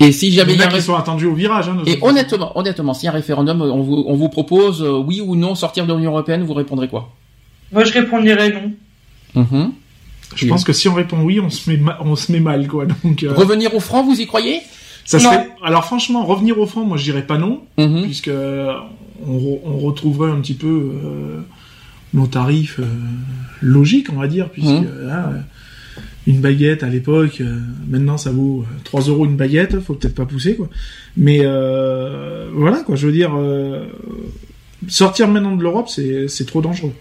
Et 0.00 0.12
si 0.12 0.28
Il 0.28 0.34
jamais 0.34 0.54
il 0.54 0.58
y 0.58 0.62
a 0.62 0.66
un 0.68 0.70
qui 0.70 0.80
sont 0.82 0.94
attendus 0.94 1.26
au 1.26 1.34
virage. 1.34 1.68
Hein, 1.68 1.78
et 1.86 1.98
honnêtement, 2.02 2.56
honnêtement, 2.58 2.94
s'il 2.94 3.04
y 3.06 3.08
a 3.08 3.12
un 3.12 3.14
référendum, 3.14 3.60
on 3.62 3.82
vous, 3.82 4.04
on 4.06 4.14
vous 4.14 4.28
propose 4.28 4.82
euh, 4.82 4.92
oui 4.98 5.20
ou 5.20 5.34
non 5.36 5.54
sortir 5.54 5.86
de 5.86 5.94
l'Union 5.94 6.10
européenne, 6.12 6.44
vous 6.44 6.54
répondrez 6.54 6.88
quoi? 6.88 7.12
Moi, 7.72 7.84
je 7.84 7.92
répondrais 7.92 8.52
non. 8.52 9.42
Mhm. 9.42 9.72
Je 10.36 10.46
pense 10.46 10.64
que 10.64 10.72
si 10.72 10.88
on 10.88 10.94
répond 10.94 11.18
oui, 11.22 11.40
on 11.40 11.50
se 11.50 11.68
met, 11.70 11.76
ma- 11.76 11.98
on 12.00 12.16
se 12.16 12.30
met 12.32 12.40
mal, 12.40 12.66
quoi. 12.68 12.86
Donc, 13.04 13.22
euh, 13.22 13.32
Revenir 13.34 13.74
au 13.74 13.80
franc, 13.80 14.02
vous 14.04 14.20
y 14.20 14.26
croyez? 14.26 14.60
Ça 15.04 15.18
Non. 15.18 15.24
serait... 15.24 15.48
Alors 15.62 15.84
franchement, 15.84 16.24
revenir 16.24 16.58
au 16.58 16.66
fond, 16.66 16.84
moi 16.84 16.96
je 16.96 17.04
dirais 17.04 17.26
pas 17.26 17.38
non, 17.38 17.62
Mhm. 17.78 18.02
puisque 18.02 18.28
euh, 18.28 18.72
on, 19.26 19.36
re- 19.38 19.60
on 19.64 19.78
retrouverait 19.78 20.30
un 20.30 20.40
petit 20.40 20.54
peu 20.54 20.66
euh, 21.04 21.40
nos 22.14 22.26
tarifs 22.26 22.78
euh, 22.80 22.84
logiques, 23.60 24.08
on 24.14 24.18
va 24.20 24.28
dire, 24.28 24.48
puisque 24.50 24.68
Mhm. 24.68 24.86
hein, 25.10 25.24
euh, 25.32 25.40
une 26.26 26.40
baguette 26.40 26.82
à 26.82 26.88
l'époque, 26.88 27.38
euh, 27.42 27.58
maintenant 27.88 28.16
ça 28.16 28.30
vaut 28.30 28.64
euh, 28.66 28.74
3 28.84 29.02
euros 29.02 29.26
une 29.26 29.36
baguette, 29.36 29.78
faut 29.80 29.94
peut-être 29.94 30.14
pas 30.14 30.24
pousser, 30.26 30.56
quoi. 30.56 30.68
Mais 31.16 31.40
voilà, 31.40 32.80
quoi, 32.84 32.96
je 32.96 33.06
veux 33.06 33.12
dire, 33.12 33.32
sortir 34.88 35.28
maintenant 35.28 35.56
de 35.56 35.62
l'Europe, 35.62 35.88
c'est 35.88 36.46
trop 36.46 36.60
dangereux. 36.60 36.92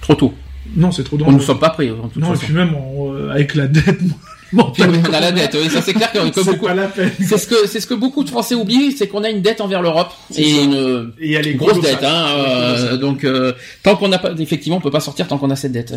Trop 0.00 0.14
tôt. 0.14 0.34
Non, 0.76 0.92
c'est 0.92 1.02
trop 1.02 1.16
On 1.16 1.20
dangereux. 1.20 1.36
ne 1.36 1.40
sommes 1.40 1.58
pas 1.58 1.70
prêts. 1.70 1.90
En 1.90 2.08
toute 2.08 2.22
non, 2.22 2.28
et 2.28 2.34
façon. 2.34 2.44
puis 2.46 2.54
même 2.54 2.74
on, 2.74 3.12
euh, 3.14 3.30
avec 3.30 3.54
la 3.54 3.66
dette, 3.68 3.98
bon, 4.52 4.72
on 4.78 4.82
a 5.14 5.20
la 5.20 5.32
dette. 5.32 5.56
Oui, 5.60 5.68
ça 5.70 5.82
c'est 5.82 5.94
clair 5.94 6.12
que, 6.12 6.28
que 6.30 6.42
c'est 6.42 6.52
beaucoup. 6.52 6.66
ce 6.68 7.46
que 7.46 7.66
c'est 7.66 7.80
ce 7.80 7.86
que 7.86 7.94
beaucoup 7.94 8.24
de 8.24 8.30
Français 8.30 8.54
oublient, 8.54 8.92
c'est 8.92 9.08
qu'on 9.08 9.24
a 9.24 9.30
une 9.30 9.42
dette 9.42 9.60
envers 9.60 9.82
l'Europe 9.82 10.10
C'est 10.30 10.42
et 10.42 10.54
ça. 10.54 10.60
une 10.62 11.12
Et 11.20 11.32
elle 11.32 11.46
est 11.48 11.54
grosse 11.54 11.80
dette. 11.80 12.02
Hein, 12.02 12.26
euh, 12.36 12.96
donc 12.96 13.24
euh, 13.24 13.52
tant 13.82 13.96
qu'on 13.96 14.08
n'a 14.08 14.18
pas, 14.18 14.32
effectivement, 14.38 14.78
on 14.78 14.80
peut 14.80 14.90
pas 14.90 15.00
sortir 15.00 15.26
tant 15.28 15.38
qu'on 15.38 15.50
a 15.50 15.56
cette 15.56 15.72
dette. 15.72 15.94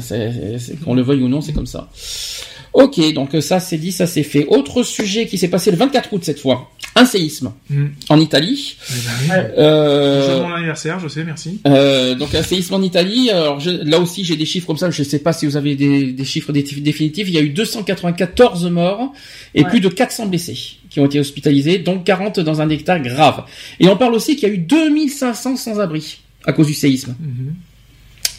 Qu'on 0.85 0.93
le 0.93 1.01
veuille 1.01 1.21
ou 1.23 1.27
non, 1.29 1.41
c'est 1.41 1.53
comme 1.53 1.65
ça. 1.65 1.89
Ok, 2.73 2.99
donc 3.13 3.35
ça 3.41 3.59
c'est 3.59 3.77
dit, 3.77 3.91
ça 3.91 4.07
c'est 4.07 4.23
fait. 4.23 4.45
Autre 4.47 4.83
sujet 4.83 5.27
qui 5.27 5.37
s'est 5.37 5.49
passé 5.49 5.71
le 5.71 5.77
24 5.77 6.13
août 6.13 6.23
cette 6.23 6.39
fois, 6.39 6.71
un 6.95 7.03
séisme 7.05 7.51
Mm. 7.69 7.85
en 8.09 8.19
Italie. 8.19 8.77
Eh 8.89 8.93
ben 8.93 9.11
oui. 9.23 9.51
Euh, 9.57 10.25
Jour 10.29 10.37
de 10.45 10.47
mon 10.49 10.53
anniversaire, 10.55 10.97
je 10.99 11.07
sais, 11.09 11.23
merci. 11.25 11.59
euh, 11.67 12.15
donc 12.15 12.33
un 12.33 12.43
séisme 12.43 12.73
en 12.75 12.81
Italie. 12.81 13.29
Alors 13.29 13.59
je- 13.59 13.69
là 13.71 13.99
aussi 13.99 14.23
j'ai 14.23 14.37
des 14.37 14.45
chiffres 14.45 14.67
comme 14.67 14.77
ça. 14.77 14.89
Je 14.89 15.01
ne 15.01 15.07
sais 15.07 15.19
pas 15.19 15.33
si 15.33 15.45
vous 15.45 15.57
avez 15.57 15.75
des, 15.75 16.13
des 16.13 16.23
chiffres 16.25 16.53
dé- 16.53 16.63
définitifs. 16.63 17.27
Il 17.27 17.33
y 17.33 17.37
a 17.37 17.41
eu 17.41 17.49
294 17.49 18.65
morts 18.69 19.11
et 19.53 19.63
Ouais. 19.63 19.69
plus 19.69 19.81
de 19.81 19.89
400 19.89 20.27
blessés 20.27 20.57
qui 20.89 20.99
ont 21.01 21.05
été 21.05 21.19
hospitalisés, 21.19 21.77
dont 21.79 21.99
40 21.99 22.39
dans 22.39 22.61
un 22.61 22.69
état 22.69 22.99
grave. 22.99 23.43
Et 23.81 23.87
on 23.89 23.97
parle 23.97 24.13
aussi 24.13 24.35
qu'il 24.37 24.47
y 24.47 24.51
a 24.51 24.55
eu 24.55 24.59
2500 24.59 25.57
sans-abri 25.57 26.19
à 26.45 26.53
cause 26.53 26.67
du 26.67 26.73
séisme. 26.73 27.15
Mhm. 27.19 27.53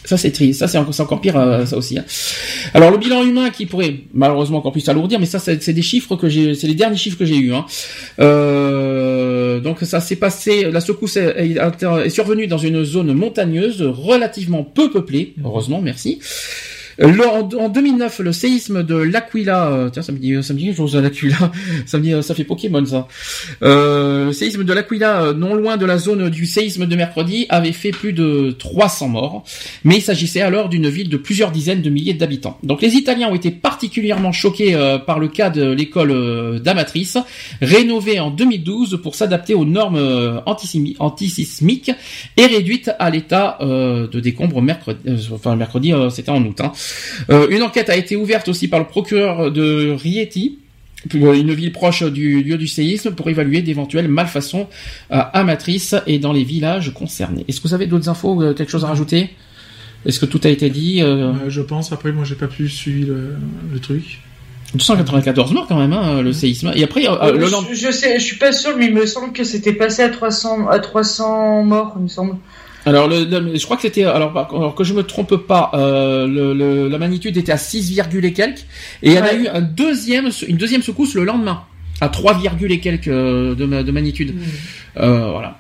Ça 0.05 0.17
c'est 0.17 0.33
triste, 0.33 0.59
ça 0.59 0.67
c'est 0.69 0.79
encore, 0.79 1.21
pire, 1.21 1.37
euh, 1.37 1.65
ça 1.65 1.77
aussi. 1.77 1.97
hein. 1.97 2.05
Alors 2.75 2.91
le 2.91 2.99
bilan 2.99 3.23
humain 3.25 3.51
qui 3.51 3.67
pourrait 3.67 4.01
malheureusement 4.13 4.59
encore 4.59 4.73
plus 4.73 4.81
s'alourdir, 4.81 5.21
mais 5.21 5.27
ça 5.27 5.39
c'est 5.39 5.73
des 5.73 5.83
chiffres 5.83 6.17
que 6.17 6.29
j'ai, 6.29 6.55
c'est 6.55 6.67
les 6.67 6.75
derniers 6.75 6.97
chiffres 6.97 7.19
que 7.19 7.25
j'ai 7.25 7.37
eus. 7.37 7.55
Hein. 7.55 7.65
Euh, 8.19 9.61
donc 9.61 9.79
ça 9.83 10.01
s'est 10.01 10.17
passé, 10.17 10.71
la 10.71 10.81
secousse 10.81 11.17
est 11.17 12.09
survenue 12.11 12.49
dans 12.49 12.59
une 12.59 12.83
zone 12.85 13.13
montagneuse 13.13 13.83
relativement 13.83 14.65
peu 14.65 14.91
peuplée, 14.91 15.35
heureusement, 15.45 15.81
merci. 15.81 16.19
En, 17.01 17.49
en 17.59 17.69
2009, 17.69 18.19
le 18.21 18.33
séisme 18.33 18.83
de 18.83 18.97
l'Aquila, 18.97 19.69
euh, 19.69 19.89
tiens, 19.91 20.03
ça 20.03 20.13
me 20.13 20.19
dit, 20.19 20.43
ça 20.43 20.53
me 20.53 20.59
dit 20.59 20.67
quelque 20.67 20.77
chose, 20.77 20.97
l'Aquila, 20.97 21.37
ça 21.87 21.99
me 21.99 22.03
dit, 22.03 22.15
ça 22.23 22.35
fait 22.35 22.45
Pokémon, 22.45 22.85
ça. 22.85 23.07
Euh, 23.63 24.27
le 24.27 24.33
séisme 24.33 24.65
de 24.65 24.73
l'Aquila, 24.73 25.23
euh, 25.23 25.35
non 25.35 25.55
loin 25.55 25.77
de 25.77 25.87
la 25.87 25.99
zone 25.99 26.29
du 26.31 26.47
séisme 26.47 26.87
de 26.87 26.97
mercredi, 26.97 27.47
avait 27.49 27.73
fait 27.73 27.91
plus 27.91 28.13
de 28.13 28.55
300 28.59 29.09
morts, 29.09 29.45
mais 29.85 29.97
il 29.97 30.03
s'agissait 30.03 30.41
alors 30.43 30.69
d'une 30.69 30.89
ville 30.89 31.09
de 31.09 31.17
plusieurs 31.17 31.51
dizaines 31.53 31.83
de 31.83 31.91
milliers 31.91 32.15
d'habitants. 32.15 32.59
Donc 32.63 32.83
les 32.83 32.95
Italiens 32.95 33.29
ont 33.29 33.35
été 33.35 33.51
particulièrement 33.51 34.33
choqués 34.33 34.75
euh, 34.75 34.99
par 34.99 35.19
le 35.19 35.29
cas 35.29 35.51
de 35.51 35.71
l'école 35.71 36.11
euh, 36.11 36.59
d'Amatrice, 36.59 37.19
rénovée 37.61 38.21
en 38.21 38.31
2012 38.31 39.01
pour 39.03 39.15
s'adapter 39.15 39.55
aux 39.55 39.65
normes 39.65 39.97
euh, 39.97 40.41
antisismiques 40.47 41.91
et 42.37 42.47
réduite 42.47 42.91
à 42.99 43.11
l'état 43.11 43.59
euh, 43.61 44.07
de 44.09 44.21
décombre 44.21 44.61
mercredi, 44.63 45.01
euh, 45.09 45.17
enfin 45.33 45.57
mercredi, 45.57 45.93
euh, 45.93 46.11
c'était 46.11 46.31
en 46.31 46.43
août. 46.45 46.61
hein. 46.61 46.73
Euh, 47.31 47.49
une 47.51 47.63
enquête 47.63 47.91
a 47.91 47.97
été 47.97 48.17
ouverte 48.17 48.49
aussi 48.49 48.69
par 48.69 48.81
le 48.81 48.87
procureur 48.87 49.51
de 49.51 49.93
Rieti, 49.93 50.59
une 51.13 51.53
ville 51.53 51.73
proche 51.73 52.03
du 52.05 52.43
lieu 52.43 52.57
du 52.57 52.67
séisme, 52.69 53.13
pour 53.13 53.29
évaluer 53.29 53.63
d'éventuelles 53.63 54.09
malfaçons 54.09 54.69
euh, 55.13 55.21
amatrices 55.33 55.95
et 56.07 56.19
dans 56.19 56.33
les 56.33 56.45
villages 56.45 56.93
concernés. 56.95 57.45
Est-ce 57.49 57.61
que 57.61 57.69
vous 57.69 57.75
avez 57.75 57.87
d'autres 57.87 58.09
infos, 58.09 58.41
euh, 58.41 58.55
quelque 58.55 58.71
chose 58.71 58.85
à 58.85 58.89
rajouter? 58.89 59.31
Est-ce 60.07 60.19
que 60.21 60.27
tout 60.27 60.41
a 60.45 60.49
été 60.49 60.71
dit 60.71 61.01
euh, 61.03 61.33
Euh, 61.33 61.33
je 61.49 61.61
pense, 61.61 61.93
après, 61.93 62.13
moi, 62.13 62.25
j'ai 62.25 62.35
pas 62.35 62.49
plus 62.49 62.69
suivi 62.69 63.05
le, 63.05 63.37
le 63.73 63.79
truc. 63.79 64.21
294 64.75 65.53
morts 65.53 65.67
quand 65.69 65.79
même, 65.79 65.93
hein, 65.93 66.23
le 66.23 66.33
séisme. 66.33 66.73
Et 66.75 66.83
après, 66.83 67.07
euh, 67.07 67.13
Euh, 67.23 67.33
le 67.33 67.47
je, 67.47 67.87
je 67.87 67.93
sais, 67.93 68.19
je 68.19 68.25
suis 68.25 68.39
pas 68.39 68.53
sûr, 68.53 68.77
mais 68.79 68.87
il 68.87 68.95
me 68.95 69.07
semble 69.07 69.33
que 69.33 69.45
c'était 69.45 69.75
passé 69.75 70.03
à 70.03 70.09
300, 70.09 70.69
à 70.69 70.79
300 70.79 71.63
morts, 71.65 71.95
il 71.99 72.05
me 72.05 72.09
semble. 72.09 72.37
Alors, 72.85 73.07
le, 73.09 73.25
le- 73.25 73.57
je 73.57 73.65
crois 73.65 73.77
que 73.77 73.83
c'était, 73.83 74.05
alors, 74.05 74.37
alors 74.37 74.75
que 74.75 74.83
je 74.85 74.93
me 74.95 75.03
trompe 75.05 75.37
pas, 75.37 75.71
euh, 75.75 76.27
le, 76.27 76.53
le- 76.55 76.89
la 76.89 76.99
magnitude 76.99 77.37
était 77.37 77.53
à 77.53 77.57
6, 77.57 77.91
virgule 77.91 78.25
et 78.25 78.33
quelques, 78.33 78.67
et 79.03 79.11
il 79.11 79.13
y 79.13 79.19
en 79.19 79.23
a 79.23 79.27
Ouais. 79.33 79.37
eu 79.37 79.49
un 79.49 79.61
deuxième, 79.61 80.31
une 80.49 80.57
deuxième 80.57 80.83
secousse 80.83 81.15
le 81.15 81.25
lendemain, 81.25 81.63
à 82.01 82.09
3, 82.09 82.35
virgule 82.39 82.73
et 82.73 82.81
quelques 82.81 83.07
euh, 83.09 83.55
de, 83.55 83.65
ma- 83.67 83.83
de 83.85 83.93
magnitude. 83.93 84.35
Euh, 84.99 85.31
voilà. 85.31 85.59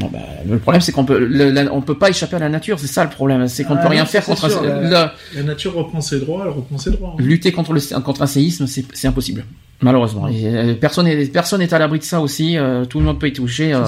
Bon, 0.00 0.08
bah, 0.12 0.18
le 0.48 0.58
problème, 0.58 0.80
c'est 0.80 0.92
qu'on 0.92 1.04
peut, 1.04 1.18
le- 1.18 1.50
la- 1.50 1.72
on 1.72 1.82
peut 1.82 1.96
pas 1.98 2.08
échapper 2.10 2.36
à 2.36 2.38
la 2.40 2.48
nature, 2.48 2.78
c'est 2.80 2.86
ça 2.86 3.04
le 3.04 3.10
problème, 3.10 3.46
c'est 3.48 3.64
qu'on 3.64 3.74
Ah, 3.76 3.82
peut 3.82 3.88
rien 3.88 4.04
faire 4.06 4.24
contre 4.24 4.50
sûr, 4.50 4.62
un, 4.62 4.80
la- 4.88 5.14
la- 5.34 5.42
nature 5.42 5.74
reprend 5.74 6.00
ses 6.00 6.18
droits, 6.20 6.42
elle 6.46 6.52
reprend 6.52 6.78
ses 6.78 6.90
droits. 6.90 7.10
hein. 7.18 7.22
lutter 7.22 7.52
contre 7.52 7.72
le, 7.74 8.00
contre 8.00 8.22
un 8.22 8.26
séisme, 8.26 8.66
c'est, 8.66 8.84
impossible. 9.06 9.44
Malheureusement. 9.82 10.28
Et, 10.28 10.46
euh, 10.46 10.74
personne 10.74 11.06
n'est, 11.06 11.26
personne 11.26 11.60
à 11.74 11.78
l'abri 11.78 11.98
de 11.98 12.04
ça 12.04 12.20
aussi, 12.20 12.56
euh, 12.58 12.84
tout 12.84 12.98
le 12.98 13.04
monde 13.06 13.18
peut 13.20 13.28
y 13.28 13.32
toucher, 13.32 13.72
euh, 13.74 13.82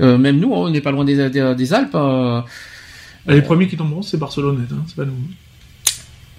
euh, 0.00 0.16
même 0.18 0.38
nous, 0.38 0.52
on 0.52 0.70
n'est 0.70 0.80
pas 0.80 0.90
loin 0.90 1.04
des, 1.04 1.28
des, 1.30 1.54
des 1.54 1.72
Alpes, 1.74 1.94
euh, 1.94 2.40
Les 3.26 3.42
premiers 3.42 3.66
qui 3.68 3.76
tomberont, 3.76 4.02
c'est 4.02 4.16
Barcelone, 4.18 4.66
hein, 4.70 4.82
c'est 4.86 4.96
pas 4.96 5.04
nous. 5.04 5.14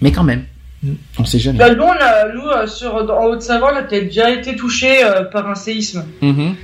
mais 0.00 0.12
quand 0.12 0.24
même. 0.24 0.44
Mm. 0.82 0.92
On 1.18 1.24
sait 1.24 1.38
jamais. 1.38 1.58
Bah, 1.58 1.66
a, 1.70 2.32
nous, 2.32 2.68
sur, 2.68 2.94
en 2.94 3.24
Haute-Savoie, 3.26 3.72
on 3.74 3.76
a 3.76 3.82
peut-être 3.82 4.04
déjà 4.06 4.30
été 4.30 4.54
touché 4.56 5.02
euh, 5.04 5.24
par 5.24 5.48
un 5.48 5.54
séisme. 5.54 6.04
Mhm. 6.20 6.54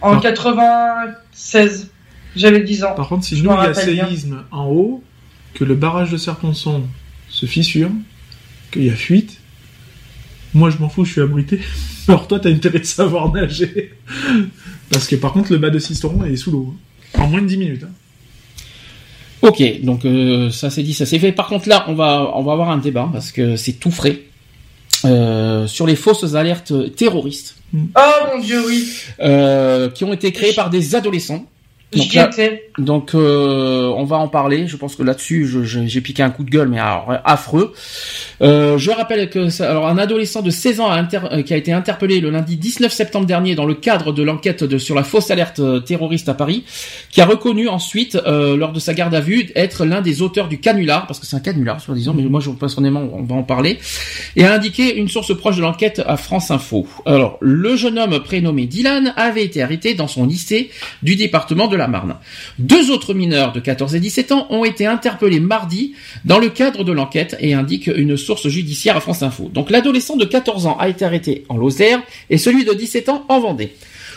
En 0.00 0.16
Ah. 0.16 0.20
96. 0.22 1.90
J'avais 2.38 2.60
10 2.60 2.84
ans. 2.84 2.94
Par 2.94 3.08
contre, 3.08 3.24
si 3.24 3.36
Je 3.36 3.42
nous, 3.44 3.50
il 3.50 3.54
y 3.54 3.58
a 3.58 3.72
bien. 3.72 4.06
séisme 4.06 4.44
en 4.50 4.66
haut, 4.66 5.02
que 5.54 5.64
le 5.64 5.74
barrage 5.74 6.10
de 6.10 6.16
Serponçon 6.16 6.82
se 7.28 7.46
fissure, 7.46 7.90
qu'il 8.70 8.84
y 8.84 8.90
a 8.90 8.94
fuite, 8.94 9.38
moi, 10.54 10.70
je 10.70 10.78
m'en 10.78 10.88
fous, 10.88 11.04
je 11.04 11.12
suis 11.12 11.20
abrité. 11.20 11.60
Alors 12.08 12.26
toi, 12.26 12.40
t'as 12.40 12.50
intérêt 12.50 12.78
de 12.78 12.84
savoir 12.84 13.30
nager. 13.32 13.92
Parce 14.90 15.06
que 15.06 15.16
par 15.16 15.32
contre, 15.34 15.52
le 15.52 15.58
bas 15.58 15.68
de 15.70 15.78
Sisteron 15.78 16.24
est 16.24 16.36
sous 16.36 16.50
l'eau. 16.50 16.74
hein. 17.14 17.20
En 17.22 17.26
moins 17.28 17.42
de 17.42 17.46
10 17.46 17.56
minutes. 17.58 17.82
hein. 17.84 17.92
Ok, 19.40 19.62
donc 19.82 20.04
euh, 20.04 20.50
ça 20.50 20.68
c'est 20.68 20.82
dit, 20.82 20.94
ça 20.94 21.06
c'est 21.06 21.18
fait. 21.20 21.30
Par 21.32 21.46
contre 21.46 21.68
là, 21.68 21.84
on 21.88 21.94
va 21.94 22.32
on 22.34 22.42
va 22.42 22.52
avoir 22.52 22.70
un 22.70 22.78
débat 22.78 23.08
parce 23.12 23.30
que 23.30 23.54
c'est 23.54 23.74
tout 23.74 23.92
frais 23.92 24.22
euh, 25.04 25.68
sur 25.68 25.86
les 25.86 25.94
fausses 25.94 26.34
alertes 26.34 26.72
terroristes 26.96 27.54
Oh 27.72 28.00
mon 28.34 28.40
dieu, 28.42 28.60
oui. 28.66 28.88
euh, 29.20 29.90
qui 29.90 30.02
ont 30.02 30.12
été 30.12 30.32
créées 30.32 30.54
par 30.54 30.70
des 30.70 30.96
adolescents. 30.96 31.46
Donc 31.90 32.12
là, 32.14 32.30
euh, 33.14 33.92
on 33.96 34.04
va 34.04 34.16
en 34.16 34.28
parler. 34.28 34.66
Je 34.66 34.76
pense 34.76 34.94
que 34.94 35.02
là-dessus, 35.02 35.48
j'ai 35.64 36.00
piqué 36.02 36.22
un 36.22 36.30
coup 36.30 36.44
de 36.44 36.50
gueule, 36.50 36.68
mais 36.68 36.78
alors, 36.78 37.14
affreux. 37.24 37.72
Euh, 38.42 38.76
je 38.76 38.90
rappelle 38.90 39.30
que 39.30 39.48
ça, 39.48 39.70
alors 39.70 39.88
un 39.88 39.96
adolescent 39.96 40.42
de 40.42 40.50
16 40.50 40.80
ans 40.80 40.90
a 40.90 40.96
inter- 40.96 41.20
euh, 41.32 41.42
qui 41.42 41.54
a 41.54 41.56
été 41.56 41.72
interpellé 41.72 42.20
le 42.20 42.28
lundi 42.30 42.56
19 42.56 42.92
septembre 42.92 43.26
dernier 43.26 43.54
dans 43.54 43.64
le 43.64 43.74
cadre 43.74 44.12
de 44.12 44.22
l'enquête 44.22 44.64
de, 44.64 44.76
sur 44.76 44.94
la 44.94 45.02
fausse 45.02 45.30
alerte 45.30 45.60
euh, 45.60 45.80
terroriste 45.80 46.28
à 46.28 46.34
Paris, 46.34 46.64
qui 47.10 47.22
a 47.22 47.26
reconnu 47.26 47.68
ensuite 47.68 48.16
euh, 48.16 48.56
lors 48.56 48.72
de 48.72 48.80
sa 48.80 48.92
garde 48.92 49.14
à 49.14 49.20
vue 49.20 49.50
être 49.54 49.86
l'un 49.86 50.02
des 50.02 50.20
auteurs 50.20 50.48
du 50.48 50.58
canular, 50.58 51.06
parce 51.06 51.18
que 51.18 51.26
c'est 51.26 51.36
un 51.36 51.40
canular 51.40 51.80
soi-disant, 51.80 52.12
mais 52.14 52.22
moi 52.24 52.40
je 52.40 52.50
personnellement 52.50 53.08
on 53.12 53.22
va 53.22 53.34
en 53.34 53.42
parler, 53.42 53.78
et 54.36 54.44
a 54.44 54.52
indiqué 54.52 54.96
une 54.96 55.08
source 55.08 55.34
proche 55.36 55.56
de 55.56 55.62
l'enquête 55.62 56.02
à 56.06 56.16
France 56.18 56.50
Info. 56.50 56.86
Alors 57.06 57.38
le 57.40 57.76
jeune 57.76 57.98
homme 57.98 58.20
prénommé 58.22 58.66
Dylan 58.66 59.14
avait 59.16 59.44
été 59.44 59.62
arrêté 59.62 59.94
dans 59.94 60.08
son 60.08 60.26
lycée 60.26 60.70
du 61.02 61.16
département 61.16 61.66
de 61.66 61.77
Deux 62.58 62.90
autres 62.90 63.14
mineurs 63.14 63.52
de 63.52 63.60
14 63.60 63.94
et 63.94 64.00
17 64.00 64.32
ans 64.32 64.46
ont 64.50 64.64
été 64.64 64.86
interpellés 64.86 65.40
mardi 65.40 65.94
dans 66.24 66.38
le 66.38 66.48
cadre 66.48 66.84
de 66.84 66.92
l'enquête 66.92 67.36
et 67.40 67.54
indique 67.54 67.86
une 67.86 68.16
source 68.16 68.48
judiciaire 68.48 68.96
à 68.96 69.00
France 69.00 69.22
Info. 69.22 69.50
Donc 69.52 69.70
l'adolescent 69.70 70.16
de 70.16 70.24
14 70.24 70.66
ans 70.66 70.76
a 70.78 70.88
été 70.88 71.04
arrêté 71.04 71.44
en 71.48 71.56
Lozère 71.56 72.02
et 72.30 72.38
celui 72.38 72.64
de 72.64 72.72
17 72.72 73.08
ans 73.08 73.24
en 73.28 73.40
Vendée. 73.40 73.72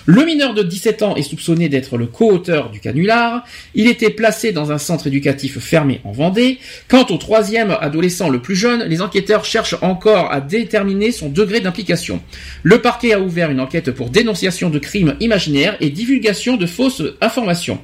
Le 0.06 0.26
mineur 0.26 0.54
de 0.56 0.64
17 0.64 1.04
ans 1.04 1.16
est 1.16 1.22
soupçonné 1.22 1.70
d'être 1.70 1.98
le 1.98 2.08
co-auteur 2.08 2.72
du 2.72 2.80
canular. 2.80 3.46
Il 3.76 3.88
était 3.88 4.10
placé 4.10 4.52
dans 4.52 4.72
un 4.72 4.80
centre 4.80 5.08
éducatif 5.08 5.60
fermé 5.60 6.02
en 6.04 6.12
Vendée. 6.12 6.58
Quant 6.88 7.06
au 7.10 7.18
troisième 7.18 7.78
adolescent 7.80 8.30
le 8.30 8.42
plus 8.42 8.56
jeune, 8.56 8.84
les 8.84 9.02
enquêteurs 9.02 9.46
cherchent 9.46 9.76
encore 9.82 10.32
à 10.32 10.42
déterminer 10.42 11.12
son 11.12 11.30
degré 11.30 11.60
d'implication. 11.60 12.22
Le 12.64 12.82
parquet 12.82 13.14
a 13.14 13.20
ouvert 13.20 13.52
une 13.52 13.60
enquête 13.60 13.92
pour 13.92 14.10
dénonciation 14.10 14.72
de 14.72 14.80
crimes 14.80 15.16
imaginaires 15.20 15.78
et 15.82 15.90
divulgation 15.90 16.58
de 16.58 16.66
fausses 16.66 17.04
informations. 17.22 17.80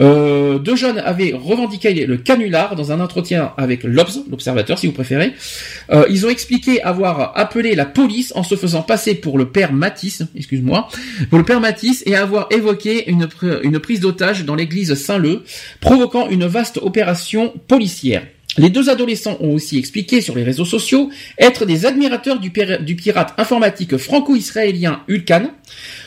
Euh, 0.00 0.58
deux 0.58 0.76
jeunes 0.76 0.98
avaient 0.98 1.32
revendiqué 1.34 2.06
le 2.06 2.16
canular 2.16 2.74
dans 2.76 2.92
un 2.92 3.00
entretien 3.00 3.52
avec 3.56 3.84
l'Obs, 3.84 4.20
l'observateur 4.30 4.78
si 4.78 4.86
vous 4.86 4.92
préférez. 4.92 5.32
Euh, 5.90 6.06
ils 6.08 6.24
ont 6.24 6.30
expliqué 6.30 6.82
avoir 6.82 7.36
appelé 7.36 7.74
la 7.74 7.84
police 7.84 8.32
en 8.34 8.42
se 8.42 8.54
faisant 8.56 8.82
passer 8.82 9.14
pour 9.14 9.36
le 9.36 9.50
père 9.50 9.72
Matisse, 9.72 10.22
excuse-moi, 10.36 10.88
pour 11.28 11.38
le 11.38 11.44
père 11.44 11.60
Matisse 11.60 12.02
et 12.06 12.16
avoir 12.16 12.48
évoqué 12.50 13.10
une, 13.10 13.26
pr- 13.26 13.60
une 13.62 13.78
prise 13.78 14.00
d'otage 14.00 14.44
dans 14.44 14.54
l'église 14.54 14.94
Saint-Leu, 14.94 15.44
provoquant 15.80 16.28
une 16.28 16.46
vaste 16.46 16.78
opération 16.78 17.52
policière. 17.68 18.22
Les 18.58 18.68
deux 18.68 18.90
adolescents 18.90 19.36
ont 19.40 19.52
aussi 19.54 19.78
expliqué 19.78 20.20
sur 20.20 20.34
les 20.34 20.42
réseaux 20.42 20.64
sociaux 20.64 21.08
être 21.38 21.66
des 21.66 21.86
admirateurs 21.86 22.40
du, 22.40 22.50
pir- 22.50 22.82
du 22.82 22.96
pirate 22.96 23.32
informatique 23.38 23.96
franco-israélien 23.96 25.02
Ulcan, 25.06 25.50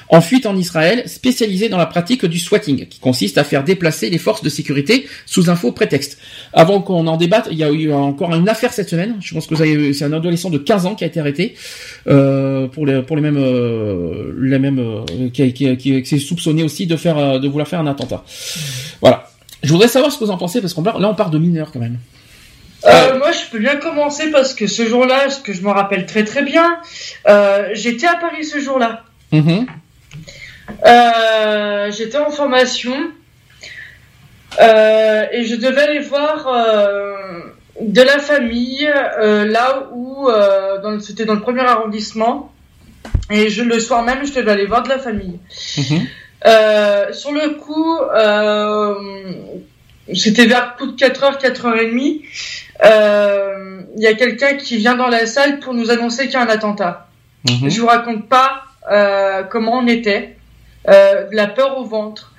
en 0.10 0.22
fuite 0.22 0.46
en 0.46 0.56
Israël, 0.56 1.04
spécialisé 1.08 1.70
dans 1.70 1.78
la 1.78 1.86
pratique 1.86 2.26
du 2.26 2.40
swatting, 2.40 2.88
qui 2.88 3.00
consiste 3.00 3.38
à 3.38 3.44
faire 3.44 3.64
déplacer 3.64 4.10
les 4.10 4.18
forces 4.18 4.44
de 4.44 4.50
sécurité 4.50 5.08
sous 5.26 5.50
un 5.50 5.56
faux 5.56 5.72
prétexte. 5.72 6.18
Avant 6.54 6.82
qu'on 6.82 7.08
en 7.08 7.18
débatte, 7.18 7.48
il 7.52 7.58
y 7.58 7.64
a 7.64 7.72
eu 7.72 7.92
encore 7.92 8.34
une 8.34 8.50
affaire 8.50 8.74
cette 8.74 8.90
semaine. 8.90 9.16
Je 9.22 9.34
pense 9.34 9.48
que 9.48 9.56
c'est 9.56 10.06
un 10.06 10.14
adolescent 10.14 10.50
de 10.50 10.58
15 10.58 10.86
ans 10.86 10.96
qui 10.96 11.04
a 11.04 11.08
été 11.08 11.20
arrêté 11.20 11.56
euh, 12.08 12.68
pour 12.68 12.86
les 12.86 13.02
pour 13.02 13.16
les 13.16 13.22
mêmes 13.22 13.38
euh, 13.38 14.34
les 14.40 14.60
mêmes 14.60 14.80
euh, 14.80 15.30
qui, 15.34 15.54
qui, 15.54 15.78
qui, 15.78 16.02
qui 16.02 16.16
est 16.16 16.20
soupçonné 16.20 16.64
aussi 16.64 16.88
de 16.88 16.96
faire 16.96 17.18
euh, 17.18 17.40
de 17.40 17.48
vouloir 17.48 17.68
faire 17.68 17.80
un 17.80 17.88
attentat. 17.88 18.24
Voilà. 19.02 19.30
Je 19.62 19.72
voudrais 19.72 19.88
savoir 19.88 20.12
ce 20.12 20.18
que 20.18 20.26
vous 20.26 20.32
en 20.32 20.38
pensez 20.38 20.60
parce 20.60 20.74
qu'on 20.74 20.84
là 20.84 21.10
on 21.10 21.16
parle 21.16 21.32
de 21.32 21.38
mineurs 21.38 21.72
quand 21.72 21.80
même. 21.80 21.98
Euh, 22.86 23.18
moi, 23.18 23.32
je 23.32 23.50
peux 23.50 23.60
bien 23.60 23.78
commencer 23.78 24.30
parce 24.32 24.54
que 24.54 24.68
ce 24.68 24.86
jour-là, 24.86 25.30
ce 25.30 25.40
que 25.40 25.54
je 25.54 25.62
me 25.62 25.70
rappelle 25.70 26.06
très 26.06 26.26
très 26.26 26.44
bien, 26.44 26.80
euh, 27.28 27.70
j'étais 27.74 28.08
à 28.08 28.16
Paris 28.16 28.44
ce 28.44 28.60
jour-là. 28.60 29.04
Mhm. 29.32 29.66
Euh, 30.86 31.92
j'étais 31.92 32.18
en 32.18 32.30
formation 32.30 32.96
euh, 34.62 35.26
et 35.32 35.46
je 35.46 35.56
devais 35.56 35.82
aller 35.82 36.00
voir 36.00 36.48
euh, 36.48 37.42
de 37.82 38.02
la 38.02 38.20
famille 38.20 38.90
là 39.20 39.90
où 39.94 40.30
c'était 41.02 41.26
dans 41.26 41.36
le 41.36 41.42
premier 41.42 41.62
arrondissement 41.62 42.52
et 43.30 43.50
je 43.50 43.64
le 43.64 43.80
soir 43.80 44.04
même 44.04 44.26
je 44.26 44.34
devais 44.34 44.52
aller 44.52 44.66
voir 44.66 44.84
de 44.84 44.90
la 44.90 45.00
famille. 45.00 45.40
Mhm. 45.78 46.08
Sur 47.14 47.32
le 47.32 47.56
coup, 47.56 48.00
c'était 50.14 50.46
vers 50.46 50.76
coup 50.76 50.88
de 50.88 50.96
4h, 50.98 51.40
4h30. 51.42 52.22
euh, 52.86 53.82
Il 53.96 54.04
y 54.04 54.08
a 54.08 54.14
quelqu'un 54.14 54.56
qui 54.56 54.78
vient 54.78 54.96
dans 54.96 55.08
la 55.08 55.26
salle 55.26 55.60
pour 55.60 55.74
nous 55.74 55.92
annoncer 55.92 56.26
qu'il 56.26 56.34
y 56.34 56.38
a 56.38 56.42
un 56.42 56.48
attentat. 56.48 57.08
Mhm. 57.50 57.70
Je 57.70 57.80
vous 57.80 57.88
raconte 57.88 58.28
pas 58.28 58.64
euh, 58.92 59.44
comment 59.44 59.80
on 59.80 59.88
était, 59.88 60.36
euh, 60.90 61.26
la 61.32 61.48
peur 61.48 61.78
au 61.78 61.86
ventre. 61.86 62.34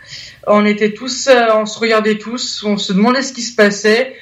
On 0.46 0.66
était 0.66 0.92
tous, 0.92 1.28
euh, 1.28 1.46
on 1.54 1.66
se 1.66 1.78
regardait 1.78 2.18
tous, 2.18 2.62
on 2.64 2.76
se 2.76 2.92
demandait 2.92 3.22
ce 3.22 3.32
qui 3.32 3.42
se 3.42 3.54
passait 3.54 4.14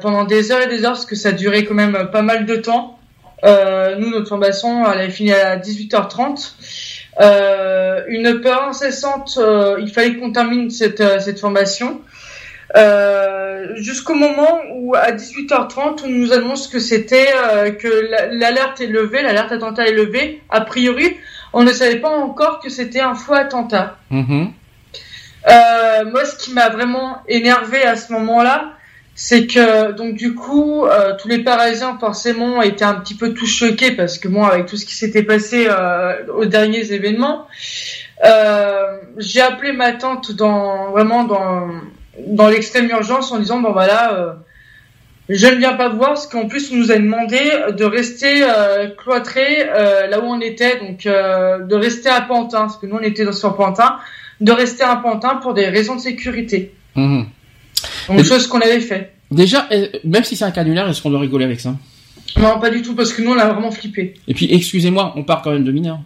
pendant 0.00 0.24
des 0.24 0.50
heures 0.50 0.62
et 0.62 0.66
des 0.66 0.84
heures, 0.84 0.94
parce 0.94 1.06
que 1.06 1.14
ça 1.14 1.30
durait 1.30 1.64
quand 1.64 1.74
même 1.74 2.08
pas 2.10 2.22
mal 2.22 2.46
de 2.46 2.56
temps. 2.56 2.98
Nous, 3.44 4.10
notre 4.10 4.28
formation, 4.28 4.90
elle 4.90 4.98
avait 4.98 5.10
fini 5.10 5.32
à 5.32 5.56
18h30. 5.56 6.54
Euh, 7.20 8.02
une 8.08 8.40
peur 8.40 8.64
incessante. 8.64 9.38
il 9.78 9.88
fallait 9.92 10.16
qu'on 10.16 10.32
termine 10.32 10.70
cette, 10.70 11.20
cette 11.20 11.38
formation. 11.38 12.00
Euh, 12.74 13.76
jusqu'au 13.76 14.14
moment 14.14 14.60
où 14.74 14.94
à 14.96 15.12
18h30 15.12 16.00
on 16.04 16.08
nous 16.08 16.32
annonce 16.32 16.66
que 16.66 16.80
c'était 16.80 17.28
euh, 17.32 17.70
que 17.70 17.86
la- 18.10 18.26
l'alerte 18.26 18.80
est 18.80 18.86
levée, 18.88 19.22
l'alerte 19.22 19.52
attentat 19.52 19.86
est 19.86 19.92
levée. 19.92 20.42
A 20.50 20.62
priori, 20.62 21.16
on 21.52 21.62
ne 21.62 21.72
savait 21.72 22.00
pas 22.00 22.08
encore 22.08 22.58
que 22.60 22.68
c'était 22.68 23.00
un 23.00 23.14
faux 23.14 23.34
attentat. 23.34 23.96
Mhm. 24.10 24.50
Euh, 25.48 26.04
moi, 26.10 26.24
ce 26.24 26.36
qui 26.36 26.52
m'a 26.52 26.68
vraiment 26.70 27.18
énervé 27.28 27.82
à 27.84 27.94
ce 27.94 28.12
moment-là, 28.14 28.72
c'est 29.14 29.46
que 29.46 29.92
donc 29.92 30.14
du 30.14 30.34
coup, 30.34 30.84
euh, 30.84 31.14
tous 31.20 31.28
les 31.28 31.44
Parisiens 31.44 31.96
forcément 31.98 32.60
étaient 32.62 32.84
un 32.84 32.94
petit 32.96 33.14
peu 33.14 33.32
tous 33.32 33.46
choqués 33.46 33.92
parce 33.92 34.18
que 34.18 34.26
moi, 34.28 34.52
avec 34.52 34.66
tout 34.66 34.76
ce 34.76 34.84
qui 34.84 34.94
s'était 34.96 35.22
passé 35.22 35.68
euh, 35.70 36.26
aux 36.34 36.46
derniers 36.46 36.92
événements, 36.92 37.46
euh, 38.24 38.98
j'ai 39.18 39.40
appelé 39.40 39.72
ma 39.72 39.92
tante 39.92 40.32
dans 40.32 40.90
vraiment 40.90 41.24
dans 41.24 41.68
dans 42.26 42.48
l'extrême 42.48 42.88
urgence 42.90 43.32
en 43.32 43.38
disant 43.38 43.60
bon 43.60 43.72
voilà, 43.72 44.14
euh, 44.14 44.32
Je 45.28 45.46
ne 45.46 45.56
viens 45.56 45.74
pas 45.74 45.88
voir 45.88 46.10
parce 46.10 46.26
qu'en 46.26 46.46
plus 46.46 46.70
on 46.72 46.76
nous 46.76 46.90
a 46.92 46.96
demandé 46.98 47.38
de 47.76 47.84
rester 47.84 48.42
euh, 48.42 48.88
cloîtré 48.96 49.66
euh, 49.68 50.06
là 50.06 50.20
où 50.20 50.24
on 50.24 50.40
était, 50.40 50.78
donc 50.78 51.04
euh, 51.06 51.58
de 51.64 51.74
rester 51.74 52.08
à 52.08 52.20
Pantin, 52.20 52.60
parce 52.60 52.76
que 52.76 52.86
nous 52.86 52.96
on 52.96 53.00
était 53.02 53.30
sur 53.32 53.56
Pantin, 53.56 53.96
de 54.40 54.52
rester 54.52 54.84
à 54.84 54.96
Pantin 54.96 55.36
pour 55.36 55.52
des 55.54 55.66
raisons 55.66 55.96
de 55.96 56.00
sécurité. 56.00 56.72
Mhm. 56.94 57.26
Donc 58.08 58.22
chose 58.24 58.46
qu'on 58.46 58.60
avait 58.60 58.80
fait. 58.80 59.12
Déjà, 59.30 59.68
même 60.04 60.22
si 60.22 60.36
c'est 60.36 60.44
un 60.44 60.52
canular, 60.52 60.88
est-ce 60.88 61.02
qu'on 61.02 61.10
doit 61.10 61.18
rigoler 61.20 61.44
avec 61.44 61.58
ça? 61.60 61.74
Non, 62.38 62.60
pas 62.60 62.70
du 62.70 62.82
tout, 62.82 62.94
parce 62.94 63.12
que 63.12 63.22
nous 63.22 63.32
on 63.32 63.38
a 63.38 63.46
vraiment 63.48 63.70
flippé. 63.72 64.14
Et 64.28 64.34
puis, 64.34 64.48
excusez-moi, 64.52 65.12
on 65.16 65.24
parle 65.24 65.40
quand 65.42 65.50
même 65.52 65.64
de 65.64 65.72
mineurs. 65.72 65.98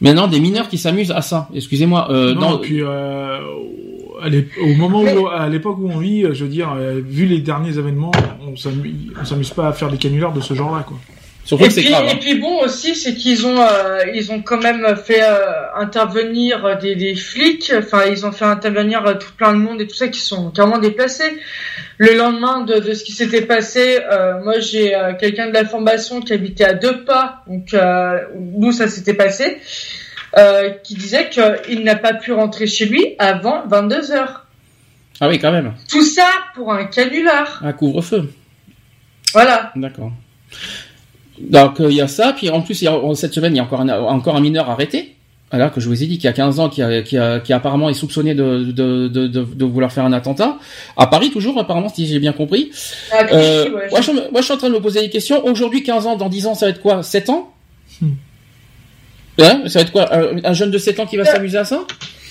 Maintenant, 0.00 0.26
des 0.26 0.40
mineurs 0.40 0.68
qui 0.68 0.78
s'amusent 0.78 1.10
à 1.12 1.20
ça. 1.22 1.48
Excusez-moi. 1.54 2.08
Euh, 2.10 2.34
Non, 2.34 2.40
dans- 2.40 2.58
et 2.58 2.60
puis 2.62 2.82
euh, 2.82 3.38
au 4.60 4.74
moment 4.74 5.02
où, 5.02 5.28
à 5.28 5.48
l'époque 5.48 5.78
où 5.78 5.88
on 5.90 5.98
vit, 5.98 6.24
euh, 6.24 6.34
je 6.34 6.44
veux 6.44 6.50
dire, 6.50 6.74
euh, 6.76 7.00
vu 7.04 7.26
les 7.26 7.40
derniers 7.40 7.78
événements, 7.78 8.12
on 8.46 8.56
s'amuse, 8.56 9.50
pas 9.50 9.68
à 9.68 9.72
faire 9.72 9.90
des 9.90 9.98
canulars 9.98 10.32
de 10.32 10.40
ce 10.40 10.54
genre-là, 10.54 10.84
quoi. 10.86 10.98
Surtout 11.44 11.64
Et 11.64 11.68
que 11.68 11.74
c'est 11.74 11.80
puis, 11.80 11.90
grave. 11.90 12.04
et 12.04 12.10
hein. 12.12 12.18
puis 12.20 12.36
bon 12.36 12.60
aussi, 12.60 12.94
c'est 12.94 13.14
qu'ils 13.14 13.44
ont 13.48 13.60
euh, 13.60 14.04
ils 14.14 14.30
ont 14.30 14.40
quand 14.42 14.62
même 14.62 14.86
fait 14.96 15.22
euh, 15.22 15.74
intervenir 15.76 16.78
des, 16.80 16.94
des 16.94 17.16
flics. 17.16 17.72
Enfin, 17.76 18.04
ils 18.08 18.24
ont 18.24 18.30
fait 18.30 18.44
intervenir 18.44 19.02
tout 19.18 19.32
plein 19.36 19.52
de 19.52 19.58
monde 19.58 19.80
et 19.80 19.88
tout 19.88 19.96
ça 19.96 20.06
qui 20.06 20.20
sont 20.20 20.50
carrément 20.52 20.78
déplacés. 20.78 21.36
Le 21.98 22.16
lendemain 22.16 22.60
de, 22.60 22.78
de 22.78 22.94
ce 22.94 23.02
qui 23.02 23.10
s'était 23.12 23.42
passé, 23.42 23.98
euh, 24.08 24.40
moi 24.44 24.60
j'ai 24.60 24.94
euh, 24.94 25.14
quelqu'un 25.14 25.48
de 25.48 25.54
la 25.54 25.64
formation 25.64 26.20
qui 26.20 26.32
habitait 26.32 26.64
à 26.64 26.74
deux 26.74 27.04
pas, 27.04 27.42
donc 27.48 27.74
euh, 27.74 28.18
d'où 28.36 28.70
ça 28.72 28.86
s'était 28.86 29.14
passé, 29.14 29.58
euh, 30.38 30.70
qui 30.82 30.94
disait 30.94 31.28
qu'il 31.30 31.84
n'a 31.84 31.96
pas 31.96 32.14
pu 32.14 32.32
rentrer 32.32 32.66
chez 32.66 32.86
lui 32.86 33.14
avant 33.18 33.66
22 33.66 34.12
heures. 34.12 34.46
Ah 35.20 35.28
oui, 35.28 35.38
quand 35.38 35.52
même. 35.52 35.72
Tout 35.88 36.04
ça 36.04 36.26
pour 36.54 36.72
un 36.72 36.84
canular. 36.84 37.60
Un 37.64 37.72
couvre-feu. 37.72 38.32
Voilà. 39.32 39.72
D'accord. 39.76 40.12
Donc 41.40 41.80
euh, 41.80 41.90
il 41.90 41.96
y 41.96 42.00
a 42.00 42.08
ça, 42.08 42.32
puis 42.36 42.50
en 42.50 42.60
plus 42.60 42.82
y 42.82 42.88
a- 42.88 42.98
cette 43.14 43.32
semaine 43.34 43.54
il 43.54 43.56
y 43.56 43.60
a 43.60 43.64
encore 43.64 43.80
un, 43.80 43.88
encore 43.88 44.36
un 44.36 44.40
mineur 44.40 44.68
arrêté. 44.70 45.16
Voilà, 45.50 45.68
que 45.68 45.80
je 45.82 45.88
vous 45.88 46.02
ai 46.02 46.06
dit, 46.06 46.16
qui 46.16 46.26
a 46.26 46.32
15 46.32 46.60
ans, 46.60 46.70
qui, 46.70 46.80
a, 46.82 47.02
qui, 47.02 47.18
a- 47.18 47.38
qui 47.40 47.52
apparemment 47.52 47.90
est 47.90 47.94
soupçonné 47.94 48.34
de, 48.34 48.64
de, 48.72 49.08
de, 49.08 49.26
de, 49.26 49.42
de 49.44 49.64
vouloir 49.66 49.92
faire 49.92 50.06
un 50.06 50.12
attentat. 50.14 50.56
À 50.96 51.06
Paris 51.08 51.30
toujours, 51.30 51.58
apparemment, 51.58 51.90
si 51.90 52.06
j'ai 52.06 52.18
bien 52.20 52.32
compris. 52.32 52.70
Euh, 53.30 53.64
ouais, 53.70 53.88
moi, 53.90 54.00
je, 54.00 54.12
moi, 54.12 54.40
je 54.40 54.44
suis 54.44 54.54
en 54.54 54.56
train 54.56 54.70
de 54.70 54.74
me 54.74 54.80
poser 54.80 55.02
des 55.02 55.10
questions. 55.10 55.44
Aujourd'hui, 55.44 55.82
15 55.82 56.06
ans, 56.06 56.16
dans 56.16 56.30
10 56.30 56.46
ans, 56.46 56.54
ça 56.54 56.64
va 56.66 56.70
être 56.70 56.80
quoi? 56.80 57.02
7 57.02 57.28
ans? 57.28 57.52
Ça 59.44 59.78
va 59.78 59.80
être 59.80 59.92
quoi 59.92 60.14
un, 60.14 60.44
un 60.44 60.52
jeune 60.52 60.70
de 60.70 60.78
7 60.78 61.00
ans 61.00 61.06
qui 61.06 61.16
va 61.16 61.24
s'amuser 61.24 61.58
à 61.58 61.64
ça? 61.64 61.84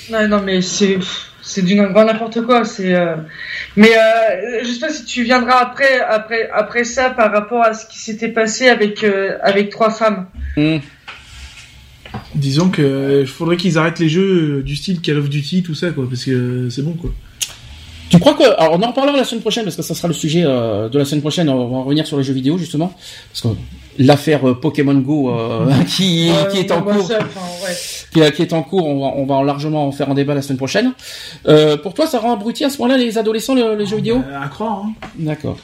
Non, 0.09 0.27
non, 0.27 0.41
mais 0.41 0.61
c'est 0.61 0.99
c'est 1.41 1.63
du 1.63 1.75
grand 1.75 2.05
n'importe 2.05 2.41
quoi. 2.41 2.65
C'est 2.65 2.93
euh, 2.93 3.15
mais 3.75 3.89
euh, 3.89 4.63
je 4.63 4.71
sais 4.71 4.79
pas 4.79 4.89
si 4.89 5.05
tu 5.05 5.23
viendras 5.23 5.59
après 5.59 5.99
après 5.99 6.49
après 6.53 6.83
ça 6.83 7.09
par 7.09 7.31
rapport 7.31 7.63
à 7.63 7.73
ce 7.73 7.85
qui 7.87 7.97
s'était 7.97 8.29
passé 8.29 8.69
avec 8.69 9.03
euh, 9.03 9.37
avec 9.41 9.69
trois 9.69 9.89
femmes. 9.89 10.27
Hmm. 10.57 10.77
Disons 12.35 12.69
que 12.69 12.81
euh, 12.81 13.25
faudrait 13.25 13.57
qu'ils 13.57 13.77
arrêtent 13.77 13.99
les 13.99 14.09
jeux 14.09 14.59
euh, 14.59 14.63
du 14.63 14.75
style 14.75 15.01
Call 15.01 15.17
of 15.17 15.29
Duty, 15.29 15.63
tout 15.63 15.75
ça, 15.75 15.91
quoi, 15.91 16.07
parce 16.09 16.25
que 16.25 16.31
euh, 16.31 16.69
c'est 16.69 16.81
bon, 16.81 16.93
quoi. 16.93 17.11
Tu 18.11 18.19
crois 18.19 18.33
que 18.33 18.43
alors 18.59 18.73
on 18.73 18.83
en 18.83 18.87
reparlera 18.89 19.15
la 19.17 19.23
semaine 19.23 19.41
prochaine 19.41 19.63
parce 19.63 19.75
que 19.77 19.81
ça 19.81 19.95
sera 19.95 20.07
le 20.09 20.13
sujet 20.13 20.43
euh, 20.45 20.89
de 20.89 20.99
la 20.99 21.05
semaine 21.05 21.21
prochaine. 21.21 21.49
On 21.49 21.67
va 21.77 21.83
revenir 21.83 22.05
sur 22.05 22.17
les 22.17 22.23
jeux 22.23 22.33
vidéo 22.33 22.57
justement 22.57 22.93
parce 23.29 23.41
que 23.41 23.47
l'affaire 23.97 24.47
euh, 24.49 24.53
Pokémon 24.53 24.95
Go 24.95 25.29
euh, 25.31 25.71
qui, 25.87 26.27
est 26.29 26.71
en 26.71 26.81
cours, 26.81 27.07
ça, 27.07 27.19
enfin, 27.21 27.39
ouais. 27.65 28.29
qui, 28.29 28.35
qui 28.35 28.41
est 28.41 28.53
en 28.53 28.63
cours, 28.63 28.85
on 28.85 28.99
va, 28.99 29.13
on 29.15 29.25
va 29.25 29.43
largement 29.45 29.87
en 29.87 29.91
faire 29.93 30.09
un 30.09 30.13
débat 30.13 30.35
la 30.35 30.41
semaine 30.41 30.57
prochaine. 30.57 30.91
Euh, 31.47 31.77
pour 31.77 31.93
toi, 31.93 32.05
ça 32.05 32.19
rend 32.19 32.33
abruti 32.33 32.63
à 32.65 32.69
ce 32.69 32.77
moment-là 32.79 32.97
les 32.97 33.17
adolescents 33.17 33.55
le- 33.55 33.75
les 33.75 33.85
jeux 33.85 33.95
vidéo 33.97 34.17
Euh, 34.29 34.41
à 34.43 34.47
croire, 34.49 34.83
hein. 34.85 34.93
D'accord. 35.17 35.57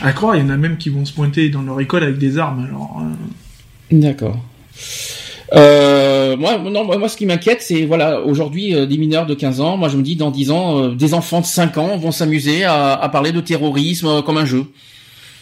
À 0.00 0.12
croire, 0.12 0.36
il 0.36 0.42
y 0.42 0.44
en 0.46 0.50
a 0.50 0.56
même 0.56 0.78
qui 0.78 0.88
vont 0.90 1.04
se 1.04 1.12
pointer 1.12 1.48
dans 1.50 1.62
leur 1.62 1.80
école 1.80 2.04
avec 2.04 2.18
des 2.18 2.38
armes, 2.38 2.64
alors. 2.68 3.02
euh, 3.02 3.98
D'accord. 4.00 4.36
Euh, 5.54 6.36
moi, 6.36 6.58
non, 6.58 6.84
moi, 6.84 6.98
moi, 6.98 7.08
ce 7.08 7.16
qui 7.16 7.24
m'inquiète, 7.26 7.62
c'est 7.62 7.86
voilà, 7.86 8.20
aujourd'hui, 8.20 8.74
euh, 8.74 8.86
des 8.86 8.98
mineurs 8.98 9.26
de 9.26 9.34
15 9.34 9.60
ans. 9.60 9.76
Moi, 9.76 9.88
je 9.88 9.96
me 9.96 10.02
dis, 10.02 10.16
dans 10.16 10.30
10 10.30 10.50
ans, 10.50 10.82
euh, 10.82 10.94
des 10.94 11.14
enfants 11.14 11.40
de 11.40 11.46
5 11.46 11.78
ans 11.78 11.96
vont 11.96 12.12
s'amuser 12.12 12.64
à, 12.64 12.92
à 12.94 13.08
parler 13.08 13.32
de 13.32 13.40
terrorisme 13.40 14.06
euh, 14.06 14.22
comme 14.22 14.36
un 14.36 14.44
jeu. 14.44 14.64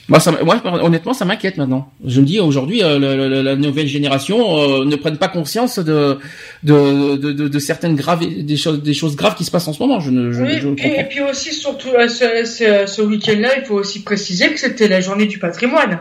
Moi, 0.09 0.20
ça, 0.20 0.31
moi, 0.45 0.62
honnêtement, 0.85 1.12
ça 1.12 1.24
m'inquiète 1.24 1.57
maintenant. 1.57 1.91
Je 2.05 2.20
me 2.20 2.27
dis, 2.27 2.39
aujourd'hui, 2.39 2.81
euh, 2.85 3.43
la 3.43 3.57
nouvelle 3.57 3.89
génération 3.89 4.61
euh, 4.61 4.85
ne 4.85 4.95
prenne 4.95 5.16
pas 5.16 5.27
conscience 5.27 5.81
de 5.81 6.19
de, 6.62 7.16
de, 7.16 7.33
de, 7.33 7.49
de 7.49 7.59
certaines 7.59 7.97
graves, 7.97 8.20
des 8.24 8.57
choses, 8.57 8.81
des 8.85 8.95
choses 8.95 9.16
graves 9.16 9.35
qui 9.35 9.43
se 9.43 9.51
passent 9.51 9.66
en 9.66 9.73
ce 9.73 9.83
moment. 9.83 9.99
Je 9.99 10.12
ne, 10.12 10.31
je, 10.31 10.43
Oui, 10.43 10.59
je 10.61 10.69
et, 10.85 11.01
et 11.01 11.05
puis 11.05 11.23
aussi 11.23 11.53
surtout 11.53 11.89
ce, 12.09 12.45
ce, 12.45 12.85
ce 12.87 13.03
week-end-là, 13.03 13.59
il 13.59 13.65
faut 13.65 13.74
aussi 13.74 14.05
préciser 14.05 14.47
que 14.51 14.61
c'était 14.61 14.87
la 14.87 15.01
journée 15.01 15.27
du 15.27 15.41
patrimoine. 15.41 15.99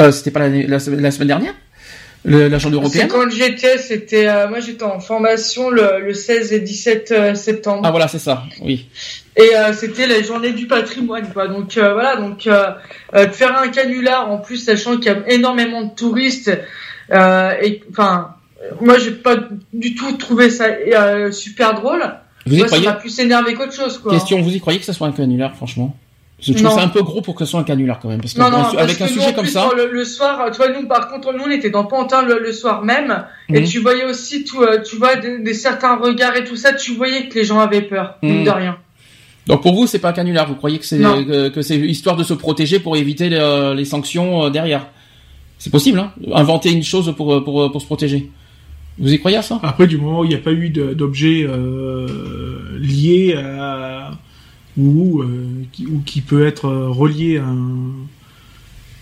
Euh, 0.00 0.10
C'était 0.10 0.30
pas 0.30 0.40
la, 0.40 0.48
la, 0.48 0.66
la 0.66 0.78
semaine 1.10 1.28
dernière, 1.28 1.54
le, 2.24 2.48
la 2.48 2.58
journée 2.58 2.76
C'est 2.76 2.82
européenne. 3.02 3.08
quand 3.08 3.30
j'étais, 3.30 3.78
c'était 3.78 4.28
euh, 4.28 4.48
moi 4.48 4.60
j'étais 4.60 4.84
en 4.84 5.00
formation 5.00 5.70
le, 5.70 6.00
le 6.00 6.14
16 6.14 6.52
et 6.52 6.60
17 6.60 7.10
euh, 7.10 7.34
septembre. 7.34 7.82
Ah 7.84 7.90
voilà, 7.90 8.06
c'est 8.08 8.18
ça. 8.18 8.44
Oui. 8.62 8.86
Et 9.36 9.56
euh, 9.56 9.72
c'était 9.72 10.06
la 10.06 10.22
journée 10.22 10.52
du 10.52 10.66
patrimoine, 10.66 11.32
quoi. 11.32 11.48
Donc 11.48 11.76
euh, 11.76 11.94
voilà, 11.94 12.16
donc 12.16 12.46
euh, 12.46 12.70
euh, 13.14 13.26
de 13.26 13.32
faire 13.32 13.56
un 13.58 13.68
canular 13.68 14.30
en 14.30 14.38
plus, 14.38 14.58
sachant 14.58 14.96
qu'il 14.98 15.06
y 15.06 15.08
a 15.14 15.18
énormément 15.32 15.82
de 15.82 15.90
touristes, 15.94 16.50
euh, 17.12 17.50
et 17.62 17.82
enfin, 17.90 18.34
moi 18.80 18.98
j'ai 18.98 19.10
pas 19.12 19.36
du 19.72 19.94
tout 19.94 20.12
trouvé 20.12 20.50
ça 20.50 20.66
euh, 20.66 21.32
super 21.32 21.74
drôle. 21.74 22.02
Vous 22.46 22.54
y 22.54 22.58
Moi, 22.58 22.66
ça 22.66 22.76
croyez 22.76 22.86
m'a 22.86 22.94
plus 22.94 23.18
énervé 23.20 23.54
qu'autre 23.54 23.72
chose, 23.72 23.98
quoi. 23.98 24.12
Question, 24.12 24.42
vous 24.42 24.50
y 24.50 24.58
croyez 24.60 24.78
que 24.80 24.84
ça 24.84 24.92
soit 24.92 25.06
un 25.06 25.12
canular, 25.12 25.54
franchement? 25.54 25.96
Je 26.42 26.52
trouve 26.52 26.64
Non. 26.64 26.70
ça 26.76 26.82
un 26.82 26.88
peu 26.88 27.02
gros 27.02 27.22
pour 27.22 27.34
que 27.36 27.44
ce 27.44 27.50
soit 27.52 27.60
un 27.60 27.64
canular 27.64 28.00
quand 28.00 28.08
même, 28.08 28.20
parce 28.20 28.34
que 28.34 28.40
Non, 28.40 28.50
non, 28.50 28.58
parce 28.62 28.76
avec 28.76 29.00
un 29.00 29.06
nous, 29.06 29.12
sujet 29.12 29.32
comme 29.32 29.46
ça. 29.46 29.70
Le, 29.76 29.90
le 29.92 30.04
soir, 30.04 30.50
tu 30.50 30.56
vois, 30.56 30.70
nous, 30.70 30.88
par 30.88 31.08
contre, 31.08 31.32
nous, 31.32 31.44
on 31.46 31.50
était 31.50 31.70
dans 31.70 31.84
Pantin 31.84 32.22
le, 32.22 32.40
le 32.40 32.52
soir 32.52 32.82
même, 32.82 33.24
et 33.48 33.60
Mhm. 33.60 33.66
tu 33.66 33.78
voyais 33.78 34.04
aussi, 34.04 34.42
tout, 34.44 34.60
euh, 34.60 34.82
tu 34.82 34.96
vois, 34.96 35.14
des, 35.16 35.38
des 35.38 35.54
certains 35.54 35.96
regards 35.96 36.36
et 36.36 36.44
tout 36.44 36.56
ça, 36.56 36.72
tu 36.72 36.94
voyais 36.94 37.28
que 37.28 37.34
les 37.36 37.44
gens 37.44 37.60
avaient 37.60 37.82
peur, 37.82 38.16
Mhm. 38.22 38.44
de 38.44 38.50
rien. 38.50 38.76
Donc 39.46 39.62
pour 39.62 39.74
vous, 39.74 39.86
c'est 39.86 39.98
pas 40.00 40.10
un 40.10 40.12
canular. 40.12 40.46
Vous 40.48 40.54
croyez 40.56 40.78
que 40.78 40.84
c'est 40.84 40.98
que, 40.98 41.48
que 41.48 41.62
c'est 41.62 41.76
histoire 41.78 42.16
de 42.16 42.24
se 42.24 42.34
protéger 42.34 42.78
pour 42.80 42.96
éviter 42.96 43.28
les, 43.28 43.74
les 43.76 43.84
sanctions 43.84 44.44
euh, 44.44 44.50
derrière? 44.50 44.86
C'est 45.58 45.70
possible, 45.70 45.98
hein 46.00 46.12
Inventer 46.32 46.70
une 46.72 46.82
chose 46.84 47.12
pour 47.16 47.42
pour 47.44 47.70
pour 47.70 47.80
se 47.80 47.86
protéger. 47.86 48.30
Vous 48.98 49.12
y 49.12 49.18
croyez 49.18 49.36
à 49.38 49.42
ça? 49.42 49.58
Après, 49.62 49.86
du 49.86 49.96
moment 49.96 50.20
où 50.20 50.24
il 50.24 50.28
n'y 50.28 50.34
a 50.34 50.38
pas 50.38 50.52
eu 50.52 50.70
de- 50.70 50.92
d'objet 50.94 51.44
euh, 51.48 52.78
lié 52.80 53.34
à 53.36 54.10
ou, 54.78 55.20
euh, 55.22 55.46
qui, 55.72 55.86
ou 55.86 56.00
qui 56.04 56.20
peut 56.20 56.46
être 56.46 56.66
euh, 56.66 56.88
relié 56.88 57.38
à 57.38 57.44
un, 57.44 57.92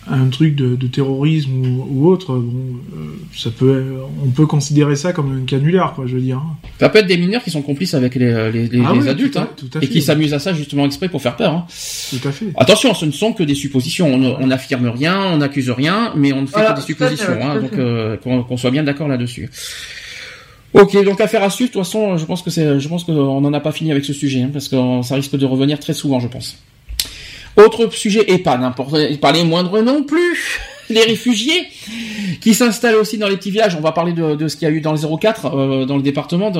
à 0.09 0.15
un 0.17 0.29
truc 0.29 0.57
de, 0.57 0.75
de 0.77 0.87
terrorisme 0.87 1.53
ou, 1.53 1.87
ou 1.91 2.09
autre, 2.09 2.35
bon, 2.35 2.79
euh, 2.97 3.17
ça 3.37 3.51
peut, 3.51 3.85
on 4.25 4.31
peut 4.31 4.47
considérer 4.47 4.97
ça 4.97 5.13
comme 5.13 5.31
un 5.43 5.45
canular, 5.45 5.95
quoi, 5.95 6.07
je 6.07 6.15
veux 6.15 6.23
dire. 6.23 6.39
hein. 6.39 6.57
Ça 6.81 6.89
peut 6.89 6.99
être 6.99 7.07
des 7.07 7.19
mineurs 7.19 7.45
qui 7.45 7.51
sont 7.51 7.61
complices 7.63 7.93
avec 7.95 8.15
les 8.15 8.51
les, 8.51 8.67
les- 8.67 8.83
Ah 8.85 8.93
les 8.95 9.01
oui, 9.03 9.09
adultes, 9.09 9.35
tout 9.35 9.39
à- 9.39 9.43
hein, 9.43 9.49
tout 9.57 9.79
à 9.79 9.85
et 9.85 9.89
qui 9.89 10.01
s'amusent 10.03 10.33
à 10.35 10.39
ça 10.39 10.55
justement 10.55 10.87
exprès 10.87 11.09
pour 11.11 11.21
faire 11.23 11.37
peur. 11.37 11.53
Hein. 11.53 11.67
Tout 12.11 12.27
à 12.29 12.33
fait. 12.33 12.47
Attention, 12.57 12.95
ce 12.95 13.05
ne 13.05 13.13
sont 13.13 13.33
que 13.35 13.43
des 13.45 13.55
suppositions. 13.55 14.13
On 14.15 14.47
n'affirme 14.47 14.89
rien, 14.89 15.21
on 15.33 15.37
n'accuse 15.37 15.71
rien, 15.71 16.13
mais 16.17 16.33
on 16.33 16.41
ne 16.43 16.47
fait 16.47 16.53
Voilà, 16.55 16.71
que 16.73 16.77
des 16.77 16.81
fait, 16.81 16.87
suppositions. 16.95 17.39
hein, 17.43 17.61
donc 17.61 17.75
euh, 17.75 18.17
qu'on 18.17 18.57
soit 18.57 18.71
bien 18.73 18.83
d'accord 18.83 19.07
là-dessus. 19.07 19.51
Ok, 20.73 21.03
donc 21.05 21.21
affaire 21.21 21.43
à 21.43 21.51
suivre. 21.51 21.71
De 21.71 21.75
toute 21.75 21.85
façon, 21.85 22.17
je 22.17 22.25
pense 22.25 22.43
que 22.43 22.51
c'est, 22.51 22.79
je 22.79 22.89
pense 22.89 23.05
qu'on 23.05 23.41
n'en 23.41 23.53
a 23.53 23.61
pas 23.61 23.73
fini 23.73 23.91
avec 23.91 24.05
ce 24.05 24.13
sujet, 24.13 24.43
hein, 24.43 24.51
parce 24.53 24.69
que 24.69 24.77
ça 25.03 25.17
risque 25.17 25.37
de 25.37 25.47
revenir 25.47 25.81
très 25.81 25.95
souvent, 25.95 26.21
je 26.21 26.29
pense. 26.29 26.59
Autre 27.57 27.93
sujet, 27.93 28.25
et 28.29 28.39
pas 28.39 28.57
n'importe, 28.57 29.17
pas 29.21 29.33
les 29.33 29.45
moindres 29.45 29.83
non 29.83 30.03
plus. 30.03 30.61
Les 30.91 31.05
réfugiés 31.05 31.69
qui 32.41 32.53
s'installent 32.53 32.97
aussi 32.97 33.17
dans 33.17 33.29
les 33.29 33.37
petits 33.37 33.53
villages. 33.53 33.77
On 33.77 33.81
va 33.81 33.93
parler 33.93 34.13
de, 34.13 34.35
de 34.35 34.49
ce 34.49 34.57
qu'il 34.57 34.67
y 34.67 34.71
a 34.73 34.75
eu 34.75 34.81
dans 34.81 34.91
le 34.91 34.99
04, 34.99 35.47
euh, 35.47 35.85
dans 35.85 35.97
le 35.97 36.03
département. 36.03 36.51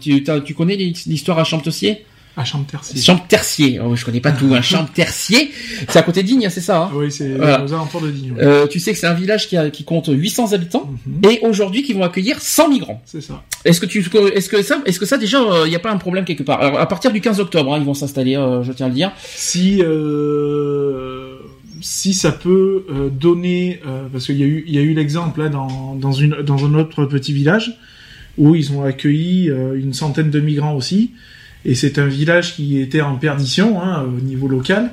Tu, 0.00 0.22
tu 0.44 0.54
connais 0.54 0.76
l'histoire 0.76 1.40
à 1.40 1.42
Champtessier 1.42 2.04
À 2.36 2.44
Champtercier. 2.44 3.00
Champtercier. 3.00 3.80
Oh, 3.84 3.94
je 3.96 4.04
connais 4.04 4.20
pas 4.20 4.32
tout. 4.32 4.54
Un 4.54 4.62
Champtercier. 4.74 5.50
C'est 5.88 5.98
à 5.98 6.02
côté 6.02 6.22
de 6.22 6.28
Digne, 6.28 6.48
c'est 6.50 6.60
ça 6.60 6.84
hein? 6.84 6.90
Oui, 6.94 7.10
c'est 7.10 7.34
Voilà. 7.34 7.64
aux 7.64 7.72
alentours 7.72 8.00
de 8.00 8.10
Digne. 8.10 8.34
euh, 8.38 8.66
tu 8.66 8.78
sais 8.80 8.92
que 8.92 8.98
c'est 8.98 9.06
un 9.08 9.14
village 9.14 9.48
qui, 9.48 9.56
a- 9.56 9.68
qui 9.70 9.84
compte 9.84 10.08
800 10.10 10.52
habitants 10.52 10.90
Mhm. 11.06 11.30
et 11.30 11.40
aujourd'hui 11.42 11.82
qui 11.82 11.92
vont 11.92 12.02
accueillir 12.04 12.40
100 12.40 12.68
migrants. 12.68 13.02
C'est 13.04 13.20
ça. 13.20 13.42
Est-ce 13.64 13.80
que 13.80 13.86
tu, 13.86 13.98
est-ce 14.34 14.48
que 14.48 14.62
ça, 14.62 14.80
est-ce 14.86 14.98
que 15.00 15.06
ça 15.06 15.18
déjà, 15.18 15.38
il 15.66 15.68
n'y 15.68 15.76
a 15.76 15.80
pas 15.80 15.90
un 15.90 15.98
problème 15.98 16.24
quelque 16.24 16.42
part? 16.44 16.60
Alors, 16.62 16.78
à 16.78 16.86
partir 16.86 17.12
du 17.12 17.20
15 17.20 17.40
octobre, 17.40 17.74
hein, 17.74 17.78
ils 17.78 17.84
vont 17.84 17.94
s'installer, 17.94 18.36
euh, 18.36 18.62
je 18.62 18.72
tiens 18.72 18.86
à 18.86 18.88
le 18.88 18.94
dire. 18.94 19.12
Si 19.36 19.82
euh, 19.82 21.36
si 21.82 22.12
ça 22.14 22.32
peut 22.32 22.84
euh, 22.90 23.08
donner, 23.08 23.80
euh, 23.86 24.02
parce 24.12 24.26
qu'il 24.26 24.36
y 24.38 24.42
a 24.42 24.46
eu 24.46 24.64
il 24.66 24.74
y 24.74 24.78
a 24.78 24.82
eu 24.82 24.92
l'exemple 24.94 25.48
dans 25.50 25.94
dans 25.94 26.12
une 26.12 26.36
dans 26.42 26.64
un 26.64 26.74
autre 26.74 27.04
petit 27.06 27.32
village 27.32 27.76
où 28.38 28.54
ils 28.54 28.72
ont 28.72 28.82
accueilli 28.84 29.50
euh, 29.50 29.74
une 29.78 29.92
centaine 29.94 30.30
de 30.30 30.40
migrants 30.40 30.74
aussi, 30.74 31.12
et 31.64 31.74
c'est 31.74 31.98
un 31.98 32.06
village 32.06 32.54
qui 32.56 32.80
était 32.80 33.00
en 33.00 33.16
perdition 33.16 33.80
hein, 33.82 34.04
au 34.04 34.20
niveau 34.20 34.48
local. 34.48 34.90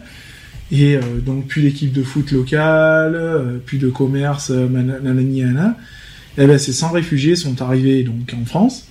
Et 0.72 0.96
euh, 0.98 1.02
donc 1.26 1.48
plus 1.48 1.62
d'équipe 1.62 1.94
de 1.94 2.04
foot 2.04 2.32
locale, 2.32 3.16
euh, 3.16 3.58
plus 3.66 3.78
de 3.78 3.88
commerce, 3.90 4.52
euh, 4.52 4.68
nanana. 4.68 5.78
Et 6.38 6.46
ben 6.46 6.58
ces 6.58 6.74
100 6.74 6.92
réfugiés 6.92 7.36
sont 7.38 7.62
arrivés 7.62 8.04
donc 8.04 8.34
en 8.40 8.46
France. 8.46 8.88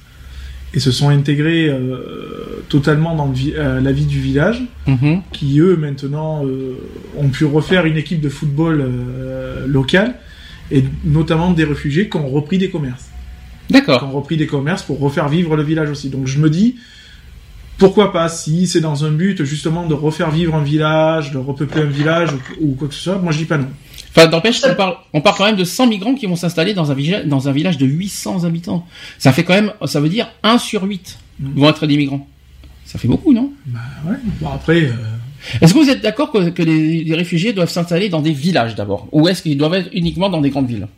et 0.74 0.80
se 0.80 0.90
sont 0.90 1.08
intégrés 1.10 1.68
euh, 1.68 2.64
totalement 2.68 3.14
dans 3.14 3.26
le 3.32 3.80
la 3.80 3.92
vie 3.92 4.04
du 4.06 4.20
village, 4.20 4.62
Mhm. 4.86 5.20
qui 5.32 5.60
eux 5.60 5.76
maintenant 5.76 6.44
ont 7.16 7.28
pu 7.28 7.44
refaire 7.44 7.86
une 7.86 7.96
équipe 7.96 8.20
de 8.20 8.28
football 8.28 8.84
locale, 9.66 10.14
et 10.70 10.82
notamment 11.04 11.52
des 11.52 11.64
réfugiés 11.64 12.08
qui 12.08 12.16
ont 12.16 12.28
repris 12.28 12.58
des 12.58 12.68
commerces. 12.70 13.06
D'accord. 13.70 14.00
Qui 14.00 14.04
ont 14.06 14.12
repris 14.12 14.36
des 14.36 14.46
commerces 14.46 14.82
pour 14.82 14.98
refaire 14.98 15.28
vivre 15.28 15.56
le 15.56 15.62
village 15.62 15.90
aussi. 15.90 16.08
Donc 16.10 16.26
je 16.26 16.38
me 16.40 16.50
dis, 16.50 16.76
pourquoi 17.78 18.12
pas, 18.12 18.28
si 18.28 18.66
c'est 18.66 18.80
dans 18.80 19.04
un 19.04 19.10
but 19.10 19.44
justement 19.44 19.86
de 19.86 19.94
refaire 19.94 20.30
vivre 20.30 20.54
un 20.54 20.62
village, 20.62 21.30
de 21.32 21.38
repeupler 21.38 21.82
un 21.82 21.86
village 21.86 22.30
ou, 22.32 22.38
ou 22.70 22.74
quoi 22.74 22.88
que 22.88 22.94
ce 22.94 23.00
soit, 23.02 23.18
moi 23.18 23.32
je 23.32 23.38
dis 23.38 23.44
pas 23.44 23.58
non. 23.58 23.68
Enfin, 24.10 24.28
n'empêche 24.28 24.62
parle, 24.76 24.96
on 25.12 25.20
parle 25.20 25.36
quand 25.36 25.44
même 25.44 25.56
de 25.56 25.64
100 25.64 25.88
migrants 25.88 26.14
qui 26.14 26.26
vont 26.26 26.36
s'installer 26.36 26.72
dans 26.72 26.90
un 26.90 26.94
village, 26.94 27.26
dans 27.26 27.48
un 27.48 27.52
village 27.52 27.76
de 27.76 27.84
800 27.84 28.44
habitants. 28.44 28.86
Ça 29.18 29.30
fait 29.32 29.44
quand 29.44 29.52
même, 29.52 29.72
ça 29.84 30.00
veut 30.00 30.08
dire 30.08 30.28
1 30.42 30.58
sur 30.58 30.82
8 30.84 31.18
Mm. 31.38 31.60
vont 31.60 31.68
être 31.68 31.86
des 31.86 31.96
migrants. 31.96 32.26
Ça 32.84 32.98
fait 32.98 33.08
beaucoup, 33.08 33.32
non? 33.32 33.52
Bah 33.66 33.80
ouais, 34.06 34.16
bon 34.40 34.48
après... 34.48 34.84
euh, 34.84 34.92
Est-ce 35.60 35.74
que 35.74 35.78
vous 35.78 35.90
êtes 35.90 36.02
d'accord 36.02 36.32
que, 36.32 36.48
que 36.50 36.62
les, 36.62 37.04
les 37.04 37.14
réfugiés 37.14 37.52
doivent 37.52 37.68
s'installer 37.70 38.08
dans 38.08 38.22
des 38.22 38.32
villages 38.32 38.74
d'abord? 38.74 39.08
Ou 39.12 39.28
est-ce 39.28 39.42
qu'ils 39.42 39.58
doivent 39.58 39.74
être 39.74 39.90
uniquement 39.92 40.30
dans 40.30 40.40
des 40.40 40.50
grandes 40.50 40.68
villes? 40.68 40.88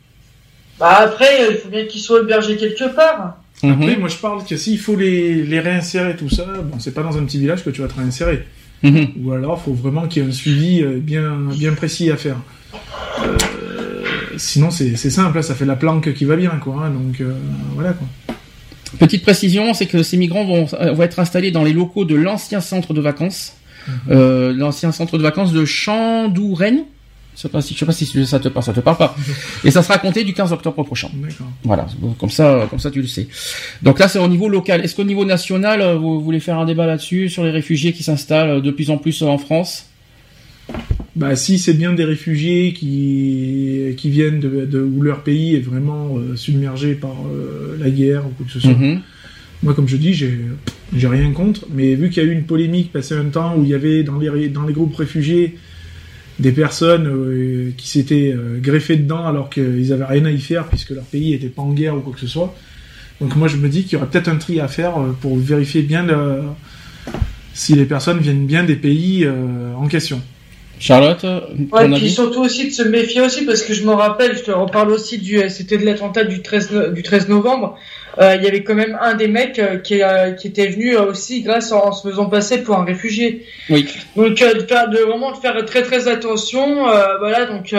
Bah 0.79 0.99
après, 1.01 1.27
il 1.51 1.57
faut 1.57 1.67
bien 1.69 1.85
qu'ils 1.85 1.99
soient 1.99 2.21
hébergés 2.21 2.55
quelque 2.55 2.95
part. 2.95 3.35
Après, 3.63 3.93
Mhm. 3.95 3.99
moi 3.99 4.07
je 4.09 4.15
parle 4.17 4.45
que 4.45 4.55
s'il 4.55 4.79
faut 4.79 4.95
les, 4.95 5.43
les 5.43 5.59
réinsérer, 5.59 6.15
tout 6.15 6.29
ça, 6.29 6.45
bon, 6.63 6.79
c'est 6.79 6.93
pas 6.93 7.03
dans 7.03 7.17
un 7.17 7.23
petit 7.25 7.39
village 7.39 7.63
que 7.63 7.69
tu 7.69 7.81
vas 7.81 7.87
te 7.87 7.97
réinsérer. 7.97 8.45
Mhm. 8.83 9.07
Ou 9.23 9.33
alors, 9.33 9.61
faut 9.61 9.73
vraiment 9.73 10.07
qu'il 10.07 10.23
y 10.23 10.25
ait 10.25 10.29
un 10.29 10.31
suivi 10.31 10.81
euh, 10.81 10.99
bien, 10.99 11.37
bien 11.57 11.73
précis 11.73 12.09
à 12.09 12.15
faire. 12.15 12.37
Euh, 13.25 13.37
sinon, 14.37 14.71
c'est 14.71 14.95
simple, 14.95 15.37
hein, 15.37 15.41
ça 15.41 15.55
fait 15.55 15.65
la 15.65 15.75
planque 15.75 16.13
qui 16.13 16.23
va 16.25 16.35
bien, 16.37 16.51
quoi. 16.63 16.85
hein, 16.85 16.89
donc, 16.91 17.19
euh, 17.21 17.33
voilà, 17.75 17.91
quoi. 17.93 18.07
Petite 18.97 19.21
précision, 19.23 19.73
c'est 19.73 19.85
que 19.85 20.01
ces 20.01 20.17
migrants 20.17 20.45
vont, 20.45 20.65
vont 20.65 21.03
être 21.03 21.19
installés 21.19 21.51
dans 21.51 21.63
les 21.63 21.73
locaux 21.73 22.05
de 22.05 22.15
l'ancien 22.15 22.59
centre 22.61 22.93
de 22.93 23.01
vacances, 23.01 23.53
euh, 24.09 24.51
l'ancien 24.53 24.91
centre 24.91 25.17
de 25.17 25.23
vacances 25.23 25.51
de 25.53 25.63
Chandouren. 25.65 26.85
Je 27.39 27.43
sais 27.43 27.49
pas 27.49 27.61
si, 27.61 27.73
je 27.73 27.79
sais 27.79 27.85
pas 27.85 27.93
si 27.93 28.25
ça 28.25 28.37
te 28.37 28.49
parle, 28.49 28.65
ça 28.65 28.73
te 28.73 28.81
parle 28.81 28.97
pas. 28.97 29.15
Et 29.63 29.71
ça 29.71 29.81
sera 29.81 29.97
compté 29.97 30.25
du 30.25 30.33
15 30.33 30.51
octobre 30.51 30.83
prochain. 30.83 31.07
Voilà, 31.63 31.87
comme 32.19 32.29
ça, 32.29 32.67
comme 32.69 32.79
ça 32.79 32.91
tu 32.91 32.99
le 32.99 33.07
sais. 33.07 33.29
Donc 33.81 33.97
là, 33.97 34.09
c'est 34.09 34.19
au 34.19 34.27
niveau 34.27 34.49
local. 34.49 34.83
Est-ce 34.83 34.93
qu'au 34.93 35.05
niveau 35.05 35.23
national, 35.23 35.79
euh, 35.79 35.95
vous 35.95 36.19
voulez 36.19 36.41
faire 36.41 36.59
un 36.59 36.65
débat 36.65 36.85
là-dessus 36.85 37.29
sur 37.29 37.45
les 37.45 37.51
réfugiés 37.51 37.93
qui 37.93 38.03
s'installent 38.03 38.57
euh, 38.57 38.61
de 38.61 38.71
plus 38.71 38.89
en 38.89 38.97
plus 38.97 39.21
euh, 39.21 39.27
en 39.27 39.37
France? 39.37 39.85
Bah, 41.15 41.37
si 41.37 41.59
c'est 41.59 41.73
bien 41.73 41.93
des 41.93 42.03
réfugiés 42.03 42.73
qui, 42.73 43.93
qui 43.95 44.09
viennent 44.09 44.41
de, 44.41 44.65
de 44.65 44.81
où 44.81 45.01
leur 45.01 45.23
pays 45.23 45.55
est 45.55 45.61
vraiment 45.61 46.17
euh, 46.17 46.35
submergé 46.35 46.93
par 46.93 47.15
euh, 47.33 47.77
la 47.79 47.89
guerre 47.89 48.25
ou 48.25 48.31
quoi 48.31 48.45
que 48.45 48.51
ce 48.51 48.59
soit. 48.59 48.71
Mhm. 48.71 48.99
Moi, 49.63 49.73
comme 49.73 49.87
je 49.87 49.95
dis, 49.95 50.13
j'ai 50.13 51.07
rien 51.07 51.31
contre, 51.31 51.67
mais 51.73 51.95
vu 51.95 52.09
qu'il 52.09 52.21
y 52.21 52.25
a 52.25 52.29
eu 52.29 52.33
une 52.33 52.43
polémique 52.43 52.91
passé 52.91 53.15
un 53.15 53.25
temps 53.25 53.55
où 53.57 53.63
il 53.63 53.69
y 53.69 53.73
avait 53.73 54.03
dans 54.03 54.17
les, 54.17 54.49
dans 54.49 54.65
les 54.65 54.73
groupes 54.73 54.95
réfugiés 54.95 55.55
des 56.39 56.51
personnes 56.53 57.07
euh, 57.07 57.71
qui 57.77 57.89
s'étaient 57.89 58.33
euh, 58.33 58.59
greffées 58.59 58.95
dedans 58.95 59.25
alors 59.25 59.49
qu'ils 59.49 59.91
avaient 59.91 60.05
rien 60.05 60.25
à 60.25 60.31
y 60.31 60.39
faire 60.39 60.67
puisque 60.67 60.91
leur 60.91 61.03
pays 61.03 61.33
était 61.33 61.49
pas 61.49 61.61
en 61.61 61.73
guerre 61.73 61.95
ou 61.97 61.99
quoi 61.99 62.13
que 62.13 62.19
ce 62.19 62.27
soit. 62.27 62.55
Donc 63.19 63.35
moi, 63.35 63.49
je 63.49 63.57
me 63.57 63.67
dis 63.67 63.83
qu'il 63.83 63.93
y 63.93 63.95
aurait 63.97 64.09
peut-être 64.09 64.29
un 64.29 64.37
tri 64.37 64.61
à 64.61 64.69
faire 64.69 64.97
euh, 64.97 65.15
pour 65.19 65.37
vérifier 65.37 65.81
bien 65.81 66.07
si 67.53 67.75
les 67.75 67.85
personnes 67.85 68.19
viennent 68.19 68.45
bien 68.45 68.63
des 68.63 68.77
pays 68.77 69.27
en 69.27 69.87
question. 69.87 70.21
Charlotte, 70.79 71.19
ton 71.19 71.41
Ouais, 71.75 71.87
puis 71.97 72.09
surtout 72.09 72.39
aussi 72.41 72.67
de 72.69 72.73
se 72.73 72.83
méfier 72.83 73.21
aussi, 73.21 73.45
parce 73.45 73.61
que 73.63 73.73
je 73.73 73.83
me 73.83 73.91
rappelle, 73.91 74.37
je 74.37 74.43
te 74.43 74.51
reparle 74.51 74.91
aussi 74.91 75.17
du, 75.17 75.49
c'était 75.49 75.77
de 75.77 75.85
l'attentat 75.85 76.23
du 76.23 76.41
13, 76.41 76.71
no- 76.71 76.87
du 76.91 77.03
13 77.03 77.27
novembre. 77.27 77.77
Euh, 78.19 78.35
Il 78.37 78.43
y 78.43 78.47
avait 78.47 78.63
quand 78.63 78.75
même 78.75 78.97
un 79.01 79.13
des 79.13 79.27
mecs 79.27 79.59
euh, 79.59 79.77
qui, 79.77 80.01
euh, 80.01 80.31
qui 80.31 80.47
était 80.47 80.67
venu 80.67 80.95
aussi 80.97 81.41
grâce 81.41 81.71
en, 81.71 81.87
en 81.87 81.91
se 81.91 82.07
faisant 82.07 82.25
passer 82.27 82.63
pour 82.63 82.75
un 82.77 82.85
réfugié. 82.85 83.45
Oui. 83.69 83.85
Donc 84.15 84.35
de, 84.39 84.59
faire, 84.67 84.89
de 84.89 84.97
vraiment 84.99 85.31
de 85.31 85.37
faire 85.37 85.63
très 85.65 85.83
très 85.83 86.07
attention, 86.07 86.85
voilà. 87.19 87.45
Donc 87.45 87.73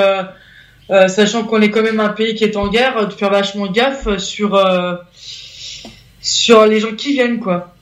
sachant 1.08 1.44
qu'on 1.44 1.60
est 1.62 1.70
quand 1.70 1.82
même 1.82 2.00
un 2.00 2.08
pays 2.10 2.34
qui 2.34 2.44
est 2.44 2.56
en 2.56 2.68
guerre, 2.68 3.06
de 3.08 3.12
faire 3.12 3.30
vachement 3.30 3.66
gaffe 3.66 4.16
sur 4.18 4.58
sur 6.20 6.66
les 6.66 6.80
gens 6.80 6.92
qui 6.96 7.12
viennent 7.12 7.40
quoi. 7.40 7.74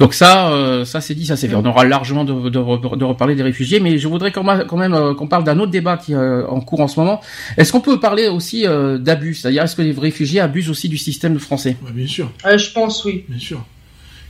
Donc 0.00 0.14
ça, 0.14 0.50
euh, 0.52 0.84
ça 0.86 1.00
c'est 1.02 1.14
dit, 1.14 1.26
ça 1.26 1.36
c'est 1.36 1.46
fait. 1.46 1.54
On 1.54 1.64
aura 1.66 1.84
largement 1.84 2.24
de, 2.24 2.48
de, 2.48 2.58
re- 2.58 2.96
de 2.96 3.04
reparler 3.04 3.34
des 3.34 3.42
réfugiés, 3.42 3.80
mais 3.80 3.98
je 3.98 4.08
voudrais 4.08 4.32
quand 4.32 4.42
même, 4.42 4.64
quand 4.66 4.78
même 4.78 4.94
euh, 4.94 5.14
qu'on 5.14 5.26
parle 5.28 5.44
d'un 5.44 5.58
autre 5.58 5.70
débat 5.70 5.98
qui 5.98 6.12
est 6.12 6.16
euh, 6.16 6.46
en 6.48 6.60
cours 6.62 6.80
en 6.80 6.88
ce 6.88 6.98
moment. 6.98 7.20
Est-ce 7.58 7.70
qu'on 7.70 7.82
peut 7.82 8.00
parler 8.00 8.26
aussi 8.28 8.66
euh, 8.66 8.96
d'abus? 8.96 9.34
C'est-à-dire, 9.34 9.62
est-ce 9.62 9.76
que 9.76 9.82
les 9.82 9.92
réfugiés 9.92 10.40
abusent 10.40 10.70
aussi 10.70 10.88
du 10.88 10.96
système 10.96 11.38
français? 11.38 11.76
Ouais, 11.84 11.92
bien 11.92 12.06
sûr. 12.06 12.30
Euh, 12.46 12.56
je 12.56 12.72
pense 12.72 13.04
oui. 13.04 13.24
Bien 13.28 13.38
sûr. 13.38 13.62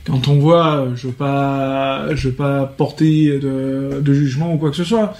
Quand 0.05 0.27
on 0.27 0.35
voit, 0.39 0.89
je 0.95 1.07
veux 1.07 1.13
pas, 1.13 2.13
je 2.15 2.27
veux 2.27 2.33
pas 2.35 2.65
porter 2.65 3.39
de, 3.39 4.01
de 4.01 4.13
jugement 4.13 4.53
ou 4.53 4.57
quoi 4.57 4.71
que 4.71 4.75
ce 4.75 4.83
soit, 4.83 5.15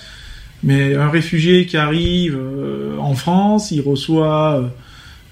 mais 0.63 0.95
un 0.95 1.09
réfugié 1.09 1.65
qui 1.65 1.77
arrive 1.77 2.35
euh, 2.37 2.97
en 2.99 3.13
France, 3.13 3.71
il 3.71 3.79
reçoit 3.79 4.69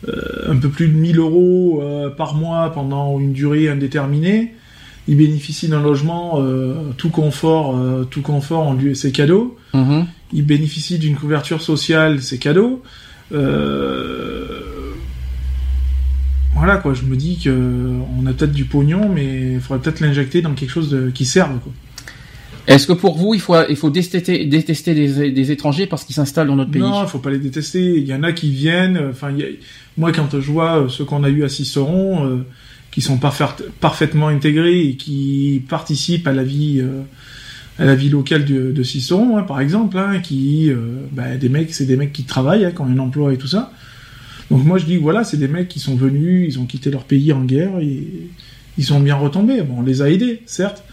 euh, 0.08 0.14
un 0.48 0.56
peu 0.56 0.70
plus 0.70 0.88
de 0.88 0.94
1000 0.96 1.20
euros 1.20 1.82
euh, 1.84 2.10
par 2.10 2.36
mois 2.36 2.72
pendant 2.72 3.20
une 3.20 3.34
durée 3.34 3.68
indéterminée. 3.68 4.54
Il 5.10 5.18
bénéficie 5.18 5.68
d'un 5.68 5.82
logement 5.82 6.36
euh, 6.38 6.76
tout 6.98 7.10
confort, 7.10 7.76
euh, 7.76 8.04
tout 8.10 8.22
confort 8.22 8.68
en 8.68 8.74
lieu, 8.74 8.94
c'est 8.94 9.12
cadeau. 9.12 9.58
Il 10.32 10.46
bénéficie 10.46 11.00
d'une 11.00 11.16
couverture 11.16 11.62
sociale, 11.62 12.22
c'est 12.22 12.38
cadeau. 12.38 12.84
Euh, 13.34 14.60
voilà 16.54 16.78
quoi, 16.78 16.94
je 16.94 17.04
me 17.04 17.16
dis 17.16 17.38
que 17.44 17.50
on 18.20 18.26
a 18.28 18.34
peut-être 18.34 18.52
du 18.52 18.66
pognon, 18.66 19.10
mais 19.14 19.54
il 19.54 19.60
faudrait 19.62 19.82
peut-être 19.82 20.00
l'injecter 20.02 20.42
dans 20.42 20.54
quelque 20.54 20.70
chose 20.72 20.90
de, 20.90 21.10
qui 21.10 21.26
serve. 21.26 21.60
Quoi. 21.60 21.72
Est-ce 22.68 22.86
que 22.86 22.94
pour 22.94 23.18
vous, 23.18 23.34
il 23.34 23.40
faut, 23.40 23.56
il 23.70 23.76
faut 23.76 23.90
détester, 23.90 24.46
détester 24.46 24.94
des, 24.94 25.32
des 25.32 25.52
étrangers 25.52 25.88
parce 25.88 26.04
qu'ils 26.04 26.16
s'installent 26.16 26.48
dans 26.48 26.56
notre 26.56 26.70
pays? 26.72 26.82
Non, 26.82 27.04
il 27.04 27.08
faut 27.10 27.18
pas 27.20 27.32
les 27.32 27.40
détester. 27.40 27.98
Il 27.98 28.06
y 28.08 28.14
en 28.14 28.22
a 28.24 28.32
qui 28.32 28.52
viennent. 28.52 29.00
Enfin, 29.10 29.30
a- 29.30 29.44
moi, 29.98 30.12
quand 30.12 30.40
je 30.40 30.52
vois 30.52 30.86
ceux 30.90 31.06
qu'on 31.06 31.24
a 31.24 31.30
eu 31.30 31.44
à 31.44 31.50
Ciceron, 31.50 32.28
euh, 32.28 32.46
qui 33.00 33.06
sont 33.06 33.18
parfait- 33.18 33.64
parfaitement 33.80 34.28
intégrés 34.28 34.82
et 34.82 34.96
qui 34.98 35.64
participent 35.70 36.28
à 36.28 36.34
la 36.34 36.44
vie, 36.44 36.82
euh, 36.82 37.04
à 37.82 37.86
la 37.86 37.96
vie 37.96 38.10
locale 38.10 38.44
de, 38.44 38.74
de 38.74 39.14
hein, 39.14 39.44
par 39.44 39.62
exemple, 39.62 39.98
hein, 39.98 40.20
qui, 40.20 40.70
euh, 40.70 41.06
bah, 41.14 41.38
des 41.38 41.48
mecs, 41.48 41.74
c'est 41.74 41.86
des 41.86 41.96
mecs 41.96 42.12
qui 42.12 42.24
travaillent, 42.24 42.66
hein, 42.66 42.72
qui 42.72 42.82
ont 42.82 42.88
un 42.88 43.00
emploi 43.00 43.32
et 43.32 43.38
tout 43.38 43.48
ça. 43.48 43.72
Donc 44.52 44.66
moi, 44.66 44.78
je 44.80 44.86
dis 44.86 44.98
voilà, 44.98 45.24
c'est 45.24 45.38
des 45.38 45.48
mecs 45.48 45.70
qui 45.70 45.80
sont 45.80 45.96
venus, 45.96 46.54
ils 46.54 46.60
ont 46.60 46.66
quitté 46.66 46.92
leur 46.92 47.06
pays 47.06 47.32
en 47.32 47.46
guerre 47.46 47.80
et 47.80 48.06
ils 48.78 48.84
sont 48.84 49.00
bien 49.00 49.16
retombés. 49.16 49.62
Bon, 49.62 49.76
on 49.78 49.82
les 49.82 50.02
a 50.02 50.10
aidés, 50.10 50.42
certes, 50.46 50.84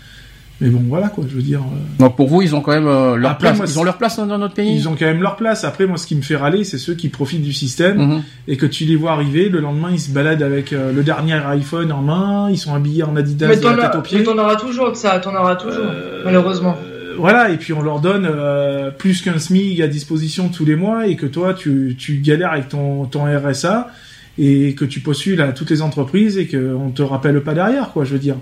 mais 0.60 0.68
bon, 0.70 0.81
voilà 0.89 1.09
quoi. 1.09 1.25
Je 1.28 1.35
veux 1.36 1.43
dire. 1.43 1.60
euh, 1.60 1.99
Donc 1.99 2.17
pour 2.17 2.28
vous, 2.28 2.41
ils 2.41 2.55
ont 2.57 2.60
quand 2.62 2.73
même 2.73 2.86
euh, 2.86 3.17
leur 3.17 3.33
Après, 3.33 3.49
place. 3.49 3.59
moi, 3.59 3.67
ils 3.68 3.78
ont 3.78 3.85
leur 3.85 3.99
place 3.99 4.17
dans, 4.18 4.39
notre 4.39 4.55
pays. 4.55 4.75
Ils 4.75 4.89
ont 4.89 4.97
quand 4.99 5.05
même 5.05 5.20
leur 5.20 5.36
place. 5.36 5.65
Après, 5.65 5.86
moi, 5.86 5.99
ce 5.99 6.07
qui 6.07 6.17
me 6.17 6.23
fait 6.23 6.36
râler, 6.36 6.65
c'est 6.65 6.78
ceux 6.78 6.94
qui 6.94 7.09
profitent 7.10 7.43
du 7.43 7.52
système 7.52 7.99
Mhm. 7.99 8.23
et 8.49 8.57
que 8.57 8.65
tu 8.67 8.85
les 8.86 8.97
vois 8.97 9.12
arriver. 9.12 9.49
Le 9.51 9.60
lendemain, 9.60 9.91
ils 9.93 10.01
se 10.01 10.10
baladent 10.10 10.43
avec 10.43 10.73
euh, 10.73 10.93
le 10.93 11.02
dernier 11.02 11.35
iPhone 11.35 11.93
en 11.93 12.01
main. 12.02 12.49
Ils 12.51 12.57
sont 12.59 12.75
habillés 12.75 13.02
en 13.02 13.15
Adidas 13.17 13.49
Mais 13.49 13.57
de 13.57 13.62
la 13.65 13.89
tête 13.89 13.97
aux 13.97 14.02
pieds. 14.02 14.18
mais 14.18 14.25
t'en 14.25 14.39
auras 14.39 14.57
toujours 14.57 14.91
de 14.93 14.97
ça, 14.97 15.18
t'en 15.18 15.35
auras 15.35 15.57
toujours, 15.57 15.85
Euh, 15.85 16.23
malheureusement. 16.25 16.75
voilà. 17.18 17.51
Et 17.51 17.59
puis 17.59 17.73
on 17.75 17.83
leur 17.83 18.01
donne 18.01 18.26
euh, 18.31 18.91
plus 18.91 19.20
qu'un 19.20 19.39
SMIC 19.39 19.81
à 19.83 19.89
disposition 19.89 20.49
tous 20.49 20.65
les 20.65 20.76
mois 20.76 21.07
et 21.07 21.17
que 21.17 21.26
toi, 21.26 21.52
tu, 21.52 21.97
tu 21.99 22.17
galères 22.18 22.52
avec 22.52 22.68
ton, 22.68 23.05
ton 23.05 23.25
RSA 23.25 23.91
et 24.39 24.75
que 24.75 24.85
tu 24.86 25.01
postules 25.01 25.41
à 25.43 25.52
toutes 25.52 25.70
les 25.70 25.83
entreprises 25.83 26.39
et 26.39 26.47
qu'on 26.47 26.91
te 26.91 27.02
rappelle 27.02 27.43
pas 27.43 27.52
derrière, 27.55 27.91
quoi. 27.93 28.05
Je 28.07 28.12
veux 28.12 28.18
dire. 28.18 28.36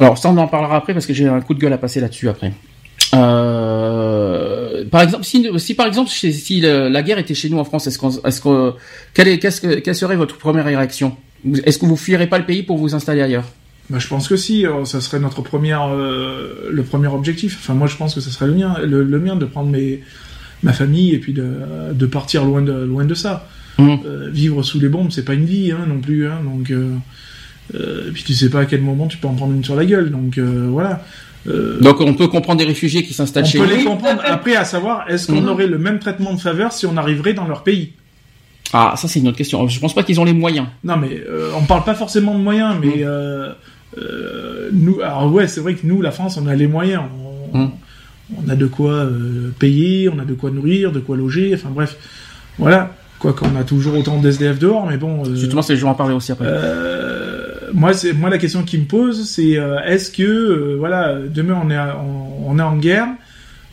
Alors 0.00 0.18
ça, 0.18 0.30
on 0.30 0.36
en 0.36 0.46
parlera 0.46 0.76
après 0.76 0.92
parce 0.92 1.06
que 1.06 1.14
j'ai 1.14 1.26
un 1.28 1.40
coup 1.40 1.54
de 1.54 1.60
gueule 1.60 1.72
à 1.72 1.78
passer 1.78 2.00
là-dessus 2.00 2.28
après. 2.28 2.52
Euh, 3.14 4.84
par 4.90 5.02
exemple, 5.02 5.24
si, 5.24 5.48
si 5.58 5.74
par 5.74 5.86
exemple, 5.86 6.10
si 6.10 6.60
la 6.60 7.02
guerre 7.02 7.18
était 7.18 7.34
chez 7.34 7.48
nous 7.48 7.58
en 7.58 7.64
France, 7.64 7.86
est-ce 7.86 7.98
qu'on, 7.98 8.10
est-ce 8.10 8.40
que, 8.40 8.74
quelle, 9.14 9.28
est, 9.28 9.38
qu'est-ce 9.38 9.60
que, 9.60 9.80
quelle 9.80 9.94
serait 9.94 10.16
votre 10.16 10.36
première 10.38 10.64
réaction? 10.64 11.16
Est-ce 11.64 11.78
que 11.78 11.86
vous 11.86 11.96
fuirez 11.96 12.26
pas 12.26 12.38
le 12.38 12.44
pays 12.44 12.62
pour 12.62 12.76
vous 12.78 12.94
installer 12.94 13.22
ailleurs? 13.22 13.44
Bah, 13.90 13.98
je 13.98 14.08
pense 14.08 14.28
que 14.28 14.36
si, 14.36 14.66
euh, 14.66 14.84
ça 14.84 15.00
serait 15.00 15.20
notre 15.20 15.40
première, 15.40 15.88
euh, 15.88 16.68
le 16.70 16.82
premier 16.82 17.08
objectif. 17.08 17.56
Enfin, 17.60 17.74
moi, 17.74 17.86
je 17.86 17.96
pense 17.96 18.14
que 18.14 18.20
ça 18.20 18.30
serait 18.30 18.46
le 18.46 18.54
mien, 18.54 18.76
le, 18.84 19.02
le 19.02 19.18
mien 19.18 19.36
de 19.36 19.46
prendre 19.46 19.70
mes, 19.70 20.02
ma 20.62 20.72
famille 20.72 21.14
et 21.14 21.18
puis 21.18 21.32
de, 21.32 21.48
de 21.92 22.06
partir 22.06 22.44
loin 22.44 22.60
de, 22.60 22.72
loin 22.72 23.04
de 23.04 23.14
ça. 23.14 23.48
Euh, 23.80 24.28
vivre 24.32 24.64
sous 24.64 24.80
les 24.80 24.88
bombes, 24.88 25.12
c'est 25.12 25.24
pas 25.24 25.34
une 25.34 25.44
vie, 25.44 25.70
hein, 25.70 25.86
non 25.88 26.00
plus. 26.00 26.26
Hein, 26.26 26.40
donc, 26.44 26.72
et 27.74 28.10
puis 28.12 28.22
tu 28.24 28.32
sais 28.34 28.48
pas 28.50 28.60
à 28.60 28.64
quel 28.66 28.80
moment 28.80 29.06
tu 29.06 29.18
peux 29.18 29.28
en 29.28 29.34
prendre 29.34 29.52
une 29.54 29.64
sur 29.64 29.76
la 29.76 29.84
gueule. 29.84 30.10
Donc 30.10 30.38
euh, 30.38 30.68
voilà. 30.70 31.02
Euh, 31.46 31.78
Donc 31.80 32.00
on 32.00 32.14
peut 32.14 32.28
comprendre 32.28 32.58
des 32.58 32.64
réfugiés 32.66 33.02
qui 33.04 33.12
on 33.12 33.16
s'installent 33.16 33.46
chez 33.46 33.58
peut 33.58 33.66
nous. 33.66 33.76
les 33.76 33.84
comprendre. 33.84 34.20
Après, 34.24 34.56
à 34.56 34.64
savoir, 34.64 35.04
est-ce 35.08 35.26
qu'on 35.28 35.40
Mhm. 35.42 35.48
aurait 35.48 35.66
le 35.66 35.78
même 35.78 35.98
traitement 35.98 36.34
de 36.34 36.40
faveur 36.40 36.72
si 36.72 36.86
on 36.86 36.96
arriverait 36.96 37.32
dans 37.34 37.46
leur 37.46 37.62
pays? 37.62 37.92
Ah, 38.72 38.94
ça 38.96 39.08
c'est 39.08 39.20
une 39.20 39.28
autre 39.28 39.38
question. 39.38 39.66
Je 39.68 39.80
pense 39.80 39.94
pas 39.94 40.02
qu'ils 40.02 40.20
ont 40.20 40.24
les 40.24 40.32
moyens. 40.34 40.66
Non, 40.84 40.96
mais 40.98 41.22
euh, 41.28 41.50
on 41.56 41.62
parle 41.64 41.84
pas 41.84 41.94
forcément 41.94 42.34
de 42.36 42.42
moyens, 42.42 42.74
mais 42.82 43.02
euh, 43.04 43.50
euh, 43.96 44.68
nous, 44.72 45.00
alors 45.00 45.32
ouais, 45.32 45.48
c'est 45.48 45.60
vrai 45.60 45.74
que 45.74 45.86
nous, 45.86 46.02
la 46.02 46.10
France, 46.10 46.36
on 46.42 46.46
a 46.46 46.54
les 46.54 46.66
moyens. 46.66 47.02
On, 47.54 47.70
on 48.36 48.48
a 48.50 48.56
de 48.56 48.66
quoi 48.66 48.92
euh, 48.92 49.50
payer, 49.58 50.10
on 50.10 50.18
a 50.18 50.24
de 50.26 50.34
quoi 50.34 50.50
nourrir, 50.50 50.92
de 50.92 51.00
quoi 51.00 51.16
loger. 51.16 51.52
Enfin 51.54 51.70
bref, 51.72 51.96
voilà. 52.58 52.94
Quoi 53.20 53.32
qu'on 53.32 53.56
a 53.56 53.64
toujours 53.64 53.96
autant 53.96 54.20
d'SDF 54.20 54.58
dehors, 54.58 54.86
mais 54.86 54.96
bon. 54.96 55.22
euh, 55.26 55.34
Justement, 55.34 55.62
c'est 55.62 55.74
je 55.76 55.82
vais 55.82 55.88
en 55.88 55.94
parler 55.94 56.14
aussi 56.14 56.30
après. 56.30 56.44
euh, 56.48 57.27
Moi, 57.72 57.94
c'est 57.94 58.12
moi 58.12 58.30
la 58.30 58.38
question 58.38 58.62
qui 58.62 58.78
me 58.78 58.84
pose, 58.84 59.28
c'est 59.28 59.56
euh, 59.56 59.80
est-ce 59.84 60.10
que 60.10 60.22
euh, 60.22 60.76
voilà, 60.78 61.16
demain 61.18 61.60
on 61.62 61.70
est 61.70 61.78
on, 61.78 62.50
on 62.50 62.58
est 62.58 62.62
en 62.62 62.76
guerre, 62.76 63.08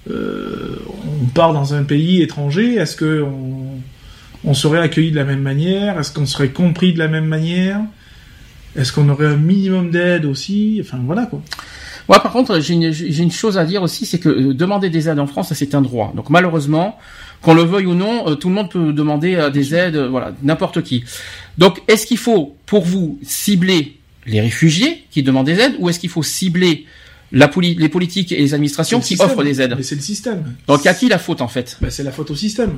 euh, 0.10 0.78
on 1.22 1.26
part 1.28 1.54
dans 1.54 1.74
un 1.74 1.84
pays 1.84 2.22
étranger, 2.22 2.76
est-ce 2.76 2.96
que 2.96 3.22
on, 3.24 3.80
on 4.44 4.54
serait 4.54 4.80
accueilli 4.80 5.12
de 5.12 5.16
la 5.16 5.24
même 5.24 5.42
manière, 5.42 6.00
est-ce 6.00 6.12
qu'on 6.12 6.26
serait 6.26 6.50
compris 6.50 6.94
de 6.94 7.00
la 7.00 7.08
même 7.08 7.26
manière, 7.26 7.82
est-ce 8.76 8.92
qu'on 8.92 9.10
aurait 9.10 9.28
un 9.28 9.38
minimum 9.38 9.92
d'aide 9.92 10.26
aussi, 10.26 10.80
enfin 10.82 11.00
voilà 11.04 11.26
quoi. 11.26 11.42
Moi, 12.08 12.20
par 12.20 12.32
contre, 12.32 12.60
j'ai 12.60 12.76
une, 12.76 13.32
chose 13.32 13.58
à 13.58 13.66
dire 13.66 13.82
aussi, 13.82 14.06
c'est 14.06 14.20
que 14.20 14.54
demander 14.54 14.92
des 14.92 15.10
aides 15.10 15.18
en 15.18 15.26
France, 15.26 15.52
c'est 15.56 15.74
un 15.74 15.82
droit. 15.82 16.14
Donc, 16.16 16.30
malheureusement, 16.30 17.00
qu'on 17.42 17.56
le 17.56 17.64
veuille 17.64 17.88
ou 17.88 17.96
non, 17.96 18.36
tout 18.36 18.50
le 18.50 18.54
monde 18.54 18.70
peut 18.70 18.94
demander 18.94 19.50
des 19.52 19.74
aides, 19.74 19.98
voilà, 19.98 20.32
n'importe 20.44 20.84
qui. 20.84 21.04
Donc, 21.58 21.82
est-ce 21.88 22.06
qu'il 22.06 22.18
faut, 22.18 22.56
pour 22.66 22.84
vous, 22.84 23.20
cibler 23.24 23.98
les 24.26 24.42
réfugiés 24.42 25.04
qui 25.12 25.24
demandent 25.24 25.46
des 25.46 25.60
aides, 25.60 25.76
ou 25.80 25.90
est-ce 25.90 26.00
qu'il 26.00 26.10
faut 26.10 26.24
cibler 26.24 26.86
la 27.32 27.48
poli- 27.48 27.76
les 27.76 27.90
politiques 27.90 28.32
et 28.32 28.38
les 28.38 28.54
administrations 28.54 29.00
qui 29.00 29.10
système. 29.10 29.30
offrent 29.30 29.44
des 29.44 29.62
aides? 29.62 29.74
Mais 29.78 29.84
c'est 29.84 29.96
le 29.96 30.02
système. 30.02 30.56
Donc, 30.68 30.86
à 30.86 30.94
qui 30.94 31.08
la 31.08 31.18
faute, 31.20 31.42
en 31.42 31.48
fait? 31.48 31.78
Bah, 31.82 31.90
c'est 31.90 32.04
la 32.04 32.12
faute 32.12 32.32
au 32.32 32.36
système. 32.36 32.74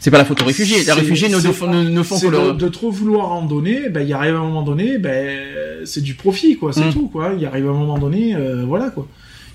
C'est 0.00 0.10
pas 0.10 0.18
la 0.18 0.24
faute 0.24 0.42
aux 0.42 0.44
réfugiés. 0.46 0.82
Les 0.84 0.92
réfugiés 0.92 1.28
ne, 1.28 1.38
font- 1.38 1.66
pas- 1.66 1.72
ne- 1.72 1.88
ne 1.88 2.02
font 2.02 2.16
c'est 2.16 2.26
que 2.26 2.32
de, 2.32 2.48
le... 2.48 2.52
de 2.54 2.68
trop 2.68 2.90
vouloir 2.90 3.30
en 3.32 3.44
donner, 3.44 3.88
ben 3.88 4.00
il 4.04 4.12
arrive 4.12 4.34
à 4.34 4.38
un 4.38 4.42
moment 4.42 4.62
donné, 4.64 4.98
ben 4.98 5.38
c'est 5.84 6.00
du 6.02 6.14
profit 6.14 6.56
quoi, 6.56 6.72
c'est 6.72 6.86
Mm. 6.86 6.92
tout 6.92 7.06
quoi. 7.06 7.34
Il 7.38 7.46
arrive 7.46 7.68
à 7.68 7.70
un 7.70 7.74
moment 7.74 7.98
donné, 7.98 8.34
euh, 8.34 8.64
voilà 8.66 8.90
quoi. 8.90 9.06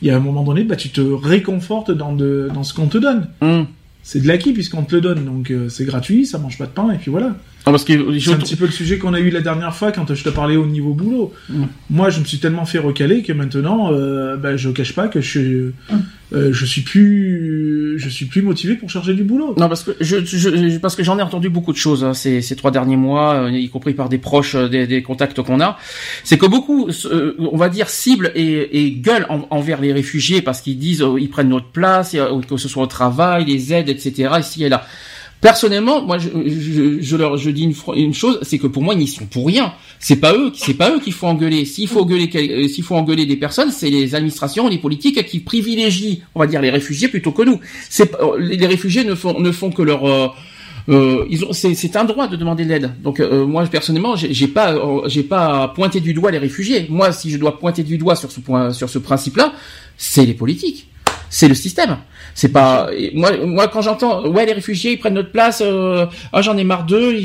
Il 0.02 0.08
y 0.08 0.12
a 0.12 0.16
un 0.16 0.22
moment 0.22 0.44
donné, 0.44 0.64
bah 0.64 0.78
tu 0.78 0.88
te 0.88 1.02
réconfortes 1.02 1.92
dans 1.92 2.14
de 2.14 2.50
dans 2.54 2.64
ce 2.64 2.74
qu'on 2.74 2.88
te 2.88 2.98
donne. 2.98 3.28
Hum. 3.42 3.68
C'est 4.04 4.22
de 4.22 4.28
l'acquis 4.30 4.54
puisqu'on 4.54 4.84
te 4.84 4.96
le 4.96 5.02
donne, 5.02 5.26
donc 5.26 5.52
euh, 5.52 5.68
c'est 5.68 5.84
gratuit, 5.84 6.26
ça 6.26 6.38
mange 6.38 6.58
pas 6.58 6.66
de 6.66 6.72
pain 6.72 6.92
et 6.94 6.98
puis 6.98 7.12
voilà. 7.12 7.36
Parce 7.72 7.84
que 7.84 8.20
C'est 8.20 8.32
un 8.34 8.38
petit 8.38 8.56
peu 8.56 8.66
le 8.66 8.72
sujet 8.72 8.98
qu'on 8.98 9.14
a 9.14 9.20
eu 9.20 9.30
la 9.30 9.42
dernière 9.42 9.76
fois 9.76 9.92
quand 9.92 10.14
je 10.14 10.24
te 10.24 10.30
parlais 10.30 10.56
au 10.58 10.66
niveau 10.66 10.94
boulot. 10.94 11.34
Mm. 11.50 11.64
Moi, 11.90 12.10
je 12.10 12.20
me 12.20 12.26
suis 12.26 12.40
tellement 12.40 12.66
fait 12.66 12.80
recaler 12.80 13.24
que 13.24 13.34
maintenant, 13.34 13.92
euh, 13.94 14.38
ben, 14.38 14.56
je 14.58 14.70
cache 14.70 14.94
pas 14.94 15.08
que 15.08 15.22
je 15.22 15.30
suis, 15.30 15.74
euh, 16.34 16.52
je 16.54 16.66
suis 16.66 16.82
plus, 16.82 17.96
je 17.98 18.10
suis 18.10 18.26
plus 18.26 18.42
motivé 18.42 18.76
pour 18.76 18.90
chercher 18.90 19.14
du 19.14 19.24
boulot. 19.24 19.56
Non, 19.58 19.68
parce 19.70 19.84
que 19.84 19.92
je, 20.02 20.24
je- 20.26 20.38
je- 20.38 20.78
parce 20.78 20.96
que 20.96 21.04
j'en 21.04 21.18
ai 21.20 21.22
entendu 21.22 21.50
beaucoup 21.50 21.72
de 21.74 21.78
choses 21.78 22.04
hein, 22.04 22.14
ces, 22.14 22.42
ces 22.42 22.56
trois 22.56 22.72
derniers 22.72 22.98
mois, 22.98 23.46
euh, 23.46 23.52
y 23.52 23.70
compris 23.70 23.94
par 23.94 24.10
des 24.10 24.18
proches, 24.18 24.56
euh, 24.56 24.68
des, 24.68 24.88
des 24.88 25.02
contacts 25.04 25.42
qu'on 25.42 25.62
a. 25.62 25.78
C'est 26.24 26.38
que 26.38 26.46
beaucoup, 26.46 26.90
euh, 27.06 27.34
on 27.40 27.58
va 27.58 27.70
dire, 27.70 27.90
ciblent 27.90 28.32
et, 28.36 28.86
et 28.86 28.92
gueulent 28.92 29.26
en- 29.30 29.48
envers 29.50 29.82
les 29.82 29.94
réfugiés 29.94 30.42
parce 30.42 30.62
qu'ils 30.62 30.78
disent 30.80 31.02
euh, 31.02 31.18
ils 31.20 31.30
prennent 31.30 31.50
notre 31.50 31.68
place, 31.72 32.16
que 32.48 32.58
ce 32.58 32.68
soit 32.68 32.84
au 32.84 32.88
travail, 32.88 33.46
les 33.46 33.74
aides, 33.74 33.90
etc. 33.90 34.30
Ici 34.40 34.64
et 34.64 34.70
là. 34.70 34.86
Personnellement, 35.40 36.02
moi, 36.02 36.18
je, 36.18 36.30
je, 37.00 37.16
leur 37.16 37.38
je 37.38 37.52
dis 37.52 37.72
une, 37.96 38.14
chose, 38.14 38.40
c'est 38.42 38.58
que 38.58 38.66
pour 38.66 38.82
moi, 38.82 38.96
ils 38.96 39.00
n'y 39.00 39.08
sont 39.08 39.28
pour 39.28 39.46
rien. 39.46 39.72
C'est 40.00 40.16
pas 40.16 40.34
eux, 40.34 40.52
c'est 40.56 40.74
pas 40.74 40.92
eux 40.92 41.00
qu'il 41.00 41.14
faut 41.14 41.28
engueuler. 41.28 41.64
S'il 41.66 41.88
faut 41.88 42.02
engueuler, 42.02 42.30
euh, 42.36 42.68
s'il 42.68 42.84
faut 42.84 42.96
engueuler 42.96 43.28
des 43.28 43.36
personnes, 43.36 43.72
c'est 43.72 43.92
les 43.92 44.16
administrations, 44.16 44.68
les 44.68 44.80
politiques 44.80 45.24
qui 45.28 45.40
privilégient, 45.40 46.24
on 46.34 46.40
va 46.40 46.48
dire, 46.48 46.60
les 46.60 46.72
réfugiés 46.72 47.08
plutôt 47.08 47.32
que 47.32 47.44
nous. 47.44 47.60
Euh, 48.00 48.06
les 48.40 48.66
réfugiés 48.66 49.04
ne 49.04 49.14
font 49.14 49.40
ne 49.40 49.52
font 49.52 49.70
que 49.70 49.84
leur 49.84 50.08
euh, 50.90 51.26
ils 51.30 51.46
ont, 51.46 51.54
c'est, 51.54 51.96
un 51.96 52.06
droit 52.06 52.28
de 52.28 52.36
demander 52.36 52.64
de 52.64 52.70
l'aide. 52.70 52.92
Donc 53.04 53.20
moi 53.20 53.64
personnellement, 53.68 54.16
j'ai, 54.16 54.48
pas, 54.48 54.76
j'ai 55.06 55.24
pas 55.24 55.64
à 55.64 55.68
pointer 55.68 56.00
du 56.00 56.16
doigt 56.16 56.32
les 56.32 56.40
réfugiés. 56.40 56.88
Moi, 56.90 57.12
si 57.12 57.30
je 57.30 57.38
dois 57.38 57.60
pointer 57.60 57.84
du 57.84 58.00
doigt 58.00 58.16
sur 58.16 58.32
ce 58.32 58.40
point, 58.40 58.74
sur 58.74 58.90
ce 58.90 58.98
principe-là, 58.98 59.54
c'est 59.98 60.26
les 60.26 60.34
politiques, 60.34 60.88
c'est 61.30 61.48
le 61.48 61.56
système. 61.56 61.98
C'est 62.40 62.52
pas 62.52 62.88
moi, 63.16 63.32
moi 63.46 63.68
quand 63.68 63.82
j'entends 63.82 64.28
ouais 64.28 64.46
les 64.46 64.54
réfugiés 64.54 64.92
ils 64.92 64.98
prennent 65.00 65.16
notre 65.16 65.32
place, 65.32 65.64
euh, 65.66 66.06
ah 66.32 66.44
j'en 66.44 66.56
ai 66.56 66.64
marre 66.64 66.86
d'eux, 66.86 67.18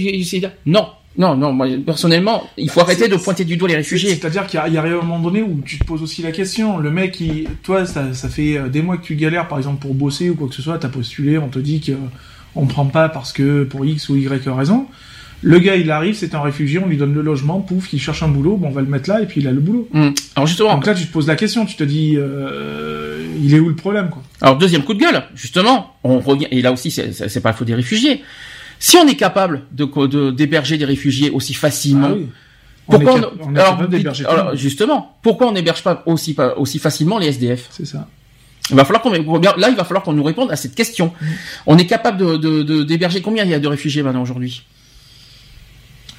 non. 0.64 0.86
Non, 1.18 1.36
non, 1.36 1.52
moi, 1.52 1.66
personnellement, 1.84 2.42
il 2.56 2.70
faut 2.70 2.80
arrêter 2.80 3.06
de 3.08 3.16
pointer 3.16 3.44
du 3.44 3.58
doigt 3.58 3.68
les 3.68 3.76
réfugiés. 3.76 4.14
C'est-à-dire 4.14 4.46
qu'il 4.46 4.58
y 4.58 4.62
a- 4.62 4.68
y 4.68 4.78
arrive 4.78 4.94
un 4.94 5.02
moment 5.04 5.18
donné 5.18 5.42
où 5.42 5.60
tu 5.62 5.78
te 5.78 5.84
poses 5.84 6.02
aussi 6.02 6.22
la 6.22 6.32
question. 6.32 6.78
Le 6.78 6.90
mec, 6.90 7.20
il, 7.20 7.46
toi, 7.62 7.84
ça, 7.84 8.14
ça 8.14 8.30
fait 8.30 8.56
euh, 8.56 8.68
des 8.70 8.80
mois 8.80 8.96
que 8.96 9.02
tu 9.04 9.14
galères, 9.14 9.46
par 9.46 9.58
exemple, 9.58 9.82
pour 9.82 9.92
bosser 9.92 10.30
ou 10.30 10.34
quoi 10.36 10.48
que 10.48 10.54
ce 10.54 10.62
soit, 10.62 10.78
t'as 10.78 10.88
postulé, 10.88 11.36
on 11.36 11.48
te 11.48 11.58
dit 11.58 11.82
que 11.82 11.92
euh, 11.92 11.96
on 12.56 12.64
prend 12.64 12.86
pas 12.86 13.10
parce 13.10 13.34
que 13.34 13.64
pour 13.64 13.84
X 13.84 14.08
ou 14.08 14.16
Y 14.16 14.48
raison. 14.48 14.86
Le 15.44 15.58
gars, 15.58 15.74
il 15.76 15.90
arrive, 15.90 16.14
c'est 16.14 16.34
un 16.36 16.40
réfugié, 16.40 16.78
on 16.78 16.86
lui 16.86 16.96
donne 16.96 17.14
le 17.14 17.20
logement, 17.22 17.58
pouf, 17.60 17.92
il 17.92 18.00
cherche 18.00 18.22
un 18.22 18.28
boulot, 18.28 18.56
bon, 18.56 18.68
on 18.68 18.70
va 18.70 18.80
le 18.80 18.86
mettre 18.86 19.10
là, 19.10 19.20
et 19.20 19.26
puis 19.26 19.40
il 19.40 19.48
a 19.48 19.50
le 19.50 19.58
boulot. 19.60 19.88
Hum. 19.92 20.14
Alors 20.36 20.46
justement, 20.46 20.74
Donc 20.74 20.86
là, 20.86 20.94
tu 20.94 21.04
te 21.06 21.12
poses 21.12 21.26
la 21.26 21.34
question, 21.36 21.66
tu 21.66 21.74
te 21.74 21.82
dis, 21.84 22.14
euh, 22.16 23.26
il 23.42 23.52
est 23.54 23.58
où 23.58 23.68
le 23.68 23.74
problème, 23.74 24.08
quoi? 24.08 24.22
Alors 24.40 24.56
deuxième 24.56 24.82
coup 24.84 24.94
de 24.94 25.00
gueule, 25.00 25.24
justement, 25.34 25.96
on 26.04 26.20
revient 26.20 26.46
et 26.50 26.62
là 26.62 26.70
aussi 26.72 26.90
c'est 26.90 27.40
pas 27.40 27.50
la 27.50 27.54
faute 27.54 27.66
des 27.66 27.74
réfugiés. 27.74 28.22
Si 28.78 28.96
on 28.96 29.06
est 29.06 29.16
capable 29.16 29.62
de 29.72 30.30
d'héberger 30.30 30.76
des 30.78 30.84
réfugiés 30.84 31.30
aussi 31.30 31.54
facilement, 31.54 32.08
Ah 32.10 32.14
oui. 32.16 32.26
Pourquoi 32.86 33.12
on 33.14 33.54
alors, 34.32 34.56
justement, 34.56 35.16
pourquoi 35.22 35.46
on 35.48 35.52
n'héberge 35.52 35.82
pas 35.82 36.02
aussi 36.06 36.34
pas 36.34 36.56
aussi 36.58 36.78
facilement 36.80 37.18
les 37.18 37.28
SDF 37.28 37.68
C'est 37.70 37.86
ça. 37.86 38.08
Il 38.70 38.76
va 38.76 38.84
falloir 38.84 39.02
qu'on 39.02 39.10
là 39.10 39.68
il 39.68 39.76
va 39.76 39.84
falloir 39.84 40.02
qu'on 40.02 40.12
nous 40.12 40.22
réponde 40.22 40.50
à 40.50 40.56
cette 40.56 40.74
question. 40.74 41.12
Mm. 41.20 41.26
On 41.66 41.78
est 41.78 41.86
capable 41.86 42.18
de 42.18 42.36
de- 42.36 42.62
de- 42.62 42.82
d'héberger 42.82 43.20
combien 43.20 43.44
il 43.44 43.50
y 43.50 43.54
a 43.54 43.60
de 43.60 43.68
réfugiés 43.68 44.02
maintenant 44.02 44.22
aujourd'hui? 44.22 44.64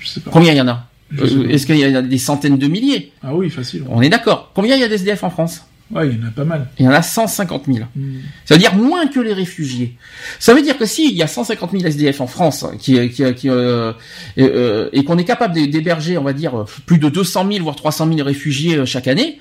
Je 0.03 0.07
sais 0.09 0.19
pas. 0.19 0.29
Combien 0.31 0.51
il 0.51 0.57
y 0.57 0.61
en 0.61 0.67
a 0.67 0.87
Euh. 1.19 1.47
Est-ce 1.49 1.65
qu'il 1.65 1.77
y 1.77 1.85
en 1.85 1.95
a 1.95 2.01
des 2.01 2.17
centaines 2.17 2.57
de 2.57 2.67
milliers 2.67 3.11
Ah 3.23 3.35
oui, 3.35 3.49
facile. 3.49 3.83
On 3.89 4.01
est 4.01 4.09
d'accord. 4.09 4.51
Combien 4.53 4.75
il 4.75 4.81
y 4.81 4.83
a 4.83 4.87
d'SDF 4.87 5.23
en 5.23 5.29
France 5.29 5.65
Ouais, 5.91 6.07
il 6.09 6.19
y 6.19 6.23
en 6.23 6.27
a 6.27 6.31
pas 6.31 6.43
mal. 6.45 6.67
Il 6.79 6.85
y 6.85 6.87
en 6.87 6.91
a 6.91 7.03
150 7.03 7.65
000. 7.67 7.85
Hmm. 7.95 8.01
Ça 8.45 8.55
veut 8.55 8.59
dire 8.59 8.73
moins 8.73 9.05
que 9.07 9.19
les 9.19 9.33
réfugiés. 9.33 9.95
Ça 10.39 10.55
veut 10.55 10.63
dire 10.63 10.75
que 10.77 10.85
s'il 10.87 11.13
y 11.13 11.21
a 11.21 11.27
150 11.27 11.71
000 11.71 11.83
SDF 11.85 12.19
en 12.21 12.25
France 12.25 12.63
hein, 12.63 12.71
qui, 12.79 13.09
qui, 13.11 13.31
qui, 13.35 13.47
euh, 13.49 13.93
et, 14.35 14.43
euh, 14.43 14.89
et 14.91 15.03
qu'on 15.03 15.19
est 15.19 15.23
capable 15.23 15.53
d'hé- 15.53 15.67
d'héberger, 15.67 16.17
on 16.17 16.23
va 16.23 16.33
dire, 16.33 16.65
plus 16.87 16.97
de 16.97 17.09
200 17.09 17.47
000 17.51 17.63
voire 17.63 17.75
300 17.75 18.07
000 18.11 18.25
réfugiés 18.25 18.77
euh, 18.77 18.85
chaque 18.85 19.07
année, 19.07 19.39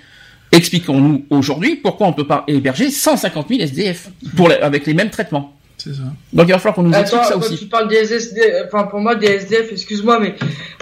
expliquons-nous 0.50 1.24
aujourd'hui 1.30 1.76
pourquoi 1.76 2.06
on 2.06 2.12
peut 2.12 2.26
pas 2.26 2.44
héberger 2.48 2.90
150 2.90 3.48
000 3.48 3.60
SDF 3.62 4.10
pour 4.36 4.50
avec 4.60 4.86
les 4.86 4.92
mêmes 4.94 5.10
traitements. 5.10 5.56
C'est 5.84 5.94
ça. 5.94 6.02
Donc 6.32 6.46
il 6.48 6.52
va 6.52 6.58
falloir 6.58 6.74
qu'on 6.76 6.82
nous 6.84 6.92
explique 6.94 7.20
Attends, 7.20 7.28
ça 7.28 7.34
quand 7.34 7.40
aussi. 7.40 7.58
tu 7.58 7.66
parles 7.66 7.88
des 7.88 7.96
SDF, 8.12 8.66
enfin 8.72 8.84
pour 8.84 9.00
moi 9.00 9.14
des 9.16 9.26
SDF, 9.26 9.72
excuse-moi, 9.72 10.20
mais 10.20 10.34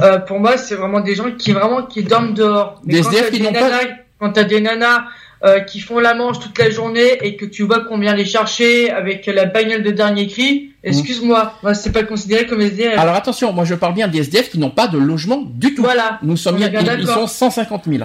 euh, 0.02 0.18
pour 0.18 0.38
moi 0.40 0.56
c'est 0.58 0.74
vraiment 0.74 1.00
des 1.00 1.14
gens 1.14 1.30
qui 1.38 1.52
vraiment 1.52 1.84
qui 1.84 2.02
dorment 2.02 2.34
dehors. 2.34 2.80
Mais 2.84 2.94
Des 2.94 2.98
SDF 3.00 3.30
qui 3.30 3.40
n'ont 3.40 3.52
pas- 3.52 3.70
Quand 4.18 4.32
t'as 4.32 4.44
des 4.44 4.60
nanas 4.60 5.04
euh, 5.44 5.60
qui 5.60 5.80
font 5.80 5.98
la 5.98 6.14
manche 6.14 6.38
toute 6.38 6.58
la 6.58 6.70
journée 6.70 7.18
et 7.22 7.36
que 7.36 7.46
tu 7.46 7.62
vois 7.62 7.80
qu'on 7.80 7.98
vient 7.98 8.14
les 8.14 8.24
chercher 8.24 8.90
avec 8.90 9.26
la 9.26 9.46
bagnole 9.46 9.82
de 9.82 9.90
dernier 9.90 10.26
cri, 10.26 10.70
excuse-moi, 10.82 11.54
moi 11.62 11.74
c'est 11.74 11.92
pas 11.92 12.02
considéré 12.02 12.46
comme 12.46 12.60
SDF. 12.60 12.98
Alors 12.98 13.14
attention, 13.14 13.52
moi 13.52 13.64
je 13.64 13.74
parle 13.74 13.94
bien 13.94 14.08
des 14.08 14.18
SDF 14.18 14.50
qui 14.50 14.58
n'ont 14.58 14.70
pas 14.70 14.88
de 14.88 14.98
logement 14.98 15.42
du 15.54 15.74
tout. 15.74 15.82
Voilà. 15.82 16.18
Nous 16.22 16.36
sommes 16.36 16.56
On 16.56 16.58
bien, 16.58 16.68
est 16.68 16.70
bien 16.70 16.80
ils, 16.82 17.00
ils 17.00 17.06
sont 17.06 17.12
d'accord. 17.14 17.28
150 17.28 17.84
000. 17.86 18.04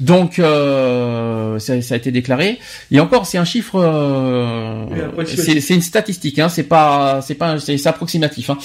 Donc 0.00 0.38
euh, 0.38 1.58
ça, 1.58 1.80
ça 1.82 1.94
a 1.94 1.96
été 1.98 2.10
déclaré. 2.10 2.58
Et 2.90 3.00
encore, 3.00 3.26
c'est 3.26 3.38
un 3.38 3.44
chiffre, 3.44 3.74
euh, 3.76 4.84
Oui, 5.18 5.24
c'est 5.26 5.60
c'est 5.60 5.74
une 5.74 5.82
statistique, 5.82 6.38
hein, 6.38 6.48
c'est 6.48 6.62
pas, 6.62 7.20
c'est 7.22 7.34
pas, 7.34 7.58
c'est 7.58 7.86
approximatif. 7.86 8.50
Hein. 8.50 8.58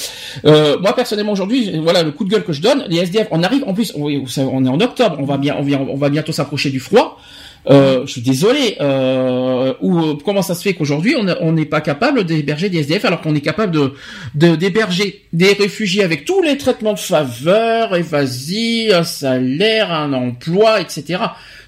Euh, 0.46 0.78
moi 0.80 0.96
personnellement 0.96 1.34
aujourd'hui, 1.34 1.78
voilà 1.84 2.04
le 2.04 2.12
coup 2.12 2.24
de 2.24 2.30
gueule 2.30 2.44
que 2.44 2.54
je 2.54 2.62
donne. 2.62 2.86
Les 2.88 3.00
SDF, 3.00 3.28
on 3.32 3.44
arrive, 3.44 3.64
en 3.68 3.74
plus, 3.74 3.94
savez, 4.28 4.50
on 4.52 4.66
est 4.66 4.70
en 4.70 4.80
octobre, 4.80 5.18
on 5.20 5.26
va 5.26 5.38
bien, 5.38 5.56
on 5.60 5.64
vient, 5.64 5.80
on 5.80 5.98
va 5.98 6.10
bientôt 6.10 6.32
s'approcher 6.32 6.70
du 6.70 6.80
froid. 6.80 7.20
Euh, 7.68 8.06
je 8.06 8.12
suis 8.12 8.22
désolé. 8.22 8.78
Euh, 8.80 9.74
ou 9.82 10.00
euh, 10.00 10.14
comment 10.24 10.44
ça 10.44 10.54
se 10.54 10.62
fait 10.62 10.74
qu'aujourd'hui 10.74 11.16
on 11.18 11.52
n'est 11.52 11.66
pas 11.66 11.82
capable 11.82 12.24
d'héberger 12.24 12.70
des 12.70 12.80
SDF 12.80 13.06
alors 13.06 13.22
qu'on 13.22 13.34
est 13.34 13.42
capable 13.42 13.72
de 13.74 13.94
de- 14.36 14.56
d'héberger 14.56 15.24
des 15.34 15.54
réfugiés 15.54 16.04
avec 16.04 16.26
tous 16.26 16.42
les 16.44 16.58
traitements 16.58 16.94
de 16.94 17.00
faveur, 17.00 17.96
et 17.96 18.04
vas-y, 18.04 18.92
un 18.94 19.04
salaire, 19.04 19.92
un 19.92 20.14
emploi, 20.14 20.80
etc. 20.80 21.20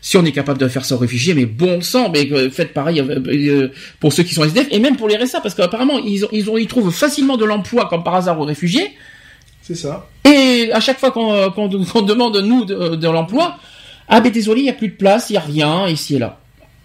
Si 0.02 0.18
on 0.18 0.24
est 0.26 0.32
capable 0.32 0.60
de 0.60 0.68
faire 0.68 0.86
ça 0.86 0.94
aux 0.96 1.00
réfugiés, 1.00 1.34
mais 1.34 1.46
bon 1.48 1.82
sang, 1.82 2.10
mais 2.14 2.30
faites 2.52 2.74
pareil 2.74 3.04
pour 4.00 4.14
ceux 4.14 4.22
qui 4.24 4.36
sont 4.36 4.44
SDF 4.44 4.68
et 4.70 4.80
même 4.80 4.98
pour 4.98 5.08
les 5.08 5.18
RSA 5.18 5.42
parce 5.42 5.56
qu'apparemment 5.56 5.98
ils 5.98 6.26
ont, 6.26 6.30
ils 6.32 6.50
ont 6.52 6.58
ils 6.58 6.68
trouvent 6.68 6.94
facilement 6.94 7.38
de 7.38 7.46
l'emploi 7.46 7.88
comme 7.90 8.04
par 8.04 8.14
hasard 8.16 8.40
aux 8.40 8.46
réfugiés. 8.46 8.92
C'est 9.64 9.76
ça. 9.76 10.08
Et 10.26 10.70
à 10.72 10.80
chaque 10.80 11.00
fois 11.00 11.10
qu'on 11.12 11.50
qu'on 11.52 11.70
qu'on 11.70 12.02
demande 12.04 12.38
nous 12.38 12.66
de, 12.66 12.96
de 12.96 13.08
l'emploi, 13.10 13.58
ah 14.08 14.22
ben 14.22 14.32
désolé, 14.32 14.62
il 14.62 14.66
y 14.66 14.70
a 14.70 14.74
plus 14.74 14.90
de 14.90 14.96
place, 14.96 15.30
il 15.30 15.34
y 15.34 15.38
a 15.38 15.42
rien 15.42 15.88
ici 15.88 16.16
et 16.16 16.20
là. 16.20 16.40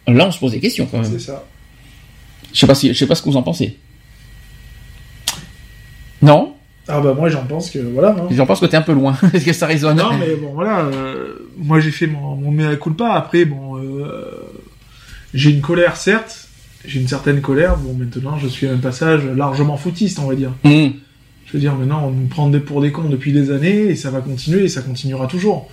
Là, 0.09 0.27
on 0.27 0.31
se 0.33 0.39
pose 0.39 0.51
des 0.53 0.61
questions 0.61 0.87
quand 0.91 0.99
même. 1.01 1.11
C'est 1.11 1.21
ça. 1.21 1.45
Je 2.53 2.59
sais 2.59 2.67
pas 2.67 2.75
si, 2.75 2.89
je 2.93 2.99
sais 2.99 3.07
pas 3.07 3.15
ce 3.15 3.23
que 3.23 3.29
vous 3.31 3.37
en 3.37 3.43
pensez. 3.43 3.79
Non, 6.21 6.55
Ah 6.89 7.01
bah 7.01 7.15
moi 7.15 7.29
j'en 7.29 7.45
pense 7.45 7.71
que 7.71 7.79
voilà. 7.79 8.11
hein. 8.11 8.29
j'en 8.31 8.47
pense 8.47 8.61
que 8.61 8.67
t'es 8.67 8.77
un 8.77 8.83
peu 8.83 8.93
loin. 8.93 9.17
Est-ce 9.33 9.45
que 9.45 9.53
ça 9.53 9.67
résonne 9.67 9.97
Non 9.97 10.17
mais 10.19 10.35
bon 10.37 10.53
voilà, 10.55 10.81
euh, 10.81 11.49
moi 11.57 11.81
j'ai 11.81 11.91
fait 11.91 12.07
mon, 12.07 12.37
mon 12.37 12.51
mea 12.51 12.77
culpa. 12.77 13.13
Après 13.13 13.45
bon, 13.45 13.77
euh, 13.79 14.51
j'ai 15.35 15.51
une 15.51 15.61
colère 15.63 15.97
certes, 15.97 16.49
j'ai 16.85 17.01
une 17.01 17.09
certaine 17.09 17.41
colère. 17.41 17.77
Bon 17.77 17.95
maintenant 17.95 18.39
je 18.39 18.47
suis 18.47 18.69
à 18.69 18.73
un 18.73 18.77
passage 18.79 19.25
largement 19.25 19.77
foutiste 19.77 20.19
on 20.21 20.27
va 20.29 20.35
dire. 20.37 20.53
Mmh. 20.65 20.89
Je 21.47 21.53
veux 21.55 21.59
dire 21.61 21.75
maintenant 21.75 22.05
on 22.07 22.11
nous 22.11 22.27
prend 22.29 22.49
des 22.49 22.61
pour 22.61 22.81
des 22.81 22.93
cons 22.93 23.09
depuis 23.09 23.33
des 23.33 23.51
années 23.51 23.87
et 23.89 23.97
ça 23.97 24.11
va 24.11 24.21
continuer 24.21 24.65
et 24.65 24.69
ça 24.69 24.83
continuera 24.83 25.27
toujours. 25.27 25.69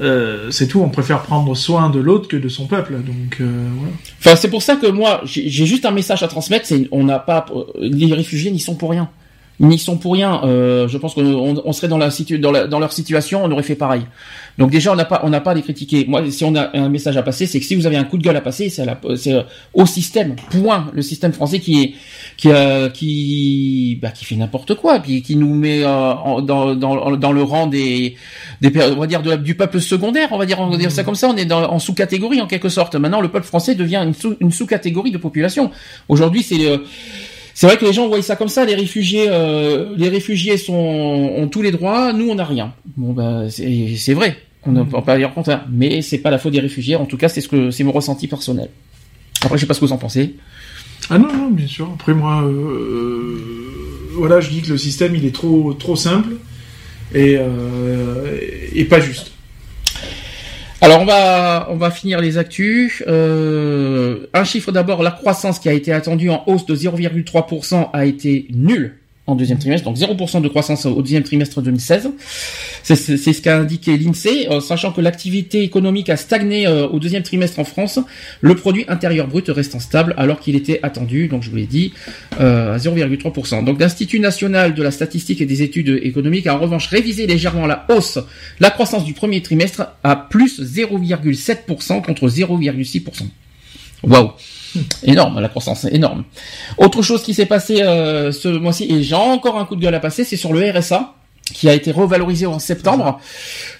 Euh, 0.00 0.50
c'est 0.50 0.68
tout, 0.68 0.80
on 0.80 0.88
préfère 0.88 1.22
prendre 1.22 1.54
soin 1.54 1.90
de 1.90 1.98
l'autre 1.98 2.28
que 2.28 2.36
de 2.36 2.48
son 2.48 2.66
peuple. 2.66 2.94
Donc 2.94 3.40
euh, 3.40 3.68
voilà. 3.76 3.92
Enfin, 4.18 4.36
c'est 4.36 4.50
pour 4.50 4.62
ça 4.62 4.76
que 4.76 4.86
moi, 4.86 5.20
j'ai 5.24 5.66
juste 5.66 5.84
un 5.84 5.90
message 5.90 6.22
à 6.22 6.28
transmettre. 6.28 6.66
C'est, 6.66 6.88
on 6.92 7.04
n'a 7.04 7.18
pas, 7.18 7.46
les 7.80 8.12
réfugiés 8.12 8.50
n'y 8.50 8.60
sont 8.60 8.74
pour 8.74 8.90
rien. 8.90 9.08
N'y 9.60 9.78
sont 9.78 9.98
pour 9.98 10.14
rien. 10.14 10.40
Euh, 10.44 10.88
je 10.88 10.98
pense 10.98 11.14
qu'on 11.14 11.62
on 11.64 11.72
serait 11.72 11.86
dans, 11.86 11.98
la 11.98 12.10
situ 12.10 12.40
dans, 12.40 12.50
la, 12.50 12.66
dans 12.66 12.80
leur 12.80 12.92
situation, 12.92 13.44
on 13.44 13.50
aurait 13.52 13.62
fait 13.62 13.76
pareil. 13.76 14.02
Donc 14.58 14.70
déjà, 14.70 14.92
on 14.92 14.96
n'a 14.96 15.04
pas, 15.04 15.20
on 15.24 15.30
pas 15.30 15.52
à 15.52 15.54
les 15.54 15.62
critiquer. 15.62 16.06
Moi, 16.08 16.28
si 16.30 16.44
on 16.44 16.56
a 16.56 16.76
un 16.76 16.88
message 16.88 17.16
à 17.16 17.22
passer, 17.22 17.46
c'est 17.46 17.60
que 17.60 17.64
si 17.64 17.76
vous 17.76 17.86
avez 17.86 17.96
un 17.96 18.02
coup 18.02 18.18
de 18.18 18.24
gueule 18.24 18.36
à 18.36 18.40
passer, 18.40 18.68
c'est 18.68 18.82
euh, 18.82 19.42
au 19.72 19.86
système. 19.86 20.34
Point. 20.50 20.90
Le 20.92 21.02
système 21.02 21.32
français 21.32 21.60
qui 21.60 21.82
est, 21.82 21.94
qui, 22.36 22.50
euh, 22.50 22.88
qui, 22.88 23.98
bah, 24.02 24.10
qui 24.10 24.24
fait 24.24 24.34
n'importe 24.34 24.74
quoi, 24.74 24.98
puis 24.98 25.22
qui 25.22 25.36
nous 25.36 25.54
met 25.54 25.84
euh, 25.84 26.40
dans, 26.40 26.74
dans, 26.74 27.16
dans 27.16 27.32
le 27.32 27.42
rang 27.42 27.68
des, 27.68 28.16
des, 28.60 28.72
on 28.96 29.00
va 29.00 29.06
dire 29.06 29.22
du 29.22 29.54
peuple 29.54 29.80
secondaire. 29.80 30.28
On 30.32 30.38
va 30.38 30.46
dire, 30.46 30.58
on 30.60 30.68
va 30.68 30.76
dire 30.76 30.90
ça 30.90 31.04
comme 31.04 31.14
ça. 31.14 31.28
On 31.28 31.36
est 31.36 31.44
dans, 31.44 31.70
en 31.70 31.78
sous-catégorie 31.78 32.40
en 32.40 32.48
quelque 32.48 32.68
sorte. 32.68 32.96
Maintenant, 32.96 33.20
le 33.20 33.28
peuple 33.28 33.46
français 33.46 33.76
devient 33.76 34.02
une, 34.04 34.14
sous, 34.14 34.36
une 34.40 34.50
sous-catégorie 34.50 35.12
de 35.12 35.18
population. 35.18 35.70
Aujourd'hui, 36.08 36.42
c'est 36.42 36.80
c'est 37.54 37.68
vrai 37.68 37.76
que 37.76 37.84
les 37.84 37.92
gens 37.92 38.08
voient 38.08 38.20
ça 38.20 38.34
comme 38.34 38.48
ça. 38.48 38.64
Les 38.64 38.74
réfugiés, 38.74 39.26
euh, 39.28 39.94
les 39.96 40.08
réfugiés 40.08 40.56
sont 40.56 40.74
ont 40.74 41.46
tous 41.46 41.62
les 41.62 41.70
droits. 41.70 42.12
Nous, 42.12 42.28
on 42.28 42.34
n'a 42.34 42.44
rien. 42.44 42.74
Bon, 42.96 43.12
bah, 43.12 43.44
c'est 43.48 44.14
vrai. 44.14 44.36
On 44.66 44.72
ne 44.72 44.82
peut 44.82 45.00
pas 45.02 45.16
dire 45.16 45.28
le 45.28 45.34
contraire. 45.34 45.64
Mais 45.70 46.02
c'est 46.02 46.18
pas 46.18 46.30
la 46.30 46.38
faute 46.38 46.52
des 46.52 46.60
réfugiés. 46.60 46.96
En 46.96 47.06
tout 47.06 47.16
cas, 47.16 47.28
c'est 47.28 47.40
ce 47.40 47.48
que 47.48 47.70
c'est 47.70 47.84
mon 47.84 47.92
ressenti 47.92 48.26
personnel. 48.26 48.70
Après, 49.42 49.56
je 49.56 49.60
sais 49.60 49.66
pas 49.66 49.74
ce 49.74 49.80
que 49.80 49.84
vous 49.84 49.92
en 49.92 49.98
pensez. 49.98 50.34
Ah 51.10 51.18
non, 51.18 51.32
non, 51.32 51.50
bien 51.50 51.66
sûr. 51.66 51.88
Après, 51.94 52.12
moi, 52.12 52.42
euh, 52.42 53.38
voilà, 54.14 54.40
je 54.40 54.50
dis 54.50 54.60
que 54.62 54.70
le 54.70 54.78
système, 54.78 55.14
il 55.14 55.24
est 55.24 55.34
trop, 55.34 55.74
trop 55.74 55.96
simple 55.96 56.36
et, 57.14 57.36
euh, 57.38 58.38
et 58.74 58.84
pas 58.84 59.00
juste. 59.00 59.33
Alors 60.84 61.00
on 61.00 61.06
va 61.06 61.66
on 61.70 61.76
va 61.76 61.90
finir 61.90 62.20
les 62.20 62.36
actus. 62.36 63.02
Euh, 63.06 64.26
un 64.34 64.44
chiffre 64.44 64.70
d'abord, 64.70 65.02
la 65.02 65.12
croissance 65.12 65.58
qui 65.58 65.70
a 65.70 65.72
été 65.72 65.94
attendue 65.94 66.28
en 66.28 66.44
hausse 66.46 66.66
de 66.66 66.76
0,3% 66.76 67.88
a 67.90 68.04
été 68.04 68.48
nulle 68.50 68.92
en 69.26 69.34
deuxième 69.36 69.58
trimestre, 69.58 69.86
donc 69.86 69.96
0% 69.96 70.42
de 70.42 70.48
croissance 70.48 70.84
au 70.84 71.00
deuxième 71.00 71.22
trimestre 71.22 71.62
2016. 71.62 72.10
C'est 72.82 72.94
ce 72.96 73.40
qu'a 73.40 73.56
indiqué 73.56 73.96
l'INSEE, 73.96 74.48
euh, 74.50 74.60
sachant 74.60 74.92
que 74.92 75.00
l'activité 75.00 75.62
économique 75.62 76.10
a 76.10 76.18
stagné 76.18 76.66
euh, 76.66 76.86
au 76.88 76.98
deuxième 76.98 77.22
trimestre 77.22 77.58
en 77.58 77.64
France, 77.64 77.98
le 78.42 78.54
produit 78.54 78.84
intérieur 78.88 79.26
brut 79.26 79.48
restant 79.48 79.80
stable 79.80 80.14
alors 80.18 80.40
qu'il 80.40 80.56
était 80.56 80.80
attendu, 80.82 81.28
donc 81.28 81.42
je 81.42 81.48
vous 81.48 81.56
l'ai 81.56 81.66
dit, 81.66 81.94
euh, 82.38 82.74
à 82.74 82.76
0,3%. 82.76 83.64
Donc 83.64 83.80
l'Institut 83.80 84.20
national 84.20 84.74
de 84.74 84.82
la 84.82 84.90
statistique 84.90 85.40
et 85.40 85.46
des 85.46 85.62
études 85.62 86.00
économiques 86.02 86.46
a 86.46 86.54
en 86.54 86.58
revanche 86.58 86.88
révisé 86.88 87.26
légèrement 87.26 87.66
la 87.66 87.86
hausse, 87.88 88.18
la 88.60 88.70
croissance 88.70 89.04
du 89.04 89.14
premier 89.14 89.40
trimestre 89.40 89.86
à 90.02 90.16
plus 90.16 90.60
0,7% 90.60 92.02
contre 92.02 92.28
0,6%. 92.28 93.22
Waouh 94.02 94.32
Énorme, 95.04 95.40
la 95.40 95.48
croissance, 95.48 95.84
énorme. 95.84 96.24
Autre 96.78 97.02
chose 97.02 97.22
qui 97.22 97.34
s'est 97.34 97.46
passé 97.46 97.82
euh, 97.82 98.32
ce 98.32 98.48
mois-ci, 98.48 98.86
et 98.90 99.02
j'ai 99.02 99.14
encore 99.14 99.58
un 99.58 99.64
coup 99.64 99.76
de 99.76 99.80
gueule 99.80 99.94
à 99.94 100.00
passer, 100.00 100.24
c'est 100.24 100.36
sur 100.36 100.52
le 100.52 100.70
RSA 100.70 101.14
qui 101.52 101.68
a 101.68 101.74
été 101.74 101.92
revalorisé 101.92 102.46
en 102.46 102.58
septembre. 102.58 103.20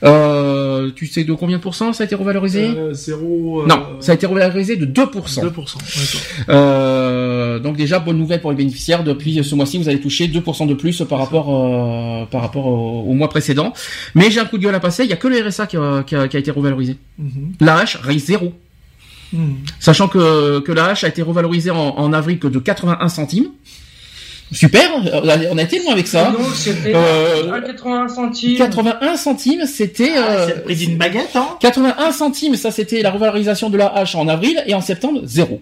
Euh, 0.02 0.90
tu 0.94 1.06
sais 1.06 1.24
de 1.24 1.32
combien 1.32 1.56
de 1.56 1.62
pourcents 1.62 1.92
ça 1.92 2.02
a 2.05 2.06
été 2.06 2.14
revalorisé? 2.14 2.64
Euh, 2.64 2.92
zéro, 2.92 3.64
Non, 3.66 4.00
ça 4.00 4.12
a 4.12 4.14
été 4.14 4.26
revalorisé 4.26 4.76
de 4.76 4.84
2%. 4.84 5.40
2%, 5.40 5.76
euh, 6.50 7.58
donc 7.58 7.76
déjà, 7.76 7.98
bonne 8.00 8.18
nouvelle 8.18 8.40
pour 8.40 8.50
les 8.50 8.56
bénéficiaires. 8.56 9.02
Depuis 9.02 9.42
ce 9.42 9.55
mois-ci, 9.55 9.78
vous 9.78 9.89
allez 9.89 10.00
toucher 10.00 10.28
2% 10.28 10.66
de 10.66 10.74
plus 10.74 11.02
par 11.08 11.18
rapport, 11.18 11.48
euh, 11.55 12.26
par 12.26 12.42
rapport 12.42 12.66
au, 12.66 13.14
mois 13.14 13.28
précédent. 13.28 13.73
Mais 14.14 14.31
j'ai 14.31 14.40
un 14.40 14.44
coup 14.44 14.58
de 14.58 14.64
gueule 14.64 14.74
à 14.74 14.81
passer, 14.81 15.05
il 15.05 15.10
y 15.10 15.14
a 15.14 15.16
que 15.16 15.28
le 15.28 15.47
RSA 15.47 15.66
qui 15.66 15.76
a, 15.76 16.02
qui 16.02 16.16
a, 16.16 16.39
été 16.39 16.50
revalorisé. 16.50 16.97
Mm 17.18 17.52
La 17.60 17.84
H, 17.84 18.18
zéro. 18.18 18.52
Hmm. 19.35 19.55
Sachant 19.81 20.09
que, 20.09 20.61
que 20.61 20.73
la 20.73 20.87
hache 20.87 21.05
a 21.05 21.09
été 21.09 21.21
revalorisée 21.21 21.71
en, 21.71 21.77
en 21.77 22.13
avril 22.13 22.39
que 22.39 22.47
de 22.47 22.59
81 22.59 23.09
centimes. 23.09 23.49
Super, 24.53 24.89
on 25.51 25.59
a 25.59 25.63
été 25.63 25.83
loin 25.83 25.93
avec 25.93 26.07
ça. 26.07 26.31
Donc 26.31 26.47
c'était 26.55 26.93
81 26.93 28.09
centimes. 28.09 28.57
81 28.59 29.17
centimes, 29.17 29.67
c'était. 29.67 30.13
Ah, 30.17 30.31
euh, 30.31 30.47
c'est 30.47 30.55
le 30.57 30.63
prix 30.63 30.77
d'une 30.77 30.97
baguette, 30.97 31.35
hein 31.35 31.49
81 31.61 32.13
centimes, 32.13 32.55
ça 32.55 32.71
c'était 32.71 33.03
la 33.03 33.11
revalorisation 33.11 33.71
de 33.71 33.79
la 33.79 33.89
hache 33.89 34.15
en 34.15 34.29
avril 34.29 34.63
et 34.67 34.75
en 34.75 34.81
septembre 34.81 35.23
zéro. 35.25 35.61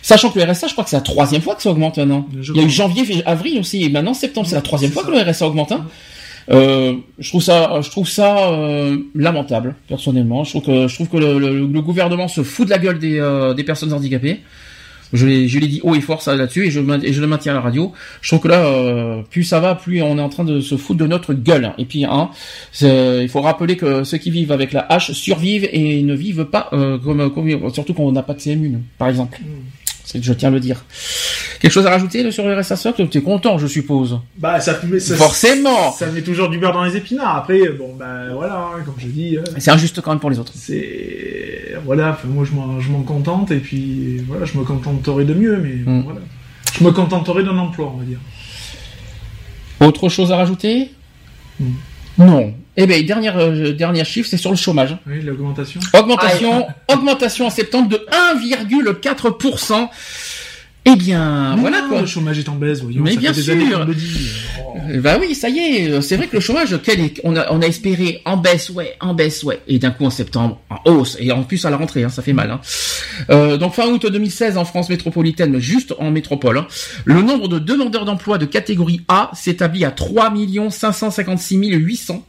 Sachant 0.00 0.30
que 0.30 0.40
le 0.40 0.50
RSA, 0.50 0.66
je 0.66 0.72
crois 0.72 0.82
que 0.84 0.90
c'est 0.90 0.96
la 0.96 1.02
troisième 1.02 1.42
fois 1.42 1.54
que 1.54 1.62
ça 1.62 1.70
augmente 1.70 1.96
maintenant. 1.98 2.26
Il 2.32 2.56
y 2.56 2.60
a 2.60 2.62
eu 2.64 2.70
janvier, 2.70 3.22
avril 3.24 3.60
aussi, 3.60 3.84
et 3.84 3.88
maintenant 3.88 4.14
septembre, 4.14 4.48
c'est 4.48 4.56
la 4.56 4.62
troisième 4.62 4.90
fois 4.90 5.04
que 5.04 5.10
le 5.12 5.18
RSA 5.18 5.46
augmente. 5.46 5.70
Hein. 5.70 5.86
Euh, 6.50 6.94
je 7.18 7.28
trouve 7.28 7.42
ça, 7.42 7.80
je 7.82 7.90
trouve 7.90 8.08
ça 8.08 8.50
euh, 8.50 8.98
lamentable 9.14 9.74
personnellement. 9.88 10.44
Je 10.44 10.50
trouve 10.50 10.64
que 10.64 10.88
je 10.88 10.94
trouve 10.94 11.08
que 11.08 11.16
le, 11.16 11.38
le, 11.38 11.66
le, 11.66 11.82
gouvernement 11.82 12.28
se 12.28 12.42
fout 12.42 12.66
de 12.66 12.70
la 12.70 12.78
gueule 12.78 12.98
des, 12.98 13.18
euh, 13.18 13.54
des 13.54 13.64
personnes 13.64 13.92
handicapées. 13.92 14.40
Je 15.12 15.26
l'ai, 15.26 15.46
je 15.46 15.58
l'ai 15.58 15.66
dit 15.66 15.80
haut 15.82 15.94
et 15.94 16.00
fort 16.00 16.22
ça 16.22 16.34
là-dessus 16.34 16.66
et 16.66 16.70
je, 16.70 16.80
et 16.80 17.12
je 17.12 17.20
le 17.20 17.26
maintiens 17.26 17.52
à 17.52 17.56
la 17.56 17.60
radio. 17.60 17.92
Je 18.22 18.30
trouve 18.30 18.40
que 18.40 18.48
là, 18.48 18.64
euh, 18.64 19.22
plus 19.30 19.44
ça 19.44 19.60
va, 19.60 19.74
plus 19.74 20.00
on 20.00 20.16
est 20.16 20.22
en 20.22 20.30
train 20.30 20.44
de 20.44 20.60
se 20.60 20.76
foutre 20.76 21.00
de 21.00 21.06
notre 21.06 21.34
gueule. 21.34 21.74
Et 21.76 21.84
puis, 21.84 22.06
hein, 22.06 22.30
il 22.80 23.28
faut 23.28 23.42
rappeler 23.42 23.76
que 23.76 24.04
ceux 24.04 24.16
qui 24.16 24.30
vivent 24.30 24.52
avec 24.52 24.72
la 24.72 24.90
hache 24.90 25.12
survivent 25.12 25.68
et 25.70 26.02
ne 26.02 26.14
vivent 26.14 26.46
pas 26.46 26.70
comme, 26.70 27.30
comme, 27.30 27.72
surtout 27.74 27.92
quand 27.92 28.04
on 28.04 28.12
n'a 28.12 28.22
pas 28.22 28.32
de 28.32 28.40
CMU, 28.40 28.78
par 28.96 29.08
exemple. 29.08 29.38
Mm 29.42 29.81
je 30.14 30.32
tiens 30.32 30.48
à 30.48 30.52
le 30.52 30.60
dire. 30.60 30.84
Quelque 31.60 31.72
chose 31.72 31.86
à 31.86 31.90
rajouter 31.90 32.28
sur 32.30 32.44
le 32.46 32.58
RSA 32.58 32.76
Socle 32.76 33.08
Tu 33.08 33.18
es 33.18 33.22
content, 33.22 33.56
je 33.58 33.66
suppose? 33.66 34.18
Bah, 34.36 34.60
ça, 34.60 34.80
ça 34.98 35.16
Forcément 35.16 35.92
Ça 35.92 36.06
met 36.06 36.22
toujours 36.22 36.48
du 36.48 36.58
beurre 36.58 36.72
dans 36.72 36.84
les 36.84 36.96
épinards. 36.96 37.36
Après, 37.36 37.68
bon, 37.68 37.94
bah 37.96 38.32
voilà, 38.34 38.70
hein, 38.74 38.82
comme 38.84 38.96
je 38.98 39.06
dis. 39.06 39.36
Euh, 39.36 39.44
c'est 39.58 39.70
injuste 39.70 40.00
quand 40.00 40.10
même 40.10 40.20
pour 40.20 40.30
les 40.30 40.38
autres. 40.38 40.52
C'est. 40.54 41.76
Voilà, 41.84 42.18
moi 42.24 42.44
je 42.44 42.90
m'en 42.90 43.02
contente, 43.02 43.50
et 43.50 43.58
puis 43.58 44.18
voilà, 44.26 44.44
je 44.44 44.58
me 44.58 44.64
contenterai 44.64 45.24
de 45.24 45.34
mieux, 45.34 45.56
mais 45.56 45.90
mm. 45.90 46.02
voilà. 46.02 46.20
Je 46.78 46.84
me 46.84 46.90
contenterai 46.90 47.44
d'un 47.44 47.58
emploi, 47.58 47.92
on 47.94 47.98
va 47.98 48.04
dire. 48.04 48.18
Autre 49.80 50.08
chose 50.08 50.32
à 50.32 50.36
rajouter? 50.36 50.90
Mm. 51.60 51.70
Non. 52.18 52.54
Eh 52.76 52.86
bien, 52.86 53.02
dernière, 53.02 53.38
euh, 53.38 53.72
dernière 53.72 54.06
chiffre, 54.06 54.28
c'est 54.30 54.38
sur 54.38 54.50
le 54.50 54.56
chômage. 54.56 54.96
Oui, 55.06 55.20
l'augmentation. 55.22 55.80
Augmentation, 55.92 56.66
augmentation 56.88 57.46
en 57.46 57.50
septembre 57.50 57.88
de 57.88 58.06
1,4%. 58.34 59.88
Eh 60.84 60.96
bien, 60.96 61.56
voilà 61.56 61.82
quoi. 61.88 62.00
Le 62.00 62.06
chômage 62.06 62.38
est 62.40 62.48
en 62.48 62.56
baisse, 62.56 62.82
voyons. 62.82 63.02
Mais 63.02 63.16
bien 63.16 63.32
sûr. 63.32 63.54
Euh, 63.54 65.00
bah 65.00 65.16
oui, 65.20 65.34
ça 65.34 65.48
y 65.48 65.58
est. 65.58 66.00
C'est 66.02 66.16
vrai 66.16 66.26
que 66.26 66.34
le 66.34 66.40
chômage, 66.40 66.76
on 67.22 67.36
a, 67.36 67.52
on 67.52 67.62
a 67.62 67.66
espéré 67.66 68.20
en 68.24 68.36
baisse, 68.36 68.70
ouais, 68.70 68.96
en 69.00 69.14
baisse, 69.14 69.44
ouais. 69.44 69.60
Et 69.68 69.78
d'un 69.78 69.92
coup 69.92 70.04
en 70.04 70.10
septembre, 70.10 70.60
en 70.70 70.90
hausse. 70.90 71.16
Et 71.20 71.30
en 71.30 71.44
plus 71.44 71.64
à 71.64 71.70
la 71.70 71.76
rentrée, 71.76 72.02
hein, 72.02 72.08
ça 72.08 72.22
fait 72.22 72.32
mal. 72.32 72.50
Hein. 72.50 72.60
Euh, 73.30 73.56
donc 73.58 73.74
fin 73.74 73.86
août 73.86 74.04
2016 74.04 74.56
en 74.56 74.64
France 74.64 74.88
métropolitaine, 74.88 75.58
juste 75.58 75.94
en 75.98 76.10
métropole, 76.10 76.58
hein, 76.58 76.66
le 77.04 77.22
nombre 77.22 77.46
de 77.46 77.58
demandeurs 77.58 78.04
d'emploi 78.04 78.38
de 78.38 78.46
catégorie 78.46 79.02
A 79.08 79.30
s'établit 79.34 79.84
à 79.84 79.90
3 79.92 80.32
556 80.70 81.58
800 81.58 82.24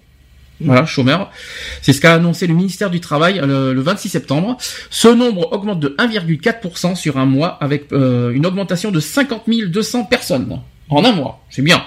voilà, 0.65 0.85
chômeurs. 0.85 1.31
C'est 1.81 1.93
ce 1.93 2.01
qu'a 2.01 2.13
annoncé 2.13 2.47
le 2.47 2.53
ministère 2.53 2.89
du 2.89 2.99
Travail 2.99 3.41
le, 3.43 3.81
26 3.81 4.09
septembre. 4.09 4.57
Ce 4.89 5.07
nombre 5.07 5.51
augmente 5.53 5.79
de 5.79 5.95
1,4% 5.99 6.95
sur 6.95 7.17
un 7.17 7.25
mois 7.25 7.57
avec 7.61 7.91
euh, 7.91 8.31
une 8.31 8.45
augmentation 8.45 8.91
de 8.91 8.99
50 8.99 9.43
200 9.49 10.05
personnes 10.05 10.59
en 10.89 11.05
un 11.05 11.11
mois. 11.11 11.43
C'est 11.49 11.61
bien. 11.61 11.83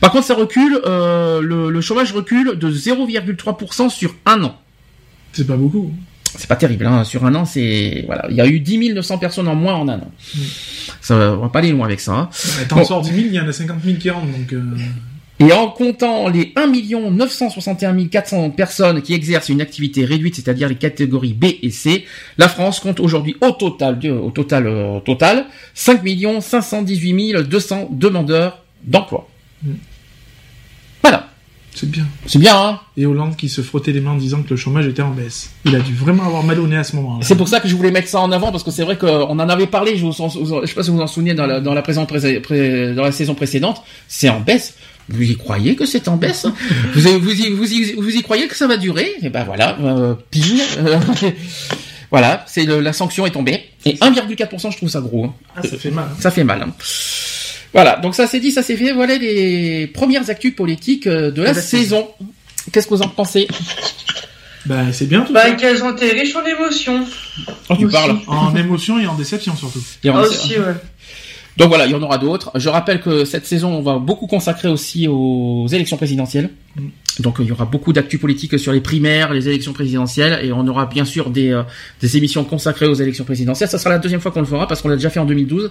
Par 0.00 0.12
contre, 0.12 0.26
ça 0.26 0.34
recule, 0.34 0.80
euh, 0.86 1.40
le, 1.40 1.80
chômage 1.80 2.12
recule 2.12 2.58
de 2.58 2.70
0,3% 2.70 3.88
sur 3.90 4.14
un 4.26 4.42
an. 4.44 4.56
C'est 5.32 5.46
pas 5.46 5.56
beaucoup. 5.56 5.92
C'est 6.36 6.46
pas 6.46 6.56
terrible, 6.56 6.86
hein. 6.86 7.02
sur 7.02 7.26
un 7.26 7.34
an, 7.34 7.44
c'est 7.44 8.04
voilà, 8.06 8.26
il 8.30 8.36
y 8.36 8.40
a 8.40 8.46
eu 8.46 8.60
10 8.60 8.94
900 8.94 9.18
personnes 9.18 9.48
en 9.48 9.56
moins 9.56 9.74
en 9.74 9.88
un 9.88 9.98
an. 9.98 10.12
Mm. 10.36 10.38
Ça, 11.00 11.14
on 11.16 11.38
va 11.38 11.48
pas 11.48 11.58
aller 11.58 11.72
loin 11.72 11.86
avec 11.86 11.98
ça. 11.98 12.12
Hein. 12.12 12.30
T'en 12.68 12.84
sors 12.84 13.02
10 13.02 13.10
000, 13.10 13.20
il 13.26 13.34
y 13.34 13.40
en 13.40 13.48
a 13.48 13.52
50 13.52 13.82
000 13.82 13.96
qui 13.98 14.10
rentrent, 14.10 14.26
donc. 14.26 14.52
Euh, 14.52 14.60
et 15.40 15.52
en 15.52 15.68
comptant 15.68 16.28
les 16.28 16.52
1 16.54 16.66
961 17.10 18.08
400 18.08 18.50
personnes 18.50 19.00
qui 19.00 19.14
exercent 19.14 19.48
une 19.48 19.62
activité 19.62 20.04
réduite, 20.04 20.36
c'est-à-dire 20.36 20.68
les 20.68 20.74
catégories 20.74 21.32
B 21.32 21.46
et 21.62 21.70
C, 21.70 22.04
la 22.36 22.48
France 22.48 22.78
compte 22.78 23.00
aujourd'hui 23.00 23.34
au 23.40 23.50
total, 23.52 23.98
au 24.10 24.30
total, 24.30 24.66
euh, 24.66 24.96
au 24.96 25.00
total, 25.00 25.46
5 25.74 26.02
518 26.40 27.38
200 27.38 27.88
demandeurs 27.90 28.62
d'emploi. 28.84 29.28
Mm. 29.62 29.72
Voilà. 31.02 31.26
C'est 31.74 31.90
bien. 31.90 32.06
C'est 32.26 32.38
bien, 32.38 32.54
hein? 32.56 32.80
Et 32.96 33.06
Hollande 33.06 33.36
qui 33.36 33.48
se 33.48 33.62
frottait 33.62 33.92
les 33.92 34.00
mains 34.00 34.10
en 34.10 34.16
disant 34.16 34.42
que 34.42 34.50
le 34.50 34.56
chômage 34.56 34.86
était 34.86 35.02
en 35.02 35.12
baisse. 35.12 35.52
Il 35.64 35.74
a 35.74 35.80
dû 35.80 35.94
vraiment 35.94 36.24
avoir 36.24 36.42
mal 36.42 36.58
au 36.58 36.66
nez 36.66 36.76
à 36.76 36.84
ce 36.84 36.96
moment-là. 36.96 37.24
C'est 37.24 37.36
pour 37.36 37.48
ça 37.48 37.60
que 37.60 37.68
je 37.68 37.76
voulais 37.76 37.92
mettre 37.92 38.08
ça 38.08 38.20
en 38.20 38.32
avant, 38.32 38.50
parce 38.50 38.64
que 38.64 38.70
c'est 38.70 38.82
vrai 38.82 38.98
qu'on 38.98 39.38
en 39.38 39.48
avait 39.48 39.68
parlé, 39.68 39.96
je 39.96 40.04
ne 40.04 40.12
sais 40.12 40.74
pas 40.74 40.82
si 40.82 40.90
vous 40.90 40.96
vous 40.96 41.02
en 41.02 41.06
souvenez 41.06 41.32
dans 41.32 41.46
la, 41.46 41.60
dans 41.60 41.72
la, 41.72 41.80
présente, 41.80 42.12
dans 42.12 43.02
la 43.02 43.12
saison 43.12 43.34
précédente, 43.34 43.82
c'est 44.08 44.28
en 44.28 44.40
baisse. 44.40 44.74
Vous 45.10 45.22
y 45.22 45.36
croyez 45.36 45.76
que 45.76 45.86
c'est 45.86 46.08
en 46.08 46.16
baisse 46.16 46.46
vous, 46.94 47.06
y, 47.06 47.18
vous, 47.18 47.32
y, 47.32 47.50
vous, 47.50 47.72
y, 47.72 47.92
vous 47.94 48.16
y 48.16 48.22
croyez 48.22 48.46
que 48.46 48.56
ça 48.56 48.66
va 48.66 48.76
durer 48.76 49.06
Et 49.06 49.26
eh 49.26 49.28
ben 49.28 49.44
voilà, 49.44 49.76
euh, 49.80 50.14
pile. 50.30 50.60
voilà, 52.10 52.44
c'est 52.46 52.64
la 52.64 52.92
sanction 52.92 53.26
est 53.26 53.30
tombée. 53.30 53.64
Et 53.84 53.94
1,4%, 53.94 54.70
je 54.70 54.76
trouve 54.76 54.88
ça 54.88 55.00
gros. 55.00 55.26
Hein. 55.26 55.34
Ah, 55.56 55.62
ça 55.62 55.76
fait 55.76 55.90
mal. 55.90 56.06
Hein. 56.10 56.16
Ça 56.20 56.30
fait 56.30 56.44
mal. 56.44 56.62
Hein. 56.62 56.72
Voilà, 57.72 57.96
donc 57.96 58.14
ça 58.14 58.26
c'est 58.26 58.40
dit, 58.40 58.52
ça 58.52 58.62
c'est 58.62 58.76
fait. 58.76 58.92
Voilà 58.92 59.16
les 59.16 59.86
premières 59.88 60.28
actus 60.30 60.54
politiques 60.54 61.06
euh, 61.06 61.30
de 61.30 61.42
la, 61.42 61.54
saison. 61.54 62.08
Qu'est-ce 62.72 62.86
que 62.86 62.94
vous 62.94 63.02
en 63.02 63.08
pensez 63.08 63.48
bah, 64.66 64.92
c'est 64.92 65.06
bien 65.06 65.22
tout 65.22 65.32
bah, 65.32 65.52
qu'elles 65.52 65.82
ont 65.82 65.96
été 65.96 66.10
riches 66.10 66.36
en 66.36 66.44
émotions. 66.44 67.06
Oh, 67.70 67.76
tu 67.78 67.88
parles 67.88 68.18
En 68.26 68.54
émotion 68.54 68.98
et 68.98 69.06
en 69.06 69.14
déception 69.14 69.56
surtout. 69.56 69.80
ah, 70.06 70.20
aussi, 70.20 70.58
ouais. 70.58 70.74
Donc 71.60 71.68
voilà, 71.68 71.86
il 71.86 71.92
y 71.92 71.94
en 71.94 72.02
aura 72.02 72.18
d'autres. 72.18 72.50
Je 72.54 72.68
rappelle 72.68 73.00
que 73.00 73.24
cette 73.24 73.46
saison, 73.46 73.72
on 73.74 73.82
va 73.82 73.98
beaucoup 73.98 74.26
consacrer 74.26 74.68
aussi 74.68 75.06
aux 75.08 75.66
élections 75.68 75.96
présidentielles. 75.96 76.50
Mm. 76.76 76.86
Donc 77.20 77.36
il 77.40 77.46
y 77.46 77.52
aura 77.52 77.66
beaucoup 77.66 77.92
d'actu 77.92 78.18
politique 78.18 78.58
sur 78.58 78.72
les 78.72 78.80
primaires, 78.80 79.32
les 79.34 79.46
élections 79.48 79.72
présidentielles, 79.74 80.44
et 80.44 80.52
on 80.52 80.66
aura 80.66 80.86
bien 80.86 81.04
sûr 81.04 81.30
des, 81.30 81.50
euh, 81.50 81.62
des 82.00 82.16
émissions 82.16 82.44
consacrées 82.44 82.86
aux 82.86 82.94
élections 82.94 83.24
présidentielles. 83.24 83.68
Ça 83.68 83.78
sera 83.78 83.90
la 83.90 83.98
deuxième 83.98 84.20
fois 84.20 84.30
qu'on 84.32 84.40
le 84.40 84.46
fera 84.46 84.66
parce 84.66 84.80
qu'on 84.80 84.88
l'a 84.88 84.96
déjà 84.96 85.10
fait 85.10 85.20
en 85.20 85.26
2012. 85.26 85.70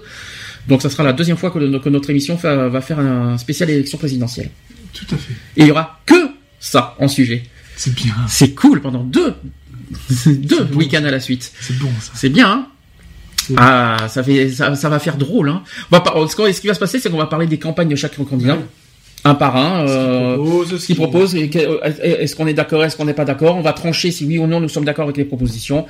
Donc 0.67 0.81
ça 0.81 0.89
sera 0.89 1.03
la 1.03 1.13
deuxième 1.13 1.37
fois 1.37 1.49
que, 1.49 1.57
le- 1.59 1.79
que 1.79 1.89
notre 1.89 2.09
émission 2.11 2.37
fa- 2.37 2.67
va 2.69 2.81
faire 2.81 2.99
un 2.99 3.37
spécial 3.39 3.69
élection 3.69 3.97
présidentielle. 3.97 4.51
Tout 4.93 5.05
à 5.11 5.17
fait. 5.17 5.33
Et 5.57 5.61
il 5.61 5.67
y 5.67 5.71
aura 5.71 5.99
que 6.05 6.13
ça 6.59 6.95
en 6.99 7.07
sujet. 7.07 7.43
C'est 7.75 7.95
bien. 7.95 8.13
C'est 8.27 8.53
cool 8.53 8.81
pendant 8.81 9.03
deux, 9.03 9.33
deux 10.27 10.65
bon. 10.65 10.77
week-ends 10.79 11.03
à 11.05 11.11
la 11.11 11.19
suite. 11.19 11.51
C'est 11.61 11.77
bon 11.79 11.89
ça. 11.99 12.11
C'est 12.13 12.29
bien, 12.29 12.47
hein? 12.51 12.67
Ah, 13.57 14.07
ça 14.09 14.23
fait, 14.23 14.49
ça, 14.49 14.75
ça 14.75 14.89
va 14.89 14.99
faire 14.99 15.17
drôle, 15.17 15.49
hein. 15.49 15.61
On 15.91 15.95
va 15.95 16.01
par- 16.01 16.29
ce, 16.29 16.35
qu'on- 16.35 16.51
ce 16.51 16.61
qui 16.61 16.67
va 16.67 16.73
se 16.73 16.79
passer, 16.79 16.99
c'est 16.99 17.09
qu'on 17.09 17.17
va 17.17 17.25
parler 17.27 17.47
des 17.47 17.57
campagnes 17.59 17.89
de 17.89 17.95
chaque 17.95 18.15
candidat, 18.17 18.57
un 19.25 19.35
par 19.35 19.55
un. 19.57 19.87
Euh, 19.87 20.37
propose, 20.95 21.31
ce 21.31 21.45
que- 21.45 21.57
euh, 21.59 21.79
est-ce 22.21 22.35
qu'on 22.35 22.47
est 22.47 22.53
d'accord, 22.53 22.83
est-ce 22.83 22.95
qu'on 22.95 23.05
n'est 23.05 23.13
pas 23.13 23.25
d'accord. 23.25 23.55
On 23.57 23.61
va 23.61 23.73
trancher 23.73 24.11
si 24.11 24.25
oui 24.25 24.37
ou 24.37 24.47
non 24.47 24.59
nous 24.59 24.69
sommes 24.69 24.85
d'accord 24.85 25.03
avec 25.05 25.17
les 25.17 25.25
propositions. 25.25 25.85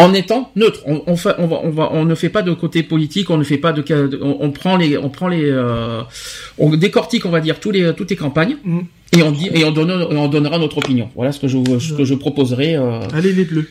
En 0.00 0.14
étant 0.14 0.52
neutre, 0.54 0.80
on, 0.86 1.02
on, 1.08 1.16
fait, 1.16 1.34
on, 1.38 1.48
va, 1.48 1.60
on, 1.64 1.70
va, 1.70 1.88
on 1.92 2.04
ne 2.04 2.14
fait 2.14 2.28
pas 2.28 2.42
de 2.42 2.52
côté 2.52 2.84
politique, 2.84 3.30
on 3.30 3.36
ne 3.36 3.42
fait 3.42 3.58
pas 3.58 3.72
de, 3.72 3.82
on, 4.22 4.36
on 4.40 4.50
prend 4.52 4.76
les, 4.76 4.96
on 4.96 5.08
prend 5.08 5.26
les, 5.26 5.42
euh, 5.50 6.02
on 6.56 6.70
décortique, 6.76 7.26
on 7.26 7.30
va 7.30 7.40
dire 7.40 7.58
tous 7.58 7.72
les, 7.72 7.92
toutes 7.94 8.10
les 8.10 8.16
campagnes, 8.16 8.58
Mm. 8.64 8.78
et 9.16 9.22
on 9.24 9.32
dit, 9.32 9.50
et 9.52 9.64
on 9.64 9.72
donne, 9.72 9.90
on 9.90 10.28
donnera 10.28 10.58
notre 10.58 10.78
opinion. 10.78 11.08
Voilà 11.16 11.32
ce 11.32 11.40
que 11.40 11.48
je, 11.48 11.58
ce 11.80 11.94
que 11.94 12.04
je 12.04 12.14
proposerai. 12.14 12.76
euh, 12.76 13.00
Allez 13.12 13.32
les 13.32 13.44
bleus. 13.44 13.68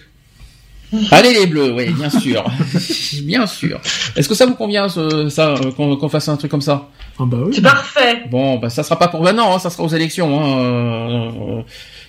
Allez 1.11 1.33
les 1.33 1.47
bleus, 1.47 1.73
oui, 1.73 1.89
bien 1.91 2.09
sûr, 2.09 2.43
bien 3.23 3.45
sûr. 3.45 3.79
Est-ce 4.15 4.29
que 4.29 4.35
ça 4.35 4.45
vous 4.45 4.55
convient, 4.55 4.87
ce- 4.87 5.27
ça, 5.29 5.49
euh, 5.55 5.71
qu'on 5.71 6.09
fasse 6.09 6.29
un 6.29 6.37
truc 6.37 6.49
comme 6.51 6.61
ça? 6.61 6.89
Ah 7.19 7.23
bah 7.25 7.37
oui. 7.45 7.51
C'est 7.55 7.61
parfait. 7.61 8.23
Bon, 8.31 8.57
bah 8.57 8.69
ça 8.69 8.83
sera 8.83 8.97
pas 8.97 9.07
pour 9.09 9.21
maintenant, 9.21 9.53
hein, 9.53 9.59
ça 9.59 9.69
sera 9.69 9.83
aux 9.83 9.89
élections, 9.89 10.39
hein, 10.39 10.59
euh, 10.59 11.61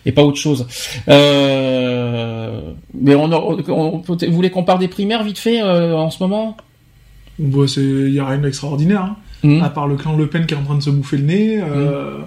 et 0.06 0.12
pas 0.12 0.22
autre 0.22 0.38
chose. 0.38 0.66
Euh, 1.08 2.60
mais 2.94 3.14
on, 3.14 3.24
on, 3.32 3.58
on- 3.68 3.98
peut- 3.98 4.26
vous 4.26 4.34
voulez 4.34 4.50
qu'on 4.50 4.64
parle 4.64 4.78
des 4.80 4.88
primaires 4.88 5.22
vite 5.24 5.38
fait 5.38 5.60
euh, 5.62 5.94
en 5.96 6.10
ce 6.10 6.22
moment? 6.22 6.56
Bon, 7.38 7.66
c'est, 7.66 7.80
y 7.82 8.18
a 8.20 8.26
rien 8.26 8.38
d'extraordinaire. 8.38 9.02
Hein. 9.02 9.16
Hmm. 9.44 9.62
À 9.62 9.70
part 9.70 9.86
le 9.86 9.94
clan 9.96 10.16
Le 10.16 10.26
Pen 10.26 10.46
qui 10.46 10.54
est 10.54 10.56
en 10.56 10.64
train 10.64 10.74
de 10.74 10.82
se 10.82 10.90
bouffer 10.90 11.16
le 11.16 11.22
nez. 11.24 11.60
Euh, 11.62 12.18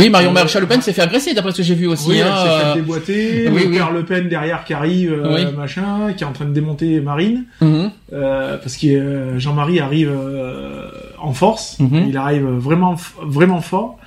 Oui, 0.00 0.10
Marion 0.10 0.30
Euh, 0.30 0.34
Maréchal 0.34 0.62
Le 0.62 0.68
Pen 0.68 0.80
s'est 0.82 0.92
fait 0.92 1.02
agresser, 1.02 1.34
d'après 1.34 1.52
ce 1.52 1.58
que 1.58 1.62
j'ai 1.62 1.74
vu 1.74 1.86
aussi. 1.86 2.08
oui, 2.08 2.18
elle 2.18 2.26
hein, 2.26 2.36
s'est 2.36 2.48
euh, 2.50 2.72
fait 2.74 2.80
déboîter. 2.80 3.48
oui, 3.50 3.62
le 3.64 3.68
oui. 3.68 3.76
père 3.76 3.92
Le 3.92 4.04
Pen 4.04 4.28
derrière 4.28 4.64
qui 4.64 4.74
arrive, 4.74 5.12
euh, 5.12 5.52
machin, 5.52 6.12
qui 6.16 6.24
est 6.24 6.26
en 6.26 6.32
train 6.32 6.46
de 6.46 6.52
démonter 6.52 7.00
Marine. 7.00 7.44
mhm. 7.60 7.90
Euh, 8.12 8.56
parce 8.58 8.76
que 8.76 8.86
euh, 8.88 9.38
Jean-Marie 9.38 9.78
arrive 9.80 10.10
euh, 10.10 10.88
en 11.18 11.32
force. 11.32 11.78
Mhm. 11.78 12.06
Il 12.08 12.16
arrive 12.16 12.44
vraiment, 12.46 12.96
vraiment 13.22 13.60
fort. 13.60 13.98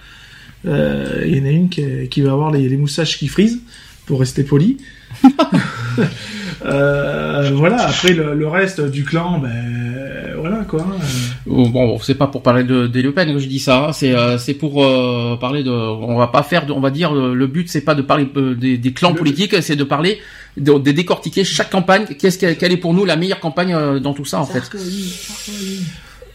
Euh, 0.67 1.23
Il 1.25 1.37
y 1.37 1.41
en 1.41 1.45
a 1.45 1.49
une 1.49 1.69
qui, 1.69 1.83
qui 2.09 2.21
va 2.21 2.31
avoir 2.31 2.51
les, 2.51 2.67
les 2.69 2.77
moustaches 2.77 3.17
qui 3.17 3.27
frisent, 3.27 3.59
pour 4.05 4.19
rester 4.19 4.43
poli. 4.43 4.77
Euh, 6.65 7.51
voilà, 7.53 7.87
après 7.87 8.13
le, 8.13 8.33
le 8.35 8.47
reste 8.47 8.79
du 8.79 9.03
clan, 9.03 9.37
ben 9.39 9.92
quoi. 10.77 10.85
Oh, 11.47 11.67
Bon, 11.69 11.99
c'est 11.99 12.15
pas 12.15 12.27
pour 12.27 12.41
parler 12.41 12.63
de 12.63 12.87
des 12.87 13.01
Le 13.01 13.11
Pen 13.13 13.31
que 13.33 13.39
je 13.39 13.47
dis 13.47 13.59
ça. 13.59 13.87
hein, 13.89 13.93
C'est 13.93 14.13
euh, 14.15 14.37
c'est 14.37 14.53
pour 14.55 14.83
euh, 14.83 15.35
parler 15.39 15.63
de. 15.63 15.69
On 15.71 16.17
va 16.17 16.27
pas 16.27 16.43
faire. 16.43 16.65
De, 16.65 16.71
on 16.73 16.79
va 16.79 16.89
dire 16.89 17.15
euh, 17.15 17.33
le 17.33 17.47
but 17.47 17.69
c'est 17.69 17.81
pas 17.81 17.95
de 17.95 18.01
parler 18.01 18.27
euh, 18.37 18.55
des, 18.55 18.77
des 18.77 18.91
clans 18.93 19.11
Le- 19.11 19.15
politiques, 19.17 19.55
c'est 19.61 19.75
de 19.75 19.83
parler 19.83 20.19
de, 20.57 20.73
de 20.73 20.91
décortiquer 20.91 21.43
chaque 21.43 21.69
campagne. 21.69 22.05
Qu'est-ce 22.19 22.37
qu'elle 22.39 22.57
quelle 22.57 22.71
est 22.71 22.77
pour 22.77 22.93
nous 22.93 23.05
la 23.05 23.15
meilleure 23.15 23.39
campagne 23.39 23.73
euh, 23.73 23.99
dans 23.99 24.13
tout 24.13 24.25
ça 24.25 24.39
en 24.39 24.45
fait. 24.45 24.63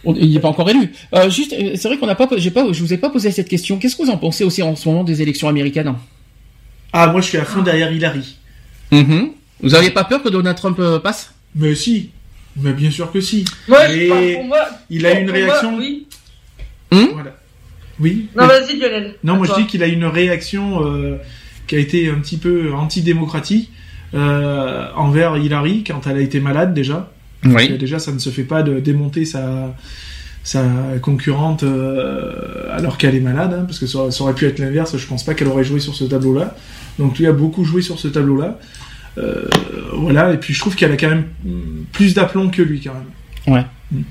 On- 0.05 0.15
il 0.15 0.33
n'est 0.33 0.41
pas 0.41 0.49
encore 0.49 0.71
élu. 0.71 0.93
Euh, 1.15 1.29
juste, 1.29 1.53
euh, 1.53 1.73
c'est 1.75 1.89
vrai 1.89 1.99
qu'on 1.99 2.07
n'a 2.07 2.15
pas, 2.15 2.29
j'ai 2.37 2.53
pas, 2.53 2.65
je 2.73 2.81
vous 2.83 2.93
ai 2.93 2.99
pas 2.99 3.11
posé 3.11 3.31
cette 3.33 3.49
question. 3.49 3.79
Qu'est-ce 3.79 3.97
que 3.97 4.03
vous 4.05 4.11
en 4.11 4.17
pensez 4.17 4.45
aussi 4.45 4.63
en 4.63 4.77
ce 4.77 4.89
moment 4.89 5.03
des 5.05 5.23
élections 5.23 5.49
américaines? 5.49 5.93
Ah, 6.93 7.09
moi 7.09 7.21
je 7.21 7.27
suis 7.29 7.39
à 7.39 7.45
fond 7.45 7.63
derrière 7.63 7.91
Hillary. 7.93 8.37
Mhm. 8.93 9.31
Vous 9.61 9.75
avez 9.75 9.91
pas 9.91 10.05
peur 10.05 10.23
que 10.23 10.29
Donald 10.29 10.57
Trump 10.57 10.79
euh, 10.79 10.99
passe? 11.01 11.35
Mais 11.57 11.75
si, 11.75 12.11
mais 12.57 12.73
bien 12.73 12.91
sûr 12.91 13.11
que 13.13 13.21
si. 13.21 13.45
Moi, 13.69 13.89
Et 13.91 14.05
je 14.07 14.09
parle 14.09 14.33
pour 14.35 14.45
moi. 14.45 14.59
il 14.91 15.07
a 15.07 15.11
pour- 15.11 15.19
une 15.21 15.27
pour 15.27 15.35
réaction. 15.35 15.71
Moi, 15.73 15.81
oui. 15.81 16.07
Voilà. 17.13 17.37
Oui. 18.01 18.29
Non, 18.37 18.47
vas-y, 18.47 18.77
Lionel. 18.79 19.15
Non, 19.25 19.37
moi 19.37 19.47
je 19.47 19.55
dis 19.61 19.67
qu'il 19.67 19.83
a 19.83 19.87
une 19.87 20.05
réaction 20.05 20.85
euh, 20.87 21.17
qui 21.67 21.75
a 21.77 21.79
été 21.79 22.09
un 22.09 22.15
petit 22.21 22.37
peu 22.37 22.73
antidémocratique 22.73 23.71
euh, 24.15 24.87
envers 24.97 25.37
Hillary 25.37 25.85
quand 25.85 26.07
elle 26.07 26.17
a 26.17 26.21
été 26.21 26.41
malade 26.41 26.75
déjà. 26.75 27.11
Parce 27.43 27.67
que 27.67 27.73
déjà, 27.75 27.99
ça 27.99 28.11
ne 28.13 28.19
se 28.19 28.31
fait 28.31 28.43
pas 28.45 28.63
de 28.63 28.81
démonter 28.81 29.25
sa 29.25 29.75
sa 30.45 30.65
concurrente 31.03 31.63
euh, 31.63 32.33
alors 32.73 32.97
qu'elle 32.97 33.15
est 33.15 33.21
malade, 33.21 33.53
hein, 33.53 33.65
parce 33.67 33.79
que 33.79 33.87
ça, 33.87 34.11
ça 34.11 34.23
aurait 34.25 34.33
pu 34.35 34.47
être 34.47 34.59
l'inverse. 34.61 34.97
Je 34.97 35.07
pense 35.07 35.23
pas 35.25 35.35
qu'elle 35.35 35.49
aurait 35.49 35.65
joué 35.65 35.79
sur 35.79 35.95
ce 35.95 36.05
tableau-là. 36.05 36.57
Donc 36.99 37.19
lui 37.19 37.27
a 37.27 37.33
beaucoup 37.33 37.65
joué 37.65 37.83
sur 37.83 37.99
ce 37.99 38.09
tableau-là. 38.09 38.59
Euh, 39.19 39.49
voilà. 39.95 40.33
Et 40.33 40.37
puis 40.39 40.55
je 40.55 40.61
trouve 40.61 40.77
qu'elle 40.77 40.93
a 40.93 40.97
quand 40.97 41.09
même 41.09 41.25
mm, 41.45 41.85
plus 41.93 42.15
d'aplomb 42.15 42.49
que 42.51 42.63
lui 42.63 42.81
quand 42.81 42.95
même. 42.95 43.55
Ouais. 43.55 44.03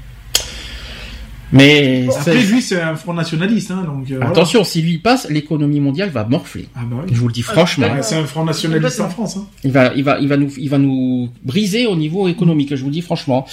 Mais 1.54 2.08
Après 2.10 2.36
lui, 2.44 2.62
c'est 2.62 2.82
un 2.82 2.96
front 2.96 3.14
nationaliste, 3.14 3.72
hein, 3.72 3.84
donc 3.86 4.12
euh, 4.12 4.16
voilà. 4.18 4.30
attention, 4.32 4.64
si 4.66 4.82
lui 4.82 4.98
passe, 4.98 5.30
l'économie 5.30 5.80
mondiale 5.80 6.10
va 6.10 6.26
morfler. 6.26 6.68
Ah 6.76 6.82
bah 6.90 6.98
oui. 7.04 7.10
Je 7.14 7.20
vous 7.22 7.28
le 7.28 7.34
dis 7.34 7.42
franchement. 7.42 7.88
Ouais, 7.88 8.02
c'est 8.02 8.16
un 8.16 8.26
front 8.26 8.44
nationaliste 8.44 9.00
en. 9.00 9.10
France. 9.10 9.38
Hein. 9.38 9.46
Il 9.64 9.72
va, 9.72 9.94
il 9.96 10.04
va, 10.04 10.20
il 10.20 10.28
va 10.28 10.36
nous, 10.38 10.50
il 10.58 10.70
va 10.70 10.78
nous 10.78 11.30
briser 11.44 11.86
au 11.88 11.96
niveau 11.96 12.28
économique. 12.28 12.76
Je 12.76 12.82
vous 12.82 12.88
le 12.90 12.94
dis 12.94 13.02
franchement. 13.02 13.46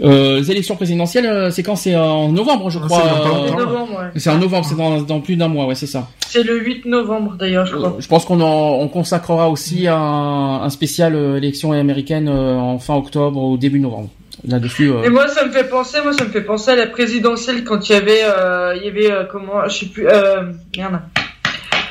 Euh, 0.00 0.38
les 0.38 0.50
élections 0.52 0.76
présidentielles, 0.76 1.26
euh, 1.26 1.50
c'est 1.50 1.62
quand? 1.64 1.74
C'est 1.76 1.96
en 1.96 2.30
novembre, 2.30 2.70
je 2.70 2.78
Ah, 2.82 2.86
crois. 2.86 3.02
c'est 3.02 3.28
pas 3.28 3.36
euh, 3.62 3.64
novembre, 3.66 3.92
ouais. 3.98 4.20
C'est 4.20 4.30
en 4.30 4.38
novembre, 4.38 4.66
c'est 4.68 4.76
dans, 4.76 5.02
dans 5.02 5.20
plus 5.20 5.36
d'un 5.36 5.48
mois, 5.48 5.66
ouais, 5.66 5.74
c'est 5.74 5.86
ça. 5.88 6.08
C'est 6.28 6.44
le 6.44 6.60
8 6.62 6.84
novembre, 6.86 7.34
d'ailleurs, 7.36 7.66
je 7.66 7.74
crois. 7.74 7.88
Euh, 7.96 8.00
Je 8.00 8.06
pense 8.06 8.24
qu'on 8.24 8.40
en, 8.40 8.78
on 8.80 8.86
consacrera 8.86 9.50
aussi 9.50 9.88
un, 9.88 9.96
un 9.96 10.70
spécial 10.70 11.14
euh, 11.16 11.36
élection 11.38 11.72
américaine 11.72 12.28
euh, 12.28 12.54
en 12.56 12.78
fin 12.78 12.94
octobre 12.94 13.42
ou 13.42 13.56
début 13.56 13.80
novembre. 13.80 14.08
Là-dessus. 14.46 14.90
euh, 14.90 15.02
Et 15.04 15.10
moi, 15.10 15.28
ça 15.28 15.44
me 15.44 15.52
fait 15.52 15.64
penser, 15.68 15.98
moi, 16.02 16.12
ça 16.12 16.24
me 16.24 16.30
fait 16.30 16.40
penser 16.42 16.70
à 16.70 16.76
la 16.76 16.86
présidentielle 16.86 17.62
quand 17.64 17.88
il 17.88 17.92
y 17.92 17.96
avait, 17.96 18.22
euh, 18.24 18.74
il 18.76 18.84
y 18.84 18.88
avait, 18.88 19.10
euh, 19.10 19.24
comment, 19.24 19.68
je 19.68 19.78
sais 19.80 19.86
plus, 19.86 20.06
euh, 20.08 20.44
merde, 20.76 21.00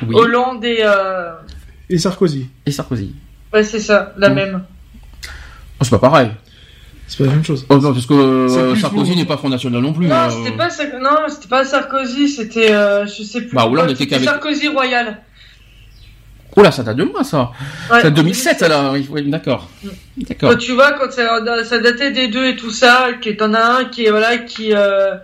oui. 0.08 0.16
Hollande 0.16 0.66
et, 0.66 0.80
euh, 0.82 1.34
Et 1.90 1.98
Sarkozy. 2.00 2.48
Et 2.66 2.72
Sarkozy. 2.72 3.14
ouais, 3.54 3.64
c'est 3.64 3.80
ça, 3.80 4.14
la 4.18 4.30
même. 4.30 4.64
Oh, 5.26 5.84
c'est 5.84 5.90
pas 5.92 6.00
pareil. 6.00 6.32
C'est 7.08 7.18
pas 7.20 7.26
la 7.26 7.32
même 7.36 7.44
chose. 7.46 7.66
Oh, 7.70 7.78
non, 7.78 7.94
parce 7.94 8.06
que 8.06 8.14
euh, 8.14 8.76
Sarkozy 8.76 9.16
n'est 9.16 9.26
pas 9.26 9.38
Front 9.38 9.50
National 9.50 9.82
non 9.82 9.94
plus. 9.94 10.08
Non, 10.08 10.16
euh. 10.16 10.30
c'était 10.30 10.56
pas, 10.58 10.70
Sar- 10.70 10.88
non, 11.02 11.28
c'était 11.28 11.48
pas 11.48 11.66
Sarkozy, 11.66 12.30
c'était, 12.30 12.72
euh, 12.72 13.06
je 13.08 13.24
sais 13.24 13.42
plus. 13.42 13.56
Bah, 13.56 13.66
Hollande 13.66 13.96
quoi, 13.96 14.06
était 14.06 14.20
Sarkozy 14.20 14.68
Royal. 14.70 15.18
Oh 16.56 16.62
là, 16.62 16.72
ça 16.72 16.84
date 16.84 16.98
de 16.98 17.04
loin, 17.04 17.24
ça. 17.24 17.52
Ouais, 17.92 18.02
c'est 18.02 18.12
2007, 18.12 18.62
là. 18.62 18.92
Oui, 18.92 19.08
oui, 19.10 19.30
d'accord. 19.30 19.70
D'accord. 20.18 20.52
Quand 20.52 20.58
tu 20.58 20.74
vois, 20.74 20.94
quand 20.94 21.12
ça, 21.12 21.64
ça 21.64 21.80
datait 21.80 22.12
des 22.12 22.28
deux 22.28 22.46
et 22.46 22.56
tout 22.56 22.72
ça, 22.72 23.10
qui 23.22 23.36
t'en 23.38 23.54
as 23.54 23.80
un 23.80 23.86
qui, 23.86 24.08
voilà, 24.08 24.38
qui, 24.38 24.74
euh, 24.74 25.16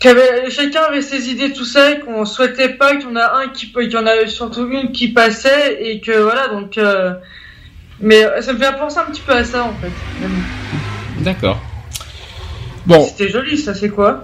qui 0.00 0.08
avait, 0.08 0.50
chacun 0.50 0.82
avait 0.88 1.02
ses 1.02 1.28
idées, 1.28 1.52
tout 1.52 1.66
ça, 1.66 1.92
et 1.92 2.00
qu'on 2.00 2.24
souhaitait 2.24 2.70
pas 2.70 2.96
qu'il 2.96 3.08
y 3.08 3.12
en 3.12 3.16
a 3.16 3.36
un 3.36 3.48
qui, 3.48 3.72
qu'il 3.72 3.90
y 3.90 3.96
en 3.96 4.06
a 4.06 4.26
surtout 4.26 4.66
une 4.68 4.90
qui 4.90 5.08
passait, 5.08 5.78
et 5.80 6.00
que 6.00 6.18
voilà, 6.18 6.48
donc, 6.48 6.78
euh, 6.78 7.12
mais 8.00 8.22
ça 8.40 8.54
me 8.54 8.58
fait 8.58 8.76
penser 8.76 8.98
un 8.98 9.10
petit 9.10 9.22
peu 9.22 9.32
à 9.32 9.44
ça, 9.44 9.64
en 9.64 9.74
fait. 9.74 9.92
D'accord. 11.20 11.60
Bon. 12.86 13.06
C'était 13.06 13.30
joli, 13.30 13.56
ça, 13.56 13.74
c'est 13.74 13.88
quoi? 13.88 14.22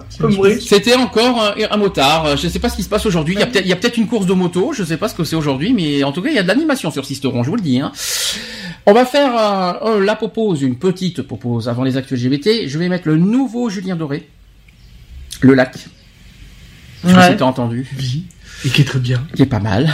C'était 0.59 0.95
encore 0.95 1.41
un, 1.43 1.53
un 1.71 1.77
motard. 1.77 2.37
Je 2.37 2.45
ne 2.45 2.51
sais 2.51 2.59
pas 2.59 2.69
ce 2.69 2.75
qui 2.75 2.83
se 2.83 2.89
passe 2.89 3.05
aujourd'hui. 3.05 3.33
Il 3.35 3.39
y 3.67 3.71
a 3.73 3.75
peut-être, 3.75 3.97
une 3.97 4.07
course 4.07 4.25
de 4.27 4.33
moto. 4.33 4.71
Je 4.73 4.83
ne 4.83 4.87
sais 4.87 4.97
pas 4.97 5.07
ce 5.07 5.15
que 5.15 5.23
c'est 5.23 5.35
aujourd'hui, 5.35 5.73
mais 5.73 6.03
en 6.03 6.11
tout 6.11 6.21
cas, 6.21 6.29
il 6.29 6.35
y 6.35 6.39
a 6.39 6.43
de 6.43 6.47
l'animation 6.47 6.91
sur 6.91 7.05
Sisteron. 7.05 7.43
Je 7.43 7.49
vous 7.49 7.55
le 7.55 7.61
dis. 7.61 7.79
Hein. 7.79 7.91
On 8.85 8.93
va 8.93 9.05
faire 9.05 9.31
euh, 9.37 9.73
euh, 9.97 10.05
la 10.05 10.15
propose, 10.15 10.61
une 10.61 10.77
petite 10.77 11.21
propose 11.23 11.69
avant 11.69 11.83
les 11.83 11.97
actes 11.97 12.11
LGBT. 12.11 12.67
Je 12.67 12.77
vais 12.77 12.89
mettre 12.89 13.07
le 13.07 13.17
nouveau 13.17 13.69
Julien 13.69 13.95
Doré, 13.95 14.27
le 15.41 15.53
lac. 15.53 15.75
Je 17.03 17.15
Ouais. 17.15 17.35
t'as 17.35 17.45
entendu, 17.45 17.87
Oui. 17.97 18.23
Et 18.63 18.69
qui 18.69 18.81
est 18.81 18.85
très 18.85 18.99
bien. 18.99 19.23
qui 19.35 19.41
est 19.41 19.47
pas 19.47 19.59
mal. 19.59 19.91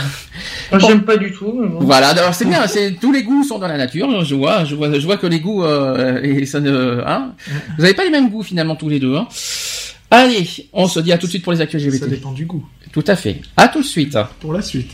Moi, 0.70 0.78
j'aime 0.80 1.02
pas 1.02 1.16
du 1.16 1.32
tout, 1.32 1.52
mais 1.58 1.68
bon. 1.68 1.80
Voilà, 1.80 2.08
alors 2.08 2.34
c'est 2.34 2.44
bien, 2.44 2.66
c'est 2.66 2.92
tous 3.00 3.12
les 3.12 3.22
goûts 3.22 3.44
sont 3.44 3.58
dans 3.58 3.68
la 3.68 3.78
nature. 3.78 4.24
Je 4.24 4.34
vois, 4.34 4.64
je 4.64 4.74
vois, 4.74 4.92
je 4.92 5.04
vois 5.04 5.16
que 5.16 5.26
les 5.26 5.40
goûts 5.40 5.64
euh, 5.64 6.20
et 6.22 6.44
ça 6.46 6.60
ne, 6.60 7.02
hein, 7.06 7.32
vous 7.78 7.84
avez 7.84 7.94
pas 7.94 8.04
les 8.04 8.10
mêmes 8.10 8.28
goûts 8.30 8.42
finalement 8.42 8.76
tous 8.76 8.88
les 8.88 9.00
deux. 9.00 9.16
Hein. 9.16 9.26
Allez, 10.10 10.46
on 10.72 10.86
se 10.88 11.00
dit 11.00 11.12
à 11.12 11.18
tout 11.18 11.26
de 11.26 11.30
suite 11.30 11.44
pour 11.44 11.52
les 11.52 11.60
actes 11.60 11.72
Ça 11.72 11.78
LGBT. 11.78 12.08
dépend 12.08 12.32
du 12.32 12.46
goût. 12.46 12.64
Tout 12.92 13.04
à 13.06 13.16
fait. 13.16 13.40
À 13.56 13.68
tout 13.68 13.80
de 13.80 13.86
suite. 13.86 14.16
Pour 14.40 14.52
la 14.52 14.62
suite. 14.62 14.90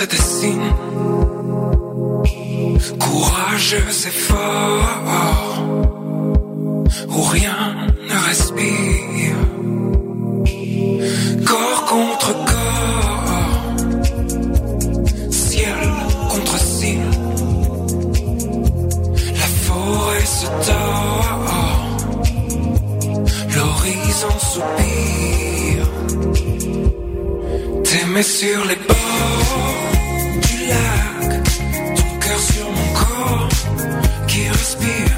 se 0.00 0.06
dessine. 0.06 0.72
Courageux 2.98 3.90
et 4.08 4.16
fort, 4.28 5.62
où 7.08 7.22
rien 7.36 7.62
ne 8.08 8.16
respire. 8.28 9.40
Corps 11.50 11.84
contre 11.92 12.32
corps, 12.52 13.76
ciel 15.30 15.82
contre 16.32 16.58
ciel. 16.58 17.10
La 19.40 19.48
forêt 19.66 20.26
se 20.38 20.48
tord, 20.68 21.96
l'horizon 23.54 24.34
soupire. 24.50 25.88
T'aimer 27.84 28.22
sur 28.22 28.64
les 28.64 28.76
bords 28.88 29.89
ton 30.70 32.18
cœur 32.18 32.40
sur 32.40 32.70
mon 32.70 32.92
corps 32.94 33.48
qui 34.26 34.48
respire. 34.48 35.09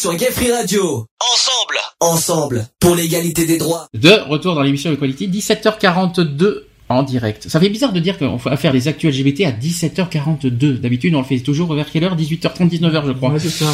Sur 0.00 0.14
Gay 0.14 0.30
Free 0.30 0.50
Radio. 0.50 1.04
Ensemble. 1.20 1.78
Ensemble. 2.00 2.66
Pour 2.80 2.94
l'égalité 2.94 3.44
des 3.44 3.58
droits. 3.58 3.86
De 3.92 4.12
retour 4.30 4.54
dans 4.54 4.62
l'émission 4.62 4.90
Equality, 4.90 5.28
17h42 5.28 6.62
en 6.88 7.02
direct. 7.02 7.50
Ça 7.50 7.60
fait 7.60 7.68
bizarre 7.68 7.92
de 7.92 8.00
dire 8.00 8.18
qu'on 8.18 8.36
va 8.36 8.56
faire 8.56 8.72
les 8.72 8.88
actus 8.88 9.14
LGBT 9.14 9.42
à 9.42 9.50
17h42. 9.50 10.80
D'habitude, 10.80 11.14
on 11.14 11.18
le 11.18 11.24
fait 11.26 11.38
toujours 11.40 11.74
vers 11.74 11.90
quelle 11.90 12.04
heure? 12.04 12.16
18h30, 12.16 12.70
19h, 12.70 13.08
je 13.08 13.12
crois. 13.12 13.28
Ouais, 13.30 13.38
c'est 13.38 13.50
ça. 13.50 13.66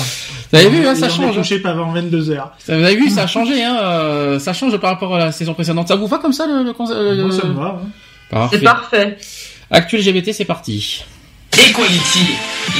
Vous 0.50 0.58
avez 0.58 0.68
vu, 0.68 0.84
hein, 0.84 0.96
ça 0.96 1.08
change. 1.08 1.36
touché 1.36 1.60
pas 1.60 1.70
avant 1.70 1.92
22 1.92 2.30
heures. 2.30 2.50
Vous 2.66 2.72
avez 2.72 2.96
vu, 2.96 3.08
ça 3.08 3.22
a 3.22 3.26
changé, 3.28 3.62
hein. 3.62 3.78
euh, 3.80 4.38
Ça 4.40 4.52
change 4.52 4.76
par 4.78 4.90
rapport 4.90 5.14
à 5.14 5.18
la 5.18 5.32
saison 5.32 5.54
précédente. 5.54 5.86
Ça 5.86 5.94
vous 5.94 6.08
va 6.08 6.18
comme 6.18 6.32
ça, 6.32 6.48
le, 6.48 6.64
le, 6.64 6.70
euh, 6.90 7.26
Moi, 7.28 7.32
ça 7.40 7.46
me 7.46 7.54
va. 7.54 7.80
Parfait. 8.30 8.56
C'est 8.58 8.64
parfait. 8.64 9.16
Actu 9.70 9.96
LGBT, 9.98 10.32
c'est 10.32 10.44
parti. 10.44 11.04
Equality, 11.52 12.18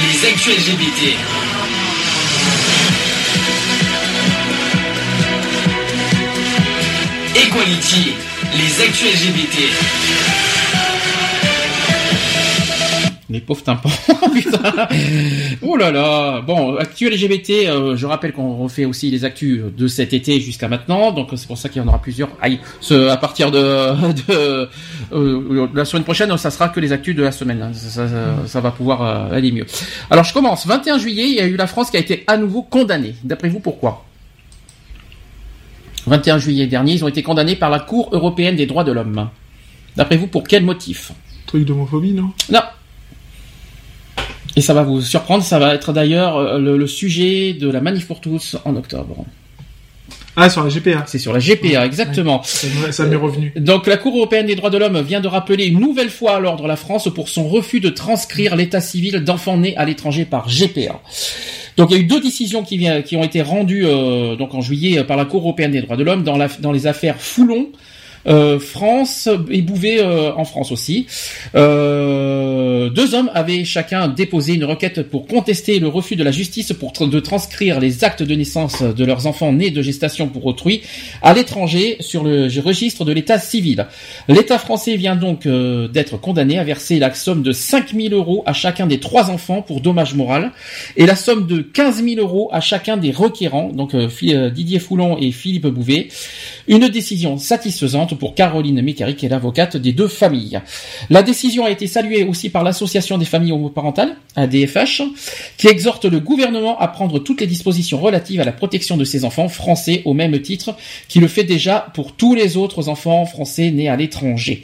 les 0.01 0.27
actus 0.27 0.57
LGBT. 0.57 1.15
Les 7.57 8.81
actus 8.83 9.07
LGBT. 9.15 9.57
Les 13.31 13.41
pauvres 13.41 13.63
tympans. 13.63 13.89
Putain. 14.33 14.87
Oh 15.63 15.75
là 15.75 15.89
là. 15.91 16.41
Bon, 16.41 16.75
actu 16.77 17.09
LGBT, 17.09 17.49
euh, 17.67 17.95
je 17.97 18.05
rappelle 18.05 18.31
qu'on 18.33 18.57
refait 18.57 18.85
aussi 18.85 19.09
les 19.09 19.25
actus 19.25 19.61
de 19.75 19.87
cet 19.87 20.13
été 20.13 20.39
jusqu'à 20.39 20.67
maintenant. 20.67 21.11
Donc 21.11 21.29
c'est 21.35 21.47
pour 21.47 21.57
ça 21.57 21.67
qu'il 21.67 21.81
y 21.81 21.85
en 21.85 21.87
aura 21.87 21.99
plusieurs. 21.99 22.29
Aïe, 22.43 22.59
à 22.91 23.17
partir 23.17 23.49
de, 23.51 23.57
euh, 24.29 24.67
la 25.73 25.85
semaine 25.85 26.03
prochaine, 26.03 26.37
ça 26.37 26.51
sera 26.51 26.69
que 26.69 26.79
les 26.79 26.91
actus 26.91 27.15
de 27.15 27.23
la 27.23 27.31
semaine. 27.31 27.63
hein. 27.63 27.71
Ça 28.45 28.61
va 28.61 28.69
pouvoir 28.69 29.01
euh, 29.01 29.35
aller 29.35 29.51
mieux. 29.51 29.65
Alors 30.11 30.23
je 30.25 30.31
commence. 30.33 30.67
21 30.67 30.99
juillet, 30.99 31.25
il 31.27 31.33
y 31.35 31.41
a 31.41 31.47
eu 31.47 31.55
la 31.55 31.65
France 31.65 31.89
qui 31.89 31.97
a 31.97 32.01
été 32.01 32.23
à 32.27 32.37
nouveau 32.37 32.61
condamnée. 32.61 33.15
D'après 33.23 33.49
vous, 33.49 33.59
pourquoi? 33.61 34.03
21 36.07 36.37
juillet 36.39 36.67
dernier, 36.67 36.93
ils 36.93 37.03
ont 37.03 37.07
été 37.07 37.21
condamnés 37.21 37.55
par 37.55 37.69
la 37.69 37.79
Cour 37.79 38.09
européenne 38.11 38.55
des 38.55 38.65
droits 38.65 38.83
de 38.83 38.91
l'homme. 38.91 39.29
D'après 39.95 40.17
vous, 40.17 40.27
pour 40.27 40.43
quel 40.43 40.63
motif? 40.63 41.11
Truc 41.45 41.65
d'homophobie, 41.65 42.13
non? 42.13 42.31
Non. 42.49 42.61
Et 44.55 44.61
ça 44.61 44.73
va 44.73 44.83
vous 44.83 45.01
surprendre, 45.01 45.43
ça 45.43 45.59
va 45.59 45.75
être 45.75 45.93
d'ailleurs 45.93 46.37
euh, 46.37 46.57
le, 46.57 46.77
le 46.77 46.87
sujet 46.87 47.53
de 47.53 47.69
la 47.69 47.81
manif 47.81 48.07
pour 48.07 48.21
tous 48.21 48.57
en 48.65 48.75
octobre. 48.75 49.25
Ah, 50.39 50.51
sur 50.51 50.63
la 50.63 50.69
GPA. 50.69 51.03
C'est 51.07 51.17
sur 51.17 51.33
la 51.33 51.39
GPA, 51.39 51.83
exactement. 51.83 52.43
Ça 52.43 52.67
m'est- 52.67 52.91
Ça 52.91 53.05
m'est 53.05 53.15
revenu. 53.15 53.51
Donc 53.55 53.87
la 53.87 53.97
Cour 53.97 54.15
européenne 54.15 54.45
des 54.45 54.55
droits 54.55 54.69
de 54.69 54.77
l'homme 54.77 55.01
vient 55.01 55.19
de 55.19 55.27
rappeler 55.27 55.65
une 55.65 55.79
nouvelle 55.79 56.11
fois 56.11 56.35
à 56.35 56.39
l'ordre 56.39 56.67
la 56.67 56.75
France 56.75 57.09
pour 57.13 57.27
son 57.27 57.47
refus 57.49 57.79
de 57.79 57.89
transcrire 57.89 58.55
l'état 58.55 58.79
civil 58.79 59.23
d'enfants 59.23 59.57
nés 59.57 59.75
à 59.77 59.83
l'étranger 59.85 60.25
par 60.25 60.47
GPA. 60.47 61.01
Donc 61.75 61.89
il 61.89 61.97
y 61.97 61.99
a 61.99 62.01
eu 62.03 62.05
deux 62.05 62.21
décisions 62.21 62.63
qui, 62.63 62.87
ont 63.17 63.23
été 63.23 63.41
rendues 63.41 63.85
euh, 63.85 64.35
donc 64.35 64.53
en 64.53 64.61
juillet 64.61 65.03
par 65.03 65.17
la 65.17 65.25
Cour 65.25 65.41
européenne 65.41 65.71
des 65.71 65.81
droits 65.81 65.97
de 65.97 66.03
l'homme 66.03 66.23
dans 66.23 66.71
les 66.71 66.85
affaires 66.87 67.19
Foulon. 67.19 67.69
Euh, 68.27 68.59
France 68.59 69.29
et 69.49 69.61
Bouvet 69.61 70.01
euh, 70.01 70.33
en 70.35 70.45
France 70.45 70.71
aussi. 70.71 71.07
Euh, 71.55 72.89
deux 72.89 73.15
hommes 73.15 73.31
avaient 73.33 73.63
chacun 73.63 74.07
déposé 74.07 74.53
une 74.53 74.65
requête 74.65 75.03
pour 75.09 75.27
contester 75.27 75.79
le 75.79 75.87
refus 75.87 76.15
de 76.15 76.23
la 76.23 76.31
justice 76.31 76.73
pour 76.73 76.93
de 76.97 77.19
transcrire 77.19 77.79
les 77.79 78.03
actes 78.03 78.23
de 78.23 78.35
naissance 78.35 78.81
de 78.81 79.05
leurs 79.05 79.27
enfants 79.27 79.53
nés 79.53 79.69
de 79.69 79.81
gestation 79.81 80.27
pour 80.27 80.45
autrui 80.45 80.81
à 81.21 81.33
l'étranger 81.33 81.97
sur 81.99 82.23
le 82.23 82.47
registre 82.59 83.05
de 83.05 83.11
l'état 83.11 83.37
civil. 83.37 83.85
L'État 84.27 84.57
français 84.57 84.95
vient 84.95 85.15
donc 85.15 85.47
d'être 85.47 86.17
condamné 86.17 86.57
à 86.57 86.63
verser 86.63 86.97
la 86.97 87.13
somme 87.13 87.43
de 87.43 87.51
5 87.51 87.93
000 87.93 88.15
euros 88.15 88.43
à 88.47 88.53
chacun 88.53 88.87
des 88.87 88.99
trois 88.99 89.29
enfants 89.29 89.61
pour 89.61 89.81
dommage 89.81 90.15
moral 90.15 90.51
et 90.95 91.05
la 91.05 91.15
somme 91.15 91.45
de 91.45 91.61
15 91.61 92.03
000 92.03 92.19
euros 92.19 92.49
à 92.51 92.61
chacun 92.61 92.97
des 92.97 93.11
requérants, 93.11 93.69
donc 93.69 93.95
Didier 93.95 94.79
Foulon 94.79 95.17
et 95.19 95.31
Philippe 95.31 95.67
Bouvet. 95.67 96.07
Une 96.67 96.89
décision 96.89 97.37
satisfaisante 97.37 98.16
pour 98.17 98.35
Caroline 98.35 98.81
Mécaric, 98.81 99.17
qui 99.17 99.25
est 99.25 99.29
l'avocate 99.29 99.77
des 99.77 99.93
deux 99.93 100.07
familles. 100.07 100.59
La 101.09 101.23
décision 101.23 101.65
a 101.65 101.71
été 101.71 101.87
saluée 101.87 102.23
aussi 102.23 102.49
par 102.49 102.63
l'Association 102.63 103.17
des 103.17 103.25
familles 103.25 103.51
homoparentales, 103.51 104.15
ADFH, 104.35 105.01
qui 105.57 105.67
exhorte 105.67 106.05
le 106.05 106.19
gouvernement 106.19 106.77
à 106.79 106.87
prendre 106.87 107.19
toutes 107.19 107.41
les 107.41 107.47
dispositions 107.47 107.99
relatives 107.99 108.41
à 108.41 108.43
la 108.43 108.51
protection 108.51 108.97
de 108.97 109.03
ses 109.05 109.25
enfants 109.25 109.49
français 109.49 110.01
au 110.05 110.13
même 110.13 110.39
titre 110.41 110.75
qu'il 111.07 111.21
le 111.21 111.27
fait 111.27 111.43
déjà 111.43 111.87
pour 111.93 112.13
tous 112.13 112.35
les 112.35 112.57
autres 112.57 112.89
enfants 112.89 113.25
français 113.25 113.71
nés 113.71 113.89
à 113.89 113.95
l'étranger. 113.95 114.63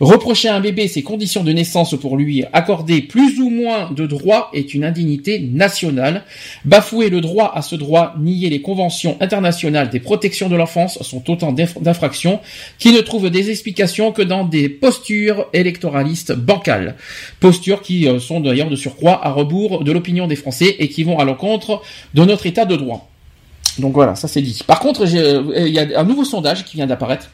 Reprocher 0.00 0.48
à 0.48 0.56
un 0.56 0.60
bébé 0.60 0.88
ses 0.88 1.02
conditions 1.02 1.44
de 1.44 1.52
naissance 1.52 1.94
pour 1.98 2.16
lui 2.16 2.44
accorder 2.52 3.00
plus 3.02 3.38
ou 3.40 3.50
moins 3.50 3.90
de 3.92 4.06
droits 4.06 4.50
est 4.52 4.74
une 4.74 4.84
indignité 4.84 5.38
nationale. 5.40 6.24
Bafouer 6.64 7.10
le 7.10 7.20
droit 7.20 7.52
à 7.54 7.62
ce 7.62 7.76
droit, 7.76 8.14
nier 8.18 8.50
les 8.50 8.60
conventions 8.60 9.16
internationales 9.20 9.90
des 9.90 10.00
protections 10.00 10.48
de 10.48 10.56
l'enfance 10.56 10.98
sont 11.02 11.30
autant 11.30 11.52
d'inf- 11.52 11.80
d'infractions 11.80 12.40
qui 12.78 12.93
ne 12.94 13.00
trouvent 13.00 13.30
des 13.30 13.50
explications 13.50 14.12
que 14.12 14.22
dans 14.22 14.44
des 14.44 14.68
postures 14.68 15.46
électoralistes 15.52 16.32
bancales. 16.32 16.96
Postures 17.40 17.82
qui 17.82 18.08
euh, 18.08 18.18
sont 18.18 18.40
d'ailleurs 18.40 18.70
de 18.70 18.76
surcroît 18.76 19.24
à 19.26 19.30
rebours 19.30 19.84
de 19.84 19.92
l'opinion 19.92 20.26
des 20.26 20.36
Français 20.36 20.76
et 20.78 20.88
qui 20.88 21.04
vont 21.04 21.18
à 21.18 21.24
l'encontre 21.24 21.82
de 22.14 22.24
notre 22.24 22.46
état 22.46 22.64
de 22.64 22.76
droit. 22.76 23.08
Donc 23.78 23.94
voilà, 23.94 24.14
ça 24.14 24.28
c'est 24.28 24.42
dit. 24.42 24.60
Par 24.66 24.78
contre, 24.78 25.04
euh, 25.04 25.66
il 25.66 25.74
y 25.74 25.78
a 25.78 26.00
un 26.00 26.04
nouveau 26.04 26.24
sondage 26.24 26.64
qui 26.64 26.76
vient 26.76 26.86
d'apparaître. 26.86 27.30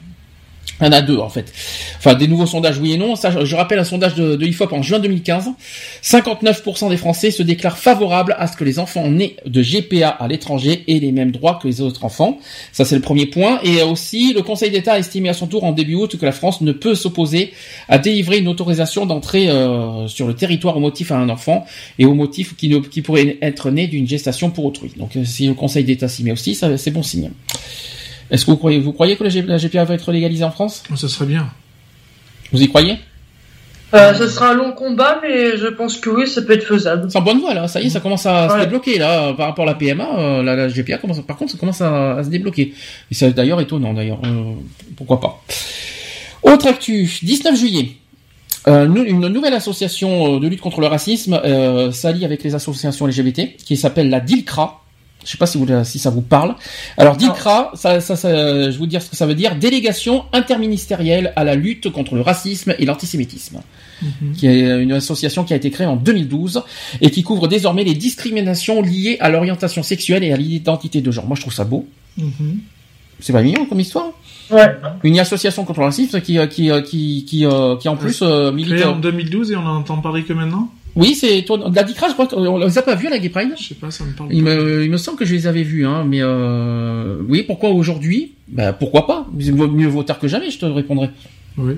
Il 0.80 0.86
y 0.86 0.88
en 0.88 0.92
a 0.92 1.02
deux 1.02 1.18
en 1.18 1.28
fait. 1.28 1.52
Enfin, 1.98 2.14
des 2.14 2.26
nouveaux 2.26 2.46
sondages, 2.46 2.78
oui 2.78 2.92
et 2.92 2.96
non. 2.96 3.16
Ça, 3.16 3.44
je- 3.44 3.54
rappelle 3.54 3.78
un 3.78 3.84
sondage 3.84 4.14
de, 4.14 4.36
de 4.36 4.46
IFOP 4.46 4.72
en 4.72 4.82
juin 4.82 4.98
2015. 4.98 5.50
59% 6.02 6.88
des 6.88 6.96
Français 6.96 7.30
se 7.30 7.42
déclarent 7.42 7.78
favorables 7.78 8.34
à 8.38 8.46
ce 8.46 8.56
que 8.56 8.64
les 8.64 8.78
enfants 8.78 9.08
nés 9.10 9.36
de 9.46 9.62
GPA 9.62 10.08
à 10.08 10.28
l'étranger 10.28 10.84
aient 10.88 10.98
les 10.98 11.12
mêmes 11.12 11.30
droits 11.30 11.58
que 11.62 11.68
les 11.68 11.80
autres 11.80 12.04
enfants. 12.04 12.38
Ça, 12.72 12.84
c'est 12.84 12.94
le 12.96 13.02
premier 13.02 13.26
point. 13.26 13.60
Et 13.62 13.82
aussi, 13.82 14.32
le 14.32 14.42
Conseil 14.42 14.70
d'État 14.70 14.94
a 14.94 14.98
estimé 14.98 15.28
à 15.28 15.34
son 15.34 15.46
tour 15.46 15.64
en 15.64 15.72
début 15.72 15.94
août 15.94 16.16
que 16.18 16.24
la 16.24 16.32
France 16.32 16.60
ne 16.62 16.72
peut 16.72 16.94
s'opposer 16.94 17.52
à 17.88 17.98
délivrer 17.98 18.38
une 18.38 18.48
autorisation 18.48 19.06
d'entrée 19.06 19.48
euh, 19.48 20.08
sur 20.08 20.26
le 20.26 20.34
territoire 20.34 20.76
au 20.76 20.80
motif 20.80 21.12
à 21.12 21.16
un 21.16 21.28
enfant 21.28 21.66
et 21.98 22.06
au 22.06 22.14
motif 22.14 22.56
qui, 22.56 22.70
pourrait 23.02 23.38
être 23.42 23.70
né 23.70 23.86
d'une 23.86 24.06
gestation 24.08 24.50
pour 24.50 24.64
autrui. 24.64 24.92
Donc, 24.96 25.16
euh, 25.16 25.24
si 25.24 25.46
le 25.46 25.54
Conseil 25.54 25.84
d'État 25.84 26.08
s'y 26.08 26.24
met 26.24 26.32
aussi, 26.32 26.54
c'est 26.54 26.90
bon 26.90 27.02
signe. 27.02 27.30
Est-ce 28.30 28.44
que 28.46 28.50
vous 28.50 28.56
croyez, 28.56 28.78
vous 28.78 28.92
croyez 28.92 29.16
que 29.16 29.24
la 29.24 29.30
G- 29.30 29.42
la 29.42 29.56
GPA 29.58 29.84
va 29.84 29.94
être 29.94 30.12
légalisée 30.12 30.44
en 30.44 30.50
France? 30.50 30.82
Ça 30.96 31.08
serait 31.08 31.26
bien. 31.26 31.48
Vous 32.52 32.62
y 32.62 32.68
croyez? 32.68 32.98
Euh, 33.92 34.14
ce 34.14 34.28
sera 34.28 34.50
un 34.50 34.54
long 34.54 34.70
combat, 34.70 35.18
mais 35.20 35.56
je 35.56 35.66
pense 35.66 35.96
que 35.96 36.10
oui, 36.10 36.28
ça 36.28 36.42
peut 36.42 36.52
être 36.52 36.62
faisable. 36.64 37.10
C'est 37.10 37.18
en 37.18 37.22
bonne 37.22 37.40
voie 37.40 37.54
là, 37.54 37.66
ça 37.66 37.80
y 37.80 37.86
est, 37.86 37.90
ça 37.90 37.98
commence 37.98 38.24
à 38.24 38.48
se 38.48 38.54
débloquer 38.60 38.98
là 38.98 39.32
par 39.34 39.48
rapport 39.48 39.64
à 39.64 39.66
la 39.66 39.74
PMA, 39.74 40.06
euh, 40.16 40.42
la, 40.44 40.54
la 40.54 40.68
GPA 40.68 40.98
commence, 40.98 41.20
par 41.22 41.36
contre, 41.36 41.50
ça 41.50 41.58
commence 41.58 41.80
à, 41.80 42.18
à 42.18 42.22
se 42.22 42.28
débloquer. 42.28 42.72
Et 43.10 43.14
c'est 43.14 43.32
d'ailleurs 43.32 43.60
étonnant 43.60 43.92
d'ailleurs, 43.92 44.20
euh, 44.24 44.52
pourquoi 44.96 45.18
pas. 45.20 45.42
Autre 46.44 46.68
actu, 46.68 47.10
19 47.22 47.56
juillet. 47.58 47.88
Euh, 48.68 48.86
une 48.86 49.26
nouvelle 49.26 49.54
association 49.54 50.38
de 50.38 50.46
lutte 50.46 50.60
contre 50.60 50.80
le 50.80 50.86
racisme 50.86 51.40
euh, 51.44 51.90
s'allie 51.90 52.24
avec 52.24 52.44
les 52.44 52.54
associations 52.54 53.06
LGBT 53.08 53.56
qui 53.56 53.76
s'appelle 53.76 54.08
la 54.08 54.20
DILCRA. 54.20 54.82
Je 55.24 55.30
sais 55.30 55.38
pas 55.38 55.46
si, 55.46 55.58
vous, 55.58 55.66
si 55.84 55.98
ça 55.98 56.10
vous 56.10 56.22
parle. 56.22 56.54
Alors 56.96 57.16
DILCRA, 57.16 57.72
ça, 57.74 58.00
ça, 58.00 58.16
ça, 58.16 58.30
je 58.30 58.70
vais 58.70 58.76
vous 58.76 58.86
dire 58.86 59.02
ce 59.02 59.10
que 59.10 59.16
ça 59.16 59.26
veut 59.26 59.34
dire. 59.34 59.56
Délégation 59.56 60.24
interministérielle 60.32 61.32
à 61.36 61.44
la 61.44 61.54
lutte 61.54 61.90
contre 61.90 62.14
le 62.14 62.22
racisme 62.22 62.74
et 62.78 62.86
l'antisémitisme 62.86 63.60
qui 64.36 64.46
est 64.46 64.82
une 64.82 64.92
association 64.92 65.44
qui 65.44 65.52
a 65.52 65.56
été 65.56 65.70
créée 65.70 65.86
en 65.86 65.96
2012 65.96 66.62
et 67.00 67.10
qui 67.10 67.22
couvre 67.22 67.48
désormais 67.48 67.84
les 67.84 67.94
discriminations 67.94 68.82
liées 68.82 69.16
à 69.20 69.28
l'orientation 69.28 69.82
sexuelle 69.82 70.24
et 70.24 70.32
à 70.32 70.36
l'identité 70.36 71.00
de 71.00 71.10
genre. 71.10 71.26
Moi, 71.26 71.36
je 71.36 71.42
trouve 71.42 71.52
ça 71.52 71.64
beau. 71.64 71.86
Mhm. 72.16 72.60
C'est 73.20 73.32
pas 73.32 73.42
mignon 73.42 73.66
comme 73.66 73.80
histoire? 73.80 74.12
Ouais. 74.50 74.74
Une 75.04 75.18
association 75.18 75.64
contre 75.64 75.80
le 75.80 75.86
racisme 75.86 76.20
qui 76.22 76.38
euh, 76.38 76.46
qui 76.46 76.70
euh, 76.70 76.80
qui 76.80 77.24
qui, 77.28 77.44
euh, 77.44 77.76
qui 77.76 77.88
en 77.88 77.96
plus 77.96 78.20
euh, 78.22 78.50
milite. 78.50 78.76
Créé 78.76 78.84
en 78.84 78.96
2012 78.96 79.52
et 79.52 79.56
on 79.56 79.60
en 79.60 79.76
entend 79.76 79.98
parler 79.98 80.24
que 80.24 80.32
maintenant? 80.32 80.70
Oui, 80.96 81.14
c'est 81.14 81.42
toi. 81.42 81.58
La 81.74 81.82
DICRA, 81.84 82.08
je 82.08 82.12
crois 82.14 82.26
qu'on 82.26 82.58
les 82.58 82.78
a 82.78 82.82
pas 82.82 82.94
vus 82.94 83.06
à 83.06 83.10
la 83.10 83.18
Gay 83.18 83.28
Pride? 83.28 83.50
Je 83.58 83.68
sais 83.68 83.74
pas, 83.74 83.90
ça 83.90 84.04
me 84.04 84.12
parle 84.12 84.30
Il 84.32 84.42
pas. 84.44 84.54
me, 84.54 84.84
il 84.84 84.90
me 84.90 84.96
semble 84.96 85.18
que 85.18 85.24
je 85.24 85.34
les 85.34 85.46
avais 85.46 85.62
vus, 85.62 85.86
hein, 85.86 86.04
mais 86.06 86.18
euh, 86.20 87.18
oui, 87.28 87.42
pourquoi 87.46 87.70
aujourd'hui? 87.70 88.32
Ben 88.48 88.72
pourquoi 88.72 89.06
pas? 89.06 89.26
Mieux 89.32 89.86
vaut 89.86 90.02
tard 90.02 90.18
que 90.18 90.26
jamais, 90.28 90.50
je 90.50 90.58
te 90.58 90.66
répondrai. 90.66 91.10
Oui. 91.56 91.74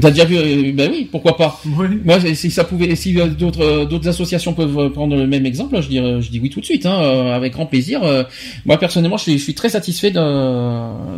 T'as 0.00 0.10
déjà 0.10 0.24
vu 0.26 0.72
Ben 0.74 0.88
oui, 0.92 1.08
pourquoi 1.10 1.36
pas? 1.36 1.60
Oui. 1.66 1.86
Moi, 2.04 2.20
si 2.34 2.50
ça 2.52 2.62
pouvait, 2.62 2.94
si 2.94 3.18
euh, 3.18 3.26
d'autres 3.26 3.62
euh, 3.64 3.84
d'autres 3.84 4.06
associations 4.06 4.52
peuvent 4.52 4.90
prendre 4.90 5.16
le 5.16 5.26
même 5.26 5.44
exemple, 5.44 5.80
je 5.80 5.88
dirais, 5.88 6.20
je 6.22 6.30
dis 6.30 6.38
oui 6.38 6.50
tout 6.50 6.60
de 6.60 6.64
suite, 6.64 6.86
hein, 6.86 7.32
avec 7.32 7.54
grand 7.54 7.66
plaisir. 7.66 8.02
Moi 8.64 8.76
personnellement, 8.76 9.16
je 9.16 9.22
suis, 9.24 9.38
je 9.38 9.42
suis 9.42 9.54
très 9.54 9.70
satisfait 9.70 10.10
de 10.12 10.20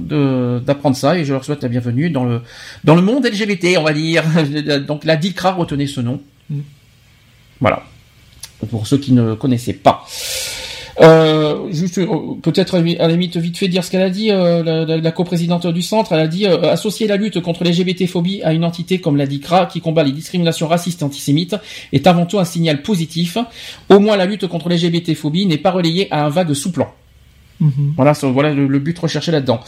de- 0.01 0.61
d'apprendre 0.61 0.97
ça 0.97 1.19
et 1.19 1.25
je 1.27 1.33
leur 1.33 1.45
souhaite 1.45 1.63
la 1.63 1.69
bienvenue 1.69 2.09
dans 2.09 2.25
le 2.25 2.41
dans 2.85 2.95
le 2.95 3.03
monde 3.03 3.27
LGBT, 3.27 3.77
on 3.79 3.83
va 3.83 3.93
dire. 3.93 4.23
Donc 4.87 5.05
la 5.05 5.17
DICRA, 5.17 5.53
retenez 5.53 5.87
ce 5.87 6.01
nom. 6.01 6.21
Mm. 6.51 6.61
Voilà. 7.61 7.83
Pour 8.71 8.87
ceux 8.87 8.99
qui 8.99 9.13
ne 9.13 9.35
connaissaient 9.35 9.73
pas. 9.73 10.05
Euh, 11.01 11.73
juste 11.73 11.97
euh, 11.99 12.07
peut-être 12.43 12.75
à 12.75 12.83
la 12.83 13.09
limite 13.09 13.39
vite 13.39 13.57
fait 13.57 13.69
dire 13.69 13.85
ce 13.85 13.91
qu'elle 13.91 14.03
a 14.03 14.11
dit 14.11 14.31
euh, 14.31 15.01
la, 15.01 15.13
coprésidente 15.13 15.67
du 15.67 15.81
centre 15.81 16.13
elle 16.13 16.21
a 16.21 16.27
dit 16.27 16.47
associer 16.47 17.07
la 17.07 17.17
lutte 17.17 17.41
contre 17.41 17.65
l'LGBT-phobie 17.65 18.43
à 18.43 18.53
une 18.53 18.65
entité 18.65 19.01
comme 19.01 19.17
la 19.17 19.27
DICRA 19.27 19.67
qui 19.67 19.81
combat 19.81 20.03
les 20.03 20.13
discriminations 20.13 20.69
racistes 20.69 21.01
et 21.01 21.05
antisémites 21.05 21.57
est 21.93 22.07
avant 22.07 22.27
tout 22.27 22.39
un 22.39 22.45
signal 22.45 22.83
positif 22.83 23.39
au 23.89 23.99
moins 23.99 24.19
la 24.19 24.27
lutte 24.27 24.47
contre 24.47 24.69
l'LGBT-phobie 24.69 25.47
n'est 25.47 25.59
pas 25.59 25.71
relayée 25.71 26.09
à 26.11 26.27
un 26.27 26.29
vague 26.29 26.53
sous-plan 26.53 26.93
Mhm. 27.61 27.93
voilà, 27.95 28.13
voilà 28.23 28.55
le, 28.55 28.67
le 28.67 28.79
but 28.79 28.99
recherché 28.99 29.31
là-dedans. 29.31 29.61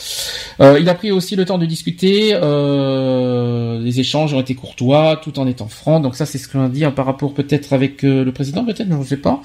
Euh, 0.61 0.79
il 0.81 0.89
a 0.89 0.95
pris 0.95 1.11
aussi 1.13 1.37
le 1.37 1.45
temps 1.45 1.59
de 1.59 1.67
discuter. 1.67 2.35
Euh, 2.35 3.79
les 3.81 4.01
échanges 4.01 4.33
ont 4.35 4.41
été 4.41 4.55
courtois, 4.55 5.21
tout 5.23 5.39
en 5.39 5.47
étant 5.47 5.69
francs. 5.69 6.03
Donc 6.03 6.15
ça, 6.17 6.25
c'est 6.27 6.39
ce 6.39 6.49
qu'on 6.49 6.65
a 6.65 6.69
dit 6.69 6.85
hein, 6.85 6.91
par 6.91 7.07
rapport 7.07 7.35
peut-être 7.35 7.73
avec 7.73 8.05
euh, 8.05 8.25
le 8.25 8.33
président, 8.33 8.65
peut-être, 8.65 8.89
je 8.89 8.95
ne 8.95 9.05
sais 9.05 9.17
pas. 9.19 9.41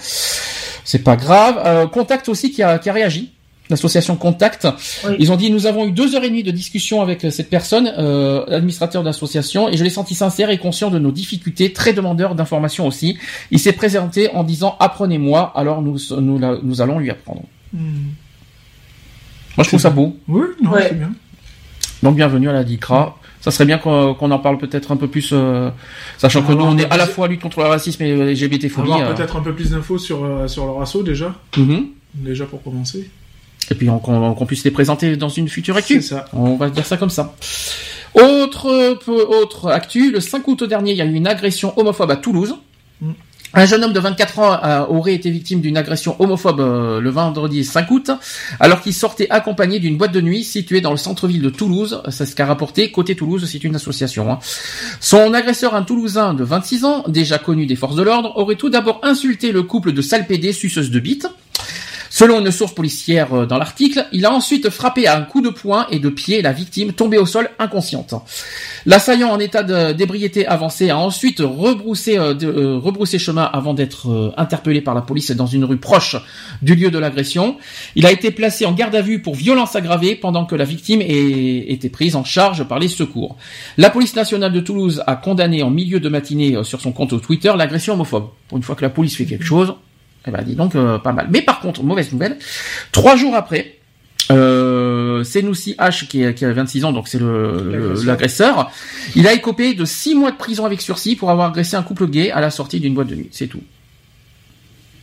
C'est 0.83 1.03
pas 1.03 1.15
grave. 1.17 1.61
Euh, 1.65 1.87
Contact 1.87 2.29
aussi 2.29 2.51
qui 2.51 2.63
a, 2.63 2.79
qui 2.79 2.89
a 2.89 2.93
réagi. 2.93 3.31
L'association 3.69 4.15
Contact, 4.15 4.65
Oui. 5.05 5.15
ils 5.19 5.29
ont 5.29 5.35
dit 5.35 5.51
nous 5.51 5.65
avons 5.65 5.85
eu 5.87 5.91
deux 5.91 6.15
heures 6.15 6.23
et 6.23 6.29
demie 6.29 6.41
de 6.43 6.51
discussion 6.51 7.01
avec 7.01 7.25
euh, 7.25 7.31
cette 7.31 7.49
personne, 7.49 7.91
euh, 7.97 8.45
administrateur 8.45 9.03
d'association, 9.03 9.67
et 9.67 9.75
je 9.75 9.83
l'ai 9.83 9.89
senti 9.89 10.15
sincère 10.15 10.49
et 10.51 10.57
conscient 10.57 10.89
de 10.89 10.99
nos 10.99 11.11
difficultés, 11.11 11.73
très 11.73 11.91
demandeur 11.91 12.33
d'informations 12.33 12.87
aussi. 12.87 13.17
Il 13.51 13.59
s'est 13.59 13.73
présenté 13.73 14.29
en 14.33 14.45
disant 14.45 14.77
apprenez-moi, 14.79 15.51
alors 15.53 15.81
nous 15.81 15.97
nous, 16.21 16.39
la- 16.39 16.59
nous 16.63 16.81
allons 16.81 16.97
lui 16.99 17.09
apprendre. 17.09 17.41
Mhm. 17.73 17.81
Moi, 19.57 19.63
je 19.63 19.69
trouve 19.69 19.79
ça 19.79 19.89
beau. 19.89 20.15
Oui, 20.27 20.45
non, 20.61 20.71
Ouais. 20.71 20.85
c'est 20.89 20.95
bien. 20.97 21.11
Donc, 22.03 22.15
bienvenue 22.15 22.47
à 22.49 22.53
la 22.53 22.63
DICRA. 22.63 23.17
Ça 23.41 23.51
serait 23.51 23.65
bien 23.65 23.77
qu'on 23.77 24.13
en 24.31 24.39
parle 24.39 24.57
peut-être 24.57 24.91
un 24.91 24.97
peu 24.97 25.07
plus, 25.07 25.29
euh, 25.33 25.69
sachant 26.17 26.41
que 26.43 26.51
nous, 26.51 26.63
on 26.65 26.77
est 26.77 26.89
à 26.91 26.97
la 26.97 27.07
fois 27.07 27.27
lutte 27.27 27.41
contre 27.41 27.59
le 27.61 27.65
racisme 27.67 28.03
et 28.03 28.33
LGBT-phobie. 28.33 28.91
Avoir 28.91 29.09
euh. 29.09 29.13
peut-être 29.13 29.35
un 29.37 29.41
peu 29.41 29.53
plus 29.53 29.71
d'infos 29.71 29.97
sur, 29.97 30.23
euh, 30.23 30.47
sur 30.47 30.65
leur 30.65 30.81
assaut 30.81 31.01
déjà. 31.03 31.33
Mhm. 31.57 31.87
Déjà 32.13 32.45
pour 32.45 32.61
commencer. 32.63 33.09
Et 33.71 33.75
puis, 33.75 33.89
on- 33.89 33.99
qu'on 33.99 34.45
puisse 34.45 34.63
les 34.63 34.71
présenter 34.71 35.17
dans 35.17 35.29
une 35.29 35.47
future 35.49 35.75
actu. 35.75 35.95
C'est 36.01 36.09
ça. 36.15 36.25
On 36.33 36.55
va 36.55 36.69
dire 36.69 36.85
ça 36.85 36.97
comme 36.97 37.09
ça. 37.09 37.35
Autre, 38.13 38.97
peu- 39.05 39.23
autre 39.41 39.69
actu, 39.69 40.11
le 40.11 40.19
5 40.19 40.47
août 40.47 40.63
dernier, 40.63 40.91
il 40.91 40.97
y 40.97 41.01
a 41.01 41.05
eu 41.05 41.13
une 41.13 41.27
agression 41.27 41.77
homophobe 41.79 42.11
à 42.11 42.15
Toulouse. 42.15 42.55
Mm. 43.01 43.11
Un 43.53 43.65
jeune 43.65 43.83
homme 43.83 43.93
de 43.93 43.99
24 43.99 44.39
ans 44.39 44.59
euh, 44.63 44.85
aurait 44.87 45.13
été 45.13 45.31
victime 45.31 45.61
d'une 45.61 45.77
agression 45.77 46.15
homophobe 46.19 46.59
euh, 46.59 46.99
le 46.99 47.09
vendredi 47.09 47.63
5 47.63 47.89
août, 47.91 48.11
alors 48.59 48.81
qu'il 48.81 48.93
sortait 48.93 49.27
accompagné 49.29 49.79
d'une 49.79 49.97
boîte 49.97 50.11
de 50.11 50.21
nuit 50.21 50.43
située 50.43 50.81
dans 50.81 50.91
le 50.91 50.97
centre-ville 50.97 51.41
de 51.41 51.49
Toulouse. 51.49 52.01
C'est 52.09 52.25
ce 52.25 52.35
qu'a 52.35 52.45
rapporté 52.45 52.91
Côté 52.91 53.15
Toulouse, 53.15 53.47
c'est 53.49 53.63
une 53.63 53.75
association. 53.75 54.31
hein. 54.31 54.39
Son 54.99 55.33
agresseur, 55.33 55.75
un 55.75 55.83
Toulousain 55.83 56.33
de 56.33 56.43
26 56.43 56.85
ans, 56.85 57.03
déjà 57.07 57.37
connu 57.37 57.65
des 57.65 57.75
forces 57.75 57.95
de 57.95 58.03
l'ordre, 58.03 58.33
aurait 58.35 58.55
tout 58.55 58.69
d'abord 58.69 58.99
insulté 59.03 59.51
le 59.51 59.63
couple 59.63 59.93
de 59.93 60.01
salpédés 60.01 60.53
suceuses 60.53 60.91
de 60.91 60.99
bites. 60.99 61.27
Selon 62.17 62.39
une 62.39 62.49
source 62.49 62.73
policière 62.73 63.31
euh, 63.31 63.45
dans 63.45 63.59
l'article, 63.59 64.07
il 64.11 64.25
a 64.25 64.33
ensuite 64.33 64.71
frappé 64.71 65.05
à 65.05 65.15
un 65.15 65.21
coup 65.21 65.39
de 65.39 65.49
poing 65.49 65.85
et 65.91 65.99
de 65.99 66.09
pied 66.09 66.41
la 66.41 66.51
victime 66.51 66.93
tombée 66.93 67.19
au 67.19 67.27
sol 67.27 67.47
inconsciente. 67.59 68.15
L'assaillant 68.87 69.29
en 69.29 69.39
état 69.39 69.61
d'ébriété 69.93 70.47
avancée 70.47 70.89
a 70.89 70.97
ensuite 70.97 71.41
rebroussé, 71.41 72.17
euh, 72.17 72.33
euh, 72.41 73.19
chemin 73.19 73.43
avant 73.43 73.75
d'être 73.75 74.09
euh, 74.09 74.31
interpellé 74.35 74.81
par 74.81 74.95
la 74.95 75.01
police 75.01 75.29
dans 75.29 75.45
une 75.45 75.63
rue 75.63 75.77
proche 75.77 76.15
du 76.63 76.73
lieu 76.73 76.89
de 76.89 76.97
l'agression. 76.97 77.57
Il 77.95 78.07
a 78.07 78.11
été 78.11 78.31
placé 78.31 78.65
en 78.65 78.71
garde 78.71 78.95
à 78.95 79.01
vue 79.01 79.21
pour 79.21 79.35
violence 79.35 79.75
aggravée 79.75 80.15
pendant 80.15 80.45
que 80.45 80.55
la 80.55 80.63
victime 80.63 81.01
était 81.01 81.89
prise 81.89 82.15
en 82.15 82.23
charge 82.23 82.63
par 82.63 82.79
les 82.79 82.87
secours. 82.87 83.35
La 83.77 83.91
police 83.91 84.15
nationale 84.15 84.53
de 84.53 84.59
Toulouse 84.61 85.03
a 85.05 85.17
condamné 85.17 85.61
en 85.61 85.69
milieu 85.69 85.99
de 85.99 86.09
matinée 86.09 86.57
sur 86.63 86.81
son 86.81 86.93
compte 86.93 87.21
Twitter 87.21 87.51
l'agression 87.55 87.93
homophobe. 87.93 88.29
Pour 88.47 88.57
une 88.57 88.63
fois 88.63 88.75
que 88.75 88.83
la 88.83 88.89
police 88.89 89.17
fait 89.17 89.25
quelque 89.25 89.45
chose, 89.45 89.75
eh 90.25 90.31
ben 90.31 90.41
dis 90.43 90.55
donc 90.55 90.75
euh, 90.75 90.97
pas 90.97 91.11
mal. 91.11 91.27
Mais 91.31 91.41
par 91.41 91.59
contre, 91.59 91.83
mauvaise 91.83 92.11
nouvelle, 92.11 92.37
trois 92.91 93.15
jours 93.15 93.35
après, 93.35 93.77
euh, 94.31 95.23
Senoussi 95.23 95.75
H 95.79 96.07
qui, 96.07 96.33
qui 96.33 96.45
a 96.45 96.51
26 96.51 96.85
ans, 96.85 96.91
donc 96.91 97.07
c'est 97.07 97.19
L'agresseur. 98.05 98.71
il 99.15 99.27
a 99.27 99.33
écopé 99.33 99.73
de 99.73 99.85
six 99.85 100.15
mois 100.15 100.31
de 100.31 100.37
prison 100.37 100.65
avec 100.65 100.81
sursis 100.81 101.15
pour 101.15 101.31
avoir 101.31 101.49
agressé 101.49 101.75
un 101.75 101.83
couple 101.83 102.07
gay 102.07 102.31
à 102.31 102.41
la 102.41 102.49
sortie 102.49 102.79
d'une 102.79 102.93
boîte 102.93 103.07
de 103.07 103.15
nuit. 103.15 103.29
C'est 103.31 103.47
tout. 103.47 103.61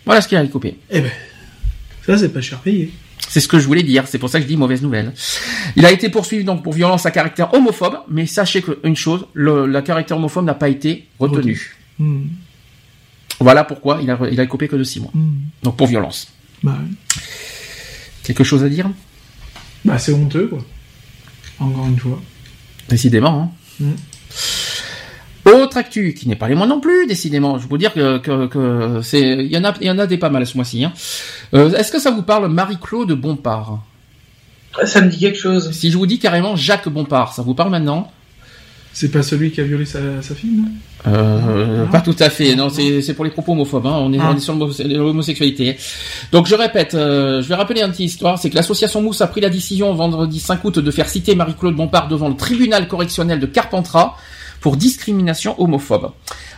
Voilà 0.05 0.21
ce 0.21 0.29
qu'il 0.29 0.37
a 0.37 0.45
écopé. 0.45 0.77
Eh 0.91 1.01
ben, 1.01 1.11
ça 2.05 2.19
c'est 2.19 2.29
pas 2.29 2.41
cher 2.43 2.59
payé. 2.59 2.93
C'est 3.29 3.41
ce 3.41 3.49
que 3.49 3.59
je 3.59 3.67
voulais 3.67 3.83
dire, 3.83 4.05
c'est 4.07 4.19
pour 4.19 4.29
ça 4.29 4.39
que 4.39 4.45
je 4.45 4.49
dis 4.49 4.57
mauvaise 4.57 4.83
nouvelle. 4.83 5.13
Il 5.77 5.87
a 5.87 5.91
été 5.91 6.11
poursuivi 6.11 6.45
donc 6.45 6.63
pour 6.63 6.73
violence 6.73 7.07
à 7.07 7.11
caractère 7.11 7.55
homophobe, 7.55 7.99
mais 8.09 8.27
sachez 8.27 8.63
qu'une 8.63 8.97
chose, 8.97 9.27
le, 9.33 9.67
la 9.67 9.81
caractère 9.81 10.19
homophobe 10.19 10.45
n'a 10.45 10.55
pas 10.55 10.69
été 10.69 11.07
retenu. 11.19 11.75
Hmm. 11.99 12.25
Voilà 13.41 13.65
pourquoi 13.65 14.01
il 14.03 14.11
a, 14.11 14.19
il 14.31 14.41
a 14.41 14.47
que 14.47 14.77
de 14.77 14.85
six 14.85 15.01
mois. 15.01 15.11
Hmm. 15.15 15.35
Donc 15.63 15.77
pour 15.77 15.87
violence. 15.87 16.29
Bah, 16.63 16.73
ouais. 16.73 17.23
Quelque 18.23 18.45
chose 18.45 18.65
à 18.65 18.69
dire? 18.69 18.89
Bah 19.85 19.99
c'est 19.99 20.13
honteux 20.13 20.47
quoi. 20.47 20.65
Encore 21.59 21.87
une 21.87 21.99
fois. 21.99 22.21
Décidément. 22.89 23.53
Hein. 23.81 23.85
Mm. 23.85 23.93
Autre 25.47 25.77
actu, 25.77 26.15
qui 26.15 26.27
n'est 26.27 26.37
pas 26.37 26.49
les 26.49 26.55
moindres 26.55 26.75
non 26.75 26.81
plus, 26.81 27.07
décidément. 27.07 27.59
Je 27.59 27.65
peux 27.65 27.71
vous 27.71 27.79
dire 27.79 27.93
que, 27.93 28.17
que, 28.19 28.47
que 28.47 29.03
c'est, 29.03 29.21
il 29.21 29.53
y 29.53 29.59
en 29.59 29.65
a, 29.65 29.75
il 29.81 29.87
y 29.87 29.91
en 29.91 29.99
a 29.99 30.07
des 30.07 30.17
pas 30.17 30.31
mal 30.31 30.47
ce 30.47 30.57
mois-ci. 30.57 30.85
Hein. 30.85 30.93
Euh, 31.53 31.71
est-ce 31.75 31.93
que 31.93 32.01
ça 32.01 32.11
vous 32.11 32.23
parle 32.23 32.49
Marie-Claude 32.49 33.13
Bompard? 33.13 33.83
Ça 34.85 35.03
me 35.03 35.11
dit 35.11 35.19
quelque 35.19 35.39
chose. 35.39 35.71
Si 35.73 35.91
je 35.91 35.99
vous 35.99 36.07
dis 36.07 36.19
carrément 36.19 36.57
Jacques 36.57 36.89
Bompard, 36.89 37.35
ça 37.35 37.43
vous 37.43 37.55
parle 37.55 37.71
maintenant? 37.71 38.11
C'est 38.97 39.11
pas 39.11 39.23
celui 39.23 39.51
qui 39.51 39.61
a 39.61 39.65
violé 39.65 39.85
sa, 39.85 39.99
sa 40.23 40.35
fille, 40.37 40.53
non 40.53 40.69
Euh, 41.07 41.85
pas 41.87 42.01
tout 42.01 42.15
à 42.21 42.31
fait. 42.31 42.55
Non, 42.55 42.69
c'est 42.71 43.13
pour 43.15 43.25
les 43.25 43.31
propos 43.33 43.53
homophobes. 43.53 43.87
Hein. 43.87 43.97
On 43.99 44.13
est, 44.13 44.19
Ah. 44.21 44.31
on 44.33 44.37
est 44.37 44.41
sur 44.41 44.55
l'homo- 44.55 44.73
l'homosexualité. 44.87 45.77
Donc 46.33 46.47
je 46.47 46.55
répète, 46.55 46.95
euh, 46.95 47.43
je 47.43 47.49
vais 47.49 47.57
rappeler 47.57 47.83
une 47.83 47.91
petite 47.91 48.07
histoire. 48.13 48.39
C'est 48.39 48.49
que 48.51 48.55
l'association 48.55 49.03
Mousse 49.03 49.21
a 49.21 49.27
pris 49.27 49.41
la 49.41 49.51
décision 49.51 49.93
vendredi 49.95 50.39
5 50.39 50.65
août 50.65 50.79
de 50.79 50.91
faire 50.91 51.09
citer 51.09 51.35
Marie-Claude 51.35 51.75
Bompard 51.75 52.09
devant 52.09 52.29
le 52.29 52.37
tribunal 52.37 52.89
correctionnel 52.89 53.41
de 53.41 53.47
Carpentras 53.47 54.15
pour 54.65 54.79
discrimination 54.79 55.61
homophobe. 55.61 56.13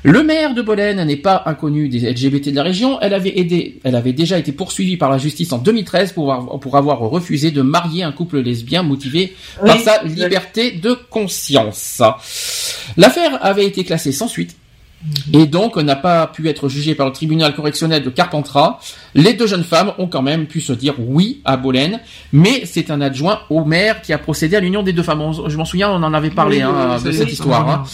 Le 0.05 0.23
maire 0.23 0.55
de 0.55 0.63
Bolène 0.63 1.03
n'est 1.05 1.17
pas 1.17 1.43
inconnu 1.47 1.89
des 1.89 2.09
LGBT 2.09 2.51
de 2.51 2.55
la 2.55 2.63
région. 2.63 3.01
Elle 3.01 3.13
avait 3.13 3.37
aidé, 3.37 3.81
elle 3.83 3.97
avait 3.97 4.13
déjà 4.13 4.39
été 4.39 4.53
poursuivie 4.53 4.97
par 4.97 5.11
la 5.11 5.19
justice 5.19 5.53
en 5.53 5.59
2013 5.59 6.13
pour 6.13 6.33
avoir, 6.33 6.61
pour 6.61 6.77
avoir 6.77 7.01
refusé 7.01 7.51
de 7.51 7.63
marier 7.63 8.05
un 8.05 8.13
couple 8.13 8.39
lesbien 8.39 8.85
motivé 8.85 9.35
Oui. 9.61 9.71
par 9.71 9.81
sa 9.81 10.05
liberté 10.05 10.71
de 10.71 10.97
conscience. 11.11 12.01
L'affaire 12.97 13.45
avait 13.45 13.67
été 13.67 13.83
classée 13.83 14.13
sans 14.13 14.29
suite 14.29 14.55
et 15.33 15.47
donc 15.47 15.77
n'a 15.77 15.95
pas 15.97 16.27
pu 16.27 16.49
être 16.49 16.69
jugée 16.69 16.95
par 16.95 17.07
le 17.07 17.13
tribunal 17.13 17.55
correctionnel 17.55 18.03
de 18.03 18.11
Carpentras. 18.11 18.81
Les 19.15 19.35
deux 19.35 19.47
jeunes 19.47 19.63
femmes 19.65 19.93
ont 19.99 20.07
quand 20.09 20.23
même 20.23 20.47
pu 20.47 20.61
se 20.61 20.73
dire 20.73 20.95
oui 20.99 21.41
à 21.45 21.57
Bolène, 21.57 22.01
mais 22.33 22.63
c'est 22.65 22.91
un 22.91 23.01
adjoint 23.01 23.41
au 23.51 23.65
maire 23.65 24.03
qui 24.03 24.13
a 24.13 24.19
procédé 24.19 24.57
à 24.57 24.61
l'union 24.61 24.83
des 24.83 24.93
deux 24.93 25.03
femmes. 25.03 25.21
On- 25.21 25.49
Je 25.49 25.57
m'en 25.57 25.65
souviens, 25.65 25.91
on 25.91 26.03
en 26.03 26.13
avait 26.15 26.31
parlé 26.31 26.57
Oui, 26.57 26.63
hein, 26.63 26.97
oui, 26.99 27.05
de 27.05 27.13
cette 27.13 27.31
histoire. 27.33 27.69
hein. 27.69 27.85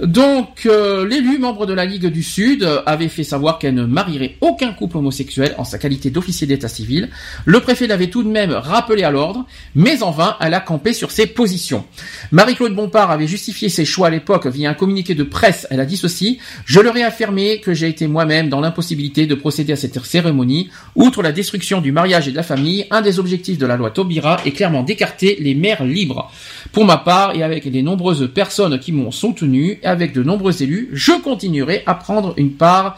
Donc 0.00 0.62
euh, 0.66 1.06
l'élu, 1.06 1.38
membre 1.38 1.66
de 1.66 1.74
la 1.74 1.84
Ligue 1.84 2.06
du 2.06 2.22
Sud, 2.22 2.68
avait 2.86 3.08
fait 3.08 3.24
savoir 3.24 3.58
qu'elle 3.58 3.74
ne 3.74 3.84
marierait 3.84 4.36
aucun 4.40 4.72
couple 4.72 4.98
homosexuel 4.98 5.54
en 5.58 5.64
sa 5.64 5.78
qualité 5.78 6.10
d'officier 6.10 6.46
d'état 6.46 6.68
civil. 6.68 7.08
Le 7.44 7.60
préfet 7.60 7.86
l'avait 7.86 8.08
tout 8.08 8.22
de 8.22 8.28
même 8.28 8.52
rappelé 8.52 9.02
à 9.02 9.10
l'ordre, 9.10 9.44
mais 9.74 10.02
en 10.02 10.10
vain, 10.10 10.36
elle 10.40 10.54
a 10.54 10.60
campé 10.60 10.92
sur 10.92 11.10
ses 11.10 11.26
positions. 11.26 11.84
Marie-Claude 12.32 12.74
Bompard 12.74 13.10
avait 13.10 13.26
justifié 13.26 13.68
ses 13.68 13.84
choix 13.84 14.06
à 14.08 14.10
l'époque 14.10 14.46
via 14.46 14.70
un 14.70 14.74
communiqué 14.74 15.14
de 15.14 15.24
presse. 15.24 15.66
Elle 15.70 15.80
a 15.80 15.86
dit 15.86 15.96
ceci 15.96 16.37
Je 16.64 16.80
leur 16.80 16.96
ai 16.96 17.02
affirmé 17.02 17.60
que 17.60 17.74
j'ai 17.74 17.88
été 17.88 18.06
moi-même 18.06 18.48
dans 18.48 18.60
l'impossibilité 18.60 19.26
de 19.26 19.34
procéder 19.34 19.72
à 19.72 19.76
cette 19.76 20.04
cérémonie. 20.04 20.70
Outre 20.94 21.22
la 21.22 21.32
destruction 21.32 21.80
du 21.80 21.92
mariage 21.92 22.28
et 22.28 22.30
de 22.30 22.36
la 22.36 22.42
famille, 22.42 22.86
un 22.90 23.00
des 23.00 23.18
objectifs 23.18 23.58
de 23.58 23.66
la 23.66 23.76
loi 23.76 23.90
Taubira 23.90 24.38
est 24.44 24.52
clairement 24.52 24.82
d'écarter 24.82 25.36
les 25.40 25.54
mères 25.54 25.84
libres. 25.84 26.30
Pour 26.72 26.84
ma 26.84 26.98
part, 26.98 27.34
et 27.34 27.42
avec 27.42 27.64
les 27.64 27.82
nombreuses 27.82 28.30
personnes 28.32 28.78
qui 28.78 28.92
m'ont 28.92 29.10
soutenu, 29.10 29.78
et 29.82 29.86
avec 29.86 30.12
de 30.12 30.22
nombreux 30.22 30.62
élus, 30.62 30.90
je 30.92 31.12
continuerai 31.12 31.82
à 31.86 31.94
prendre 31.94 32.34
une 32.36 32.52
part 32.52 32.96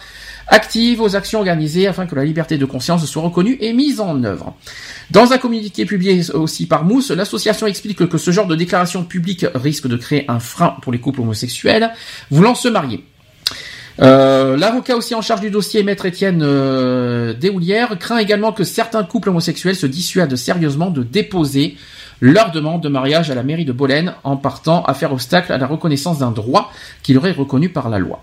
active 0.51 1.01
aux 1.01 1.17
actions 1.17 1.39
organisées 1.39 1.87
afin 1.87 2.07
que 2.07 2.15
la 2.15 2.25
liberté 2.25 2.59
de 2.59 2.65
conscience 2.65 3.05
soit 3.07 3.23
reconnue 3.23 3.57
et 3.61 3.73
mise 3.73 4.01
en 4.01 4.23
œuvre. 4.25 4.55
Dans 5.11 5.33
un 5.33 5.39
communiqué 5.39 5.87
publié 5.87 6.23
aussi 6.33 6.67
par 6.67 6.85
Mousse, 6.85 7.11
l'association 7.11 7.67
explique 7.67 8.07
que 8.07 8.19
ce 8.19 8.31
genre 8.31 8.47
de 8.47 8.57
déclaration 8.57 9.05
publique 9.05 9.47
risque 9.55 9.87
de 9.87 9.97
créer 9.97 10.25
un 10.29 10.41
frein 10.41 10.77
pour 10.83 10.93
les 10.93 10.99
couples 10.99 11.21
homosexuels 11.21 11.93
voulant 12.31 12.55
se 12.55 12.69
marier. 12.69 13.05
Euh, 14.01 14.57
L'avocat 14.57 14.97
aussi 14.97 15.15
en 15.15 15.23
charge 15.23 15.41
du 15.41 15.51
dossier, 15.51 15.83
maître 15.83 16.07
Étienne 16.07 16.41
euh, 16.43 17.35
Desoulières, 17.35 17.99
craint 17.99 18.19
également 18.19 18.53
que 18.53 18.65
certains 18.65 19.05
couples 19.05 19.29
homosexuels 19.29 19.77
se 19.77 19.87
dissuadent 19.87 20.37
sérieusement 20.37 20.91
de 20.91 21.03
déposer 21.03 21.77
leur 22.21 22.51
demande 22.51 22.83
de 22.83 22.89
mariage 22.89 23.31
à 23.31 23.35
la 23.35 23.43
mairie 23.43 23.65
de 23.65 23.73
Bolène 23.73 24.15
en 24.25 24.37
partant 24.37 24.85
à 24.85 24.95
faire 24.95 25.13
obstacle 25.13 25.53
à 25.53 25.59
la 25.59 25.67
reconnaissance 25.67 26.19
d'un 26.19 26.31
droit 26.31 26.73
qui 27.03 27.15
leur 27.15 27.27
est 27.27 27.33
reconnu 27.33 27.69
par 27.69 27.89
la 27.89 27.99
loi. 27.99 28.23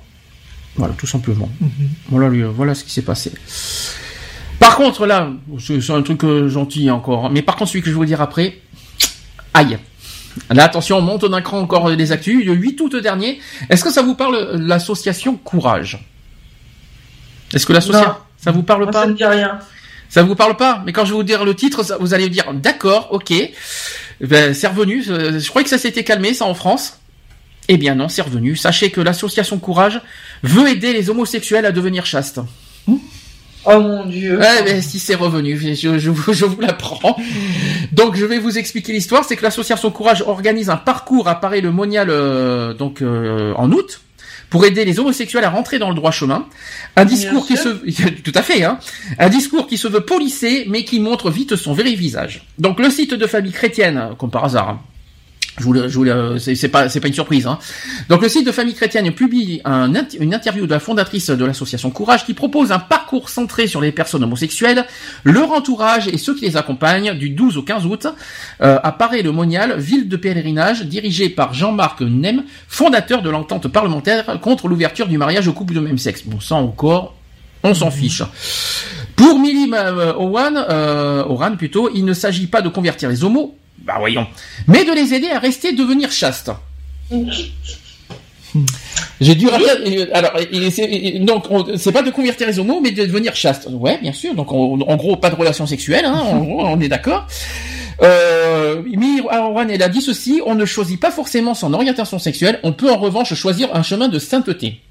Voilà, 0.76 0.94
tout 0.96 1.08
simplement. 1.08 1.50
Voilà, 2.10 2.30
lui, 2.30 2.44
voilà 2.44 2.76
ce 2.76 2.84
qui 2.84 2.92
s'est 2.92 3.02
passé. 3.02 3.32
Par 4.60 4.76
contre, 4.76 5.06
là, 5.06 5.32
c'est 5.60 5.82
c'est 5.82 5.94
un 5.94 6.02
truc 6.02 6.24
euh, 6.24 6.50
gentil 6.50 6.90
encore, 6.90 7.26
hein. 7.26 7.30
mais 7.32 7.42
par 7.42 7.56
contre, 7.56 7.72
celui 7.72 7.82
que 7.82 7.88
je 7.88 7.94
vais 7.94 7.98
vous 7.98 8.06
dire 8.06 8.22
après, 8.22 8.60
aïe. 9.54 9.78
Là, 10.50 10.64
attention, 10.66 10.98
on 10.98 11.02
monte 11.02 11.30
d'un 11.30 11.42
cran 11.42 11.60
encore 11.60 11.90
les 11.90 12.12
actus. 12.12 12.46
Le 12.46 12.54
8 12.54 12.80
août 12.82 12.96
dernier, 12.96 13.40
est-ce 13.70 13.84
que 13.84 13.92
ça 13.92 14.02
vous 14.02 14.16
parle 14.16 14.56
l'association 14.56 15.36
Courage? 15.36 16.00
Est-ce 17.54 17.66
que 17.66 17.74
l'association, 17.74 18.14
ça 18.38 18.52
vous 18.52 18.64
parle 18.64 18.84
Moi, 18.84 18.92
pas? 18.92 19.02
ça 19.04 19.08
me 19.08 19.14
dit 19.14 19.24
rien. 19.26 19.60
ça 20.10 20.24
vous 20.24 20.36
parle 20.36 20.56
pas? 20.58 20.84
Mais 20.86 20.92
quand 20.94 21.06
je 21.06 21.12
vais 21.12 21.16
vous 21.18 21.24
dire 21.24 21.46
le 21.46 21.56
titre, 21.56 21.84
ça- 21.84 21.98
vous 22.00 22.14
allez 22.14 22.26
me 22.26 22.30
dire 22.30 22.54
d'accord, 22.54 23.10
ok. 23.12 23.34
Ben, 24.22 24.54
c'est 24.54 24.68
revenu. 24.68 25.04
euh, 25.10 25.40
Je 25.40 25.48
croyais 25.50 25.64
que 25.64 25.70
ça 25.70 25.78
s'était 25.78 26.04
calmé, 26.04 26.34
ça 26.34 26.46
en 26.46 26.54
France. 26.54 27.00
Eh 27.70 27.78
bien 27.78 27.96
non, 27.96 28.08
c'est 28.10 28.22
revenu. 28.22 28.56
Sachez 28.56 28.92
que 28.92 29.02
l'association 29.02 29.60
Courage 29.60 30.02
veut 30.44 30.70
aider 30.70 30.94
les 30.94 31.10
homosexuels 31.10 31.66
à 31.66 31.72
devenir 31.72 32.06
chastes. 32.06 32.40
Oh 33.70 33.80
mon 33.82 34.06
dieu. 34.06 34.40
Ouais, 34.40 34.64
mais 34.64 34.82
si 34.82 34.98
c'est 35.00 35.16
revenu, 35.16 35.58
je, 35.58 35.98
je, 36.00 36.10
vous- 36.10 36.34
je 36.34 36.46
vous 36.46 36.60
l'apprends. 36.62 37.18
Donc 37.92 38.16
je 38.16 38.26
vais 38.26 38.40
vous 38.40 38.58
expliquer 38.58 38.94
l'histoire. 38.94 39.24
C'est 39.26 39.36
que 39.36 39.44
l'association 39.44 39.92
Courage 39.92 40.24
organise 40.26 40.70
un 40.70 40.78
parcours 40.78 41.28
à 41.28 41.40
Paris 41.40 41.62
le 41.62 41.72
Monial 41.72 42.08
donc 42.78 43.02
euh, 43.02 43.54
en 43.56 43.72
août 43.72 44.02
pour 44.50 44.64
aider 44.66 44.86
les 44.86 44.98
homosexuels 45.00 45.44
à 45.44 45.50
rentrer 45.50 45.78
dans 45.80 45.90
le 45.90 45.96
droit 45.96 46.12
chemin. 46.12 46.46
Un 46.96 47.04
discours 47.04 47.46
qui 47.46 47.58
se 47.58 47.68
tout 48.24 48.32
à 48.34 48.42
fait 48.42 48.64
hein, 48.64 48.80
un 49.20 49.28
discours 49.30 49.68
qui 49.68 49.78
se 49.78 49.90
veut 49.90 50.02
polissé 50.06 50.66
mais 50.70 50.86
qui 50.86 51.00
montre 51.02 51.30
vite 51.30 51.56
son 51.58 51.74
vrai 51.74 51.94
visage. 51.96 52.46
Donc 52.58 52.80
le 52.80 52.90
site 52.90 53.14
de 53.14 53.28
famille 53.28 53.52
chrétienne 53.52 54.10
comme 54.18 54.32
par 54.32 54.46
hasard 54.46 54.70
hein, 54.70 54.80
je 55.58 55.64
vous 55.64 55.74
le, 55.74 55.88
je 55.88 55.96
vous 55.98 56.04
le- 56.04 56.38
c'est 56.40 56.68
pas, 56.68 56.88
c'est 56.90 57.00
pas 57.00 57.08
une 57.08 57.14
surprise. 57.14 57.48
Hein. 57.48 57.58
Donc 58.10 58.22
le 58.22 58.30
site 58.30 58.46
de 58.46 58.52
Famille 58.52 58.76
Chrétienne 58.76 59.12
publie 59.12 59.62
un 59.66 59.92
une 60.20 60.34
interview 60.34 60.66
de 60.68 60.72
la 60.72 60.80
fondatrice 60.80 61.30
de 61.30 61.46
l'association 61.46 61.90
Courage 61.90 62.26
qui 62.26 62.34
propose 62.34 62.72
un 62.72 62.80
parcours 62.80 63.30
centré 63.30 63.68
sur 63.68 63.82
les 63.82 63.92
personnes 63.92 64.24
homosexuelles, 64.24 64.86
leur 65.24 65.52
entourage 65.52 66.08
et 66.08 66.18
ceux 66.18 66.36
qui 66.36 66.46
les 66.46 66.58
accompagnent 66.58 67.14
du 67.18 67.30
12 67.30 67.58
au 67.58 67.64
15 67.64 67.86
août 67.86 68.08
euh, 68.62 68.80
à 68.84 68.92
Paris-le-Monial, 68.92 69.80
ville 69.80 70.08
de 70.08 70.18
pèlerinage 70.18 70.84
dirigée 70.84 71.30
par 71.30 71.54
Jean-Marc 71.54 72.02
Nem, 72.02 72.44
fondateur 72.68 73.22
de 73.22 73.30
l'entente 73.30 73.68
parlementaire 73.68 74.40
contre 74.42 74.68
l'ouverture 74.68 75.08
du 75.08 75.18
mariage 75.18 75.48
aux 75.48 75.54
couples 75.54 75.74
de 75.74 75.80
même 75.80 75.98
sexe. 75.98 76.24
Bon, 76.26 76.40
ça 76.40 76.56
encore, 76.56 77.16
on 77.64 77.74
s'en 77.74 77.90
fiche. 77.92 78.22
Pour 79.16 79.40
Milly 79.40 79.72
euh, 79.74 80.14
Owen, 80.18 80.58
euh, 80.70 81.24
Oran 81.26 81.56
plutôt, 81.56 81.90
il 81.94 82.06
ne 82.06 82.14
s'agit 82.14 82.48
pas 82.48 82.62
de 82.62 82.70
convertir 82.70 83.10
les 83.10 83.24
homos, 83.24 83.56
bah 83.88 83.96
voyons, 84.00 84.28
mais 84.68 84.84
de 84.86 84.92
les 84.92 85.14
aider 85.14 85.30
à 85.30 85.40
rester 85.40 85.72
devenir 85.74 86.12
chastes. 86.12 86.52
J'ai 89.22 89.36
dû 89.36 89.48
rappeler. 89.48 90.08
Alors, 90.14 90.32
donc, 91.22 91.46
on- 91.50 91.78
c'est 91.78 91.92
pas 91.92 92.02
de 92.02 92.10
convertir 92.12 92.48
les 92.48 92.60
homos, 92.60 92.80
mais 92.82 92.92
de 92.92 93.06
devenir 93.06 93.36
chaste. 93.36 93.68
Ouais, 93.72 94.00
bien 94.02 94.14
sûr. 94.14 94.34
Donc, 94.36 94.52
on- 94.52 94.80
en 94.82 94.96
gros, 94.96 95.16
pas 95.18 95.30
de 95.30 95.36
relation 95.36 95.66
sexuelle. 95.66 96.06
Hein, 96.06 96.14
en 96.14 96.38
gros, 96.40 96.62
on 96.66 96.80
est 96.80 96.88
d'accord. 96.88 97.28
Euh, 98.04 98.84
Mir 98.86 99.26
Awan, 99.30 99.70
elle 99.72 99.82
a 99.82 99.90
dit 99.90 100.02
ceci 100.02 100.40
on 100.46 100.54
ne 100.54 100.66
choisit 100.66 101.00
pas 101.00 101.10
forcément 101.10 101.56
son 101.56 101.74
orientation 101.74 102.20
sexuelle. 102.20 102.60
On 102.64 102.72
peut 102.72 102.92
en 102.92 102.98
revanche 102.98 103.34
choisir 103.34 103.70
un 103.76 103.82
chemin 103.84 104.08
de 104.08 104.20
sainteté. 104.20 104.82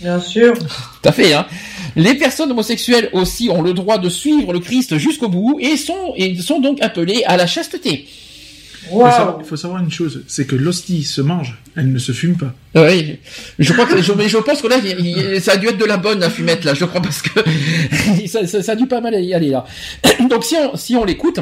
Bien 0.00 0.18
sûr. 0.18 0.54
Tout 0.58 1.08
à 1.08 1.12
fait. 1.12 1.34
Hein. 1.34 1.46
Les 1.94 2.14
personnes 2.14 2.50
homosexuelles 2.50 3.10
aussi 3.12 3.48
ont 3.50 3.60
le 3.62 3.74
droit 3.74 3.98
de 3.98 4.08
suivre 4.08 4.52
le 4.52 4.60
Christ 4.60 4.96
jusqu'au 4.96 5.28
bout 5.28 5.58
et 5.60 5.76
sont, 5.76 6.14
et 6.16 6.34
sont 6.36 6.58
donc 6.60 6.80
appelées 6.82 7.22
à 7.26 7.36
la 7.36 7.46
chasteté. 7.46 8.06
Il 8.86 8.98
faut, 8.98 9.10
savoir, 9.10 9.36
il 9.40 9.46
faut 9.46 9.56
savoir 9.56 9.82
une 9.82 9.90
chose, 9.90 10.22
c'est 10.28 10.46
que 10.46 10.56
l'hostie 10.56 11.04
se 11.04 11.20
mange, 11.20 11.56
elle 11.76 11.90
ne 11.92 11.98
se 11.98 12.12
fume 12.12 12.36
pas. 12.36 12.52
Oui, 12.74 13.18
je 13.58 13.72
crois 13.72 13.86
que 13.86 14.00
je, 14.02 14.12
mais 14.12 14.28
je 14.28 14.36
pense 14.38 14.60
que 14.62 14.68
là, 14.68 14.76
il- 14.84 15.06
il- 15.06 15.40
ça 15.40 15.52
a 15.52 15.56
dû 15.56 15.68
être 15.68 15.78
de 15.78 15.84
la 15.84 15.96
bonne 15.96 16.20
la 16.20 16.30
fumette 16.30 16.64
là. 16.64 16.74
Je 16.74 16.84
crois 16.84 17.00
parce 17.00 17.22
que 17.22 17.30
ça, 18.26 18.46
ça- 18.46 18.62
ça 18.62 18.72
a 18.72 18.76
dû 18.76 18.86
pas 18.86 19.00
mal 19.00 19.14
y 19.22 19.32
aller 19.34 19.48
là. 19.48 19.64
Donc 20.28 20.44
si 20.44 20.54
on 20.56 20.76
si 20.76 20.96
on 20.96 21.04
l'écoute. 21.04 21.40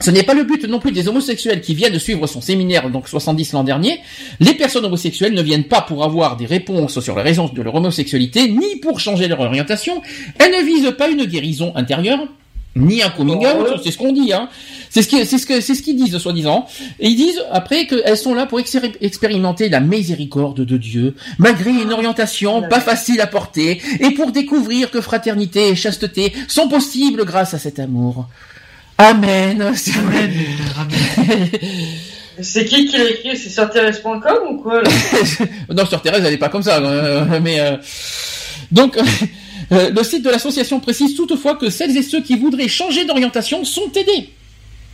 Ce 0.00 0.10
n'est 0.10 0.24
pas 0.24 0.34
le 0.34 0.42
but 0.42 0.64
non 0.64 0.80
plus 0.80 0.90
des 0.90 1.06
homosexuels 1.06 1.60
qui 1.60 1.74
viennent 1.74 1.92
de 1.92 2.00
suivre 2.00 2.26
son 2.26 2.40
séminaire, 2.40 2.90
donc 2.90 3.08
70 3.08 3.52
l'an 3.52 3.62
dernier. 3.62 4.00
Les 4.40 4.54
personnes 4.54 4.84
homosexuelles 4.84 5.32
ne 5.32 5.40
viennent 5.40 5.64
pas 5.68 5.82
pour 5.82 6.02
avoir 6.02 6.36
des 6.36 6.46
réponses 6.46 6.98
sur 6.98 7.14
les 7.16 7.22
raisons 7.22 7.46
de 7.48 7.62
leur 7.62 7.76
homosexualité, 7.76 8.48
ni 8.48 8.76
pour 8.82 8.98
changer 8.98 9.28
leur 9.28 9.38
orientation. 9.40 10.02
Elles 10.40 10.50
ne 10.50 10.64
visent 10.66 10.92
pas 10.98 11.08
une 11.08 11.24
guérison 11.26 11.72
intérieure, 11.76 12.18
ni 12.76 13.02
un 13.02 13.10
coming 13.10 13.38
out, 13.46 13.80
c'est 13.84 13.90
ce 13.92 13.98
qu'on 13.98 14.12
dit, 14.12 14.32
hein. 14.32 14.48
C'est 14.90 15.02
ce 15.02 15.08
qui, 15.08 15.24
c'est 15.26 15.38
ce 15.38 15.46
que, 15.46 15.60
c'est 15.60 15.74
ce 15.74 15.82
qu'ils 15.82 15.96
disent, 15.96 16.16
soi-disant. 16.18 16.66
Et 17.00 17.08
ils 17.08 17.16
disent, 17.16 17.40
après, 17.52 17.86
qu'elles 17.86 18.16
sont 18.16 18.34
là 18.34 18.46
pour 18.46 18.58
expéri- 18.60 18.94
expérimenter 19.00 19.68
la 19.68 19.80
miséricorde 19.80 20.64
de 20.64 20.76
Dieu, 20.76 21.14
malgré 21.38 21.70
une 21.70 21.92
orientation 21.92 22.62
pas 22.62 22.80
facile 22.80 23.20
à 23.20 23.26
porter, 23.26 23.80
et 24.00 24.10
pour 24.12 24.30
découvrir 24.32 24.90
que 24.90 25.00
fraternité 25.00 25.68
et 25.68 25.74
chasteté 25.76 26.32
sont 26.48 26.68
possibles 26.68 27.24
grâce 27.24 27.54
à 27.54 27.58
cet 27.58 27.78
amour. 27.78 28.28
Amen. 28.98 29.60
Amen. 29.62 30.32
C'est 32.40 32.64
qui 32.64 32.86
qui 32.86 32.96
l'a 32.98 33.10
écrit? 33.10 33.36
C'est 33.36 33.50
sur 33.50 33.70
Thérèse.com 33.70 34.20
ou 34.50 34.56
quoi 34.58 34.82
là? 34.82 34.90
Non, 35.74 35.86
sur 35.86 36.02
Thérèse, 36.02 36.22
elle 36.24 36.32
n'est 36.32 36.36
pas 36.38 36.48
comme 36.48 36.62
ça. 36.64 36.78
euh, 36.78 37.24
mais 37.40 37.60
euh, 37.60 37.76
donc, 38.72 38.98
euh, 39.72 39.90
le 39.90 40.02
site 40.02 40.24
de 40.24 40.30
l'association 40.30 40.80
précise 40.80 41.14
toutefois 41.16 41.54
que 41.56 41.70
celles 41.70 41.96
et 41.96 42.02
ceux 42.02 42.22
qui 42.22 42.36
voudraient 42.36 42.68
changer 42.68 43.04
d'orientation 43.04 43.64
sont 43.64 43.90
aidés. 43.94 44.30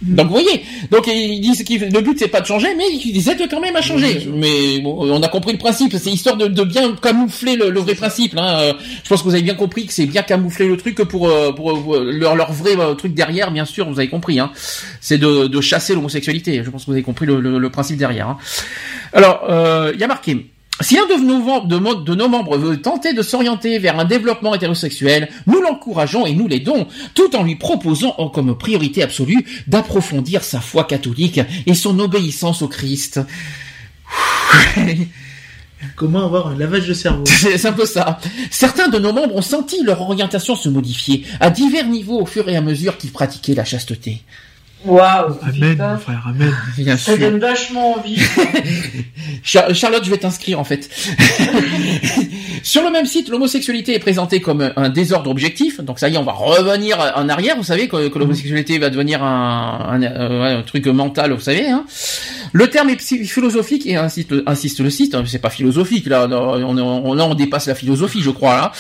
Donc 0.02 0.28
vous 0.28 0.32
voyez, 0.32 0.62
donc 0.90 1.07
ils 1.08 1.42
disent 1.42 1.62
que 1.62 1.74
le 1.74 2.00
but 2.00 2.18
c'est 2.18 2.28
pas 2.28 2.40
de 2.40 2.47
changer, 2.47 2.68
mais 2.74 2.84
ils 2.90 3.28
aident 3.28 3.47
quand 3.50 3.60
même 3.60 3.76
à 3.76 3.82
changer. 3.82 4.26
Mais 4.34 4.81
bon, 4.81 4.97
on 4.99 5.23
a 5.23 5.28
compris 5.28 5.52
le 5.52 5.58
principe, 5.58 5.94
c'est 6.00 6.10
histoire 6.10 6.39
de, 6.39 6.47
de 6.47 6.65
bien 6.65 6.94
camoufler 6.97 7.55
le, 7.55 7.68
le 7.68 7.81
vrai 7.81 7.94
principe. 7.94 8.34
Hein. 8.39 8.60
Euh, 8.60 8.73
Je 9.05 9.08
pense 9.10 9.18
que 9.20 9.24
vous 9.28 9.34
avez 9.34 9.42
bien 9.42 9.57
compris 9.57 9.84
que 9.84 9.92
c'est 9.92 10.07
bien 10.07 10.23
camoufler 10.23 10.68
le 10.68 10.78
truc 10.78 10.97
pour, 11.02 11.28
euh, 11.28 11.52
pour 11.52 11.70
leur, 12.00 12.34
leur 12.34 12.50
vrai 12.50 12.76
truc 12.97 13.12
derrière, 13.12 13.50
bien 13.50 13.66
sûr, 13.66 13.90
vous 13.90 13.99
avez 13.99 14.08
compris. 14.08 14.39
Hein. 14.40 14.50
C'est 15.02 15.18
de, 15.18 15.49
de 15.49 15.60
chasser 15.60 15.94
l'homosexualité. 15.94 16.62
Je 16.65 16.70
pense 16.70 16.84
que 16.84 16.86
vous 16.86 16.92
avez 16.94 17.02
compris 17.02 17.26
le, 17.26 17.39
le- 17.39 17.58
le 17.58 17.70
principe 17.70 17.99
derrière. 17.99 18.26
Hein. 18.26 18.39
Alors, 19.12 19.44
euh, 19.50 19.90
il 19.94 20.00
y 20.00 20.05
a 20.05 20.07
marqué. 20.07 20.47
Si 20.82 20.99
un 20.99 21.05
de 21.07 21.15
nos, 21.23 21.40
mem- 21.40 21.66
de, 21.68 21.76
mo- 21.76 21.94
de 21.94 22.15
nos 22.15 22.28
membres 22.28 22.57
veut 22.57 22.81
tenter 22.81 23.12
de 23.12 23.20
s'orienter 23.23 23.78
vers 23.78 23.99
un 23.99 24.07
développement 24.07 24.55
hétérosexuel, 24.55 25.28
nous 25.47 25.60
l'encourageons 25.60 26.24
et 26.24 26.32
nous 26.32 26.49
l'aidons, 26.49 26.86
tout 27.15 27.36
en 27.36 27.42
lui 27.42 27.57
proposant 27.57 28.15
en- 28.16 28.31
comme 28.31 28.57
priorité 28.57 29.02
absolue 29.02 29.44
d'approfondir 29.66 30.42
sa 30.42 30.60
foi 30.60 30.84
catholique 30.84 31.40
et 31.66 31.74
son 31.74 31.99
obéissance 31.99 32.62
au 32.62 32.68
Christ. 32.68 33.20
Comment 35.97 36.24
avoir 36.24 36.49
un 36.49 36.57
lavage 36.57 36.86
de 36.86 36.94
cerveau? 36.94 37.24
C'est 37.26 37.57
c'est 37.58 37.68
un 37.68 37.73
peu 37.73 37.86
ça. 37.86 38.18
Certains 38.50 38.89
de 38.89 38.99
nos 38.99 39.12
membres 39.12 39.34
ont 39.36 39.42
senti 39.42 39.82
leur 39.82 40.00
orientation 40.02 40.55
se 40.55 40.68
modifier 40.68 41.24
à 41.40 41.50
divers 41.50 41.86
niveaux 41.86 42.20
au 42.20 42.26
fur 42.26 42.49
et 42.49 42.57
à 42.57 42.60
mesure 42.60 42.99
qu'ils 42.99 43.12
pratiquaient 43.12 43.55
la 43.55 43.65
chasteté. 43.65 44.23
Waouh 44.84 45.36
Amen, 45.42 45.76
mon 45.78 45.99
frère, 45.99 46.23
amen. 46.26 46.55
Bien 46.78 46.97
Ça 46.97 47.12
sûr. 47.15 47.18
donne 47.18 47.39
vachement 47.39 47.99
envie. 47.99 48.17
Char- 49.42 49.75
Charlotte, 49.75 50.02
je 50.05 50.10
vais 50.10 50.17
t'inscrire 50.17 50.59
en 50.59 50.65
fait. 50.65 50.89
Sur 52.62 52.83
le 52.83 52.91
même 52.91 53.07
site, 53.07 53.28
l'homosexualité 53.28 53.94
est 53.94 53.99
présentée 53.99 54.41
comme 54.41 54.73
un 54.76 54.89
désordre 54.89 55.31
objectif. 55.31 55.81
Donc 55.81 55.99
ça 55.99 56.09
y 56.09 56.15
est, 56.15 56.18
on 56.18 56.25
va 56.25 56.33
revenir 56.33 56.99
en 57.15 57.28
arrière. 57.28 57.57
Vous 57.57 57.62
savez 57.65 57.89
que, 57.89 58.09
que 58.09 58.18
l'homosexualité 58.18 58.78
va 58.78 58.91
devenir 58.91 59.23
un, 59.23 59.86
un, 59.91 60.02
euh, 60.02 60.59
un 60.59 60.62
truc 60.62 60.86
mental, 60.86 61.33
vous 61.33 61.41
savez. 61.41 61.68
Hein. 61.68 61.84
Le 62.52 62.68
terme 62.68 62.91
est 62.91 63.00
philosophique 63.00 63.86
et 63.86 63.97
insiste, 63.97 64.34
insiste 64.47 64.81
le 64.81 64.91
site. 64.91 65.15
hein, 65.15 65.25
C'est 65.26 65.39
pas 65.41 65.50
philosophique 65.50 66.07
là. 66.07 66.26
On, 66.31 66.76
on, 66.78 67.15
là, 67.15 67.25
on 67.26 67.34
dépasse 67.34 67.67
la 67.67 67.75
philosophie, 67.75 68.20
je 68.23 68.31
crois. 68.31 68.57
Là. 68.57 68.73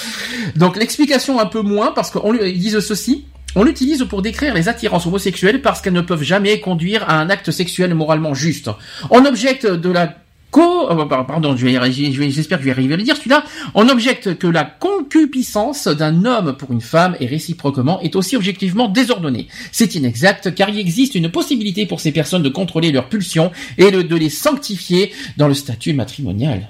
Donc 0.56 0.76
l'explication 0.76 1.38
un 1.40 1.46
peu 1.46 1.60
moins 1.62 1.92
parce 1.92 2.10
qu'ils 2.10 2.58
disent 2.58 2.80
ceci. 2.80 3.24
On 3.56 3.64
l'utilise 3.64 4.04
pour 4.08 4.22
décrire 4.22 4.54
les 4.54 4.68
attirances 4.68 5.06
homosexuelles 5.06 5.60
parce 5.60 5.80
qu'elles 5.80 5.92
ne 5.92 6.00
peuvent 6.00 6.22
jamais 6.22 6.60
conduire 6.60 7.08
à 7.08 7.18
un 7.20 7.30
acte 7.30 7.50
sexuel 7.50 7.94
moralement 7.94 8.34
juste. 8.34 8.70
On 9.10 9.24
objecte 9.24 9.66
de 9.66 9.90
la 9.90 10.16
co, 10.52 10.90
euh, 10.90 11.04
par- 11.04 11.26
pardon, 11.26 11.56
je 11.56 11.64
vais, 11.66 11.72
je 11.74 12.18
vais- 12.20 12.30
j'espère 12.30 12.58
que 12.58 12.62
je 12.62 12.66
vais 12.66 12.72
arriver 12.72 12.94
à 12.94 12.96
le 12.96 13.02
dire 13.02 13.16
celui-là. 13.16 13.44
On 13.74 13.88
objecte 13.88 14.36
que 14.38 14.46
la 14.46 14.64
concupiscence 14.64 15.86
d'un 15.88 16.24
homme 16.24 16.56
pour 16.56 16.72
une 16.72 16.80
femme 16.80 17.16
et 17.20 17.26
réciproquement 17.26 18.00
est 18.00 18.16
aussi 18.16 18.36
objectivement 18.36 18.88
désordonnée. 18.88 19.48
C'est 19.72 19.94
inexact 19.94 20.54
car 20.54 20.68
il 20.68 20.78
existe 20.78 21.14
une 21.14 21.30
possibilité 21.30 21.86
pour 21.86 22.00
ces 22.00 22.12
personnes 22.12 22.42
de 22.42 22.48
contrôler 22.48 22.90
leurs 22.92 23.08
pulsions 23.08 23.50
et 23.78 23.90
de 23.90 24.16
les 24.16 24.30
sanctifier 24.30 25.12
dans 25.36 25.48
le 25.48 25.54
statut 25.54 25.92
matrimonial. 25.92 26.68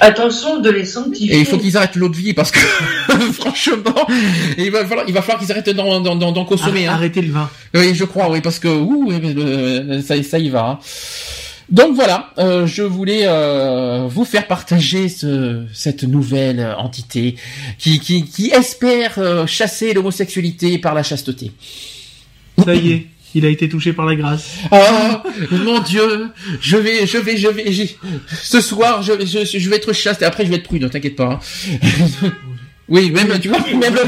Attention 0.00 0.60
de 0.60 0.70
les 0.70 0.84
sanctifier. 0.86 1.34
Et 1.36 1.40
il 1.40 1.46
faut 1.46 1.58
qu'ils 1.58 1.76
arrêtent 1.76 1.96
l'eau 1.96 2.08
de 2.08 2.16
vie 2.16 2.32
parce 2.32 2.50
que 2.50 2.58
franchement, 3.32 4.06
il 4.58 4.70
va 4.70 4.86
falloir, 4.86 5.04
il 5.06 5.12
va 5.14 5.20
falloir 5.22 5.38
qu'ils 5.40 5.52
arrêtent 5.52 5.70
d'en, 5.70 6.00
d'en, 6.00 6.16
d'en- 6.16 6.32
d'en 6.32 6.44
consommer. 6.44 6.86
hein. 6.86 6.92
Arrêtez 6.94 7.20
le 7.22 7.30
vin. 7.32 7.50
Oui, 7.74 7.94
je 7.94 8.04
crois, 8.04 8.30
oui, 8.30 8.40
parce 8.40 8.58
que 8.58 8.68
ouh, 8.68 9.10
euh, 9.12 10.00
ça, 10.02 10.20
ça 10.22 10.38
y 10.38 10.48
va. 10.48 10.62
hein. 10.70 10.78
Donc 11.68 11.94
voilà, 11.94 12.30
euh, 12.38 12.66
je 12.66 12.82
voulais 12.82 13.22
euh, 13.26 14.06
vous 14.08 14.24
faire 14.24 14.48
partager 14.48 15.08
ce, 15.08 15.64
cette 15.72 16.02
nouvelle 16.02 16.74
entité 16.78 17.36
qui, 17.78 18.00
qui, 18.00 18.24
qui 18.24 18.48
espère 18.50 19.14
euh, 19.18 19.46
chasser 19.46 19.92
l'homosexualité 19.92 20.78
par 20.78 20.94
la 20.94 21.04
chasteté. 21.04 21.52
Ça 22.64 22.74
y 22.74 22.92
est, 22.92 23.06
il 23.34 23.44
a 23.46 23.48
été 23.48 23.68
touché 23.68 23.92
par 23.92 24.06
la 24.06 24.14
grâce. 24.16 24.56
Ah, 24.70 25.22
mon 25.50 25.78
Dieu, 25.80 26.28
je 26.60 26.76
vais, 26.76 27.06
je 27.06 27.18
vais, 27.18 27.36
je 27.36 27.48
vais, 27.48 27.70
j'ai- 27.72 27.96
ce 28.42 28.60
soir, 28.60 29.02
je, 29.02 29.12
je, 29.24 29.58
je 29.58 29.70
vais 29.70 29.76
être 29.76 29.92
chaste 29.92 30.22
et 30.22 30.24
après 30.24 30.44
je 30.44 30.50
vais 30.50 30.56
être 30.56 30.64
prude, 30.64 30.88
t'inquiète 30.90 31.16
pas. 31.16 31.38
hein. 31.40 31.40
Oui, 32.88 33.12
même, 33.12 33.38
tu 33.38 33.48
vois, 33.48 33.60
même 33.60 33.94
le 33.94 34.04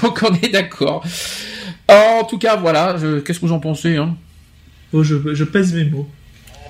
Donc 0.00 0.20
on 0.22 0.32
est 0.36 0.48
d'accord. 0.52 1.04
En 1.88 2.22
tout 2.22 2.38
cas, 2.38 2.54
voilà, 2.54 2.96
je- 3.00 3.18
qu'est-ce 3.18 3.40
que 3.40 3.46
vous 3.46 3.52
en 3.52 3.58
pensez 3.58 3.96
hein? 3.96 4.14
Oh, 4.92 5.02
je, 5.02 5.16
je 5.34 5.42
pèse 5.42 5.74
mes 5.74 5.84
mots. 5.84 6.08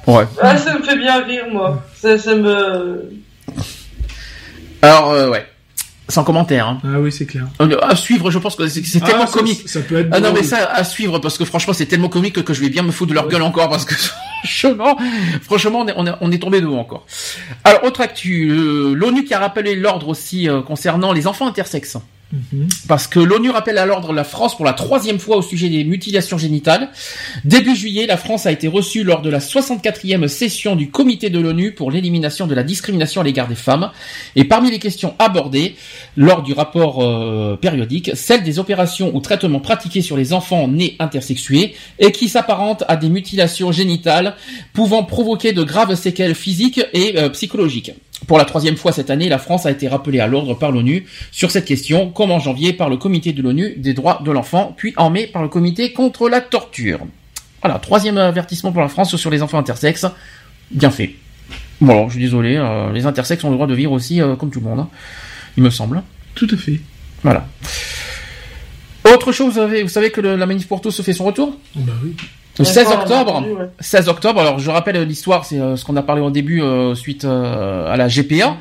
Ouais. 0.06 0.24
Ah, 0.40 0.56
ça 0.56 0.78
me 0.78 0.82
fait 0.82 0.96
bien 0.96 1.22
rire, 1.24 1.44
moi. 1.52 1.84
Ça, 2.00 2.16
ça 2.16 2.34
me. 2.36 3.10
Alors, 4.80 5.10
euh, 5.12 5.28
ouais. 5.30 5.44
Sans 6.08 6.22
commentaire. 6.22 6.68
Hein. 6.68 6.78
Ah 6.84 7.00
oui, 7.00 7.10
c'est 7.10 7.26
clair. 7.26 7.46
Euh, 7.60 7.76
À 7.82 7.96
suivre, 7.96 8.30
je 8.30 8.38
pense 8.38 8.54
que 8.54 8.68
c'est 8.68 8.82
Ah, 9.02 9.06
tellement 9.06 9.26
ça- 9.26 9.32
comique. 9.38 9.68
ça 9.68 9.80
peut 9.80 9.96
être 9.96 10.08
Ah 10.12 10.20
non, 10.20 10.32
mais 10.32 10.44
ça, 10.44 10.64
à 10.72 10.84
suivre, 10.84 11.18
parce 11.18 11.36
que 11.36 11.44
franchement, 11.44 11.72
c'est 11.72 11.86
tellement 11.86 12.08
comique 12.08 12.34
que, 12.36 12.40
que 12.40 12.54
je 12.54 12.60
vais 12.60 12.68
bien 12.70 12.82
me 12.82 12.92
foutre 12.92 13.10
de 13.10 13.14
leur 13.14 13.26
gueule 13.28 13.42
encore, 13.42 13.68
parce 13.68 13.84
que 13.84 13.94
franchement, 14.44 14.96
franchement, 15.42 15.80
on 15.80 15.88
est, 15.88 15.94
on 15.96 16.06
est, 16.06 16.12
on 16.20 16.30
est 16.30 16.38
tombé 16.38 16.60
de 16.60 16.66
haut 16.66 16.76
encore. 16.78 17.04
Alors, 17.64 17.82
autre 17.84 18.00
actu, 18.02 18.50
euh, 18.50 18.94
l'ONU 18.94 19.24
qui 19.24 19.34
a 19.34 19.40
rappelé 19.40 19.74
l'ordre 19.74 20.08
aussi 20.08 20.48
euh, 20.48 20.62
concernant 20.62 21.12
les 21.12 21.26
enfants 21.26 21.48
intersexes. 21.48 21.96
Mhm. 22.32 22.66
Parce 22.88 23.06
que 23.06 23.20
l'ONU 23.20 23.50
rappelle 23.50 23.78
à 23.78 23.86
l'ordre 23.86 24.12
la 24.12 24.24
France 24.24 24.56
pour 24.56 24.64
la 24.64 24.72
troisième 24.72 25.20
fois 25.20 25.36
au 25.36 25.42
sujet 25.42 25.68
des 25.68 25.84
mutilations 25.84 26.38
génitales. 26.38 26.90
Début 27.44 27.76
juillet, 27.76 28.06
la 28.06 28.16
France 28.16 28.46
a 28.46 28.52
été 28.52 28.66
reçue 28.66 29.04
lors 29.04 29.22
de 29.22 29.30
la 29.30 29.38
64e 29.38 30.26
session 30.26 30.74
du 30.74 30.90
comité 30.90 31.30
de 31.30 31.38
l'ONU 31.38 31.72
pour 31.72 31.92
l'élimination 31.92 32.48
de 32.48 32.54
la 32.54 32.64
discrimination 32.64 33.20
à 33.20 33.24
l'égard 33.24 33.46
des 33.46 33.54
femmes. 33.54 33.92
Et 34.34 34.42
parmi 34.44 34.72
les 34.72 34.80
questions 34.80 35.14
abordées 35.20 35.76
lors 36.16 36.42
du 36.42 36.52
rapport 36.52 37.04
euh, 37.04 37.56
périodique, 37.56 38.10
celle 38.14 38.42
des 38.42 38.58
opérations 38.58 39.14
ou 39.14 39.20
traitements 39.20 39.60
pratiqués 39.60 40.02
sur 40.02 40.16
les 40.16 40.32
enfants 40.32 40.66
nés 40.66 40.96
intersexués 40.98 41.76
et 42.00 42.10
qui 42.10 42.28
s'apparentent 42.28 42.82
à 42.88 42.96
des 42.96 43.08
mutilations 43.08 43.70
génitales 43.70 44.34
pouvant 44.72 45.04
provoquer 45.04 45.52
de 45.52 45.62
graves 45.62 45.94
séquelles 45.94 46.34
physiques 46.34 46.80
et 46.92 47.18
euh, 47.18 47.28
psychologiques. 47.28 47.92
Pour 48.26 48.38
la 48.38 48.44
troisième 48.44 48.76
fois 48.76 48.92
cette 48.92 49.10
année, 49.10 49.28
la 49.28 49.38
France 49.38 49.66
a 49.66 49.70
été 49.70 49.88
rappelée 49.88 50.20
à 50.20 50.26
l'ordre 50.26 50.54
par 50.54 50.72
l'ONU 50.72 51.06
sur 51.30 51.50
cette 51.50 51.66
question, 51.66 52.10
comme 52.10 52.30
en 52.30 52.40
janvier 52.40 52.72
par 52.72 52.88
le 52.88 52.96
comité 52.96 53.32
de 53.32 53.42
l'ONU 53.42 53.74
des 53.76 53.92
droits 53.94 54.20
de 54.24 54.30
l'enfant, 54.30 54.74
puis 54.76 54.94
en 54.96 55.10
mai 55.10 55.26
par 55.26 55.42
le 55.42 55.48
comité 55.48 55.92
contre 55.92 56.28
la 56.28 56.40
torture. 56.40 57.00
Voilà, 57.62 57.78
troisième 57.78 58.16
avertissement 58.18 58.72
pour 58.72 58.80
la 58.80 58.88
France 58.88 59.14
sur 59.16 59.30
les 59.30 59.42
enfants 59.42 59.58
intersexes. 59.58 60.06
Bien 60.70 60.90
fait. 60.90 61.14
Bon, 61.80 61.92
alors, 61.92 62.08
je 62.08 62.14
suis 62.14 62.22
désolé, 62.24 62.56
euh, 62.56 62.90
les 62.92 63.04
intersexes 63.06 63.44
ont 63.44 63.50
le 63.50 63.54
droit 63.56 63.66
de 63.66 63.74
vivre 63.74 63.92
aussi 63.92 64.20
euh, 64.22 64.34
comme 64.34 64.50
tout 64.50 64.60
le 64.60 64.66
monde, 64.66 64.80
hein, 64.80 64.88
il 65.58 65.62
me 65.62 65.70
semble. 65.70 66.02
Tout 66.34 66.48
à 66.50 66.56
fait. 66.56 66.80
Voilà. 67.22 67.46
Autre 69.12 69.30
chose, 69.30 69.58
vous 69.58 69.88
savez, 69.88 70.10
que 70.10 70.20
le- 70.20 70.36
la 70.36 70.46
manif 70.46 70.66
pour 70.66 70.80
tous 70.80 70.90
se 70.90 71.02
fait 71.02 71.12
son 71.12 71.24
retour? 71.24 71.56
Bah 71.76 71.92
oui. 72.02 72.14
Le 72.58 72.64
16 72.64 72.74
D'accord, 72.84 73.00
octobre, 73.02 73.32
entendu, 73.36 73.52
ouais. 73.52 73.68
16 73.80 74.08
octobre. 74.08 74.40
Alors 74.40 74.58
je 74.58 74.70
rappelle 74.70 75.00
l'histoire, 75.02 75.44
c'est 75.44 75.60
euh, 75.60 75.76
ce 75.76 75.84
qu'on 75.84 75.96
a 75.96 76.02
parlé 76.02 76.22
au 76.22 76.30
début 76.30 76.62
euh, 76.62 76.94
suite 76.94 77.24
euh, 77.24 77.92
à 77.92 77.96
la 77.96 78.08
GPA. 78.08 78.56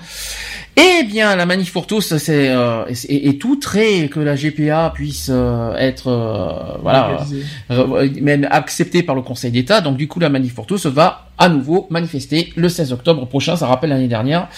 Eh 0.78 1.04
bien, 1.06 1.38
la 1.38 1.46
manif 1.46 1.72
pour 1.72 1.88
tous, 1.88 2.18
c'est 2.18 2.50
euh, 2.50 2.84
est, 2.88 3.06
est 3.30 3.40
tout 3.40 3.56
trait 3.56 4.10
que 4.10 4.20
la 4.20 4.36
GPA 4.36 4.92
puisse 4.94 5.30
euh, 5.32 5.74
être 5.78 6.08
euh, 6.10 6.78
voilà 6.82 7.26
euh, 7.72 8.10
même 8.22 8.46
acceptée 8.52 9.02
par 9.02 9.16
le 9.16 9.22
Conseil 9.22 9.52
d'État. 9.52 9.80
Donc 9.80 9.96
du 9.96 10.10
coup, 10.10 10.20
la 10.20 10.28
manif 10.28 10.54
pour 10.54 10.66
tous 10.68 10.86
va 10.88 11.30
à 11.38 11.48
nouveau 11.48 11.88
manifester 11.90 12.52
le 12.58 12.68
16 12.68 12.92
octobre 12.92 13.26
prochain. 13.26 13.56
Ça 13.56 13.68
rappelle 13.68 13.92
l'année 13.92 14.10
dernière, 14.10 14.50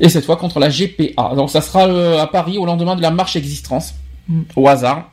et 0.00 0.08
cette 0.08 0.24
fois 0.24 0.36
contre 0.36 0.58
la 0.58 0.68
GPA. 0.68 1.34
Donc 1.36 1.50
ça 1.50 1.60
sera 1.60 1.86
euh, 1.86 2.18
à 2.20 2.26
Paris 2.26 2.58
au 2.58 2.66
lendemain 2.66 2.96
de 2.96 3.02
la 3.02 3.12
marche 3.12 3.36
Existence, 3.36 3.94
Mm. 4.28 4.42
au 4.56 4.66
hasard. 4.66 5.12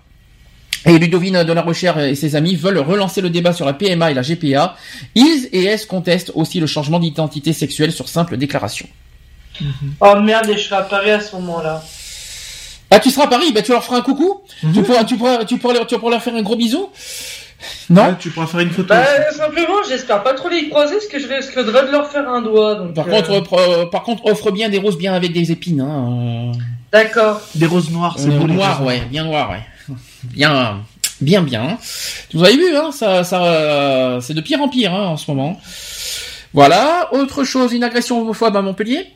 Et 0.86 0.98
Ludovine 1.00 1.44
de 1.44 1.54
la 1.54 1.62
Recherche 1.62 1.98
et 2.02 2.16
ses 2.16 2.36
amis 2.36 2.56
veulent 2.56 2.80
relancer 2.80 3.22
le 3.22 3.30
débat 3.30 3.54
sur 3.54 3.66
la 3.66 3.74
PMA 3.74 4.12
et 4.12 4.14
la 4.14 4.22
GPA. 4.22 4.76
Ils 5.16 5.48
et 5.54 5.64
elles 5.66 5.86
contestent 5.88 6.32
aussi 6.36 6.60
le 6.60 6.68
changement 6.68 7.00
d'identité 7.00 7.54
sexuelle 7.54 7.92
sur 7.94 8.10
simple 8.10 8.36
déclaration. 8.38 8.88
Oh 10.02 10.16
merde, 10.22 10.50
et 10.50 10.58
je 10.58 10.64
serai 10.64 10.78
à 10.78 10.82
Paris 10.82 11.12
à 11.12 11.20
ce 11.22 11.36
moment-là. 11.36 11.82
Ah, 12.90 13.00
tu 13.00 13.10
seras 13.12 13.26
à 13.26 13.28
Paris, 13.28 13.52
bah, 13.54 13.62
tu 13.62 13.72
leur 13.72 13.84
feras 13.84 13.98
un 13.98 14.02
coucou. 14.02 14.42
Tu 14.74 14.84
pourras, 14.84 15.04
tu 15.04 15.16
pourras, 15.18 15.46
tu 15.46 15.58
pourras, 15.58 15.74
leur, 15.74 15.88
tu 15.88 15.98
pourras 15.98 16.12
leur 16.12 16.22
faire 16.24 16.36
un 16.36 16.42
gros 16.42 16.56
bisou. 16.56 16.90
Non. 17.90 18.16
tu 18.20 18.30
pourras 18.30 18.46
faire 18.48 18.60
une 18.60 18.70
photo. 18.72 18.90
Bah, 18.90 19.06
simplement, 19.32 19.78
j'espère 19.88 20.22
pas 20.22 20.34
trop 20.34 20.50
les 20.50 20.70
croiser, 20.70 20.96
parce 20.96 21.08
que 21.08 21.18
je 21.20 21.28
risquerais 21.28 21.64
de 21.64 21.92
leur 21.92 22.10
faire 22.12 22.28
un 22.28 22.42
doigt. 22.42 22.76
Donc, 22.76 22.94
Par 22.94 23.08
euh, 23.08 23.22
contre, 23.22 23.54
euh, 23.54 23.86
par 23.86 24.04
contre, 24.04 24.26
offre 24.26 24.52
bien 24.52 24.68
des 24.70 24.80
roses 24.80 24.98
bien 24.98 25.14
avec 25.14 25.32
des 25.32 25.52
épines. 25.52 25.80
Hein. 25.82 26.52
D'accord. 26.92 27.42
Des 27.56 27.66
roses 27.66 27.90
noires, 27.90 28.16
c'est 28.18 28.28
Euh, 28.28 28.38
beau. 28.38 28.48
les 28.48 28.54
noir, 28.54 28.80
roses 28.80 28.88
ouais, 28.88 29.02
bien 29.10 29.24
noir, 29.24 29.50
ouais. 29.50 29.62
Bien, 30.26 30.82
bien, 31.22 31.42
bien. 31.42 31.78
Vous 32.34 32.44
avez 32.44 32.56
vu, 32.56 32.76
hein, 32.76 32.92
ça, 32.92 33.24
c'est 34.22 34.34
de 34.34 34.42
pire 34.42 34.62
en 34.62 34.70
pire 34.70 34.94
hein, 34.94 35.08
en 35.08 35.18
ce 35.18 35.30
moment. 35.30 35.60
Voilà. 36.54 37.10
Autre 37.14 37.44
chose, 37.44 37.74
une 37.74 37.84
agression 37.84 38.22
homophobe 38.22 38.56
à 38.56 38.62
Montpellier. 38.62 39.08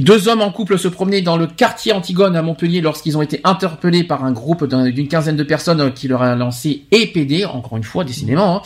Deux 0.00 0.26
hommes 0.26 0.42
en 0.42 0.50
couple 0.50 0.76
se 0.78 0.88
promenaient 0.88 1.22
dans 1.22 1.36
le 1.36 1.46
quartier 1.46 1.92
Antigone 1.92 2.34
à 2.34 2.42
Montpellier 2.42 2.80
lorsqu'ils 2.80 3.16
ont 3.16 3.22
été 3.22 3.40
interpellés 3.44 4.02
par 4.02 4.24
un 4.24 4.32
groupe 4.32 4.64
d'un- 4.64 4.90
d'une 4.90 5.06
quinzaine 5.06 5.36
de 5.36 5.44
personnes 5.44 5.92
qui 5.94 6.08
leur 6.08 6.22
a 6.22 6.34
lancé 6.34 6.82
EPD, 6.90 7.44
encore 7.44 7.76
une 7.76 7.84
fois, 7.84 8.02
décidément. 8.02 8.56
hein. 8.56 8.62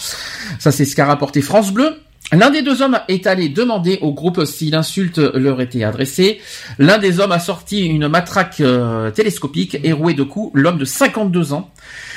Ça, 0.58 0.72
c'est 0.72 0.86
ce 0.86 0.96
qu'a 0.96 1.04
rapporté 1.04 1.42
France 1.42 1.70
Bleu. 1.72 2.00
L'un 2.32 2.50
des 2.50 2.60
deux 2.60 2.82
hommes 2.82 3.00
est 3.08 3.26
allé 3.26 3.48
demander 3.48 3.98
au 4.02 4.12
groupe 4.12 4.44
si 4.44 4.70
l'insulte 4.70 5.18
leur 5.18 5.62
était 5.62 5.82
adressée. 5.82 6.40
L'un 6.78 6.98
des 6.98 7.20
hommes 7.20 7.32
a 7.32 7.38
sorti 7.38 7.86
une 7.86 8.06
matraque 8.06 8.60
euh, 8.60 9.10
télescopique 9.10 9.78
et 9.82 9.92
roué 9.92 10.12
de 10.12 10.22
coups 10.22 10.50
l'homme 10.52 10.76
de 10.76 10.84
52 10.84 11.54
ans. 11.54 11.70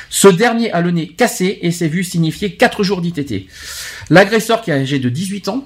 Ce 0.09 0.27
dernier 0.27 0.69
a 0.73 0.81
le 0.81 0.91
nez 0.91 1.07
cassé 1.07 1.59
et 1.61 1.71
s'est 1.71 1.87
vu 1.87 2.03
signifier 2.03 2.55
4 2.55 2.83
jours 2.83 2.99
d'ITT. 2.99 3.47
L'agresseur 4.09 4.61
qui 4.61 4.71
est 4.71 4.73
âgé 4.73 4.99
de 4.99 5.07
18 5.07 5.47
ans, 5.47 5.65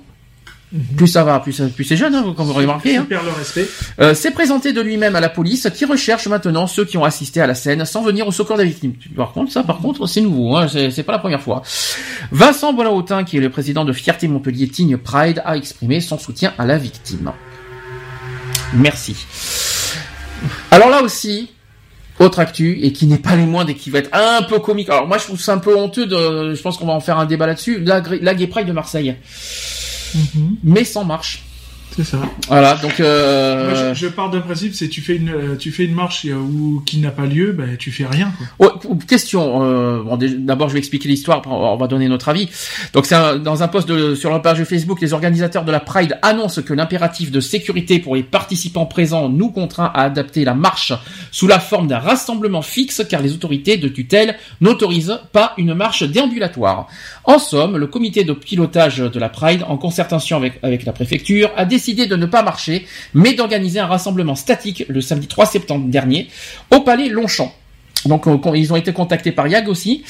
plus 0.97 1.07
ça 1.07 1.23
va, 1.23 1.39
plus, 1.39 1.53
c'est 1.53 1.95
jeune, 1.95 2.15
hein, 2.15 2.33
comme 2.35 2.47
vous 2.47 2.53
remarquez, 2.53 2.97
hein, 2.97 3.07
le 3.09 3.17
respect. 3.37 3.67
euh, 3.99 4.13
s'est 4.13 4.31
présenté 4.31 4.73
de 4.73 4.81
lui-même 4.81 5.15
à 5.15 5.19
la 5.19 5.29
police 5.29 5.69
qui 5.73 5.85
recherche 5.85 6.27
maintenant 6.27 6.67
ceux 6.67 6.83
qui 6.85 6.97
ont 6.97 7.03
assisté 7.03 7.39
à 7.39 7.47
la 7.47 7.55
scène 7.55 7.85
sans 7.85 8.01
venir 8.01 8.27
au 8.27 8.31
secours 8.31 8.57
des 8.57 8.65
victimes. 8.65 8.93
Par 9.15 9.31
contre, 9.31 9.51
ça, 9.51 9.63
par 9.63 9.77
contre, 9.77 10.07
c'est 10.07 10.21
nouveau, 10.21 10.55
hein, 10.57 10.67
c'est 10.67 10.91
c'est 10.91 11.03
pas 11.03 11.13
la 11.13 11.19
première 11.19 11.41
fois. 11.41 11.61
Vincent 12.31 12.73
Bollahoutin, 12.73 13.23
qui 13.23 13.37
est 13.37 13.41
le 13.41 13.49
président 13.49 13.85
de 13.85 13.93
Fierté 13.93 14.27
Montpellier 14.27 14.67
Tignes 14.67 14.97
Pride, 14.97 15.41
a 15.45 15.55
exprimé 15.55 16.01
son 16.01 16.17
soutien 16.17 16.53
à 16.57 16.65
la 16.65 16.77
victime. 16.77 17.31
Merci. 18.73 19.15
Alors 20.71 20.89
là 20.89 21.01
aussi, 21.01 21.51
autre 22.19 22.39
actu, 22.39 22.79
et 22.81 22.91
qui 22.91 23.07
n'est 23.07 23.17
pas 23.17 23.35
les 23.35 23.45
moindres 23.45 23.69
et 23.69 23.75
qui 23.75 23.89
va 23.89 23.99
être 23.99 24.09
un 24.13 24.41
peu 24.41 24.59
comique. 24.59 24.89
Alors 24.89 25.07
moi, 25.07 25.17
je 25.17 25.25
trouve 25.25 25.39
ça 25.39 25.53
un 25.53 25.57
peu 25.59 25.77
honteux 25.77 26.05
de, 26.05 26.53
je 26.53 26.61
pense 26.61 26.77
qu'on 26.77 26.87
va 26.87 26.93
en 26.93 26.99
faire 26.99 27.17
un 27.17 27.25
débat 27.25 27.47
là-dessus, 27.47 27.79
la, 27.79 28.01
la 28.21 28.35
Gay 28.35 28.47
Pride 28.47 28.67
de 28.67 28.73
Marseille. 28.73 29.15
Mais 30.63 30.83
sans 30.85 31.03
marche. 31.03 31.43
C'est 31.95 32.03
ça. 32.03 32.17
Voilà, 32.49 32.75
donc 32.75 32.99
euh... 32.99 33.69
Moi, 33.69 33.93
je, 33.93 33.99
je 34.01 34.07
pars 34.07 34.29
d'un 34.29 34.41
principe, 34.41 34.75
c'est 34.75 34.89
tu 34.89 34.99
fais 34.99 35.15
une, 35.15 35.29
euh, 35.29 35.55
tu 35.55 35.71
fais 35.71 35.85
une 35.85 35.93
marche 35.93 36.25
euh, 36.25 36.33
où, 36.35 36.81
qui 36.85 36.97
n'a 36.97 37.09
pas 37.09 37.25
lieu, 37.25 37.53
ben 37.53 37.77
tu 37.77 37.89
fais 37.89 38.05
rien. 38.05 38.33
Quoi. 38.59 38.67
Ouais, 38.89 38.97
question. 39.07 39.63
euh, 39.63 40.03
bon, 40.03 40.19
D'abord, 40.39 40.67
je 40.67 40.73
vais 40.73 40.79
expliquer 40.79 41.07
l'histoire. 41.07 41.41
On 41.45 41.77
va 41.77 41.87
donner 41.87 42.09
notre 42.09 42.27
avis. 42.27 42.49
Donc, 42.91 43.05
c'est 43.05 43.15
un- 43.15 43.37
dans 43.37 43.63
un 43.63 43.69
post 43.69 43.87
de, 43.87 44.13
sur 44.13 44.29
leur 44.29 44.41
page 44.41 44.61
Facebook, 44.65 44.99
les 44.99 45.13
organisateurs 45.13 45.63
de 45.63 45.71
la 45.71 45.79
Pride 45.79 46.17
annoncent 46.21 46.61
que 46.63 46.73
l'impératif 46.73 47.31
de 47.31 47.39
sécurité 47.39 47.99
pour 47.99 48.17
les 48.17 48.23
participants 48.23 48.85
présents 48.85 49.29
nous 49.29 49.49
contraint 49.49 49.89
à 49.95 50.01
adapter 50.01 50.43
la 50.43 50.53
marche 50.53 50.91
sous 51.31 51.47
la 51.47 51.59
forme 51.61 51.87
d'un 51.87 51.99
rassemblement 51.99 52.61
fixe, 52.61 53.03
car 53.09 53.21
les 53.21 53.31
autorités 53.31 53.77
de 53.77 53.87
tutelle 53.87 54.35
n'autorisent 54.59 55.19
pas 55.31 55.53
une 55.57 55.73
marche 55.73 56.03
déambulatoire. 56.03 56.87
En 57.23 57.39
somme, 57.39 57.77
le 57.77 57.87
comité 57.87 58.25
de 58.25 58.33
pilotage 58.33 58.97
de 58.97 59.17
la 59.19 59.29
Pride, 59.29 59.63
en 59.69 59.77
concertation 59.77 60.35
avec, 60.35 60.59
avec 60.61 60.83
la 60.83 60.91
préfecture, 60.91 61.49
a 61.55 61.63
décidé 61.63 61.84
de 61.93 62.15
ne 62.15 62.25
pas 62.25 62.41
marcher, 62.41 62.85
mais 63.13 63.33
d'organiser 63.33 63.79
un 63.79 63.85
rassemblement 63.85 64.35
statique 64.35 64.85
le 64.87 65.01
samedi 65.01 65.27
3 65.27 65.45
septembre 65.45 65.87
dernier 65.87 66.27
au 66.71 66.81
palais 66.81 67.09
Longchamp. 67.09 67.53
Donc 68.05 68.27
euh, 68.27 68.37
ils 68.55 68.71
ont 68.71 68.75
été 68.75 68.93
contactés 68.93 69.31
par 69.31 69.47
YAG 69.47 69.67
aussi. 69.67 70.03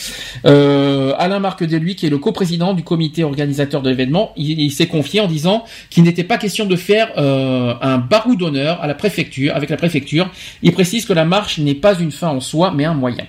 Euh, 0.46 1.14
Alain 1.18 1.40
Marc 1.40 1.64
Deluy, 1.64 1.96
qui 1.96 2.06
est 2.06 2.10
le 2.10 2.18
coprésident 2.18 2.74
du 2.74 2.84
comité 2.84 3.24
organisateur 3.24 3.82
de 3.82 3.90
l'événement, 3.90 4.34
il, 4.36 4.60
il 4.60 4.72
s'est 4.72 4.88
confié 4.88 5.22
en 5.22 5.28
disant 5.28 5.64
qu'il 5.90 6.04
n'était 6.04 6.26
pas 6.26 6.38
question 6.38 6.66
de 6.66 6.76
faire 6.76 7.12
euh, 7.18 7.74
un 7.82 7.98
barou 7.98 8.36
d'honneur 8.36 8.82
à 8.82 8.88
la 8.88 8.96
préfecture, 8.96 9.56
avec 9.56 9.70
la 9.70 9.78
préfecture. 9.78 10.30
Il 10.62 10.74
précise 10.74 11.06
que 11.06 11.14
la 11.14 11.26
marche 11.26 11.58
n'est 11.60 11.76
pas 11.76 11.98
une 11.98 12.12
fin 12.12 12.28
en 12.30 12.42
soi, 12.42 12.74
mais 12.76 12.86
un 12.86 12.94
moyen. 12.94 13.26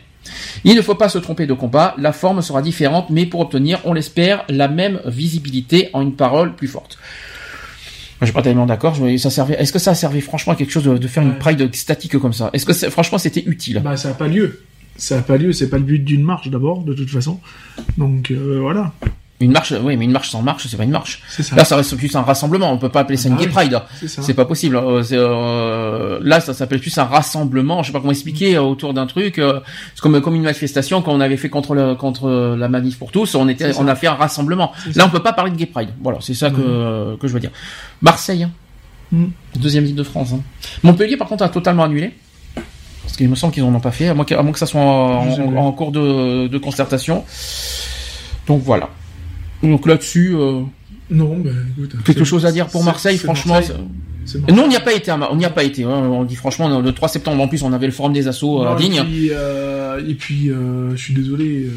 Il 0.65 0.75
ne 0.75 0.83
faut 0.83 0.97
pas 0.97 1.09
se 1.09 1.19
tromper 1.19 1.47
de 1.47 1.53
combat, 1.53 1.95
la 1.99 2.13
forme 2.13 2.43
sera 2.43 2.61
différente, 2.61 3.11
mais 3.11 3.27
pour 3.27 3.41
obtenir, 3.41 3.79
on 3.85 3.93
l'espère, 3.93 4.45
la 4.49 4.67
même 4.67 5.01
visibilité 5.05 5.91
en 5.93 6.03
une 6.03 6.17
parole 6.17 6.57
plus 6.57 6.67
forte. 6.67 6.99
Je 8.27 8.31
suis 8.31 8.35
pas 8.35 8.43
tellement 8.43 8.67
d'accord. 8.67 8.95
je- 8.95 9.17
Ça 9.17 9.31
servait. 9.31 9.55
Est-ce 9.55 9.73
que 9.73 9.79
ça 9.79 9.93
a 9.93 9.95
servi 9.95 10.21
franchement 10.21 10.53
à 10.53 10.57
quelque 10.57 10.71
chose 10.73 10.85
de, 10.85 10.99
de 10.99 11.09
faire 11.09 11.23
une 11.23 11.39
pride 11.39 11.75
statique 11.75 12.19
comme 12.19 12.33
ça? 12.33 12.51
Est-ce 12.53 12.67
que 12.67 12.73
franchement 12.91 13.19
c'était 13.19 13.43
utile? 13.47 13.81
Bah 13.85 13.97
ça 13.97 14.09
n'a 14.09 14.15
pas 14.15 14.29
lieu. 14.29 14.61
Ça 14.97 15.17
n'a 15.17 15.23
pas 15.23 15.37
lieu, 15.37 15.53
c'est 15.53 15.69
pas 15.69 15.77
le 15.79 15.85
but 15.85 15.99
d'une 16.03 16.23
marche 16.23 16.49
d'abord, 16.49 16.83
de 16.83 16.95
toute 16.95 17.11
façon. 17.11 17.39
Donc 17.99 18.31
euh, 18.31 18.59
voilà. 18.61 18.93
Une 19.39 19.53
marche, 19.53 19.75
oui, 19.83 19.99
mais 19.99 20.07
une 20.07 20.13
marche 20.13 20.31
sans 20.31 20.41
marche, 20.41 20.67
c'est 20.67 20.79
pas 20.79 20.85
une 20.85 20.91
marche. 20.91 21.21
C'est 21.29 21.43
ça. 21.43 21.55
Là, 21.57 21.65
ça 21.67 21.77
reste 21.77 21.95
plus 21.97 22.15
un 22.17 22.23
rassemblement. 22.23 22.73
On 22.73 22.79
peut 22.79 22.89
pas 22.89 23.01
appeler 23.01 23.19
ça 23.19 23.29
une 23.29 23.37
gay 23.37 23.49
pride. 23.49 23.83
c'est 24.07 24.33
pas 24.33 24.47
possible. 24.47 24.77
Euh, 24.77 25.03
c'est, 25.03 25.17
euh, 25.19 26.19
là, 26.23 26.41
ça 26.41 26.55
s'appelle 26.55 26.81
plus 26.81 26.97
un 26.97 27.05
rassemblement. 27.05 27.83
Je 27.83 27.89
sais 27.89 27.93
pas 27.93 28.01
comment 28.01 28.13
expliquer 28.13 28.57
euh, 28.57 28.63
autour 28.63 28.95
d'un 28.95 29.07
truc. 29.07 29.39
euh, 29.39 29.61
c'est 29.95 30.01
comme 30.01 30.19
comme 30.23 30.37
une 30.37 30.43
manifestation 30.43 31.03
qu'on 31.03 31.21
avait 31.21 31.37
fait 31.37 31.51
contre 31.51 31.75
le, 31.75 31.95
contre 31.95 32.57
la 32.59 32.69
manif 32.69 32.99
pour 32.99 33.13
tous. 33.13 33.35
On 33.35 33.47
était, 33.49 33.73
on 33.79 33.87
a 33.89 33.95
fait 33.95 34.07
un 34.07 34.15
rassemblement. 34.15 34.73
Là, 34.95 35.05
on 35.05 35.11
peut 35.11 35.23
pas 35.23 35.35
parler 35.35 35.51
de 35.51 35.57
gay 35.57 35.67
pride. 35.67 35.91
Voilà, 36.03 36.19
c'est 36.23 36.33
ça 36.35 36.49
que 36.49 36.57
Mhm. 37.13 37.19
que 37.19 37.29
je 37.29 37.33
veux 37.35 37.41
dire. 37.41 37.51
Marseille, 38.01 38.45
hein. 38.45 38.51
Mm. 39.13 39.27
deuxième 39.57 39.85
ville 39.85 39.95
de 39.95 40.03
France. 40.03 40.31
hein. 40.35 40.41
Montpellier, 40.83 41.17
par 41.19 41.29
contre, 41.29 41.45
a 41.45 41.49
totalement 41.51 41.85
annulé. 41.85 42.13
Parce 43.03 43.17
qu'il 43.19 43.29
me 43.29 43.35
semble 43.37 43.53
qu'ils 43.53 43.63
en 43.63 43.73
ont 43.75 43.81
pas 43.81 43.93
fait, 43.93 44.09
à 44.09 44.15
moins 44.15 44.25
que, 44.25 44.35
à 44.35 44.43
moins 44.43 44.53
que 44.53 44.59
ça 44.59 44.67
soit 44.67 44.81
en, 44.81 45.73
cours 45.73 45.93
de, 45.93 46.49
de 46.49 46.59
concertation. 46.59 47.23
Donc 48.49 48.63
voilà. 48.63 48.89
Donc 49.63 49.87
là-dessus, 49.87 50.35
euh, 50.37 50.61
Non, 51.11 51.39
bah 51.39 51.51
écoute. 51.79 51.95
quelque 52.05 52.25
chose 52.25 52.45
à 52.47 52.53
dire 52.53 52.67
pour 52.67 52.85
Marseille, 52.85 53.19
franchement. 53.19 53.55
Marseille. 53.55 53.77
Nous, 54.49 54.61
on 54.61 54.67
n'y 54.69 54.75
a 54.77 54.81
pas 54.81 54.93
été, 54.93 55.11
hein, 55.13 55.21
on 55.31 55.37
n'y 55.37 55.45
a 55.45 55.51
pas 55.51 55.63
été. 55.63 55.85
hein. 55.85 55.89
On 55.89 56.25
dit 56.25 56.35
franchement, 56.35 56.81
le 56.81 56.93
3 56.93 57.09
septembre, 57.09 57.41
en 57.43 57.47
plus, 57.49 57.63
on 57.63 57.73
avait 57.73 57.87
le 57.87 57.93
forum 57.93 58.13
des 58.13 58.27
assauts 58.27 58.65
euh, 58.65 58.73
à 58.73 58.77
Digne. 58.77 58.97
Et 58.97 59.05
puis, 59.05 59.29
euh, 59.31 60.03
et 60.09 60.15
puis, 60.15 60.51
euh, 60.51 60.91
je 60.97 61.03
suis 61.03 61.15
désolé. 61.15 61.67
euh, 61.67 61.71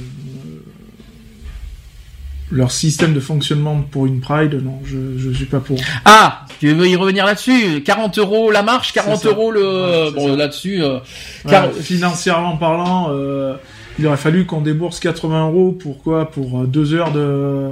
leur 2.51 2.71
système 2.71 3.13
de 3.13 3.19
fonctionnement 3.19 3.79
pour 3.91 4.07
une 4.07 4.21
Pride, 4.21 4.55
non, 4.63 4.79
je, 4.83 4.97
je 5.19 5.29
suis 5.31 5.45
pas 5.45 5.59
pour. 5.59 5.77
Ah, 6.03 6.45
tu 6.59 6.73
veux 6.73 6.87
y 6.87 6.95
revenir 6.95 7.23
là-dessus? 7.27 7.83
40 7.83 8.17
euros 8.17 8.49
la 8.49 8.63
marche, 8.63 8.91
40 8.93 9.17
C'est 9.17 9.23
ça. 9.27 9.29
euros 9.29 9.51
le. 9.51 10.05
Ouais, 10.07 10.11
bon, 10.15 10.35
là-dessus. 10.35 10.81
euh, 10.81 10.97
Ouais, 11.45 11.71
Financièrement 11.79 12.57
parlant, 12.57 13.09
euh, 13.11 13.53
il 13.99 14.07
aurait 14.07 14.17
fallu 14.17 14.45
qu'on 14.45 14.61
débourse 14.61 14.99
80 14.99 15.47
euros 15.49 15.71
pour 15.71 16.01
quoi? 16.01 16.31
Pour 16.31 16.61
euh, 16.61 16.65
deux 16.65 16.93
heures 16.93 17.11
de, 17.11 17.69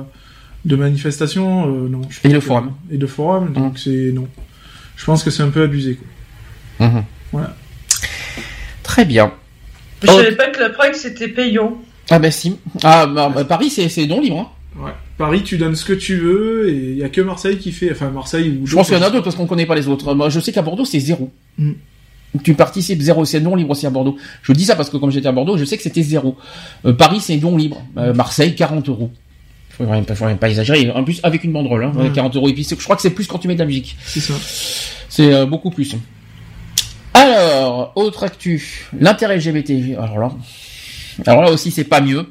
de 0.66 0.76
manifestation 0.76 1.68
euh, 1.68 1.88
Non. 1.90 2.02
je 2.10 2.20
Et 2.20 2.22
pense 2.24 2.32
de 2.34 2.38
que- 2.40 2.44
forum. 2.46 2.72
Et 2.92 2.98
de 2.98 3.08
forum, 3.08 3.54
donc 3.54 3.80
c'est 3.80 4.12
non. 4.14 4.28
Je 4.96 5.06
pense 5.06 5.24
que 5.24 5.30
c'est 5.32 5.44
un 5.44 5.50
peu 5.50 5.64
abusé. 5.64 5.98
Quoi. 6.80 7.04
Voilà. 7.32 7.56
Très 8.84 9.06
bien. 9.06 9.32
Je 10.04 10.10
Oh. 10.12 10.18
savais 10.18 10.36
pas 10.36 10.50
que 10.50 10.60
la 10.60 10.70
Prague 10.70 10.94
c'était 10.94 11.28
payant. 11.28 11.78
Ah 12.10 12.20
ben 12.20 12.32
si. 12.32 12.58
Ah, 12.84 13.06
bah, 13.08 13.32
bah, 13.34 13.44
Paris, 13.46 13.70
c'est 13.70 13.90
c'est 13.90 14.06
don 14.08 14.22
libre. 14.22 14.40
Hein. 14.78 14.84
Ouais. 14.86 14.92
Paris, 15.18 15.42
tu 15.44 15.58
donnes 15.58 15.76
ce 15.76 15.84
que 15.84 15.94
tu 15.94 16.16
veux, 16.18 16.70
et 16.70 16.74
il 16.92 16.98
y 16.98 17.04
a 17.04 17.10
que 17.10 17.20
Marseille 17.22 17.58
qui 17.58 17.72
fait. 17.72 17.92
Enfin, 17.92 18.10
Marseille 18.12 18.60
ou 18.62 18.68
Je 18.68 18.76
pense 18.76 18.88
qu'il 18.88 18.98
y 18.98 19.00
en 19.00 19.04
a 19.04 19.10
d'autres 19.10 19.24
parce 19.24 19.36
qu'on 19.36 19.48
connaît 19.48 19.66
pas 19.66 19.74
les 19.76 19.88
autres. 19.88 20.14
Moi, 20.14 20.30
je 20.30 20.40
sais 20.40 20.52
qu'à 20.52 20.62
Bordeaux, 20.62 20.86
c'est 20.86 21.00
zéro. 21.00 21.32
Mm. 21.58 21.72
Tu 22.44 22.54
participes 22.54 23.02
zéro, 23.02 23.26
c'est 23.26 23.40
non 23.40 23.56
libre 23.56 23.72
aussi 23.72 23.86
à 23.86 23.90
Bordeaux. 23.90 24.18
Je 24.42 24.52
dis 24.54 24.66
ça 24.66 24.76
parce 24.76 24.90
que 24.90 24.98
comme 24.98 25.12
j'étais 25.12 25.28
à 25.28 25.32
Bordeaux, 25.32 25.58
je 25.58 25.66
sais 25.66 25.78
que 25.78 25.84
c'était 25.84 26.04
zéro. 26.04 26.36
Euh, 26.86 26.94
Paris, 26.94 27.20
c'est 27.22 27.38
don 27.38 27.58
libre. 27.58 27.82
Euh, 27.98 28.14
Marseille, 28.14 28.56
40 28.56 28.90
euros. 28.90 29.12
Faut 29.70 29.86
même 29.86 30.06
pas, 30.06 30.16
faut 30.16 30.26
même 30.26 30.38
pas 30.38 30.50
exagérer. 30.50 30.90
En 30.92 31.04
plus, 31.04 31.20
avec 31.24 31.44
une 31.44 31.54
banderole, 31.54 31.84
hein, 31.84 31.92
Ouais. 31.96 32.12
40 32.12 32.36
euros. 32.36 32.50
Et 32.50 32.54
puis, 32.54 32.68
je 32.68 32.76
crois 32.84 32.96
que 32.96 33.02
c'est 33.02 33.12
plus 33.12 33.28
quand 33.28 33.38
tu 33.38 33.48
mets 33.48 33.54
de 33.54 33.60
la 33.60 33.66
musique. 33.66 33.96
C'est 34.04 34.20
ça. 34.20 34.34
C'est 35.10 35.34
euh, 35.34 35.46
beaucoup 35.46 35.70
plus. 35.70 35.96
Alors, 37.14 37.92
autre 37.96 38.24
actu, 38.24 38.88
l'intérêt 39.00 39.38
LGBT. 39.38 39.98
Alors 39.98 40.20
là, 40.20 40.32
alors 41.26 41.42
là 41.44 41.52
aussi, 41.52 41.72
c'est 41.72 41.84
pas 41.84 42.02
mieux. 42.02 42.28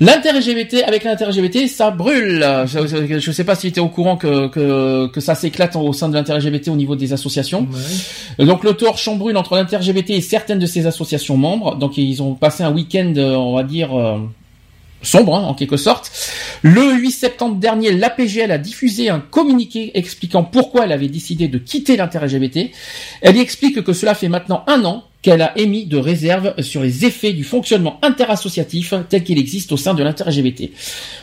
L'inter-LGBT, 0.00 0.84
avec 0.86 1.04
l'inter-LGBT, 1.04 1.68
ça 1.68 1.90
brûle. 1.90 2.44
Je, 2.66 3.14
ne 3.14 3.32
sais 3.32 3.44
pas 3.44 3.54
si 3.54 3.72
tu 3.72 3.80
es 3.80 3.82
au 3.82 3.88
courant 3.88 4.16
que, 4.16 4.48
que, 4.48 5.06
que 5.06 5.20
ça 5.20 5.34
s'éclate 5.34 5.74
au 5.76 5.92
sein 5.92 6.08
de 6.08 6.14
l'inter-LGBT 6.14 6.68
au 6.68 6.76
niveau 6.76 6.96
des 6.96 7.12
associations. 7.12 7.66
Donc 8.38 8.64
le 8.64 8.74
torchon 8.74 9.16
brûle 9.16 9.36
entre 9.36 9.56
l'inter-LGBT 9.56 10.10
et 10.10 10.20
certaines 10.20 10.58
de 10.58 10.66
ses 10.66 10.86
associations 10.86 11.36
membres. 11.36 11.76
Donc 11.76 11.96
ils 11.96 12.22
ont 12.22 12.34
passé 12.34 12.62
un 12.62 12.72
week-end, 12.72 13.14
euh, 13.16 13.34
on 13.34 13.54
va 13.54 13.62
dire... 13.62 13.96
euh, 13.98 14.18
sombre 15.02 15.36
hein, 15.36 15.44
en 15.44 15.54
quelque 15.54 15.76
sorte. 15.76 16.10
Le 16.62 16.94
8 16.94 17.10
septembre 17.10 17.56
dernier, 17.56 17.92
l'APGL 17.92 18.50
a 18.50 18.58
diffusé 18.58 19.08
un 19.08 19.20
communiqué 19.20 19.92
expliquant 19.94 20.42
pourquoi 20.42 20.84
elle 20.84 20.92
avait 20.92 21.08
décidé 21.08 21.48
de 21.48 21.58
quitter 21.58 21.96
l'inter-LGBT. 21.96 22.70
Elle 23.22 23.36
y 23.36 23.40
explique 23.40 23.82
que 23.82 23.92
cela 23.92 24.14
fait 24.14 24.28
maintenant 24.28 24.64
un 24.66 24.84
an 24.84 25.04
qu'elle 25.26 25.42
a 25.42 25.58
émis 25.58 25.86
de 25.86 25.96
réserves 25.96 26.54
sur 26.62 26.84
les 26.84 27.04
effets 27.04 27.32
du 27.32 27.42
fonctionnement 27.42 27.98
interassociatif 28.02 28.94
tel 29.08 29.24
qu'il 29.24 29.40
existe 29.40 29.72
au 29.72 29.76
sein 29.76 29.92
de 29.92 30.04
l'inter-LGBT. 30.04 30.70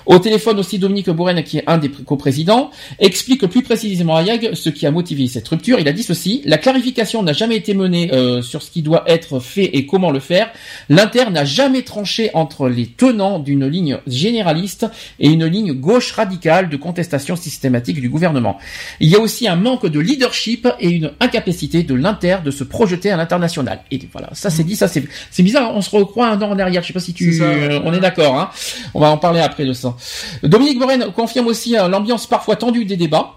Au 0.05 0.19
téléphone 0.19 0.59
aussi, 0.59 0.77
Dominique 0.77 1.09
Bourren, 1.09 1.41
qui 1.41 1.59
est 1.59 1.63
un 1.67 1.77
des 1.77 1.87
coprésidents, 1.87 2.69
explique 2.99 3.47
plus 3.47 3.63
précisément 3.63 4.17
à 4.17 4.23
YAG 4.23 4.55
ce 4.55 4.69
qui 4.69 4.85
a 4.85 4.91
motivé 4.91 5.27
cette 5.27 5.47
rupture. 5.47 5.79
Il 5.79 5.87
a 5.87 5.93
dit 5.93 6.03
ceci, 6.03 6.41
la 6.43 6.57
clarification 6.57 7.23
n'a 7.23 7.31
jamais 7.31 7.55
été 7.55 7.73
menée 7.73 8.13
euh, 8.13 8.41
sur 8.41 8.61
ce 8.61 8.71
qui 8.71 8.81
doit 8.81 9.05
être 9.07 9.39
fait 9.39 9.77
et 9.77 9.85
comment 9.85 10.11
le 10.11 10.19
faire. 10.19 10.51
L'Inter 10.89 11.29
n'a 11.31 11.45
jamais 11.45 11.83
tranché 11.83 12.29
entre 12.33 12.67
les 12.67 12.87
tenants 12.87 13.39
d'une 13.39 13.65
ligne 13.65 13.99
généraliste 14.05 14.85
et 15.21 15.29
une 15.29 15.45
ligne 15.45 15.71
gauche 15.71 16.11
radicale 16.11 16.67
de 16.67 16.75
contestation 16.75 17.37
systématique 17.37 18.01
du 18.01 18.09
gouvernement. 18.09 18.57
Il 18.99 19.07
y 19.07 19.15
a 19.15 19.21
aussi 19.21 19.47
un 19.47 19.55
manque 19.55 19.85
de 19.85 20.01
leadership 20.01 20.67
et 20.81 20.89
une 20.89 21.11
incapacité 21.21 21.83
de 21.83 21.95
l'Inter 21.95 22.39
de 22.43 22.51
se 22.51 22.65
projeter 22.65 23.09
à 23.09 23.15
l'international. 23.15 23.79
Et 23.93 24.09
voilà, 24.11 24.29
ça 24.33 24.49
c'est 24.49 24.63
dit, 24.63 24.75
ça 24.75 24.87
c'est 24.87 25.03
c'est 25.29 25.43
bizarre, 25.43 25.75
on 25.75 25.81
se 25.81 25.89
recroit 25.89 26.27
un 26.27 26.41
an 26.41 26.51
en 26.51 26.59
arrière. 26.59 26.81
Je 26.81 26.87
sais 26.87 26.93
pas 26.93 26.99
si 26.99 27.13
tu, 27.13 27.33
ça, 27.33 27.43
euh, 27.43 27.79
on 27.83 27.93
est 27.93 27.99
d'accord. 27.99 28.39
Hein 28.39 28.49
on 28.93 28.99
va 28.99 29.09
en 29.09 29.17
parler 29.17 29.39
après 29.39 29.65
de 29.65 29.73
ça. 29.73 29.95
Dominique 30.41 30.79
Borren 30.79 31.11
confirme 31.15 31.47
aussi 31.47 31.77
euh, 31.77 31.87
l'ambiance 31.87 32.27
parfois 32.27 32.55
tendue 32.55 32.85
des 32.85 32.97
débats. 32.97 33.33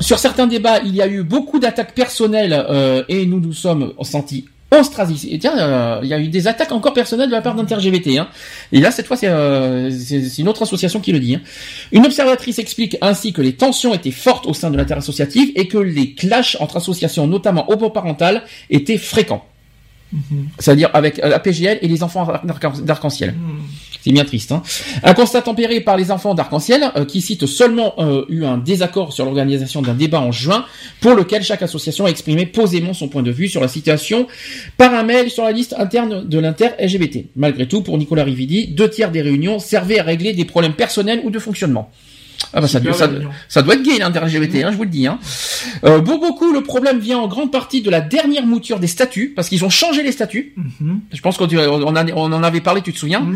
Sur 0.00 0.18
certains 0.18 0.46
débats, 0.46 0.80
il 0.80 0.94
y 0.96 1.02
a 1.02 1.06
eu 1.06 1.22
beaucoup 1.22 1.58
d'attaques 1.60 1.94
personnelles 1.94 2.66
euh, 2.68 3.04
et 3.08 3.26
nous 3.26 3.38
nous 3.40 3.52
sommes 3.52 3.92
sentis 4.02 4.46
ostracisés. 4.72 5.34
Et 5.34 5.38
tiens, 5.38 5.56
euh, 5.58 6.00
il 6.02 6.08
y 6.08 6.14
a 6.14 6.18
eu 6.18 6.28
des 6.28 6.48
attaques 6.48 6.72
encore 6.72 6.94
personnelles 6.94 7.28
de 7.28 7.34
la 7.34 7.42
part 7.42 7.54
d'inter-LGBT. 7.54 8.18
Hein. 8.18 8.28
Et 8.72 8.80
là, 8.80 8.90
cette 8.90 9.06
fois, 9.06 9.16
c'est 9.16 9.28
euh, 9.28 9.90
une 10.38 10.48
autre 10.48 10.62
association 10.62 11.00
qui 11.00 11.12
le 11.12 11.20
dit. 11.20 11.34
hein. 11.34 11.40
Une 11.92 12.06
observatrice 12.06 12.58
explique 12.58 12.96
ainsi 13.00 13.32
que 13.32 13.42
les 13.42 13.52
tensions 13.52 13.94
étaient 13.94 14.10
fortes 14.10 14.46
au 14.46 14.54
sein 14.54 14.70
de 14.70 14.76
l'inter-associative 14.76 15.52
et 15.54 15.68
que 15.68 15.78
les 15.78 16.14
clashs 16.14 16.56
entre 16.60 16.78
associations, 16.78 17.26
notamment 17.26 17.70
homoparentales, 17.70 18.42
étaient 18.70 18.98
fréquents. 18.98 19.44
C'est-à-dire 20.58 20.90
avec 20.92 21.18
euh, 21.18 21.28
la 21.28 21.38
PGL 21.38 21.78
et 21.82 21.88
les 21.88 22.02
enfants 22.02 22.26
d'arc- 22.44 22.82
d'arc-en-ciel. 22.84 23.34
C'est 24.04 24.10
bien 24.10 24.24
triste. 24.24 24.50
Hein. 24.50 24.62
Un 25.04 25.14
constat 25.14 25.42
tempéré 25.42 25.80
par 25.80 25.96
les 25.96 26.10
enfants 26.10 26.34
d'arc-en-ciel 26.34 26.90
euh, 26.96 27.04
qui 27.04 27.20
citent 27.20 27.46
seulement 27.46 27.94
euh, 27.98 28.24
eu 28.28 28.44
un 28.44 28.58
désaccord 28.58 29.12
sur 29.12 29.24
l'organisation 29.24 29.80
d'un 29.80 29.94
débat 29.94 30.20
en 30.20 30.32
juin 30.32 30.64
pour 31.00 31.14
lequel 31.14 31.44
chaque 31.44 31.62
association 31.62 32.06
a 32.06 32.08
exprimé 32.08 32.44
posément 32.46 32.94
son 32.94 33.06
point 33.08 33.22
de 33.22 33.30
vue 33.30 33.48
sur 33.48 33.60
la 33.60 33.68
situation 33.68 34.26
par 34.76 34.92
un 34.92 35.04
mail 35.04 35.30
sur 35.30 35.44
la 35.44 35.52
liste 35.52 35.76
interne 35.78 36.26
de 36.28 36.38
l'inter-LGBT. 36.40 37.26
Malgré 37.36 37.68
tout, 37.68 37.82
pour 37.82 37.96
Nicolas 37.96 38.24
Rividi, 38.24 38.66
deux 38.68 38.90
tiers 38.90 39.12
des 39.12 39.22
réunions 39.22 39.60
servaient 39.60 40.00
à 40.00 40.02
régler 40.02 40.32
des 40.32 40.44
problèmes 40.44 40.74
personnels 40.74 41.20
ou 41.24 41.30
de 41.30 41.38
fonctionnement. 41.38 41.88
Ah 42.54 42.60
bah 42.60 42.66
ça, 42.68 43.62
doit 43.62 43.74
être 43.74 43.82
gay 43.82 43.98
l'inter-LGBT, 43.98 44.64
hein, 44.64 44.70
je 44.72 44.76
vous 44.76 44.82
le 44.82 44.88
dis. 44.90 45.06
Hein. 45.06 45.18
Euh, 45.84 46.00
pour 46.00 46.18
beaucoup, 46.20 46.52
le 46.52 46.62
problème 46.62 46.98
vient 46.98 47.18
en 47.18 47.26
grande 47.28 47.50
partie 47.50 47.80
de 47.82 47.88
la 47.90 48.00
dernière 48.00 48.44
mouture 48.44 48.78
des 48.78 48.86
statuts, 48.88 49.32
parce 49.34 49.48
qu'ils 49.48 49.64
ont 49.64 49.70
changé 49.70 50.02
les 50.02 50.12
statuts. 50.12 50.54
Je 51.12 51.20
pense 51.22 51.38
qu'on 51.38 51.46
on, 51.48 51.96
a- 51.96 52.12
on 52.14 52.32
en 52.32 52.42
avait 52.42 52.60
parlé, 52.60 52.82
tu 52.82 52.92
te 52.92 52.98
souviens 52.98 53.26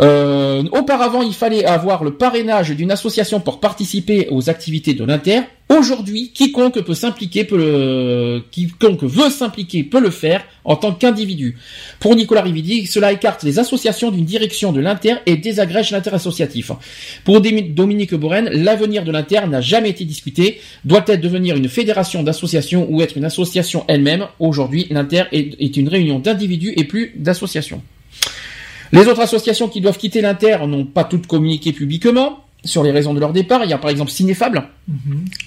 Euh, 0.00 0.64
Auparavant, 0.72 1.22
il 1.22 1.34
fallait 1.34 1.64
avoir 1.64 2.02
le 2.04 2.12
parrainage 2.12 2.70
d'une 2.70 2.90
association 2.90 3.40
pour 3.40 3.60
participer 3.60 4.28
aux 4.30 4.48
activités 4.50 4.94
de 4.94 5.04
l'Inter. 5.04 5.40
Aujourd'hui, 5.70 6.32
quiconque 6.34 6.80
peut 6.80 6.94
s'impliquer 6.94 7.44
peut 7.44 7.56
le, 7.56 8.42
quiconque 8.50 9.04
veut 9.04 9.30
s'impliquer 9.30 9.84
peut 9.84 10.00
le 10.00 10.10
faire 10.10 10.44
en 10.64 10.74
tant 10.74 10.92
qu'individu. 10.92 11.56
Pour 12.00 12.16
Nicolas 12.16 12.42
Rividi, 12.42 12.86
cela 12.86 13.12
écarte 13.12 13.44
les 13.44 13.60
associations 13.60 14.10
d'une 14.10 14.24
direction 14.24 14.72
de 14.72 14.80
l'Inter 14.80 15.14
et 15.26 15.36
désagrège 15.36 15.92
l'interassociatif. 15.92 16.72
Pour 17.24 17.40
Démi- 17.40 17.72
Dominique 17.72 18.14
Borren, 18.14 18.50
l'avenir 18.52 19.04
de 19.04 19.12
l'Inter 19.12 19.42
n'a 19.48 19.60
jamais 19.60 19.90
été 19.90 20.04
discuté. 20.04 20.60
Doit-elle 20.84 21.20
devenir 21.20 21.54
une 21.54 21.68
fédération 21.68 22.24
d'associations 22.24 22.88
ou 22.90 23.00
être 23.00 23.16
une 23.16 23.24
association 23.24 23.84
elle-même 23.86 24.26
Aujourd'hui, 24.40 24.88
l'Inter 24.90 25.24
est 25.30 25.76
une 25.76 25.88
réunion 25.88 26.18
d'individus 26.18 26.72
et 26.76 26.82
plus 26.82 27.12
d'associations. 27.14 27.80
Les 28.92 29.06
autres 29.06 29.20
associations 29.20 29.68
qui 29.68 29.80
doivent 29.80 29.98
quitter 29.98 30.20
l'Inter 30.20 30.58
n'ont 30.66 30.84
pas 30.84 31.04
toutes 31.04 31.28
communiqué 31.28 31.72
publiquement 31.72 32.40
sur 32.64 32.82
les 32.82 32.90
raisons 32.90 33.14
de 33.14 33.20
leur 33.20 33.32
départ. 33.32 33.64
Il 33.64 33.70
y 33.70 33.72
a 33.72 33.78
par 33.78 33.90
exemple 33.90 34.10
Cinéfable, 34.10 34.62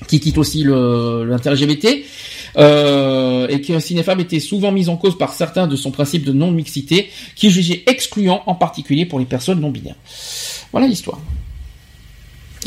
qui 0.07 0.19
quitte 0.19 0.37
aussi 0.37 0.63
l'inter-LGBT, 0.63 2.05
euh, 2.57 3.47
et 3.47 3.61
que 3.61 3.79
Cinéfable 3.79 4.21
était 4.21 4.39
souvent 4.39 4.71
mise 4.71 4.89
en 4.89 4.97
cause 4.97 5.17
par 5.17 5.33
certains 5.33 5.67
de 5.67 5.75
son 5.75 5.91
principe 5.91 6.23
de 6.23 6.33
non-mixité, 6.33 7.09
qui 7.35 7.49
jugeait 7.49 7.83
excluant 7.87 8.43
en 8.45 8.55
particulier 8.55 9.05
pour 9.05 9.19
les 9.19 9.25
personnes 9.25 9.59
non-binaires. 9.59 9.95
Voilà 10.71 10.87
l'histoire. 10.87 11.19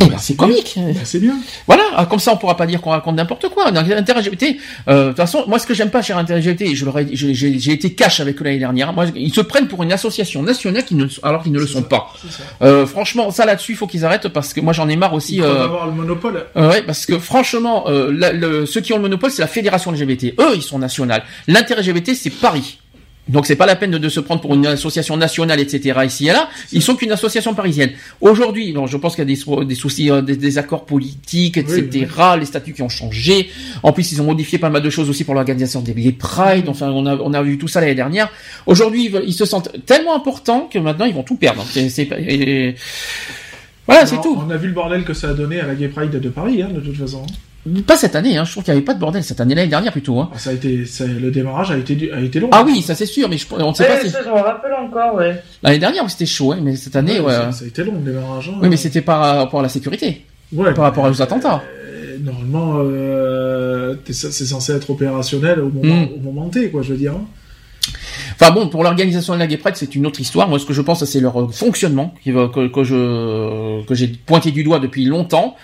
Eh 0.00 0.04
ben, 0.06 0.18
c'est 0.18 0.36
comique. 0.36 0.78
c'est 1.04 1.18
bien. 1.20 1.34
Voilà, 1.66 1.82
ah, 1.96 2.06
comme 2.06 2.18
ça 2.18 2.32
on 2.32 2.36
pourra 2.36 2.56
pas 2.56 2.66
dire 2.66 2.80
qu'on 2.80 2.90
raconte 2.90 3.16
n'importe 3.16 3.48
quoi. 3.48 3.70
Dans 3.70 3.82
l'inter-LGBT, 3.82 4.56
euh, 4.88 5.02
de 5.04 5.08
toute 5.08 5.16
façon, 5.16 5.44
moi 5.48 5.58
ce 5.58 5.66
que 5.66 5.74
j'aime 5.74 5.90
pas 5.90 6.02
chez 6.02 6.12
l'inter-LGBT, 6.14 6.74
je 6.74 6.84
leur 6.84 6.98
ai- 6.98 7.08
j'ai 7.12 7.34
j'ai- 7.34 7.72
été 7.72 7.94
cash 7.94 8.20
avec 8.20 8.40
eux 8.40 8.44
l'année 8.44 8.58
dernière. 8.58 8.92
Moi, 8.92 9.06
ils 9.14 9.32
se 9.34 9.40
prennent 9.40 9.68
pour 9.68 9.82
une 9.82 9.92
association 9.92 10.42
nationale 10.42 10.84
qui 10.84 10.94
ne, 10.94 11.06
alors 11.22 11.42
qu'ils 11.42 11.52
ne 11.52 11.58
le 11.58 11.66
sont 11.66 11.82
pas. 11.82 12.12
Euh, 12.62 12.86
franchement, 12.86 13.30
ça 13.30 13.44
là-dessus, 13.46 13.72
il 13.72 13.76
faut 13.76 13.86
qu'ils 13.86 14.04
arrêtent 14.04 14.28
parce 14.28 14.52
que 14.52 14.60
moi 14.60 14.72
j'en 14.72 14.88
ai 14.88 14.96
marre 14.96 15.14
aussi. 15.14 15.36
Ils 15.36 15.42
euh, 15.42 15.64
avoir 15.64 15.86
le 15.86 15.92
monopole. 15.92 16.46
euh, 16.56 16.70
ouais, 16.70 16.82
parce 16.82 17.06
que 17.06 17.18
franchement, 17.18 17.84
euh, 17.88 18.12
la- 18.16 18.32
le- 18.32 18.66
ceux 18.66 18.80
qui 18.80 18.92
ont 18.92 18.96
le 18.96 19.02
monopole, 19.02 19.30
c'est 19.30 19.42
la 19.42 19.48
fédération 19.48 19.92
LGBT. 19.92 20.34
Eux, 20.40 20.52
ils 20.54 20.62
sont 20.62 20.78
nationales. 20.78 21.22
L'inter-LGBT, 21.48 22.14
c'est 22.14 22.30
Paris. 22.30 22.78
Donc 23.28 23.46
c'est 23.46 23.56
pas 23.56 23.66
la 23.66 23.74
peine 23.74 23.90
de, 23.90 23.98
de 23.98 24.08
se 24.08 24.20
prendre 24.20 24.40
pour 24.40 24.54
une 24.54 24.66
association 24.66 25.16
nationale, 25.16 25.58
etc. 25.58 25.98
Ici 26.04 26.28
et 26.28 26.32
là, 26.32 26.48
ils 26.72 26.80
sont 26.82 26.94
qu'une 26.94 27.10
association 27.10 27.54
parisienne. 27.54 27.90
Aujourd'hui, 28.20 28.72
bon, 28.72 28.86
je 28.86 28.96
pense 28.96 29.16
qu'il 29.16 29.28
y 29.28 29.32
a 29.32 29.34
des, 29.34 29.64
des 29.66 29.74
soucis, 29.74 30.10
euh, 30.10 30.22
des, 30.22 30.36
des 30.36 30.58
accords 30.58 30.84
politiques, 30.86 31.56
etc. 31.56 32.06
Les 32.38 32.44
statuts 32.46 32.72
qui 32.72 32.82
ont 32.82 32.88
changé. 32.88 33.48
En 33.82 33.92
plus, 33.92 34.12
ils 34.12 34.22
ont 34.22 34.26
modifié 34.26 34.58
pas 34.58 34.70
mal 34.70 34.80
de 34.82 34.90
choses 34.90 35.10
aussi 35.10 35.24
pour 35.24 35.34
l'organisation 35.34 35.80
des 35.80 35.92
des 35.92 36.12
Pride. 36.12 36.68
Enfin, 36.68 36.90
on 36.90 37.04
a, 37.06 37.16
on 37.16 37.32
a 37.34 37.42
vu 37.42 37.58
tout 37.58 37.68
ça 37.68 37.80
l'année 37.80 37.94
dernière. 37.96 38.28
Aujourd'hui, 38.66 39.10
ils, 39.26 39.32
se 39.34 39.44
sentent 39.44 39.70
tellement 39.86 40.14
importants 40.14 40.68
que 40.72 40.78
maintenant 40.78 41.04
ils 41.06 41.14
vont 41.14 41.22
tout 41.24 41.36
perdre. 41.36 41.64
C'est, 41.68 41.88
c'est, 41.88 42.04
pas- 42.04 42.18
et- 42.20 42.76
voilà, 43.86 44.06
c'est 44.06 44.20
tout. 44.20 44.36
On 44.44 44.50
a 44.50 44.56
vu 44.56 44.68
le 44.68 44.74
bordel 44.74 45.04
que 45.04 45.14
ça 45.14 45.30
a 45.30 45.34
donné 45.34 45.60
à 45.60 45.66
la 45.66 45.74
Gay 45.74 45.88
Pride 45.88 46.10
de 46.10 46.28
Paris, 46.28 46.62
hein, 46.62 46.70
de 46.72 46.80
toute 46.80 46.96
façon. 46.96 47.24
Pas 47.86 47.96
cette 47.96 48.14
année, 48.14 48.36
hein. 48.36 48.44
je 48.44 48.52
trouve 48.52 48.62
qu'il 48.64 48.72
n'y 48.72 48.78
avait 48.78 48.84
pas 48.84 48.94
de 48.94 49.00
bordel 49.00 49.24
cette 49.24 49.40
année, 49.40 49.54
l'année 49.54 49.68
dernière 49.68 49.92
plutôt. 49.92 50.20
Hein. 50.20 50.30
Ça 50.36 50.50
a 50.50 50.52
été, 50.52 50.84
ça- 50.86 51.04
le 51.06 51.30
démarrage 51.30 51.70
a 51.72 51.76
été, 51.76 52.12
a 52.12 52.20
été 52.20 52.38
long. 52.40 52.48
Ah 52.52 52.62
oui, 52.64 52.80
ça 52.82 52.94
c'est 52.94 53.06
sûr, 53.06 53.28
mais 53.28 53.38
je, 53.38 53.46
on 53.50 53.70
ne 53.70 53.74
sait 53.74 53.84
pas 53.86 53.94
Ouais, 53.94 54.00
si... 54.04 54.10
ça, 54.10 54.20
je 54.24 54.28
me 54.28 54.34
rappelle 54.34 54.72
encore, 54.74 55.14
ouais. 55.16 55.42
L'année 55.62 55.78
dernière, 55.78 56.08
c'était 56.08 56.26
chaud, 56.26 56.52
hein, 56.52 56.58
mais 56.62 56.76
cette 56.76 56.94
année, 56.96 57.18
ouais. 57.18 57.32
Ça, 57.32 57.50
ça 57.52 57.64
a 57.64 57.68
été 57.68 57.82
long 57.82 57.94
le 58.04 58.12
démarrage. 58.12 58.50
hein. 58.54 58.58
Oui, 58.62 58.68
mais 58.68 58.76
c'était 58.76 59.00
par 59.00 59.20
rapport 59.38 59.60
à 59.60 59.62
la 59.64 59.68
sécurité. 59.68 60.24
Ouais, 60.52 60.72
par 60.74 60.84
rapport 60.84 61.04
aux 61.10 61.22
attentats. 61.22 61.62
Euh, 61.84 62.16
Normalement, 62.22 62.74
euh, 62.78 63.94
c'est 64.10 64.30
censé 64.46 64.72
être 64.72 64.88
opérationnel 64.90 65.60
au 65.60 65.68
moment, 65.68 66.02
Mm. 66.02 66.08
au 66.16 66.20
moment 66.20 66.48
T, 66.48 66.70
quoi, 66.70 66.82
je 66.82 66.92
veux 66.92 66.98
dire. 66.98 67.12
hein. 67.12 67.24
Enfin 68.40 68.52
bon, 68.52 68.68
pour 68.68 68.82
l'organisation 68.84 69.34
de 69.34 69.38
la 69.38 69.46
Gay 69.46 69.56
Pride, 69.56 69.76
c'est 69.76 69.94
une 69.94 70.06
autre 70.06 70.20
histoire. 70.20 70.48
Moi, 70.48 70.58
ce 70.58 70.66
que 70.66 70.72
je 70.72 70.82
pense, 70.82 71.04
c'est 71.04 71.20
leur 71.20 71.40
euh, 71.40 71.48
fonctionnement 71.48 72.14
qui 72.22 72.32
va- 72.32 72.48
que, 72.48 72.68
que 72.68 72.84
je 72.84 73.84
que 73.86 73.94
j'ai 73.94 74.08
pointé 74.08 74.50
du 74.50 74.62
doigt 74.64 74.78
depuis 74.78 75.04
longtemps. 75.04 75.56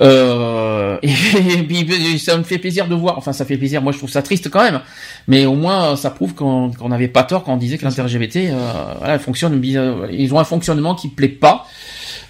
Euh, 0.00 0.98
et, 1.02 1.62
puis, 1.62 2.18
ça 2.18 2.36
me 2.36 2.42
fait 2.42 2.58
plaisir 2.58 2.88
de 2.88 2.94
voir. 2.94 3.18
Enfin, 3.18 3.32
ça 3.32 3.44
fait 3.44 3.56
plaisir. 3.56 3.82
Moi, 3.82 3.92
je 3.92 3.98
trouve 3.98 4.10
ça 4.10 4.22
triste 4.22 4.50
quand 4.50 4.62
même. 4.62 4.80
Mais 5.28 5.46
au 5.46 5.54
moins, 5.54 5.96
ça 5.96 6.10
prouve 6.10 6.34
qu'on 6.34 6.88
n'avait 6.88 7.08
pas 7.08 7.22
tort 7.22 7.44
quand 7.44 7.54
on 7.54 7.56
disait 7.56 7.78
que 7.78 7.84
l'inter-LGBT, 7.84 8.36
euh, 8.36 8.72
voilà, 8.98 9.18
fonctionne. 9.18 9.60
euh, 9.76 10.06
Ils 10.10 10.34
ont 10.34 10.38
un 10.38 10.44
fonctionnement 10.44 10.94
qui 10.94 11.08
plaît 11.08 11.28
pas. 11.28 11.66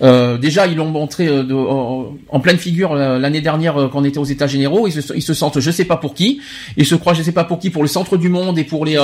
Euh, 0.03 0.39
déjà, 0.39 0.67
ils 0.67 0.77
l'ont 0.77 0.89
montré 0.89 1.29
en, 1.29 2.41
pleine 2.41 2.57
figure 2.57 2.95
l'année 2.95 3.41
dernière 3.41 3.75
quand 3.93 4.01
on 4.01 4.05
était 4.05 4.19
aux 4.19 4.25
États 4.25 4.47
généraux. 4.47 4.89
Ils 4.89 5.23
se, 5.23 5.35
sentent, 5.35 5.61
je 5.61 5.71
sais 5.71 5.85
pas 5.85 5.97
pour 5.97 6.15
qui. 6.15 6.41
Ils 6.77 6.87
se 6.87 6.95
croient, 6.95 7.15
je 7.15 7.23
sais 7.23 7.33
pas 7.33 7.45
pour 7.45 7.59
qui, 7.59 7.71
pour 7.71 7.83
le 7.83 7.89
centre 7.89 8.17
du 8.17 8.29
monde 8.29 8.59
et 8.59 8.65
pour 8.65 8.85
les, 8.85 8.97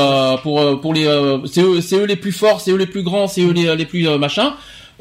pour, 0.42 0.80
pour 0.80 0.94
les, 0.94 1.04
c'est 1.46 1.96
eux, 1.96 2.06
les 2.06 2.16
plus 2.16 2.32
forts, 2.32 2.60
c'est 2.60 2.70
eux 2.70 2.76
les 2.76 2.86
plus 2.86 3.02
grands, 3.02 3.28
c'est 3.28 3.42
eux 3.42 3.52
les, 3.52 3.84
plus 3.84 4.08
machins. 4.18 4.52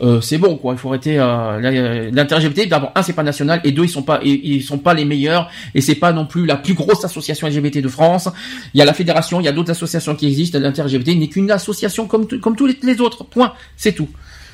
Euh, 0.01 0.19
c'est 0.19 0.38
bon 0.38 0.57
quoi, 0.57 0.74
il 0.74 0.77
faut 0.77 0.90
arrêter 0.90 1.17
euh, 1.17 2.11
l'inter-LGBT. 2.11 2.67
D'abord, 2.67 2.91
un 2.95 3.01
c'est 3.01 3.14
pas 3.14 3.24
national 3.24 3.61
et 3.64 3.72
deux 3.72 3.85
ils 3.85 3.90
sont 3.90 4.03
pas, 4.03 4.19
ils, 4.25 4.41
ils 4.56 4.61
sont 4.61 4.77
pas 4.77 4.93
les 4.93 5.06
meilleurs 5.06 5.49
et 5.74 5.80
c'est 5.80 5.95
pas 5.95 6.11
non 6.11 6.25
plus 6.25 6.45
la 6.45 6.57
plus 6.57 6.74
grosse 6.74 7.06
association 7.06 7.48
LGBT 7.48 7.77
de 7.82 7.88
France. 7.88 8.27
Il 8.74 8.80
y 8.80 8.82
a 8.82 8.85
la 8.85 8.93
fédération, 8.93 9.40
il 9.40 9.45
y 9.45 9.48
a 9.48 9.53
d'autres 9.53 9.72
associations 9.72 10.15
qui 10.15 10.27
existent. 10.27 10.59
L'inter-LGBT 10.59 11.15
n'est 11.17 11.30
qu'une 11.30 11.49
association 11.49 12.07
comme 12.07 12.27
comme 12.27 12.57
tous 12.57 12.65
les, 12.65 12.77
les 12.83 12.99
autres. 12.99 13.24
Point, 13.24 13.53
c'est 13.77 13.93
tout. 13.93 14.09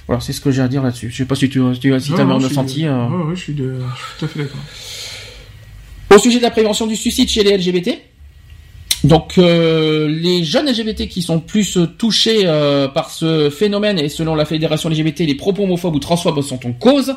Voilà, 0.08 0.20
c'est 0.22 0.34
ce 0.34 0.42
que 0.42 0.52
j'ai 0.52 0.62
à 0.62 0.68
dire 0.68 0.84
là-dessus. 0.84 1.10
Je 1.10 1.18
sais 1.18 1.26
pas 1.26 1.36
si 1.36 1.50
tu, 1.50 1.60
si 1.74 1.80
tu 1.80 2.00
si 2.00 2.12
non, 2.12 2.30
un 2.30 2.34
ressenti. 2.36 2.86
euh. 2.86 3.08
Ouais, 3.08 3.24
ouais, 3.26 3.36
je 3.36 3.42
suis, 3.42 3.54
de, 3.54 3.76
je 3.80 3.80
suis 3.80 4.20
tout 4.20 4.26
à 4.26 4.28
fait 4.28 4.40
d'accord. 4.40 4.60
Au 6.14 6.18
sujet 6.20 6.38
de 6.40 6.44
la 6.44 6.52
prévention 6.52 6.86
du 6.86 6.96
suicide 6.96 7.30
chez 7.30 7.44
les 7.44 7.58
LGBT, 7.58 7.98
Donc 9.04 9.40
euh, 9.40 10.08
les 10.08 10.44
jeunes 10.44 10.68
LGBT 10.70 11.08
qui 11.08 11.24
sont 11.24 11.40
plus 11.40 11.76
euh, 11.78 11.88
touchés 11.88 12.42
euh, 12.46 12.88
par 12.88 13.10
ce 13.10 13.50
phénomène 13.50 13.98
et 13.98 14.10
selon 14.10 14.36
la 14.36 14.46
fédération 14.46 14.90
LGBT, 14.90 15.22
les 15.22 15.34
propos 15.34 15.64
homophobes 15.64 15.96
ou 15.96 16.00
transphobes 16.00 16.42
sont 16.42 16.64
en 16.68 16.72
cause. 16.72 17.16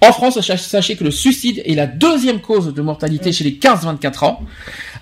En 0.00 0.12
France, 0.12 0.40
sach- 0.40 0.56
sachez 0.62 0.96
que 0.96 1.04
le 1.04 1.10
suicide 1.10 1.60
est 1.66 1.74
la 1.74 1.86
deuxième 1.86 2.40
cause 2.40 2.72
de 2.72 2.80
mortalité 2.80 3.32
chez 3.32 3.44
les 3.44 3.52
15-24 3.52 4.24
ans, 4.24 4.40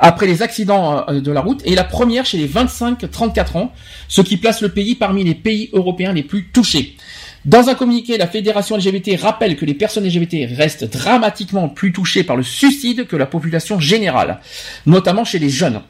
après 0.01 0.27
les 0.27 0.43
accidents 0.43 1.05
euh, 1.09 1.21
de 1.21 1.31
la 1.31 1.41
route, 1.41 1.61
et 1.65 1.77
la 1.77 1.85
première 1.85 2.27
chez 2.27 2.39
les 2.39 2.49
25-34 2.49 3.57
ans, 3.57 3.73
ce 4.09 4.21
qui 4.21 4.37
place 4.37 4.61
le 4.61 4.71
pays 4.71 4.97
parmi 4.97 5.23
les 5.23 5.37
pays 5.37 5.71
européens 5.73 6.13
les 6.13 6.25
plus 6.25 6.49
touchés. 6.49 6.97
Dans 7.45 7.69
un 7.69 7.75
communiqué, 7.75 8.19
la 8.19 8.27
fédération 8.27 8.77
LGBT 8.77 9.21
rappelle 9.21 9.55
que 9.55 9.65
les 9.67 9.75
personnes 9.75 10.05
LGBT 10.05 10.49
restent 10.57 10.91
dramatiquement 10.91 11.69
plus 11.69 11.93
touchées 11.93 12.25
par 12.25 12.35
le 12.37 12.43
suicide 12.43 13.07
que 13.07 13.15
la 13.17 13.27
population 13.27 13.79
générale, 13.79 14.41
notamment 14.87 15.25
chez 15.25 15.39
les 15.39 15.51
jeunes. 15.51 15.81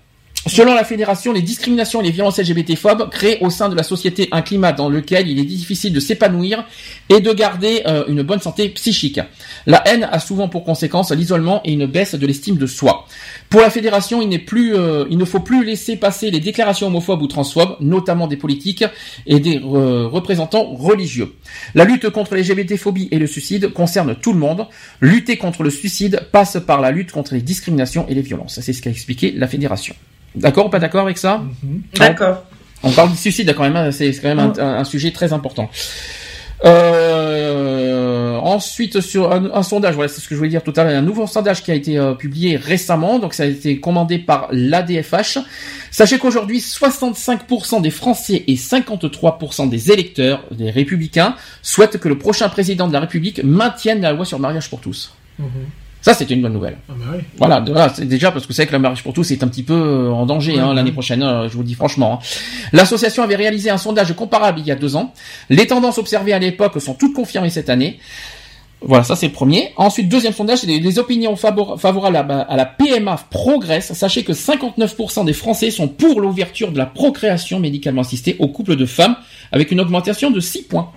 Selon 0.47 0.75
la 0.75 0.85
fédération, 0.85 1.33
les 1.33 1.41
discriminations 1.41 2.03
et 2.03 2.05
les 2.05 2.11
violences 2.11 2.39
LGBT-phobes 2.39 3.09
créent 3.09 3.39
au 3.41 3.49
sein 3.49 3.71
de 3.71 3.75
la 3.75 3.83
société 3.83 4.29
un 4.31 4.43
climat 4.43 4.73
dans 4.73 4.91
lequel 4.91 5.27
il 5.27 5.39
est 5.39 5.45
difficile 5.45 5.95
de 5.95 6.01
s'épanouir 6.01 6.67
et 7.09 7.21
de 7.21 7.33
garder 7.33 7.83
euh, 7.87 8.05
une 8.09 8.23
bonne 8.23 8.41
santé 8.41 8.69
psychique. 8.69 9.21
La 9.65 9.83
haine 9.89 10.07
a 10.11 10.19
souvent 10.19 10.49
pour 10.49 10.65
conséquence 10.65 11.13
l'isolement 11.13 11.63
et 11.65 11.73
une 11.73 11.87
baisse 11.87 12.15
de 12.15 12.27
l'estime 12.27 12.59
de 12.59 12.67
soi. 12.67 13.07
Pour 13.49 13.63
la 13.63 13.71
fédération, 13.71 14.21
il 14.21 14.45
plus, 14.45 14.77
euh, 14.77 15.07
il 15.11 15.17
ne 15.17 15.25
faut 15.25 15.41
plus 15.41 15.65
laisser 15.65 15.97
passer 15.97 16.31
les 16.31 16.41
déclarations 16.41 16.89
homophobes 16.89 17.23
ou 17.23 17.27
transphobes, 17.27 17.77
notamment 17.81 18.27
des 18.27 18.37
politiques 18.37 18.85
et 19.27 19.41
des 19.41 19.59
euh, 19.59 20.09
représentants 20.09 20.75
religieux. 20.75 21.33
La 21.75 21.85
lutte 21.85 22.11
contre 22.11 22.35
les 22.35 22.43
LGBT-phobies 22.43 23.09
et 23.13 23.19
le 23.19 23.27
suicide 23.27 23.73
concerne 23.73 24.15
tout 24.15 24.35
le 24.35 24.39
monde. 24.39 24.67
Lutter 25.01 25.39
contre 25.39 25.63
le 25.63 25.71
suicide 25.71 26.29
passe 26.33 26.59
par 26.67 26.83
la 26.83 26.91
lutte 26.91 27.13
contre 27.13 27.33
les 27.33 27.41
discriminations 27.41 28.07
et 28.09 28.15
les 28.15 28.23
violences. 28.23 28.61
C'est 28.61 28.75
ce 28.75 28.83
qu'a 28.83 28.91
expliqué 28.91 29.33
la 29.33 29.49
fédération. 29.49 29.95
D'accord 30.35 30.67
ou 30.67 30.69
pas 30.69 30.79
d'accord 30.79 31.03
avec 31.03 31.19
ça 31.19 31.43
D'accord. 31.97 32.45
On 32.83 32.91
parle 32.91 33.11
du 33.11 33.17
suicide 33.17 33.53
quand 33.57 33.63
même, 33.63 33.77
hein, 33.77 33.91
c'est 33.93 34.13
quand 34.13 34.35
même 34.35 34.53
un, 34.59 34.85
sujet 34.85 35.11
très 35.11 35.33
important. 35.33 35.71
Euh, 36.65 38.37
ensuite, 38.37 39.01
sur 39.01 39.33
un, 39.33 39.51
un 39.53 39.63
sondage, 39.63 39.95
voilà, 39.95 40.09
c'est 40.09 40.21
ce 40.21 40.29
que 40.29 40.35
je 40.35 40.39
voulais 40.39 40.51
dire 40.51 40.63
tout 40.63 40.73
à 40.77 40.85
l'heure, 40.85 40.99
un 40.99 41.03
nouveau 41.03 41.27
sondage 41.27 41.63
qui 41.63 41.71
a 41.71 41.75
été 41.75 41.99
euh, 41.99 42.15
publié 42.15 42.57
récemment, 42.57 43.19
donc 43.19 43.35
ça 43.35 43.45
a 43.45 43.47
été 43.47 43.81
commandé 43.81 44.19
par 44.19 44.49
l'ADFH. 44.51 45.39
Sachez 45.91 46.19
qu'aujourd'hui, 46.19 46.59
65% 46.59 47.81
des 47.81 47.91
Français 47.91 48.45
et 48.47 48.55
53% 48.55 49.69
des 49.69 49.91
électeurs, 49.91 50.45
des 50.51 50.71
républicains, 50.71 51.37
souhaitent 51.63 51.99
que 51.99 52.09
le 52.09 52.19
prochain 52.19 52.49
président 52.49 52.87
de 52.89 52.93
la 52.93 53.01
République 53.01 53.43
maintienne 53.43 54.01
la 54.01 54.13
loi 54.13 54.25
sur 54.25 54.39
le 54.39 54.43
mariage 54.43 54.69
pour 54.69 54.81
tous. 54.81 55.15
Ça, 56.05 56.13
c'est 56.13 56.29
une 56.31 56.43
bonne 56.43 56.53
nouvelle. 56.53 56.77
Ah 56.91 56.93
bah 56.99 57.05
oui. 57.17 57.23
Voilà, 57.39 57.61
de- 57.63 58.05
déjà 58.05 58.31
parce 58.31 58.47
que 58.47 58.53
c'est 58.53 58.67
que 58.67 58.73
le 58.73 58.79
mariage 58.79 59.03
pour 59.03 59.15
tous 59.15 59.31
est 59.31 59.43
un 59.43 59.49
petit 59.49 59.63
peu 59.63 59.73
euh, 59.73 60.11
en 60.11 60.27
danger 60.27 60.59
hein, 60.61 60.75
l'année 60.75 60.93
prochaine, 60.93 61.23
euh, 61.23 61.49
je 61.49 61.55
vous 61.55 61.61
le 61.61 61.67
dis 61.67 61.73
franchement. 61.75 62.21
hein. 62.23 62.27
L'association 62.75 63.23
avait 63.23 63.37
réalisé 63.37 63.71
un 63.71 63.79
sondage 63.79 64.13
comparable 64.15 64.61
il 64.61 64.67
y 64.67 64.71
a 64.71 64.75
deux 64.75 64.97
ans. 64.97 65.15
Les 65.49 65.67
tendances 65.67 65.97
observées 65.97 66.35
à 66.35 66.39
l'époque 66.39 66.79
sont 66.79 66.93
toutes 66.93 67.15
confirmées 67.15 67.49
cette 67.49 67.71
année. 67.71 67.99
Voilà, 68.87 69.03
ça 69.03 69.17
c'est 69.17 69.29
le 69.29 69.33
premier. 69.33 69.73
Ensuite, 69.79 70.11
deuxième 70.11 70.35
sondage, 70.35 70.59
c'est 70.59 70.67
les, 70.67 70.79
les 70.79 70.99
opinions 70.99 71.37
favor- 71.37 71.81
favorables 71.81 72.17
à, 72.19 72.21
à 72.43 72.55
la 72.57 72.67
PMA 72.67 73.17
progressent. 73.31 73.95
Sachez 73.95 74.25
que 74.25 74.33
59% 74.35 75.25
des 75.25 75.33
Français 75.33 75.71
sont 75.71 75.89
pour 75.89 76.21
l'ouverture 76.21 76.71
de 76.71 76.77
la 76.77 76.85
procréation 76.85 77.61
médicalement 77.61 78.03
assistée 78.03 78.37
aux 78.41 78.49
couples 78.49 78.77
de 78.77 78.85
femmes, 78.85 79.17
avec 79.53 79.71
une 79.71 79.81
augmentation 79.81 80.31
de 80.31 80.39
6 80.39 80.65
points. 80.65 80.91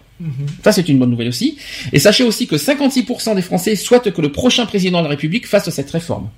Ça, 0.64 0.72
c'est 0.72 0.88
une 0.90 0.98
bonne 1.00 1.12
nouvelle 1.12 1.28
aussi. 1.28 1.58
Et 1.94 2.00
sachez 2.00 2.24
aussi 2.24 2.48
que 2.48 2.56
56% 2.56 3.36
des 3.36 3.42
Français 3.42 3.76
souhaitent 3.76 4.12
que 4.12 4.22
le 4.22 4.32
prochain 4.32 4.66
président 4.66 5.00
de 5.00 5.04
la 5.04 5.12
République 5.12 5.48
fasse 5.48 5.70
cette 5.70 5.92
réforme. 5.92 6.30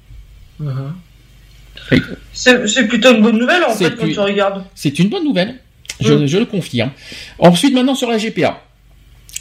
C'est 2.34 2.68
c'est 2.68 2.88
plutôt 2.88 3.14
une 3.16 3.22
bonne 3.22 3.38
nouvelle 3.38 3.64
en 3.64 3.74
fait 3.74 3.96
quand 3.96 4.08
tu 4.08 4.20
regardes. 4.20 4.64
C'est 4.76 5.00
une 5.00 5.10
bonne 5.10 5.24
nouvelle. 5.24 5.56
Je, 6.02 6.28
je 6.28 6.38
le 6.38 6.46
confirme. 6.46 6.92
Ensuite, 7.40 7.74
maintenant 7.74 7.96
sur 7.96 8.10
la 8.10 8.18
GPA. 8.18 8.62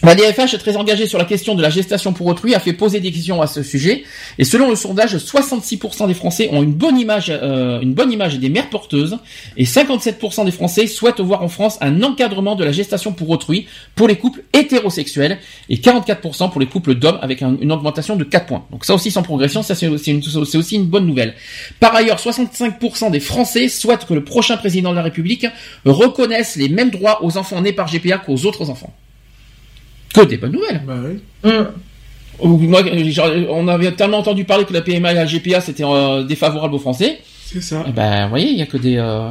La 0.05 0.15
DFH 0.15 0.55
est 0.55 0.59
très 0.59 0.77
engagée 0.77 1.07
sur 1.09 1.19
la 1.19 1.25
question 1.25 1.57
de 1.57 1.61
la 1.61 1.71
gestation 1.71 2.13
pour 2.13 2.27
autrui, 2.29 2.55
a 2.55 2.61
fait 2.61 2.73
poser 2.73 3.01
des 3.01 3.11
questions 3.11 3.43
à 3.43 3.49
ce 3.49 3.65
sujet. 3.65 4.05
Et 4.39 4.45
selon 4.45 4.71
le 4.71 4.77
sondage, 4.77 5.17
66% 5.17 6.07
des 6.07 6.15
Français 6.15 6.49
ont 6.53 6.63
une 6.63 6.73
bonne 6.73 6.99
image, 6.99 7.31
euh, 7.31 7.81
une 7.81 7.95
bonne 7.95 8.13
image 8.13 8.39
des 8.39 8.49
mères 8.49 8.71
porteuses, 8.71 9.19
et 9.57 9.65
57% 9.65 10.45
des 10.45 10.53
Français 10.53 10.87
souhaitent 10.87 11.21
voir 11.21 11.43
en 11.43 11.49
France 11.49 11.79
un 11.81 12.03
encadrement 12.05 12.55
de 12.55 12.65
la 12.65 12.71
gestation 12.71 13.13
pour 13.13 13.29
autrui 13.31 13.67
pour 13.97 14.07
les 14.07 14.15
couples 14.15 14.45
hétérosexuels, 14.53 15.39
et 15.69 15.77
44% 15.79 16.49
pour 16.49 16.61
les 16.61 16.67
couples 16.69 16.95
d'hommes, 16.95 17.19
avec 17.21 17.43
un- 17.43 17.57
une 17.61 17.73
augmentation 17.73 18.15
de 18.15 18.23
4 18.25 18.47
points. 18.47 18.65
Donc 18.71 18.85
ça 18.85 18.95
aussi 18.95 19.11
sans 19.11 19.23
progression, 19.25 19.63
ça 19.65 19.75
c'est 19.75 19.89
aussi 19.89 20.77
une 20.77 20.87
bonne 20.87 21.07
nouvelle. 21.07 21.35
Par 21.81 21.95
ailleurs, 21.95 22.21
65% 22.21 23.11
des 23.11 23.21
Français 23.21 23.69
souhaitent 23.69 24.07
que 24.07 24.15
le 24.15 24.23
prochain 24.25 24.57
président 24.57 24.91
de 24.91 24.97
la 24.97 25.03
République 25.03 25.47
reconnaisse 25.85 26.55
les 26.55 26.69
mêmes 26.69 26.91
droits 26.91 27.25
aux 27.25 27.37
enfants 27.37 27.61
nés 27.61 27.73
par 27.73 27.89
GPA 27.89 28.19
qu'aux 28.19 28.47
autres 28.47 28.71
enfants. 28.71 28.95
Que 30.15 30.23
des 30.23 30.37
bonnes 30.39 30.53
nouvelles. 30.53 30.83
Bah 30.87 30.95
oui. 31.05 31.53
Moi, 32.41 32.83
genre, 33.11 33.31
on 33.51 33.67
avait 33.69 33.93
tellement 33.93 34.19
entendu 34.19 34.45
parler 34.45 34.65
que 34.65 34.73
la 34.73 34.81
PMA 34.81 35.11
et 35.13 35.15
la 35.15 35.27
GPA 35.27 35.61
c'était 35.61 35.85
euh, 35.85 36.23
défavorable 36.25 36.75
aux 36.75 36.79
Français. 36.79 37.19
C'est 37.45 37.61
ça. 37.63 37.85
Eh 37.89 37.93
ben, 37.93 38.25
vous 38.25 38.31
voyez, 38.31 38.51
il 38.51 38.59
y 38.59 38.63
a 38.63 38.67
que 38.67 38.77
des. 38.77 38.97
euh, 38.97 39.31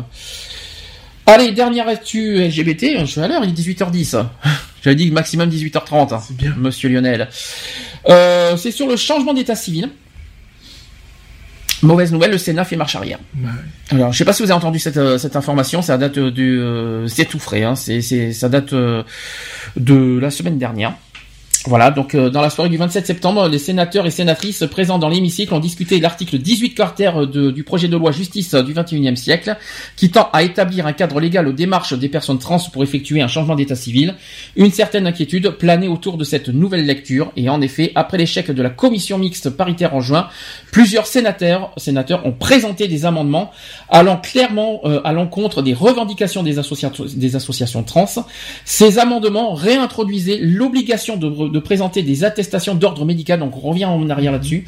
Allez, 1.25 1.51
dernière 1.51 1.87
actu 1.87 2.37
LGBT. 2.37 2.99
Je 3.01 3.05
suis 3.05 3.21
à 3.21 3.27
l'heure, 3.27 3.43
il 3.43 3.49
est 3.49 3.53
18h10. 3.53 4.23
J'avais 4.83 4.95
dit 4.95 5.11
maximum 5.11 5.49
18h30. 5.49 6.13
hein, 6.13 6.21
C'est 6.25 6.35
bien. 6.37 6.53
Monsieur 6.57 6.89
Lionel. 6.89 7.27
Euh, 8.09 8.55
c'est 8.57 8.71
sur 8.71 8.87
le 8.87 8.95
changement 8.95 9.33
d'état 9.33 9.55
civil. 9.55 9.89
Mauvaise 11.83 12.11
nouvelle, 12.11 12.31
le 12.31 12.37
Sénat 12.37 12.65
fait 12.65 12.75
marche 12.75 12.95
arrière. 12.95 13.19
Alors, 13.91 14.11
je 14.11 14.17
sais 14.17 14.25
pas 14.25 14.33
si 14.33 14.41
vous 14.41 14.49
avez 14.49 14.57
entendu 14.57 14.79
cette, 14.79 14.97
euh, 14.97 15.17
cette 15.17 15.35
information, 15.35 15.81
ça 15.81 15.97
date 15.97 16.17
euh, 16.17 16.31
du, 16.31 16.59
euh, 16.59 17.07
c'est 17.07 17.25
tout 17.25 17.39
frais, 17.39 17.63
hein, 17.63 17.75
c'est, 17.75 18.01
c'est, 18.01 18.33
ça 18.33 18.49
date 18.49 18.73
euh, 18.73 19.03
de 19.75 20.17
la 20.19 20.31
semaine 20.31 20.57
dernière. 20.57 20.93
Voilà, 21.67 21.91
donc 21.91 22.15
euh, 22.15 22.29
dans 22.29 22.41
la 22.41 22.49
soirée 22.49 22.69
du 22.69 22.77
27 22.77 23.05
septembre, 23.05 23.49
les 23.49 23.59
sénateurs 23.59 24.05
et 24.05 24.09
sénatrices 24.09 24.63
présents 24.71 24.99
dans 24.99 25.09
l'hémicycle 25.09 25.53
ont 25.53 25.59
discuté 25.59 25.99
l'article 25.99 26.37
18 26.37 26.73
quarter 26.73 27.11
du 27.27 27.63
projet 27.65 27.89
de 27.89 27.97
loi 27.97 28.13
justice 28.13 28.55
du 28.55 28.73
21e 28.73 29.17
siècle, 29.17 29.57
qui 29.97 30.09
tend 30.09 30.29
à 30.31 30.43
établir 30.43 30.87
un 30.87 30.93
cadre 30.93 31.19
légal 31.19 31.45
aux 31.45 31.51
démarches 31.51 31.93
des 31.93 32.07
personnes 32.07 32.39
trans 32.39 32.59
pour 32.71 32.83
effectuer 32.83 33.21
un 33.21 33.27
changement 33.27 33.55
d'état 33.55 33.75
civil. 33.75 34.15
Une 34.55 34.71
certaine 34.71 35.07
inquiétude 35.07 35.49
planait 35.49 35.89
autour 35.89 36.17
de 36.17 36.23
cette 36.23 36.47
nouvelle 36.47 36.85
lecture, 36.85 37.33
et 37.35 37.49
en 37.49 37.59
effet, 37.59 37.91
après 37.95 38.17
l'échec 38.17 38.49
de 38.49 38.61
la 38.63 38.69
commission 38.69 39.17
mixte 39.17 39.49
paritaire 39.49 39.93
en 39.93 39.99
juin, 39.99 40.29
plusieurs 40.71 41.05
sénateurs, 41.05 41.73
ont 42.23 42.31
présenté 42.31 42.87
des 42.87 43.05
amendements 43.05 43.51
allant 43.89 44.15
clairement 44.15 44.79
euh, 44.85 45.01
à 45.03 45.11
l'encontre 45.11 45.61
des 45.61 45.73
revendications 45.73 46.43
des, 46.43 46.55
des 47.15 47.35
associations 47.35 47.83
trans. 47.83 48.07
Ces 48.63 48.99
amendements 48.99 49.53
réintroduisaient 49.53 50.39
l'obligation 50.41 51.17
de, 51.17 51.49
de 51.49 51.56
présenter 51.59 52.03
des 52.03 52.23
attestations 52.23 52.75
d'ordre 52.75 53.05
médical, 53.05 53.39
donc 53.39 53.55
on 53.55 53.59
revient 53.69 53.85
en 53.85 54.09
arrière 54.09 54.31
là-dessus, 54.31 54.65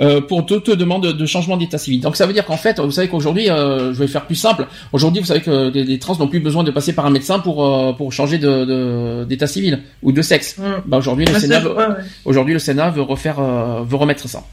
euh, 0.00 0.20
pour 0.20 0.46
toute 0.46 0.70
demande 0.70 1.06
de 1.06 1.26
changement 1.26 1.56
d'état 1.56 1.78
civil. 1.78 2.00
Donc 2.00 2.16
ça 2.16 2.26
veut 2.26 2.32
dire 2.32 2.44
qu'en 2.44 2.56
fait, 2.56 2.78
vous 2.80 2.90
savez 2.90 3.08
qu'aujourd'hui, 3.08 3.50
euh, 3.50 3.92
je 3.94 3.98
vais 3.98 4.06
faire 4.06 4.26
plus 4.26 4.34
simple, 4.36 4.66
aujourd'hui 4.92 5.20
vous 5.20 5.26
savez 5.26 5.40
que 5.40 5.70
les, 5.72 5.84
les 5.84 5.98
trans 5.98 6.16
n'ont 6.18 6.28
plus 6.28 6.40
besoin 6.40 6.64
de 6.64 6.70
passer 6.70 6.92
par 6.92 7.06
un 7.06 7.10
médecin 7.10 7.38
pour, 7.38 7.64
euh, 7.66 7.92
pour 7.92 8.12
changer 8.12 8.38
de- 8.38 8.64
de- 8.64 9.24
d'état 9.28 9.46
civil 9.46 9.80
ou 10.02 10.12
de 10.12 10.22
sexe. 10.22 10.58
Mm. 10.58 10.62
Bah, 10.86 10.98
aujourd'hui, 10.98 11.24
le 11.26 11.32
Ah, 11.34 11.40
Sénat 11.40 11.60
veut- 11.60 11.70
ouais, 11.74 11.86
ouais. 11.86 11.94
aujourd'hui 12.24 12.52
le 12.54 12.60
Sénat 12.60 12.90
veut 12.90 13.02
refaire, 13.02 13.40
veut 13.40 13.96
remettre 13.96 14.28
ça. 14.28 14.44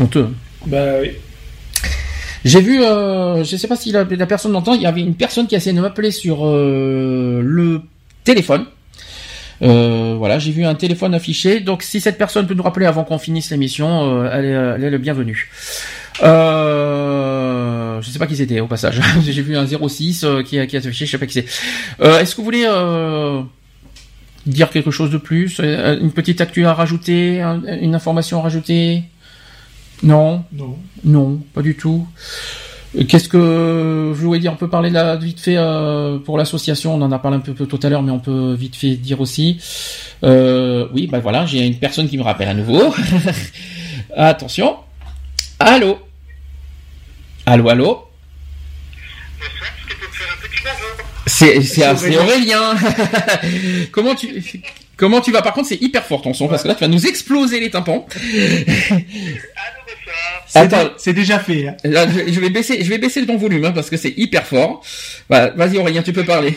Honteux. 0.00 0.28
Bah 0.66 0.78
oui. 1.00 1.10
J'ai 2.44 2.60
vu, 2.60 2.82
euh, 2.82 3.42
je 3.42 3.56
sais 3.56 3.66
pas 3.66 3.76
si 3.76 3.90
la, 3.92 4.04
la 4.04 4.26
personne 4.26 4.52
l'entend, 4.52 4.74
il 4.74 4.82
y 4.82 4.86
avait 4.86 5.00
une 5.00 5.14
personne 5.14 5.46
qui 5.46 5.54
a 5.54 5.58
essayé 5.58 5.74
de 5.74 5.80
m'appeler 5.80 6.10
sur 6.12 6.46
euh, 6.46 7.40
le 7.42 7.80
téléphone. 8.22 8.66
Euh, 9.62 10.14
voilà, 10.18 10.38
j'ai 10.38 10.50
vu 10.52 10.64
un 10.64 10.74
téléphone 10.74 11.14
affiché. 11.14 11.60
Donc, 11.60 11.82
si 11.82 12.00
cette 12.00 12.18
personne 12.18 12.46
peut 12.46 12.54
nous 12.54 12.62
rappeler 12.62 12.86
avant 12.86 13.04
qu'on 13.04 13.18
finisse 13.18 13.50
l'émission, 13.50 14.20
euh, 14.22 14.30
elle, 14.32 14.44
est, 14.44 14.48
elle 14.76 14.84
est 14.84 14.90
le 14.90 14.98
bienvenu. 14.98 15.48
Euh, 16.22 18.00
je 18.02 18.10
sais 18.10 18.18
pas 18.18 18.26
qui 18.26 18.36
c'était 18.36 18.60
au 18.60 18.66
passage. 18.66 19.00
j'ai 19.24 19.42
vu 19.42 19.56
un 19.56 19.66
06 19.66 20.24
euh, 20.24 20.42
qui, 20.42 20.58
a- 20.58 20.66
qui 20.66 20.76
a 20.76 20.80
affiché, 20.80 21.06
je 21.06 21.10
sais 21.10 21.18
pas 21.18 21.26
qui 21.26 21.34
c'est. 21.34 21.46
Est-ce 22.04 22.32
que 22.34 22.40
vous 22.40 22.44
voulez 22.44 22.66
dire 24.46 24.70
quelque 24.70 24.90
chose 24.90 25.10
de 25.10 25.18
plus 25.18 25.58
Une 25.60 26.12
petite 26.12 26.40
actu 26.40 26.66
à 26.66 26.74
rajouter 26.74 27.40
un- 27.42 27.62
Une 27.80 27.94
information 27.94 28.38
à 28.40 28.42
rajouter? 28.42 29.02
Non? 30.02 30.44
Non. 30.52 30.76
non, 31.04 31.40
pas 31.54 31.62
du 31.62 31.74
tout. 31.74 32.06
Qu'est-ce 33.04 33.28
que 33.28 34.12
je 34.14 34.20
voulais 34.22 34.38
dire? 34.38 34.52
On 34.52 34.56
peut 34.56 34.70
parler 34.70 34.88
de 34.88 34.94
la, 34.94 35.16
vite 35.16 35.40
fait 35.40 35.56
euh, 35.56 36.18
pour 36.18 36.38
l'association. 36.38 36.94
On 36.94 37.02
en 37.02 37.12
a 37.12 37.18
parlé 37.18 37.36
un 37.36 37.40
peu, 37.40 37.52
peu 37.52 37.66
tout 37.66 37.78
à 37.82 37.90
l'heure, 37.90 38.02
mais 38.02 38.10
on 38.10 38.20
peut 38.20 38.54
vite 38.54 38.76
fait 38.76 38.96
dire 38.96 39.20
aussi. 39.20 39.58
Euh, 40.24 40.88
oui, 40.94 41.06
bah 41.06 41.20
voilà, 41.20 41.44
j'ai 41.44 41.66
une 41.66 41.78
personne 41.78 42.08
qui 42.08 42.16
me 42.16 42.22
rappelle 42.22 42.48
à 42.48 42.54
nouveau. 42.54 42.94
Attention. 44.16 44.76
Allô? 45.58 45.98
Allô, 47.44 47.68
allô? 47.68 48.02
C'est 51.26 51.60
c'est 51.62 51.86
Aurélien. 51.86 52.76
comment 53.92 54.14
tu 54.14 54.42
comment 54.96 55.20
tu 55.20 55.32
vas? 55.32 55.42
Par 55.42 55.52
contre, 55.52 55.68
c'est 55.68 55.82
hyper 55.82 56.04
fort 56.04 56.22
ton 56.22 56.32
son 56.32 56.48
parce 56.48 56.62
que 56.62 56.68
là 56.68 56.74
tu 56.74 56.80
vas 56.80 56.88
nous 56.88 57.06
exploser 57.06 57.60
les 57.60 57.70
tympans. 57.70 58.06
C'est 60.98 61.12
déjà 61.12 61.38
fait. 61.38 61.68
hein. 61.68 61.76
Là, 61.84 62.06
je, 62.08 62.32
je 62.32 62.40
vais 62.40 62.50
baisser, 62.50 62.82
je 62.84 62.88
vais 62.88 62.98
baisser 62.98 63.20
le 63.20 63.26
ton 63.26 63.36
volume 63.36 63.64
hein, 63.64 63.72
parce 63.72 63.90
que 63.90 63.96
c'est 63.96 64.14
hyper 64.16 64.46
fort. 64.46 64.82
Voilà, 65.28 65.50
vas-y 65.50 65.78
Aurélien, 65.78 66.02
tu 66.02 66.12
peux 66.12 66.24
parler. 66.24 66.56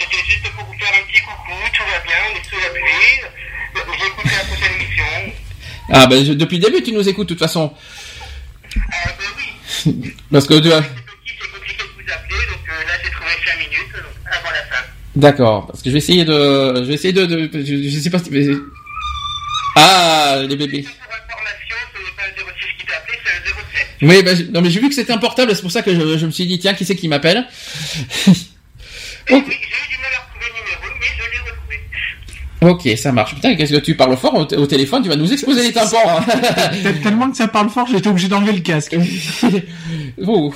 C'était 0.00 0.24
juste 0.28 0.50
pour 0.56 0.64
vous 0.66 0.78
faire 0.78 0.88
un 0.94 1.06
petit 1.10 1.20
coucou, 1.22 1.52
tout 1.74 1.82
va 1.84 2.00
bien, 2.04 2.16
on 2.32 2.38
est 2.38 2.44
sous 2.48 2.60
la 2.60 2.70
pluie. 2.70 3.20
J'ai 4.00 4.06
écouté 4.06 4.30
la 4.36 4.44
prochaine 4.44 4.74
émission. 4.80 5.32
Ah 5.92 6.06
ben 6.06 6.24
je- 6.24 6.32
depuis 6.32 6.58
le 6.58 6.64
début 6.70 6.82
tu 6.82 6.92
nous 6.92 7.08
écoutes 7.08 7.28
de 7.28 7.34
toute 7.34 7.38
façon. 7.42 7.72
Ah 8.76 8.80
ben 9.18 9.24
oui, 9.96 10.12
Parce 10.32 10.46
que 10.46 10.54
tu 10.60 10.72
as... 10.72 10.82
c'est 10.82 11.50
compliqué 11.52 11.76
de 11.78 11.82
vous 11.82 12.12
appeler, 12.12 12.46
donc 12.46 12.64
euh, 12.68 12.86
là 12.86 12.92
j'ai 13.02 13.10
trouvé 13.10 13.30
5 13.46 13.58
minutes 13.58 13.92
donc, 13.94 14.04
avant 14.26 14.50
la 14.50 14.76
fin. 14.76 14.84
D'accord, 15.16 15.66
parce 15.66 15.82
que 15.82 15.90
je 15.90 15.92
vais 15.92 15.98
essayer 15.98 16.24
de, 16.24 16.74
je 16.76 16.82
vais 16.88 16.94
essayer 16.94 17.12
de, 17.12 17.26
de- 17.26 17.50
je, 17.54 17.88
je 17.90 18.00
sais 18.00 18.10
pas 18.10 18.18
si. 18.18 18.30
Ah 19.76 20.36
les 20.48 20.56
bébés. 20.56 20.84
Oui, 24.02 24.22
ben, 24.22 24.34
je- 24.36 24.44
non 24.44 24.62
mais 24.62 24.70
j'ai 24.70 24.80
vu 24.80 24.88
que 24.88 24.94
c'était 24.94 25.12
un 25.12 25.18
portable, 25.18 25.54
c'est 25.54 25.60
pour 25.62 25.70
ça 25.70 25.82
que 25.82 25.94
je, 25.94 26.16
je 26.18 26.26
me 26.26 26.30
suis 26.30 26.46
dit 26.46 26.58
tiens 26.58 26.72
qui 26.74 26.84
c'est 26.86 26.96
qui 26.96 27.06
m'appelle? 27.08 27.46
Ok, 32.62 32.86
ça 32.98 33.10
marche. 33.10 33.34
Putain, 33.34 33.54
qu'est-ce 33.56 33.72
que 33.72 33.78
tu 33.78 33.94
parles 33.96 34.16
fort 34.18 34.34
au, 34.34 34.40
au 34.42 34.66
téléphone? 34.66 35.02
Tu 35.02 35.08
vas 35.08 35.16
nous 35.16 35.32
exploser 35.32 35.62
les 35.62 35.72
tympans. 35.72 35.96
hein. 36.06 36.24
Tel- 36.82 37.00
Tellement 37.00 37.30
que 37.30 37.36
ça 37.36 37.48
parle 37.48 37.70
fort, 37.70 37.86
j'étais 37.90 38.08
obligé 38.08 38.28
d'enlever 38.28 38.52
le 38.52 38.60
casque. 38.60 38.96
Oh. 40.26 40.52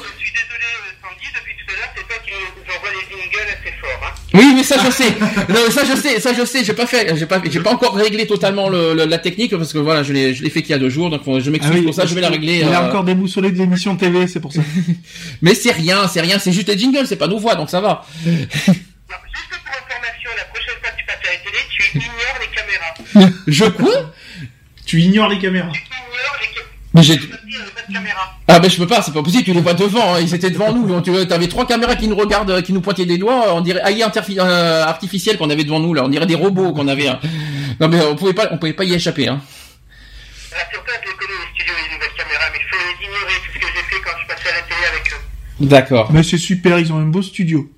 Oui, 4.34 4.52
mais 4.54 4.64
ça 4.64 4.76
je 4.84 4.90
sais. 4.90 5.10
Non, 5.48 5.70
ça 5.70 5.82
je 5.84 5.96
sais, 5.96 6.18
ça 6.20 6.32
je 6.34 6.44
sais. 6.44 6.64
J'ai 6.64 6.72
pas 6.72 6.86
fait, 6.86 7.16
j'ai 7.16 7.26
pas, 7.26 7.40
j'ai 7.48 7.60
pas 7.60 7.72
encore 7.72 7.94
réglé 7.94 8.26
totalement 8.26 8.68
le, 8.68 8.94
le- 8.94 9.04
la 9.04 9.18
technique 9.18 9.56
parce 9.56 9.72
que 9.72 9.78
voilà, 9.78 10.02
je 10.02 10.12
l'ai, 10.12 10.34
je 10.34 10.42
l'ai 10.42 10.50
fait 10.50 10.62
qu'il 10.62 10.70
y 10.70 10.74
a 10.74 10.78
deux 10.78 10.90
jours, 10.90 11.08
donc 11.10 11.22
je 11.24 11.50
m'excuse 11.50 11.72
Ah 11.72 11.76
oui, 11.78 11.84
pour 11.84 11.94
ça. 11.94 12.04
Je 12.04 12.14
vais 12.14 12.20
la 12.20 12.30
régler. 12.30 12.58
qu'il 12.58 12.64
a 12.68 12.82
euh, 12.82 12.88
encore 12.88 13.04
déboussolé 13.04 13.52
de 13.52 13.58
l'émission 13.58 13.96
TV, 13.96 14.26
c'est 14.26 14.40
pour 14.40 14.52
ça. 14.52 14.60
Mais 15.42 15.54
c'est 15.54 15.72
rien, 15.72 16.08
c'est 16.08 16.20
rien, 16.20 16.38
c'est 16.38 16.52
juste 16.52 16.66
des 16.66 16.78
jingles, 16.78 17.06
c'est 17.06 17.16
pas 17.16 17.28
nos 17.28 17.38
voix, 17.38 17.54
donc 17.54 17.70
ça 17.70 17.80
va. 17.80 18.04
Je 23.46 23.64
quoi? 23.66 24.12
Tu 24.86 25.00
ignores 25.00 25.28
les 25.28 25.38
caméras. 25.38 25.72
Mais 26.94 27.02
j'ai. 27.02 27.18
Ah 28.46 28.60
ben 28.60 28.70
je 28.70 28.76
peux 28.76 28.86
pas, 28.86 29.02
c'est 29.02 29.12
pas 29.12 29.22
possible, 29.22 29.42
tu 29.44 29.52
les 29.52 29.60
vois 29.60 29.74
devant, 29.74 30.14
hein, 30.14 30.20
ils 30.20 30.32
étaient 30.32 30.50
devant 30.50 30.72
nous, 30.72 30.86
donc 30.86 31.04
tu 31.04 31.32
avais 31.32 31.48
trois 31.48 31.66
caméras 31.66 31.96
qui 31.96 32.06
nous 32.06 32.14
regardent, 32.14 32.50
euh, 32.52 32.62
qui 32.62 32.72
nous 32.72 32.80
pointaient 32.80 33.04
des 33.04 33.18
doigts, 33.18 33.52
on 33.54 33.60
dirait 33.62 33.80
AI 33.84 34.02
euh, 34.04 34.84
artificiel 34.84 35.36
qu'on 35.36 35.50
avait 35.50 35.64
devant 35.64 35.80
nous 35.80 35.92
là, 35.92 36.04
on 36.04 36.08
dirait 36.08 36.26
des 36.26 36.36
robots 36.36 36.72
qu'on 36.72 36.86
avait. 36.86 37.08
hein. 37.08 37.18
Non 37.80 37.88
mais 37.88 38.00
on 38.00 38.14
pouvait 38.14 38.32
pas, 38.32 38.48
on 38.52 38.58
pouvait 38.58 38.72
pas 38.74 38.84
y 38.84 38.94
échapper. 38.94 39.26
Hein. 39.28 39.40
D'accord. 45.60 46.12
Mais 46.12 46.22
c'est 46.22 46.38
super, 46.38 46.78
ils 46.78 46.92
ont 46.92 46.98
un 46.98 47.06
beau 47.06 47.22
studio. 47.22 47.68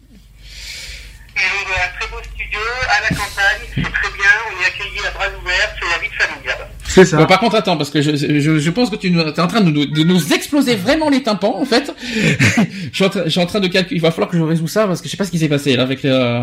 C'est 6.97 7.05
ça. 7.05 7.19
Bon, 7.19 7.27
par 7.27 7.41
contre, 7.41 7.57
attends, 7.57 7.77
parce 7.77 7.91
que 7.91 8.01
je, 8.01 8.17
je, 8.17 8.59
je 8.59 8.71
pense 8.71 8.89
que 8.89 8.97
tu 8.97 9.15
es 9.15 9.41
en 9.41 9.47
train 9.47 9.61
de 9.61 9.71
nous, 9.71 9.85
de 9.85 10.03
nous 10.03 10.33
exploser 10.33 10.77
vraiment 10.77 11.11
les 11.11 11.23
tympans, 11.23 11.55
en 11.55 11.67
fait. 11.67 11.93
je, 12.91 12.95
suis 12.97 13.05
en 13.05 13.11
train, 13.11 13.25
je 13.27 13.29
suis 13.29 13.41
en 13.41 13.45
train 13.45 13.61
de 13.61 13.69
calculer. 13.69 13.97
Il 13.99 14.01
va 14.01 14.11
falloir 14.11 14.31
que 14.31 14.39
je 14.39 14.43
résous 14.43 14.67
ça 14.67 14.87
parce 14.87 15.03
que 15.03 15.07
je 15.07 15.11
sais 15.11 15.19
pas 15.19 15.25
ce 15.27 15.31
qui 15.31 15.39
s'est 15.39 15.49
passé 15.51 15.77
là 15.77 15.83
avec 15.83 16.07
euh, 16.07 16.43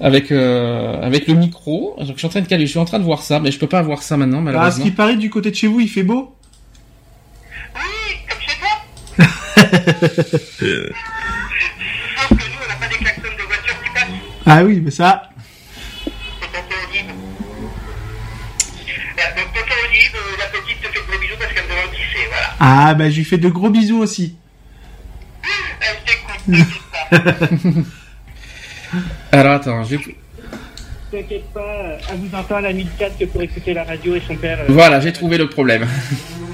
avec 0.00 0.30
euh, 0.30 1.02
avec 1.02 1.26
le 1.26 1.34
micro. 1.34 1.96
Donc 1.98 2.12
je 2.12 2.18
suis 2.18 2.26
en 2.28 2.30
train 2.30 2.42
de 2.42 2.46
calculer, 2.46 2.66
je 2.66 2.70
suis 2.70 2.78
en 2.78 2.84
train 2.84 3.00
de 3.00 3.04
voir 3.04 3.22
ça, 3.22 3.40
mais 3.40 3.50
je 3.50 3.58
peux 3.58 3.66
pas 3.66 3.82
voir 3.82 4.04
ça 4.04 4.16
maintenant 4.16 4.38
Ah, 4.38 4.40
ce 4.40 4.44
malheureusement. 4.44 4.84
qui 4.84 4.90
paraît 4.92 5.16
du 5.16 5.30
côté 5.30 5.50
de 5.50 5.56
chez 5.56 5.66
vous, 5.66 5.80
il 5.80 5.88
fait 5.88 6.04
beau 6.04 6.32
Ah 14.44 14.62
oui, 14.64 14.80
mais 14.82 14.90
ça. 14.92 15.28
Ah 22.58 22.94
bah 22.94 23.10
je 23.10 23.16
lui 23.16 23.24
fais 23.24 23.38
de 23.38 23.48
gros 23.48 23.70
bisous 23.70 23.98
aussi. 23.98 24.36
Alors 29.32 29.54
attends, 29.54 29.82
je... 29.84 29.96
T'inquiète 31.10 31.52
pas, 31.52 31.98
elle 32.10 32.18
vous 32.18 32.34
entend, 32.36 32.58
elle 32.58 32.66
a 32.66 32.72
mis 32.72 32.84
le 32.84 32.90
casque 32.98 33.26
pour 33.26 33.42
écouter 33.42 33.74
la 33.74 33.84
radio 33.84 34.14
et 34.16 34.22
son 34.26 34.36
père. 34.36 34.60
euh, 34.60 34.64
voilà, 34.68 35.00
j'ai 35.00 35.12
trouvé 35.12 35.38
le 35.38 35.48
problème. 35.48 35.86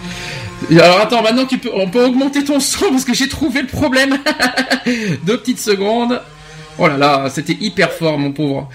Alors 0.70 1.00
attends, 1.00 1.22
maintenant 1.22 1.46
tu 1.46 1.58
peux, 1.58 1.70
on 1.74 1.88
peut 1.88 2.04
augmenter 2.04 2.44
ton 2.44 2.60
son 2.60 2.90
parce 2.90 3.04
que 3.04 3.14
j'ai 3.14 3.28
trouvé 3.28 3.62
le 3.62 3.68
problème. 3.68 4.18
Deux 5.24 5.38
petites 5.38 5.60
secondes. 5.60 6.20
Oh 6.78 6.88
là 6.88 6.96
là, 6.96 7.28
c'était 7.30 7.56
hyper 7.60 7.92
fort, 7.92 8.18
mon 8.18 8.32
pauvre. 8.32 8.70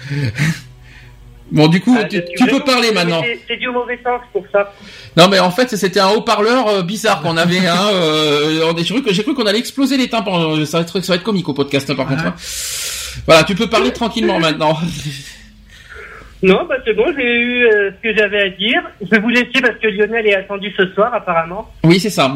Bon, 1.50 1.66
du 1.68 1.80
coup, 1.80 1.96
ah, 1.98 2.04
tu, 2.04 2.20
peux 2.46 2.60
parler 2.60 2.92
maintenant. 2.92 3.22
c'est- 3.48 3.66
au 3.66 3.72
mauvais 3.72 3.98
sens 4.04 4.20
pour 4.32 4.44
ça. 4.52 4.72
Non, 5.16 5.28
mais 5.28 5.38
en 5.38 5.50
fait, 5.50 5.74
c'était 5.76 6.00
un 6.00 6.10
haut-parleur 6.10 6.68
euh, 6.68 6.82
bizarre 6.82 7.22
qu'on 7.22 7.36
avait. 7.36 7.66
Hein, 7.66 7.88
euh, 7.92 8.72
j'ai 9.10 9.22
cru 9.22 9.34
qu'on 9.34 9.46
allait 9.46 9.58
exploser 9.58 9.96
les 9.96 10.08
tympans. 10.08 10.56
Euh, 10.56 10.64
Ça 10.64 10.78
va 10.78 10.82
être, 10.82 11.00
ça 11.00 11.12
va 11.12 11.16
être 11.16 11.24
comique 11.24 11.48
au 11.48 11.54
podcast, 11.54 11.92
par 11.94 12.06
contre. 12.06 12.26
hein. 12.26 12.34
Voilà, 13.26 13.44
tu 13.44 13.54
peux 13.54 13.68
parler 13.68 13.92
tranquillement 13.92 14.38
maintenant. 14.38 14.76
Non, 16.40 16.66
bah 16.68 16.76
c'est 16.84 16.94
bon, 16.94 17.06
j'ai 17.16 17.40
eu 17.40 17.64
euh, 17.64 17.90
ce 17.90 18.08
que 18.08 18.16
j'avais 18.16 18.40
à 18.42 18.48
dire. 18.50 18.80
Je 19.02 19.08
vais 19.08 19.18
vous 19.18 19.28
laisser 19.28 19.60
parce 19.60 19.76
que 19.82 19.88
Lionel 19.88 20.24
est 20.24 20.36
attendu 20.36 20.72
ce 20.76 20.86
soir, 20.94 21.12
apparemment. 21.12 21.68
Oui, 21.82 21.98
c'est 21.98 22.10
ça. 22.10 22.32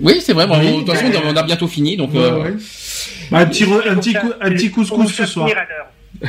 Oui, 0.00 0.20
c'est 0.20 0.32
vrai. 0.32 0.48
Bon, 0.48 0.58
Oui, 0.58 0.72
de 0.72 0.78
toute 0.78 0.92
façon, 0.92 1.08
bah, 1.10 1.20
on 1.24 1.36
a 1.36 1.42
bientôt 1.44 1.68
fini, 1.68 1.96
donc. 1.96 2.12
Ouais, 2.12 2.18
euh, 2.20 2.42
ouais. 2.42 2.54
Bah, 3.30 3.38
un 3.38 3.46
petit, 3.46 3.64
un 3.64 3.94
petit, 3.96 4.14
coup, 4.14 4.32
un 4.40 4.50
petit 4.50 4.70
couscous 4.70 5.12
ce 5.14 5.26
soir. 5.26 5.48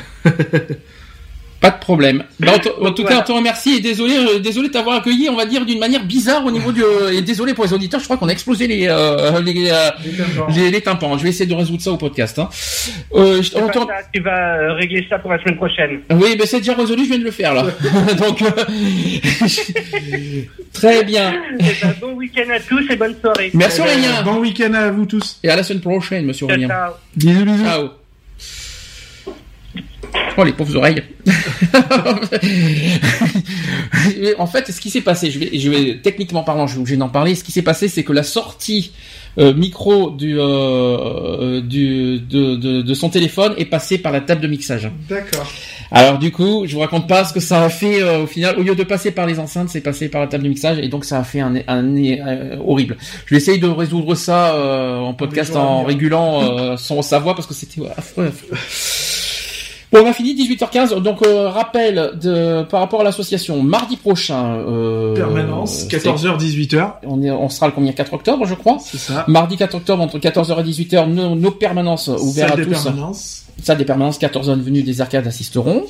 Pas 1.65 1.71
de 1.71 1.79
problème. 1.79 2.23
Bah, 2.39 2.51
en, 2.81 2.91
tout 2.91 3.03
cas, 3.03 3.19
on 3.19 3.23
te 3.23 3.31
remercie 3.31 3.77
et 3.77 3.79
désolé, 3.79 4.15
euh, 4.17 4.39
désolé 4.39 4.67
de 4.67 4.73
t'avoir 4.73 4.97
accueilli, 4.97 5.29
on 5.29 5.35
va 5.35 5.45
dire, 5.47 5.65
d'une 5.65 5.79
manière 5.79 6.05
bizarre 6.05 6.45
au 6.45 6.51
niveau 6.51 6.71
du. 6.71 6.83
euh, 6.83 7.09
et 7.11 7.21
désolé 7.23 7.55
pour 7.55 7.65
les 7.65 7.73
auditeurs, 7.73 7.99
je 7.99 8.05
crois 8.05 8.17
qu'on 8.17 8.29
a 8.29 8.31
explosé 8.31 8.67
les 8.67 8.87
euh, 8.87 9.41
les, 9.41 9.69
euh, 9.71 9.89
les, 10.55 10.69
les 10.69 10.81
tympans. 10.81 11.17
Je 11.17 11.23
vais 11.23 11.29
essayer 11.29 11.47
de 11.49 11.55
résoudre 11.55 11.81
ça 11.81 11.91
au 11.91 11.97
podcast. 11.97 12.37
Hein. 12.37 12.49
Euh, 13.15 13.41
je- 13.41 13.57
on 13.57 13.67
te- 13.67 13.79
ça, 13.79 13.87
tu 14.13 14.21
vas 14.21 14.73
régler 14.75 15.05
ça 15.09 15.17
pour 15.17 15.31
la 15.31 15.39
semaine 15.41 15.55
prochaine. 15.55 16.01
Oui, 16.11 16.35
mais 16.37 16.45
c'est 16.45 16.59
déjà 16.59 16.75
résolu, 16.75 17.03
je 17.03 17.09
viens 17.09 17.19
de 17.19 17.23
le 17.23 17.31
faire 17.31 17.55
là. 17.55 17.63
Donc, 18.19 18.43
euh, 18.43 18.49
très 20.73 21.03
bien. 21.03 21.33
Eh 21.59 21.63
ben, 21.81 21.95
bon 22.01 22.13
week-end 22.13 22.49
à 22.53 22.59
tous 22.59 22.83
et 22.91 22.95
bonne 22.95 23.15
soirée. 23.19 23.51
Merci 23.53 23.81
Aurélien. 23.81 24.21
Bon 24.23 24.37
week-end 24.37 24.73
à 24.73 24.91
vous 24.91 25.05
tous. 25.05 25.39
Et 25.43 25.49
à 25.49 25.55
la 25.55 25.63
semaine 25.63 25.81
prochaine, 25.81 26.25
monsieur 26.25 26.45
Aurélien. 26.45 26.67
ciao. 26.67 26.93
Bisous, 27.15 27.45
bisous. 27.45 27.63
Ciao. 27.65 28.04
Oh 30.37 30.43
les 30.43 30.51
pauvres 30.51 30.75
oreilles. 30.75 31.01
en 34.37 34.47
fait, 34.47 34.71
ce 34.71 34.81
qui 34.81 34.89
s'est 34.89 35.01
passé, 35.01 35.31
je 35.31 35.39
vais, 35.39 35.57
je 35.57 35.69
vais 35.69 35.99
techniquement 36.01 36.43
parlant, 36.43 36.67
je 36.67 36.73
suis 36.73 36.81
obligé 36.81 36.97
d'en 36.97 37.07
parler. 37.09 37.35
Ce 37.35 37.43
qui 37.43 37.51
s'est 37.53 37.61
passé, 37.61 37.87
c'est 37.87 38.03
que 38.03 38.11
la 38.11 38.23
sortie 38.23 38.91
euh, 39.37 39.53
micro 39.53 40.11
du, 40.11 40.35
euh, 40.37 41.61
du 41.61 42.19
de, 42.19 42.55
de, 42.55 42.81
de 42.81 42.93
son 42.93 43.09
téléphone 43.09 43.53
est 43.57 43.65
passée 43.65 43.97
par 43.97 44.11
la 44.11 44.21
table 44.21 44.41
de 44.41 44.47
mixage. 44.47 44.89
D'accord. 45.09 45.49
Alors 45.91 46.19
du 46.19 46.31
coup, 46.31 46.63
je 46.65 46.73
vous 46.73 46.79
raconte 46.81 47.07
pas 47.07 47.25
ce 47.25 47.33
que 47.33 47.39
ça 47.39 47.63
a 47.63 47.69
fait 47.69 48.01
euh, 48.01 48.23
au 48.23 48.27
final. 48.27 48.57
Au 48.57 48.63
lieu 48.63 48.75
de 48.75 48.83
passer 48.83 49.11
par 49.11 49.25
les 49.25 49.39
enceintes, 49.39 49.69
c'est 49.69 49.81
passé 49.81 50.09
par 50.09 50.21
la 50.21 50.27
table 50.27 50.43
de 50.43 50.49
mixage 50.49 50.79
et 50.79 50.87
donc 50.87 51.05
ça 51.05 51.19
a 51.19 51.23
fait 51.23 51.39
un, 51.41 51.55
un, 51.67 51.95
euh, 51.97 52.57
horrible. 52.65 52.97
Je 53.25 53.35
vais 53.35 53.37
essayer 53.37 53.57
de 53.57 53.67
résoudre 53.67 54.15
ça 54.15 54.55
euh, 54.55 54.97
en 54.99 55.13
podcast 55.13 55.55
en 55.55 55.83
régulant 55.83 56.41
euh, 56.43 56.77
son 56.77 57.01
sa 57.01 57.19
voix 57.19 57.35
parce 57.35 57.47
que 57.47 57.53
c'était 57.53 57.81
ouais, 57.81 57.91
affreux. 57.95 58.27
affreux. 58.27 58.57
Bon, 59.95 60.03
on 60.05 60.09
a 60.09 60.13
fini 60.13 60.33
18h15. 60.35 60.99
Donc 61.01 61.25
euh, 61.25 61.47
rappel 61.47 62.11
de 62.21 62.63
par 62.63 62.81
rapport 62.81 62.99
à 62.99 63.03
l'association 63.05 63.61
mardi 63.63 63.95
prochain. 63.95 64.55
Euh, 64.67 65.13
Permanence, 65.13 65.85
c'est- 65.89 65.97
14h, 65.97 66.37
18h. 66.37 66.91
On, 67.07 67.21
est, 67.23 67.31
on 67.31 67.47
sera 67.47 67.67
le 67.67 67.71
combien? 67.71 67.93
4 67.93 68.13
octobre, 68.13 68.45
je 68.45 68.55
crois? 68.55 68.77
C'est 68.81 68.97
ça. 68.97 69.23
Mardi 69.29 69.55
4 69.55 69.75
octobre 69.75 70.03
entre 70.03 70.19
14h 70.19 70.59
et 70.59 70.63
18h, 70.69 71.07
nos, 71.07 71.35
nos 71.35 71.51
permanences 71.51 72.09
ouvertes 72.09 72.59
à 72.59 72.63
tous. 72.63 72.69
permanences. 72.83 73.44
Salle 73.63 73.77
des 73.77 73.85
permanences, 73.85 74.17
14 74.17 74.49
venues 74.59 74.83
des 74.83 75.01
arcades 75.01 75.25
assisteront. 75.25 75.85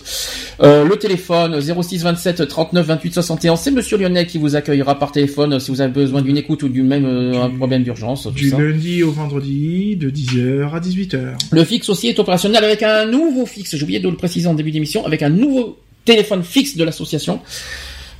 Euh, 0.62 0.86
le 0.86 0.96
téléphone 0.98 1.60
06 1.60 2.04
27 2.04 2.48
39 2.48 2.86
28 2.86 3.14
61, 3.16 3.56
c'est 3.56 3.72
Monsieur 3.72 3.98
Lionel 3.98 4.28
qui 4.28 4.38
vous 4.38 4.56
accueillera 4.56 4.98
par 5.00 5.12
téléphone 5.12 5.60
si 5.60 5.72
vous 5.72 5.82
avez 5.82 5.92
besoin 5.92 6.22
d'une 6.22 6.38
écoute 6.38 6.64
ou 6.64 6.70
d'une 6.70 6.88
même 6.88 7.06
euh, 7.06 7.44
un 7.44 7.50
problème 7.50 7.84
d'urgence. 7.84 8.28
Du 8.28 8.50
ça. 8.50 8.58
lundi 8.58 9.04
au 9.04 9.12
vendredi, 9.12 9.96
de 9.96 10.10
10h 10.10 10.72
à 10.74 10.80
18h. 10.80 11.34
Le 11.52 11.64
fixe 11.66 11.90
aussi 11.90 12.08
est 12.08 12.20
opérationnel 12.20 12.64
avec 12.64 12.84
un 12.84 13.06
nouveau 13.06 13.46
fixe. 13.46 13.76
J'ai 13.76 13.84
oublié 13.84 14.00
de 14.00 14.10
le 14.10 14.16
préciser 14.16 14.48
en 14.48 14.54
début 14.54 14.72
d'émission, 14.72 15.06
avec 15.06 15.24
un 15.24 15.30
nouveau 15.30 15.78
téléphone 16.06 16.44
fixe 16.44 16.78
de 16.78 16.84
l'association. 16.84 17.40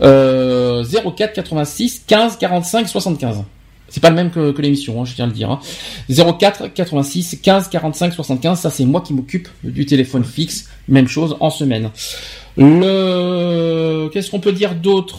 Euh, 0.02 0.84
04 0.84 1.34
86 1.34 2.04
15 2.08 2.38
45 2.38 2.90
75. 2.90 3.44
C'est 3.90 4.02
pas 4.02 4.10
le 4.10 4.16
même 4.16 4.32
que, 4.32 4.52
que 4.52 4.62
l'émission, 4.62 5.02
hein, 5.02 5.06
je 5.06 5.16
tiens 5.16 5.26
à 5.26 5.28
le 5.28 5.34
dire. 5.34 5.52
Hein. 5.52 5.60
04 6.10 6.68
86 6.74 7.40
15 7.42 7.70
45 7.70 8.14
75, 8.14 8.60
ça 8.60 8.70
c'est 8.70 8.86
moi 8.86 9.02
qui 9.02 9.14
m'occupe 9.14 9.48
du 9.64 9.86
téléphone 9.86 10.24
fixe. 10.24 10.70
Même 10.88 11.08
chose 11.08 11.38
en 11.40 11.50
semaine. 11.50 11.92
Le 12.58 14.10
qu'est-ce 14.14 14.32
qu'on 14.32 14.40
peut 14.40 14.54
dire 14.54 14.72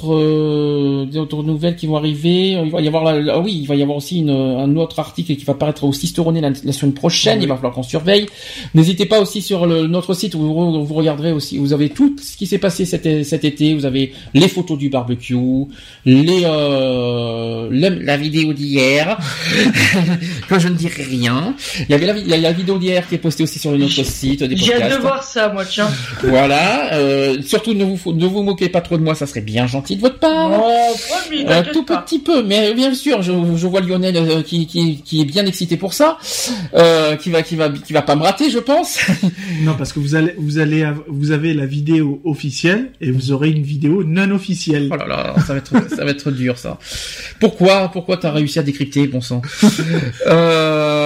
euh, 0.05 1.05
d'autres 1.05 1.43
nouvelles 1.43 1.77
qui 1.77 1.87
vont 1.87 1.97
arriver? 1.97 2.53
Il 2.65 2.71
va 2.71 2.81
y 2.81 2.87
avoir 2.87 3.05
la- 3.05 3.35
ah 3.35 3.39
oui, 3.41 3.59
il 3.61 3.67
va 3.67 3.75
y 3.75 3.83
avoir 3.83 3.99
aussi 3.99 4.19
une, 4.21 4.31
un 4.31 4.75
autre 4.77 4.99
article 5.01 5.37
qui 5.37 5.45
va 5.45 5.55
paraître 5.55 5.85
au 5.85 5.93
Cisteronnet 5.93 6.41
la, 6.41 6.51
la 6.51 6.73
semaine 6.73 6.95
prochaine. 6.95 7.43
Il 7.43 7.49
va 7.49 7.57
falloir 7.57 7.75
qu'on 7.75 7.83
surveille. 7.83 8.27
N'hésitez 8.75 9.05
pas 9.07 9.21
aussi 9.21 9.43
sur 9.43 9.67
le- 9.67 9.87
notre 9.87 10.15
site 10.15 10.35
où 10.35 10.41
vous, 10.41 10.85
vous 10.85 10.95
regarderez 10.95 11.33
aussi. 11.33 11.59
Vous 11.59 11.73
avez 11.73 11.91
tout 11.91 12.17
ce 12.23 12.37
qui 12.37 12.47
s'est 12.47 12.59
passé 12.59 12.85
cet, 12.87 13.25
cet 13.25 13.45
été. 13.45 13.75
Vous 13.75 13.85
avez 13.85 14.13
les 14.35 14.49
photos 14.49 14.79
du 14.79 14.89
barbecue, 14.89 15.37
les 16.07 16.43
euh, 16.45 17.69
la 17.71 18.17
vidéo 18.17 18.53
d'hier. 18.53 19.19
que 20.49 20.59
je 20.59 20.69
ne 20.69 20.75
dirai 20.75 21.03
rien. 21.03 21.55
Il 21.81 21.91
y 21.91 21.95
avait 21.95 22.07
la, 22.07 22.53
vidéo 22.53 22.79
d'hier 22.79 23.07
qui 23.09 23.17
est 23.17 23.19
postée 23.19 23.43
aussi 23.43 23.59
sur 23.59 23.73
notre 23.73 23.93
site 24.05 24.45
J'ai 24.57 24.75
hâte 24.75 24.93
de 24.93 24.97
voir 25.03 25.23
ça, 25.23 25.49
moi, 25.53 25.65
tiens. 25.65 25.89
Voilà. 26.23 26.95
euh, 26.95 27.26
surtout 27.43 27.75
ne 27.75 27.85
vous 27.85 28.13
ne 28.13 28.27
vous 28.27 28.43
moquez 28.43 28.69
pas 28.69 28.81
trop 28.81 28.97
de 28.97 29.03
moi, 29.03 29.15
ça 29.15 29.27
serait 29.27 29.41
bien 29.41 29.67
gentil 29.67 29.97
de 29.97 30.01
votre 30.01 30.19
part. 30.19 30.51
Oh, 30.53 30.95
promis, 31.09 31.43
Un 31.43 31.47
t'inquiète 31.47 31.73
tout 31.73 31.85
pas. 31.85 31.99
petit 31.99 32.19
peu, 32.19 32.43
mais 32.43 32.73
bien 32.75 32.95
sûr, 32.95 33.23
je, 33.23 33.33
je 33.57 33.67
vois 33.67 33.81
Lionel 33.81 34.17
euh, 34.17 34.43
qui, 34.43 34.67
qui, 34.67 35.03
qui 35.03 35.21
est 35.21 35.25
bien 35.25 35.45
excité 35.47 35.77
pour 35.77 35.95
ça, 35.95 36.19
euh, 36.75 37.17
qui 37.17 37.31
va 37.31 37.43
qui 37.43 37.57
va 37.57 37.69
qui 37.71 37.93
va 37.93 38.03
pas 38.03 38.17
me 38.17 38.23
rater, 38.23 38.51
je 38.51 38.59
pense. 38.59 38.99
Non, 39.63 39.75
parce 39.79 39.93
que 39.93 40.01
vous 40.01 40.15
allez, 40.15 40.35
vous 40.37 40.59
allez, 40.59 40.83
av- 40.85 41.03
vous 41.09 41.31
avez 41.31 41.55
la 41.55 41.65
vidéo 41.67 42.21
officielle 42.25 42.91
et 43.01 43.11
vous 43.11 43.33
aurez 43.33 43.51
une 43.51 43.63
vidéo 43.63 44.05
non 44.05 44.31
officielle. 44.33 44.89
Oh 44.93 44.97
là 44.97 45.07
là, 45.07 45.35
ça 45.47 45.55
va 45.55 45.59
être 45.61 45.73
ça 45.97 46.05
va 46.05 46.11
être 46.11 46.31
dur 46.31 46.59
ça. 46.59 46.79
Pourquoi 47.41 47.89
pourquoi 47.91 48.17
t'as 48.19 48.31
réussi 48.33 48.59
à 48.59 48.63
décrypter, 48.63 49.07
bon 49.07 49.21
sang? 49.21 49.41
Euh, 50.27 51.06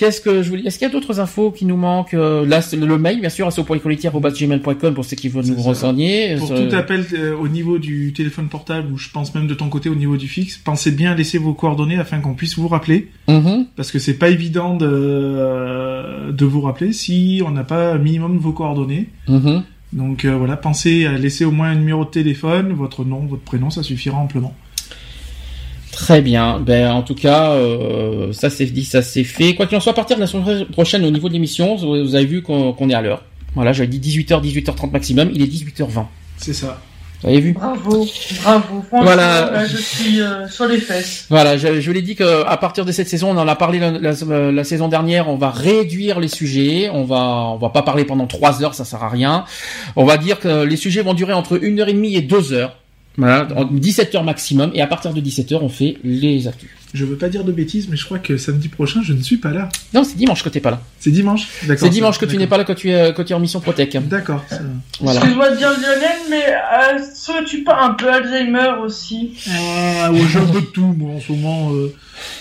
Qu'est-ce 0.00 0.22
que 0.22 0.42
je 0.42 0.48
voulais 0.48 0.62
Est-ce 0.64 0.78
qu'il 0.78 0.88
y 0.88 0.90
a 0.90 0.92
d'autres 0.94 1.20
infos 1.20 1.50
qui 1.50 1.66
nous 1.66 1.76
manquent 1.76 2.14
Euh, 2.14 2.46
Là, 2.46 2.62
c'est 2.62 2.78
le 2.78 2.96
mail, 2.96 3.20
bien 3.20 3.28
sûr, 3.28 3.46
asso.equality@gmail.com 3.46 4.94
pour 4.94 5.04
ceux 5.04 5.14
qui 5.14 5.28
veulent 5.28 5.44
nous 5.44 5.60
renseigner. 5.60 6.36
Pour 6.36 6.52
Euh, 6.52 6.70
tout 6.70 6.74
appel 6.74 7.04
euh, 7.12 7.36
au 7.36 7.48
niveau 7.48 7.78
du 7.78 8.14
téléphone 8.14 8.48
portable 8.48 8.90
ou 8.90 8.96
je 8.96 9.10
pense 9.10 9.34
même 9.34 9.46
de 9.46 9.52
ton 9.52 9.68
côté 9.68 9.90
au 9.90 9.94
niveau 9.94 10.16
du 10.16 10.26
fixe, 10.26 10.56
pensez 10.56 10.90
bien 10.90 11.12
à 11.12 11.14
laisser 11.14 11.36
vos 11.36 11.52
coordonnées 11.52 11.98
afin 11.98 12.18
qu'on 12.20 12.32
puisse 12.32 12.56
vous 12.56 12.66
rappeler. 12.66 13.10
Mhm. 13.28 13.66
Parce 13.76 13.90
que 13.90 13.98
c'est 13.98 14.14
pas 14.14 14.30
évident 14.30 14.74
de, 14.74 16.32
de 16.32 16.44
vous 16.46 16.62
rappeler 16.62 16.94
si 16.94 17.42
on 17.46 17.50
n'a 17.50 17.64
pas 17.64 17.92
un 17.92 17.98
minimum 17.98 18.38
vos 18.38 18.52
coordonnées. 18.52 19.08
Mhm. 19.28 19.64
Donc 19.92 20.24
euh, 20.24 20.34
voilà, 20.36 20.56
pensez 20.56 21.04
à 21.04 21.18
laisser 21.18 21.44
au 21.44 21.50
moins 21.50 21.70
un 21.70 21.74
numéro 21.74 22.04
de 22.04 22.10
téléphone, 22.10 22.72
votre 22.72 23.04
nom, 23.04 23.26
votre 23.26 23.42
prénom, 23.42 23.70
ça 23.70 23.82
suffira 23.82 24.16
amplement. 24.16 24.54
Très 25.92 26.22
bien. 26.22 26.60
Ben, 26.60 26.90
en 26.92 27.02
tout 27.02 27.14
cas, 27.14 27.50
euh, 27.52 28.32
ça 28.32 28.48
c'est 28.50 28.66
dit, 28.66 28.84
ça 28.84 29.02
c'est 29.02 29.24
fait. 29.24 29.54
Quoi 29.54 29.66
qu'il 29.66 29.76
en 29.76 29.80
soit, 29.80 29.92
à 29.92 29.94
partir 29.96 30.16
de 30.16 30.20
la 30.20 30.26
semaine 30.26 30.66
prochaine, 30.66 31.04
au 31.04 31.10
niveau 31.10 31.28
de 31.28 31.34
l'émission, 31.34 31.76
vous 31.76 32.14
avez 32.14 32.24
vu 32.26 32.42
qu'on 32.42 32.88
est 32.88 32.94
à 32.94 33.00
l'heure. 33.02 33.22
Voilà, 33.54 33.72
j'avais 33.72 33.88
dit 33.88 33.98
18h, 33.98 34.40
18h30 34.40 34.90
maximum. 34.92 35.30
Il 35.34 35.42
est 35.42 35.46
18h20. 35.46 36.04
C'est 36.36 36.54
ça. 36.54 36.80
Vous 37.22 37.28
avez 37.28 37.40
vu? 37.40 37.52
Bravo, 37.52 38.06
bravo. 38.42 38.82
Franchement, 38.88 39.02
Voilà. 39.02 39.50
là, 39.50 39.66
je 39.66 39.76
suis 39.76 40.22
euh, 40.22 40.48
sur 40.48 40.66
les 40.66 40.78
fesses. 40.78 41.26
Voilà, 41.28 41.58
je, 41.58 41.78
je 41.80 41.90
l'ai 41.92 42.00
dit 42.00 42.16
qu'à 42.16 42.56
partir 42.58 42.86
de 42.86 42.92
cette 42.92 43.08
saison, 43.10 43.30
on 43.32 43.36
en 43.36 43.46
a 43.46 43.56
parlé 43.56 43.78
la, 43.78 43.90
la- 43.90 44.52
la 44.52 44.64
saison 44.64 44.88
dernière, 44.88 45.28
on 45.28 45.36
va 45.36 45.50
réduire 45.50 46.18
les 46.18 46.28
sujets, 46.28 46.88
on 46.90 47.04
va 47.04 47.50
on 47.52 47.58
va 47.58 47.68
pas 47.68 47.82
parler 47.82 48.04
pendant 48.06 48.26
trois 48.26 48.62
heures, 48.62 48.72
ça 48.74 48.86
sert 48.86 49.02
à 49.02 49.10
rien. 49.10 49.44
On 49.96 50.04
va 50.06 50.16
dire 50.16 50.38
que 50.40 50.64
les 50.64 50.76
sujets 50.76 51.02
vont 51.02 51.12
durer 51.12 51.34
entre 51.34 51.62
une 51.62 51.80
heure 51.80 51.88
et 51.88 51.92
demie 51.92 52.14
et 52.16 52.22
deux 52.22 52.54
heures. 52.54 52.76
Voilà, 53.16 53.48
en 53.56 53.64
17 53.64 54.14
heures 54.14 54.24
maximum, 54.24 54.70
et 54.74 54.80
à 54.80 54.86
partir 54.86 55.12
de 55.12 55.20
17 55.20 55.52
heures, 55.52 55.62
on 55.64 55.68
fait 55.68 55.98
les 56.04 56.46
actus. 56.48 56.70
Je 56.94 57.04
veux 57.04 57.16
pas 57.16 57.28
dire 57.28 57.44
de 57.44 57.52
bêtises, 57.52 57.86
mais 57.88 57.96
je 57.96 58.04
crois 58.04 58.18
que 58.18 58.36
samedi 58.36 58.66
prochain, 58.68 59.00
je 59.04 59.12
ne 59.12 59.20
suis 59.22 59.36
pas 59.36 59.50
là. 59.52 59.68
Non, 59.94 60.02
c'est 60.02 60.16
dimanche 60.16 60.42
que 60.42 60.48
t'es 60.48 60.58
pas 60.60 60.70
là. 60.72 60.80
C'est 60.98 61.10
dimanche 61.12 61.46
D'accord. 61.62 61.78
C'est 61.86 61.90
dimanche 61.90 62.18
que 62.18 62.24
tu 62.26 62.36
n'es 62.36 62.48
pas 62.48 62.58
là 62.58 62.64
quand 62.64 62.74
tu 62.74 62.90
es, 62.90 63.12
quand 63.14 63.22
tu 63.22 63.32
es 63.32 63.36
en 63.36 63.40
mission 63.40 63.60
Protec. 63.60 63.96
D'accord. 64.08 64.42
ça. 64.48 64.58
Voilà. 65.00 65.20
Excuse-moi 65.20 65.50
de 65.52 65.56
dire 65.56 65.70
Lionel, 65.70 66.16
mais 66.30 66.44
euh, 66.46 66.98
serais-tu 67.14 67.62
pas 67.62 67.80
un 67.82 67.90
peu 67.90 68.12
Alzheimer 68.12 68.72
aussi? 68.84 69.34
Ah, 69.48 70.10
ouais, 70.10 70.20
j'ai 70.32 70.38
un 70.40 70.46
peu 70.46 70.60
de 70.62 70.66
tout, 70.66 70.94
moi, 70.98 71.14
en 71.14 71.20
ce 71.20 71.30
moment. 71.32 71.72
euh, 71.74 71.92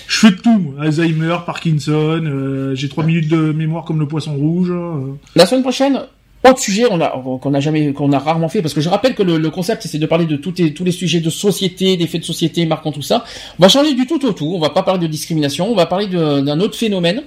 je 0.07 0.17
fais 0.17 0.31
de 0.31 0.37
tout, 0.37 0.57
moi. 0.57 0.83
Alzheimer, 0.83 1.37
Parkinson, 1.45 1.91
euh, 2.25 2.73
j'ai 2.73 2.89
trois 2.89 3.03
minutes 3.03 3.27
de 3.29 3.51
mémoire 3.51 3.85
comme 3.85 3.99
le 3.99 4.07
poisson 4.07 4.33
rouge. 4.35 4.69
euh. 4.71 5.13
La 5.35 5.45
semaine 5.45 5.61
prochaine, 5.61 5.99
autre 6.47 6.59
sujet 6.59 6.85
qu'on 6.85 7.53
a 7.53 7.59
jamais 7.59 7.91
qu'on 7.93 8.11
a 8.11 8.19
rarement 8.19 8.49
fait 8.49 8.61
parce 8.61 8.73
que 8.73 8.81
je 8.81 8.89
rappelle 8.89 9.13
que 9.13 9.23
le, 9.23 9.37
le 9.37 9.49
concept 9.49 9.85
c'est 9.85 9.97
de 9.99 10.05
parler 10.05 10.25
de 10.25 10.37
tous 10.37 10.53
les, 10.57 10.73
tous 10.73 10.83
les 10.83 10.91
sujets 10.91 11.19
de 11.19 11.29
société, 11.29 11.97
des 11.97 12.07
faits 12.07 12.21
de 12.21 12.25
société 12.25 12.65
marquant 12.65 12.91
tout 12.91 13.01
ça. 13.01 13.25
On 13.59 13.63
va 13.63 13.67
changer 13.69 13.93
du 13.93 14.07
tout 14.07 14.23
au 14.25 14.31
tout. 14.31 14.53
On 14.55 14.59
va 14.59 14.69
pas 14.69 14.83
parler 14.83 15.01
de 15.01 15.07
discrimination, 15.07 15.69
on 15.69 15.75
va 15.75 15.85
parler 15.85 16.07
d'un 16.07 16.59
autre 16.59 16.77
phénomène. 16.77 17.23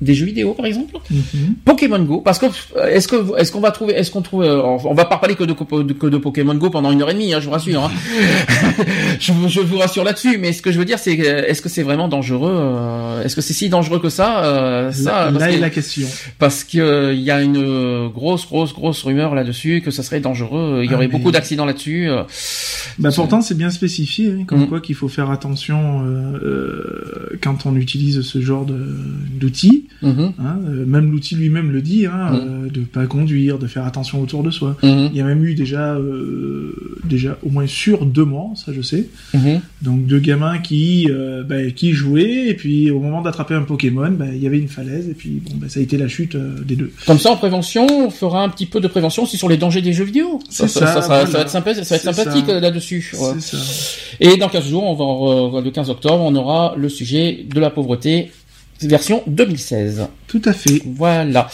Des 0.00 0.14
jeux 0.14 0.26
vidéo, 0.26 0.52
par 0.54 0.66
exemple. 0.66 0.96
Pokémon 1.64 1.98
Go, 1.98 2.20
parce 2.20 2.38
que 2.38 2.46
euh, 2.76 2.86
est-ce 2.86 3.08
que 3.08 3.36
est-ce 3.38 3.50
qu'on 3.50 3.58
va 3.60 3.72
trouver, 3.72 3.94
est-ce 3.94 4.12
qu'on 4.12 4.22
trouve, 4.22 4.44
euh, 4.44 4.62
on 4.62 4.94
va 4.94 5.04
pas 5.06 5.16
parler 5.18 5.34
que 5.34 5.42
de, 5.42 5.52
de- 5.82 5.92
que 5.92 6.06
de 6.06 6.16
Pokémon 6.18 6.54
Go 6.54 6.70
pendant 6.70 6.92
une 6.92 7.02
heure 7.02 7.10
et 7.10 7.14
demie, 7.14 7.34
hein, 7.34 7.40
je 7.40 7.46
vous 7.46 7.50
rassure. 7.50 7.82
Hein. 7.84 7.90
je, 9.18 9.32
vous- 9.32 9.48
je 9.48 9.60
vous 9.60 9.78
rassure 9.78 10.04
là-dessus, 10.04 10.38
mais 10.38 10.52
ce 10.52 10.62
que 10.62 10.70
je 10.70 10.78
veux 10.78 10.84
dire, 10.84 11.00
c'est 11.00 11.14
est-ce 11.14 11.60
que 11.62 11.68
c'est 11.68 11.82
vraiment 11.82 12.06
dangereux 12.06 12.54
euh, 12.54 13.24
Est-ce 13.24 13.34
que 13.34 13.40
c'est 13.42 13.54
si 13.54 13.68
dangereux 13.68 13.98
que 13.98 14.08
ça, 14.08 14.44
euh, 14.44 14.92
ça 14.92 15.02
Là, 15.10 15.24
parce 15.32 15.38
là 15.40 15.48
que- 15.48 15.54
est 15.54 15.58
la 15.58 15.70
question. 15.70 16.06
parce 16.38 16.62
que 16.64 17.12
il 17.12 17.20
y 17.20 17.30
a 17.32 17.42
une 17.42 18.08
grosse, 18.08 18.46
grosse, 18.46 18.72
grosse 18.72 19.02
rumeur 19.02 19.34
là-dessus 19.34 19.82
que 19.84 19.90
ça 19.90 20.02
serait 20.04 20.20
dangereux. 20.20 20.82
Il 20.84 20.90
y 20.90 20.92
Ah, 20.92 20.96
aurait 20.96 21.08
mais- 21.08 21.12
beaucoup 21.18 21.32
d'accidents 21.32 21.64
là-dessus. 21.66 22.08
Bah 22.98 23.10
pourtant 23.14 23.40
c'est 23.40 23.56
bien 23.56 23.70
spécifié, 23.70 24.28
hein, 24.30 24.44
comme 24.46 24.60
Mm. 24.62 24.68
quoi 24.68 24.80
qu'il 24.80 24.94
faut 24.94 25.08
faire 25.08 25.30
attention 25.30 26.02
euh, 26.04 26.38
euh, 26.42 27.38
quand 27.42 27.66
on 27.66 27.76
utilise 27.76 28.22
ce 28.22 28.40
genre 28.40 28.64
de- 28.64 28.96
Mhm. 30.02 30.32
hein, 30.38 30.56
euh, 30.68 30.84
même 30.86 31.10
l'outil 31.10 31.34
lui-même 31.34 31.70
le 31.72 31.82
dit, 31.82 32.06
hein, 32.06 32.30
Mm. 32.32 32.36
euh, 32.66 32.70
de 32.70 32.80
pas 32.80 33.06
conduire, 33.06 33.58
de 33.58 33.66
faire 33.66 33.84
attention 33.86 34.20
autour 34.22 34.42
de 34.42 34.50
soi. 34.50 34.76
Mhm. 34.82 35.08
Il 35.12 35.16
y 35.16 35.20
a 35.20 35.24
même 35.24 35.44
eu 35.44 35.54
déjà, 35.54 35.94
euh, 35.94 36.98
déjà 37.04 37.38
au 37.44 37.50
moins 37.50 37.66
sur 37.66 38.04
deux 38.06 38.24
morts, 38.24 38.52
ça 38.56 38.72
je 38.72 38.82
sais. 38.82 39.06
Mhm. 39.34 39.60
Donc 39.82 40.06
deux 40.06 40.18
gamins 40.20 40.58
qui, 40.58 41.08
bah, 41.48 41.70
qui 41.74 41.92
jouaient 41.92 42.48
et 42.48 42.54
puis 42.54 42.90
au 42.90 43.00
moment 43.00 43.22
d'attraper 43.22 43.54
un 43.54 43.62
Pokémon, 43.62 44.10
bah, 44.10 44.26
il 44.32 44.42
y 44.42 44.46
avait 44.46 44.58
une 44.58 44.68
falaise 44.68 45.08
et 45.08 45.14
puis 45.14 45.40
bon, 45.44 45.52
bah, 45.56 45.66
ça 45.68 45.80
a 45.80 45.82
été 45.82 45.96
la 45.96 46.08
chute 46.08 46.36
des 46.36 46.76
deux. 46.76 46.90
Comme 47.06 47.18
ça, 47.18 47.30
en 47.30 47.36
prévention, 47.36 47.86
on 48.06 48.10
fera 48.10 48.42
un 48.44 48.48
petit 48.48 48.66
peu 48.66 48.80
de 48.80 48.88
prévention 48.88 49.22
aussi 49.24 49.36
sur 49.36 49.48
les 49.48 49.56
dangers 49.56 49.82
des 49.82 49.92
jeux 49.92 50.04
vidéo. 50.04 50.40
Ça, 50.50 50.64
va 50.66 50.70
être 50.70 51.48
sympa, 51.48 51.74
ça 51.74 51.82
va 51.82 51.96
être 51.96 52.14
sympathique 52.14 52.46
là-dessus. 52.48 53.12
Ouais. 53.20 53.32
Et 54.20 54.36
dans 54.36 54.48
15 54.48 54.68
jours, 54.68 54.84
on 54.84 55.50
va, 55.50 55.60
le 55.60 55.70
15 55.70 55.90
octobre, 55.90 56.22
on 56.24 56.34
aura 56.34 56.74
le 56.76 56.88
sujet 56.88 57.44
de 57.52 57.60
la 57.60 57.70
pauvreté 57.70 58.30
version 58.82 59.22
2016. 59.26 60.06
Tout 60.26 60.42
à 60.44 60.52
fait. 60.52 60.82
Voilà. 60.86 61.48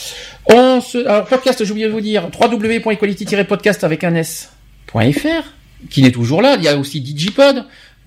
On 0.47 0.81
se, 0.81 0.99
alors, 0.99 1.25
podcast, 1.27 1.65
j'ai 1.65 1.71
oublié 1.71 1.87
de 1.87 1.93
vous 1.93 2.01
dire, 2.01 2.29
www.equality-podcast 2.41 3.85
avec 3.85 4.05
un 4.05 4.15
s.fr, 4.15 5.45
qui 5.91 6.05
est 6.05 6.11
toujours 6.11 6.43
là. 6.43 6.57
Il 6.59 6.65
y 6.65 6.69
a 6.69 6.77
aussi 6.77 7.01
Digipod, 7.01 7.65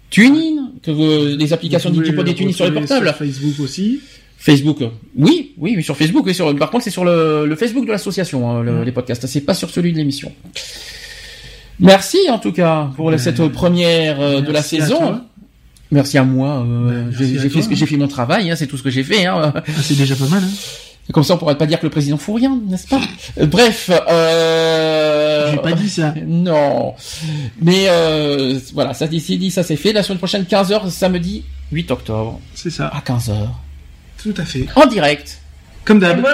TuneIn, 0.09 0.71
que 0.83 0.91
vous- 0.91 1.37
les 1.37 1.53
applications 1.53 1.89
Vous 1.91 2.01
Digipod 2.01 2.27
et 2.27 2.33
TuneIn 2.35 2.51
sur 2.53 2.65
les 2.65 2.71
portables. 2.71 3.05
sur 3.07 3.15
Facebook 3.15 3.59
aussi. 3.59 3.99
Facebook, 4.39 4.81
euh, 4.83 4.89
oui, 5.17 5.53
oui, 5.57 5.73
oui, 5.77 5.83
sur 5.83 5.97
Facebook, 5.97 6.23
oui, 6.27 6.33
sur, 6.35 6.55
par 6.57 6.69
contre, 6.69 6.83
c'est 6.83 6.91
sur 6.91 7.03
le, 7.03 7.47
le 7.47 7.55
Facebook 7.55 7.87
de 7.87 7.91
l'association, 7.91 8.47
hein, 8.49 8.61
le- 8.61 8.83
les 8.83 8.91
podcasts, 8.91 9.25
c'est 9.25 9.41
pas 9.41 9.55
sur 9.55 9.71
celui 9.71 9.91
de 9.93 9.97
l'émission. 9.97 10.31
Merci, 11.79 12.17
en 12.29 12.39
tout 12.39 12.51
cas, 12.51 12.89
pour 12.95 13.11
la- 13.11 13.17
cette 13.17 13.45
première 13.49 14.19
euh, 14.21 14.41
de 14.41 14.51
la 14.51 14.61
saison. 14.61 15.21
Merci 15.91 16.17
à 16.17 16.23
moi, 16.23 16.65
euh, 16.65 17.05
merci 17.11 17.39
j'ai 17.39 17.49
fait, 17.49 17.61
ce 17.61 17.69
que- 17.69 17.75
j'ai 17.75 17.85
fait 17.85 17.97
mon 17.97 18.07
travail, 18.09 18.51
hein, 18.51 18.55
c'est 18.57 18.67
tout 18.67 18.77
ce 18.77 18.83
que 18.83 18.89
j'ai 18.89 19.03
fait. 19.03 19.25
Hein. 19.25 19.53
Ah, 19.55 19.63
c'est 19.81 19.95
déjà 19.97 20.15
pas 20.15 20.25
mal. 20.27 20.43
Hein. 20.43 21.11
Comme 21.13 21.23
ça, 21.23 21.35
on 21.35 21.37
pourrait 21.37 21.57
pas 21.57 21.65
dire 21.65 21.79
que 21.79 21.85
le 21.85 21.89
président 21.89 22.17
fout 22.17 22.35
rien, 22.35 22.59
n'est-ce 22.67 22.85
pas? 22.87 22.99
Euh, 23.39 23.45
Bref, 23.45 23.89
euh... 24.09 25.51
J'ai 25.51 25.57
pas 25.59 25.71
dit 25.71 25.87
ça. 25.89 26.13
Non. 26.27 26.93
Mais 27.61 27.85
euh, 27.87 28.59
voilà, 28.73 28.93
ça 28.93 29.07
c'est 29.09 29.37
dit, 29.37 29.49
ça 29.49 29.63
c'est 29.63 29.77
fait. 29.77 29.93
La 29.93 30.03
semaine 30.03 30.17
prochaine, 30.17 30.43
15h, 30.43 30.89
samedi 30.89 31.45
8 31.71 31.91
octobre. 31.91 32.41
C'est 32.53 32.69
ça. 32.69 32.87
À 32.87 32.99
15h. 32.99 33.47
Tout 34.21 34.33
à 34.37 34.43
fait. 34.43 34.65
En 34.75 34.85
direct. 34.85 35.39
Comme 35.87 35.99
d'hab. 35.99 36.19
moi, 36.19 36.33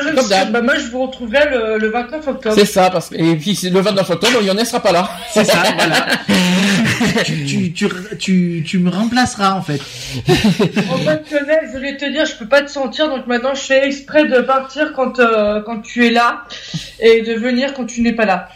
bah, 0.52 0.62
moi, 0.64 0.74
je 0.80 0.88
vous 0.88 1.06
retrouverai 1.06 1.48
le, 1.52 1.78
le 1.78 1.90
29 1.92 2.28
octobre. 2.28 2.56
C'est 2.56 2.66
ça, 2.66 2.90
parce 2.90 3.10
que... 3.10 3.16
Et 3.16 3.36
puis 3.36 3.56
le 3.72 3.80
29 3.80 4.10
octobre, 4.10 4.42
Lionel 4.42 4.66
sera 4.66 4.80
pas 4.82 4.92
là. 4.92 5.08
C'est 5.32 5.44
ça, 5.44 5.62
voilà. 5.78 6.08
tu, 7.24 7.46
tu, 7.46 7.72
tu, 7.72 7.88
tu, 8.18 8.64
tu 8.66 8.80
me 8.80 8.90
remplaceras 8.90 9.54
en 9.54 9.62
fait. 9.62 9.80
En 10.92 10.98
fait, 10.98 11.24
Lionel, 11.30 11.70
je 11.72 11.78
voulais 11.78 11.98
te 11.98 12.06
dire, 12.12 12.26
je 12.26 12.34
peux 12.34 12.48
pas 12.48 12.64
te 12.64 12.72
sentir, 12.72 13.10
donc 13.10 13.28
maintenant, 13.28 13.54
je 13.54 13.62
fais 13.62 13.86
exprès 13.86 14.26
de 14.26 14.40
partir 14.42 14.92
quand, 14.94 15.20
euh, 15.20 15.62
quand 15.62 15.82
tu 15.82 16.08
es 16.08 16.10
là 16.10 16.46
et 17.00 17.22
de 17.22 17.34
venir 17.34 17.76
quand 17.76 17.86
tu 17.86 18.02
n'es 18.02 18.14
pas 18.14 18.26
là. 18.26 18.50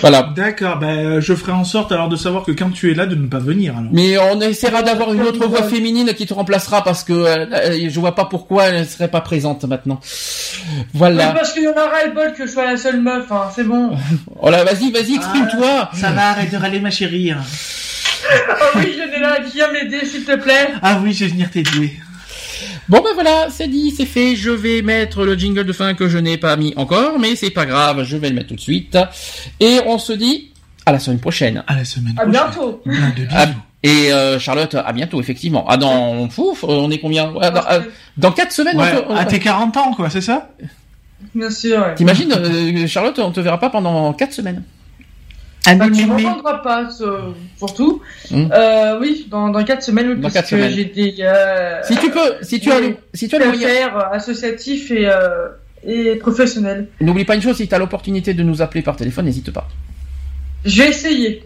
Voilà. 0.00 0.32
D'accord, 0.34 0.78
ben 0.78 1.20
je 1.20 1.34
ferai 1.34 1.52
en 1.52 1.64
sorte 1.64 1.92
alors 1.92 2.08
de 2.08 2.16
savoir 2.16 2.44
que 2.44 2.52
quand 2.52 2.70
tu 2.70 2.90
es 2.90 2.94
là, 2.94 3.06
de 3.06 3.14
ne 3.14 3.26
pas 3.26 3.38
venir 3.38 3.76
alors. 3.76 3.90
Mais 3.92 4.16
on 4.18 4.40
essaiera 4.40 4.82
d'avoir 4.82 5.12
une 5.12 5.22
autre 5.22 5.46
voix 5.46 5.62
féminine 5.64 6.14
qui 6.14 6.26
te 6.26 6.32
remplacera 6.34 6.82
parce 6.82 7.04
que 7.04 7.12
euh, 7.12 7.46
euh, 7.52 7.88
je 7.90 8.00
vois 8.00 8.14
pas 8.14 8.24
pourquoi 8.24 8.64
elle 8.66 8.80
ne 8.80 8.84
serait 8.84 9.08
pas 9.08 9.20
présente 9.20 9.64
maintenant. 9.64 10.00
Voilà. 10.94 11.32
parce 11.32 11.52
qu'il 11.52 11.62
y 11.64 11.68
en 11.68 11.72
a 11.76 11.86
ras 11.88 12.04
le 12.06 12.12
bol 12.14 12.32
que 12.36 12.46
je 12.46 12.50
sois 12.52 12.64
la 12.64 12.76
seule 12.76 13.00
meuf, 13.00 13.30
hein, 13.30 13.48
c'est 13.54 13.64
bon. 13.64 13.96
Oh 14.40 14.50
là, 14.50 14.64
vas-y, 14.64 14.90
vas-y, 14.90 15.16
exprime-toi. 15.16 15.90
Ça 15.94 16.10
va, 16.10 16.30
arrête 16.30 16.50
de 16.50 16.56
râler 16.56 16.80
ma 16.80 16.90
chérie. 16.90 17.30
hein. 17.32 17.42
Ah 18.48 18.66
oui, 18.76 18.94
je 18.96 19.10
n'ai 19.10 19.18
là, 19.20 19.38
viens 19.52 19.70
m'aider, 19.72 20.06
s'il 20.06 20.24
te 20.24 20.36
plaît. 20.36 20.68
Ah 20.80 21.00
oui, 21.02 21.12
je 21.12 21.24
vais 21.24 21.30
venir 21.32 21.50
t'aider. 21.50 21.92
Bon 22.88 22.98
ben 23.02 23.10
voilà, 23.14 23.46
c'est 23.50 23.68
dit, 23.68 23.90
c'est 23.96 24.06
fait. 24.06 24.36
Je 24.36 24.50
vais 24.50 24.82
mettre 24.82 25.24
le 25.24 25.34
jingle 25.36 25.64
de 25.64 25.72
fin 25.72 25.94
que 25.94 26.08
je 26.08 26.18
n'ai 26.18 26.36
pas 26.36 26.56
mis 26.56 26.72
encore, 26.76 27.18
mais 27.18 27.36
c'est 27.36 27.50
pas 27.50 27.66
grave, 27.66 28.04
je 28.04 28.16
vais 28.16 28.28
le 28.28 28.34
mettre 28.34 28.48
tout 28.48 28.54
de 28.56 28.60
suite. 28.60 28.96
Et 29.60 29.78
on 29.86 29.98
se 29.98 30.12
dit 30.12 30.50
à 30.86 30.92
la 30.92 30.98
semaine 30.98 31.20
prochaine. 31.20 31.62
À 31.66 31.74
la 31.76 31.84
semaine 31.84 32.14
À 32.18 32.26
bientôt. 32.26 32.82
Ah, 33.30 33.46
et 33.84 34.12
euh, 34.12 34.38
Charlotte, 34.38 34.74
à 34.76 34.92
bientôt, 34.92 35.20
effectivement. 35.20 35.64
Ah, 35.68 35.76
dans, 35.76 36.28
pouf, 36.28 36.62
on 36.64 36.90
est 36.90 36.98
combien? 36.98 37.30
Ouais, 37.32 37.50
dans, 37.50 37.64
euh, 37.68 37.80
dans 38.16 38.30
4 38.32 38.52
semaines, 38.52 38.76
Ouais, 38.76 38.92
on 39.08 39.14
te- 39.14 39.18
à 39.18 39.24
tes 39.24 39.40
40 39.40 39.76
ans, 39.76 39.92
quoi, 39.94 40.08
c'est 40.10 40.20
ça? 40.20 40.50
Bien 41.34 41.50
sûr. 41.50 41.78
ouais. 41.78 41.94
T'imagines, 41.96 42.32
euh, 42.32 42.86
Charlotte, 42.86 43.18
on 43.18 43.30
te 43.32 43.40
verra 43.40 43.58
pas 43.58 43.70
pendant 43.70 44.12
4 44.12 44.32
semaines. 44.32 44.62
Bah, 45.64 45.86
tu 45.94 46.06
m'entendras 46.06 46.58
pas, 46.58 46.90
ce- 46.90 47.32
surtout. 47.56 48.02
Hmm. 48.30 48.48
Euh, 48.52 48.98
oui, 49.00 49.26
dans, 49.30 49.48
dans 49.50 49.62
4 49.62 49.82
semaines, 49.82 50.14
Dans 50.16 50.22
parce 50.22 50.34
quatre 50.34 50.50
que 50.50 50.56
semaines. 50.56 50.72
j'ai 50.74 50.84
des. 50.86 51.14
Euh, 51.20 51.80
Si 51.84 51.96
tu 51.96 52.10
peux, 52.10 52.34
si 52.42 52.58
tu 52.60 52.70
as 52.72 52.80
le- 52.80 52.96
si 53.14 53.28
tu 53.28 53.36
as 53.36 53.38
le 53.38 53.46
moyen- 53.46 53.68
affaires 53.68 54.12
associatifs 54.12 54.90
et, 54.90 55.08
euh, 55.08 55.48
et 55.86 56.16
professionnels. 56.16 56.88
N'oublie 57.00 57.24
pas 57.24 57.36
une 57.36 57.42
chose, 57.42 57.56
si 57.56 57.68
tu 57.68 57.74
as 57.74 57.78
l'opportunité 57.78 58.34
de 58.34 58.42
nous 58.42 58.60
appeler 58.60 58.82
par 58.82 58.96
téléphone, 58.96 59.26
n'hésite 59.26 59.52
pas. 59.52 59.68
Je 60.64 60.82
vais 60.82 60.88
essayer. 60.88 61.44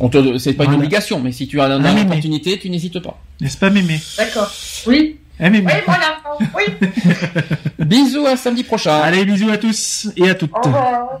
On 0.00 0.08
te, 0.08 0.38
c'est 0.38 0.54
pas 0.54 0.64
une 0.64 0.74
obligation, 0.74 1.20
mais 1.20 1.30
si 1.32 1.46
tu 1.46 1.60
as 1.60 1.64
Ah, 1.66 1.76
une 1.76 2.00
opportunité, 2.06 2.58
tu 2.58 2.68
n'hésites 2.70 2.98
pas. 3.00 3.18
N'est-ce 3.40 3.58
pas, 3.58 3.70
mémé? 3.70 4.00
D'accord. 4.16 4.50
Oui. 4.86 5.18
Eh, 5.40 5.50
mémé. 5.50 5.66
Oui, 5.72 5.80
voilà. 5.86 6.16
Oui. 6.56 6.64
Bisous 7.78 8.26
à 8.26 8.36
samedi 8.36 8.64
prochain. 8.64 8.96
Allez, 8.96 9.24
bisous 9.24 9.50
à 9.50 9.56
tous 9.58 10.08
et 10.16 10.28
à 10.30 10.34
toutes. 10.34 10.50
Au 10.56 10.60
revoir. 10.62 11.20